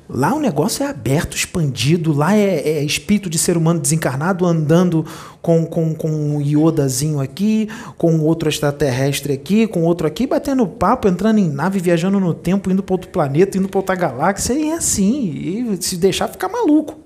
Lá 0.08 0.34
o 0.34 0.38
negócio 0.38 0.84
é 0.84 0.88
aberto, 0.88 1.36
expandido, 1.36 2.12
lá 2.12 2.36
é, 2.36 2.60
é 2.60 2.84
espírito 2.84 3.28
de 3.28 3.38
ser 3.38 3.56
humano 3.56 3.80
desencarnado 3.80 4.46
andando 4.46 5.04
com, 5.42 5.66
com, 5.66 5.94
com 5.94 6.08
um 6.08 6.40
iodazinho 6.40 7.20
aqui, 7.20 7.68
com 7.98 8.20
outro 8.20 8.48
extraterrestre 8.48 9.32
aqui, 9.32 9.66
com 9.66 9.82
outro 9.82 10.06
aqui, 10.06 10.24
batendo 10.26 10.64
papo, 10.66 11.08
entrando 11.08 11.38
em 11.38 11.48
nave, 11.48 11.80
viajando 11.80 12.20
no 12.20 12.32
tempo, 12.32 12.70
indo 12.70 12.84
para 12.84 12.94
outro 12.94 13.10
planeta, 13.10 13.58
indo 13.58 13.68
para 13.68 13.78
outra 13.78 13.96
galáxia, 13.96 14.52
e 14.52 14.70
é 14.70 14.74
assim, 14.74 15.24
e 15.24 15.82
se 15.82 15.96
deixar 15.96 16.28
ficar 16.28 16.48
maluco. 16.48 17.00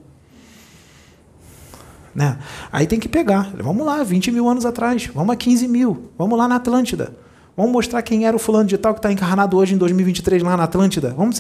Né? 2.14 2.38
Aí 2.70 2.86
tem 2.86 3.00
que 3.00 3.08
pegar, 3.08 3.50
vamos 3.56 3.86
lá, 3.86 4.02
20 4.02 4.30
mil 4.30 4.46
anos 4.46 4.66
atrás, 4.66 5.06
vamos 5.06 5.32
a 5.32 5.36
15 5.36 5.66
mil, 5.68 6.10
vamos 6.18 6.38
lá 6.38 6.46
na 6.46 6.56
Atlântida. 6.56 7.14
Vamos 7.56 7.72
mostrar 7.72 8.02
quem 8.02 8.26
era 8.26 8.36
o 8.36 8.38
fulano 8.38 8.68
de 8.68 8.78
tal 8.78 8.94
que 8.94 8.98
está 8.98 9.12
encarnado 9.12 9.56
hoje 9.56 9.74
em 9.74 9.78
2023 9.78 10.42
lá 10.42 10.56
na 10.56 10.64
Atlântida. 10.64 11.14
Vamos 11.16 11.38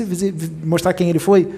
mostrar 0.64 0.92
quem 0.92 1.08
ele 1.08 1.18
foi. 1.18 1.54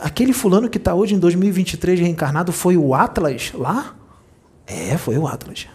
Aquele 0.00 0.32
fulano 0.32 0.68
que 0.68 0.78
está 0.78 0.94
hoje 0.94 1.14
em 1.14 1.18
2023 1.18 2.00
reencarnado 2.00 2.52
foi 2.52 2.76
o 2.76 2.94
Atlas 2.94 3.52
lá? 3.54 3.94
É, 4.66 4.96
foi 4.98 5.16
o 5.16 5.26
Atlas. 5.26 5.66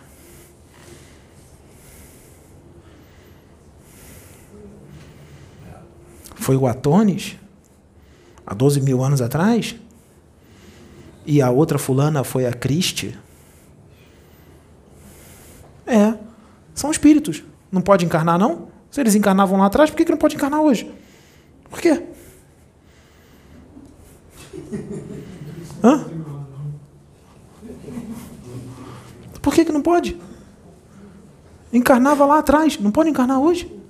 Foi 6.35 6.55
o 6.55 6.65
Atones, 6.65 7.37
há 8.45 8.55
12 8.55 8.81
mil 8.81 9.03
anos 9.03 9.21
atrás? 9.21 9.75
E 11.23 11.39
a 11.41 11.51
outra 11.51 11.77
fulana 11.77 12.23
foi 12.23 12.47
a 12.47 12.53
Cristi? 12.53 13.15
É, 15.85 16.15
são 16.73 16.89
espíritos. 16.89 17.43
Não 17.71 17.81
pode 17.81 18.05
encarnar, 18.05 18.37
não? 18.37 18.67
Se 18.89 18.99
eles 18.99 19.15
encarnavam 19.15 19.57
lá 19.57 19.67
atrás, 19.67 19.89
por 19.89 19.95
que, 19.95 20.05
que 20.05 20.11
não 20.11 20.17
pode 20.17 20.35
encarnar 20.35 20.61
hoje? 20.61 20.91
Por 21.69 21.79
quê? 21.79 22.03
Hã? 25.83 26.05
Por 29.41 29.53
que, 29.53 29.65
que 29.65 29.71
não 29.71 29.81
pode? 29.81 30.19
Encarnava 31.73 32.25
lá 32.25 32.39
atrás, 32.39 32.77
não 32.79 32.91
pode 32.91 33.09
encarnar 33.09 33.39
hoje? 33.39 33.81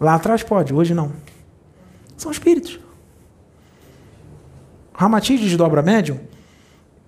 Lá 0.00 0.14
atrás 0.14 0.42
pode, 0.42 0.72
hoje 0.72 0.94
não. 0.94 1.12
São 2.16 2.30
espíritos. 2.30 2.80
Ramatiz 4.94 5.40
desdobra 5.40 5.82
médium, 5.82 6.20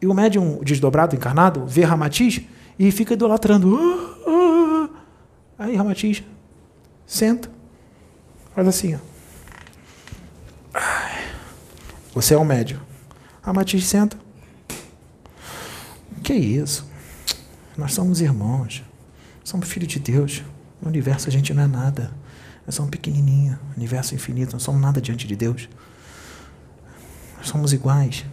e 0.01 0.07
o 0.07 0.13
médium 0.13 0.59
desdobrado, 0.63 1.15
encarnado, 1.15 1.65
vê 1.65 1.85
Ramatiz 1.85 2.43
e 2.83 2.91
fica 2.91 3.15
idolatrando. 3.15 3.79
Ah, 3.79 4.19
ah. 4.27 4.89
Aí 5.57 5.77
Ramatiz 5.77 6.25
senta, 7.07 7.49
faz 8.53 8.67
assim. 8.67 8.97
Ó. 8.97 8.99
Você 12.13 12.35
é 12.35 12.39
um 12.39 12.45
médium. 12.45 12.81
A 13.41 13.53
Matiz 13.53 13.87
senta. 13.87 14.19
Que 16.25 16.35
isso? 16.35 16.85
Nós 17.77 17.95
somos 17.95 18.21
irmãos. 18.21 18.83
Somos 19.45 19.69
filhos 19.69 19.89
de 19.89 20.01
Deus. 20.01 20.43
No 20.81 20.89
universo 20.89 21.29
a 21.29 21.33
gente 21.33 21.55
não 21.55 21.63
é 21.63 21.67
nada. 21.69 22.13
Nós 22.67 22.75
somos 22.75 22.91
pequenininho, 22.91 23.59
universo 23.77 24.15
infinito, 24.15 24.53
não 24.53 24.61
somos 24.61 24.81
nada 24.81 25.01
diante 25.01 25.27
de 25.27 25.37
Deus. 25.37 25.69
Nós 27.39 27.49
somos 27.49 27.73
iguais. 27.73 28.25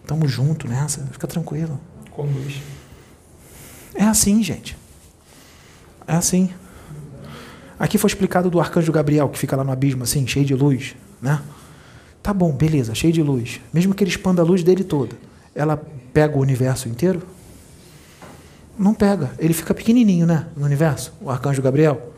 Estamos 0.00 0.30
juntos 0.30 0.68
nessa, 0.68 1.04
fica 1.06 1.26
tranquilo. 1.26 1.78
Conduz. 2.10 2.60
É 3.94 4.04
assim, 4.04 4.42
gente. 4.42 4.76
É 6.06 6.14
assim. 6.14 6.50
Aqui 7.78 7.96
foi 7.96 8.08
explicado 8.08 8.50
do 8.50 8.60
arcanjo 8.60 8.92
Gabriel, 8.92 9.28
que 9.28 9.38
fica 9.38 9.56
lá 9.56 9.64
no 9.64 9.72
abismo, 9.72 10.02
assim, 10.02 10.26
cheio 10.26 10.44
de 10.44 10.54
luz, 10.54 10.94
né? 11.20 11.40
Tá 12.22 12.34
bom, 12.34 12.52
beleza, 12.52 12.94
cheio 12.94 13.12
de 13.12 13.22
luz. 13.22 13.60
Mesmo 13.72 13.94
que 13.94 14.04
ele 14.04 14.10
expanda 14.10 14.42
a 14.42 14.44
luz 14.44 14.62
dele 14.62 14.84
toda, 14.84 15.16
ela 15.54 15.82
pega 16.12 16.36
o 16.36 16.40
universo 16.40 16.88
inteiro? 16.88 17.22
Não 18.78 18.94
pega. 18.94 19.30
Ele 19.38 19.54
fica 19.54 19.72
pequenininho, 19.72 20.26
né? 20.26 20.46
No 20.56 20.64
universo, 20.64 21.12
o 21.20 21.30
arcanjo 21.30 21.62
Gabriel. 21.62 22.14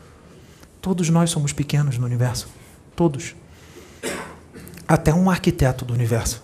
Todos 0.81 1.09
nós 1.09 1.29
somos 1.29 1.53
pequenos 1.53 1.97
no 1.97 2.05
universo. 2.05 2.47
Todos. 2.95 3.35
Até 4.87 5.13
um 5.13 5.29
arquiteto 5.29 5.85
do 5.85 5.93
universo. 5.93 6.43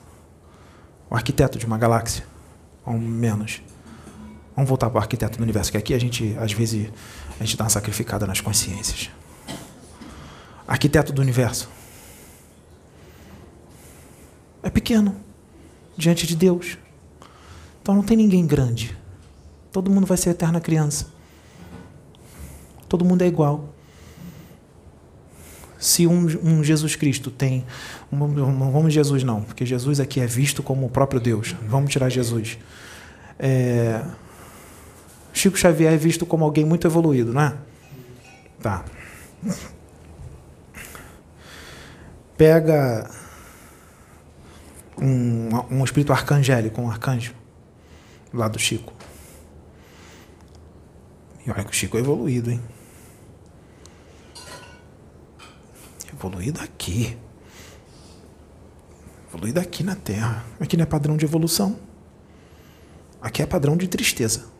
O 1.09 1.15
arquiteto 1.15 1.57
de 1.57 1.65
uma 1.65 1.77
galáxia. 1.77 2.23
Ou 2.85 2.97
menos. 2.97 3.61
Vamos 4.59 4.67
voltar 4.67 4.89
para 4.89 4.97
o 4.97 5.01
arquiteto 5.01 5.37
do 5.37 5.41
universo, 5.41 5.71
que 5.71 5.77
aqui 5.77 5.93
a 5.93 5.97
gente, 5.97 6.35
às 6.37 6.51
vezes, 6.51 6.91
a 7.39 7.45
gente 7.45 7.55
dá 7.55 7.63
uma 7.63 7.69
sacrificada 7.69 8.27
nas 8.27 8.41
consciências. 8.41 9.09
Arquiteto 10.67 11.13
do 11.13 11.21
universo. 11.21 11.69
É 14.61 14.69
pequeno 14.69 15.15
diante 15.95 16.27
de 16.27 16.35
Deus. 16.35 16.77
Então 17.81 17.95
não 17.95 18.03
tem 18.03 18.17
ninguém 18.17 18.45
grande. 18.45 18.97
Todo 19.71 19.89
mundo 19.89 20.05
vai 20.05 20.17
ser 20.17 20.31
eterna 20.31 20.59
criança. 20.59 21.07
Todo 22.89 23.05
mundo 23.05 23.21
é 23.21 23.27
igual. 23.27 23.73
Se 25.77 26.05
um, 26.05 26.25
um 26.43 26.61
Jesus 26.65 26.97
Cristo 26.97 27.31
tem. 27.31 27.65
Um, 28.11 28.17
não 28.27 28.73
vamos 28.73 28.93
Jesus, 28.93 29.23
não, 29.23 29.41
porque 29.41 29.65
Jesus 29.65 30.01
aqui 30.01 30.19
é 30.19 30.27
visto 30.27 30.61
como 30.61 30.85
o 30.85 30.89
próprio 30.89 31.21
Deus. 31.21 31.55
Vamos 31.65 31.93
tirar 31.93 32.09
Jesus. 32.09 32.57
É, 33.39 34.03
Chico 35.39 35.57
Xavier 35.57 35.93
é 35.93 35.97
visto 35.97 36.25
como 36.25 36.43
alguém 36.43 36.65
muito 36.65 36.85
evoluído, 36.85 37.33
não 37.33 37.41
é? 37.41 37.57
Tá. 38.61 38.83
Pega 42.35 43.09
um, 44.97 45.77
um 45.77 45.83
espírito 45.85 46.11
arcangélico, 46.11 46.81
um 46.81 46.91
arcanjo, 46.91 47.33
lá 48.33 48.49
do 48.49 48.59
Chico. 48.59 48.93
E 51.47 51.49
olha 51.49 51.63
que 51.63 51.71
o 51.71 51.73
Chico 51.73 51.95
é 51.95 52.01
evoluído, 52.01 52.51
hein? 52.51 52.61
Evoluído 56.11 56.59
aqui. 56.59 57.17
Evoluído 59.29 59.61
aqui 59.61 59.83
na 59.83 59.95
Terra. 59.95 60.43
Aqui 60.59 60.75
não 60.75 60.83
é 60.83 60.85
padrão 60.85 61.15
de 61.15 61.23
evolução. 61.23 61.79
Aqui 63.21 63.41
é 63.41 63.45
padrão 63.45 63.77
de 63.77 63.87
tristeza. 63.87 64.58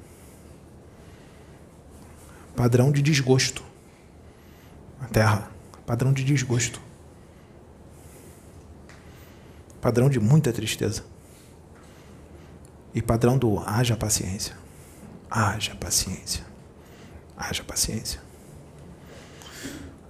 Padrão 2.59 2.91
de 2.91 3.01
desgosto. 3.01 3.63
A 4.99 5.05
Terra. 5.05 5.49
Padrão 5.85 6.11
de 6.11 6.25
desgosto. 6.25 6.81
Padrão 9.79 10.09
de 10.09 10.19
muita 10.19 10.51
tristeza. 10.51 11.05
E 12.93 13.01
padrão 13.01 13.37
do 13.37 13.59
haja 13.59 13.95
paciência. 13.95 14.57
Haja 15.31 15.73
paciência. 15.73 16.43
Haja 17.37 17.63
paciência. 17.63 18.19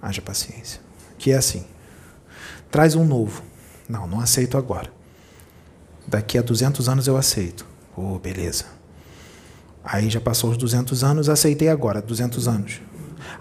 Haja 0.02 0.20
paciência. 0.20 0.80
Que 1.18 1.30
é 1.30 1.36
assim. 1.36 1.64
Traz 2.68 2.96
um 2.96 3.04
novo. 3.04 3.44
Não, 3.88 4.08
não 4.08 4.18
aceito 4.18 4.58
agora. 4.58 4.92
Daqui 6.04 6.36
a 6.36 6.42
200 6.42 6.88
anos 6.88 7.06
eu 7.06 7.16
aceito. 7.16 7.64
Oh, 7.96 8.18
beleza. 8.18 8.79
Aí 9.84 10.10
já 10.10 10.20
passou 10.20 10.50
os 10.50 10.56
200 10.56 11.02
anos, 11.02 11.28
aceitei 11.28 11.68
agora, 11.68 12.02
200 12.02 12.46
anos. 12.46 12.80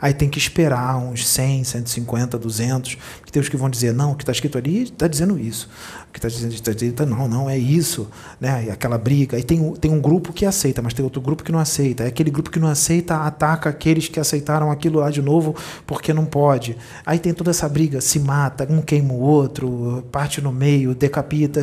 Aí 0.01 0.14
tem 0.14 0.30
que 0.30 0.38
esperar 0.38 0.98
uns 0.98 1.27
100, 1.27 1.64
150, 1.64 2.38
200, 2.38 2.95
porque 2.95 3.32
tem 3.32 3.42
os 3.42 3.50
que 3.50 3.58
vão 3.58 3.69
dizer, 3.69 3.93
não, 3.93 4.11
o 4.11 4.16
que 4.16 4.24
está 4.24 4.32
escrito 4.32 4.58
ali 4.58 4.84
está 4.84 5.08
dizendo 5.08 5.38
isso. 5.38 5.69
Que 6.11 6.17
está 6.17 6.27
dizendo, 6.27 6.53
está 6.53 6.71
dizendo, 6.71 7.05
não, 7.05 7.27
não, 7.27 7.49
é 7.49 7.57
isso. 7.57 8.07
Né? 8.39 8.65
E 8.65 8.69
aquela 8.71 8.97
briga. 8.97 9.38
Aí 9.38 9.43
tem, 9.43 9.73
tem 9.73 9.91
um 9.91 10.01
grupo 10.01 10.33
que 10.33 10.45
aceita, 10.45 10.81
mas 10.81 10.93
tem 10.93 11.03
outro 11.03 11.21
grupo 11.21 11.43
que 11.43 11.51
não 11.51 11.59
aceita. 11.59 12.03
Aí 12.03 12.09
aquele 12.09 12.31
grupo 12.31 12.49
que 12.49 12.59
não 12.59 12.67
aceita 12.67 13.15
ataca 13.17 13.69
aqueles 13.69 14.07
que 14.07 14.19
aceitaram 14.19 14.71
aquilo 14.71 14.99
lá 14.99 15.11
de 15.11 15.21
novo 15.21 15.55
porque 15.85 16.13
não 16.13 16.25
pode. 16.25 16.75
Aí 17.05 17.19
tem 17.19 17.33
toda 17.33 17.51
essa 17.51 17.69
briga, 17.69 18.01
se 18.01 18.19
mata, 18.19 18.67
um 18.69 18.81
queima 18.81 19.13
o 19.13 19.19
outro, 19.19 20.03
parte 20.11 20.41
no 20.41 20.51
meio, 20.51 20.95
decapita. 20.95 21.61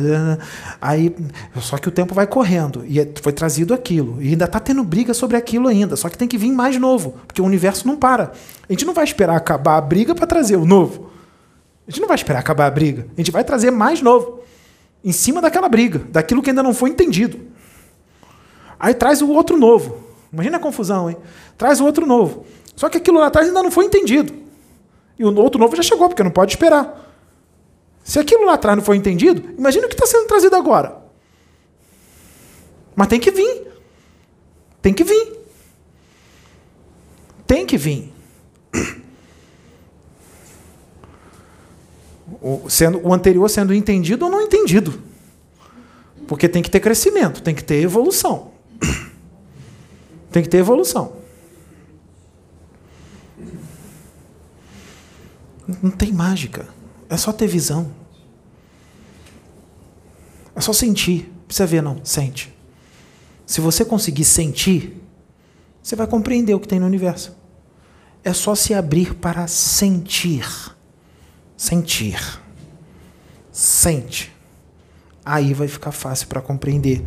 Aí, 0.81 1.13
só 1.59 1.77
que 1.77 1.89
o 1.89 1.91
tempo 1.91 2.15
vai 2.15 2.25
correndo. 2.25 2.85
E 2.87 2.99
é, 2.99 3.09
foi 3.21 3.33
trazido 3.33 3.73
aquilo. 3.73 4.21
E 4.21 4.29
ainda 4.29 4.45
está 4.45 4.59
tendo 4.59 4.83
briga 4.83 5.13
sobre 5.13 5.35
aquilo 5.35 5.67
ainda. 5.67 5.95
Só 5.95 6.07
que 6.09 6.17
tem 6.17 6.27
que 6.27 6.37
vir 6.37 6.51
mais 6.51 6.77
novo, 6.77 7.15
porque 7.27 7.41
o 7.41 7.45
universo 7.45 7.85
não 7.85 7.97
para. 7.97 8.31
A 8.67 8.73
gente 8.73 8.85
não 8.85 8.93
vai 8.93 9.03
esperar 9.03 9.35
acabar 9.35 9.77
a 9.77 9.81
briga 9.81 10.15
para 10.15 10.25
trazer 10.25 10.55
o 10.55 10.65
novo. 10.65 11.16
A 11.87 11.91
gente 11.91 12.01
não 12.01 12.07
vai 12.07 12.15
esperar 12.15 12.39
acabar 12.39 12.65
a 12.65 12.71
briga. 12.71 13.07
A 13.15 13.21
gente 13.21 13.31
vai 13.31 13.43
trazer 13.43 13.71
mais 13.71 14.01
novo. 14.01 14.41
Em 15.03 15.11
cima 15.11 15.41
daquela 15.41 15.69
briga, 15.69 15.99
daquilo 16.09 16.41
que 16.41 16.49
ainda 16.49 16.61
não 16.61 16.73
foi 16.73 16.89
entendido. 16.89 17.39
Aí 18.79 18.93
traz 18.93 19.21
o 19.21 19.29
outro 19.29 19.55
novo. 19.55 19.97
Imagina 20.31 20.57
a 20.57 20.59
confusão, 20.59 21.09
hein? 21.09 21.17
Traz 21.57 21.79
o 21.79 21.85
outro 21.85 22.05
novo. 22.05 22.45
Só 22.75 22.89
que 22.89 22.97
aquilo 22.97 23.19
lá 23.19 23.27
atrás 23.27 23.47
ainda 23.47 23.63
não 23.63 23.71
foi 23.71 23.85
entendido. 23.85 24.33
E 25.17 25.23
o 25.23 25.33
outro 25.39 25.59
novo 25.59 25.75
já 25.75 25.81
chegou, 25.81 26.09
porque 26.09 26.23
não 26.23 26.29
pode 26.31 26.51
esperar. 26.51 27.05
Se 28.03 28.19
aquilo 28.19 28.45
lá 28.45 28.53
atrás 28.53 28.77
não 28.77 28.83
foi 28.83 28.97
entendido, 28.97 29.43
imagina 29.57 29.85
o 29.85 29.89
que 29.89 29.95
está 29.95 30.05
sendo 30.05 30.27
trazido 30.27 30.55
agora. 30.55 30.97
Mas 32.95 33.07
tem 33.07 33.19
que 33.19 33.31
vir. 33.31 33.67
Tem 34.81 34.93
que 34.93 35.03
vir. 35.03 35.39
Tem 37.45 37.65
que 37.65 37.77
vir. 37.77 38.13
O, 42.41 42.69
sendo, 42.69 43.05
o 43.05 43.13
anterior 43.13 43.49
sendo 43.49 43.73
entendido 43.73 44.25
ou 44.25 44.31
não 44.31 44.41
entendido. 44.41 45.01
Porque 46.27 46.47
tem 46.47 46.61
que 46.61 46.69
ter 46.69 46.79
crescimento, 46.79 47.41
tem 47.41 47.55
que 47.55 47.63
ter 47.63 47.81
evolução. 47.81 48.51
Tem 50.31 50.43
que 50.43 50.49
ter 50.49 50.57
evolução. 50.57 51.13
Não 55.81 55.89
tem 55.89 56.11
mágica. 56.13 56.67
É 57.09 57.17
só 57.17 57.31
ter 57.31 57.47
visão. 57.47 57.91
É 60.55 60.61
só 60.61 60.73
sentir. 60.73 61.31
Precisa 61.47 61.65
ver, 61.65 61.81
não. 61.81 62.03
Sente. 62.03 62.53
Se 63.45 63.61
você 63.61 63.85
conseguir 63.85 64.25
sentir, 64.25 65.01
você 65.81 65.95
vai 65.95 66.05
compreender 66.05 66.53
o 66.53 66.59
que 66.59 66.67
tem 66.67 66.79
no 66.79 66.85
universo. 66.85 67.35
É 68.23 68.33
só 68.33 68.53
se 68.53 68.73
abrir 68.73 69.15
para 69.15 69.47
sentir 69.47 70.45
sentir. 71.57 72.39
Sente. 73.51 74.31
Aí 75.25 75.53
vai 75.53 75.67
ficar 75.67 75.91
fácil 75.91 76.27
para 76.27 76.39
compreender. 76.39 77.05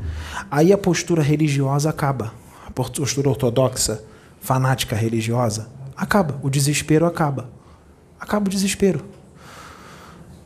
Aí 0.51 0.73
a 0.73 0.77
postura 0.77 1.23
religiosa 1.23 1.89
acaba. 1.89 2.35
A 2.67 2.71
postura 2.71 3.29
ortodoxa, 3.29 4.03
fanática 4.41 4.95
religiosa, 4.95 5.71
acaba. 5.97 6.39
O 6.43 6.51
desespero 6.51 7.07
acaba. 7.07 7.49
Acaba 8.19 8.47
o 8.47 8.51
desespero. 8.51 9.03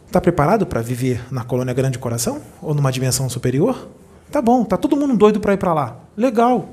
Está 0.07 0.21
preparado 0.21 0.65
para 0.65 0.81
viver 0.81 1.25
na 1.33 1.43
colônia 1.43 1.75
Grande 1.75 1.99
Coração? 1.99 2.41
Ou 2.63 2.75
numa 2.75 2.93
dimensão 2.93 3.29
superior? 3.29 3.89
Tá 4.31 4.41
bom, 4.41 4.65
tá 4.65 4.77
todo 4.77 4.97
mundo 4.97 5.17
doido 5.17 5.41
para 5.41 5.55
ir 5.55 5.57
para 5.57 5.75
lá. 5.75 5.97
Legal. 6.17 6.69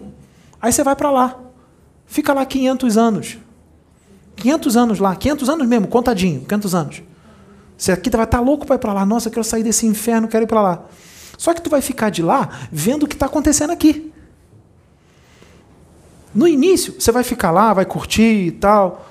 Aí 0.61 0.71
você 0.71 0.83
vai 0.83 0.95
para 0.95 1.09
lá. 1.09 1.39
Fica 2.05 2.33
lá 2.33 2.45
500 2.45 2.97
anos. 2.97 3.37
500 4.35 4.77
anos 4.77 4.99
lá, 4.99 5.15
500 5.15 5.49
anos 5.49 5.67
mesmo, 5.67 5.87
contadinho, 5.87 6.41
500 6.41 6.75
anos. 6.75 7.03
Você 7.81 7.91
aqui 7.91 8.11
vai 8.11 8.25
estar 8.25 8.37
tá 8.37 8.43
louco 8.43 8.63
para 8.63 8.75
ir 8.75 8.77
para 8.77 8.93
lá. 8.93 9.03
Nossa, 9.03 9.27
eu 9.27 9.31
quero 9.31 9.43
sair 9.43 9.63
desse 9.63 9.87
inferno, 9.87 10.27
quero 10.27 10.43
ir 10.43 10.47
para 10.47 10.61
lá. 10.61 10.83
Só 11.35 11.51
que 11.51 11.59
tu 11.59 11.67
vai 11.67 11.81
ficar 11.81 12.11
de 12.11 12.21
lá 12.21 12.47
vendo 12.71 13.03
o 13.03 13.07
que 13.07 13.15
está 13.15 13.25
acontecendo 13.25 13.71
aqui. 13.71 14.13
No 16.31 16.47
início, 16.47 16.93
você 16.99 17.11
vai 17.11 17.23
ficar 17.23 17.49
lá, 17.49 17.73
vai 17.73 17.83
curtir 17.83 18.45
e 18.45 18.51
tal. 18.51 19.09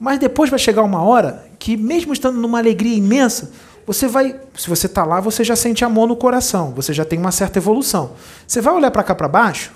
Mas 0.00 0.18
depois 0.18 0.48
vai 0.48 0.58
chegar 0.58 0.82
uma 0.84 1.02
hora 1.02 1.50
que, 1.58 1.76
mesmo 1.76 2.14
estando 2.14 2.40
numa 2.40 2.56
alegria 2.56 2.96
imensa, 2.96 3.52
você 3.86 4.08
vai. 4.08 4.40
Se 4.56 4.70
você 4.70 4.86
está 4.86 5.04
lá, 5.04 5.20
você 5.20 5.44
já 5.44 5.54
sente 5.54 5.84
amor 5.84 6.08
no 6.08 6.16
coração. 6.16 6.72
Você 6.76 6.94
já 6.94 7.04
tem 7.04 7.18
uma 7.18 7.30
certa 7.30 7.58
evolução. 7.58 8.12
Você 8.46 8.62
vai 8.62 8.72
olhar 8.72 8.90
para 8.90 9.02
cá 9.02 9.14
para 9.14 9.28
baixo, 9.28 9.70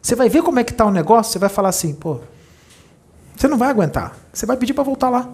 você 0.00 0.14
vai 0.14 0.30
ver 0.30 0.42
como 0.42 0.58
é 0.58 0.64
que 0.64 0.72
está 0.72 0.86
o 0.86 0.90
negócio, 0.90 1.30
você 1.30 1.38
vai 1.38 1.50
falar 1.50 1.68
assim, 1.68 1.92
pô, 1.92 2.20
você 3.36 3.46
não 3.46 3.58
vai 3.58 3.68
aguentar. 3.68 4.16
Você 4.32 4.46
vai 4.46 4.56
pedir 4.56 4.72
para 4.72 4.82
voltar 4.82 5.10
lá. 5.10 5.28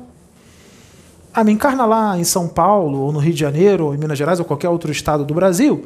Ah, 1.36 1.44
me 1.44 1.52
encarna 1.52 1.84
lá 1.84 2.18
em 2.18 2.24
São 2.24 2.48
Paulo, 2.48 2.98
ou 2.98 3.12
no 3.12 3.18
Rio 3.18 3.34
de 3.34 3.40
Janeiro, 3.40 3.84
ou 3.84 3.94
em 3.94 3.98
Minas 3.98 4.16
Gerais, 4.16 4.39
ou 4.39 4.44
qualquer 4.47 4.70
outro 4.70 4.90
estado 4.90 5.23
do 5.23 5.34
Brasil, 5.34 5.84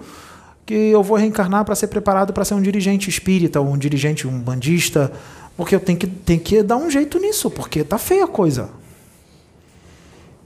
que 0.65 0.73
eu 0.73 1.03
vou 1.03 1.17
reencarnar 1.17 1.65
para 1.65 1.75
ser 1.75 1.89
preparado 1.89 2.33
para 2.33 2.45
ser 2.45 2.55
um 2.55 2.63
dirigente 2.63 3.11
espírita, 3.11 3.61
ou 3.61 3.67
um 3.67 3.77
dirigente 3.77 4.29
um 4.29 4.39
bandista, 4.39 5.11
porque 5.57 5.75
eu 5.75 5.81
tenho 5.81 5.99
que, 5.99 6.07
tenho 6.07 6.39
que 6.39 6.63
dar 6.63 6.77
um 6.77 6.89
jeito 6.89 7.19
nisso, 7.19 7.51
porque 7.51 7.83
tá 7.83 7.99
feia 7.99 8.27
a 8.27 8.29
coisa. 8.29 8.71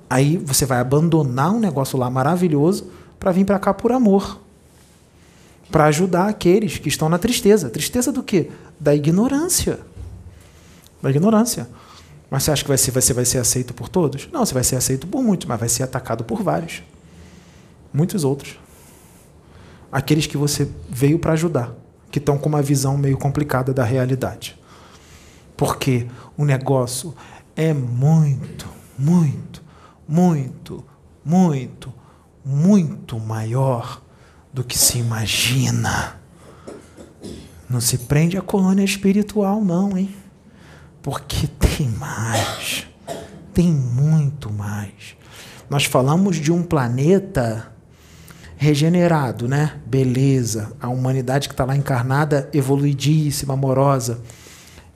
Aí 0.08 0.38
você 0.38 0.64
vai 0.64 0.80
abandonar 0.80 1.52
um 1.52 1.60
negócio 1.60 1.98
lá 1.98 2.08
maravilhoso 2.08 2.90
para 3.20 3.30
vir 3.30 3.44
para 3.44 3.58
cá 3.58 3.74
por 3.74 3.92
amor. 3.92 4.40
Para 5.70 5.84
ajudar 5.84 6.28
aqueles 6.28 6.78
que 6.78 6.88
estão 6.88 7.10
na 7.10 7.18
tristeza. 7.18 7.68
Tristeza 7.68 8.10
do 8.10 8.22
quê? 8.22 8.50
Da 8.80 8.94
ignorância. 8.94 9.80
Da 11.02 11.10
ignorância. 11.10 11.68
Mas 12.30 12.42
você 12.42 12.50
acha 12.50 12.62
que 12.62 12.68
vai 12.68 12.78
ser, 12.78 12.90
vai 12.90 13.02
ser, 13.02 13.12
vai 13.12 13.24
ser 13.24 13.38
aceito 13.38 13.74
por 13.74 13.88
todos? 13.88 14.28
Não, 14.32 14.44
você 14.44 14.54
vai 14.54 14.64
ser 14.64 14.76
aceito 14.76 15.06
por 15.06 15.22
muitos, 15.22 15.46
mas 15.46 15.60
vai 15.60 15.68
ser 15.68 15.82
atacado 15.82 16.24
por 16.24 16.42
vários. 16.42 16.82
Muitos 17.92 18.24
outros. 18.24 18.58
Aqueles 19.92 20.26
que 20.26 20.36
você 20.36 20.68
veio 20.88 21.18
para 21.18 21.32
ajudar, 21.34 21.72
que 22.10 22.18
estão 22.18 22.36
com 22.36 22.48
uma 22.48 22.62
visão 22.62 22.96
meio 22.96 23.16
complicada 23.16 23.72
da 23.72 23.84
realidade. 23.84 24.58
Porque 25.56 26.08
o 26.36 26.44
negócio 26.44 27.14
é 27.54 27.72
muito, 27.72 28.68
muito, 28.98 29.62
muito, 30.08 30.84
muito, 31.24 31.92
muito 32.44 33.20
maior 33.20 34.02
do 34.52 34.64
que 34.64 34.76
se 34.76 34.98
imagina. 34.98 36.20
Não 37.68 37.80
se 37.80 37.98
prende 37.98 38.36
à 38.36 38.42
colônia 38.42 38.84
espiritual, 38.84 39.64
não, 39.64 39.96
hein? 39.96 40.14
Porque 41.04 41.46
tem 41.46 41.86
mais. 41.86 42.86
Tem 43.52 43.68
muito 43.68 44.50
mais. 44.50 45.14
Nós 45.68 45.84
falamos 45.84 46.36
de 46.36 46.50
um 46.50 46.62
planeta 46.62 47.70
regenerado, 48.56 49.46
né? 49.46 49.78
Beleza. 49.84 50.72
A 50.80 50.88
humanidade 50.88 51.46
que 51.46 51.52
está 51.52 51.66
lá 51.66 51.76
encarnada, 51.76 52.48
evoluidíssima, 52.54 53.52
amorosa. 53.52 54.22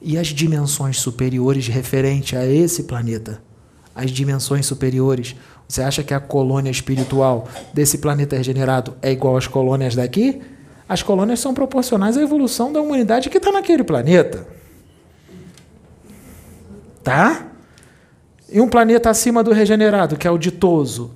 E 0.00 0.16
as 0.16 0.28
dimensões 0.28 0.98
superiores 0.98 1.68
referente 1.68 2.34
a 2.34 2.46
esse 2.46 2.84
planeta? 2.84 3.42
As 3.94 4.10
dimensões 4.10 4.64
superiores. 4.64 5.36
Você 5.68 5.82
acha 5.82 6.02
que 6.02 6.14
a 6.14 6.20
colônia 6.20 6.70
espiritual 6.70 7.46
desse 7.74 7.98
planeta 7.98 8.34
regenerado 8.34 8.96
é 9.02 9.12
igual 9.12 9.36
às 9.36 9.46
colônias 9.46 9.94
daqui? 9.94 10.40
As 10.88 11.02
colônias 11.02 11.40
são 11.40 11.52
proporcionais 11.52 12.16
à 12.16 12.22
evolução 12.22 12.72
da 12.72 12.80
humanidade 12.80 13.28
que 13.28 13.36
está 13.36 13.52
naquele 13.52 13.84
planeta. 13.84 14.56
Tá? 17.08 17.46
E 18.52 18.60
um 18.60 18.68
planeta 18.68 19.08
acima 19.08 19.42
do 19.42 19.50
regenerado, 19.50 20.18
que 20.18 20.28
é 20.28 20.30
o 20.30 20.36
ditoso. 20.36 21.12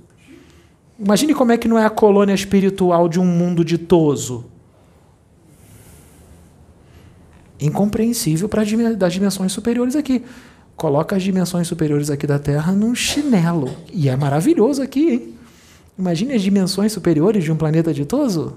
Imagine 0.99 1.35
como 1.35 1.53
é 1.53 1.59
que 1.59 1.69
não 1.69 1.79
é 1.79 1.85
a 1.85 1.91
colônia 1.91 2.33
espiritual 2.33 3.11
de 3.11 3.21
um 3.21 3.27
mundo 3.27 3.63
ditoso. 3.63 4.47
Incompreensível 7.61 8.49
para 8.49 8.65
das 8.97 9.13
dimensões 9.13 9.53
superiores 9.53 9.95
aqui. 9.95 10.25
Coloca 10.75 11.15
as 11.15 11.23
dimensões 11.23 11.69
superiores 11.69 12.09
aqui 12.09 12.27
da 12.27 12.39
Terra 12.39 12.73
num 12.73 12.95
chinelo. 12.95 13.77
E 13.93 14.09
é 14.09 14.17
maravilhoso 14.17 14.81
aqui, 14.81 15.11
hein? 15.11 15.35
Imagine 15.99 16.33
as 16.33 16.41
dimensões 16.41 16.91
superiores 16.91 17.45
de 17.45 17.53
um 17.53 17.57
planeta 17.57 17.93
ditoso. 17.93 18.55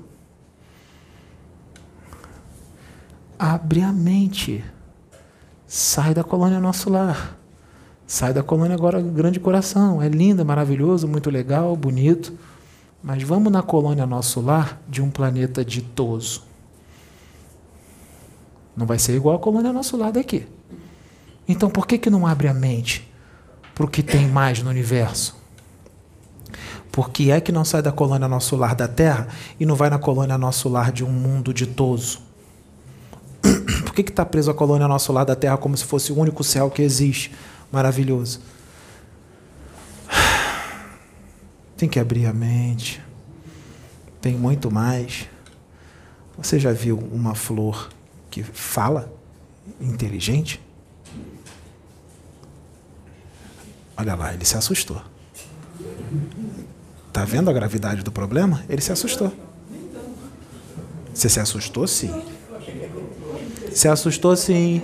Abre 3.37 3.81
a 3.81 3.91
mente. 3.91 4.63
Sai 5.67 6.13
da 6.13 6.23
colônia 6.23 6.59
Nosso 6.59 6.89
Lar. 6.89 7.37
Sai 8.05 8.33
da 8.33 8.43
colônia 8.43 8.75
agora 8.75 9.01
Grande 9.01 9.39
Coração. 9.39 10.01
É 10.01 10.07
linda, 10.07 10.43
maravilhoso, 10.43 11.07
muito 11.07 11.29
legal, 11.29 11.75
bonito. 11.75 12.33
Mas 13.01 13.23
vamos 13.23 13.51
na 13.51 13.63
colônia 13.63 14.05
Nosso 14.05 14.41
Lar 14.41 14.79
de 14.87 15.01
um 15.01 15.09
planeta 15.09 15.65
ditoso. 15.65 16.43
Não 18.77 18.85
vai 18.85 18.99
ser 18.99 19.15
igual 19.15 19.35
a 19.35 19.39
colônia 19.39 19.73
Nosso 19.73 19.97
Lar 19.97 20.11
daqui. 20.11 20.45
Então 21.47 21.69
por 21.69 21.87
que, 21.87 21.97
que 21.97 22.09
não 22.09 22.27
abre 22.27 22.47
a 22.47 22.53
mente 22.53 23.11
para 23.73 23.85
o 23.85 23.89
que 23.89 24.03
tem 24.03 24.27
mais 24.27 24.61
no 24.61 24.69
universo? 24.69 25.35
Por 26.91 27.09
que 27.09 27.31
é 27.31 27.41
que 27.41 27.51
não 27.51 27.65
sai 27.65 27.81
da 27.81 27.91
colônia 27.91 28.27
Nosso 28.27 28.55
Lar 28.55 28.75
da 28.75 28.87
Terra 28.87 29.27
e 29.59 29.65
não 29.65 29.75
vai 29.75 29.89
na 29.89 29.99
colônia 29.99 30.37
Nosso 30.37 30.69
Lar 30.69 30.91
de 30.91 31.03
um 31.03 31.11
mundo 31.11 31.53
ditoso? 31.53 32.24
Que 33.93 34.01
está 34.01 34.25
preso 34.25 34.51
a 34.51 34.53
colônia 34.53 34.85
ao 34.85 34.89
nosso 34.89 35.11
lado 35.13 35.27
da 35.27 35.35
Terra 35.35 35.57
como 35.57 35.75
se 35.77 35.85
fosse 35.85 36.11
o 36.11 36.17
único 36.17 36.43
céu 36.43 36.69
que 36.69 36.81
existe? 36.81 37.31
Maravilhoso. 37.71 38.41
Tem 41.77 41.89
que 41.89 41.99
abrir 41.99 42.25
a 42.25 42.33
mente. 42.33 43.01
Tem 44.21 44.35
muito 44.35 44.71
mais. 44.71 45.27
Você 46.37 46.59
já 46.59 46.71
viu 46.71 46.97
uma 46.97 47.35
flor 47.35 47.89
que 48.29 48.43
fala 48.43 49.11
inteligente? 49.79 50.61
Olha 53.97 54.15
lá, 54.15 54.33
ele 54.33 54.43
se 54.43 54.57
assustou. 54.57 55.01
Tá 57.13 57.23
vendo 57.23 57.49
a 57.49 57.53
gravidade 57.53 58.03
do 58.03 58.11
problema? 58.11 58.63
Ele 58.67 58.81
se 58.81 58.91
assustou. 58.91 59.33
Você 61.13 61.29
se 61.29 61.39
assustou, 61.39 61.87
sim. 61.87 62.11
Se 63.75 63.89
assustou 63.89 64.37
sim. 64.37 64.81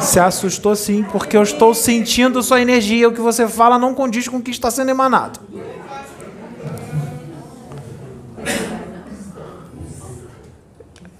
Se 0.00 0.18
assustou 0.18 0.74
sim, 0.74 1.04
porque 1.04 1.36
eu 1.36 1.44
estou 1.44 1.72
sentindo 1.72 2.42
sua 2.42 2.60
energia. 2.60 3.08
O 3.08 3.12
que 3.12 3.20
você 3.20 3.46
fala 3.46 3.78
não 3.78 3.94
condiz 3.94 4.26
com 4.26 4.38
o 4.38 4.42
que 4.42 4.50
está 4.50 4.68
sendo 4.68 4.90
emanado. 4.90 5.38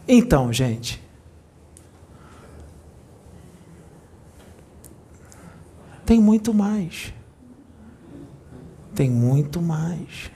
Então, 0.09 0.53
gente. 0.53 1.01
Tem 6.05 6.21
muito 6.21 6.53
mais. 6.53 7.15
Tem 8.97 9.09
muito 9.09 9.63
mais. 9.63 10.33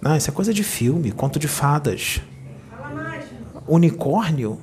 Não, 0.00 0.16
isso 0.16 0.30
é 0.30 0.32
coisa 0.32 0.54
de 0.54 0.64
filme, 0.64 1.12
conto 1.12 1.38
de 1.38 1.46
fadas 1.46 2.22
unicórnio, 3.66 4.60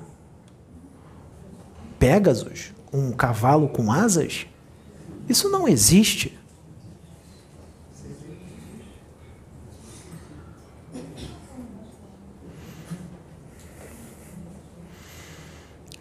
Pegasus, 1.98 2.74
um 2.92 3.12
cavalo 3.12 3.70
com 3.70 3.92
asas? 3.92 4.46
Isso 5.28 5.50
não 5.50 5.68
existe. 5.68 6.38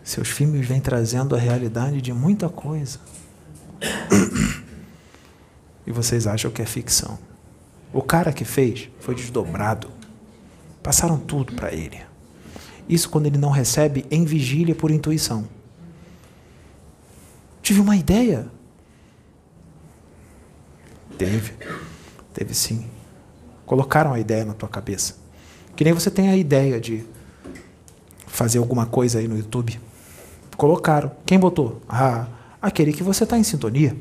Seus 0.03 0.29
filmes 0.29 0.67
vêm 0.67 0.81
trazendo 0.81 1.37
a 1.37 1.39
realidade 1.39 2.01
de 2.01 2.13
muita 2.13 2.49
coisa. 2.49 2.99
E 5.87 5.91
vocês 5.91 6.27
acham 6.27 6.51
que 6.51 6.61
é 6.61 6.67
ficção. 6.67 7.19
O 7.95 8.03
cara 8.03 8.31
que 8.31 8.45
fez 8.45 8.91
foi 9.01 9.15
desdobrado. 9.15 9.91
Passaram 10.83 11.17
tudo 11.17 11.55
para 11.55 11.73
ele. 11.73 12.08
Isso 12.89 13.11
quando 13.11 13.27
ele 13.27 13.39
não 13.39 13.51
recebe 13.51 14.07
em 14.11 14.25
vigília 14.25 14.75
por 14.75 14.91
intuição. 14.91 15.47
Tive 17.61 17.81
uma 17.81 17.97
ideia. 17.97 18.47
Teve. 21.19 21.53
Teve 22.33 22.55
sim. 22.55 22.87
Colocaram 23.67 24.15
a 24.15 24.19
ideia 24.21 24.45
na 24.45 24.55
tua 24.55 24.69
cabeça. 24.69 25.17
Que 25.77 25.85
nem 25.85 25.93
você 25.93 26.11
tem 26.11 26.31
a 26.31 26.37
ideia 26.37 26.81
de 26.81 27.05
fazer 28.27 28.59
alguma 28.59 28.87
coisa 28.87 29.19
aí 29.19 29.29
no 29.29 29.37
YouTube. 29.37 29.79
Colocaram. 30.57 31.13
Quem 31.27 31.39
botou? 31.39 31.83
Ah, 31.87 32.27
aquele 32.63 32.93
que 32.93 33.03
você 33.03 33.25
está 33.25 33.37
em 33.37 33.43
sintonia. 33.43 33.97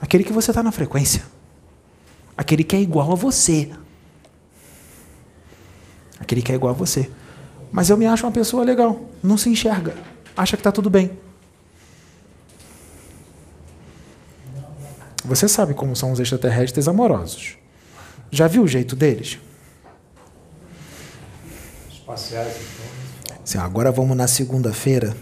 Aquele 0.00 0.24
que 0.24 0.32
você 0.32 0.50
está 0.50 0.62
na 0.62 0.72
frequência. 0.72 1.22
Aquele 2.36 2.64
que 2.64 2.74
é 2.74 2.80
igual 2.80 3.12
a 3.12 3.14
você. 3.14 3.70
Aquele 6.18 6.42
que 6.42 6.50
é 6.50 6.56
igual 6.56 6.74
a 6.74 6.76
você. 6.76 7.10
Mas 7.74 7.90
eu 7.90 7.96
me 7.96 8.06
acho 8.06 8.24
uma 8.24 8.30
pessoa 8.30 8.62
legal, 8.62 9.00
não 9.20 9.36
se 9.36 9.48
enxerga, 9.48 9.96
acha 10.36 10.56
que 10.56 10.60
está 10.60 10.70
tudo 10.70 10.88
bem. 10.88 11.10
Você 15.24 15.48
sabe 15.48 15.74
como 15.74 15.96
são 15.96 16.12
os 16.12 16.20
extraterrestres 16.20 16.86
amorosos. 16.86 17.58
Já 18.30 18.46
viu 18.46 18.62
o 18.62 18.68
jeito 18.68 18.94
deles? 18.94 19.40
Espaciais, 21.90 22.54
então. 22.58 23.36
Sim, 23.44 23.58
agora 23.58 23.90
vamos 23.90 24.16
na 24.16 24.28
segunda-feira, 24.28 25.16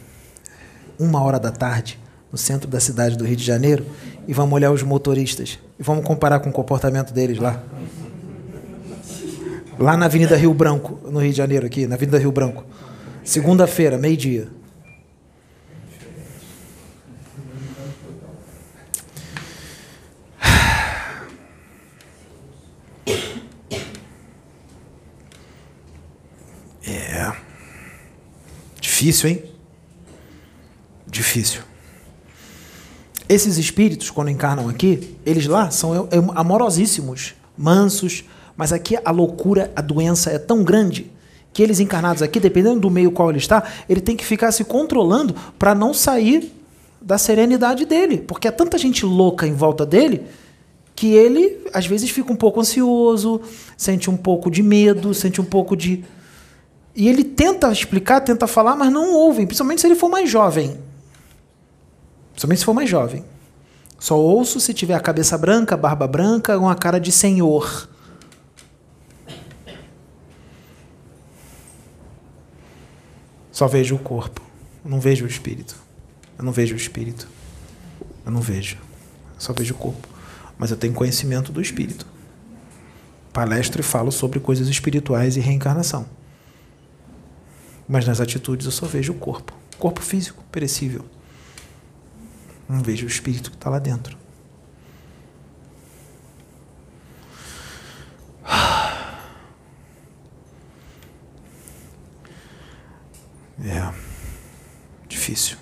uma 0.98 1.22
hora 1.22 1.40
da 1.40 1.50
tarde, 1.50 1.98
no 2.31 2.36
centro 2.36 2.68
da 2.68 2.81
cidade 2.81 3.16
do 3.16 3.24
Rio 3.24 3.36
de 3.36 3.44
Janeiro, 3.44 3.86
e 4.28 4.34
vamos 4.34 4.52
olhar 4.52 4.70
os 4.70 4.82
motoristas. 4.82 5.58
E 5.78 5.82
vamos 5.82 6.05
comparar 6.05 6.40
com 6.40 6.50
o 6.50 6.52
comportamento 6.52 7.14
deles 7.14 7.39
lá. 7.39 7.62
Lá 9.83 9.97
na 9.97 10.07
Avenida 10.07 10.36
Rio 10.36 10.55
Branco, 10.55 10.97
no 11.11 11.19
Rio 11.19 11.33
de 11.33 11.36
Janeiro, 11.36 11.67
aqui, 11.67 11.89
na 11.89 11.97
Avenida 11.97 12.17
Rio 12.17 12.31
Branco. 12.31 12.65
Segunda-feira, 13.25 13.99
meio-dia. 13.99 14.47
É. 26.86 27.33
Difícil, 28.81 29.31
hein? 29.31 29.44
Difícil. 31.09 31.62
Esses 33.28 33.59
espíritos, 33.59 34.11
quando 34.11 34.31
encarnam 34.31 34.69
aqui, 34.69 35.17
eles 35.27 35.49
lá 35.49 35.73
são 35.73 36.09
amorosíssimos, 36.36 37.35
mansos, 37.59 38.23
mas 38.62 38.73
aqui 38.73 38.97
a 39.05 39.10
loucura, 39.10 39.73
a 39.74 39.81
doença 39.81 40.31
é 40.31 40.39
tão 40.39 40.62
grande 40.62 41.10
que 41.52 41.60
eles 41.65 41.81
encarnados 41.81 42.23
aqui, 42.23 42.39
dependendo 42.39 42.78
do 42.78 42.89
meio 42.89 43.10
qual 43.10 43.28
ele 43.28 43.41
está, 43.41 43.65
ele 43.89 44.00
tem 44.00 44.16
que 44.16 44.24
ficar 44.24 44.52
se 44.52 44.62
controlando 44.62 45.34
para 45.58 45.74
não 45.74 45.92
sair 45.92 46.52
da 47.00 47.18
serenidade 47.18 47.84
dele, 47.84 48.18
porque 48.18 48.47
há 48.47 48.52
tanta 48.52 48.78
gente 48.78 49.05
louca 49.05 49.49
em 49.49 49.52
volta 49.52 49.84
dele 49.84 50.23
que 50.94 51.08
ele 51.08 51.66
às 51.74 51.86
vezes 51.86 52.08
fica 52.10 52.32
um 52.32 52.36
pouco 52.36 52.60
ansioso, 52.60 53.41
sente 53.76 54.08
um 54.08 54.16
pouco 54.16 54.49
de 54.49 54.62
medo, 54.62 55.12
sente 55.12 55.41
um 55.41 55.44
pouco 55.44 55.76
de 55.76 56.05
e 56.94 57.08
ele 57.08 57.24
tenta 57.24 57.68
explicar, 57.73 58.20
tenta 58.20 58.47
falar, 58.47 58.76
mas 58.76 58.92
não 58.92 59.12
ouvem, 59.12 59.44
principalmente 59.44 59.81
se 59.81 59.89
ele 59.89 59.97
for 59.97 60.08
mais 60.08 60.31
jovem. 60.31 60.78
Principalmente 62.31 62.58
se 62.60 62.65
for 62.65 62.74
mais 62.74 62.89
jovem. 62.89 63.24
Só 63.99 64.16
ouço 64.16 64.60
se 64.60 64.73
tiver 64.73 64.94
a 64.94 65.00
cabeça 65.00 65.36
branca, 65.36 65.76
barba 65.76 66.07
branca, 66.07 66.57
uma 66.57 66.76
cara 66.76 67.00
de 67.00 67.10
senhor. 67.10 67.89
Só 73.52 73.68
vejo 73.68 73.94
o 73.94 73.98
corpo. 73.98 74.40
Eu 74.82 74.90
não 74.90 74.98
vejo 74.98 75.26
o 75.26 75.28
espírito. 75.28 75.76
Eu 76.39 76.44
não 76.44 76.50
vejo 76.50 76.74
o 76.74 76.76
espírito. 76.76 77.28
Eu 78.24 78.32
não 78.32 78.40
vejo. 78.40 78.76
Eu 79.34 79.40
só 79.40 79.52
vejo 79.52 79.74
o 79.74 79.76
corpo. 79.76 80.08
Mas 80.58 80.70
eu 80.70 80.76
tenho 80.76 80.94
conhecimento 80.94 81.52
do 81.52 81.60
espírito. 81.60 82.06
Palestro 83.32 83.81
e 83.81 83.84
falo 83.84 84.10
sobre 84.10 84.40
coisas 84.40 84.68
espirituais 84.68 85.36
e 85.36 85.40
reencarnação. 85.40 86.06
Mas 87.86 88.06
nas 88.06 88.20
atitudes 88.20 88.64
eu 88.64 88.72
só 88.72 88.86
vejo 88.86 89.12
o 89.12 89.16
corpo. 89.16 89.52
Corpo 89.78 90.00
físico, 90.00 90.42
perecível. 90.50 91.05
Não 92.68 92.81
vejo 92.81 93.05
o 93.05 93.08
espírito 93.08 93.50
que 93.50 93.56
está 93.56 93.68
lá 93.68 93.78
dentro. 93.78 94.16
É 103.64 103.92
difícil. 105.08 105.56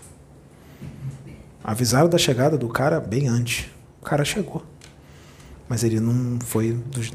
Avisaram 1.81 2.11
da 2.11 2.19
chegada 2.19 2.59
do 2.59 2.69
cara 2.69 3.01
bem 3.01 3.27
antes. 3.27 3.71
O 4.03 4.05
cara 4.05 4.23
chegou. 4.23 4.63
Mas 5.67 5.83
ele 5.83 5.99
não 5.99 6.39
foi 6.39 6.75
dos, 6.75 7.11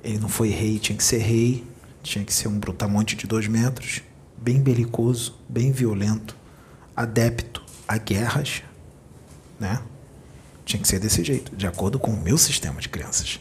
ele 0.00 0.18
não 0.20 0.28
foi 0.28 0.48
rei, 0.50 0.78
tinha 0.78 0.96
que 0.96 1.02
ser 1.02 1.18
rei, 1.18 1.66
tinha 2.00 2.24
que 2.24 2.32
ser 2.32 2.46
um 2.46 2.56
brutamonte 2.56 3.16
de 3.16 3.26
dois 3.26 3.48
metros, 3.48 4.00
bem 4.38 4.62
belicoso, 4.62 5.36
bem 5.48 5.72
violento, 5.72 6.36
adepto 6.94 7.64
a 7.88 7.98
guerras, 7.98 8.62
né? 9.58 9.82
Tinha 10.64 10.80
que 10.80 10.86
ser 10.86 11.00
desse 11.00 11.24
jeito, 11.24 11.56
de 11.56 11.66
acordo 11.66 11.98
com 11.98 12.12
o 12.12 12.22
meu 12.22 12.38
sistema 12.38 12.80
de 12.80 12.88
crenças. 12.88 13.40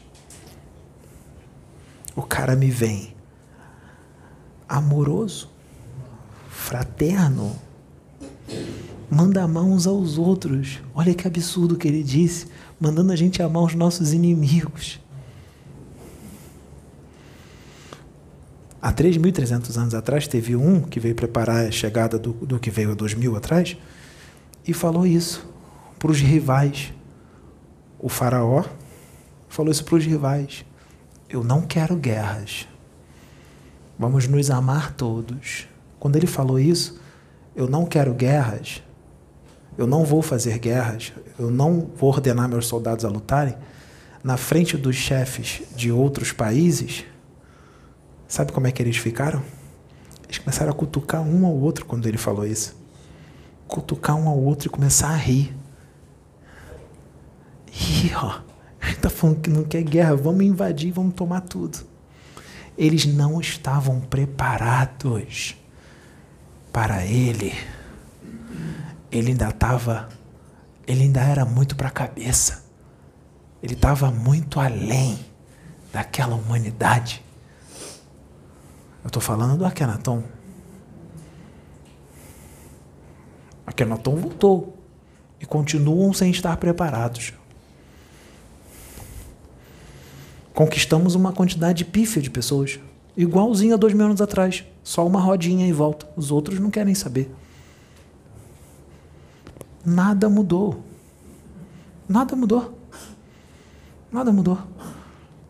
O 2.15 2.23
cara 2.23 2.55
me 2.55 2.71
vem 2.71 3.15
amoroso, 4.67 5.47
fraterno, 6.49 7.55
manda 9.14 9.43
amar 9.43 9.64
uns 9.64 9.85
aos 9.85 10.17
outros. 10.17 10.82
Olha 10.93 11.14
que 11.14 11.27
absurdo 11.27 11.77
que 11.77 11.88
ele 11.88 12.03
disse, 12.03 12.48
mandando 12.80 13.14
a 13.14 13.16
gente 13.16 13.42
amar 13.42 13.64
os 13.64 13.75
nossos 13.75 14.11
inimigos. 14.11 15.00
Há 18.82 18.92
3.300 18.92 19.77
anos 19.77 19.93
atrás, 19.93 20.27
teve 20.27 20.56
um 20.56 20.82
que 20.82 21.00
veio 21.00 21.16
preparar 21.16 21.67
a 21.67 21.72
chegada 21.72 22.19
do, 22.19 22.33
do 22.33 22.59
que 22.59 22.69
veio 22.69 22.92
há 22.92 22.95
2.000 22.95 23.38
atrás 23.38 23.77
e 24.67 24.74
falou 24.74 25.06
isso 25.06 25.48
para 25.98 26.11
os 26.11 26.19
rivais. 26.19 26.92
O 27.98 28.09
Faraó 28.09 28.66
falou 29.48 29.72
isso 29.72 29.85
para 29.85 29.95
os 29.95 30.06
rivais. 30.06 30.66
Eu 31.30 31.43
não 31.43 31.61
quero 31.61 31.95
guerras. 31.95 32.67
Vamos 33.98 34.27
nos 34.27 34.50
amar 34.51 34.92
todos. 34.93 35.66
Quando 35.98 36.17
ele 36.17 36.27
falou 36.27 36.59
isso, 36.59 37.00
eu 37.56 37.69
não 37.69 37.85
quero 37.85 38.14
guerras, 38.14 38.83
eu 39.77 39.88
não 39.88 40.06
vou 40.06 40.22
fazer 40.22 40.60
guerras, 40.60 41.14
eu 41.38 41.50
não 41.50 41.90
vou 41.95 42.10
ordenar 42.10 42.48
meus 42.48 42.68
soldados 42.68 43.06
a 43.06 43.10
lutarem, 43.10 43.56
na 44.24 44.38
frente 44.38 44.77
dos 44.77 44.95
chefes 44.95 45.64
de 45.76 45.92
outros 45.92 46.32
países, 46.32 47.03
sabe 48.27 48.52
como 48.52 48.68
é 48.68 48.72
que 48.72 48.82
eles 48.82 48.98
ficaram? 48.98 49.43
Eles 50.26 50.38
começaram 50.38 50.72
a 50.72 50.76
cutucar 50.76 51.22
um 51.22 51.45
ao 51.45 51.53
outro 51.53 51.85
quando 51.85 52.08
ele 52.08 52.18
falou 52.18 52.45
isso. 52.45 52.76
Cutucar 53.68 54.16
um 54.16 54.27
ao 54.30 54.38
outro 54.38 54.68
e 54.68 54.69
começar 54.69 55.10
a 55.10 55.16
rir. 55.16 55.56
Ih, 57.72 58.11
ó, 58.16 58.40
está 58.82 59.10
falando 59.11 59.42
que 59.42 59.50
não 59.50 59.64
quer 59.64 59.84
guerra, 59.84 60.16
vamos 60.16 60.43
invadir, 60.43 60.92
vamos 60.92 61.14
tomar 61.14 61.42
tudo. 61.42 61.80
Eles 62.77 63.06
não 63.06 63.40
estavam 63.42 64.00
preparados 64.00 65.56
para 66.72 67.06
ele, 67.06 67.53
ele 69.14 69.30
ainda 69.30 69.50
estava, 69.50 70.09
ele 70.88 71.03
ainda 71.03 71.22
era 71.22 71.45
muito 71.45 71.75
para 71.75 71.88
a 71.88 71.92
cabeça. 71.92 72.66
Ele 73.61 73.75
estava 73.75 74.09
muito 74.09 74.59
além 74.59 75.19
daquela 75.92 76.35
humanidade. 76.35 77.24
Eu 79.03 79.08
estou 79.08 79.22
falando 79.22 79.58
do 79.58 79.66
Akenaton. 79.66 80.24
Akenaton 83.67 84.16
voltou 84.16 84.77
e 85.40 85.45
continuam 85.45 86.11
sem 86.11 86.32
estar 86.32 86.58
preparados. 86.58 87.33
Conquistamos 90.53 91.14
uma 91.14 91.32
quantidade 91.32 91.85
pífia 91.85 92.22
de 92.22 92.30
pessoas, 92.30 92.80
igualzinha 93.16 93.75
a 93.75 93.77
dois 93.77 93.93
mil 93.93 94.06
anos 94.06 94.22
atrás. 94.22 94.66
Só 94.83 95.06
uma 95.06 95.19
rodinha 95.19 95.67
e 95.67 95.72
volta. 95.72 96.08
Os 96.16 96.32
outros 96.32 96.59
não 96.59 96.72
querem 96.72 96.95
saber. 96.95 97.32
Nada 99.85 100.29
mudou. 100.29 100.81
Nada 102.07 102.35
mudou. 102.35 102.79
Nada 104.11 104.31
mudou. 104.31 104.57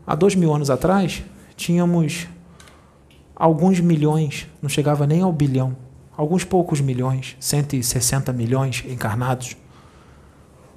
Há 0.05 0.15
dois 0.15 0.35
mil 0.35 0.53
anos 0.53 0.69
atrás, 0.69 1.23
tínhamos 1.55 2.27
alguns 3.35 3.79
milhões, 3.79 4.47
não 4.61 4.69
chegava 4.69 5.05
nem 5.05 5.21
ao 5.21 5.31
bilhão, 5.31 5.75
alguns 6.15 6.43
poucos 6.43 6.81
milhões, 6.81 7.35
160 7.39 8.33
milhões 8.33 8.83
encarnados. 8.87 9.55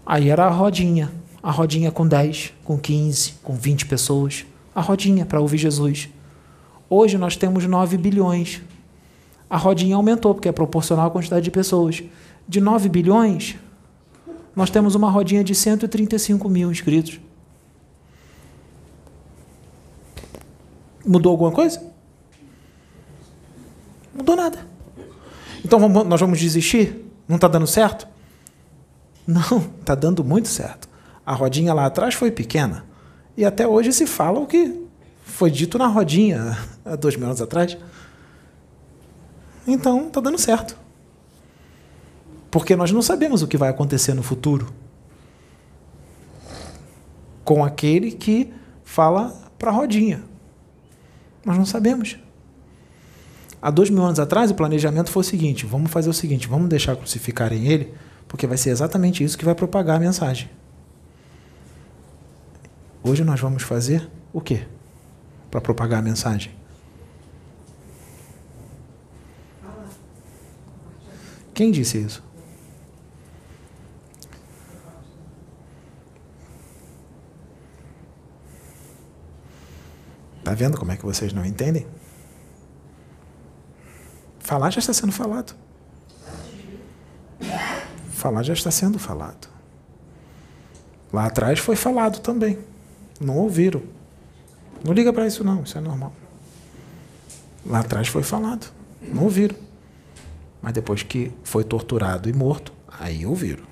Aí 0.05 0.29
era 0.29 0.47
a 0.47 0.51
rodinha, 0.51 1.13
a 1.43 1.51
rodinha 1.51 1.91
com 1.91 2.07
10, 2.07 2.53
com 2.65 2.79
15, 2.79 3.35
com 3.43 3.55
20 3.55 3.87
pessoas, 3.87 4.45
a 4.75 4.81
rodinha 4.81 5.25
para 5.25 5.41
ouvir 5.41 5.59
Jesus. 5.59 6.09
Hoje 6.89 7.19
nós 7.19 7.37
temos 7.37 7.67
9 7.67 7.97
bilhões. 7.97 8.61
A 9.49 9.57
rodinha 9.57 9.97
aumentou, 9.97 10.35
porque 10.35 10.49
é 10.49 10.53
proporcional 10.53 11.07
à 11.07 11.11
quantidade 11.11 11.45
de 11.45 11.51
pessoas. 11.51 12.03
De 12.49 12.61
9 12.61 12.89
bilhões, 12.89 13.57
nós 14.55 14.71
temos 14.71 14.95
uma 14.95 15.11
rodinha 15.11 15.45
de 15.45 15.55
135 15.55 16.49
mil 16.49 16.71
inscritos. 16.71 17.21
Mudou 21.05 21.31
alguma 21.31 21.53
coisa? 21.53 21.83
Mudou 24.15 24.35
nada. 24.35 24.67
Então 25.65 25.79
vamos, 25.79 26.07
nós 26.07 26.21
vamos 26.21 26.41
desistir? 26.41 27.05
Não 27.29 27.37
está 27.37 27.49
dando 27.49 27.67
certo? 27.67 28.09
Não, 29.27 29.71
está 29.81 29.95
dando 29.97 30.25
muito 30.25 30.49
certo. 30.49 30.89
A 31.25 31.35
rodinha 31.35 31.75
lá 31.75 31.87
atrás 31.87 32.15
foi 32.15 32.31
pequena. 32.31 32.85
E 33.37 33.45
até 33.45 33.67
hoje 33.67 33.93
se 33.93 34.07
fala 34.07 34.41
o 34.41 34.47
que 34.47 34.81
foi 35.23 35.51
dito 35.51 35.77
na 35.77 35.87
rodinha 35.87 36.57
há 36.85 36.97
dois 36.97 37.17
mil 37.17 37.27
anos 37.27 37.43
atrás. 37.43 37.77
Então, 39.67 40.07
está 40.07 40.21
dando 40.21 40.39
certo. 40.39 40.86
Porque 42.57 42.75
nós 42.75 42.91
não 42.91 43.03
sabemos 43.03 43.43
o 43.43 43.47
que 43.47 43.59
vai 43.59 43.69
acontecer 43.69 44.15
no 44.15 44.23
futuro 44.23 44.73
com 47.45 47.63
aquele 47.63 48.11
que 48.13 48.51
fala 48.83 49.29
para 49.59 49.71
a 49.71 49.75
rodinha. 49.75 50.23
Nós 51.45 51.59
não 51.59 51.67
sabemos. 51.67 52.17
Há 53.61 53.71
dois 53.71 53.91
mil 53.91 54.03
anos 54.03 54.19
atrás, 54.19 54.51
o 54.51 54.55
planejamento 54.55 55.11
foi 55.11 55.21
o 55.21 55.25
seguinte: 55.25 55.67
vamos 55.67 55.91
fazer 55.91 56.09
o 56.09 56.15
seguinte, 56.15 56.49
vamos 56.49 56.71
deixar 56.71 56.97
crucificarem 56.97 57.67
ele, 57.67 57.93
porque 58.27 58.47
vai 58.47 58.57
ser 58.57 58.71
exatamente 58.71 59.23
isso 59.23 59.37
que 59.37 59.45
vai 59.45 59.55
propagar 59.55 59.97
a 59.97 60.01
mensagem. 60.01 60.49
Hoje 63.03 63.23
nós 63.23 63.39
vamos 63.39 63.65
fazer 63.65 64.09
o 64.33 64.41
quê? 64.41 64.67
para 65.51 65.61
propagar 65.61 65.99
a 65.99 66.03
mensagem? 66.03 66.53
Quem 71.53 71.71
disse 71.71 71.99
isso? 71.99 72.26
Tá 80.47 80.55
vendo 80.55 80.79
como 80.79 80.93
é 80.93 80.97
que 80.97 81.05
vocês 81.05 81.33
não 81.33 81.45
entendem? 81.45 81.85
Falar 84.39 84.71
já 84.71 84.79
está 84.79 84.93
sendo 84.93 85.11
falado. 85.11 85.57
Falar 88.11 88.45
já 88.45 88.53
está 88.53 88.71
sendo 88.71 88.97
falado. 88.97 89.49
Lá 91.13 91.27
atrás 91.27 91.59
foi 91.59 91.75
falado 91.75 92.21
também. 92.21 92.61
Não 93.21 93.39
ouviram. 93.39 93.83
Não 94.85 94.93
liga 94.93 95.13
para 95.13 95.27
isso 95.27 95.43
não, 95.43 95.65
isso 95.65 95.77
é 95.77 95.81
normal. 95.81 96.13
Lá 97.67 97.81
atrás 97.81 98.07
foi 98.07 98.23
falado. 98.23 98.73
Não 99.03 99.25
ouviram. 99.25 99.57
Mas 100.63 100.75
depois 100.75 101.03
que 101.03 101.33
foi 101.43 101.65
torturado 101.65 102.29
e 102.29 102.33
morto, 102.33 102.73
aí 103.01 103.27
ouviram. 103.27 103.65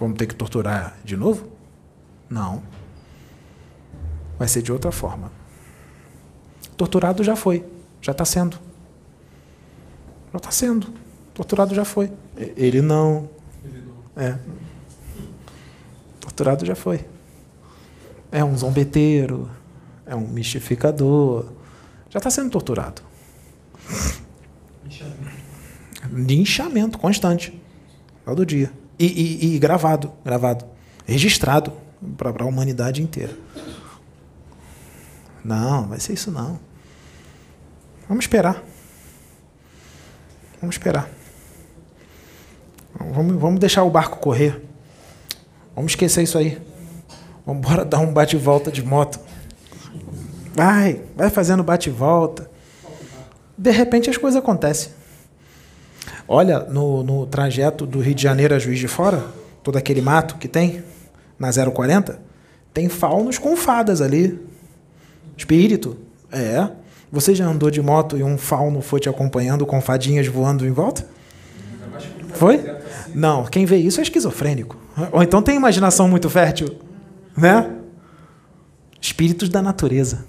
Vamos 0.00 0.18
ter 0.18 0.26
que 0.26 0.34
torturar 0.34 0.96
de 1.04 1.16
novo? 1.16 1.48
Não. 2.28 2.73
Vai 4.38 4.48
ser 4.48 4.62
de 4.62 4.72
outra 4.72 4.90
forma. 4.90 5.30
Torturado 6.76 7.22
já 7.22 7.36
foi, 7.36 7.64
já 8.00 8.12
está 8.12 8.24
sendo. 8.24 8.58
Já 10.32 10.38
está 10.38 10.50
sendo. 10.50 10.88
Torturado 11.32 11.74
já 11.74 11.84
foi. 11.84 12.10
Ele 12.36 12.80
não. 12.80 13.28
É. 14.16 14.36
Torturado 16.20 16.64
já 16.66 16.74
foi. 16.74 17.04
É 18.32 18.44
um 18.44 18.56
zombeteiro, 18.56 19.48
é 20.06 20.14
um 20.14 20.26
mistificador. 20.26 21.46
Já 22.10 22.18
está 22.18 22.30
sendo 22.30 22.50
torturado. 22.50 23.02
Linchamento 26.12 26.98
constante. 26.98 27.60
Todo 28.24 28.44
dia. 28.44 28.72
E, 28.98 29.06
e, 29.06 29.54
e 29.54 29.58
gravado, 29.58 30.12
gravado. 30.24 30.64
Registrado 31.06 31.72
para 32.16 32.42
a 32.42 32.46
humanidade 32.46 33.02
inteira. 33.02 33.36
Não, 35.44 35.86
vai 35.88 36.00
ser 36.00 36.14
isso 36.14 36.30
não. 36.30 36.58
Vamos 38.08 38.24
esperar. 38.24 38.62
Vamos 40.60 40.76
esperar. 40.76 41.08
Vamos, 42.98 43.34
vamos 43.40 43.60
deixar 43.60 43.82
o 43.82 43.90
barco 43.90 44.18
correr. 44.18 44.62
Vamos 45.74 45.92
esquecer 45.92 46.22
isso 46.22 46.38
aí. 46.38 46.60
Vamos 47.44 47.62
embora 47.62 47.84
dar 47.84 47.98
um 47.98 48.12
bate-volta 48.12 48.72
de 48.72 48.82
moto. 48.82 49.20
Vai, 50.54 51.02
vai 51.14 51.28
fazendo 51.28 51.62
bate-volta. 51.62 52.50
De 53.56 53.70
repente 53.70 54.08
as 54.08 54.16
coisas 54.16 54.40
acontecem. 54.40 54.92
Olha, 56.26 56.60
no, 56.60 57.02
no 57.02 57.26
trajeto 57.26 57.84
do 57.84 58.00
Rio 58.00 58.14
de 58.14 58.22
Janeiro 58.22 58.54
a 58.54 58.58
Juiz 58.58 58.78
de 58.78 58.88
Fora, 58.88 59.22
todo 59.62 59.76
aquele 59.76 60.00
mato 60.00 60.36
que 60.36 60.48
tem, 60.48 60.82
na 61.38 61.50
040, 61.52 62.18
tem 62.72 62.88
faunos 62.88 63.36
com 63.36 63.56
fadas 63.56 64.00
ali. 64.00 64.40
Espírito. 65.36 65.96
É. 66.30 66.68
Você 67.10 67.34
já 67.34 67.46
andou 67.46 67.70
de 67.70 67.80
moto 67.80 68.16
e 68.16 68.22
um 68.22 68.36
fauno 68.36 68.80
foi 68.80 68.98
te 68.98 69.08
acompanhando 69.08 69.64
com 69.64 69.80
fadinhas 69.80 70.26
voando 70.26 70.66
em 70.66 70.72
volta? 70.72 71.06
Foi? 72.34 72.60
Não, 73.14 73.44
quem 73.44 73.64
vê 73.64 73.76
isso 73.76 74.00
é 74.00 74.02
esquizofrênico. 74.02 74.76
Ou 75.12 75.22
então 75.22 75.40
tem 75.40 75.54
imaginação 75.54 76.08
muito 76.08 76.28
fértil, 76.28 76.76
né? 77.36 77.70
Espíritos 79.00 79.48
da 79.48 79.62
natureza. 79.62 80.24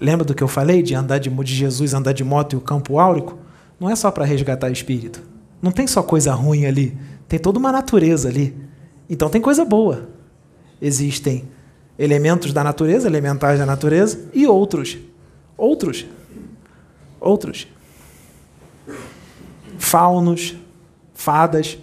Lembra 0.00 0.24
do 0.24 0.34
que 0.34 0.42
eu 0.42 0.48
falei 0.48 0.82
de 0.82 0.94
andar 0.94 1.18
de, 1.18 1.30
de 1.30 1.54
Jesus 1.54 1.94
andar 1.94 2.12
de 2.12 2.22
moto 2.22 2.52
e 2.52 2.56
o 2.56 2.60
campo 2.60 2.98
áurico? 2.98 3.38
Não 3.80 3.90
é 3.90 3.96
só 3.96 4.10
para 4.10 4.24
resgatar 4.24 4.70
espírito. 4.70 5.22
Não 5.60 5.72
tem 5.72 5.86
só 5.86 6.02
coisa 6.02 6.32
ruim 6.32 6.66
ali. 6.66 6.96
Tem 7.26 7.38
toda 7.38 7.58
uma 7.58 7.72
natureza 7.72 8.28
ali. 8.28 8.54
Então 9.08 9.28
tem 9.28 9.40
coisa 9.40 9.64
boa. 9.64 10.08
Existem 10.80 11.48
elementos 11.98 12.52
da 12.52 12.62
natureza, 12.62 13.06
elementais 13.06 13.58
da 13.58 13.66
natureza, 13.66 14.28
e 14.32 14.46
outros. 14.46 14.98
Outros. 15.56 16.06
Outros. 17.20 17.66
Faunos, 19.78 20.54
fadas. 21.14 21.78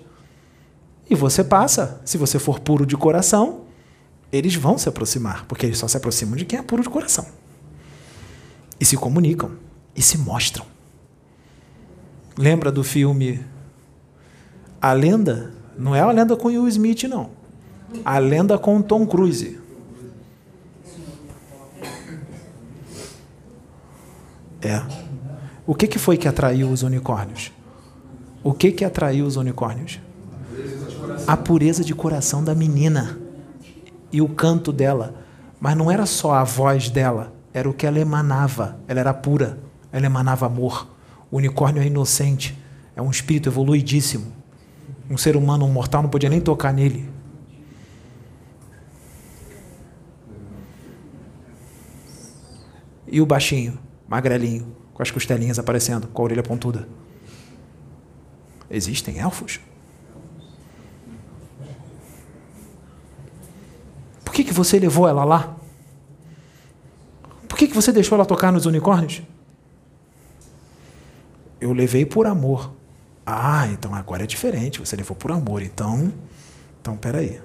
E 1.10 1.16
você 1.16 1.44
passa, 1.44 2.02
se 2.06 2.18
você 2.18 2.40
for 2.40 2.60
puro 2.60 2.86
de 2.86 2.96
coração, 2.96 3.62
eles 4.32 4.56
vão 4.56 4.78
se 4.78 4.90
aproximar, 4.90 5.46
porque 5.46 5.66
eles 5.66 5.78
só 5.78 5.88
se 5.88 5.98
aproximam 5.98 6.36
de 6.36 6.46
quem 6.46 6.60
é 6.60 6.62
puro 6.62 6.82
de 6.82 6.90
coração. 6.90 7.26
E 8.80 8.86
se 8.86 8.98
comunicam, 8.98 9.52
e 9.96 10.02
se 10.02 10.18
mostram. 10.18 10.66
Lembra 12.38 12.72
do 12.72 12.84
filme 12.84 13.46
A 14.82 14.92
Lenda? 14.94 15.54
Não 15.78 15.96
é 15.96 16.02
a 16.02 16.12
lenda 16.12 16.36
com 16.36 16.50
Will 16.50 16.68
Smith, 16.68 17.04
não. 17.04 17.32
A 18.06 18.18
lenda 18.20 18.58
com 18.58 18.82
Tom 18.82 19.06
Cruise. 19.06 19.60
É. 24.64 24.82
O 25.68 25.76
que, 25.76 25.88
que 25.88 26.00
foi 26.00 26.18
que 26.18 26.28
atraiu 26.28 26.70
os 26.70 26.84
unicórnios? 26.84 27.52
O 28.44 28.54
que, 28.54 28.72
que 28.72 28.86
atraiu 28.86 29.26
os 29.26 29.36
unicórnios? 29.36 30.00
A 31.28 31.36
pureza 31.36 31.84
de 31.84 31.94
coração 31.94 32.44
da 32.44 32.56
menina 32.56 33.18
e 34.12 34.22
o 34.22 34.30
canto 34.30 34.72
dela. 34.72 35.16
Mas 35.60 35.76
não 35.78 35.90
era 35.90 36.06
só 36.06 36.34
a 36.34 36.44
voz 36.44 36.90
dela, 36.90 37.34
era 37.54 37.70
o 37.70 37.74
que 37.74 37.86
ela 37.86 38.00
emanava. 38.00 38.78
Ela 38.88 39.00
era 39.00 39.14
pura, 39.14 39.60
ela 39.92 40.06
emanava 40.06 40.46
amor. 40.46 40.88
O 41.32 41.38
unicórnio 41.38 41.82
é 41.82 41.88
inocente, 41.88 42.58
é 42.96 43.02
um 43.02 43.10
espírito 43.10 43.50
evoluidíssimo. 43.50 44.32
Um 45.10 45.18
ser 45.18 45.36
humano, 45.36 45.66
um 45.66 45.72
mortal, 45.72 46.02
não 46.02 46.10
podia 46.10 46.30
nem 46.30 46.42
tocar 46.42 46.74
nele. 46.74 47.10
E 53.08 53.22
o 53.22 53.26
baixinho? 53.26 53.78
Magrelinho, 54.08 54.76
com 54.94 55.02
as 55.02 55.12
costelinhas 55.12 55.60
aparecendo, 55.60 56.08
com 56.08 56.22
a 56.22 56.26
orelha 56.26 56.44
pontuda. 56.44 56.88
Existem 58.70 59.20
elfos? 59.20 59.60
Por 64.24 64.34
que, 64.34 64.44
que 64.44 64.54
você 64.54 64.80
levou 64.80 65.08
ela 65.08 65.24
lá? 65.24 65.56
Por 67.48 67.58
que, 67.58 67.68
que 67.68 67.76
você 67.76 67.92
deixou 67.92 68.16
ela 68.16 68.26
tocar 68.26 68.52
nos 68.52 68.66
unicórnios? 68.66 69.22
Eu 71.62 71.72
levei 71.72 72.04
por 72.06 72.26
amor. 72.26 72.74
Ah, 73.26 73.68
então 73.68 73.94
agora 73.94 74.24
é 74.24 74.28
diferente. 74.28 74.80
Você 74.80 74.96
levou 74.96 75.16
por 75.16 75.32
amor. 75.32 75.62
Então, 75.62 76.12
então 76.82 76.98
peraí. 76.98 77.40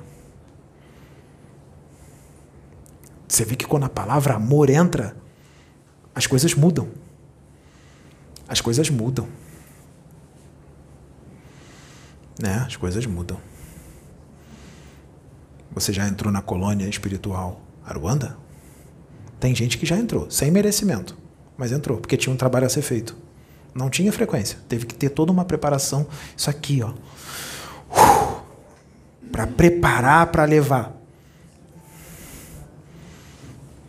Você 3.28 3.44
vê 3.44 3.54
que 3.54 3.66
quando 3.66 3.84
a 3.84 3.88
palavra 3.90 4.34
amor 4.34 4.70
entra, 4.70 5.14
as 6.14 6.26
coisas 6.26 6.54
mudam. 6.54 6.88
As 8.48 8.60
coisas 8.60 8.88
mudam. 8.90 9.28
Né? 12.40 12.64
As 12.66 12.76
coisas 12.76 13.04
mudam. 13.06 13.38
Você 15.72 15.92
já 15.92 16.08
entrou 16.08 16.32
na 16.32 16.40
colônia 16.40 16.88
espiritual 16.88 17.60
Aruanda? 17.84 18.36
Tem 19.38 19.54
gente 19.54 19.78
que 19.78 19.86
já 19.86 19.96
entrou, 19.96 20.28
sem 20.30 20.50
merecimento, 20.50 21.16
mas 21.56 21.70
entrou, 21.70 21.98
porque 21.98 22.16
tinha 22.16 22.32
um 22.32 22.36
trabalho 22.36 22.66
a 22.66 22.68
ser 22.68 22.82
feito. 22.82 23.16
Não 23.74 23.88
tinha 23.88 24.12
frequência, 24.12 24.58
teve 24.68 24.86
que 24.86 24.94
ter 24.94 25.10
toda 25.10 25.30
uma 25.30 25.44
preparação. 25.44 26.06
Isso 26.36 26.50
aqui, 26.50 26.82
ó. 26.82 26.92
Para 29.30 29.46
preparar 29.46 30.26
para 30.32 30.44
levar 30.44 30.97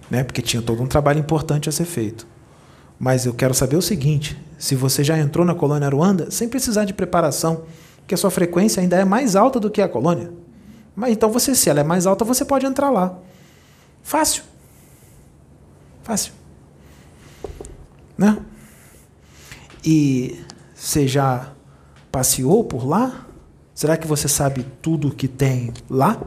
né? 0.10 0.24
porque 0.24 0.42
tinha 0.42 0.62
todo 0.62 0.82
um 0.82 0.88
trabalho 0.88 1.20
importante 1.20 1.70
a 1.70 1.72
ser 1.72 1.86
feito. 1.86 2.28
Mas 3.00 3.26
eu 3.26 3.34
quero 3.34 3.54
saber 3.54 3.78
o 3.78 3.82
seguinte: 3.82 4.38
se 4.58 4.76
você 4.76 5.04
já 5.04 5.18
entrou 5.18 5.46
na 5.46 5.56
colônia 5.56 5.88
Aruanda, 5.88 6.30
sem 6.30 6.50
precisar 6.50 6.86
de 6.86 6.94
preparação, 6.94 7.64
porque 7.98 8.14
a 8.14 8.18
sua 8.18 8.30
frequência 8.30 8.82
ainda 8.82 8.98
é 8.98 9.06
mais 9.06 9.36
alta 9.36 9.60
do 9.60 9.70
que 9.70 9.82
a 9.82 9.88
colônia. 9.88 10.32
Mas 10.96 11.14
então 11.14 11.32
você, 11.32 11.56
se 11.56 11.70
ela 11.70 11.80
é 11.80 11.84
mais 11.84 12.06
alta, 12.06 12.26
você 12.26 12.44
pode 12.44 12.66
entrar 12.66 12.90
lá. 12.90 13.18
Fácil. 14.04 14.44
Fácil. 16.04 16.34
Né? 18.18 18.38
E 19.86 20.44
você 20.76 21.08
já 21.08 21.54
passeou 22.12 22.64
por 22.64 22.86
lá? 22.86 23.28
Será 23.74 23.96
que 23.96 24.08
você 24.08 24.28
sabe 24.28 24.66
tudo 24.82 25.16
que 25.16 25.28
tem 25.28 25.72
lá? 25.90 26.20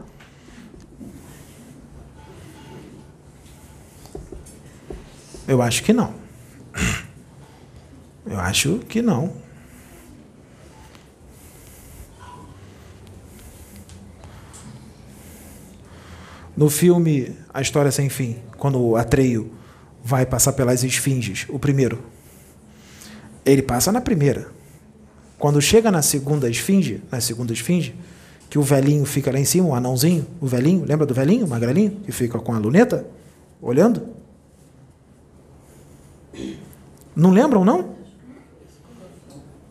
Eu 5.47 5.61
acho 5.61 5.83
que 5.83 5.93
não. 5.93 6.15
Eu 8.25 8.39
acho 8.39 8.79
que 8.89 9.03
não. 9.03 9.33
No 16.57 16.71
filme 16.71 17.37
A 17.53 17.61
História 17.61 17.91
Sem 17.91 18.09
Fim, 18.09 18.37
quando 18.57 18.81
o 18.81 18.97
Atreio 18.97 19.51
vai 20.05 20.25
passar 20.27 20.53
pelas 20.53 20.85
esfinges, 20.85 21.47
o 21.49 21.59
primeiro, 21.59 22.03
ele 23.45 23.63
passa 23.63 23.91
na 23.91 24.01
primeira. 24.01 24.49
Quando 25.39 25.61
chega 25.61 25.91
na 25.91 26.03
segunda 26.03 26.49
esfinge, 26.49 27.03
na 27.11 27.21
segunda 27.21 27.53
esfinge, 27.53 27.95
que 28.49 28.59
o 28.59 28.63
velhinho 28.63 29.05
fica 29.05 29.33
lá 29.33 29.41
em 29.41 29.45
cima, 29.45 29.69
o 29.69 29.75
anãozinho, 29.75 30.27
o 30.41 30.47
velhinho, 30.47 30.85
lembra 30.85 31.07
do 31.07 31.15
velhinho, 31.15 31.47
o 31.47 31.49
magrelinho, 31.49 32.01
que 32.05 32.13
fica 32.13 32.39
com 32.39 32.55
a 32.55 32.59
luneta, 32.59 33.07
olhando? 33.61 34.22
Não 37.15 37.31
lembram, 37.31 37.65
não? 37.65 37.95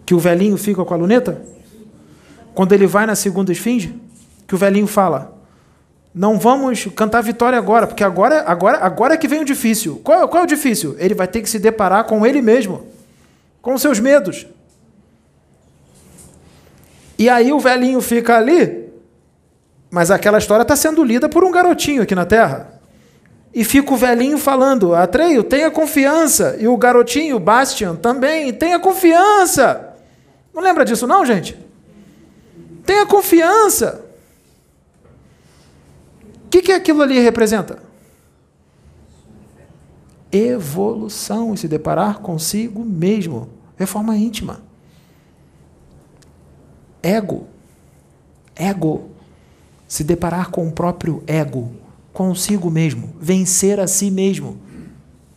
Que 0.06 0.14
o 0.14 0.20
velhinho 0.20 0.58
fica 0.58 0.84
com 0.84 0.94
a 0.94 0.98
luneta? 0.98 1.42
Quando 2.54 2.74
ele 2.74 2.86
vai 2.86 3.06
na 3.06 3.16
segunda 3.16 3.52
esfinge, 3.52 4.00
que 4.48 4.56
o 4.56 4.58
velhinho 4.58 4.88
fala: 4.88 5.38
Não 6.14 6.38
vamos 6.38 6.86
cantar 6.96 7.22
vitória 7.22 7.58
agora, 7.58 7.88
porque 7.88 8.04
agora, 8.04 8.44
agora, 8.46 8.78
agora 8.80 9.14
é 9.14 9.18
que 9.18 9.28
vem 9.28 9.42
o 9.42 9.46
difícil. 9.46 10.02
Qual, 10.04 10.28
qual 10.28 10.42
é 10.42 10.46
o 10.46 10.48
difícil? 10.48 10.96
Ele 11.00 11.16
vai 11.16 11.28
ter 11.28 11.42
que 11.42 11.50
se 11.50 11.60
deparar 11.60 12.04
com 12.04 12.26
ele 12.26 12.42
mesmo, 12.42 12.88
com 13.62 13.78
seus 13.78 14.00
medos. 14.00 14.46
E 17.18 17.30
aí 17.30 17.54
o 17.54 17.60
velhinho 17.60 18.02
fica 18.02 18.36
ali, 18.36 18.90
mas 19.90 20.10
aquela 20.10 20.40
história 20.40 20.64
está 20.64 20.76
sendo 20.76 21.04
lida 21.04 21.30
por 21.30 21.44
um 21.44 21.52
garotinho 21.52 22.02
aqui 22.02 22.16
na 22.16 22.26
Terra. 22.26 22.81
E 23.54 23.64
fica 23.64 23.94
o 23.94 23.98
velhinho 23.98 24.38
falando: 24.38 24.96
Atreio, 24.96 25.44
tenha 25.44 25.70
confiança. 25.70 26.56
E 26.60 26.68
o 26.68 26.78
garotinho, 26.78 27.40
Bastian, 27.40 27.96
também, 27.96 28.54
tenha 28.54 28.80
confiança. 28.80 29.96
Não 30.54 30.62
lembra 30.62 30.86
disso, 30.86 31.06
não, 31.06 31.26
gente? 31.26 31.58
Tenha 32.86 33.06
confiança. 33.06 34.06
O 36.46 36.50
que, 36.50 36.62
que 36.62 36.72
aquilo 36.72 37.02
ali 37.02 37.20
representa? 37.20 37.80
Evolução 40.32 41.54
e 41.54 41.58
se 41.58 41.68
deparar 41.68 42.20
consigo 42.20 42.84
mesmo. 42.84 43.50
Reforma 43.76 44.16
íntima. 44.16 44.62
Ego. 47.04 47.48
Ego. 48.56 49.10
Se 49.88 50.06
deparar 50.06 50.50
com 50.52 50.68
o 50.68 50.72
próprio 50.72 51.22
ego 51.28 51.81
consigo 52.14 52.70
mesmo, 52.70 53.16
vencer 53.20 53.80
a 53.80 53.88
si 53.88 54.12
mesmo. 54.12 54.58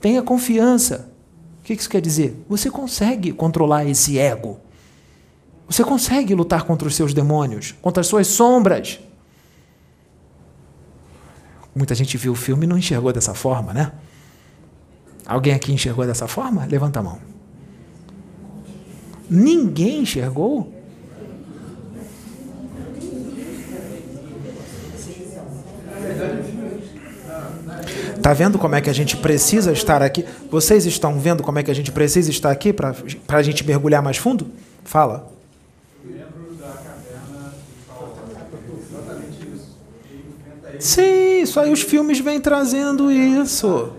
Tenha 0.00 0.22
confiança. 0.22 1.10
O 1.60 1.64
que 1.64 1.72
isso 1.72 1.88
quer 1.88 2.00
dizer? 2.00 2.44
Você 2.48 2.70
consegue 2.70 3.32
controlar 3.32 3.86
esse 3.86 4.18
ego. 4.18 4.60
Você 5.66 5.82
consegue 5.82 6.34
lutar 6.34 6.64
contra 6.64 6.86
os 6.86 6.94
seus 6.94 7.14
demônios, 7.14 7.74
contra 7.80 8.02
as 8.02 8.06
suas 8.06 8.26
sombras. 8.26 9.00
Muita 11.74 11.94
gente 11.94 12.16
viu 12.16 12.32
o 12.32 12.36
filme 12.36 12.64
e 12.64 12.68
não 12.68 12.76
enxergou 12.76 13.12
dessa 13.12 13.34
forma, 13.34 13.72
né? 13.72 13.92
Alguém 15.26 15.54
aqui 15.54 15.72
enxergou 15.72 16.06
dessa 16.06 16.28
forma? 16.28 16.66
Levanta 16.66 17.00
a 17.00 17.02
mão. 17.02 17.18
Ninguém 19.28 20.02
enxergou? 20.02 20.72
Está 28.24 28.32
vendo 28.32 28.58
como 28.58 28.74
é 28.74 28.80
que 28.80 28.88
a 28.88 28.92
gente 28.94 29.18
precisa 29.18 29.70
estar 29.70 30.00
aqui? 30.00 30.24
Vocês 30.50 30.86
estão 30.86 31.20
vendo 31.20 31.42
como 31.42 31.58
é 31.58 31.62
que 31.62 31.70
a 31.70 31.74
gente 31.74 31.92
precisa 31.92 32.30
estar 32.30 32.50
aqui 32.50 32.72
para 32.72 32.94
a 33.28 33.42
gente 33.42 33.62
mergulhar 33.66 34.02
mais 34.02 34.16
fundo? 34.16 34.46
Fala. 34.82 35.30
Sim, 40.80 41.42
isso 41.42 41.60
aí 41.60 41.70
os 41.70 41.82
filmes 41.82 42.18
vêm 42.18 42.40
trazendo 42.40 43.12
isso. 43.12 43.92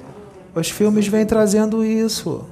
Os 0.55 0.71
filmes 0.71 1.07
vêm 1.07 1.27
trazendo 1.27 1.85
isso. 1.85 2.43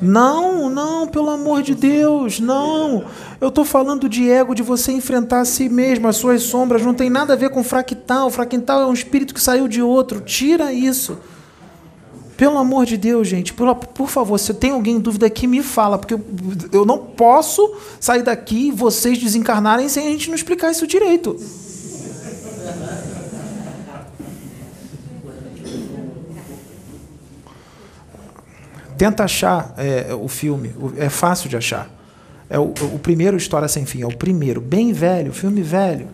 Não, 0.00 0.70
não, 0.70 1.06
pelo 1.06 1.28
amor 1.28 1.62
de 1.62 1.74
Deus, 1.74 2.40
não. 2.40 3.04
Eu 3.40 3.48
estou 3.48 3.64
falando 3.64 4.08
de 4.08 4.30
ego, 4.30 4.54
de 4.54 4.62
você 4.62 4.92
enfrentar 4.92 5.40
a 5.40 5.44
si 5.44 5.68
mesmo, 5.68 6.08
as 6.08 6.16
suas 6.16 6.42
sombras. 6.42 6.82
Não 6.82 6.94
tem 6.94 7.10
nada 7.10 7.34
a 7.34 7.36
ver 7.36 7.50
com 7.50 7.62
fractal. 7.62 8.30
Fractal 8.30 8.82
é 8.82 8.86
um 8.86 8.94
espírito 8.94 9.34
que 9.34 9.40
saiu 9.40 9.68
de 9.68 9.82
outro. 9.82 10.20
Tira 10.20 10.72
isso. 10.72 11.18
Pelo 12.36 12.56
amor 12.56 12.86
de 12.86 12.96
Deus, 12.96 13.28
gente, 13.28 13.52
por, 13.52 13.74
por 13.74 14.08
favor, 14.08 14.38
se 14.38 14.54
tem 14.54 14.70
alguém 14.70 14.96
em 14.96 14.98
dúvida 14.98 15.26
aqui, 15.26 15.46
me 15.46 15.62
fala, 15.62 15.98
porque 15.98 16.14
eu, 16.14 16.24
eu 16.72 16.86
não 16.86 16.96
posso 16.96 17.74
sair 18.00 18.22
daqui 18.22 18.68
e 18.68 18.72
vocês 18.72 19.18
desencarnarem 19.18 19.90
sem 19.90 20.06
a 20.06 20.10
gente 20.10 20.28
não 20.28 20.34
explicar 20.34 20.70
isso 20.70 20.86
direito. 20.86 21.36
Tenta 29.00 29.24
achar 29.24 29.72
é, 29.78 30.12
o 30.14 30.28
filme, 30.28 30.74
é 30.98 31.08
fácil 31.08 31.48
de 31.48 31.56
achar. 31.56 31.88
É 32.50 32.58
o, 32.58 32.64
o, 32.64 32.98
primeiro 32.98 33.34
História 33.34 33.66
Sem 33.66 33.86
Fim, 33.86 34.02
é 34.02 34.06
o 34.06 34.14
primeiro, 34.14 34.60
bem 34.60 34.92
velho, 34.92 35.32
filme 35.32 35.62
velho. 35.62 36.08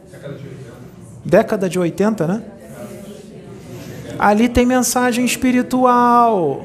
Década 1.24 1.68
de 1.68 1.80
80, 1.80 2.28
né? 2.28 2.42
Ali 4.16 4.48
tem 4.48 4.64
mensagem 4.64 5.24
espiritual. 5.24 6.64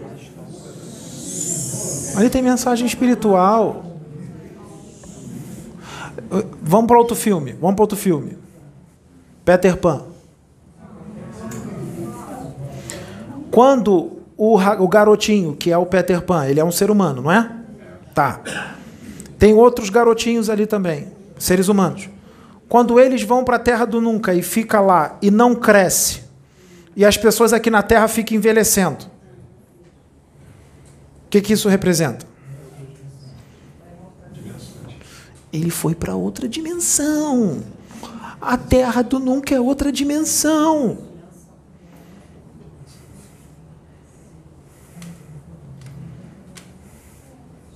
Ali 2.16 2.30
tem 2.30 2.44
mensagem 2.44 2.86
espiritual. 2.86 3.84
Vamos 6.62 6.86
para 6.86 7.00
outro 7.00 7.16
filme. 7.16 7.54
Vamos 7.54 7.76
para 7.76 7.84
outro 7.84 7.98
filme. 7.98 8.38
Peter 9.44 9.76
Pan. 9.76 10.04
Quando 13.50 14.21
o, 14.44 14.56
o 14.56 14.88
garotinho, 14.88 15.56
que 15.56 15.72
é 15.72 15.78
o 15.78 15.86
Peter 15.86 16.20
Pan, 16.20 16.48
ele 16.48 16.60
é 16.60 16.66
um 16.66 16.72
ser 16.72 16.90
humano, 16.90 17.22
não 17.22 17.32
é? 17.32 17.58
Tá. 18.12 18.42
Tem 19.38 19.54
outros 19.54 19.92
garotinhos 19.92 20.50
ali 20.50 20.66
também, 20.66 21.10
seres 21.38 21.68
humanos. 21.68 22.10
Quando 22.68 23.00
eles 23.00 23.22
vão 23.22 23.44
para 23.44 23.58
a 23.58 23.60
terra 23.60 23.86
do 23.86 24.02
nunca 24.02 24.34
e 24.34 24.42
fica 24.42 24.82
lá 24.82 25.16
e 25.22 25.30
não 25.30 25.54
cresce, 25.54 26.24
e 26.96 27.06
as 27.06 27.18
pessoas 27.18 27.54
aqui 27.54 27.70
na 27.70 27.84
terra 27.84 28.08
ficam 28.08 28.36
envelhecendo, 28.36 29.06
o 31.28 31.30
que, 31.30 31.40
que 31.40 31.54
isso 31.54 31.70
representa? 31.70 32.26
Ele 35.54 35.70
foi 35.70 35.94
para 35.94 36.16
outra 36.16 36.50
dimensão. 36.50 37.62
A 38.42 38.58
terra 38.58 39.04
do 39.04 39.20
nunca 39.20 39.54
é 39.54 39.60
outra 39.60 39.92
dimensão. 39.92 41.11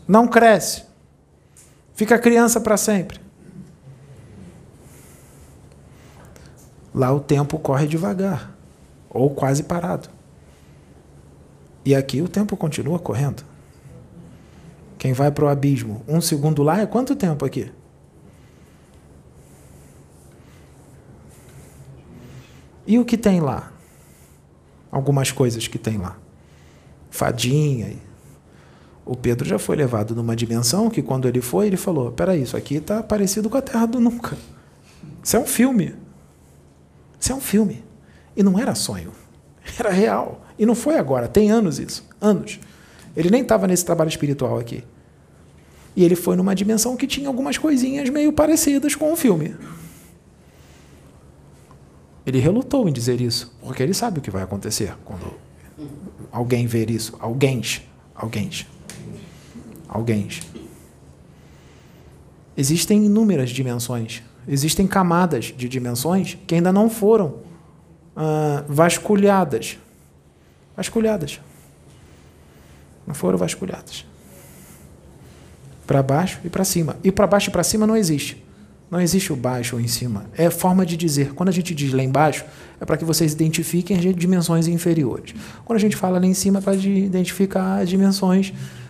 Não 0.08 0.28
cresce. 0.28 0.84
Fica 1.94 2.20
criança 2.20 2.60
para 2.60 2.78
sempre. 2.78 3.20
Lá 6.94 7.12
o 7.12 7.20
tempo 7.20 7.60
corre 7.60 7.88
devagar, 7.88 8.56
ou 9.10 9.30
quase 9.34 9.64
parado. 9.64 10.10
E 11.84 11.94
aqui 11.94 12.22
o 12.22 12.30
tempo 12.30 12.56
continua 12.56 13.00
correndo. 13.00 13.44
Quem 14.98 15.14
vai 15.14 15.32
para 15.32 15.46
o 15.46 15.50
abismo, 15.50 16.04
um 16.08 16.22
segundo 16.22 16.64
lá 16.64 16.80
é 16.80 16.86
quanto 16.86 17.16
tempo 17.16 17.46
aqui? 17.46 17.72
E 22.88 22.98
o 23.00 23.06
que 23.06 23.18
tem 23.18 23.40
lá? 23.40 23.72
Algumas 24.92 25.32
coisas 25.32 25.68
que 25.68 25.78
tem 25.78 25.98
lá. 25.98 26.18
Fadinha, 27.10 27.96
o 29.06 29.16
Pedro 29.16 29.48
já 29.48 29.60
foi 29.60 29.76
levado 29.76 30.16
numa 30.16 30.36
dimensão 30.36 30.90
que, 30.90 31.02
quando 31.02 31.28
ele 31.28 31.40
foi, 31.40 31.68
ele 31.68 31.78
falou: 31.78 32.12
Peraí, 32.12 32.42
isso 32.42 32.58
aqui 32.58 32.76
está 32.76 33.04
parecido 33.04 33.50
com 33.50 33.58
a 33.58 33.62
Terra 33.62 33.86
do 33.86 34.00
Nunca. 34.00 34.36
Isso 35.24 35.38
é 35.38 35.40
um 35.40 35.46
filme. 35.46 35.94
Isso 37.20 37.32
é 37.32 37.36
um 37.36 37.42
filme. 37.42 37.84
E 38.36 38.42
não 38.42 38.58
era 38.58 38.74
sonho. 38.74 39.12
Era 39.80 39.90
real. 39.90 40.46
E 40.58 40.66
não 40.66 40.76
foi 40.76 40.98
agora, 40.98 41.28
tem 41.28 41.50
anos 41.52 41.80
isso. 41.80 42.08
Anos. 42.22 42.60
Ele 43.16 43.30
nem 43.30 43.42
estava 43.42 43.66
nesse 43.68 43.84
trabalho 43.84 44.10
espiritual 44.10 44.60
aqui. 44.60 44.84
E 45.96 46.04
ele 46.04 46.16
foi 46.16 46.36
numa 46.36 46.54
dimensão 46.54 46.96
que 46.96 47.08
tinha 47.08 47.28
algumas 47.28 47.58
coisinhas 47.58 48.10
meio 48.10 48.32
parecidas 48.34 48.96
com 48.96 49.12
o 49.12 49.16
filme. 49.16 49.56
Ele 52.26 52.40
relutou 52.40 52.88
em 52.90 52.94
dizer 52.94 53.22
isso, 53.22 53.56
porque 53.62 53.82
ele 53.82 53.94
sabe 53.94 54.20
o 54.20 54.22
que 54.22 54.30
vai 54.30 54.44
acontecer 54.44 54.94
quando 55.06 55.34
alguém 56.32 56.68
ver 56.68 56.90
isso. 56.90 57.16
Alguém. 57.20 57.62
Alguém 58.14 58.50
alguém. 59.96 60.28
Existem 62.58 63.06
inúmeras 63.06 63.50
dimensões, 63.50 64.22
existem 64.48 64.86
camadas 64.88 65.46
de 65.46 65.68
dimensões 65.68 66.38
que 66.46 66.56
ainda 66.56 66.72
não 66.72 66.90
foram 66.90 67.36
ah, 68.16 68.64
vasculhadas. 68.68 69.78
Vasculhadas. 70.76 71.40
Não 73.08 73.14
foram 73.14 73.38
vasculhadas. 73.38 74.06
Para 75.86 76.02
baixo 76.02 76.40
e 76.44 76.50
para 76.50 76.64
cima. 76.64 76.98
E 77.04 77.12
para 77.12 77.28
baixo 77.28 77.50
e 77.50 77.52
para 77.52 77.64
cima 77.64 77.86
não 77.86 77.96
existe. 77.96 78.44
Não 78.90 79.02
existe 79.02 79.34
o 79.34 79.36
baixo 79.36 79.76
ou 79.76 79.82
em 79.82 79.88
cima. 79.88 80.26
É 80.38 80.50
forma 80.50 80.86
de 80.86 80.96
dizer. 80.96 81.34
Quando 81.34 81.50
a 81.50 81.52
gente 81.52 81.74
diz 81.74 81.92
lá 81.92 82.04
embaixo, 82.04 82.46
é 82.80 82.86
para 82.86 82.98
que 82.98 83.06
vocês 83.06 83.34
identifiquem 83.34 83.98
as 83.98 84.16
dimensões 84.16 84.68
inferiores. 84.68 85.34
Quando 85.66 85.78
a 85.78 85.82
gente 85.82 85.96
fala 85.96 86.20
lá 86.20 86.26
em 86.26 86.34
cima, 86.34 86.60
é 86.60 86.62
para 86.62 86.76
identificar 86.76 87.80
as 87.82 87.90
dimensões 87.90 88.48
inferiores 88.48 88.85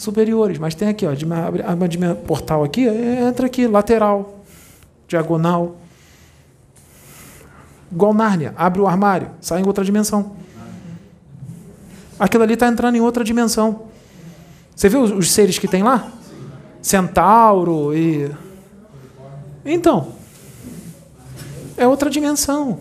superiores. 0.00 0.58
Mas 0.58 0.74
tem 0.74 0.88
aqui, 0.88 1.06
ó, 1.06 1.12
de, 1.12 1.30
abre, 1.30 1.62
abre, 1.62 2.14
portal 2.26 2.64
aqui, 2.64 2.86
entra 2.86 3.46
aqui, 3.46 3.66
lateral, 3.66 4.40
diagonal. 5.06 5.76
Igual 7.92 8.14
Nárnia, 8.14 8.54
abre 8.56 8.80
o 8.80 8.86
armário, 8.86 9.30
sai 9.40 9.60
em 9.60 9.66
outra 9.66 9.84
dimensão. 9.84 10.32
Aquilo 12.18 12.42
ali 12.42 12.54
está 12.54 12.66
entrando 12.68 12.96
em 12.96 13.00
outra 13.00 13.22
dimensão. 13.22 13.82
Você 14.74 14.88
viu 14.88 15.02
os 15.02 15.30
seres 15.30 15.58
que 15.58 15.68
tem 15.68 15.82
lá? 15.82 16.10
Centauro 16.80 17.94
e. 17.94 18.30
Então. 19.64 20.08
É 21.76 21.86
outra 21.86 22.08
dimensão. 22.08 22.80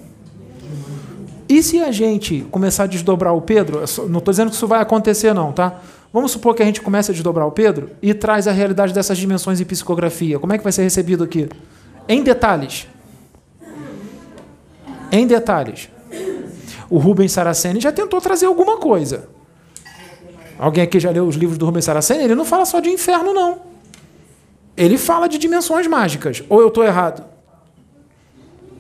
E 1.48 1.64
se 1.64 1.82
a 1.82 1.92
gente 1.92 2.46
começar 2.52 2.84
a 2.84 2.88
desdobrar 2.88 3.34
o 3.34 3.42
Pedro? 3.42 3.80
Não 4.10 4.20
estou 4.20 4.32
dizendo 4.32 4.50
que 4.50 4.56
isso 4.56 4.68
vai 4.68 4.82
acontecer, 4.82 5.34
não, 5.34 5.52
tá? 5.52 5.82
Vamos 6.12 6.32
supor 6.32 6.56
que 6.56 6.64
a 6.64 6.66
gente 6.66 6.82
comece 6.82 7.12
a 7.12 7.14
desdobrar 7.14 7.46
o 7.48 7.52
Pedro 7.52 7.92
e 8.02 8.14
traz 8.14 8.48
a 8.48 8.52
realidade 8.52 8.94
dessas 8.94 9.18
dimensões 9.18 9.62
em 9.62 9.66
psicografia. 9.66 10.40
Como 10.40 10.52
é 10.52 10.58
que 10.58 10.64
vai 10.64 10.74
ser 10.74 10.82
recebido 10.82 11.24
aqui? 11.24 11.48
Em 12.08 12.24
detalhes. 12.24 12.88
Em 15.12 15.28
detalhes. 15.28 15.90
O 16.90 16.98
Rubens 16.98 17.32
Saraceni 17.32 17.80
já 17.80 17.92
tentou 17.92 18.20
trazer 18.20 18.48
alguma 18.48 18.78
coisa. 18.78 19.30
Alguém 20.58 20.84
aqui 20.84 21.00
já 21.00 21.12
leu 21.12 21.28
os 21.28 21.36
livros 21.36 21.58
do 21.58 21.66
Rubens 21.66 21.86
Saraceni? 21.86 22.24
Ele 22.24 22.36
não 22.36 22.46
fala 22.46 22.66
só 22.66 22.80
de 22.80 22.90
inferno, 22.90 23.32
não. 23.32 23.60
Ele 24.76 24.98
fala 24.98 25.30
de 25.30 25.38
dimensões 25.38 25.86
mágicas. 25.86 26.44
Ou 26.50 26.60
eu 26.60 26.70
estou 26.70 26.84
errado? 26.84 27.24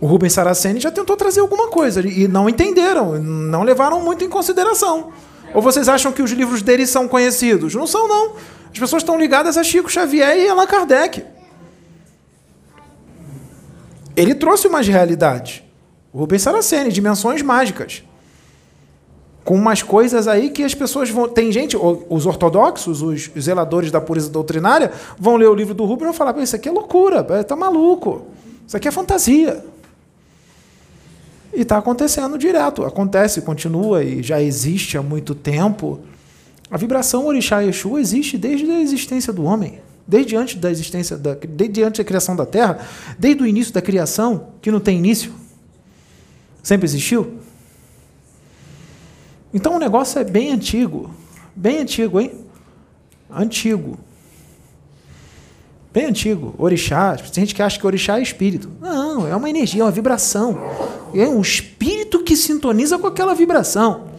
O 0.01 0.07
Rubens 0.07 0.33
Saraceni 0.33 0.79
já 0.79 0.89
tentou 0.89 1.15
trazer 1.15 1.41
alguma 1.41 1.67
coisa 1.67 2.01
e 2.01 2.27
não 2.27 2.49
entenderam, 2.49 3.21
não 3.21 3.63
levaram 3.63 4.01
muito 4.01 4.23
em 4.23 4.29
consideração. 4.29 5.11
Ou 5.53 5.61
vocês 5.61 5.89
acham 5.89 6.11
que 6.11 6.21
os 6.21 6.31
livros 6.31 6.61
dele 6.61 6.85
são 6.85 7.07
conhecidos? 7.07 7.73
Não 7.73 7.87
são, 7.87 8.07
não. 8.07 8.35
As 8.71 8.77
pessoas 8.77 9.01
estão 9.01 9.17
ligadas 9.17 9.57
a 9.57 9.63
Chico 9.63 9.89
Xavier 9.89 10.37
e 10.37 10.47
Allan 10.47 10.67
Kardec. 10.67 11.23
Ele 14.15 14.35
trouxe 14.35 14.67
umas 14.67 14.87
realidades. 14.87 15.63
O 16.11 16.19
Rubens 16.19 16.41
Saraceni, 16.41 16.91
dimensões 16.91 17.41
mágicas. 17.41 18.03
Com 19.43 19.55
umas 19.55 19.81
coisas 19.81 20.27
aí 20.27 20.49
que 20.49 20.63
as 20.63 20.75
pessoas 20.75 21.09
vão. 21.09 21.27
Tem 21.27 21.51
gente, 21.51 21.75
os 21.77 22.25
ortodoxos, 22.25 23.01
os 23.01 23.31
zeladores 23.39 23.89
da 23.89 23.99
pureza 24.01 24.29
doutrinária, 24.29 24.91
vão 25.17 25.37
ler 25.37 25.47
o 25.47 25.55
livro 25.55 25.73
do 25.73 25.85
Rubens 25.85 26.01
e 26.01 26.05
vão 26.05 26.13
falar: 26.13 26.37
Isso 26.39 26.55
aqui 26.55 26.69
é 26.69 26.71
loucura, 26.71 27.23
tá 27.43 27.55
maluco. 27.55 28.27
Isso 28.67 28.77
aqui 28.77 28.87
é 28.87 28.91
fantasia. 28.91 29.63
E 31.53 31.61
está 31.61 31.77
acontecendo 31.77 32.37
direto. 32.37 32.85
Acontece, 32.85 33.41
continua 33.41 34.03
e 34.03 34.21
já 34.21 34.41
existe 34.41 34.97
há 34.97 35.01
muito 35.01 35.33
tempo. 35.33 35.99
A 36.71 36.77
vibração 36.77 37.25
Orixá 37.25 37.63
Exu 37.63 37.97
existe 37.97 38.37
desde 38.37 38.69
a 38.69 38.79
existência 38.79 39.33
do 39.33 39.43
homem, 39.43 39.81
desde 40.07 40.35
antes 40.35 40.55
da 40.55 40.69
existência 40.69 41.17
da, 41.17 41.33
desde 41.33 41.83
antes 41.83 41.97
da 41.97 42.03
criação 42.03 42.35
da 42.35 42.45
Terra, 42.45 42.79
desde 43.17 43.41
o 43.41 43.47
início 43.47 43.73
da 43.73 43.81
criação, 43.81 44.49
que 44.61 44.69
não 44.69 44.79
tem 44.79 44.97
início. 44.97 45.33
Sempre 46.61 46.85
existiu. 46.85 47.39
Então 49.51 49.75
o 49.75 49.79
negócio 49.79 50.19
é 50.19 50.23
bem 50.23 50.51
antigo, 50.51 51.09
bem 51.55 51.79
antigo, 51.79 52.19
hein? 52.19 52.33
Antigo. 53.31 53.97
Bem 55.91 56.05
antigo. 56.05 56.53
Orixá. 56.57 57.15
Tem 57.15 57.43
gente 57.43 57.55
que 57.55 57.63
acha 57.63 57.79
que 57.79 57.85
orixá 57.85 58.19
é 58.19 58.21
espírito. 58.21 58.69
Não, 58.79 59.27
é 59.27 59.35
uma 59.35 59.49
energia, 59.49 59.81
é 59.81 59.85
uma 59.85 59.91
vibração. 59.91 60.59
É 61.13 61.27
um 61.27 61.41
espírito 61.41 62.23
que 62.23 62.35
sintoniza 62.35 62.97
com 62.97 63.07
aquela 63.07 63.33
vibração. 63.33 64.09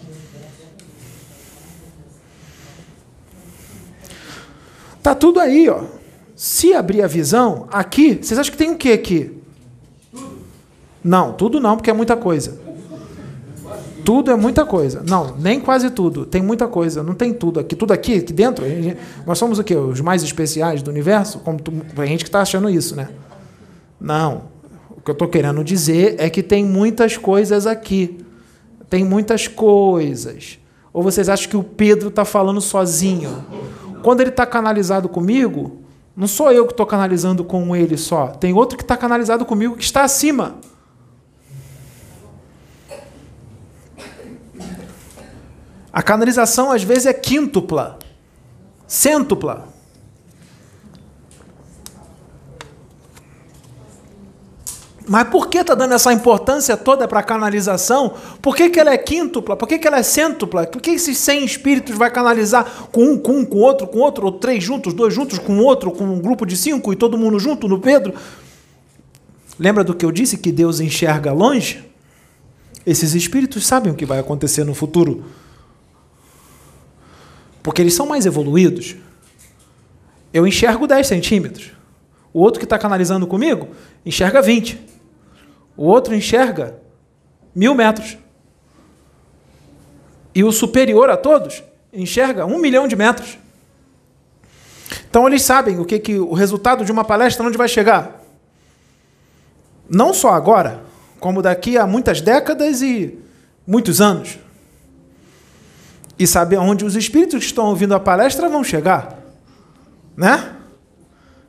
Tá 5.02 5.14
tudo 5.14 5.40
aí, 5.40 5.68
ó. 5.68 5.84
Se 6.36 6.74
abrir 6.74 7.02
a 7.02 7.06
visão, 7.06 7.68
aqui, 7.70 8.18
vocês 8.22 8.38
acham 8.38 8.52
que 8.52 8.58
tem 8.58 8.70
o 8.70 8.76
que 8.76 8.92
aqui? 8.92 9.40
Não, 11.02 11.32
tudo 11.32 11.60
não, 11.60 11.76
porque 11.76 11.90
é 11.90 11.94
muita 11.94 12.16
coisa. 12.16 12.58
Tudo 14.04 14.30
é 14.30 14.36
muita 14.36 14.64
coisa. 14.64 15.02
Não, 15.06 15.36
nem 15.36 15.60
quase 15.60 15.90
tudo. 15.90 16.24
Tem 16.24 16.42
muita 16.42 16.66
coisa. 16.66 17.02
Não 17.02 17.14
tem 17.14 17.32
tudo 17.32 17.60
aqui. 17.60 17.76
Tudo 17.76 17.92
aqui, 17.92 18.16
aqui 18.16 18.32
dentro. 18.32 18.66
Gente, 18.66 18.96
nós 19.26 19.38
somos 19.38 19.58
o 19.58 19.64
quê? 19.64 19.76
Os 19.76 20.00
mais 20.00 20.22
especiais 20.22 20.82
do 20.82 20.90
universo? 20.90 21.38
Como 21.40 21.60
tu, 21.60 21.72
a 21.96 22.06
gente 22.06 22.24
que 22.24 22.28
está 22.28 22.40
achando 22.40 22.68
isso, 22.68 22.96
né? 22.96 23.10
Não. 24.00 24.49
O 25.00 25.02
que 25.02 25.10
eu 25.10 25.14
estou 25.14 25.28
querendo 25.28 25.64
dizer 25.64 26.16
é 26.18 26.28
que 26.28 26.42
tem 26.42 26.62
muitas 26.62 27.16
coisas 27.16 27.66
aqui. 27.66 28.18
Tem 28.90 29.02
muitas 29.02 29.48
coisas. 29.48 30.58
Ou 30.92 31.02
vocês 31.02 31.28
acham 31.30 31.48
que 31.48 31.56
o 31.56 31.62
Pedro 31.62 32.08
está 32.08 32.22
falando 32.22 32.60
sozinho? 32.60 33.42
Quando 34.02 34.20
ele 34.20 34.28
está 34.28 34.44
canalizado 34.44 35.08
comigo, 35.08 35.80
não 36.14 36.26
sou 36.28 36.52
eu 36.52 36.66
que 36.66 36.74
estou 36.74 36.84
canalizando 36.84 37.42
com 37.42 37.74
ele 37.74 37.96
só. 37.96 38.26
Tem 38.26 38.52
outro 38.52 38.76
que 38.76 38.84
está 38.84 38.94
canalizado 38.94 39.46
comigo 39.46 39.74
que 39.74 39.84
está 39.84 40.04
acima. 40.04 40.56
A 45.90 46.02
canalização 46.02 46.70
às 46.70 46.82
vezes 46.82 47.06
é 47.06 47.12
quíntupla, 47.14 47.98
cêntupla. 48.86 49.79
Mas 55.10 55.28
por 55.28 55.48
que 55.48 55.58
está 55.58 55.74
dando 55.74 55.92
essa 55.92 56.12
importância 56.12 56.76
toda 56.76 57.08
para 57.08 57.18
a 57.18 57.22
canalização? 57.24 58.14
Por 58.40 58.54
que, 58.54 58.70
que 58.70 58.78
ela 58.78 58.92
é 58.92 58.96
quíntupla? 58.96 59.56
Por 59.56 59.66
que, 59.66 59.76
que 59.76 59.88
ela 59.88 59.98
é 59.98 60.04
cêntupla? 60.04 60.68
Por 60.68 60.80
que 60.80 60.92
esses 60.92 61.18
100 61.18 61.44
espíritos 61.44 61.98
vai 61.98 62.12
canalizar 62.12 62.86
com 62.92 63.02
um, 63.02 63.18
com 63.18 63.40
um, 63.40 63.44
com 63.44 63.58
outro, 63.58 63.88
com 63.88 63.98
outro, 63.98 64.26
ou 64.26 64.30
três 64.30 64.62
juntos, 64.62 64.94
dois 64.94 65.12
juntos, 65.12 65.36
com 65.40 65.58
outro, 65.58 65.90
com 65.90 66.04
um 66.04 66.20
grupo 66.20 66.46
de 66.46 66.56
cinco 66.56 66.92
e 66.92 66.96
todo 66.96 67.18
mundo 67.18 67.40
junto 67.40 67.66
no 67.66 67.80
Pedro? 67.80 68.14
Lembra 69.58 69.82
do 69.82 69.94
que 69.94 70.04
eu 70.04 70.12
disse 70.12 70.38
que 70.38 70.52
Deus 70.52 70.78
enxerga 70.78 71.32
longe? 71.32 71.84
Esses 72.86 73.12
espíritos 73.12 73.66
sabem 73.66 73.92
o 73.92 73.96
que 73.96 74.06
vai 74.06 74.20
acontecer 74.20 74.62
no 74.62 74.74
futuro. 74.74 75.24
Porque 77.64 77.82
eles 77.82 77.94
são 77.94 78.06
mais 78.06 78.26
evoluídos. 78.26 78.94
Eu 80.32 80.46
enxergo 80.46 80.86
10 80.86 81.04
centímetros. 81.04 81.72
O 82.32 82.38
outro 82.38 82.60
que 82.60 82.64
está 82.64 82.78
canalizando 82.78 83.26
comigo 83.26 83.70
enxerga 84.06 84.40
20. 84.40 84.89
O 85.80 85.86
outro 85.86 86.14
enxerga 86.14 86.76
mil 87.54 87.74
metros. 87.74 88.18
E 90.34 90.44
o 90.44 90.52
superior 90.52 91.08
a 91.08 91.16
todos 91.16 91.64
enxerga 91.90 92.44
um 92.44 92.58
milhão 92.58 92.86
de 92.86 92.94
metros. 92.94 93.38
Então 95.08 95.26
eles 95.26 95.40
sabem 95.40 95.78
o 95.80 95.86
que, 95.86 95.98
que 95.98 96.18
o 96.18 96.34
resultado 96.34 96.84
de 96.84 96.92
uma 96.92 97.02
palestra 97.02 97.46
onde 97.46 97.56
vai 97.56 97.66
chegar. 97.66 98.22
Não 99.88 100.12
só 100.12 100.34
agora, 100.34 100.82
como 101.18 101.40
daqui 101.40 101.78
a 101.78 101.86
muitas 101.86 102.20
décadas 102.20 102.82
e 102.82 103.18
muitos 103.66 104.02
anos 104.02 104.38
e 106.18 106.26
saber 106.26 106.58
onde 106.58 106.84
os 106.84 106.94
espíritos 106.94 107.38
que 107.40 107.46
estão 107.46 107.64
ouvindo 107.64 107.94
a 107.94 108.00
palestra 108.00 108.50
vão 108.50 108.62
chegar. 108.62 109.18
Né? 110.14 110.56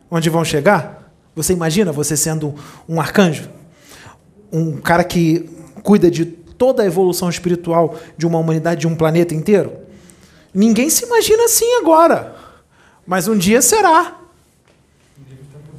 Onde 0.09 0.29
vão 0.29 0.45
chegar? 0.45 1.11
Você 1.35 1.51
imagina 1.51 1.91
você 1.91 2.15
sendo 2.15 2.55
um 2.87 3.01
arcanjo? 3.01 3.59
Um 4.51 4.77
cara 4.77 5.03
que 5.03 5.49
cuida 5.83 6.11
de 6.11 6.25
toda 6.25 6.83
a 6.83 6.85
evolução 6.85 7.29
espiritual 7.29 7.95
de 8.17 8.27
uma 8.27 8.37
humanidade, 8.37 8.81
de 8.81 8.87
um 8.87 8.95
planeta 8.95 9.33
inteiro? 9.33 9.73
Ninguém 10.53 10.89
se 10.89 11.05
imagina 11.05 11.45
assim 11.45 11.77
agora. 11.77 12.35
Mas 13.05 13.27
um 13.27 13.37
dia 13.37 13.61
será. 13.61 14.17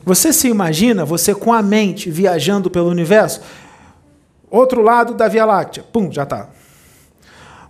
Você 0.04 0.32
se 0.32 0.48
imagina 0.48 1.04
você 1.04 1.34
com 1.34 1.52
a 1.52 1.62
mente 1.62 2.10
viajando 2.10 2.70
pelo 2.70 2.88
universo? 2.88 3.40
Outro 4.50 4.82
lado 4.82 5.14
da 5.14 5.28
Via 5.28 5.44
Láctea. 5.44 5.84
Pum, 5.92 6.10
já 6.10 6.24
está. 6.24 6.48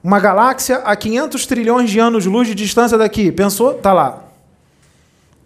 Uma 0.03 0.19
galáxia 0.19 0.79
a 0.79 0.97
500 0.97 1.47
trilhões 1.47 1.91
de 1.91 2.01
anos-luz 2.01 2.49
de 2.49 2.55
distância 2.55 2.99
daqui. 2.99 3.31
Pensou? 3.31 3.75
Tá 3.75 3.93
lá. 3.93 4.25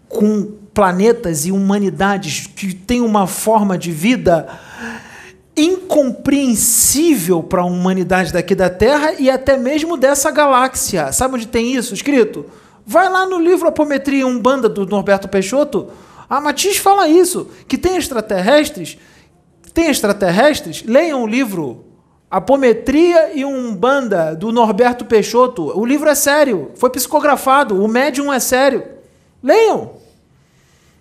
Com 0.07 0.51
planetas 0.73 1.45
e 1.45 1.51
humanidades 1.51 2.47
que 2.47 2.73
têm 2.73 3.01
uma 3.01 3.27
forma 3.27 3.77
de 3.77 3.91
vida 3.91 4.47
incompreensível 5.57 7.41
para 7.41 7.63
a 7.63 7.65
humanidade 7.65 8.31
daqui 8.31 8.53
da 8.53 8.69
Terra 8.69 9.13
e 9.17 9.29
até 9.29 9.57
mesmo 9.57 9.97
dessa 9.97 10.29
galáxia. 10.29 11.11
Sabe 11.11 11.35
onde 11.35 11.47
tem 11.47 11.75
isso 11.75 11.93
escrito? 11.93 12.45
Vai 12.85 13.09
lá 13.09 13.25
no 13.25 13.39
livro 13.39 13.67
Apometria 13.67 14.27
Umbanda 14.27 14.69
do 14.69 14.85
Norberto 14.85 15.27
Peixoto. 15.27 15.87
A 16.29 16.39
Matiz 16.39 16.77
fala 16.77 17.07
isso, 17.07 17.49
que 17.67 17.77
tem 17.77 17.97
extraterrestres, 17.97 18.97
tem 19.73 19.89
extraterrestres, 19.89 20.83
leiam 20.83 21.23
o 21.23 21.27
livro 21.27 21.85
Apometria 22.29 23.31
e 23.33 23.45
Umbanda, 23.45 24.35
do 24.35 24.51
Norberto 24.51 25.05
Peixoto. 25.05 25.77
O 25.77 25.85
livro 25.85 26.09
é 26.09 26.15
sério, 26.15 26.71
foi 26.75 26.89
psicografado, 26.89 27.81
o 27.81 27.87
médium 27.87 28.31
é 28.31 28.39
sério. 28.39 28.83
Leiam. 29.41 29.93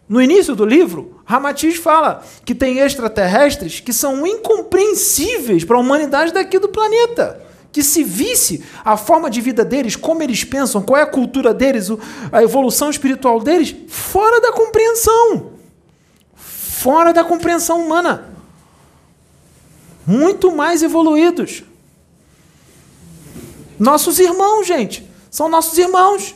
No 0.09 0.23
início 0.23 0.55
do 0.55 0.65
livro, 0.65 1.16
Ramatiz 1.27 1.77
fala 1.77 2.25
que 2.45 2.55
tem 2.55 2.79
extraterrestres 2.79 3.81
que 3.81 3.93
são 3.93 4.27
incompreensíveis 4.27 5.65
para 5.65 5.77
a 5.77 5.81
humanidade 5.81 6.33
daqui 6.33 6.59
do 6.59 6.69
planeta. 6.69 7.45
Que 7.71 7.83
se 7.83 8.03
visse 8.03 8.65
a 8.83 8.97
forma 8.97 9.29
de 9.29 9.43
vida 9.43 9.63
deles, 9.63 9.97
como 9.97 10.23
eles 10.23 10.45
pensam, 10.45 10.81
qual 10.81 10.99
é 10.99 11.03
a 11.03 11.07
cultura 11.07 11.53
deles, 11.53 11.89
a 12.33 12.43
evolução 12.43 12.89
espiritual 12.89 13.41
deles, 13.41 13.77
fora 13.89 14.41
da 14.41 14.53
compreensão. 14.53 15.53
Fora 16.35 17.13
da 17.13 17.23
compreensão 17.23 17.85
humana 17.85 18.37
muito 20.07 20.55
mais 20.55 20.83
evoluídos. 20.83 21.65
Nossos 23.79 24.19
irmãos, 24.21 24.67
gente. 24.67 25.07
São 25.31 25.49
nossos 25.49 25.77
irmãos. 25.77 26.35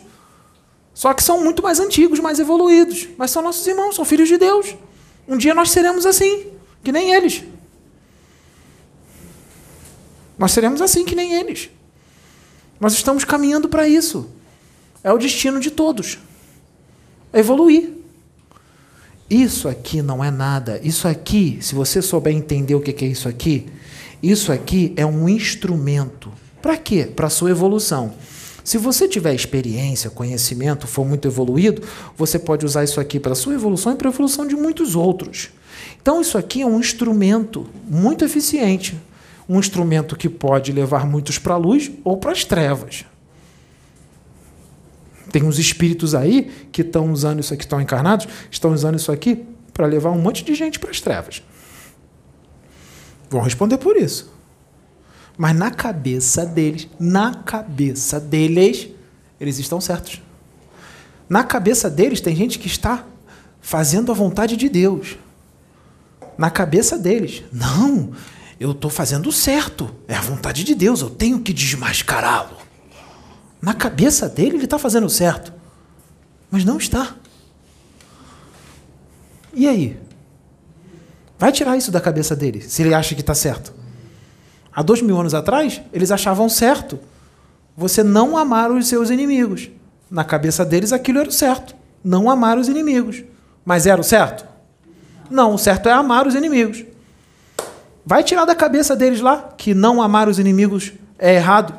Só 1.00 1.14
que 1.14 1.22
são 1.22 1.42
muito 1.42 1.62
mais 1.62 1.80
antigos, 1.80 2.20
mais 2.20 2.38
evoluídos. 2.38 3.08
Mas 3.16 3.30
são 3.30 3.40
nossos 3.40 3.66
irmãos, 3.66 3.96
são 3.96 4.04
filhos 4.04 4.28
de 4.28 4.36
Deus. 4.36 4.76
Um 5.26 5.38
dia 5.38 5.54
nós 5.54 5.70
seremos 5.70 6.04
assim, 6.04 6.48
que 6.84 6.92
nem 6.92 7.14
eles. 7.14 7.42
Nós 10.36 10.52
seremos 10.52 10.82
assim, 10.82 11.02
que 11.02 11.16
nem 11.16 11.32
eles. 11.32 11.70
Nós 12.78 12.92
estamos 12.92 13.24
caminhando 13.24 13.66
para 13.66 13.88
isso. 13.88 14.28
É 15.02 15.10
o 15.10 15.16
destino 15.16 15.58
de 15.58 15.70
todos. 15.70 16.18
É 17.32 17.38
evoluir. 17.38 17.94
Isso 19.30 19.70
aqui 19.70 20.02
não 20.02 20.22
é 20.22 20.30
nada. 20.30 20.78
Isso 20.84 21.08
aqui, 21.08 21.56
se 21.62 21.74
você 21.74 22.02
souber 22.02 22.36
entender 22.36 22.74
o 22.74 22.80
que 22.82 23.02
é 23.02 23.08
isso 23.08 23.26
aqui, 23.26 23.68
isso 24.22 24.52
aqui 24.52 24.92
é 24.98 25.06
um 25.06 25.30
instrumento. 25.30 26.30
Para 26.60 26.76
quê? 26.76 27.06
Para 27.06 27.30
sua 27.30 27.48
evolução. 27.48 28.12
Se 28.62 28.78
você 28.78 29.08
tiver 29.08 29.34
experiência, 29.34 30.10
conhecimento, 30.10 30.86
for 30.86 31.06
muito 31.06 31.26
evoluído, 31.26 31.82
você 32.16 32.38
pode 32.38 32.64
usar 32.64 32.84
isso 32.84 33.00
aqui 33.00 33.18
para 33.18 33.32
a 33.32 33.36
sua 33.36 33.54
evolução 33.54 33.92
e 33.92 33.96
para 33.96 34.08
a 34.08 34.12
evolução 34.12 34.46
de 34.46 34.54
muitos 34.54 34.94
outros. 34.94 35.50
Então, 36.00 36.20
isso 36.20 36.36
aqui 36.36 36.62
é 36.62 36.66
um 36.66 36.78
instrumento 36.78 37.66
muito 37.88 38.24
eficiente. 38.24 39.00
Um 39.48 39.58
instrumento 39.58 40.16
que 40.16 40.28
pode 40.28 40.72
levar 40.72 41.06
muitos 41.06 41.38
para 41.38 41.54
a 41.54 41.58
luz 41.58 41.90
ou 42.04 42.16
para 42.16 42.32
as 42.32 42.44
trevas. 42.44 43.04
Tem 45.30 45.42
uns 45.42 45.58
espíritos 45.58 46.14
aí 46.14 46.50
que 46.72 46.82
estão 46.82 47.12
usando 47.12 47.40
isso 47.40 47.54
aqui, 47.54 47.64
estão 47.64 47.80
encarnados, 47.80 48.26
estão 48.50 48.72
usando 48.72 48.96
isso 48.96 49.12
aqui 49.12 49.44
para 49.72 49.86
levar 49.86 50.10
um 50.10 50.18
monte 50.18 50.44
de 50.44 50.54
gente 50.54 50.78
para 50.78 50.90
as 50.90 51.00
trevas. 51.00 51.42
Vão 53.28 53.40
responder 53.40 53.78
por 53.78 53.96
isso. 53.96 54.39
Mas 55.40 55.56
na 55.56 55.70
cabeça 55.70 56.44
deles, 56.44 56.86
na 56.98 57.32
cabeça 57.32 58.20
deles, 58.20 58.88
eles 59.40 59.58
estão 59.58 59.80
certos. 59.80 60.20
Na 61.30 61.42
cabeça 61.42 61.88
deles 61.88 62.20
tem 62.20 62.36
gente 62.36 62.58
que 62.58 62.66
está 62.66 63.06
fazendo 63.58 64.12
a 64.12 64.14
vontade 64.14 64.54
de 64.54 64.68
Deus. 64.68 65.16
Na 66.36 66.50
cabeça 66.50 66.98
deles, 66.98 67.42
não, 67.50 68.12
eu 68.60 68.72
estou 68.72 68.90
fazendo 68.90 69.32
certo, 69.32 69.90
é 70.06 70.14
a 70.14 70.20
vontade 70.20 70.62
de 70.62 70.74
Deus, 70.74 71.00
eu 71.00 71.08
tenho 71.08 71.40
que 71.40 71.54
desmascará-lo. 71.54 72.58
Na 73.62 73.72
cabeça 73.72 74.28
dele, 74.28 74.56
ele 74.56 74.64
está 74.64 74.78
fazendo 74.78 75.08
certo, 75.08 75.54
mas 76.50 76.66
não 76.66 76.76
está. 76.76 77.16
E 79.54 79.66
aí? 79.66 79.98
Vai 81.38 81.50
tirar 81.50 81.78
isso 81.78 81.90
da 81.90 81.98
cabeça 81.98 82.36
dele, 82.36 82.60
se 82.60 82.82
ele 82.82 82.92
acha 82.92 83.14
que 83.14 83.22
está 83.22 83.34
certo. 83.34 83.79
Há 84.72 84.82
dois 84.82 85.02
mil 85.02 85.18
anos 85.18 85.34
atrás, 85.34 85.80
eles 85.92 86.10
achavam 86.10 86.48
certo 86.48 86.98
você 87.76 88.02
não 88.02 88.36
amar 88.36 88.70
os 88.70 88.86
seus 88.88 89.10
inimigos. 89.10 89.70
Na 90.10 90.24
cabeça 90.24 90.64
deles, 90.64 90.92
aquilo 90.92 91.18
era 91.18 91.28
o 91.28 91.32
certo. 91.32 91.74
Não 92.04 92.30
amar 92.30 92.58
os 92.58 92.68
inimigos. 92.68 93.22
Mas 93.64 93.86
era 93.86 94.00
o 94.00 94.04
certo? 94.04 94.44
Não, 95.30 95.54
o 95.54 95.58
certo 95.58 95.88
é 95.88 95.92
amar 95.92 96.26
os 96.26 96.34
inimigos. 96.34 96.84
Vai 98.04 98.24
tirar 98.24 98.44
da 98.44 98.54
cabeça 98.54 98.96
deles 98.96 99.20
lá 99.20 99.54
que 99.56 99.72
não 99.72 100.02
amar 100.02 100.28
os 100.28 100.38
inimigos 100.38 100.92
é 101.18 101.34
errado. 101.34 101.78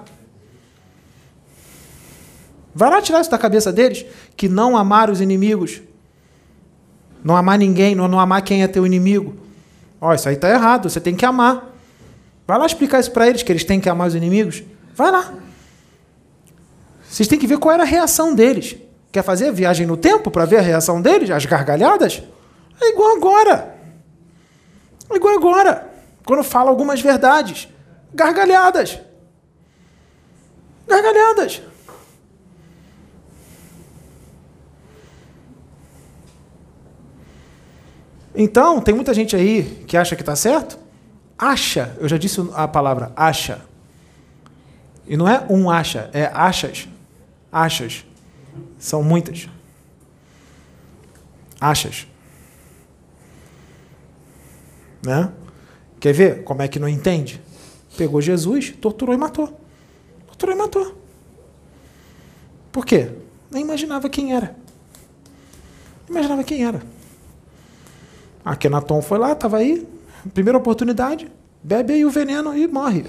Vai 2.74 2.90
lá 2.90 3.02
tirar 3.02 3.22
isso 3.22 3.30
da 3.30 3.38
cabeça 3.38 3.72
deles 3.72 4.06
que 4.38 4.48
não 4.48 4.78
amar 4.78 5.10
os 5.10 5.20
inimigos, 5.20 5.82
não 7.24 7.36
amar 7.36 7.58
ninguém, 7.58 7.96
não, 7.96 8.20
amar 8.20 8.42
quem 8.44 8.64
é 8.64 8.68
teu 8.68 8.86
inimigo. 8.86 9.36
Ó, 10.00 10.14
isso 10.14 10.30
aí 10.30 10.36
está 10.36 10.50
errado, 10.50 10.90
você 10.90 11.02
tem 11.02 11.16
que 11.16 11.26
amar. 11.26 11.71
Vai 12.52 12.60
lá 12.60 12.66
explicar 12.66 13.00
isso 13.00 13.12
para 13.12 13.30
eles, 13.30 13.44
que 13.44 13.50
eles 13.50 13.64
têm 13.64 13.80
que 13.80 13.88
amar 13.88 14.10
os 14.10 14.14
inimigos. 14.14 14.62
Vai 14.94 15.10
lá. 15.10 15.34
Vocês 17.10 17.26
têm 17.26 17.40
que 17.40 17.48
ver 17.48 17.58
qual 17.58 17.74
era 17.74 17.84
a 17.84 17.86
reação 17.86 18.36
deles. 18.36 18.76
Quer 19.10 19.24
fazer 19.24 19.54
viagem 19.54 19.88
no 19.88 19.96
tempo 19.96 20.30
para 20.30 20.44
ver 20.44 20.58
a 20.58 20.62
reação 20.62 21.02
deles? 21.02 21.30
As 21.30 21.46
gargalhadas? 21.46 22.22
É 22.82 22.90
igual 22.90 23.16
agora. 23.16 23.74
É 25.10 25.16
igual 25.16 25.34
agora. 25.34 25.90
Quando 26.26 26.44
fala 26.44 26.70
algumas 26.70 27.00
verdades. 27.00 27.70
Gargalhadas. 28.14 29.00
Gargalhadas. 30.86 31.62
Então, 38.36 38.82
tem 38.82 38.94
muita 38.94 39.14
gente 39.14 39.38
aí 39.38 39.86
que 39.88 39.96
acha 39.96 40.18
que 40.18 40.22
está 40.22 40.36
certo, 40.36 40.81
acha, 41.42 41.98
eu 42.00 42.08
já 42.08 42.18
disse 42.18 42.40
a 42.54 42.68
palavra 42.68 43.12
acha. 43.16 43.66
E 45.08 45.18
não 45.18 45.28
é 45.28 45.44
um 45.50 45.70
acha, 45.70 46.12
é 46.14 46.26
achas. 46.26 46.88
Achas. 47.52 48.06
São 48.78 49.04
muitas. 49.04 49.50
Achas. 51.60 52.08
Né? 55.04 55.32
Quer 56.00 56.14
ver 56.14 56.44
como 56.44 56.62
é 56.62 56.68
que 56.68 56.80
não 56.80 56.88
entende? 56.88 57.42
Pegou 57.98 58.22
Jesus, 58.22 58.72
torturou 58.80 59.14
e 59.14 59.18
matou. 59.18 59.60
Torturou 60.28 60.56
e 60.56 60.58
matou. 60.58 60.96
Por 62.72 62.86
quê? 62.86 63.12
Nem 63.50 63.64
imaginava 63.64 64.10
quem 64.10 64.34
era. 64.34 64.56
Imaginava 66.08 66.44
quem 66.44 66.64
era. 66.64 66.82
A 68.46 68.56
Kenaton 68.56 69.02
foi 69.02 69.18
lá, 69.18 69.34
estava 69.34 69.58
aí, 69.58 69.88
primeira 70.30 70.58
oportunidade, 70.58 71.32
bebe 71.64 71.94
aí 71.94 72.06
o 72.06 72.10
veneno 72.10 72.56
e 72.56 72.68
morre. 72.68 73.06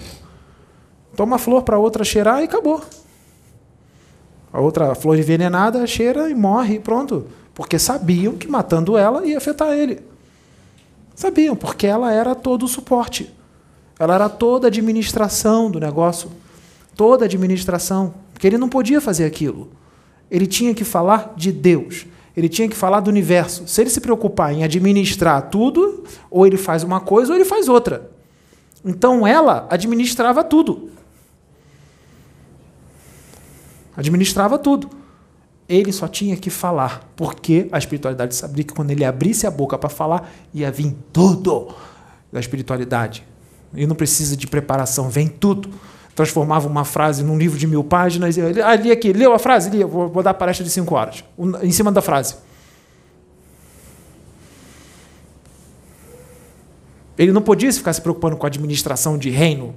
Toma 1.17 1.39
flor 1.39 1.63
para 1.63 1.79
outra 1.79 2.05
cheirar 2.05 2.41
e 2.41 2.45
acabou. 2.45 2.83
A 4.53 4.61
outra 4.61 4.95
flor 4.95 5.19
envenenada 5.19 5.87
cheira 5.87 6.29
e 6.31 6.35
morre, 6.35 6.79
pronto. 6.79 7.27
Porque 7.55 7.79
sabiam 7.79 8.35
que 8.35 8.49
matando 8.49 8.97
ela 8.97 9.27
ia 9.27 9.39
afetar 9.39 9.73
ele. 9.73 10.01
Sabiam, 11.15 11.55
porque 11.55 11.87
ela 11.87 12.13
era 12.13 12.35
todo 12.35 12.65
o 12.65 12.69
suporte. 12.69 13.33
Ela 13.99 14.15
era 14.15 14.29
toda 14.29 14.67
a 14.67 14.69
administração 14.69 15.71
do 15.71 15.79
negócio. 15.79 16.31
Toda 16.97 17.25
a 17.25 17.27
administração. 17.27 18.15
Porque 18.33 18.47
ele 18.47 18.59
não 18.59 18.69
podia 18.69 19.01
fazer 19.01 19.25
aquilo. 19.25 19.71
Ele 20.31 20.47
tinha 20.47 20.75
que 20.75 20.85
falar 20.85 21.35
de 21.37 21.53
Deus. 21.53 22.07
Ele 22.37 22.49
tinha 22.49 22.69
que 22.69 22.77
falar 22.77 23.01
do 23.01 23.09
universo. 23.09 23.67
Se 23.67 23.81
ele 23.81 23.91
se 23.91 24.01
preocupar 24.01 24.53
em 24.53 24.65
administrar 24.65 25.51
tudo, 25.51 26.05
ou 26.31 26.47
ele 26.47 26.57
faz 26.57 26.83
uma 26.83 27.01
coisa 27.01 27.33
ou 27.33 27.37
ele 27.37 27.45
faz 27.45 27.69
outra. 27.69 28.11
Então 28.85 29.27
ela 29.27 29.67
administrava 29.71 30.43
tudo. 30.43 30.91
Administrava 33.97 34.59
tudo. 34.59 34.89
Ele 35.69 35.93
só 35.93 36.09
tinha 36.09 36.37
que 36.37 36.51
falar, 36.51 37.09
porque 37.15 37.69
a 37.71 37.79
espiritualidade 37.79 38.35
sabia 38.35 38.65
que 38.65 38.75
quando 38.75 38.91
ele 38.91 39.05
abrisse 39.05 39.47
a 39.47 39.51
boca 39.51 39.79
para 39.79 39.89
falar, 39.89 40.31
ia 40.53 40.71
vir 40.71 40.95
tudo 41.13 41.75
da 42.33 42.41
espiritualidade. 42.41 43.25
E 43.75 43.87
não 43.87 43.95
precisa 43.95 44.37
de 44.37 44.47
preparação, 44.47 45.09
vem 45.09 45.29
tudo 45.29 45.71
transformava 46.15 46.69
uma 46.69 46.85
frase 46.85 47.23
num 47.23 47.39
livro 47.39 47.59
de 47.59 47.67
mil 47.67 47.83
páginas. 47.83 48.37
E, 48.37 48.61
ah, 48.61 48.75
li 48.75 48.91
aqui, 48.91 49.13
leu 49.13 49.33
a 49.33 49.39
frase? 49.39 49.71
Li, 49.71 49.85
vou, 49.85 50.09
vou 50.09 50.23
dar 50.23 50.35
palestra 50.35 50.65
de 50.65 50.71
cinco 50.71 50.95
horas, 50.95 51.25
em 51.63 51.71
cima 51.71 51.91
da 51.91 52.03
frase. 52.03 52.37
Ele 57.17 57.33
não 57.33 57.43
podia 57.43 57.73
ficar 57.73 57.93
se 57.93 58.01
preocupando 58.01 58.37
com 58.37 58.47
a 58.47 58.49
administração 58.49 59.19
de 59.19 59.31
reino. 59.31 59.75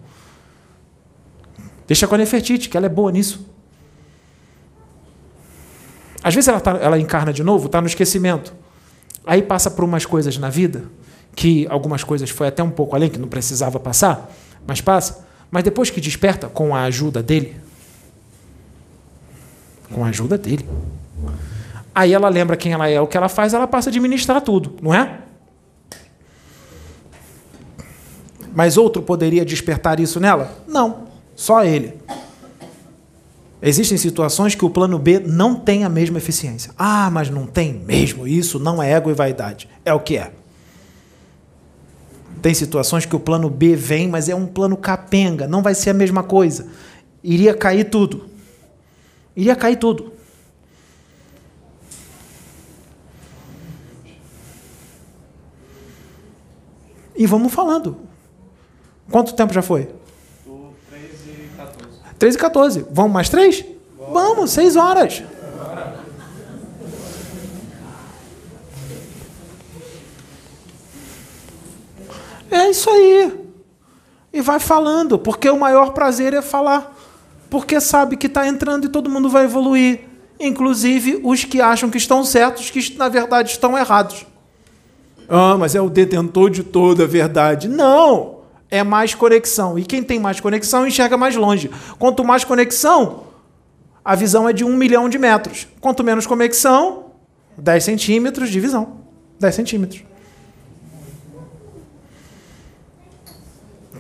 Deixa 1.88 2.07
com 2.07 2.15
a 2.15 2.17
Nefertiti, 2.17 2.69
que 2.69 2.77
ela 2.77 2.85
é 2.85 2.89
boa 2.89 3.11
nisso. 3.11 3.45
Às 6.23 6.33
vezes 6.33 6.47
ela, 6.47 6.59
tá, 6.59 6.72
ela 6.81 6.97
encarna 6.97 7.31
de 7.31 7.43
novo, 7.43 7.67
está 7.67 7.80
no 7.80 7.88
esquecimento. 7.88 8.53
Aí 9.25 9.41
passa 9.41 9.69
por 9.69 9.83
umas 9.83 10.05
coisas 10.05 10.38
na 10.38 10.49
vida, 10.49 10.85
que 11.35 11.67
algumas 11.69 12.03
coisas 12.03 12.30
foi 12.30 12.47
até 12.47 12.64
um 12.64 12.72
pouco 12.72 12.95
além, 12.95 13.09
que 13.09 13.19
não 13.19 13.27
precisava 13.27 13.80
passar, 13.80 14.31
mas 14.65 14.81
passa. 14.81 15.24
Mas 15.49 15.64
depois 15.64 15.90
que 15.90 16.01
desperta, 16.01 16.48
com 16.48 16.75
a 16.75 16.83
ajuda 16.83 17.22
dele, 17.24 17.56
com 19.91 20.03
a 20.03 20.09
ajuda 20.09 20.38
dele, 20.38 20.67
aí 21.93 22.14
ela 22.14 22.30
lembra 22.30 22.57
quem 22.57 22.74
ela 22.74 22.90
é, 22.90 22.99
o 22.99 23.07
que 23.07 23.15
ela 23.15 23.30
faz, 23.30 23.53
ela 23.53 23.67
passa 23.67 23.90
a 23.90 23.91
administrar 23.91 24.41
tudo, 24.41 24.75
não 24.82 24.93
é? 24.93 25.19
Mas 28.53 28.77
outro 28.77 29.01
poderia 29.01 29.43
despertar 29.43 29.99
isso 29.99 30.19
nela? 30.19 30.64
Não, 30.67 31.07
só 31.35 31.64
ele. 31.64 31.93
Existem 33.61 33.98
situações 33.98 34.56
que 34.56 34.64
o 34.64 34.69
plano 34.69 34.99
B 34.99 35.19
não 35.19 35.56
tem 35.56 35.83
a 35.83 35.90
mesma 35.90 36.19
eficiência. 36.19 36.72
Ah, 36.77 37.09
mas 37.11 37.30
não 37.30 37.45
tem 37.48 37.74
mesmo. 37.74 38.27
Isso 38.27 38.59
não 38.59 38.82
é 38.82 38.91
ego 38.91 39.09
e 39.09 39.14
vaidade. 39.14 39.67
É 39.83 39.93
o 39.93 39.99
que 39.99 40.17
é. 40.17 40.32
Tem 42.41 42.53
situações 42.53 43.05
que 43.05 43.15
o 43.15 43.19
plano 43.19 43.49
B 43.49 43.75
vem, 43.75 44.07
mas 44.07 44.30
é 44.30 44.35
um 44.35 44.45
plano 44.45 44.77
capenga, 44.77 45.47
não 45.47 45.61
vai 45.61 45.73
ser 45.73 45.89
a 45.89 45.93
mesma 45.93 46.23
coisa. 46.23 46.67
Iria 47.23 47.53
cair 47.55 47.85
tudo. 47.85 48.25
Iria 49.35 49.55
cair 49.55 49.77
tudo. 49.77 50.14
E 57.15 57.25
vamos 57.25 57.53
falando. 57.53 57.97
Quanto 59.09 59.33
tempo 59.33 59.53
já 59.53 59.61
foi? 59.61 59.83
13 59.85 59.95
e 61.30 61.57
14. 61.57 61.89
3 62.19 62.35
e 62.35 62.38
14. 62.38 62.85
Vamos 62.91 63.11
mais 63.11 63.30
três? 63.30 63.65
Vamos, 64.11 64.51
6 64.51 64.75
horas. 64.75 65.23
É 72.56 72.69
isso 72.69 72.90
aí. 72.90 73.38
E 74.32 74.40
vai 74.40 74.61
falando, 74.61 75.19
porque 75.19 75.50
o 75.50 75.59
maior 75.59 75.92
prazer 75.92 76.34
é 76.34 76.42
falar. 76.42 76.95
Porque 77.50 77.82
sabe 77.82 78.16
que 78.16 78.27
está 78.27 78.48
entrando 78.48 78.85
e 78.85 78.90
todo 78.90 79.09
mundo 79.09 79.30
vai 79.30 79.43
evoluir. 79.43 80.00
Inclusive 80.40 81.19
os 81.22 81.43
que 81.43 81.59
acham 81.59 81.90
que 81.90 81.98
estão 81.98 82.24
certos, 82.24 82.69
que 82.69 82.98
na 82.98 83.09
verdade 83.09 83.51
estão 83.51 83.77
errados. 83.77 84.25
Ah, 85.27 85.58
mas 85.58 85.75
é 85.75 85.82
o 85.82 85.90
detentor 85.90 86.50
de 86.50 86.64
toda 86.64 87.03
a 87.03 87.08
verdade. 87.08 87.67
Não! 87.67 88.35
É 88.72 88.84
mais 88.84 89.14
conexão. 89.14 89.77
E 89.77 89.84
quem 89.84 90.01
tem 90.01 90.17
mais 90.17 90.40
conexão 90.40 90.88
enxerga 90.88 91.17
mais 91.17 91.35
longe. 91.35 91.69
Quanto 92.00 92.24
mais 92.24 92.45
conexão, 92.45 93.24
a 94.03 94.16
visão 94.16 94.48
é 94.48 94.53
de 94.53 94.64
um 94.64 94.77
milhão 94.77 95.09
de 95.09 95.17
metros. 95.17 95.67
Quanto 95.82 96.06
menos 96.06 96.25
conexão, 96.25 97.11
10 97.58 97.84
centímetros 97.84 98.50
de 98.50 98.61
visão. 98.61 99.01
10 99.42 99.56
centímetros. 99.56 100.14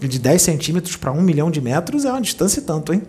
De 0.07 0.19
10 0.19 0.41
centímetros 0.41 0.95
para 0.95 1.11
um 1.11 1.21
milhão 1.21 1.49
de 1.49 1.61
metros 1.61 2.05
é 2.05 2.11
uma 2.11 2.21
distância 2.21 2.59
e 2.59 2.63
tanto, 2.63 2.93
hein? 2.93 3.01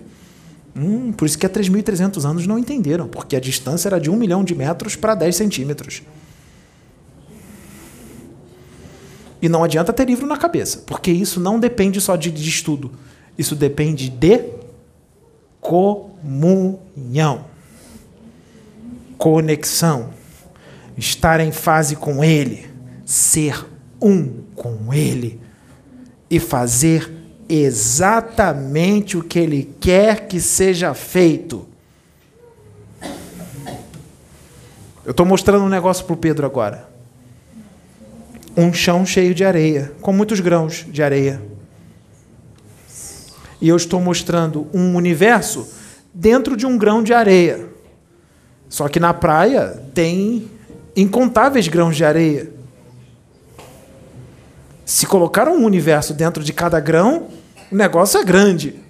Hum, 0.74 1.12
por 1.12 1.24
isso 1.24 1.38
que 1.38 1.46
há 1.46 1.48
3.300 1.48 2.24
anos 2.28 2.46
não 2.46 2.58
entenderam, 2.58 3.08
porque 3.08 3.34
a 3.34 3.40
distância 3.40 3.88
era 3.88 3.98
de 3.98 4.10
um 4.10 4.16
milhão 4.16 4.44
de 4.44 4.54
metros 4.54 4.94
para 4.94 5.14
10 5.14 5.34
centímetros. 5.34 6.02
E 9.40 9.48
não 9.48 9.64
adianta 9.64 9.92
ter 9.92 10.06
livro 10.06 10.26
na 10.26 10.36
cabeça, 10.36 10.82
porque 10.86 11.10
isso 11.10 11.40
não 11.40 11.58
depende 11.58 12.00
só 12.00 12.14
de, 12.14 12.30
de 12.30 12.48
estudo. 12.48 12.92
Isso 13.38 13.54
depende 13.54 14.08
de 14.10 14.44
comunhão, 15.60 17.46
conexão, 19.16 20.10
estar 20.96 21.40
em 21.40 21.52
fase 21.52 21.96
com 21.96 22.22
Ele, 22.22 22.66
ser 23.04 23.66
um 24.00 24.42
com 24.54 24.92
Ele 24.92 25.45
e 26.30 26.40
fazer 26.40 27.12
exatamente 27.48 29.16
o 29.16 29.22
que 29.22 29.38
Ele 29.38 29.74
quer 29.80 30.26
que 30.26 30.40
seja 30.40 30.94
feito. 30.94 31.66
Eu 35.04 35.12
estou 35.12 35.24
mostrando 35.24 35.64
um 35.64 35.68
negócio 35.68 36.04
para 36.04 36.14
o 36.14 36.16
Pedro 36.16 36.44
agora 36.46 36.96
um 38.56 38.72
chão 38.72 39.04
cheio 39.04 39.34
de 39.34 39.44
areia, 39.44 39.92
com 40.00 40.12
muitos 40.12 40.40
grãos 40.40 40.86
de 40.88 41.02
areia. 41.02 41.42
E 43.60 43.68
eu 43.68 43.76
estou 43.76 44.00
mostrando 44.00 44.66
um 44.72 44.94
universo 44.96 45.68
dentro 46.12 46.56
de 46.56 46.64
um 46.64 46.78
grão 46.78 47.02
de 47.02 47.12
areia. 47.12 47.68
Só 48.68 48.88
que 48.88 48.98
na 48.98 49.12
praia 49.12 49.82
tem 49.92 50.50
incontáveis 50.96 51.68
grãos 51.68 51.96
de 51.96 52.04
areia. 52.04 52.50
Se 54.86 55.04
colocar 55.04 55.48
um 55.48 55.64
universo 55.64 56.14
dentro 56.14 56.44
de 56.44 56.52
cada 56.52 56.78
grão, 56.78 57.26
o 57.72 57.74
negócio 57.74 58.20
é 58.20 58.24
grande. 58.24 58.80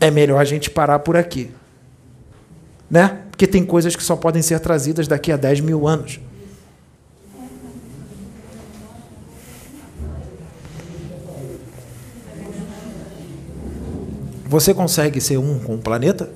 É 0.00 0.10
melhor 0.10 0.40
a 0.40 0.44
gente 0.46 0.70
parar 0.70 1.00
por 1.00 1.14
aqui. 1.14 1.50
Né? 2.90 3.20
Porque 3.30 3.46
tem 3.46 3.62
coisas 3.66 3.94
que 3.94 4.02
só 4.02 4.16
podem 4.16 4.40
ser 4.40 4.58
trazidas 4.60 5.06
daqui 5.06 5.30
a 5.30 5.36
10 5.36 5.60
mil 5.60 5.86
anos. 5.86 6.18
Você 14.46 14.72
consegue 14.72 15.20
ser 15.20 15.36
um 15.36 15.58
com 15.58 15.74
o 15.74 15.78
planeta? 15.78 16.30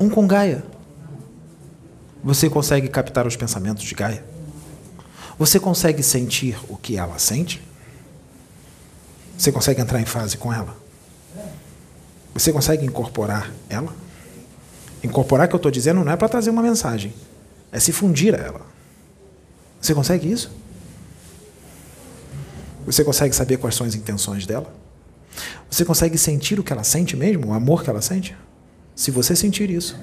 Um 0.00 0.08
com 0.08 0.26
Gaia. 0.26 0.64
Você 2.24 2.48
consegue 2.48 2.88
captar 2.88 3.26
os 3.26 3.36
pensamentos 3.36 3.84
de 3.84 3.94
Gaia? 3.94 4.31
Você 5.42 5.58
consegue 5.58 6.04
sentir 6.04 6.56
o 6.68 6.76
que 6.76 6.96
ela 6.96 7.18
sente? 7.18 7.60
Você 9.36 9.50
consegue 9.50 9.80
entrar 9.80 10.00
em 10.00 10.04
fase 10.04 10.36
com 10.36 10.52
ela? 10.52 10.76
Você 12.32 12.52
consegue 12.52 12.86
incorporar 12.86 13.50
ela? 13.68 13.92
Incorporar 15.02 15.48
que 15.48 15.54
eu 15.54 15.56
estou 15.56 15.72
dizendo 15.72 16.04
não 16.04 16.12
é 16.12 16.16
para 16.16 16.28
trazer 16.28 16.50
uma 16.50 16.62
mensagem, 16.62 17.12
é 17.72 17.80
se 17.80 17.90
fundir 17.90 18.36
a 18.36 18.38
ela. 18.38 18.60
Você 19.80 19.92
consegue 19.92 20.30
isso? 20.30 20.48
Você 22.86 23.02
consegue 23.02 23.34
saber 23.34 23.56
quais 23.56 23.74
são 23.74 23.84
as 23.84 23.96
intenções 23.96 24.46
dela? 24.46 24.72
Você 25.68 25.84
consegue 25.84 26.16
sentir 26.16 26.60
o 26.60 26.62
que 26.62 26.72
ela 26.72 26.84
sente 26.84 27.16
mesmo? 27.16 27.48
O 27.48 27.52
amor 27.52 27.82
que 27.82 27.90
ela 27.90 28.00
sente? 28.00 28.36
Se 28.94 29.10
você 29.10 29.34
sentir 29.34 29.70
isso. 29.70 29.98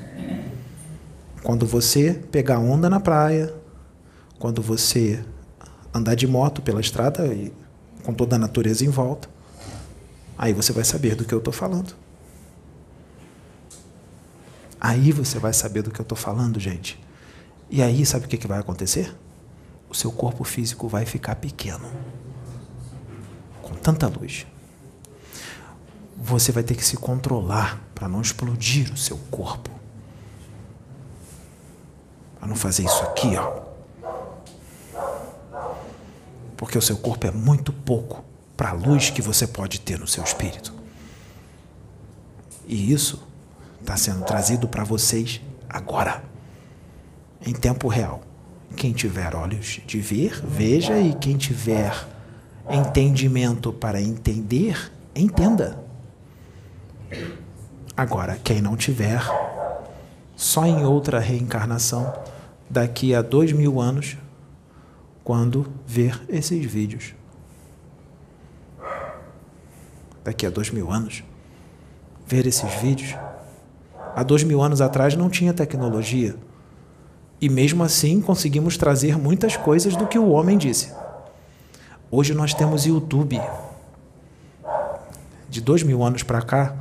Quando 1.42 1.66
você 1.66 2.20
pegar 2.30 2.60
onda 2.60 2.90
na 2.90 3.00
praia, 3.00 3.58
quando 4.40 4.62
você 4.62 5.24
andar 5.94 6.16
de 6.16 6.26
moto 6.26 6.62
pela 6.62 6.82
estrada 6.82 7.28
e 7.28 7.54
com 8.04 8.14
toda 8.14 8.38
a 8.38 8.40
natureza 8.40 8.84
em 8.84 8.90
volta, 8.90 9.30
aí 10.38 10.54
você 10.54 10.74
vai 10.74 10.84
saber 10.84 11.16
do 11.16 11.26
que 11.26 11.34
eu 11.34 11.40
estou 11.40 11.54
falando. 11.54 11.94
Aí 14.82 15.12
você 15.12 15.38
vai 15.38 15.54
saber 15.54 15.82
do 15.84 15.92
que 15.92 16.00
eu 16.00 16.04
estou 16.04 16.18
falando, 16.18 16.60
gente. 16.60 17.00
E 17.70 17.84
aí, 17.84 18.06
sabe 18.06 18.26
o 18.26 18.30
que, 18.30 18.38
que 18.38 18.48
vai 18.48 18.60
acontecer? 18.60 19.14
O 19.90 19.94
seu 19.94 20.12
corpo 20.12 20.44
físico 20.44 20.88
vai 20.88 21.06
ficar 21.06 21.36
pequeno. 21.36 21.86
Com 23.62 23.76
tanta 23.76 24.08
luz 24.08 24.48
você 26.22 26.52
vai 26.52 26.64
ter 26.64 26.76
que 26.76 26.86
se 26.86 26.98
controlar 26.98 27.82
para 27.96 28.10
não 28.10 28.22
explodir 28.22 28.92
o 28.94 28.98
seu 28.98 29.18
corpo. 29.32 29.70
Para 32.38 32.48
não 32.48 32.56
fazer 32.56 32.84
isso 32.84 33.02
aqui, 33.04 33.38
ó. 33.38 33.69
Porque 36.60 36.78
o 36.78 36.82
seu 36.82 36.98
corpo 36.98 37.26
é 37.26 37.32
muito 37.32 37.72
pouco 37.72 38.22
para 38.58 38.72
a 38.72 38.74
luz 38.74 39.10
que 39.10 39.22
você 39.22 39.48
pode 39.48 39.80
ter 39.80 39.98
no 39.98 40.06
seu 40.06 40.22
espírito. 40.22 40.74
E 42.68 42.92
isso 42.92 43.26
está 43.80 43.96
sendo 43.96 44.26
trazido 44.26 44.68
para 44.68 44.84
vocês 44.84 45.40
agora, 45.70 46.22
em 47.48 47.54
tempo 47.54 47.88
real. 47.88 48.20
Quem 48.76 48.92
tiver 48.92 49.34
olhos 49.34 49.80
de 49.88 50.02
ver, 50.02 50.42
veja, 50.46 51.00
e 51.00 51.14
quem 51.14 51.38
tiver 51.38 51.94
entendimento 52.70 53.72
para 53.72 54.02
entender, 54.02 54.92
entenda. 55.16 55.82
Agora, 57.96 58.38
quem 58.44 58.62
não 58.62 58.76
tiver, 58.76 59.22
só 60.36 60.66
em 60.66 60.84
outra 60.84 61.20
reencarnação, 61.20 62.14
daqui 62.70 63.16
a 63.16 63.22
dois 63.22 63.54
mil 63.54 63.80
anos, 63.80 64.18
quando 65.24 65.68
ver 65.86 66.22
esses 66.28 66.66
vídeos. 66.66 67.14
Daqui 70.24 70.46
a 70.46 70.50
dois 70.50 70.70
mil 70.70 70.92
anos, 70.92 71.24
ver 72.26 72.46
esses 72.46 72.72
vídeos. 72.76 73.16
Há 74.16 74.24
dois 74.24 74.44
mil 74.44 74.62
anos 74.62 74.82
atrás 74.82 75.16
não 75.16 75.30
tinha 75.30 75.54
tecnologia. 75.54 76.36
E 77.42 77.48
mesmo 77.48 77.84
assim 77.84 78.22
conseguimos 78.22 78.78
trazer 78.78 79.18
muitas 79.18 79.56
coisas 79.56 79.96
do 79.96 80.08
que 80.08 80.20
o 80.20 80.30
homem 80.30 80.58
disse. 80.58 80.94
Hoje 82.12 82.34
nós 82.34 82.54
temos 82.54 82.86
YouTube. 82.86 83.40
De 85.48 85.62
dois 85.62 85.82
mil 85.82 86.04
anos 86.04 86.22
para 86.22 86.42
cá, 86.42 86.76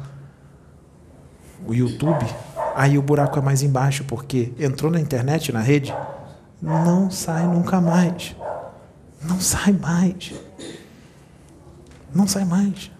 o 1.67 1.75
YouTube, 1.75 2.27
aí 2.75 2.99
o 2.99 3.03
buraco 3.03 3.39
é 3.39 3.43
mais 3.43 3.63
embaixo, 3.63 4.05
porque 4.05 4.53
entrou 4.59 4.91
na 4.91 5.01
internet, 5.01 5.53
na 5.53 5.61
rede, 5.61 5.95
não 6.61 7.11
sai 7.11 7.47
nunca 7.47 7.81
mais. 7.81 8.35
Não 9.23 9.41
sai 9.41 9.73
mais. 9.73 10.33
Não 12.15 12.27
sai 12.27 12.45
mais. 12.45 12.91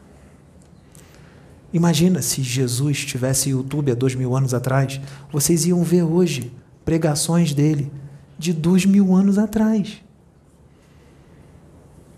Imagina 1.73 2.23
se 2.23 2.43
Jesus 2.43 3.05
tivesse 3.05 3.51
YouTube 3.51 3.93
há 3.93 3.95
dois 3.95 4.15
mil 4.15 4.35
anos 4.37 4.55
atrás, 4.55 5.01
vocês 5.31 5.67
iam 5.67 5.83
ver 5.83 6.03
hoje 6.03 6.53
pregações 6.85 7.53
dele 7.53 7.93
de 8.39 8.53
dois 8.53 8.87
mil 8.87 9.15
anos 9.15 9.39
atrás. 9.39 10.03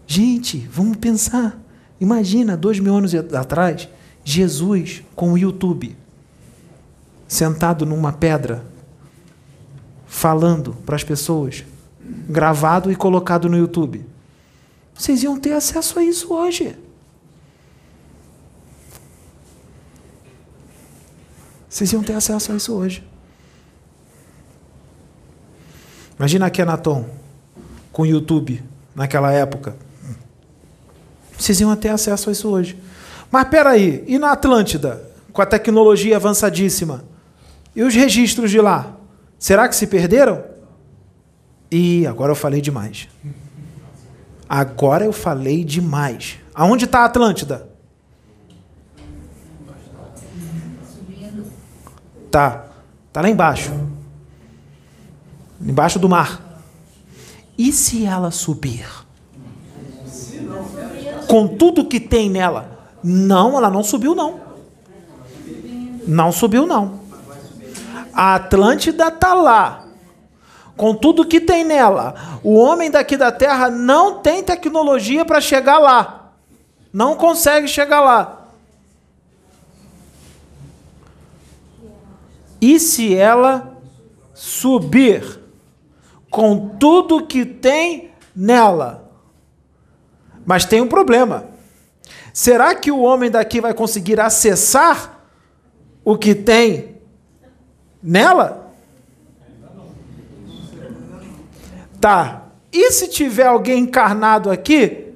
Gente, 0.06 0.58
vamos 0.70 0.96
pensar. 0.98 1.58
Imagina, 2.00 2.56
dois 2.56 2.78
mil 2.78 2.94
anos 2.94 3.14
atrás, 3.14 3.88
Jesus 4.24 5.02
com 5.14 5.32
o 5.32 5.38
YouTube 5.38 5.96
sentado 7.30 7.86
numa 7.86 8.12
pedra, 8.12 8.64
falando 10.10 10.74
para 10.84 10.96
as 10.96 11.04
pessoas, 11.04 11.64
gravado 12.28 12.90
e 12.90 12.96
colocado 12.96 13.48
no 13.48 13.56
YouTube. 13.56 14.04
Vocês 14.92 15.22
iam 15.22 15.38
ter 15.38 15.52
acesso 15.52 16.00
a 16.00 16.04
isso 16.04 16.34
hoje. 16.34 16.76
Vocês 21.68 21.92
iam 21.92 22.02
ter 22.02 22.14
acesso 22.14 22.50
a 22.50 22.56
isso 22.56 22.74
hoje. 22.74 23.08
Imagina 26.18 26.46
a 26.46 26.50
Kenaton 26.50 27.08
com 27.92 28.02
o 28.02 28.06
YouTube 28.06 28.62
naquela 28.94 29.30
época. 29.30 29.76
Vocês 31.38 31.60
iam 31.60 31.74
ter 31.76 31.90
acesso 31.90 32.28
a 32.28 32.32
isso 32.32 32.48
hoje. 32.48 32.76
Mas 33.30 33.48
peraí, 33.48 34.04
e 34.08 34.18
na 34.18 34.32
Atlântida, 34.32 35.08
com 35.32 35.40
a 35.40 35.46
tecnologia 35.46 36.16
avançadíssima? 36.16 37.04
E 37.76 37.82
os 37.84 37.94
registros 37.94 38.50
de 38.50 38.60
lá? 38.60 38.99
Será 39.40 39.66
que 39.66 39.74
se 39.74 39.86
perderam? 39.86 40.44
E 41.72 42.06
agora 42.06 42.30
eu 42.30 42.36
falei 42.36 42.60
demais. 42.60 43.08
Agora 44.46 45.02
eu 45.02 45.14
falei 45.14 45.64
demais. 45.64 46.38
Aonde 46.54 46.84
está 46.84 47.00
a 47.00 47.04
Atlântida? 47.06 47.70
Tá. 52.30 52.66
Tá 53.10 53.22
lá 53.22 53.30
embaixo. 53.30 53.72
Embaixo 55.58 55.98
do 55.98 56.08
mar. 56.08 56.60
E 57.56 57.72
se 57.72 58.04
ela 58.04 58.30
subir? 58.30 58.86
Com 61.26 61.48
tudo 61.48 61.86
que 61.86 61.98
tem 61.98 62.28
nela? 62.28 62.78
Não, 63.02 63.56
ela 63.56 63.70
não 63.70 63.82
subiu 63.82 64.14
não. 64.14 64.38
Não 66.06 66.30
subiu 66.30 66.66
não. 66.66 66.99
A 68.12 68.34
Atlântida 68.36 69.10
tá 69.10 69.34
lá. 69.34 69.86
Com 70.76 70.94
tudo 70.94 71.26
que 71.26 71.40
tem 71.40 71.64
nela. 71.64 72.40
O 72.42 72.54
homem 72.54 72.90
daqui 72.90 73.16
da 73.16 73.30
Terra 73.30 73.68
não 73.68 74.20
tem 74.20 74.42
tecnologia 74.42 75.24
para 75.24 75.40
chegar 75.40 75.78
lá. 75.78 76.32
Não 76.92 77.16
consegue 77.16 77.68
chegar 77.68 78.00
lá. 78.00 78.46
E 82.60 82.78
se 82.78 83.14
ela 83.14 83.78
subir 84.34 85.40
com 86.30 86.76
tudo 86.78 87.26
que 87.26 87.44
tem 87.44 88.10
nela? 88.34 89.10
Mas 90.44 90.64
tem 90.64 90.80
um 90.80 90.88
problema. 90.88 91.48
Será 92.32 92.74
que 92.74 92.90
o 92.90 93.00
homem 93.00 93.30
daqui 93.30 93.60
vai 93.60 93.74
conseguir 93.74 94.20
acessar 94.20 95.20
o 96.04 96.16
que 96.16 96.34
tem 96.34 96.99
nela? 98.02 98.72
Tá. 102.00 102.46
E 102.72 102.90
se 102.92 103.08
tiver 103.08 103.46
alguém 103.46 103.80
encarnado 103.80 104.50
aqui, 104.50 105.08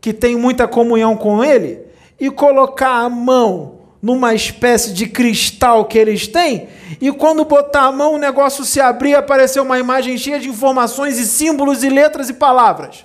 que 0.00 0.12
tem 0.12 0.36
muita 0.36 0.68
comunhão 0.68 1.16
com 1.16 1.42
ele, 1.42 1.80
e 2.18 2.30
colocar 2.30 3.00
a 3.00 3.08
mão 3.08 3.80
numa 4.02 4.34
espécie 4.34 4.92
de 4.92 5.06
cristal 5.06 5.86
que 5.86 5.98
eles 5.98 6.28
têm, 6.28 6.68
e 7.00 7.10
quando 7.10 7.44
botar 7.44 7.84
a 7.84 7.92
mão 7.92 8.14
o 8.14 8.18
negócio 8.18 8.64
se 8.64 8.80
abrir, 8.80 9.14
aparecer 9.14 9.60
uma 9.60 9.78
imagem 9.78 10.16
cheia 10.16 10.38
de 10.38 10.48
informações 10.48 11.18
e 11.18 11.26
símbolos 11.26 11.82
e 11.82 11.88
letras 11.88 12.28
e 12.28 12.34
palavras. 12.34 13.04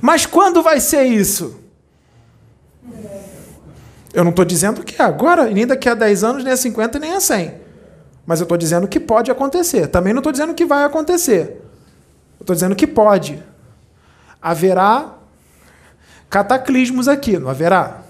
Mas 0.00 0.24
quando 0.24 0.62
vai 0.62 0.78
ser 0.80 1.04
isso? 1.04 1.58
Eu 4.12 4.24
não 4.24 4.30
estou 4.30 4.44
dizendo 4.44 4.82
que 4.82 5.00
é 5.00 5.04
agora, 5.04 5.48
nem 5.48 5.66
daqui 5.66 5.88
a 5.88 5.94
10 5.94 6.24
anos, 6.24 6.44
nem 6.44 6.52
a 6.52 6.56
50, 6.56 6.98
nem 6.98 7.14
a 7.14 7.20
100. 7.20 7.54
Mas 8.26 8.40
eu 8.40 8.44
estou 8.44 8.58
dizendo 8.58 8.88
que 8.88 8.98
pode 8.98 9.30
acontecer. 9.30 9.86
Também 9.88 10.12
não 10.12 10.20
estou 10.20 10.32
dizendo 10.32 10.54
que 10.54 10.64
vai 10.64 10.84
acontecer. 10.84 11.62
Estou 12.40 12.54
dizendo 12.54 12.74
que 12.74 12.86
pode. 12.86 13.42
Haverá 14.40 15.14
cataclismos 16.28 17.08
aqui, 17.08 17.38
não 17.38 17.50
haverá? 17.50 18.02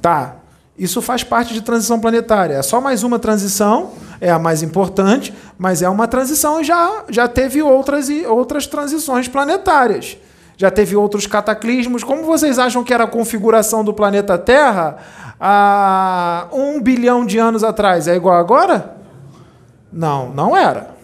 Tá. 0.00 0.36
Isso 0.76 1.00
faz 1.00 1.22
parte 1.22 1.54
de 1.54 1.60
transição 1.60 2.00
planetária. 2.00 2.54
É 2.54 2.62
só 2.62 2.80
mais 2.80 3.02
uma 3.02 3.18
transição, 3.18 3.92
é 4.20 4.30
a 4.30 4.38
mais 4.38 4.62
importante, 4.62 5.32
mas 5.56 5.82
é 5.82 5.88
uma 5.88 6.08
transição 6.08 6.60
e 6.60 6.64
já, 6.64 7.04
já 7.08 7.28
teve 7.28 7.62
outras, 7.62 8.08
outras 8.26 8.66
transições 8.66 9.28
planetárias. 9.28 10.16
Já 10.56 10.70
teve 10.70 10.96
outros 10.96 11.26
cataclismos. 11.26 12.04
Como 12.04 12.24
vocês 12.24 12.58
acham 12.58 12.84
que 12.84 12.94
era 12.94 13.04
a 13.04 13.08
configuração 13.08 13.84
do 13.84 13.92
planeta 13.92 14.38
Terra 14.38 14.98
há 15.40 16.46
um 16.52 16.80
bilhão 16.80 17.26
de 17.26 17.38
anos 17.38 17.64
atrás? 17.64 18.06
É 18.06 18.14
igual 18.14 18.36
agora? 18.36 18.96
Não, 19.92 20.28
não 20.30 20.56
era. 20.56 20.94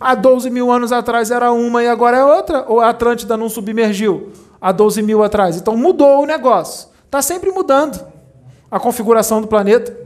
Há 0.00 0.14
12 0.14 0.50
mil 0.50 0.70
anos 0.70 0.92
atrás 0.92 1.30
era 1.30 1.50
uma 1.52 1.82
e 1.82 1.88
agora 1.88 2.16
é 2.16 2.24
outra? 2.24 2.64
Ou 2.68 2.80
a 2.80 2.90
Atlântida 2.90 3.36
não 3.36 3.48
submergiu? 3.48 4.32
há 4.60 4.72
12 4.72 5.02
mil 5.02 5.22
atrás. 5.22 5.56
Então 5.56 5.76
mudou 5.76 6.22
o 6.22 6.26
negócio. 6.26 6.88
Está 7.04 7.22
sempre 7.22 7.50
mudando 7.50 8.04
a 8.70 8.78
configuração 8.78 9.40
do 9.40 9.46
planeta. 9.46 9.96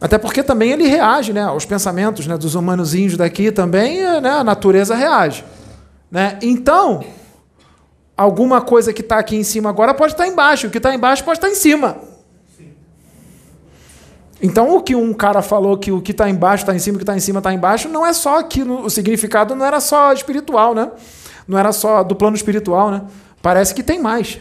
Até 0.00 0.18
porque 0.18 0.42
também 0.42 0.72
ele 0.72 0.86
reage 0.86 1.32
né, 1.32 1.42
aos 1.42 1.64
pensamentos 1.64 2.26
né, 2.26 2.36
dos 2.36 2.54
humanozinhos 2.54 3.16
daqui 3.16 3.50
também, 3.50 4.02
né, 4.20 4.30
a 4.30 4.44
natureza 4.44 4.94
reage. 4.94 5.44
Né? 6.16 6.38
Então, 6.40 7.04
alguma 8.16 8.62
coisa 8.62 8.90
que 8.90 9.02
está 9.02 9.18
aqui 9.18 9.36
em 9.36 9.42
cima 9.42 9.68
agora 9.68 9.92
pode 9.92 10.14
estar 10.14 10.24
tá 10.24 10.30
embaixo, 10.30 10.66
o 10.66 10.70
que 10.70 10.78
está 10.78 10.94
embaixo 10.94 11.22
pode 11.22 11.36
estar 11.36 11.48
tá 11.48 11.52
em 11.52 11.56
cima. 11.56 11.98
Então, 14.40 14.74
o 14.74 14.80
que 14.80 14.94
um 14.94 15.12
cara 15.12 15.42
falou 15.42 15.76
que 15.76 15.92
o 15.92 16.00
que 16.00 16.12
está 16.12 16.30
embaixo 16.30 16.62
está 16.62 16.74
em 16.74 16.78
cima, 16.78 16.96
o 16.96 16.98
que 16.98 17.02
está 17.02 17.14
em 17.14 17.20
cima 17.20 17.40
está 17.40 17.52
embaixo, 17.52 17.90
não 17.90 18.06
é 18.06 18.14
só 18.14 18.38
aqui, 18.38 18.62
o 18.62 18.88
significado 18.88 19.54
não 19.54 19.66
era 19.66 19.78
só 19.78 20.10
espiritual, 20.10 20.74
né? 20.74 20.90
não 21.46 21.58
era 21.58 21.70
só 21.70 22.02
do 22.02 22.16
plano 22.16 22.34
espiritual, 22.34 22.90
né? 22.90 23.02
Parece 23.42 23.74
que 23.74 23.82
tem 23.82 24.00
mais. 24.00 24.38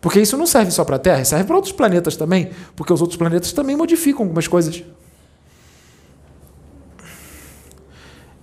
Porque 0.00 0.20
isso 0.20 0.36
não 0.36 0.46
serve 0.46 0.70
só 0.70 0.84
para 0.84 0.94
a 0.94 1.00
Terra, 1.00 1.24
serve 1.24 1.46
para 1.46 1.56
outros 1.56 1.72
planetas 1.72 2.16
também, 2.16 2.52
porque 2.76 2.92
os 2.92 3.00
outros 3.00 3.18
planetas 3.18 3.50
também 3.52 3.74
modificam 3.74 4.22
algumas 4.22 4.46
coisas. 4.46 4.84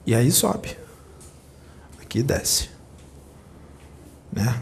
E 0.06 0.14
aí 0.14 0.30
sobe. 0.30 0.84
Aqui 2.16 2.24
desce. 2.24 2.70
Né? 4.32 4.56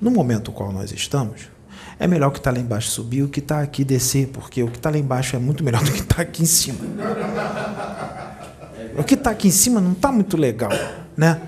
No 0.00 0.10
momento 0.10 0.50
qual 0.50 0.72
nós 0.72 0.90
estamos, 0.90 1.42
é 2.00 2.08
melhor 2.08 2.28
o 2.28 2.30
que 2.32 2.38
está 2.38 2.50
lá 2.50 2.58
embaixo 2.58 2.90
subir 2.90 3.22
o 3.22 3.28
que 3.28 3.38
está 3.38 3.60
aqui 3.60 3.84
descer, 3.84 4.30
porque 4.32 4.60
o 4.60 4.68
que 4.68 4.76
está 4.76 4.90
lá 4.90 4.98
embaixo 4.98 5.36
é 5.36 5.38
muito 5.38 5.62
melhor 5.62 5.84
do 5.84 5.92
que 5.92 6.00
está 6.00 6.22
aqui 6.22 6.42
em 6.42 6.46
cima. 6.46 6.80
O 8.98 9.04
que 9.04 9.14
está 9.14 9.30
aqui 9.30 9.46
em 9.46 9.52
cima 9.52 9.80
não 9.80 9.92
está 9.92 10.10
muito 10.10 10.36
legal 10.36 10.72
né? 11.16 11.40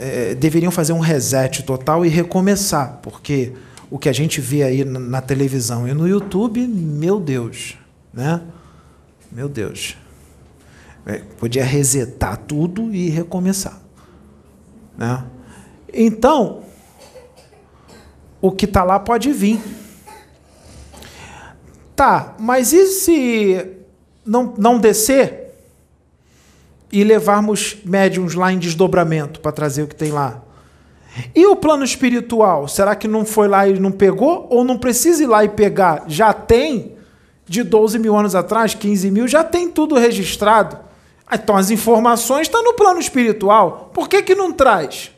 É, 0.00 0.34
deveriam 0.34 0.72
fazer 0.72 0.92
um 0.92 0.98
reset 0.98 1.62
total 1.62 2.04
e 2.04 2.08
recomeçar, 2.08 2.98
porque 3.00 3.52
o 3.88 3.96
que 3.96 4.08
a 4.08 4.12
gente 4.12 4.40
vê 4.40 4.64
aí 4.64 4.84
na, 4.84 4.98
na 4.98 5.20
televisão 5.20 5.86
e 5.86 5.94
no 5.94 6.06
YouTube, 6.08 6.66
meu 6.66 7.20
Deus, 7.20 7.76
né? 8.12 8.40
Meu 9.30 9.48
Deus. 9.48 9.96
É, 11.08 11.22
podia 11.38 11.64
resetar 11.64 12.36
tudo 12.36 12.94
e 12.94 13.08
recomeçar. 13.08 13.80
Né? 14.96 15.24
Então, 15.92 16.62
o 18.40 18.52
que 18.52 18.66
está 18.66 18.84
lá 18.84 19.00
pode 19.00 19.32
vir. 19.32 19.60
Tá, 21.96 22.36
mas 22.38 22.72
e 22.72 22.86
se 22.86 23.66
não, 24.24 24.54
não 24.56 24.78
descer? 24.78 25.48
e 26.90 27.04
levarmos 27.04 27.76
médiums 27.84 28.34
lá 28.34 28.52
em 28.52 28.58
desdobramento 28.58 29.40
para 29.40 29.52
trazer 29.52 29.82
o 29.82 29.86
que 29.86 29.94
tem 29.94 30.10
lá. 30.10 30.42
E 31.34 31.46
o 31.46 31.56
plano 31.56 31.84
espiritual? 31.84 32.68
Será 32.68 32.94
que 32.94 33.08
não 33.08 33.24
foi 33.24 33.48
lá 33.48 33.66
e 33.68 33.78
não 33.78 33.90
pegou? 33.90 34.46
Ou 34.50 34.64
não 34.64 34.78
precisa 34.78 35.22
ir 35.22 35.26
lá 35.26 35.44
e 35.44 35.48
pegar? 35.48 36.04
Já 36.06 36.32
tem, 36.32 36.96
de 37.46 37.62
12 37.62 37.98
mil 37.98 38.16
anos 38.16 38.34
atrás, 38.34 38.74
15 38.74 39.10
mil, 39.10 39.26
já 39.28 39.42
tem 39.42 39.68
tudo 39.70 39.96
registrado. 39.96 40.78
Então 41.32 41.56
as 41.56 41.70
informações 41.70 42.42
estão 42.42 42.62
no 42.64 42.74
plano 42.74 42.98
espiritual. 42.98 43.90
Por 43.92 44.08
que, 44.08 44.22
que 44.22 44.34
não 44.34 44.52
traz? 44.52 45.10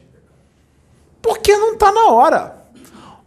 Porque 1.22 1.56
não 1.56 1.74
está 1.74 1.92
na 1.92 2.08
hora. 2.10 2.56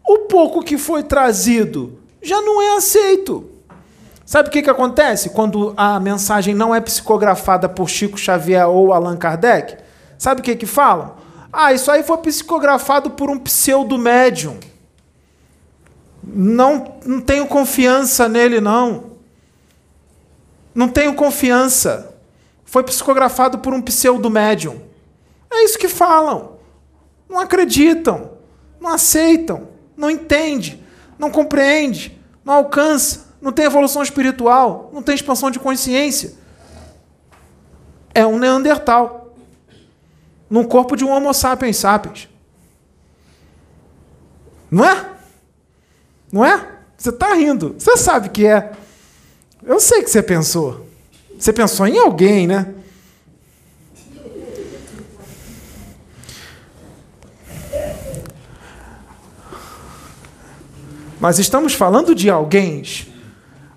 O 0.06 0.20
pouco 0.20 0.64
que 0.64 0.78
foi 0.78 1.04
trazido 1.04 2.00
já 2.22 2.42
não 2.42 2.62
é 2.62 2.76
aceito. 2.76 3.50
Sabe 4.26 4.50
o 4.50 4.52
que, 4.52 4.62
que 4.62 4.70
acontece 4.70 5.30
quando 5.30 5.74
a 5.76 6.00
mensagem 6.00 6.56
não 6.56 6.74
é 6.74 6.80
psicografada 6.80 7.68
por 7.68 7.90
Chico 7.90 8.18
Xavier 8.18 8.68
ou 8.68 8.94
Allan 8.94 9.18
Kardec? 9.18 9.78
Sabe 10.18 10.42
o 10.42 10.44
que, 10.44 10.56
que 10.56 10.66
falam? 10.66 11.16
Ah, 11.52 11.74
isso 11.74 11.92
aí 11.92 12.02
foi 12.04 12.18
psicografado 12.18 13.12
por 13.12 13.30
um 13.30 13.38
pseudo-médium. 13.38 14.58
Não, 16.24 16.96
não 17.06 17.20
tenho 17.20 17.46
confiança 17.46 18.30
nele, 18.30 18.62
não. 18.62 19.12
Não 20.74 20.88
tenho 20.88 21.14
confiança. 21.14 22.13
Foi 22.74 22.84
psicografado 22.84 23.60
por 23.60 23.72
um 23.72 23.80
pseudo-médium. 23.80 24.82
É 25.48 25.64
isso 25.64 25.78
que 25.78 25.88
falam. 25.88 26.58
Não 27.30 27.40
acreditam, 27.40 28.32
não 28.82 28.90
aceitam, 28.90 29.68
não 29.96 30.10
entende, 30.10 30.84
não 31.20 31.30
compreende, 31.30 32.20
não 32.44 32.56
alcança 32.56 33.32
não 33.40 33.52
tem 33.52 33.66
evolução 33.66 34.02
espiritual, 34.02 34.90
não 34.92 35.04
tem 35.04 35.14
expansão 35.14 35.52
de 35.52 35.60
consciência. 35.60 36.34
É 38.12 38.26
um 38.26 38.40
Neandertal. 38.40 39.36
Num 40.50 40.64
corpo 40.64 40.96
de 40.96 41.06
um 41.06 41.12
Homo 41.12 41.32
sapiens 41.32 41.78
sapiens. 41.78 42.28
Não 44.72 44.84
é? 44.84 45.10
Não 46.32 46.44
é? 46.44 46.70
Você 46.98 47.10
está 47.10 47.36
rindo. 47.36 47.76
Você 47.78 47.98
sabe 47.98 48.30
que 48.30 48.48
é. 48.48 48.72
Eu 49.62 49.80
sei 49.80 50.02
que 50.02 50.10
você 50.10 50.24
pensou. 50.24 50.93
Você 51.44 51.52
pensou 51.52 51.86
em 51.86 52.00
alguém, 52.00 52.48
né? 52.48 52.74
Nós 61.20 61.40
estamos 61.40 61.74
falando 61.74 62.16
de 62.16 62.30
alguém, 62.30 62.82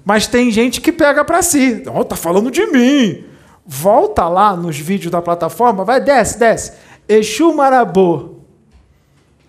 mas 0.04 0.28
tem 0.28 0.52
gente 0.52 0.80
que 0.80 0.92
pega 0.92 1.24
para 1.24 1.42
si. 1.42 1.82
Oh, 1.92 2.04
tá 2.04 2.14
falando 2.14 2.52
de 2.52 2.64
mim. 2.66 3.24
Volta 3.66 4.28
lá 4.28 4.54
nos 4.54 4.78
vídeos 4.78 5.10
da 5.10 5.20
plataforma, 5.20 5.84
vai, 5.84 6.00
desce, 6.00 6.38
desce. 6.38 6.72
Exu 7.08 7.52
Marabô. 7.52 8.36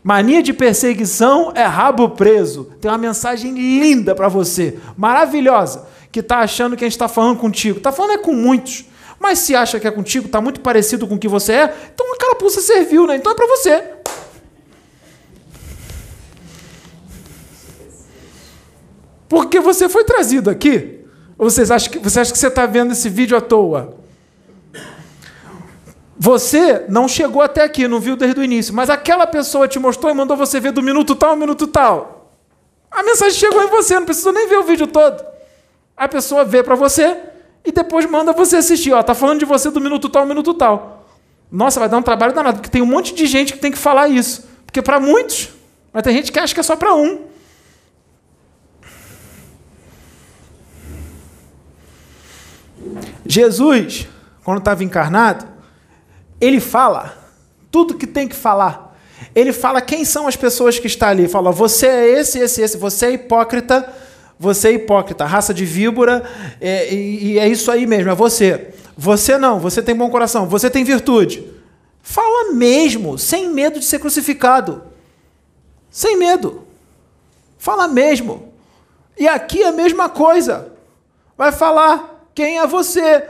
Mania 0.04 0.42
de 0.42 0.54
perseguição 0.54 1.52
é 1.54 1.66
rabo 1.66 2.10
preso. 2.10 2.64
Tem 2.82 2.90
uma 2.90 2.98
mensagem 2.98 3.54
linda 3.54 4.16
para 4.16 4.28
você, 4.28 4.80
maravilhosa 4.98 5.86
que 6.18 6.22
está 6.22 6.40
achando 6.40 6.76
que 6.76 6.84
a 6.84 6.88
gente 6.88 6.96
está 6.96 7.08
falando 7.08 7.38
contigo. 7.38 7.78
Está 7.78 7.92
falando 7.92 8.14
é 8.14 8.18
com 8.18 8.34
muitos. 8.34 8.86
Mas 9.20 9.38
se 9.40 9.56
acha 9.56 9.80
que 9.80 9.88
é 9.88 9.92
contigo, 9.92 10.26
está 10.26 10.42
muito 10.42 10.62
parecido 10.62 11.08
com 11.08 11.14
o 11.14 11.20
que 11.20 11.28
você 11.28 11.54
é, 11.54 11.76
então 11.94 12.12
a 12.14 12.18
carapuça 12.18 12.60
serviu, 12.60 13.06
né? 13.06 13.16
Então 13.16 13.32
é 13.32 13.36
para 13.36 13.48
você. 13.48 13.84
Porque 19.30 19.60
você 19.60 19.88
foi 19.88 20.04
trazido 20.04 20.50
aqui. 20.50 21.06
Ou 21.38 21.50
vocês 21.50 21.70
acham 21.70 21.92
que, 21.92 22.00
você 22.00 22.20
acha 22.20 22.32
que 22.32 22.38
você 22.38 22.48
está 22.48 22.66
vendo 22.66 22.94
esse 22.94 23.10
vídeo 23.10 23.38
à 23.38 23.42
toa? 23.42 23.96
Você 26.18 26.86
não 26.90 27.08
chegou 27.08 27.44
até 27.44 27.64
aqui, 27.64 27.88
não 27.88 28.00
viu 28.00 28.16
desde 28.16 28.40
o 28.40 28.44
início, 28.44 28.74
mas 28.74 28.90
aquela 28.90 29.28
pessoa 29.28 29.68
te 29.68 29.78
mostrou 29.78 30.12
e 30.12 30.16
mandou 30.16 30.36
você 30.36 30.60
ver 30.60 30.72
do 30.72 30.82
minuto 30.82 31.16
tal 31.16 31.32
ao 31.32 31.36
minuto 31.36 31.68
tal. 31.68 32.32
A 32.90 33.04
mensagem 33.04 33.38
chegou 33.38 33.62
em 33.62 33.68
você, 33.68 33.96
não 33.96 34.06
precisa 34.06 34.32
nem 34.32 34.48
ver 34.48 34.58
o 34.58 34.64
vídeo 34.64 34.88
todo. 34.88 35.37
A 35.98 36.08
pessoa 36.08 36.46
vê 36.46 36.62
para 36.62 36.76
você 36.76 37.18
e 37.66 37.72
depois 37.72 38.06
manda 38.06 38.32
você 38.32 38.58
assistir. 38.58 38.94
Ó, 38.94 39.02
tá 39.02 39.16
falando 39.16 39.40
de 39.40 39.46
você 39.46 39.72
do 39.72 39.82
minuto 39.82 40.08
tal 40.08 40.26
minuto 40.26 40.54
tal. 40.54 41.08
Nossa, 41.52 41.80
vai 41.80 41.90
dar 41.90 41.98
um 41.98 42.04
trabalho 42.04 42.34
danado, 42.34 42.58
porque 42.58 42.70
tem 42.70 42.82
um 42.82 42.86
monte 42.86 43.16
de 43.16 43.26
gente 43.26 43.54
que 43.54 43.60
tem 43.60 43.72
que 43.72 43.78
falar 43.78 44.08
isso. 44.08 44.48
Porque 44.66 44.82
para 44.82 45.00
muitos, 45.00 45.50
mas 45.92 46.04
tem 46.04 46.14
gente 46.14 46.32
que 46.32 46.40
acha 46.40 46.54
que 46.54 46.60
é 46.60 46.64
só 46.64 46.76
para 46.76 46.94
um. 46.94 47.26
Jesus, 53.26 54.08
quando 54.44 54.60
estava 54.60 54.84
encarnado, 54.84 55.48
ele 56.40 56.60
fala 56.60 57.18
tudo 57.72 57.98
que 57.98 58.08
tem 58.08 58.28
que 58.28 58.36
falar. 58.36 58.98
Ele 59.34 59.52
fala 59.52 59.82
quem 59.82 60.06
são 60.06 60.28
as 60.28 60.36
pessoas 60.36 60.80
que 60.80 60.88
estão 60.88 61.10
ali. 61.10 61.28
Fala, 61.28 61.52
você 61.52 61.88
é 61.88 62.20
esse, 62.20 62.40
esse, 62.40 62.62
esse, 62.62 62.78
você 62.78 63.08
é 63.08 63.12
hipócrita, 63.12 63.94
você 64.40 64.70
é 64.70 64.72
hipócrita, 64.74 65.26
raça 65.26 65.54
de 65.54 65.66
víbora, 65.66 66.24
é, 66.62 66.94
e, 66.94 67.34
e 67.34 67.40
é 67.40 67.48
isso 67.48 67.72
aí 67.72 67.86
mesmo, 67.86 68.12
é 68.12 68.16
você. 68.16 68.74
Você 68.96 69.38
não, 69.38 69.60
você 69.60 69.82
tem 69.82 69.96
bom 69.96 70.10
coração, 70.10 70.48
você 70.48 70.70
tem 70.70 70.84
virtude. 70.84 71.46
Fala 72.02 72.54
mesmo, 72.54 73.18
sem 73.18 73.50
medo 73.50 73.80
de 73.80 73.86
ser 73.86 74.00
crucificado. 74.00 74.84
Sem 75.90 76.18
medo. 76.18 76.66
Fala 77.58 77.88
mesmo. 77.88 78.54
E 79.18 79.28
aqui 79.28 79.64
a 79.64 79.72
mesma 79.72 80.10
coisa. 80.10 80.72
Vai 81.38 81.52
falar 81.52 82.30
quem 82.34 82.60
é 82.60 82.68
você. 82.68 83.24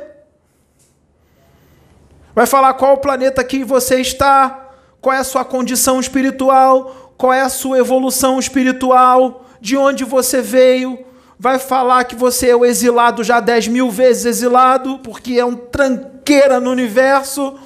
Vai 2.36 2.46
falar 2.46 2.74
qual 2.76 2.94
o 2.94 3.00
planeta 3.00 3.44
que 3.44 3.64
você 3.64 4.00
está, 4.00 4.70
qual 5.02 5.16
é 5.16 5.20
a 5.20 5.24
sua 5.24 5.44
condição 5.44 6.00
espiritual, 6.00 7.14
qual 7.18 7.34
é 7.34 7.42
a 7.42 7.50
sua 7.50 7.80
evolução 7.80 8.38
espiritual, 8.38 9.47
de 9.60 9.76
onde 9.78 10.04
você 10.04 10.42
veio. 10.42 11.00
Vai 11.40 11.60
falar 11.60 12.04
que 12.06 12.16
você 12.16 12.50
é 12.50 12.56
o 12.56 12.66
exilado 12.66 13.24
já 13.24 13.40
dez 13.40 13.68
mil 13.68 13.92
vezes 13.92 14.26
exilado, 14.26 15.00
porque 15.00 15.34
é 15.34 15.46
um 15.46 15.56
tranqueira 15.56 16.60
no 16.60 16.72
universo, 16.72 17.60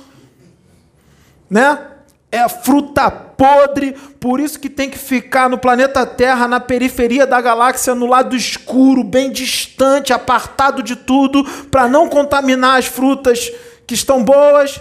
né? 1.50 1.88
É 2.30 2.48
fruta 2.48 3.10
podre, 3.10 3.94
por 4.20 4.40
isso 4.40 4.60
que 4.60 4.70
tem 4.70 4.90
que 4.90 4.98
ficar 4.98 5.50
no 5.50 5.58
planeta 5.58 6.06
Terra, 6.06 6.48
na 6.48 6.60
periferia 6.60 7.26
da 7.26 7.42
galáxia, 7.42 7.96
no 7.96 8.06
lado 8.06 8.36
escuro, 8.36 9.04
bem 9.04 9.32
distante, 9.32 10.14
apartado 10.14 10.84
de 10.84 10.96
tudo, 10.96 11.44
para 11.70 11.88
não 11.88 12.08
contaminar 12.08 12.78
as 12.78 12.86
frutas 12.86 13.52
que 13.88 13.96
estão 13.96 14.24
boas. 14.24 14.80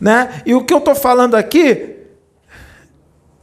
Né? 0.00 0.42
E 0.44 0.54
o 0.54 0.64
que 0.64 0.74
eu 0.74 0.78
estou 0.78 0.94
falando 0.94 1.34
aqui 1.34 1.95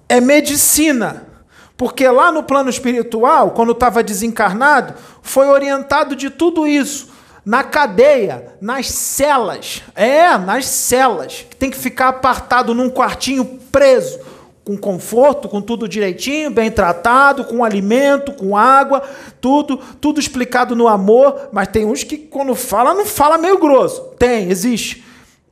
é 0.08 0.20
medicina. 0.20 1.28
Porque 1.76 2.08
lá 2.08 2.32
no 2.32 2.44
plano 2.44 2.70
espiritual, 2.70 3.52
quando 3.52 3.72
estava 3.72 4.04
desencarnado, 4.04 4.94
foi 5.22 5.48
orientado 5.48 6.16
de 6.16 6.30
tudo 6.30 6.68
isso 6.68 7.12
na 7.46 7.64
cadeia, 7.64 8.54
nas 8.62 8.90
celas. 8.90 9.84
É, 9.96 10.38
nas 10.38 10.66
celas. 10.66 11.46
Tem 11.60 11.70
que 11.70 11.78
ficar 11.78 12.10
apartado 12.10 12.74
num 12.74 12.90
quartinho 12.90 13.60
preso, 13.72 14.20
com 14.64 14.78
conforto, 14.78 15.50
com 15.50 15.62
tudo 15.62 15.90
direitinho, 15.90 16.50
bem 16.50 16.72
tratado, 16.72 17.44
com 17.44 17.64
alimento, 17.64 18.32
com 18.34 18.56
água, 18.56 19.02
tudo, 19.42 19.78
tudo 20.00 20.20
explicado 20.20 20.76
no 20.76 20.88
amor, 20.88 21.50
mas 21.52 21.68
tem 21.68 21.86
uns 21.86 22.04
que 22.04 22.18
quando 22.18 22.56
fala 22.56 22.94
não 22.94 23.06
fala 23.06 23.38
meio 23.38 23.58
grosso. 23.58 24.02
Tem, 24.18 24.50
existe. 24.50 25.04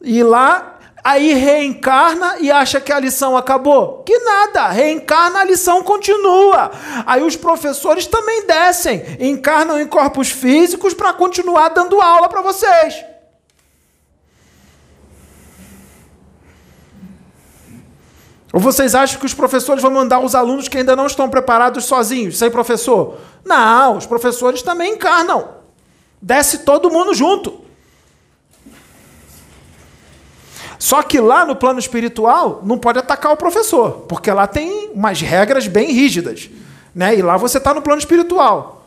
E 0.02 0.24
lá 0.24 0.80
Aí 1.04 1.34
reencarna 1.34 2.38
e 2.40 2.52
acha 2.52 2.80
que 2.80 2.92
a 2.92 3.00
lição 3.00 3.36
acabou. 3.36 4.04
Que 4.04 4.18
nada, 4.20 4.68
reencarna, 4.68 5.40
a 5.40 5.44
lição 5.44 5.84
continua. 5.84 6.72
Aí 7.06 7.24
os 7.24 7.36
professores 7.36 8.06
também 8.06 8.46
descem, 8.46 9.04
encarnam 9.20 9.80
em 9.80 9.88
corpos 9.88 10.30
físicos 10.30 10.94
para 10.94 11.12
continuar 11.14 11.70
dando 11.70 12.00
aula 12.00 12.30
para 12.30 12.42
vocês. 12.42 13.04
Ou 18.54 18.60
vocês 18.60 18.94
acham 18.94 19.20
que 19.20 19.26
os 19.26 19.34
professores 19.34 19.82
vão 19.82 19.92
mandar 19.92 20.20
os 20.20 20.36
alunos 20.36 20.68
que 20.68 20.78
ainda 20.78 20.96
não 20.96 21.08
estão 21.08 21.30
preparados 21.30 21.86
sozinhos, 21.86 22.38
sem 22.38 22.52
professor? 22.52 23.18
Não, 23.46 23.98
os 23.98 24.06
professores 24.06 24.62
também 24.62 24.94
encarnam. 24.94 25.50
Desce 26.22 26.60
todo 26.60 26.92
mundo 26.92 27.14
junto. 27.14 27.71
Só 30.82 31.04
que 31.04 31.20
lá 31.20 31.46
no 31.46 31.56
plano 31.56 31.78
espiritual 31.78 32.60
não 32.64 32.76
pode 32.76 32.98
atacar 32.98 33.32
o 33.32 33.38
professor, 33.38 34.04
porque 34.10 34.32
lá 34.32 34.48
tem 34.48 34.90
umas 34.96 35.22
regras 35.22 35.68
bem 35.68 35.92
rígidas. 35.92 36.50
Né? 36.96 37.20
E 37.20 37.22
lá 37.22 37.38
você 37.38 37.60
está 37.60 37.72
no 37.72 37.84
plano 37.84 38.00
espiritual. 38.00 38.84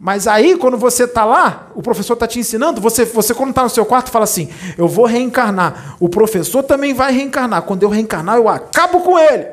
Mas 0.00 0.26
aí, 0.26 0.56
quando 0.56 0.78
você 0.78 1.04
está 1.04 1.26
lá, 1.26 1.66
o 1.74 1.82
professor 1.82 2.14
está 2.14 2.26
te 2.26 2.38
ensinando, 2.38 2.80
você, 2.80 3.04
você 3.04 3.34
quando 3.34 3.50
está 3.50 3.62
no 3.62 3.68
seu 3.68 3.84
quarto, 3.84 4.10
fala 4.10 4.24
assim: 4.24 4.48
eu 4.78 4.88
vou 4.88 5.04
reencarnar. 5.04 5.96
O 6.00 6.08
professor 6.08 6.62
também 6.62 6.94
vai 6.94 7.12
reencarnar. 7.12 7.60
Quando 7.64 7.82
eu 7.82 7.90
reencarnar, 7.90 8.36
eu 8.36 8.48
acabo 8.48 9.02
com 9.02 9.18
ele. 9.18 9.46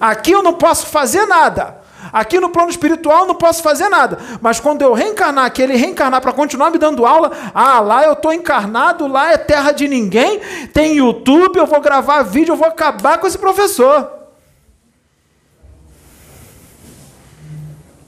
Aqui 0.00 0.30
eu 0.30 0.42
não 0.44 0.54
posso 0.54 0.86
fazer 0.86 1.26
nada. 1.26 1.77
Aqui 2.12 2.40
no 2.40 2.50
plano 2.50 2.70
espiritual 2.70 3.26
não 3.26 3.34
posso 3.34 3.62
fazer 3.62 3.88
nada. 3.88 4.18
Mas 4.40 4.60
quando 4.60 4.82
eu 4.82 4.92
reencarnar, 4.92 5.52
que 5.52 5.62
ele 5.62 5.76
reencarnar 5.76 6.20
para 6.20 6.32
continuar 6.32 6.70
me 6.70 6.78
dando 6.78 7.06
aula, 7.06 7.32
ah, 7.54 7.80
lá 7.80 8.04
eu 8.04 8.12
estou 8.12 8.32
encarnado, 8.32 9.06
lá 9.06 9.32
é 9.32 9.36
terra 9.36 9.72
de 9.72 9.86
ninguém, 9.88 10.40
tem 10.72 10.96
YouTube, 10.96 11.58
eu 11.58 11.66
vou 11.66 11.80
gravar 11.80 12.22
vídeo, 12.22 12.52
eu 12.52 12.56
vou 12.56 12.68
acabar 12.68 13.18
com 13.18 13.26
esse 13.26 13.38
professor. 13.38 14.18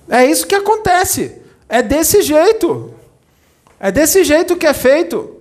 É 0.09 0.27
isso 0.27 0.47
que 0.47 0.55
acontece. 0.55 1.41
É 1.69 1.81
desse 1.83 2.21
jeito. 2.23 2.93
É 3.79 3.93
desse 3.93 4.25
jeito 4.25 4.57
que 4.57 4.67
é 4.67 4.75
feito. 4.75 5.37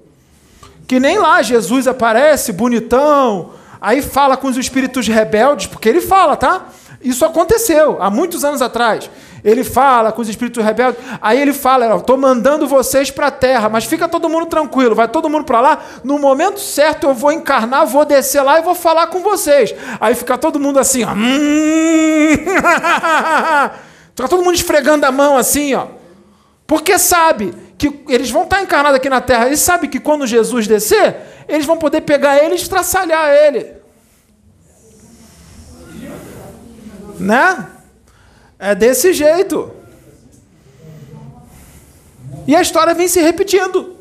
Que 0.87 0.99
nem 0.99 1.17
lá 1.17 1.41
Jesus 1.41 1.87
aparece 1.87 2.51
bonitão, 2.51 3.51
aí 3.79 4.01
fala 4.01 4.35
com 4.35 4.47
os 4.47 4.57
espíritos 4.57 5.07
rebeldes, 5.07 5.67
porque 5.67 5.87
ele 5.87 6.01
fala, 6.01 6.35
tá? 6.35 6.67
Isso 7.01 7.23
aconteceu 7.23 7.97
há 8.01 8.09
muitos 8.09 8.43
anos 8.43 8.61
atrás. 8.61 9.09
Ele 9.43 9.63
fala 9.63 10.11
com 10.11 10.21
os 10.21 10.27
espíritos 10.27 10.63
rebeldes, 10.63 11.01
aí 11.21 11.41
ele 11.41 11.53
fala: 11.53 11.95
estou 11.95 12.17
mandando 12.17 12.67
vocês 12.67 13.09
para 13.09 13.27
a 13.27 13.31
terra, 13.31 13.69
mas 13.69 13.85
fica 13.85 14.07
todo 14.07 14.27
mundo 14.27 14.47
tranquilo, 14.47 14.93
vai 14.93 15.07
todo 15.07 15.29
mundo 15.29 15.45
para 15.45 15.61
lá. 15.61 15.79
No 16.03 16.19
momento 16.19 16.59
certo 16.59 17.07
eu 17.07 17.13
vou 17.13 17.31
encarnar, 17.31 17.85
vou 17.85 18.03
descer 18.03 18.41
lá 18.41 18.59
e 18.59 18.63
vou 18.63 18.75
falar 18.75 19.07
com 19.07 19.21
vocês. 19.21 19.73
Aí 19.99 20.13
fica 20.13 20.37
todo 20.37 20.59
mundo 20.59 20.77
assim, 20.77 21.05
ó. 21.05 21.09
fica 24.13 24.27
todo 24.27 24.43
mundo 24.43 24.55
esfregando 24.55 25.05
a 25.05 25.11
mão 25.11 25.37
assim, 25.37 25.73
ó. 25.73 25.87
Porque 26.67 26.99
sabe 26.99 27.53
que 27.77 28.03
eles 28.09 28.29
vão 28.29 28.43
estar 28.43 28.61
encarnados 28.61 28.97
aqui 28.97 29.09
na 29.09 29.21
terra, 29.21 29.47
e 29.47 29.55
sabe 29.55 29.87
que 29.87 30.01
quando 30.01 30.27
Jesus 30.27 30.67
descer, 30.67 31.15
eles 31.47 31.65
vão 31.65 31.77
poder 31.77 32.01
pegar 32.01 32.43
ele 32.43 32.55
e 32.55 32.57
estraçalhar 32.57 33.29
ele. 33.29 33.78
Né? 37.19 37.67
É 38.57 38.73
desse 38.73 39.13
jeito. 39.13 39.71
E 42.47 42.55
a 42.55 42.61
história 42.61 42.93
vem 42.93 43.07
se 43.07 43.21
repetindo. 43.21 43.97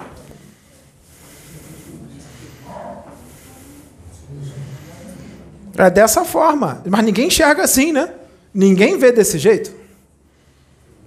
É 5.77 5.91
dessa 5.91 6.25
forma. 6.25 6.83
Mas 6.89 7.05
ninguém 7.05 7.29
enxerga 7.29 7.63
assim, 7.63 7.93
né? 7.93 8.13
Ninguém 8.53 8.99
vê 8.99 9.13
desse 9.13 9.39
jeito. 9.39 9.73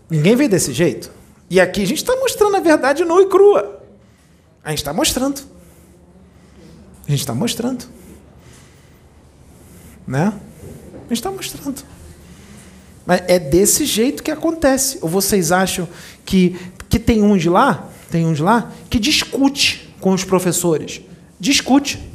Ninguém 0.09 0.35
vê 0.35 0.48
desse 0.48 0.72
jeito. 0.72 1.11
E 1.49 1.59
aqui 1.59 1.83
a 1.83 1.88
gente 1.88 1.98
está 1.98 2.15
mostrando 2.15 2.56
a 2.56 2.59
verdade 2.59 3.03
nua 3.03 3.23
e 3.23 3.25
crua. 3.27 3.81
A 4.64 4.69
gente 4.69 4.80
está 4.80 4.93
mostrando. 4.93 5.41
A 7.06 7.11
gente 7.11 7.19
está 7.19 7.33
mostrando. 7.33 7.85
Né? 10.07 10.27
A 10.27 10.99
gente 11.09 11.14
está 11.14 11.31
mostrando. 11.31 11.83
Mas 13.06 13.24
é 13.28 13.40
desse 13.40 13.86
jeito 13.86 14.24
que 14.24 14.32
acontece. 14.32 15.00
Ou 15.02 15.10
vocês 15.10 15.52
acham 15.52 15.88
que, 16.26 16.58
que 16.90 17.00
tem 17.00 17.24
um 17.24 17.38
de 17.38 17.50
lá, 17.50 17.90
tem 18.10 18.26
um 18.26 18.34
de 18.34 18.42
lá, 18.42 18.72
que 18.90 19.00
discute 19.00 19.94
com 20.00 20.14
os 20.14 20.24
professores. 20.24 21.02
Discute. 21.40 22.12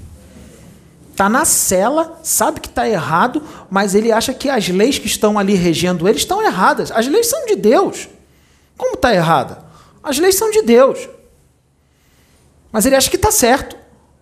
Está 1.11 1.29
na 1.29 1.47
cela, 1.47 2.21
sabe 2.23 2.61
que 2.61 2.69
está 2.69 2.87
errado, 2.87 3.43
mas 3.71 3.95
ele 3.95 4.13
acha 4.13 4.35
que 4.35 4.51
as 4.51 4.69
leis 4.69 4.99
que 4.99 5.07
estão 5.07 5.39
ali 5.39 5.55
regendo 5.55 6.07
ele 6.07 6.19
estão 6.19 6.43
erradas. 6.43 6.91
As 6.91 7.07
leis 7.09 7.27
são 7.27 7.47
de 7.47 7.57
Deus. 7.57 8.07
Como 8.77 8.95
está 8.95 9.15
errada? 9.15 9.65
As 10.03 10.19
leis 10.19 10.35
são 10.35 10.51
de 10.51 10.61
Deus. 10.61 11.09
Mas 12.71 12.85
ele 12.85 12.95
acha 12.95 13.09
que 13.09 13.17
está 13.17 13.31
certo. 13.31 13.77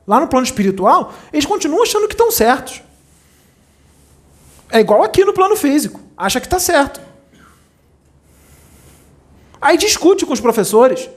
Lá 0.06 0.20
no 0.20 0.28
plano 0.28 0.44
espiritual, 0.44 1.12
eles 1.32 1.46
continuam 1.46 1.82
achando 1.82 2.06
que 2.06 2.14
estão 2.14 2.30
certos. 2.30 2.80
É 4.70 4.78
igual 4.78 5.02
aqui 5.02 5.24
no 5.24 5.32
plano 5.32 5.56
físico. 5.56 6.00
Acha 6.16 6.40
que 6.40 6.46
está 6.46 6.58
certo. 6.58 7.00
Aí 9.60 9.76
discute 9.76 10.24
com 10.24 10.32
os 10.32 10.40
professores. 10.40 11.08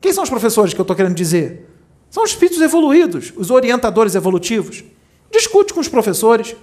Quem 0.00 0.12
são 0.12 0.22
os 0.22 0.30
professores 0.30 0.72
que 0.72 0.80
eu 0.80 0.82
estou 0.82 0.94
querendo 0.94 1.14
dizer? 1.14 1.68
São 2.10 2.22
os 2.22 2.30
espíritos 2.30 2.60
evoluídos, 2.60 3.32
os 3.36 3.50
orientadores 3.50 4.14
evolutivos. 4.14 4.84
Discute 5.30 5.74
com 5.74 5.80
os 5.80 5.88
professores. 5.88 6.54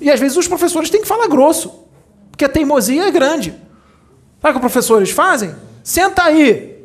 E 0.00 0.10
às 0.10 0.18
vezes 0.18 0.36
os 0.36 0.48
professores 0.48 0.90
têm 0.90 1.00
que 1.00 1.06
falar 1.06 1.28
grosso, 1.28 1.84
porque 2.30 2.44
a 2.44 2.48
teimosia 2.48 3.04
é 3.04 3.10
grande. 3.10 3.50
Sabe 4.42 4.56
o 4.56 4.60
que 4.60 4.66
os 4.66 4.72
professores 4.72 5.10
fazem? 5.10 5.54
Senta 5.82 6.24
aí. 6.24 6.84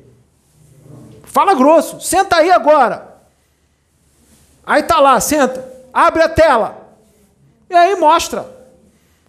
Fala 1.24 1.53
grosso. 1.53 2.00
Senta 2.00 2.38
aí 2.38 2.52
agora. 2.52 3.20
Aí 4.66 4.84
tá 4.84 5.00
lá, 5.00 5.20
senta. 5.20 5.70
Abre 5.92 6.22
a 6.22 6.30
tela. 6.30 6.95
E 7.70 7.74
aí 7.74 7.95
mostra 7.95 8.60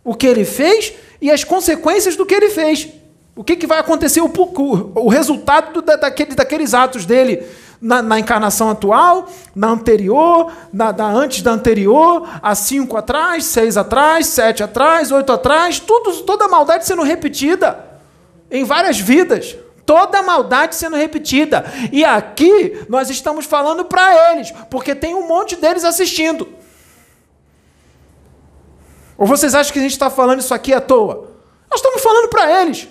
o 0.05 0.15
que 0.15 0.27
ele 0.27 0.45
fez 0.45 0.93
e 1.21 1.31
as 1.31 1.45
consequências 1.45 2.17
do 2.17 2.27
que 2.27 2.35
ele 2.35 2.51
fez. 2.51 2.89
O 3.35 3.43
que, 3.43 3.57
que 3.57 3.67
vai 3.67 3.79
acontecer, 3.79 4.21
o, 4.21 4.27
o, 4.27 5.05
o 5.07 5.09
resultado 5.09 5.81
da, 5.81 5.97
daquele, 5.97 6.35
daqueles 6.35 6.75
atos 6.75 7.07
dele 7.07 7.43
na, 7.81 8.03
na, 8.03 8.19
encarnação 8.19 8.71
atual, 8.71 9.27
na 9.55 9.69
anterior, 9.69 10.53
na, 10.73 10.93
da 10.93 11.07
antes 11.07 11.43
da 11.43 11.51
anterior, 11.51 12.29
há 12.43 12.55
cinco 12.55 12.97
atrás, 12.97 13.45
seis 13.47 13.77
atrás, 13.77 14.27
sete 14.27 14.63
atrás, 14.63 15.11
oito 15.11 15.33
atrás, 15.33 15.81
tudo, 15.81 16.13
toda 16.23 16.45
a 16.45 16.49
maldade 16.49 16.87
sendo 16.87 17.03
repetida 17.03 17.93
em 18.51 18.65
várias 18.65 19.01
vidas. 19.01 19.57
Toda 19.85 20.19
a 20.19 20.23
maldade 20.23 20.77
sendo 20.77 20.97
repetida. 20.97 21.65
E 21.91 22.05
aqui 22.05 22.85
nós 22.89 23.11
estamos 23.11 23.47
falando 23.47 23.85
para 23.85 24.33
eles, 24.33 24.53
porque 24.71 24.95
tem 24.95 25.15
um 25.15 25.27
monte 25.27 25.57
deles 25.57 25.85
assistindo. 25.85 26.49
Ou 29.17 29.27
vocês 29.27 29.55
acham 29.55 29.73
que 29.73 29.79
a 29.79 29.83
gente 29.83 29.93
está 29.93 30.11
falando 30.11 30.41
isso 30.41 30.55
aqui 30.55 30.73
à 30.73 30.81
toa? 30.81 31.31
Nós 31.71 31.81
estamos 31.81 32.03
falando 32.03 32.29
para 32.29 32.63
eles. 32.63 32.89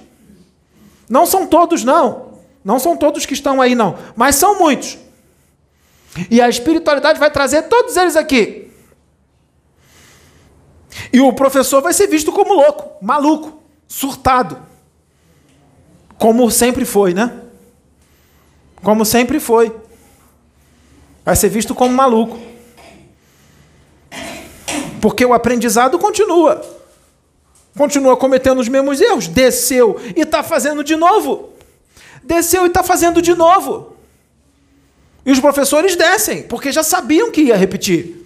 Não 1.09 1.25
são 1.25 1.45
todos, 1.45 1.83
não. 1.83 2.31
Não 2.63 2.79
são 2.79 2.95
todos 2.95 3.25
que 3.25 3.33
estão 3.33 3.61
aí, 3.61 3.75
não. 3.75 3.97
Mas 4.15 4.35
são 4.35 4.57
muitos. 4.57 4.97
E 6.29 6.41
a 6.41 6.49
espiritualidade 6.49 7.19
vai 7.19 7.31
trazer 7.31 7.63
todos 7.63 7.95
eles 7.97 8.15
aqui. 8.15 8.71
E 11.11 11.19
o 11.19 11.33
professor 11.33 11.81
vai 11.81 11.93
ser 11.93 12.07
visto 12.07 12.31
como 12.31 12.53
louco, 12.53 13.03
maluco, 13.03 13.61
surtado. 13.87 14.57
Como 16.17 16.49
sempre 16.51 16.85
foi, 16.85 17.13
né? 17.13 17.41
Como 18.83 19.05
sempre 19.05 19.39
foi. 19.39 19.75
Vai 21.23 21.35
ser 21.35 21.49
visto 21.49 21.73
como 21.73 21.93
maluco. 21.93 22.39
Porque 25.01 25.25
o 25.25 25.33
aprendizado 25.33 25.97
continua. 25.97 26.61
Continua 27.75 28.15
cometendo 28.15 28.59
os 28.59 28.67
mesmos 28.67 29.01
erros. 29.01 29.27
Desceu 29.27 29.99
e 30.15 30.21
está 30.21 30.43
fazendo 30.43 30.83
de 30.83 30.95
novo. 30.95 31.49
Desceu 32.23 32.63
e 32.63 32.67
está 32.67 32.83
fazendo 32.83 33.21
de 33.21 33.33
novo. 33.33 33.95
E 35.25 35.31
os 35.31 35.39
professores 35.39 35.95
descem, 35.95 36.43
porque 36.43 36.71
já 36.71 36.83
sabiam 36.83 37.31
que 37.31 37.41
ia 37.41 37.55
repetir. 37.55 38.17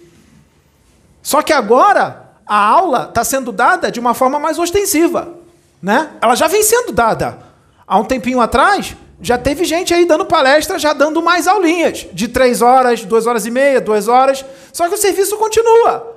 Só 1.22 1.42
que 1.42 1.52
agora 1.52 2.30
a 2.46 2.56
aula 2.56 3.06
está 3.08 3.24
sendo 3.24 3.52
dada 3.52 3.90
de 3.90 4.00
uma 4.00 4.14
forma 4.14 4.38
mais 4.38 4.58
ostensiva. 4.58 5.34
Né? 5.82 6.10
Ela 6.20 6.34
já 6.34 6.46
vem 6.46 6.62
sendo 6.62 6.92
dada. 6.92 7.38
Há 7.86 7.98
um 7.98 8.04
tempinho 8.04 8.40
atrás, 8.40 8.96
já 9.20 9.38
teve 9.38 9.64
gente 9.64 9.92
aí 9.94 10.04
dando 10.04 10.24
palestra, 10.24 10.78
já 10.78 10.92
dando 10.92 11.22
mais 11.22 11.46
aulinhas, 11.46 12.06
de 12.12 12.28
três 12.28 12.62
horas, 12.62 13.04
duas 13.04 13.26
horas 13.26 13.46
e 13.46 13.50
meia, 13.50 13.80
duas 13.80 14.08
horas. 14.08 14.44
Só 14.72 14.88
que 14.88 14.94
o 14.94 14.98
serviço 14.98 15.36
continua. 15.36 16.15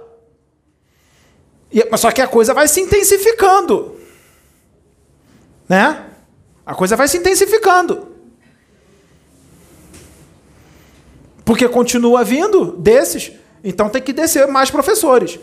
Mas 1.89 1.99
só 1.99 2.11
que 2.11 2.21
a 2.21 2.27
coisa 2.27 2.53
vai 2.53 2.67
se 2.67 2.81
intensificando. 2.81 3.95
Né? 5.67 6.05
A 6.65 6.73
coisa 6.73 6.95
vai 6.95 7.07
se 7.07 7.17
intensificando. 7.17 8.07
Porque 11.45 11.67
continua 11.67 12.23
vindo 12.23 12.73
desses, 12.77 13.31
então 13.63 13.89
tem 13.89 14.01
que 14.01 14.13
descer 14.13 14.47
mais 14.47 14.69
professores. 14.69 15.39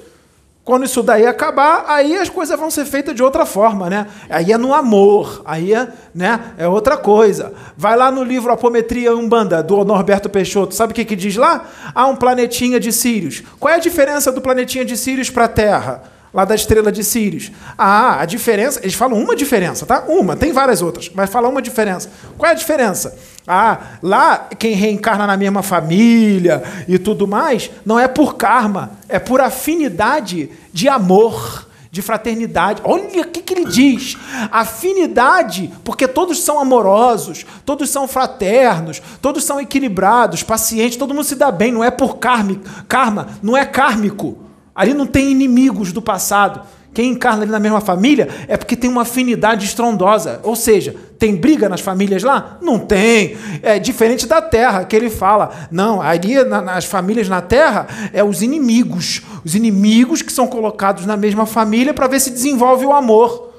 Quando 0.63 0.85
isso 0.85 1.01
daí 1.01 1.25
acabar, 1.25 1.85
aí 1.87 2.17
as 2.17 2.29
coisas 2.29 2.59
vão 2.59 2.73
ser 2.73 2.85
feitas 2.85 3.15
de 3.15 3.23
outra 3.23 3.47
forma, 3.47 3.89
né? 3.89 4.09
Aí 4.29 4.51
é 4.51 4.59
no 4.59 4.75
amor, 4.75 5.43
aí 5.45 5.73
é, 5.73 5.89
né, 6.13 6.55
é 6.59 6.67
outra 6.67 6.97
coisa. 6.97 7.55
Vai 7.77 7.97
lá 7.97 8.11
no 8.11 8.25
livro 8.25 8.53
Apometria 8.53 9.15
Umbanda, 9.15 9.63
do 9.63 9.85
Norberto 9.85 10.29
Peixoto, 10.29 10.75
sabe 10.75 10.93
o 10.93 10.95
que, 10.95 11.05
que 11.05 11.15
diz 11.15 11.37
lá? 11.37 11.67
Há 11.95 12.07
um 12.07 12.17
planetinha 12.17 12.81
de 12.81 12.93
Sírios. 12.93 13.45
Qual 13.61 13.73
é 13.73 13.77
a 13.77 13.81
diferença 13.81 14.33
do 14.33 14.41
planetinha 14.41 14.85
de 14.85 14.97
Sírios 14.97 15.31
para 15.31 15.45
a 15.45 15.49
Terra? 15.49 16.16
Lá 16.37 16.45
da 16.45 16.55
estrela 16.55 16.93
de 16.93 17.03
Sirius. 17.03 17.51
Ah, 17.79 18.21
a 18.21 18.27
diferença, 18.27 18.81
eles 18.83 18.95
falam 18.95 19.19
uma 19.19 19.35
diferença, 19.35 19.87
tá? 19.87 20.05
Uma, 20.07 20.37
tem 20.37 20.53
várias 20.53 20.83
outras, 20.83 21.11
mas 21.15 21.31
fala 21.31 21.49
uma 21.49 21.63
diferença. 21.63 22.11
Qual 22.37 22.47
é 22.47 22.53
a 22.53 22.55
diferença? 22.55 23.17
Ah, 23.49 23.79
lá 24.03 24.51
quem 24.59 24.75
reencarna 24.75 25.27
na 25.27 25.35
mesma 25.35 25.63
família 25.63 26.63
e 26.87 26.99
tudo 26.99 27.27
mais, 27.27 27.71
não 27.87 27.99
é 27.99 28.07
por 28.07 28.35
karma, 28.35 28.99
é 29.09 29.19
por 29.19 29.41
afinidade 29.41 30.51
de 30.75 30.91
amor, 30.91 31.67
de 31.91 32.03
fraternidade. 32.03 32.83
Olha 32.85 33.23
o 33.23 33.29
que, 33.29 33.41
que 33.41 33.55
ele 33.55 33.65
diz: 33.65 34.19
afinidade, 34.53 35.73
porque 35.83 36.07
todos 36.07 36.43
são 36.43 36.61
amorosos, 36.61 37.47
todos 37.65 37.89
são 37.89 38.07
fraternos, 38.07 39.01
todos 39.23 39.43
são 39.43 39.59
equilibrados, 39.59 40.43
pacientes, 40.43 40.99
todo 40.99 41.15
mundo 41.15 41.25
se 41.25 41.35
dá 41.35 41.51
bem, 41.51 41.73
não 41.73 41.83
é 41.83 41.91
por 41.91 42.19
karma, 42.19 42.61
karma 42.87 43.29
não 43.43 43.57
é 43.57 43.65
kármico. 43.65 44.45
Ali 44.77 44.93
não 44.93 45.07
tem 45.07 45.31
inimigos 45.31 45.91
do 45.91 46.03
passado. 46.03 46.61
Quem 46.93 47.11
encarna 47.11 47.43
ali 47.43 47.51
na 47.51 47.59
mesma 47.61 47.81
família 47.81 48.29
é 48.49 48.57
porque 48.57 48.77
tem 48.77 48.89
uma 48.89 49.03
afinidade 49.03 49.67
estrondosa. 49.67 50.41
Ou 50.43 50.57
seja, 50.57 50.95
tem 51.19 51.35
briga 51.35 51.69
nas 51.69 51.81
famílias 51.81 52.23
lá? 52.23 52.59
Não 52.63 52.79
tem. 52.79 53.37
É 53.63 53.79
diferente 53.79 54.27
da 54.27 54.41
terra, 54.41 54.85
que 54.85 54.95
ele 54.95 55.11
fala. 55.11 55.69
Não, 55.71 56.01
ali 56.01 56.43
nas 56.45 56.85
famílias 56.85 57.29
na 57.29 57.43
terra 57.43 57.87
é 58.13 58.25
os 58.25 58.43
inimigos. 58.43 59.23
Os 59.45 59.55
inimigos 59.55 60.23
que 60.23 60.33
são 60.33 60.47
colocados 60.47 61.05
na 61.05 61.17
mesma 61.17 61.45
família 61.45 61.93
para 61.93 62.07
ver 62.07 62.21
se 62.21 62.31
desenvolve 62.31 62.87
o 62.87 62.93
amor. 62.93 63.53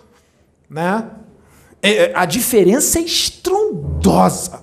Né? 0.70 1.04
É, 1.82 1.92
é, 1.92 2.12
a 2.16 2.26
diferença 2.26 3.00
é 3.00 3.04
estrondosa. 3.04 4.62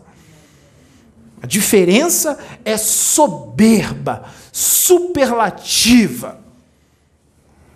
A 1.40 1.46
diferença 1.46 2.38
é 2.64 2.76
soberba, 2.76 4.24
superlativa. 4.50 6.43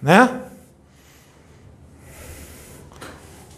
Né? 0.03 0.43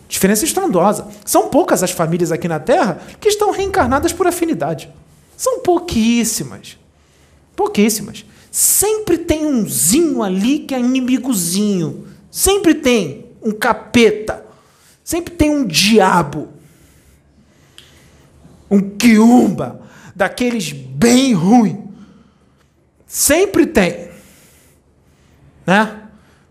Diferença 0.08 0.44
estrondosa. 0.44 1.08
São 1.24 1.48
poucas 1.48 1.82
as 1.82 1.92
famílias 1.92 2.32
aqui 2.32 2.48
na 2.48 2.58
Terra 2.58 3.00
que 3.20 3.28
estão 3.28 3.52
reencarnadas 3.52 4.12
por 4.12 4.26
afinidade. 4.26 4.92
São 5.36 5.60
pouquíssimas. 5.60 6.76
Pouquíssimas. 7.54 8.24
Sempre 8.50 9.18
tem 9.18 9.46
umzinho 9.46 10.22
ali 10.22 10.60
que 10.60 10.74
é 10.74 10.80
inimigozinho. 10.80 12.08
Sempre 12.30 12.74
tem 12.74 13.26
um 13.42 13.52
capeta. 13.52 14.44
Sempre 15.04 15.34
tem 15.34 15.50
um 15.50 15.64
diabo. 15.64 16.48
Um 18.70 18.80
quiumba. 18.80 19.80
Daqueles 20.14 20.72
bem 20.72 21.32
ruim. 21.32 21.88
Sempre 23.06 23.66
tem. 23.66 24.10
Né? 25.66 25.99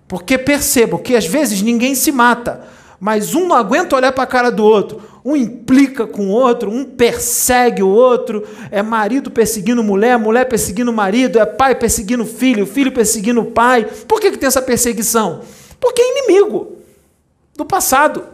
Porque 0.10 0.40
percebam 0.40 1.00
que 1.00 1.16
às 1.16 1.28
vezes 1.28 1.62
ninguém 1.62 1.94
se 1.94 2.12
mata, 2.12 2.68
mas 3.00 3.36
um 3.36 3.48
não 3.48 3.56
aguenta 3.56 3.96
olhar 3.96 4.12
para 4.12 4.24
a 4.24 4.28
cara 4.28 4.50
do 4.50 4.66
outro. 4.66 5.00
Um 5.24 5.36
implica 5.36 6.08
com 6.08 6.30
o 6.30 6.32
outro, 6.32 6.72
um 6.72 6.84
persegue 6.84 7.84
o 7.84 7.88
outro, 7.88 8.44
é 8.72 8.82
marido 8.82 9.30
perseguindo 9.30 9.84
mulher, 9.84 10.18
mulher 10.18 10.46
perseguindo 10.46 10.92
marido, 10.92 11.38
é 11.38 11.46
pai 11.46 11.76
perseguindo 11.76 12.26
filho, 12.26 12.66
filho 12.66 12.92
perseguindo 12.92 13.46
pai. 13.46 13.86
Por 14.08 14.20
que, 14.20 14.32
que 14.32 14.38
tem 14.38 14.48
essa 14.48 14.64
perseguição? 14.64 15.42
Porque 15.80 16.02
é 16.02 16.18
inimigo 16.18 16.80
do 17.56 17.64
passado. 17.64 18.26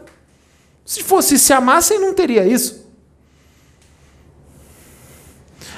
Se 0.86 1.04
fosse 1.04 1.38
se 1.38 1.52
amassem, 1.52 2.00
não 2.00 2.14
teria 2.14 2.48
isso. 2.48 2.90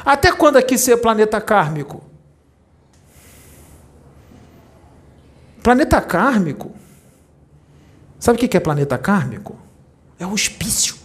Até 0.05 0.31
quando 0.31 0.57
aqui 0.57 0.77
ser 0.77 0.97
planeta 0.97 1.41
kármico? 1.41 2.03
Planeta 5.67 5.99
kármico. 5.99 6.71
Sabe 8.17 8.37
o 8.37 8.47
que 8.47 8.55
é 8.55 8.59
planeta 8.61 8.97
kármico? 8.97 9.59
É 10.17 10.25
hospício. 10.25 10.95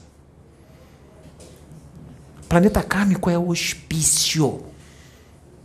Planeta 2.48 2.80
kármico 2.80 3.28
é 3.28 3.36
hospício. 3.36 4.62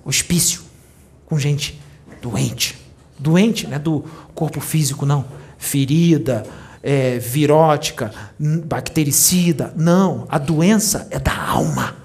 Hospício. 0.04 0.64
Com 1.28 1.38
gente 1.38 1.80
doente. 2.24 2.76
Doente, 3.20 3.68
não 3.68 3.76
é 3.76 3.80
do 3.80 4.04
corpo 4.34 4.60
físico, 4.60 5.06
não. 5.06 5.26
Ferida, 5.60 6.44
é, 6.82 7.20
virótica, 7.20 8.12
bactericida. 8.66 9.72
Não. 9.76 10.26
A 10.28 10.40
doença 10.40 11.08
é 11.12 11.20
da 11.20 11.38
alma. 11.40 11.96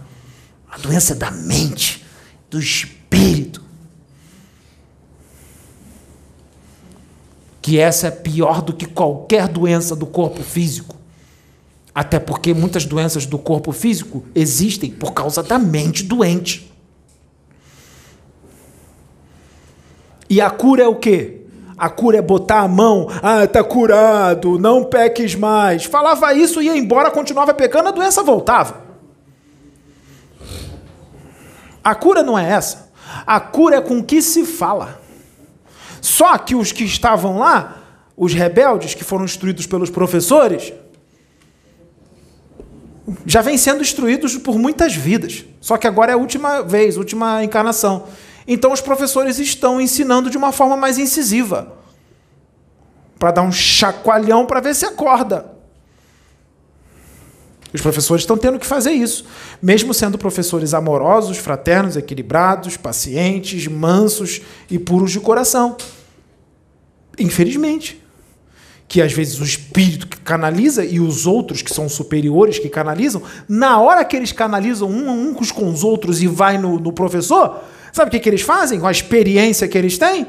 A 0.71 0.77
doença 0.77 1.15
é 1.15 1.17
da 1.17 1.31
mente, 1.31 2.05
do 2.51 2.59
espírito. 2.61 3.62
Que 7.62 7.78
essa 7.78 8.08
é 8.08 8.10
pior 8.10 8.60
do 8.60 8.74
que 8.74 8.84
qualquer 8.84 9.49
doença 9.49 9.97
do 9.97 10.05
corpo 10.05 10.42
físico. 10.42 10.97
Até 11.94 12.18
porque 12.18 12.52
muitas 12.52 12.84
doenças 12.84 13.24
do 13.24 13.39
corpo 13.39 13.73
físico 13.73 14.24
existem 14.34 14.91
por 14.91 15.12
causa 15.12 15.42
da 15.42 15.58
mente 15.58 16.02
doente. 16.02 16.73
E 20.28 20.41
a 20.41 20.50
cura 20.50 20.82
é 20.82 20.89
o 20.89 20.97
quê? 20.97 21.42
A 21.76 21.91
cura 21.91 22.16
é 22.16 22.23
botar 22.23 22.60
a 22.60 22.68
mão, 22.68 23.08
ah, 23.23 23.47
tá 23.47 23.62
curado, 23.62 24.58
não 24.58 24.84
peques 24.84 25.34
mais. 25.34 25.84
Falava 25.84 26.32
isso, 26.32 26.62
ia 26.62 26.76
embora, 26.76 27.10
continuava 27.10 27.52
pecando, 27.52 27.89
a 27.89 27.92
doença 27.92 28.23
voltava. 28.23 28.82
A 31.84 31.94
cura 31.94 32.23
não 32.23 32.39
é 32.39 32.50
essa. 32.50 32.91
A 33.26 33.41
cura 33.41 33.76
é 33.76 33.81
com 33.81 33.99
o 33.99 34.05
que 34.05 34.23
se 34.23 34.47
fala. 34.47 35.01
Só 36.02 36.36
que 36.36 36.56
os 36.56 36.72
que 36.72 36.82
estavam 36.82 37.39
lá, 37.39 37.81
os 38.16 38.34
rebeldes 38.34 38.92
que 38.92 39.05
foram 39.05 39.24
instruídos 39.24 39.68
pelos 39.68 39.89
professores, 39.89 40.72
já 43.24 43.40
vem 43.40 43.56
sendo 43.56 43.81
instruídos 43.81 44.36
por 44.36 44.58
muitas 44.58 44.97
vidas. 44.97 45.44
Só 45.60 45.76
que 45.76 45.86
agora 45.86 46.10
é 46.10 46.14
a 46.14 46.18
última 46.18 46.60
vez, 46.60 46.97
última 46.97 47.44
encarnação. 47.44 48.08
Então 48.48 48.72
os 48.72 48.81
professores 48.81 49.39
estão 49.39 49.81
ensinando 49.81 50.28
de 50.28 50.36
uma 50.36 50.50
forma 50.50 50.76
mais 50.76 50.98
incisiva. 50.98 51.72
Para 53.16 53.31
dar 53.31 53.42
um 53.42 53.52
chacoalhão 53.52 54.44
para 54.44 54.60
ver 54.60 54.74
se 54.74 54.84
acorda. 54.84 55.51
Os 57.73 57.81
professores 57.81 58.23
estão 58.23 58.36
tendo 58.36 58.59
que 58.59 58.67
fazer 58.67 58.92
isso, 58.92 59.25
mesmo 59.62 59.94
sendo 59.94 60.18
professores 60.18 60.75
amorosos, 60.75 61.39
fraternos, 61.39 61.97
equilibrados, 61.97 62.76
pacientes, 62.76 63.67
mansos 63.67 64.42
e 64.70 64.78
puros 64.78 65.10
de 65.10 65.20
coração. 65.20 65.76
Infelizmente 67.18 68.02
que 68.92 69.01
às 69.01 69.10
vezes 69.10 69.41
o 69.41 69.42
espírito 69.42 70.07
que 70.07 70.18
canaliza 70.18 70.84
e 70.84 71.01
os 71.01 71.26
outros 71.26 71.62
que 71.62 71.73
são 71.73 71.89
superiores 71.89 72.59
que 72.59 72.68
canalizam, 72.68 73.23
na 73.49 73.81
hora 73.81 74.05
que 74.05 74.15
eles 74.15 74.33
canalizam 74.33 74.86
um, 74.86 75.31
uns 75.31 75.51
com 75.51 75.70
os 75.70 75.83
outros 75.83 76.23
e 76.23 76.26
vai 76.26 76.59
no, 76.59 76.78
no 76.78 76.92
professor, 76.92 77.59
sabe 77.91 78.09
o 78.09 78.10
que, 78.10 78.20
que 78.20 78.28
eles 78.28 78.42
fazem 78.42 78.78
com 78.78 78.86
a 78.86 78.91
experiência 78.91 79.67
que 79.67 79.78
eles 79.78 79.97
têm? 79.97 80.26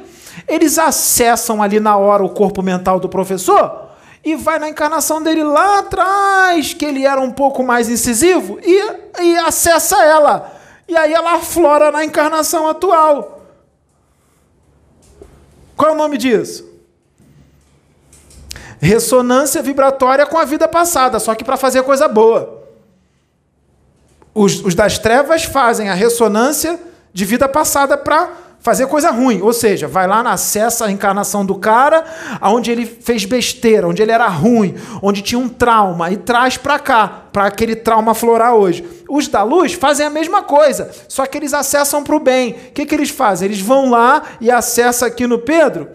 Eles 0.48 0.80
acessam 0.80 1.62
ali 1.62 1.78
na 1.82 1.98
hora 1.98 2.24
o 2.24 2.30
corpo 2.30 2.62
mental 2.64 3.02
do 3.02 3.10
professor 3.10 3.83
e 4.24 4.36
vai 4.36 4.60
na 4.60 4.70
encarnação 4.70 5.22
dele 5.22 5.44
lá 5.44 5.80
atrás, 5.80 6.74
que 6.74 6.86
ele 6.86 7.06
era 7.06 7.20
um 7.20 7.32
pouco 7.32 7.64
mais 7.64 7.90
incisivo, 7.90 8.60
e, 8.64 9.22
e 9.22 9.38
acessa 9.38 10.04
ela. 10.04 10.52
E 10.88 10.96
aí 10.96 11.14
ela 11.14 11.36
aflora 11.36 11.92
na 11.92 12.04
encarnação 12.04 12.68
atual. 12.68 13.42
Qual 15.76 15.92
é 15.92 15.94
o 15.94 15.98
nome 15.98 16.18
disso? 16.18 16.74
ressonância 18.84 19.62
vibratória 19.62 20.26
com 20.26 20.38
a 20.38 20.44
vida 20.44 20.68
passada, 20.68 21.18
só 21.20 21.34
que 21.34 21.44
para 21.44 21.56
fazer 21.56 21.84
coisa 21.84 22.08
boa. 22.08 22.64
Os, 24.36 24.64
os, 24.64 24.76
das 24.76 25.00
trevas 25.00 25.46
fazem 25.46 25.90
a 25.90 25.94
ressonância 25.94 26.80
de 27.14 27.24
vida 27.24 27.48
passada 27.48 27.98
para 27.98 28.30
fazer 28.64 28.88
coisa 28.88 29.12
ruim. 29.12 29.42
Ou 29.42 29.54
seja, 29.54 29.88
vai 29.88 30.08
lá, 30.08 30.22
acessa 30.22 30.86
a 30.86 30.92
encarnação 30.92 31.46
do 31.46 31.56
cara, 31.56 32.04
onde 32.42 32.72
ele 32.72 32.86
fez 32.86 33.26
besteira, 33.26 33.88
onde 33.88 34.02
ele 34.02 34.12
era 34.12 34.28
ruim, 34.28 34.74
onde 35.02 35.22
tinha 35.22 35.38
um 35.38 35.50
trauma, 35.50 36.10
e 36.10 36.18
traz 36.18 36.58
para 36.58 36.80
cá, 36.80 37.26
para 37.32 37.46
aquele 37.46 37.76
trauma 37.76 38.16
florar 38.16 38.56
hoje. 38.56 38.84
Os 39.08 39.28
da 39.28 39.44
luz 39.44 39.74
fazem 39.74 40.06
a 40.06 40.10
mesma 40.10 40.42
coisa, 40.42 40.90
só 41.08 41.26
que 41.26 41.38
eles 41.38 41.54
acessam 41.54 42.04
para 42.04 42.16
o 42.16 42.20
bem. 42.20 42.54
O 42.54 42.72
que, 42.72 42.86
que 42.86 42.96
eles 42.96 43.10
fazem? 43.10 43.48
Eles 43.48 43.60
vão 43.60 43.90
lá 43.90 44.24
e 44.40 44.50
acessam 44.50 45.08
aqui 45.08 45.28
no 45.28 45.40
Pedro 45.40 45.90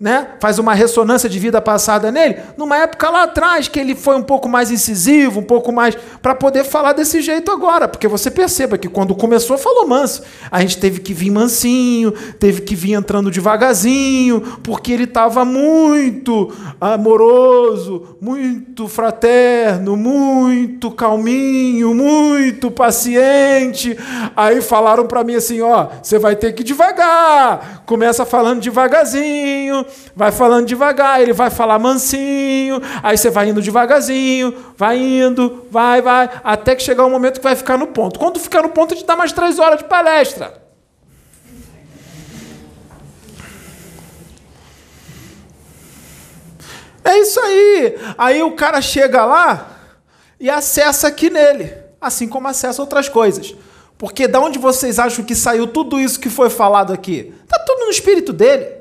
né? 0.00 0.28
faz 0.38 0.60
uma 0.60 0.74
ressonância 0.74 1.28
de 1.28 1.38
vida 1.40 1.60
passada 1.60 2.12
nele, 2.12 2.38
numa 2.56 2.76
época 2.76 3.10
lá 3.10 3.24
atrás 3.24 3.66
que 3.66 3.80
ele 3.80 3.96
foi 3.96 4.14
um 4.16 4.22
pouco 4.22 4.48
mais 4.48 4.70
incisivo, 4.70 5.40
um 5.40 5.44
pouco 5.44 5.72
mais 5.72 5.96
para 6.22 6.36
poder 6.36 6.62
falar 6.64 6.92
desse 6.92 7.20
jeito 7.20 7.50
agora, 7.50 7.88
porque 7.88 8.06
você 8.06 8.30
perceba 8.30 8.78
que 8.78 8.88
quando 8.88 9.14
começou 9.14 9.58
falou 9.58 9.88
manso, 9.88 10.22
a 10.50 10.60
gente 10.60 10.78
teve 10.78 11.00
que 11.00 11.12
vir 11.12 11.30
mansinho, 11.30 12.12
teve 12.38 12.60
que 12.60 12.76
vir 12.76 12.92
entrando 12.92 13.30
devagarzinho, 13.30 14.40
porque 14.62 14.92
ele 14.92 15.04
estava 15.04 15.44
muito 15.44 16.52
amoroso, 16.80 18.16
muito 18.20 18.86
fraterno, 18.86 19.96
muito 19.96 20.92
calminho, 20.92 21.92
muito 21.92 22.70
paciente. 22.70 23.98
Aí 24.36 24.60
falaram 24.60 25.06
para 25.06 25.24
mim 25.24 25.34
assim, 25.34 25.60
ó, 25.60 25.88
você 26.02 26.18
vai 26.18 26.36
ter 26.36 26.52
que 26.52 26.62
devagar. 26.62 27.82
Começa 27.84 28.24
falando 28.24 28.60
devagarzinho, 28.60 29.84
vai 30.14 30.32
falando 30.32 30.66
devagar, 30.66 31.20
ele 31.20 31.32
vai 31.32 31.50
falar 31.50 31.78
mansinho, 31.78 32.80
aí 33.02 33.16
você 33.16 33.30
vai 33.30 33.48
indo 33.48 33.62
devagarzinho, 33.62 34.54
vai 34.76 34.98
indo, 34.98 35.66
vai, 35.70 36.00
vai, 36.02 36.30
até 36.42 36.74
que 36.74 36.82
chegar 36.82 37.04
o 37.04 37.06
um 37.06 37.10
momento 37.10 37.38
que 37.38 37.44
vai 37.44 37.56
ficar 37.56 37.76
no 37.76 37.88
ponto. 37.88 38.18
Quando 38.18 38.38
ficar 38.38 38.62
no 38.62 38.70
ponto, 38.70 38.94
a 38.94 38.96
gente 38.96 39.06
dá 39.06 39.16
mais 39.16 39.32
três 39.32 39.58
horas 39.58 39.78
de 39.78 39.84
palestra. 39.84 40.68
É 47.08 47.18
isso 47.20 47.40
aí. 47.40 47.98
Aí 48.18 48.42
o 48.42 48.52
cara 48.52 48.82
chega 48.82 49.24
lá 49.24 49.78
e 50.38 50.50
acessa 50.50 51.08
aqui 51.08 51.30
nele, 51.30 51.72
assim 51.98 52.28
como 52.28 52.48
acessa 52.48 52.82
outras 52.82 53.08
coisas. 53.08 53.54
Porque 53.96 54.28
da 54.28 54.40
onde 54.40 54.58
vocês 54.58 54.98
acham 54.98 55.24
que 55.24 55.34
saiu 55.34 55.66
tudo 55.66 55.98
isso 55.98 56.20
que 56.20 56.30
foi 56.30 56.50
falado 56.50 56.92
aqui? 56.92 57.34
Está 57.42 57.58
tudo 57.58 57.86
no 57.86 57.90
espírito 57.90 58.32
dele. 58.32 58.77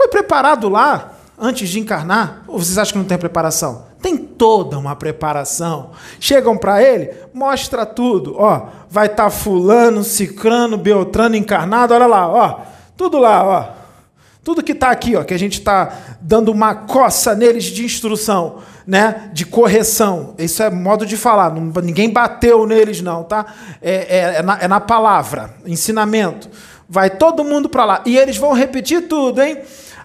Foi 0.00 0.08
preparado 0.08 0.70
lá 0.70 1.12
antes 1.38 1.68
de 1.68 1.78
encarnar? 1.78 2.42
Ou 2.48 2.58
vocês 2.58 2.78
acham 2.78 2.92
que 2.92 2.98
não 3.00 3.04
tem 3.04 3.18
preparação? 3.18 3.84
Tem 4.00 4.16
toda 4.16 4.78
uma 4.78 4.96
preparação. 4.96 5.90
Chegam 6.18 6.56
para 6.56 6.82
ele, 6.82 7.12
mostra 7.34 7.84
tudo. 7.84 8.34
Ó, 8.38 8.62
vai 8.88 9.08
estar 9.08 9.24
tá 9.24 9.30
fulano, 9.30 10.02
cicrano, 10.02 10.78
beltrano 10.78 11.36
encarnado. 11.36 11.92
Olha 11.92 12.06
lá, 12.06 12.26
ó, 12.26 12.60
tudo 12.96 13.18
lá, 13.18 13.44
ó. 13.44 13.68
Tudo 14.42 14.62
que 14.62 14.72
está 14.72 14.90
aqui, 14.90 15.16
ó, 15.16 15.22
que 15.22 15.34
a 15.34 15.38
gente 15.38 15.58
está 15.58 15.92
dando 16.18 16.50
uma 16.50 16.74
coça 16.74 17.34
neles 17.34 17.64
de 17.64 17.84
instrução, 17.84 18.60
né, 18.86 19.28
de 19.34 19.44
correção. 19.44 20.34
Isso 20.38 20.62
é 20.62 20.70
modo 20.70 21.04
de 21.04 21.18
falar. 21.18 21.52
Ninguém 21.82 22.10
bateu 22.10 22.66
neles, 22.66 23.02
não, 23.02 23.22
tá? 23.22 23.44
É, 23.82 23.92
é, 23.92 24.34
é, 24.36 24.42
na, 24.42 24.58
é 24.62 24.66
na 24.66 24.80
palavra, 24.80 25.56
ensinamento. 25.66 26.48
Vai 26.88 27.08
todo 27.08 27.44
mundo 27.44 27.68
para 27.68 27.84
lá 27.84 28.02
e 28.04 28.18
eles 28.18 28.36
vão 28.36 28.52
repetir 28.52 29.06
tudo, 29.06 29.40
hein? 29.40 29.58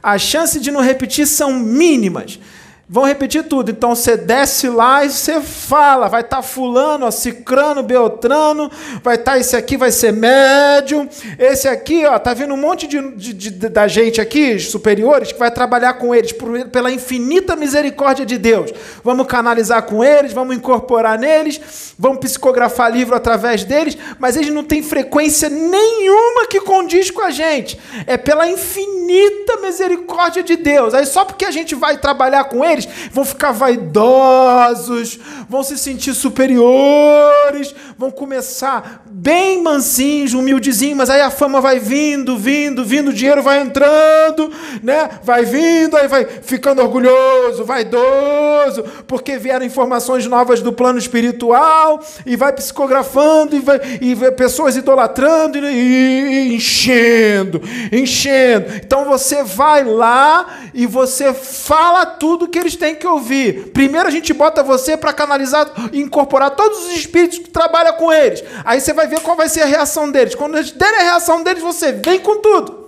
As 0.06 0.22
chances 0.22 0.62
de 0.62 0.70
não 0.70 0.82
repetir 0.82 1.26
são 1.26 1.52
mínimas. 1.60 2.40
Vão 2.88 3.04
repetir 3.04 3.44
tudo. 3.44 3.72
Então 3.72 3.96
você 3.96 4.16
desce 4.16 4.70
lá 4.70 5.04
e 5.04 5.10
você 5.10 5.42
fala. 5.42 6.08
Vai 6.08 6.22
estar 6.22 6.38
tá 6.38 6.44
fulano, 6.44 7.08
ó, 7.08 7.12
cicrano, 7.12 7.82
beltrano. 7.82 8.70
Vai 9.04 9.16
estar 9.16 9.32
tá 9.34 9.40
esse 9.40 9.56
aqui, 9.56 9.76
vai 9.76 9.92
ser 9.92 10.14
médium. 10.14 11.10
Esse 11.40 11.68
aqui, 11.68 12.06
ó, 12.06 12.20
tá 12.20 12.34
vindo 12.34 12.54
um 12.54 12.58
monte 12.58 12.86
de, 12.86 13.02
de, 13.16 13.34
de, 13.34 13.50
da 13.70 13.88
gente 13.88 14.22
aqui, 14.22 14.60
superiores, 14.60 15.32
que 15.32 15.40
vai 15.40 15.50
trabalhar 15.50 15.94
com 15.94 16.14
eles 16.14 16.32
por, 16.32 16.68
pela 16.68 16.92
infinita 16.92 17.56
misericórdia 17.56 18.26
de 18.26 18.38
Deus. 18.38 18.72
Vamos 19.04 19.26
canalizar 19.26 19.82
com 19.84 20.04
eles, 20.04 20.32
vamos 20.32 20.56
incorporar 20.56 21.18
neles, 21.18 21.96
vamos 21.98 22.20
psicografar 22.20 22.92
livro 22.92 23.16
através 23.16 23.64
deles, 23.64 23.98
mas 24.20 24.36
eles 24.36 24.54
não 24.54 24.64
têm 24.64 24.84
frequência 24.84 25.50
nenhuma 25.50 26.46
que 26.48 26.60
condiz 26.62 27.10
com 27.10 27.22
a 27.22 27.32
gente. 27.32 27.80
É 28.06 28.16
pela 28.16 28.48
infinita 28.48 29.58
misericórdia 29.62 30.44
de 30.44 30.56
Deus. 30.56 30.94
Aí 30.94 31.06
só 31.06 31.26
porque 31.26 31.46
a 31.46 31.52
gente 31.52 31.74
vai 31.74 31.98
trabalhar 31.98 32.44
com 32.46 32.64
eles, 32.64 32.75
vão 33.12 33.24
ficar 33.24 33.52
vaidosos, 33.52 35.20
vão 35.48 35.64
se 35.64 35.78
sentir 35.78 36.14
superiores, 36.14 37.74
vão 37.98 38.12
começar 38.12 39.04
bem 39.06 39.62
mansinhos, 39.62 40.34
humildezinhos, 40.34 40.98
mas 40.98 41.10
aí 41.10 41.22
a 41.22 41.32
fama 41.32 41.62
vai 41.62 41.80
vindo, 41.80 42.38
vindo, 42.38 42.84
vindo, 42.84 43.10
o 43.10 43.14
dinheiro 43.14 43.42
vai 43.42 43.62
entrando, 43.62 44.52
né? 44.84 45.10
Vai 45.24 45.46
vindo, 45.46 45.96
aí 45.96 46.08
vai 46.08 46.26
ficando 46.26 46.82
orgulhoso, 46.82 47.64
vaidoso, 47.64 48.84
porque 49.08 49.38
vieram 49.38 49.66
informações 49.66 50.26
novas 50.28 50.62
do 50.62 50.74
plano 50.74 51.00
espiritual 51.00 52.02
e 52.26 52.36
vai 52.36 52.52
psicografando 52.52 53.56
e 53.56 53.60
vai 53.60 53.80
e 54.02 54.16
pessoas 54.32 54.76
idolatrando 54.76 55.58
e, 55.58 55.62
e 55.62 56.56
enchendo, 56.56 57.62
enchendo. 57.92 58.74
Então 58.76 59.06
você 59.06 59.44
vai 59.44 59.84
lá 59.84 60.46
e 60.74 60.86
você 60.86 61.34
fala 61.34 62.06
tudo 62.06 62.48
que 62.48 62.60
eles 62.66 62.76
têm 62.76 62.96
que 62.96 63.08
ouvir. 63.08 63.72
Primeiro 63.72 64.08
a 64.08 64.12
gente 64.12 64.34
bota 64.34 64.64
você 64.64 64.98
para 64.98 65.14
canalizar 65.14 65.72
e 65.94 66.02
incorporar 66.02 66.52
todos 66.52 66.86
os 66.86 66.94
espíritos 66.94 67.40
que 67.40 67.50
trabalham 67.50 67.94
com 67.94 68.12
eles. 68.12 68.44
Aí 68.64 68.82
você 68.82 68.94
vai 68.94 69.08
ver 69.08 69.22
qual 69.22 69.38
vai 69.38 69.48
ser 69.48 69.62
a 69.62 69.66
reação 69.66 70.12
deles. 70.12 70.36
Quando 70.36 70.58
eles 70.58 70.72
derem 70.72 71.00
a 71.00 71.04
reação 71.04 71.44
deles, 71.44 71.64
você 71.64 71.92
vem 71.92 72.20
com 72.20 72.42
tudo. 72.42 72.86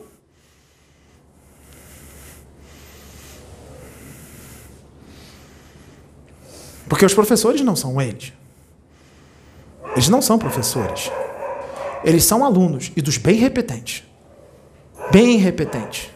Porque 6.90 7.06
os 7.06 7.14
professores 7.14 7.62
não 7.62 7.76
são 7.76 8.02
eles. 8.02 8.34
Eles 9.94 10.10
não 10.10 10.22
são 10.22 10.38
professores. 10.38 11.12
Eles 12.04 12.24
são 12.24 12.46
alunos 12.46 12.92
e 12.96 13.02
dos 13.02 13.18
bem 13.18 13.36
repetentes. 13.36 14.04
Bem 15.12 15.38
repetentes. 15.38 16.10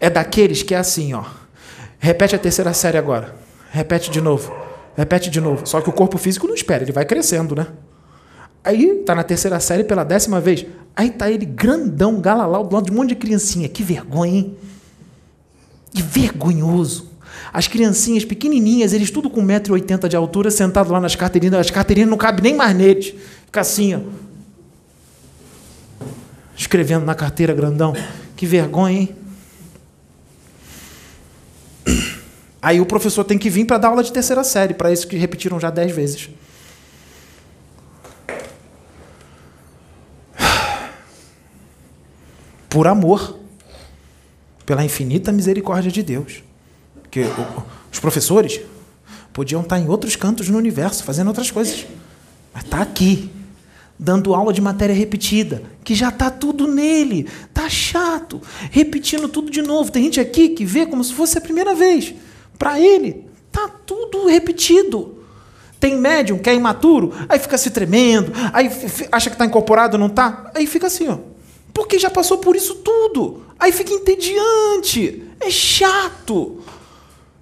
É 0.00 0.10
daqueles 0.10 0.62
que 0.62 0.74
é 0.74 0.78
assim, 0.78 1.14
ó. 1.14 1.24
Repete 2.04 2.34
a 2.34 2.38
terceira 2.38 2.74
série 2.74 2.98
agora. 2.98 3.32
Repete 3.70 4.10
de 4.10 4.20
novo. 4.20 4.52
Repete 4.96 5.30
de 5.30 5.40
novo. 5.40 5.64
Só 5.64 5.80
que 5.80 5.88
o 5.88 5.92
corpo 5.92 6.18
físico 6.18 6.48
não 6.48 6.54
espera, 6.54 6.82
ele 6.82 6.90
vai 6.90 7.04
crescendo, 7.04 7.54
né? 7.54 7.68
Aí 8.64 9.04
tá 9.06 9.14
na 9.14 9.22
terceira 9.22 9.60
série 9.60 9.84
pela 9.84 10.02
décima 10.02 10.40
vez. 10.40 10.66
Aí 10.96 11.10
tá 11.10 11.30
ele 11.30 11.46
grandão, 11.46 12.20
galalau, 12.20 12.66
do 12.66 12.74
lado 12.74 12.86
de 12.86 12.90
um 12.90 12.96
monte 12.96 13.10
de 13.10 13.14
criancinha. 13.14 13.68
Que 13.68 13.84
vergonha, 13.84 14.34
hein? 14.34 14.56
Que 15.94 16.02
vergonhoso. 16.02 17.08
As 17.52 17.68
criancinhas 17.68 18.24
pequenininhas, 18.24 18.92
eles 18.92 19.08
tudo 19.08 19.30
com 19.30 19.40
1,80m 19.40 20.08
de 20.08 20.16
altura, 20.16 20.50
sentado 20.50 20.90
lá 20.90 21.00
nas 21.00 21.14
carteirinhas. 21.14 21.54
As 21.54 21.70
carteirinhas 21.70 22.10
não 22.10 22.16
cabem 22.16 22.42
nem 22.42 22.56
mais 22.56 22.74
neles. 22.74 23.14
Fica 23.46 23.60
assim, 23.60 23.94
ó. 23.94 24.00
Escrevendo 26.56 27.06
na 27.06 27.14
carteira 27.14 27.54
grandão. 27.54 27.94
Que 28.34 28.44
vergonha, 28.44 29.02
hein? 29.02 29.21
Aí 32.62 32.80
o 32.80 32.86
professor 32.86 33.24
tem 33.24 33.36
que 33.36 33.50
vir 33.50 33.64
para 33.64 33.76
dar 33.76 33.88
aula 33.88 34.04
de 34.04 34.12
terceira 34.12 34.44
série, 34.44 34.72
para 34.72 34.92
esses 34.92 35.04
que 35.04 35.16
repetiram 35.16 35.58
já 35.58 35.68
dez 35.68 35.90
vezes. 35.90 36.30
Por 42.70 42.86
amor, 42.86 43.36
pela 44.64 44.84
infinita 44.84 45.32
misericórdia 45.32 45.90
de 45.90 46.04
Deus. 46.04 46.44
Porque 47.02 47.24
os 47.92 47.98
professores 47.98 48.60
podiam 49.32 49.62
estar 49.62 49.80
em 49.80 49.88
outros 49.88 50.14
cantos 50.14 50.48
no 50.48 50.56
universo, 50.56 51.02
fazendo 51.02 51.26
outras 51.28 51.50
coisas. 51.50 51.84
Mas 52.54 52.62
está 52.62 52.80
aqui, 52.80 53.28
dando 53.98 54.36
aula 54.36 54.52
de 54.52 54.60
matéria 54.60 54.94
repetida, 54.94 55.64
que 55.82 55.96
já 55.96 56.10
está 56.10 56.30
tudo 56.30 56.68
nele. 56.68 57.28
Está 57.48 57.68
chato, 57.68 58.40
repetindo 58.70 59.28
tudo 59.28 59.50
de 59.50 59.62
novo. 59.62 59.90
Tem 59.90 60.04
gente 60.04 60.20
aqui 60.20 60.50
que 60.50 60.64
vê 60.64 60.86
como 60.86 61.02
se 61.02 61.12
fosse 61.12 61.36
a 61.36 61.40
primeira 61.40 61.74
vez. 61.74 62.14
Para 62.62 62.78
ele, 62.78 63.26
tá 63.50 63.68
tudo 63.84 64.28
repetido. 64.28 65.16
Tem 65.80 65.98
médium 65.98 66.38
que 66.38 66.48
é 66.48 66.54
imaturo, 66.54 67.12
aí 67.28 67.36
fica 67.36 67.58
se 67.58 67.70
tremendo, 67.70 68.32
aí 68.52 68.70
acha 69.10 69.28
que 69.28 69.34
está 69.34 69.44
incorporado, 69.44 69.98
não 69.98 70.06
está, 70.06 70.48
aí 70.54 70.64
fica 70.64 70.86
assim, 70.86 71.08
ó. 71.08 71.18
Porque 71.74 71.98
já 71.98 72.08
passou 72.08 72.38
por 72.38 72.54
isso 72.54 72.76
tudo. 72.76 73.42
Aí 73.58 73.72
fica 73.72 73.92
entediante, 73.92 75.24
é 75.40 75.50
chato. 75.50 76.60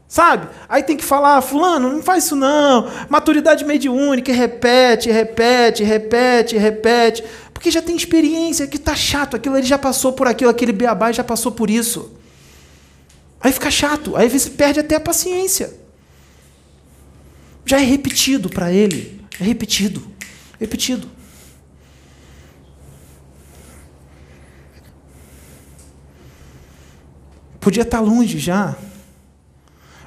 Sabe? 0.08 0.48
Aí 0.66 0.82
tem 0.82 0.96
que 0.96 1.04
falar, 1.04 1.42
fulano, 1.42 1.92
não 1.92 2.02
faz 2.02 2.24
isso 2.24 2.34
não. 2.34 2.88
Maturidade 3.10 3.62
mediúnica, 3.62 4.32
repete, 4.32 5.10
repete, 5.10 5.84
repete, 5.84 6.56
repete. 6.56 7.22
Porque 7.52 7.70
já 7.70 7.82
tem 7.82 7.94
experiência, 7.94 8.66
que 8.66 8.78
tá 8.78 8.94
chato, 8.94 9.36
aquilo 9.36 9.58
ele 9.58 9.66
já 9.66 9.76
passou 9.76 10.14
por 10.14 10.26
aquilo, 10.26 10.50
aquele 10.50 10.72
beabá 10.72 11.12
já 11.12 11.22
passou 11.22 11.52
por 11.52 11.68
isso. 11.68 12.18
Aí 13.40 13.52
fica 13.52 13.70
chato, 13.70 14.16
aí 14.16 14.28
você 14.28 14.50
perde 14.50 14.80
até 14.80 14.96
a 14.96 15.00
paciência. 15.00 15.72
Já 17.64 17.80
é 17.80 17.84
repetido 17.84 18.50
para 18.50 18.70
ele. 18.70 19.24
É 19.40 19.44
repetido. 19.44 20.06
Repetido. 20.58 21.08
Podia 27.58 27.82
estar 27.82 28.00
longe 28.00 28.38
já, 28.38 28.74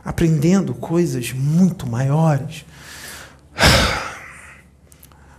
aprendendo 0.04 0.74
coisas 0.74 1.32
muito 1.32 1.88
maiores. 1.88 2.66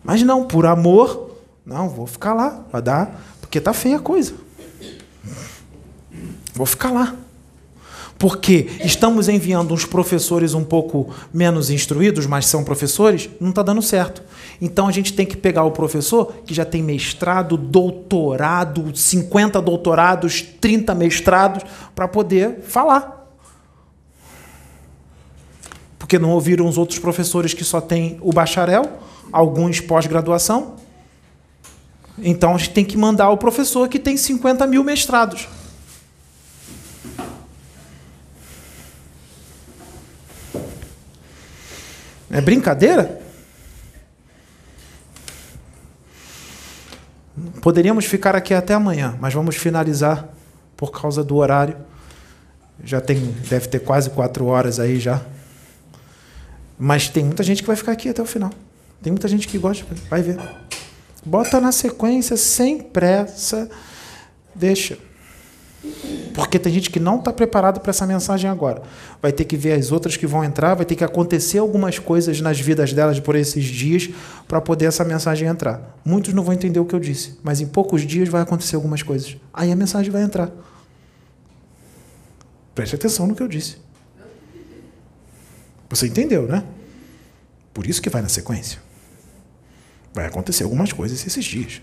Mas 0.03 0.23
não, 0.23 0.47
por 0.47 0.65
amor, 0.65 1.39
não, 1.67 1.89
vou 1.89 2.07
ficar 2.07 2.35
lá, 2.35 2.65
vai 2.71 2.81
dar, 2.81 3.21
porque 3.41 3.61
tá 3.61 3.73
feia 3.73 3.97
a 3.97 4.01
coisa. 4.01 4.35
Vou 6.55 6.67
ficar 6.67 6.93
lá 6.93 7.17
porque 8.25 8.71
estamos 8.83 9.29
enviando 9.29 9.75
uns 9.75 9.85
professores 9.85 10.55
um 10.55 10.65
pouco 10.65 11.15
menos 11.31 11.69
instruídos, 11.69 12.25
mas 12.25 12.47
são 12.47 12.65
professores, 12.65 13.29
não 13.39 13.51
está 13.51 13.63
dando 13.63 13.83
certo. 13.83 14.23
Então 14.63 14.89
a 14.89 14.91
gente 14.91 15.13
tem 15.13 15.27
que 15.27 15.37
pegar 15.37 15.65
o 15.65 15.71
professor 15.71 16.33
que 16.47 16.55
já 16.55 16.65
tem 16.65 16.83
mestrado, 16.83 17.59
doutorado, 17.59 18.97
50 18.97 19.61
doutorados, 19.61 20.41
30 20.41 20.95
mestrados, 20.95 21.65
para 21.95 22.09
poder 22.09 22.61
falar. 22.63 23.29
Porque 25.99 26.19
não 26.19 26.31
ouviram 26.31 26.67
os 26.67 26.79
outros 26.79 26.99
professores 26.99 27.53
que 27.53 27.63
só 27.63 27.79
têm 27.79 28.17
o 28.23 28.33
bacharel, 28.33 29.01
alguns 29.31 29.83
pós-graduação. 29.83 30.77
Então 32.19 32.55
a 32.55 32.57
gente 32.57 32.71
tem 32.71 32.87
que 32.87 32.97
mandar 32.97 33.29
o 33.29 33.37
professor 33.37 33.87
que 33.87 33.99
tem 33.99 34.17
50 34.17 34.67
mil 34.67 34.83
mestrados. 34.83 35.47
É 42.35 42.41
brincadeira? 42.41 43.21
Poderíamos 47.63 48.07
ficar 48.07 48.35
aqui 48.35 48.53
até 48.53 48.75
amanhã, 48.75 49.17
mas 49.21 49.33
vamos 49.33 49.55
finalizar 49.55 50.29
por 50.77 50.91
causa 50.91 51.23
do 51.23 51.37
horário. 51.37 51.77
Já 52.83 53.01
tem, 53.01 53.21
deve 53.49 53.69
ter 53.69 53.79
quase 53.79 54.11
quatro 54.11 54.47
horas 54.47 54.81
aí 54.81 54.99
já. 54.99 55.23
Mas 56.77 57.09
tem 57.09 57.25
muita 57.25 57.45
gente 57.45 57.63
que 57.63 57.69
vai 57.69 57.77
ficar 57.77 57.93
aqui 57.93 58.09
até 58.09 58.21
o 58.21 58.27
final. 58.27 58.51
Tem 59.01 59.13
muita 59.13 59.29
gente 59.29 59.47
que 59.47 59.57
gosta, 59.57 59.87
vai 60.11 60.21
ver. 60.21 60.37
Bota 61.25 61.61
na 61.61 61.71
sequência, 61.71 62.37
sem 62.37 62.81
pressa, 62.83 63.71
deixa. 64.53 64.99
Porque 66.35 66.59
tem 66.59 66.73
gente 66.73 66.91
que 66.91 66.99
não 66.99 67.19
está 67.19 67.33
preparado 67.33 67.81
para 67.81 67.91
essa 67.91 68.07
mensagem 68.07 68.51
agora. 68.51 68.83
Vai 69.23 69.33
ter 69.33 69.45
que 69.45 69.57
ver 69.57 69.73
as 69.73 69.93
outras 69.93 70.17
que 70.17 70.27
vão 70.27 70.43
entrar, 70.43 70.75
vai 70.75 70.85
ter 70.85 70.97
que 70.97 71.05
acontecer 71.05 71.59
algumas 71.59 71.99
coisas 71.99 72.41
nas 72.41 72.59
vidas 72.59 72.93
delas 72.93 73.21
por 73.21 73.37
esses 73.37 73.65
dias 73.65 74.11
para 74.49 74.61
poder 74.61 74.87
essa 74.87 75.05
mensagem 75.05 75.47
entrar. 75.47 75.97
Muitos 76.05 76.35
não 76.35 76.43
vão 76.43 76.53
entender 76.53 76.81
o 76.81 76.85
que 76.85 76.95
eu 76.95 77.01
disse, 77.01 77.39
mas 77.43 77.61
em 77.61 77.67
poucos 77.67 78.03
dias 78.03 78.29
vai 78.29 78.43
acontecer 78.43 78.75
algumas 78.75 79.03
coisas. 79.03 79.37
Aí 79.53 79.71
a 79.71 79.77
mensagem 79.77 80.11
vai 80.11 80.23
entrar. 80.23 80.51
Preste 82.75 82.97
atenção 82.97 83.29
no 83.29 83.37
que 83.37 83.43
eu 83.43 83.49
disse. 83.49 83.77
Você 85.89 86.09
entendeu, 86.09 86.49
né? 86.49 86.65
Por 87.73 87.87
isso 87.87 88.03
que 88.03 88.11
vai 88.11 88.21
na 88.21 88.29
sequência. 88.29 88.81
Vai 90.13 90.27
acontecer 90.27 90.65
algumas 90.65 90.93
coisas 90.93 91.25
esses 91.25 91.45
dias. 91.45 91.81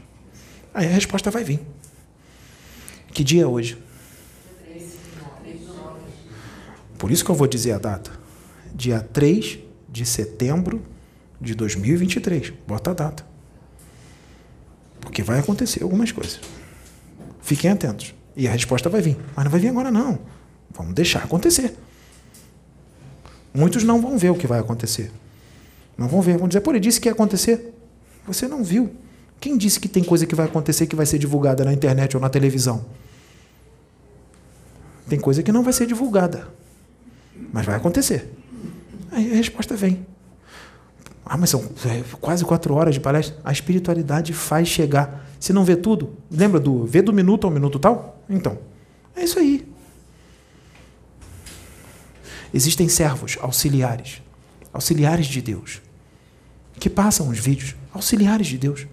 Aí 0.73 0.88
a 0.88 0.91
resposta 0.91 1.31
vai 1.31 1.45
vir. 1.45 1.61
Que 3.13 3.23
dia 3.23 3.43
é 3.43 3.45
hoje? 3.45 3.77
Por 7.01 7.09
isso 7.09 7.25
que 7.25 7.31
eu 7.31 7.35
vou 7.35 7.47
dizer 7.47 7.71
a 7.71 7.80
data. 7.80 8.11
Dia 8.75 8.99
3 9.01 9.57
de 9.89 10.05
setembro 10.05 10.83
de 11.41 11.55
2023. 11.55 12.53
Bota 12.67 12.91
a 12.91 12.93
data. 12.93 13.25
Porque 14.99 15.23
vai 15.23 15.39
acontecer 15.39 15.81
algumas 15.81 16.11
coisas. 16.11 16.39
Fiquem 17.41 17.71
atentos. 17.71 18.13
E 18.38 18.47
a 18.47 18.51
resposta 18.51 18.88
vai 18.88 19.01
vir. 19.01 19.17
Mas 19.35 19.45
não 19.45 19.51
vai 19.51 19.59
vir 19.59 19.69
agora, 19.69 19.89
não. 19.89 20.19
Vamos 20.75 20.93
deixar 20.93 21.23
acontecer. 21.23 21.75
Muitos 23.51 23.83
não 23.83 23.99
vão 23.99 24.15
ver 24.15 24.30
o 24.30 24.35
que 24.35 24.45
vai 24.45 24.59
acontecer. 24.59 25.11
Não 25.97 26.07
vão 26.07 26.21
ver. 26.21 26.38
Vão 26.38 26.47
dizer, 26.47 26.61
pô, 26.61 26.69
ele 26.69 26.80
disse 26.80 27.01
que 27.01 27.09
ia 27.09 27.13
acontecer. 27.13 27.73
Você 28.27 28.47
não 28.47 28.63
viu. 28.63 28.95
Quem 29.39 29.57
disse 29.57 29.80
que 29.80 29.89
tem 29.89 30.03
coisa 30.03 30.27
que 30.27 30.35
vai 30.35 30.45
acontecer 30.45 30.85
que 30.85 30.95
vai 30.95 31.07
ser 31.07 31.17
divulgada 31.17 31.65
na 31.65 31.73
internet 31.73 32.15
ou 32.15 32.21
na 32.21 32.30
televisão? 32.30 32.85
Tem 35.09 35.19
coisa 35.19 35.41
que 35.41 35.51
não 35.51 35.63
vai 35.63 35.73
ser 35.73 35.88
divulgada. 35.88 36.60
Mas 37.51 37.65
vai 37.65 37.75
acontecer. 37.75 38.33
Aí 39.11 39.31
a 39.31 39.35
resposta 39.35 39.75
vem. 39.75 40.05
Ah, 41.25 41.37
mas 41.37 41.49
são 41.49 41.63
é, 41.85 42.03
quase 42.19 42.43
quatro 42.43 42.73
horas 42.73 42.93
de 42.93 42.99
palestra. 42.99 43.37
A 43.43 43.51
espiritualidade 43.51 44.33
faz 44.33 44.67
chegar. 44.67 45.27
Se 45.39 45.53
não 45.53 45.63
vê 45.63 45.75
tudo, 45.75 46.17
lembra 46.29 46.59
do 46.59 46.85
vê 46.85 47.01
do 47.01 47.13
minuto 47.13 47.45
ao 47.45 47.51
minuto 47.51 47.79
tal? 47.79 48.21
Então, 48.29 48.57
é 49.15 49.23
isso 49.23 49.39
aí. 49.39 49.67
Existem 52.53 52.89
servos 52.89 53.37
auxiliares, 53.39 54.21
auxiliares 54.73 55.27
de 55.27 55.41
Deus, 55.41 55.81
que 56.79 56.89
passam 56.89 57.29
os 57.29 57.39
vídeos, 57.39 57.75
auxiliares 57.93 58.47
de 58.47 58.57
Deus. 58.57 58.87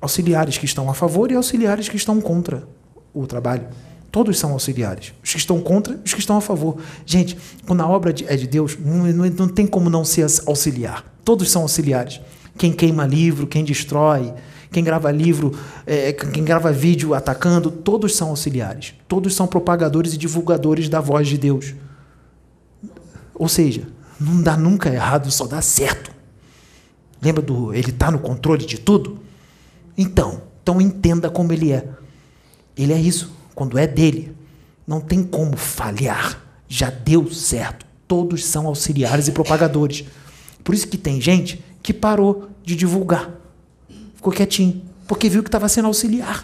Auxiliares 0.00 0.58
que 0.58 0.64
estão 0.64 0.88
a 0.90 0.94
favor 0.94 1.32
e 1.32 1.34
auxiliares 1.34 1.88
que 1.88 1.96
estão 1.96 2.20
contra 2.20 2.68
o 3.12 3.26
trabalho. 3.26 3.66
Todos 4.10 4.38
são 4.38 4.52
auxiliares. 4.52 5.12
Os 5.22 5.32
que 5.32 5.38
estão 5.38 5.60
contra 5.60 6.00
os 6.04 6.14
que 6.14 6.20
estão 6.20 6.36
a 6.36 6.40
favor. 6.40 6.78
Gente, 7.04 7.36
quando 7.66 7.82
a 7.82 7.86
obra 7.86 8.14
é 8.26 8.36
de 8.36 8.46
Deus, 8.46 8.76
não 8.78 9.48
tem 9.48 9.66
como 9.66 9.90
não 9.90 10.04
ser 10.04 10.26
auxiliar. 10.46 11.04
Todos 11.24 11.50
são 11.50 11.62
auxiliares. 11.62 12.20
Quem 12.56 12.72
queima 12.72 13.06
livro, 13.06 13.46
quem 13.46 13.62
destrói, 13.62 14.32
quem 14.72 14.82
grava 14.82 15.10
livro, 15.10 15.58
é, 15.86 16.12
quem 16.12 16.42
grava 16.42 16.72
vídeo 16.72 17.14
atacando, 17.14 17.70
todos 17.70 18.16
são 18.16 18.30
auxiliares. 18.30 18.94
Todos 19.06 19.34
são 19.34 19.46
propagadores 19.46 20.14
e 20.14 20.18
divulgadores 20.18 20.88
da 20.88 21.00
voz 21.00 21.28
de 21.28 21.36
Deus. 21.36 21.74
Ou 23.34 23.48
seja, 23.48 23.86
não 24.18 24.42
dá 24.42 24.56
nunca 24.56 24.92
errado, 24.92 25.30
só 25.30 25.46
dá 25.46 25.60
certo. 25.60 26.10
Lembra 27.20 27.42
do 27.42 27.74
ele 27.74 27.90
está 27.90 28.10
no 28.10 28.18
controle 28.18 28.64
de 28.64 28.78
tudo? 28.78 29.18
Então, 29.96 30.42
então 30.62 30.80
entenda 30.80 31.30
como 31.30 31.52
ele 31.52 31.72
é. 31.72 31.88
Ele 32.76 32.92
é 32.92 32.98
isso. 32.98 33.37
Quando 33.58 33.76
é 33.76 33.88
dele, 33.88 34.32
não 34.86 35.00
tem 35.00 35.24
como 35.24 35.56
falhar. 35.56 36.40
Já 36.68 36.90
deu 36.90 37.28
certo. 37.28 37.84
Todos 38.06 38.44
são 38.44 38.68
auxiliares 38.68 39.26
e 39.26 39.32
propagadores. 39.32 40.04
Por 40.62 40.76
isso 40.76 40.86
que 40.86 40.96
tem 40.96 41.20
gente 41.20 41.60
que 41.82 41.92
parou 41.92 42.50
de 42.62 42.76
divulgar. 42.76 43.34
Ficou 44.14 44.32
quietinho. 44.32 44.80
Porque 45.08 45.28
viu 45.28 45.42
que 45.42 45.48
estava 45.48 45.68
sendo 45.68 45.86
auxiliar. 45.86 46.40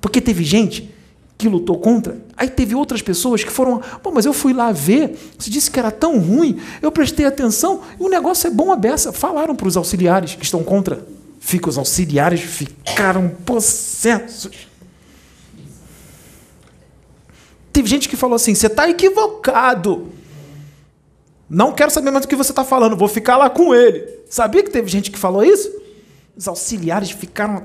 Porque 0.00 0.20
teve 0.20 0.42
gente 0.42 0.92
que 1.38 1.48
lutou 1.48 1.78
contra. 1.78 2.20
Aí 2.36 2.50
teve 2.50 2.74
outras 2.74 3.00
pessoas 3.00 3.44
que 3.44 3.50
foram. 3.52 3.80
Pô, 4.02 4.10
mas 4.10 4.26
eu 4.26 4.32
fui 4.32 4.52
lá 4.52 4.72
ver, 4.72 5.16
você 5.38 5.48
disse 5.48 5.70
que 5.70 5.78
era 5.78 5.92
tão 5.92 6.18
ruim, 6.18 6.58
eu 6.82 6.90
prestei 6.90 7.26
atenção 7.26 7.80
e 7.96 8.02
o 8.02 8.08
negócio 8.08 8.48
é 8.48 8.50
bom 8.50 8.72
a 8.72 8.76
beça. 8.76 9.12
Falaram 9.12 9.54
para 9.54 9.68
os 9.68 9.76
auxiliares 9.76 10.34
que 10.34 10.44
estão 10.44 10.64
contra. 10.64 11.06
Fica, 11.38 11.68
os 11.68 11.78
auxiliares 11.78 12.40
ficaram 12.40 13.28
possessos. 13.46 14.68
Teve 17.72 17.88
gente 17.88 18.08
que 18.08 18.16
falou 18.16 18.36
assim: 18.36 18.54
você 18.54 18.66
está 18.66 18.88
equivocado. 18.88 20.12
Não 21.48 21.72
quero 21.72 21.90
saber 21.90 22.10
mais 22.10 22.24
do 22.24 22.28
que 22.28 22.36
você 22.36 22.52
está 22.52 22.64
falando, 22.64 22.96
vou 22.96 23.08
ficar 23.08 23.36
lá 23.36 23.50
com 23.50 23.74
ele. 23.74 24.06
Sabia 24.30 24.62
que 24.62 24.70
teve 24.70 24.88
gente 24.88 25.10
que 25.10 25.18
falou 25.18 25.42
isso? 25.42 25.68
Os 26.36 26.46
auxiliares 26.46 27.10
ficaram 27.10 27.64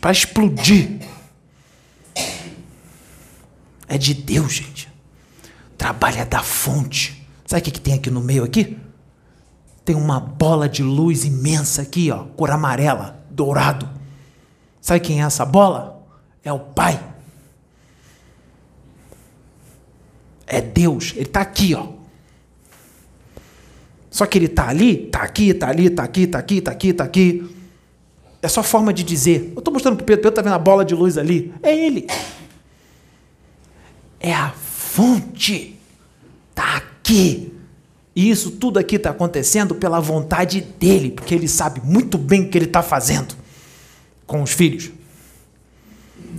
para 0.00 0.12
explodir. 0.12 1.00
É 3.88 3.96
de 3.96 4.12
Deus, 4.12 4.52
gente. 4.52 4.92
Trabalha 5.78 6.26
da 6.26 6.42
fonte. 6.42 7.26
Sabe 7.46 7.60
o 7.60 7.64
que, 7.64 7.70
que 7.70 7.80
tem 7.80 7.94
aqui 7.94 8.10
no 8.10 8.20
meio 8.20 8.44
aqui? 8.44 8.78
Tem 9.84 9.94
uma 9.94 10.18
bola 10.18 10.68
de 10.68 10.82
luz 10.82 11.24
imensa 11.24 11.82
aqui, 11.82 12.10
ó, 12.10 12.24
cor 12.36 12.50
amarela, 12.50 13.22
dourado. 13.30 13.88
Sabe 14.80 15.00
quem 15.00 15.22
é 15.22 15.26
essa 15.26 15.44
bola? 15.44 16.06
É 16.42 16.52
o 16.52 16.58
Pai. 16.58 17.13
É 20.54 20.60
Deus. 20.60 21.12
Ele 21.16 21.22
está 21.22 21.40
aqui, 21.40 21.74
ó. 21.74 21.88
Só 24.08 24.24
que 24.24 24.38
ele 24.38 24.46
está 24.46 24.68
ali, 24.68 25.06
está 25.06 25.22
aqui, 25.22 25.48
está 25.48 25.68
ali, 25.68 25.86
está 25.86 26.04
aqui, 26.04 26.20
está 26.22 26.38
aqui, 26.38 26.58
está 26.58 26.70
aqui, 26.70 26.88
está 26.90 27.04
aqui. 27.04 27.56
É 28.40 28.46
só 28.46 28.62
forma 28.62 28.94
de 28.94 29.02
dizer. 29.02 29.50
Eu 29.52 29.58
estou 29.58 29.74
mostrando 29.74 29.96
para 29.96 30.04
o 30.04 30.06
Pedro, 30.06 30.22
Pedro 30.22 30.28
está 30.28 30.42
vendo 30.42 30.54
a 30.54 30.58
bola 30.58 30.84
de 30.84 30.94
luz 30.94 31.18
ali. 31.18 31.52
É 31.60 31.76
ele. 31.76 32.06
É 34.20 34.32
a 34.32 34.50
fonte. 34.50 35.76
Está 36.50 36.76
aqui. 36.76 37.52
E 38.14 38.30
isso 38.30 38.52
tudo 38.52 38.78
aqui 38.78 38.94
está 38.94 39.10
acontecendo 39.10 39.74
pela 39.74 39.98
vontade 39.98 40.60
dele, 40.60 41.10
porque 41.10 41.34
ele 41.34 41.48
sabe 41.48 41.80
muito 41.82 42.16
bem 42.16 42.42
o 42.42 42.48
que 42.48 42.56
ele 42.56 42.66
está 42.66 42.80
fazendo 42.80 43.34
com 44.24 44.40
os 44.40 44.52
filhos. 44.52 44.92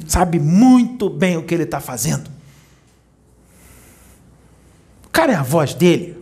Sabe 0.08 0.40
muito 0.40 1.10
bem 1.10 1.36
o 1.36 1.44
que 1.44 1.54
ele 1.54 1.64
está 1.64 1.82
fazendo. 1.82 2.35
Cara 5.16 5.32
é 5.32 5.36
a 5.38 5.44
voz 5.44 5.74
dele. 5.74 6.18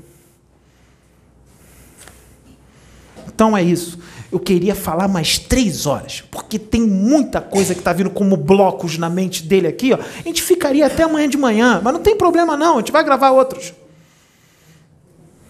Então 3.28 3.58
é 3.58 3.64
isso. 3.64 3.98
Eu 4.32 4.40
queria 4.40 4.76
falar 4.76 5.08
mais 5.08 5.40
três 5.40 5.88
horas, 5.88 6.22
porque 6.30 6.60
tem 6.60 6.82
muita 6.82 7.42
coisa 7.42 7.74
que 7.74 7.80
está 7.82 7.92
vindo 7.92 8.12
como 8.12 8.38
blocos 8.38 9.00
na 9.00 9.10
mente 9.10 9.42
dele 9.46 9.68
aqui. 9.68 9.94
Ó. 9.94 9.98
A 9.98 10.22
gente 10.22 10.44
ficaria 10.44 10.86
até 10.86 11.02
amanhã 11.02 11.28
de 11.28 11.40
manhã, 11.40 11.82
mas 11.84 11.92
não 11.92 12.02
tem 12.02 12.16
problema 12.16 12.56
não, 12.56 12.76
a 12.76 12.80
gente 12.82 12.92
vai 12.92 13.04
gravar 13.04 13.32
outros. 13.32 13.74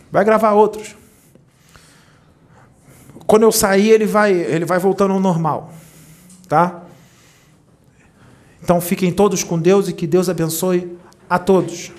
Vai 0.10 0.24
gravar 0.24 0.54
outros. 0.54 0.96
Quando 3.28 3.44
eu 3.44 3.52
sair, 3.52 3.90
ele 3.90 4.06
vai, 4.06 4.32
ele 4.32 4.64
vai 4.64 4.80
voltando 4.80 5.16
ao 5.16 5.20
normal. 5.20 5.74
Tá? 6.48 6.84
Então 8.62 8.80
fiquem 8.80 9.12
todos 9.12 9.44
com 9.44 9.60
Deus 9.60 9.90
e 9.90 9.94
que 9.94 10.08
Deus 10.08 10.30
abençoe 10.30 10.98
a 11.30 11.38
todos. 11.38 11.92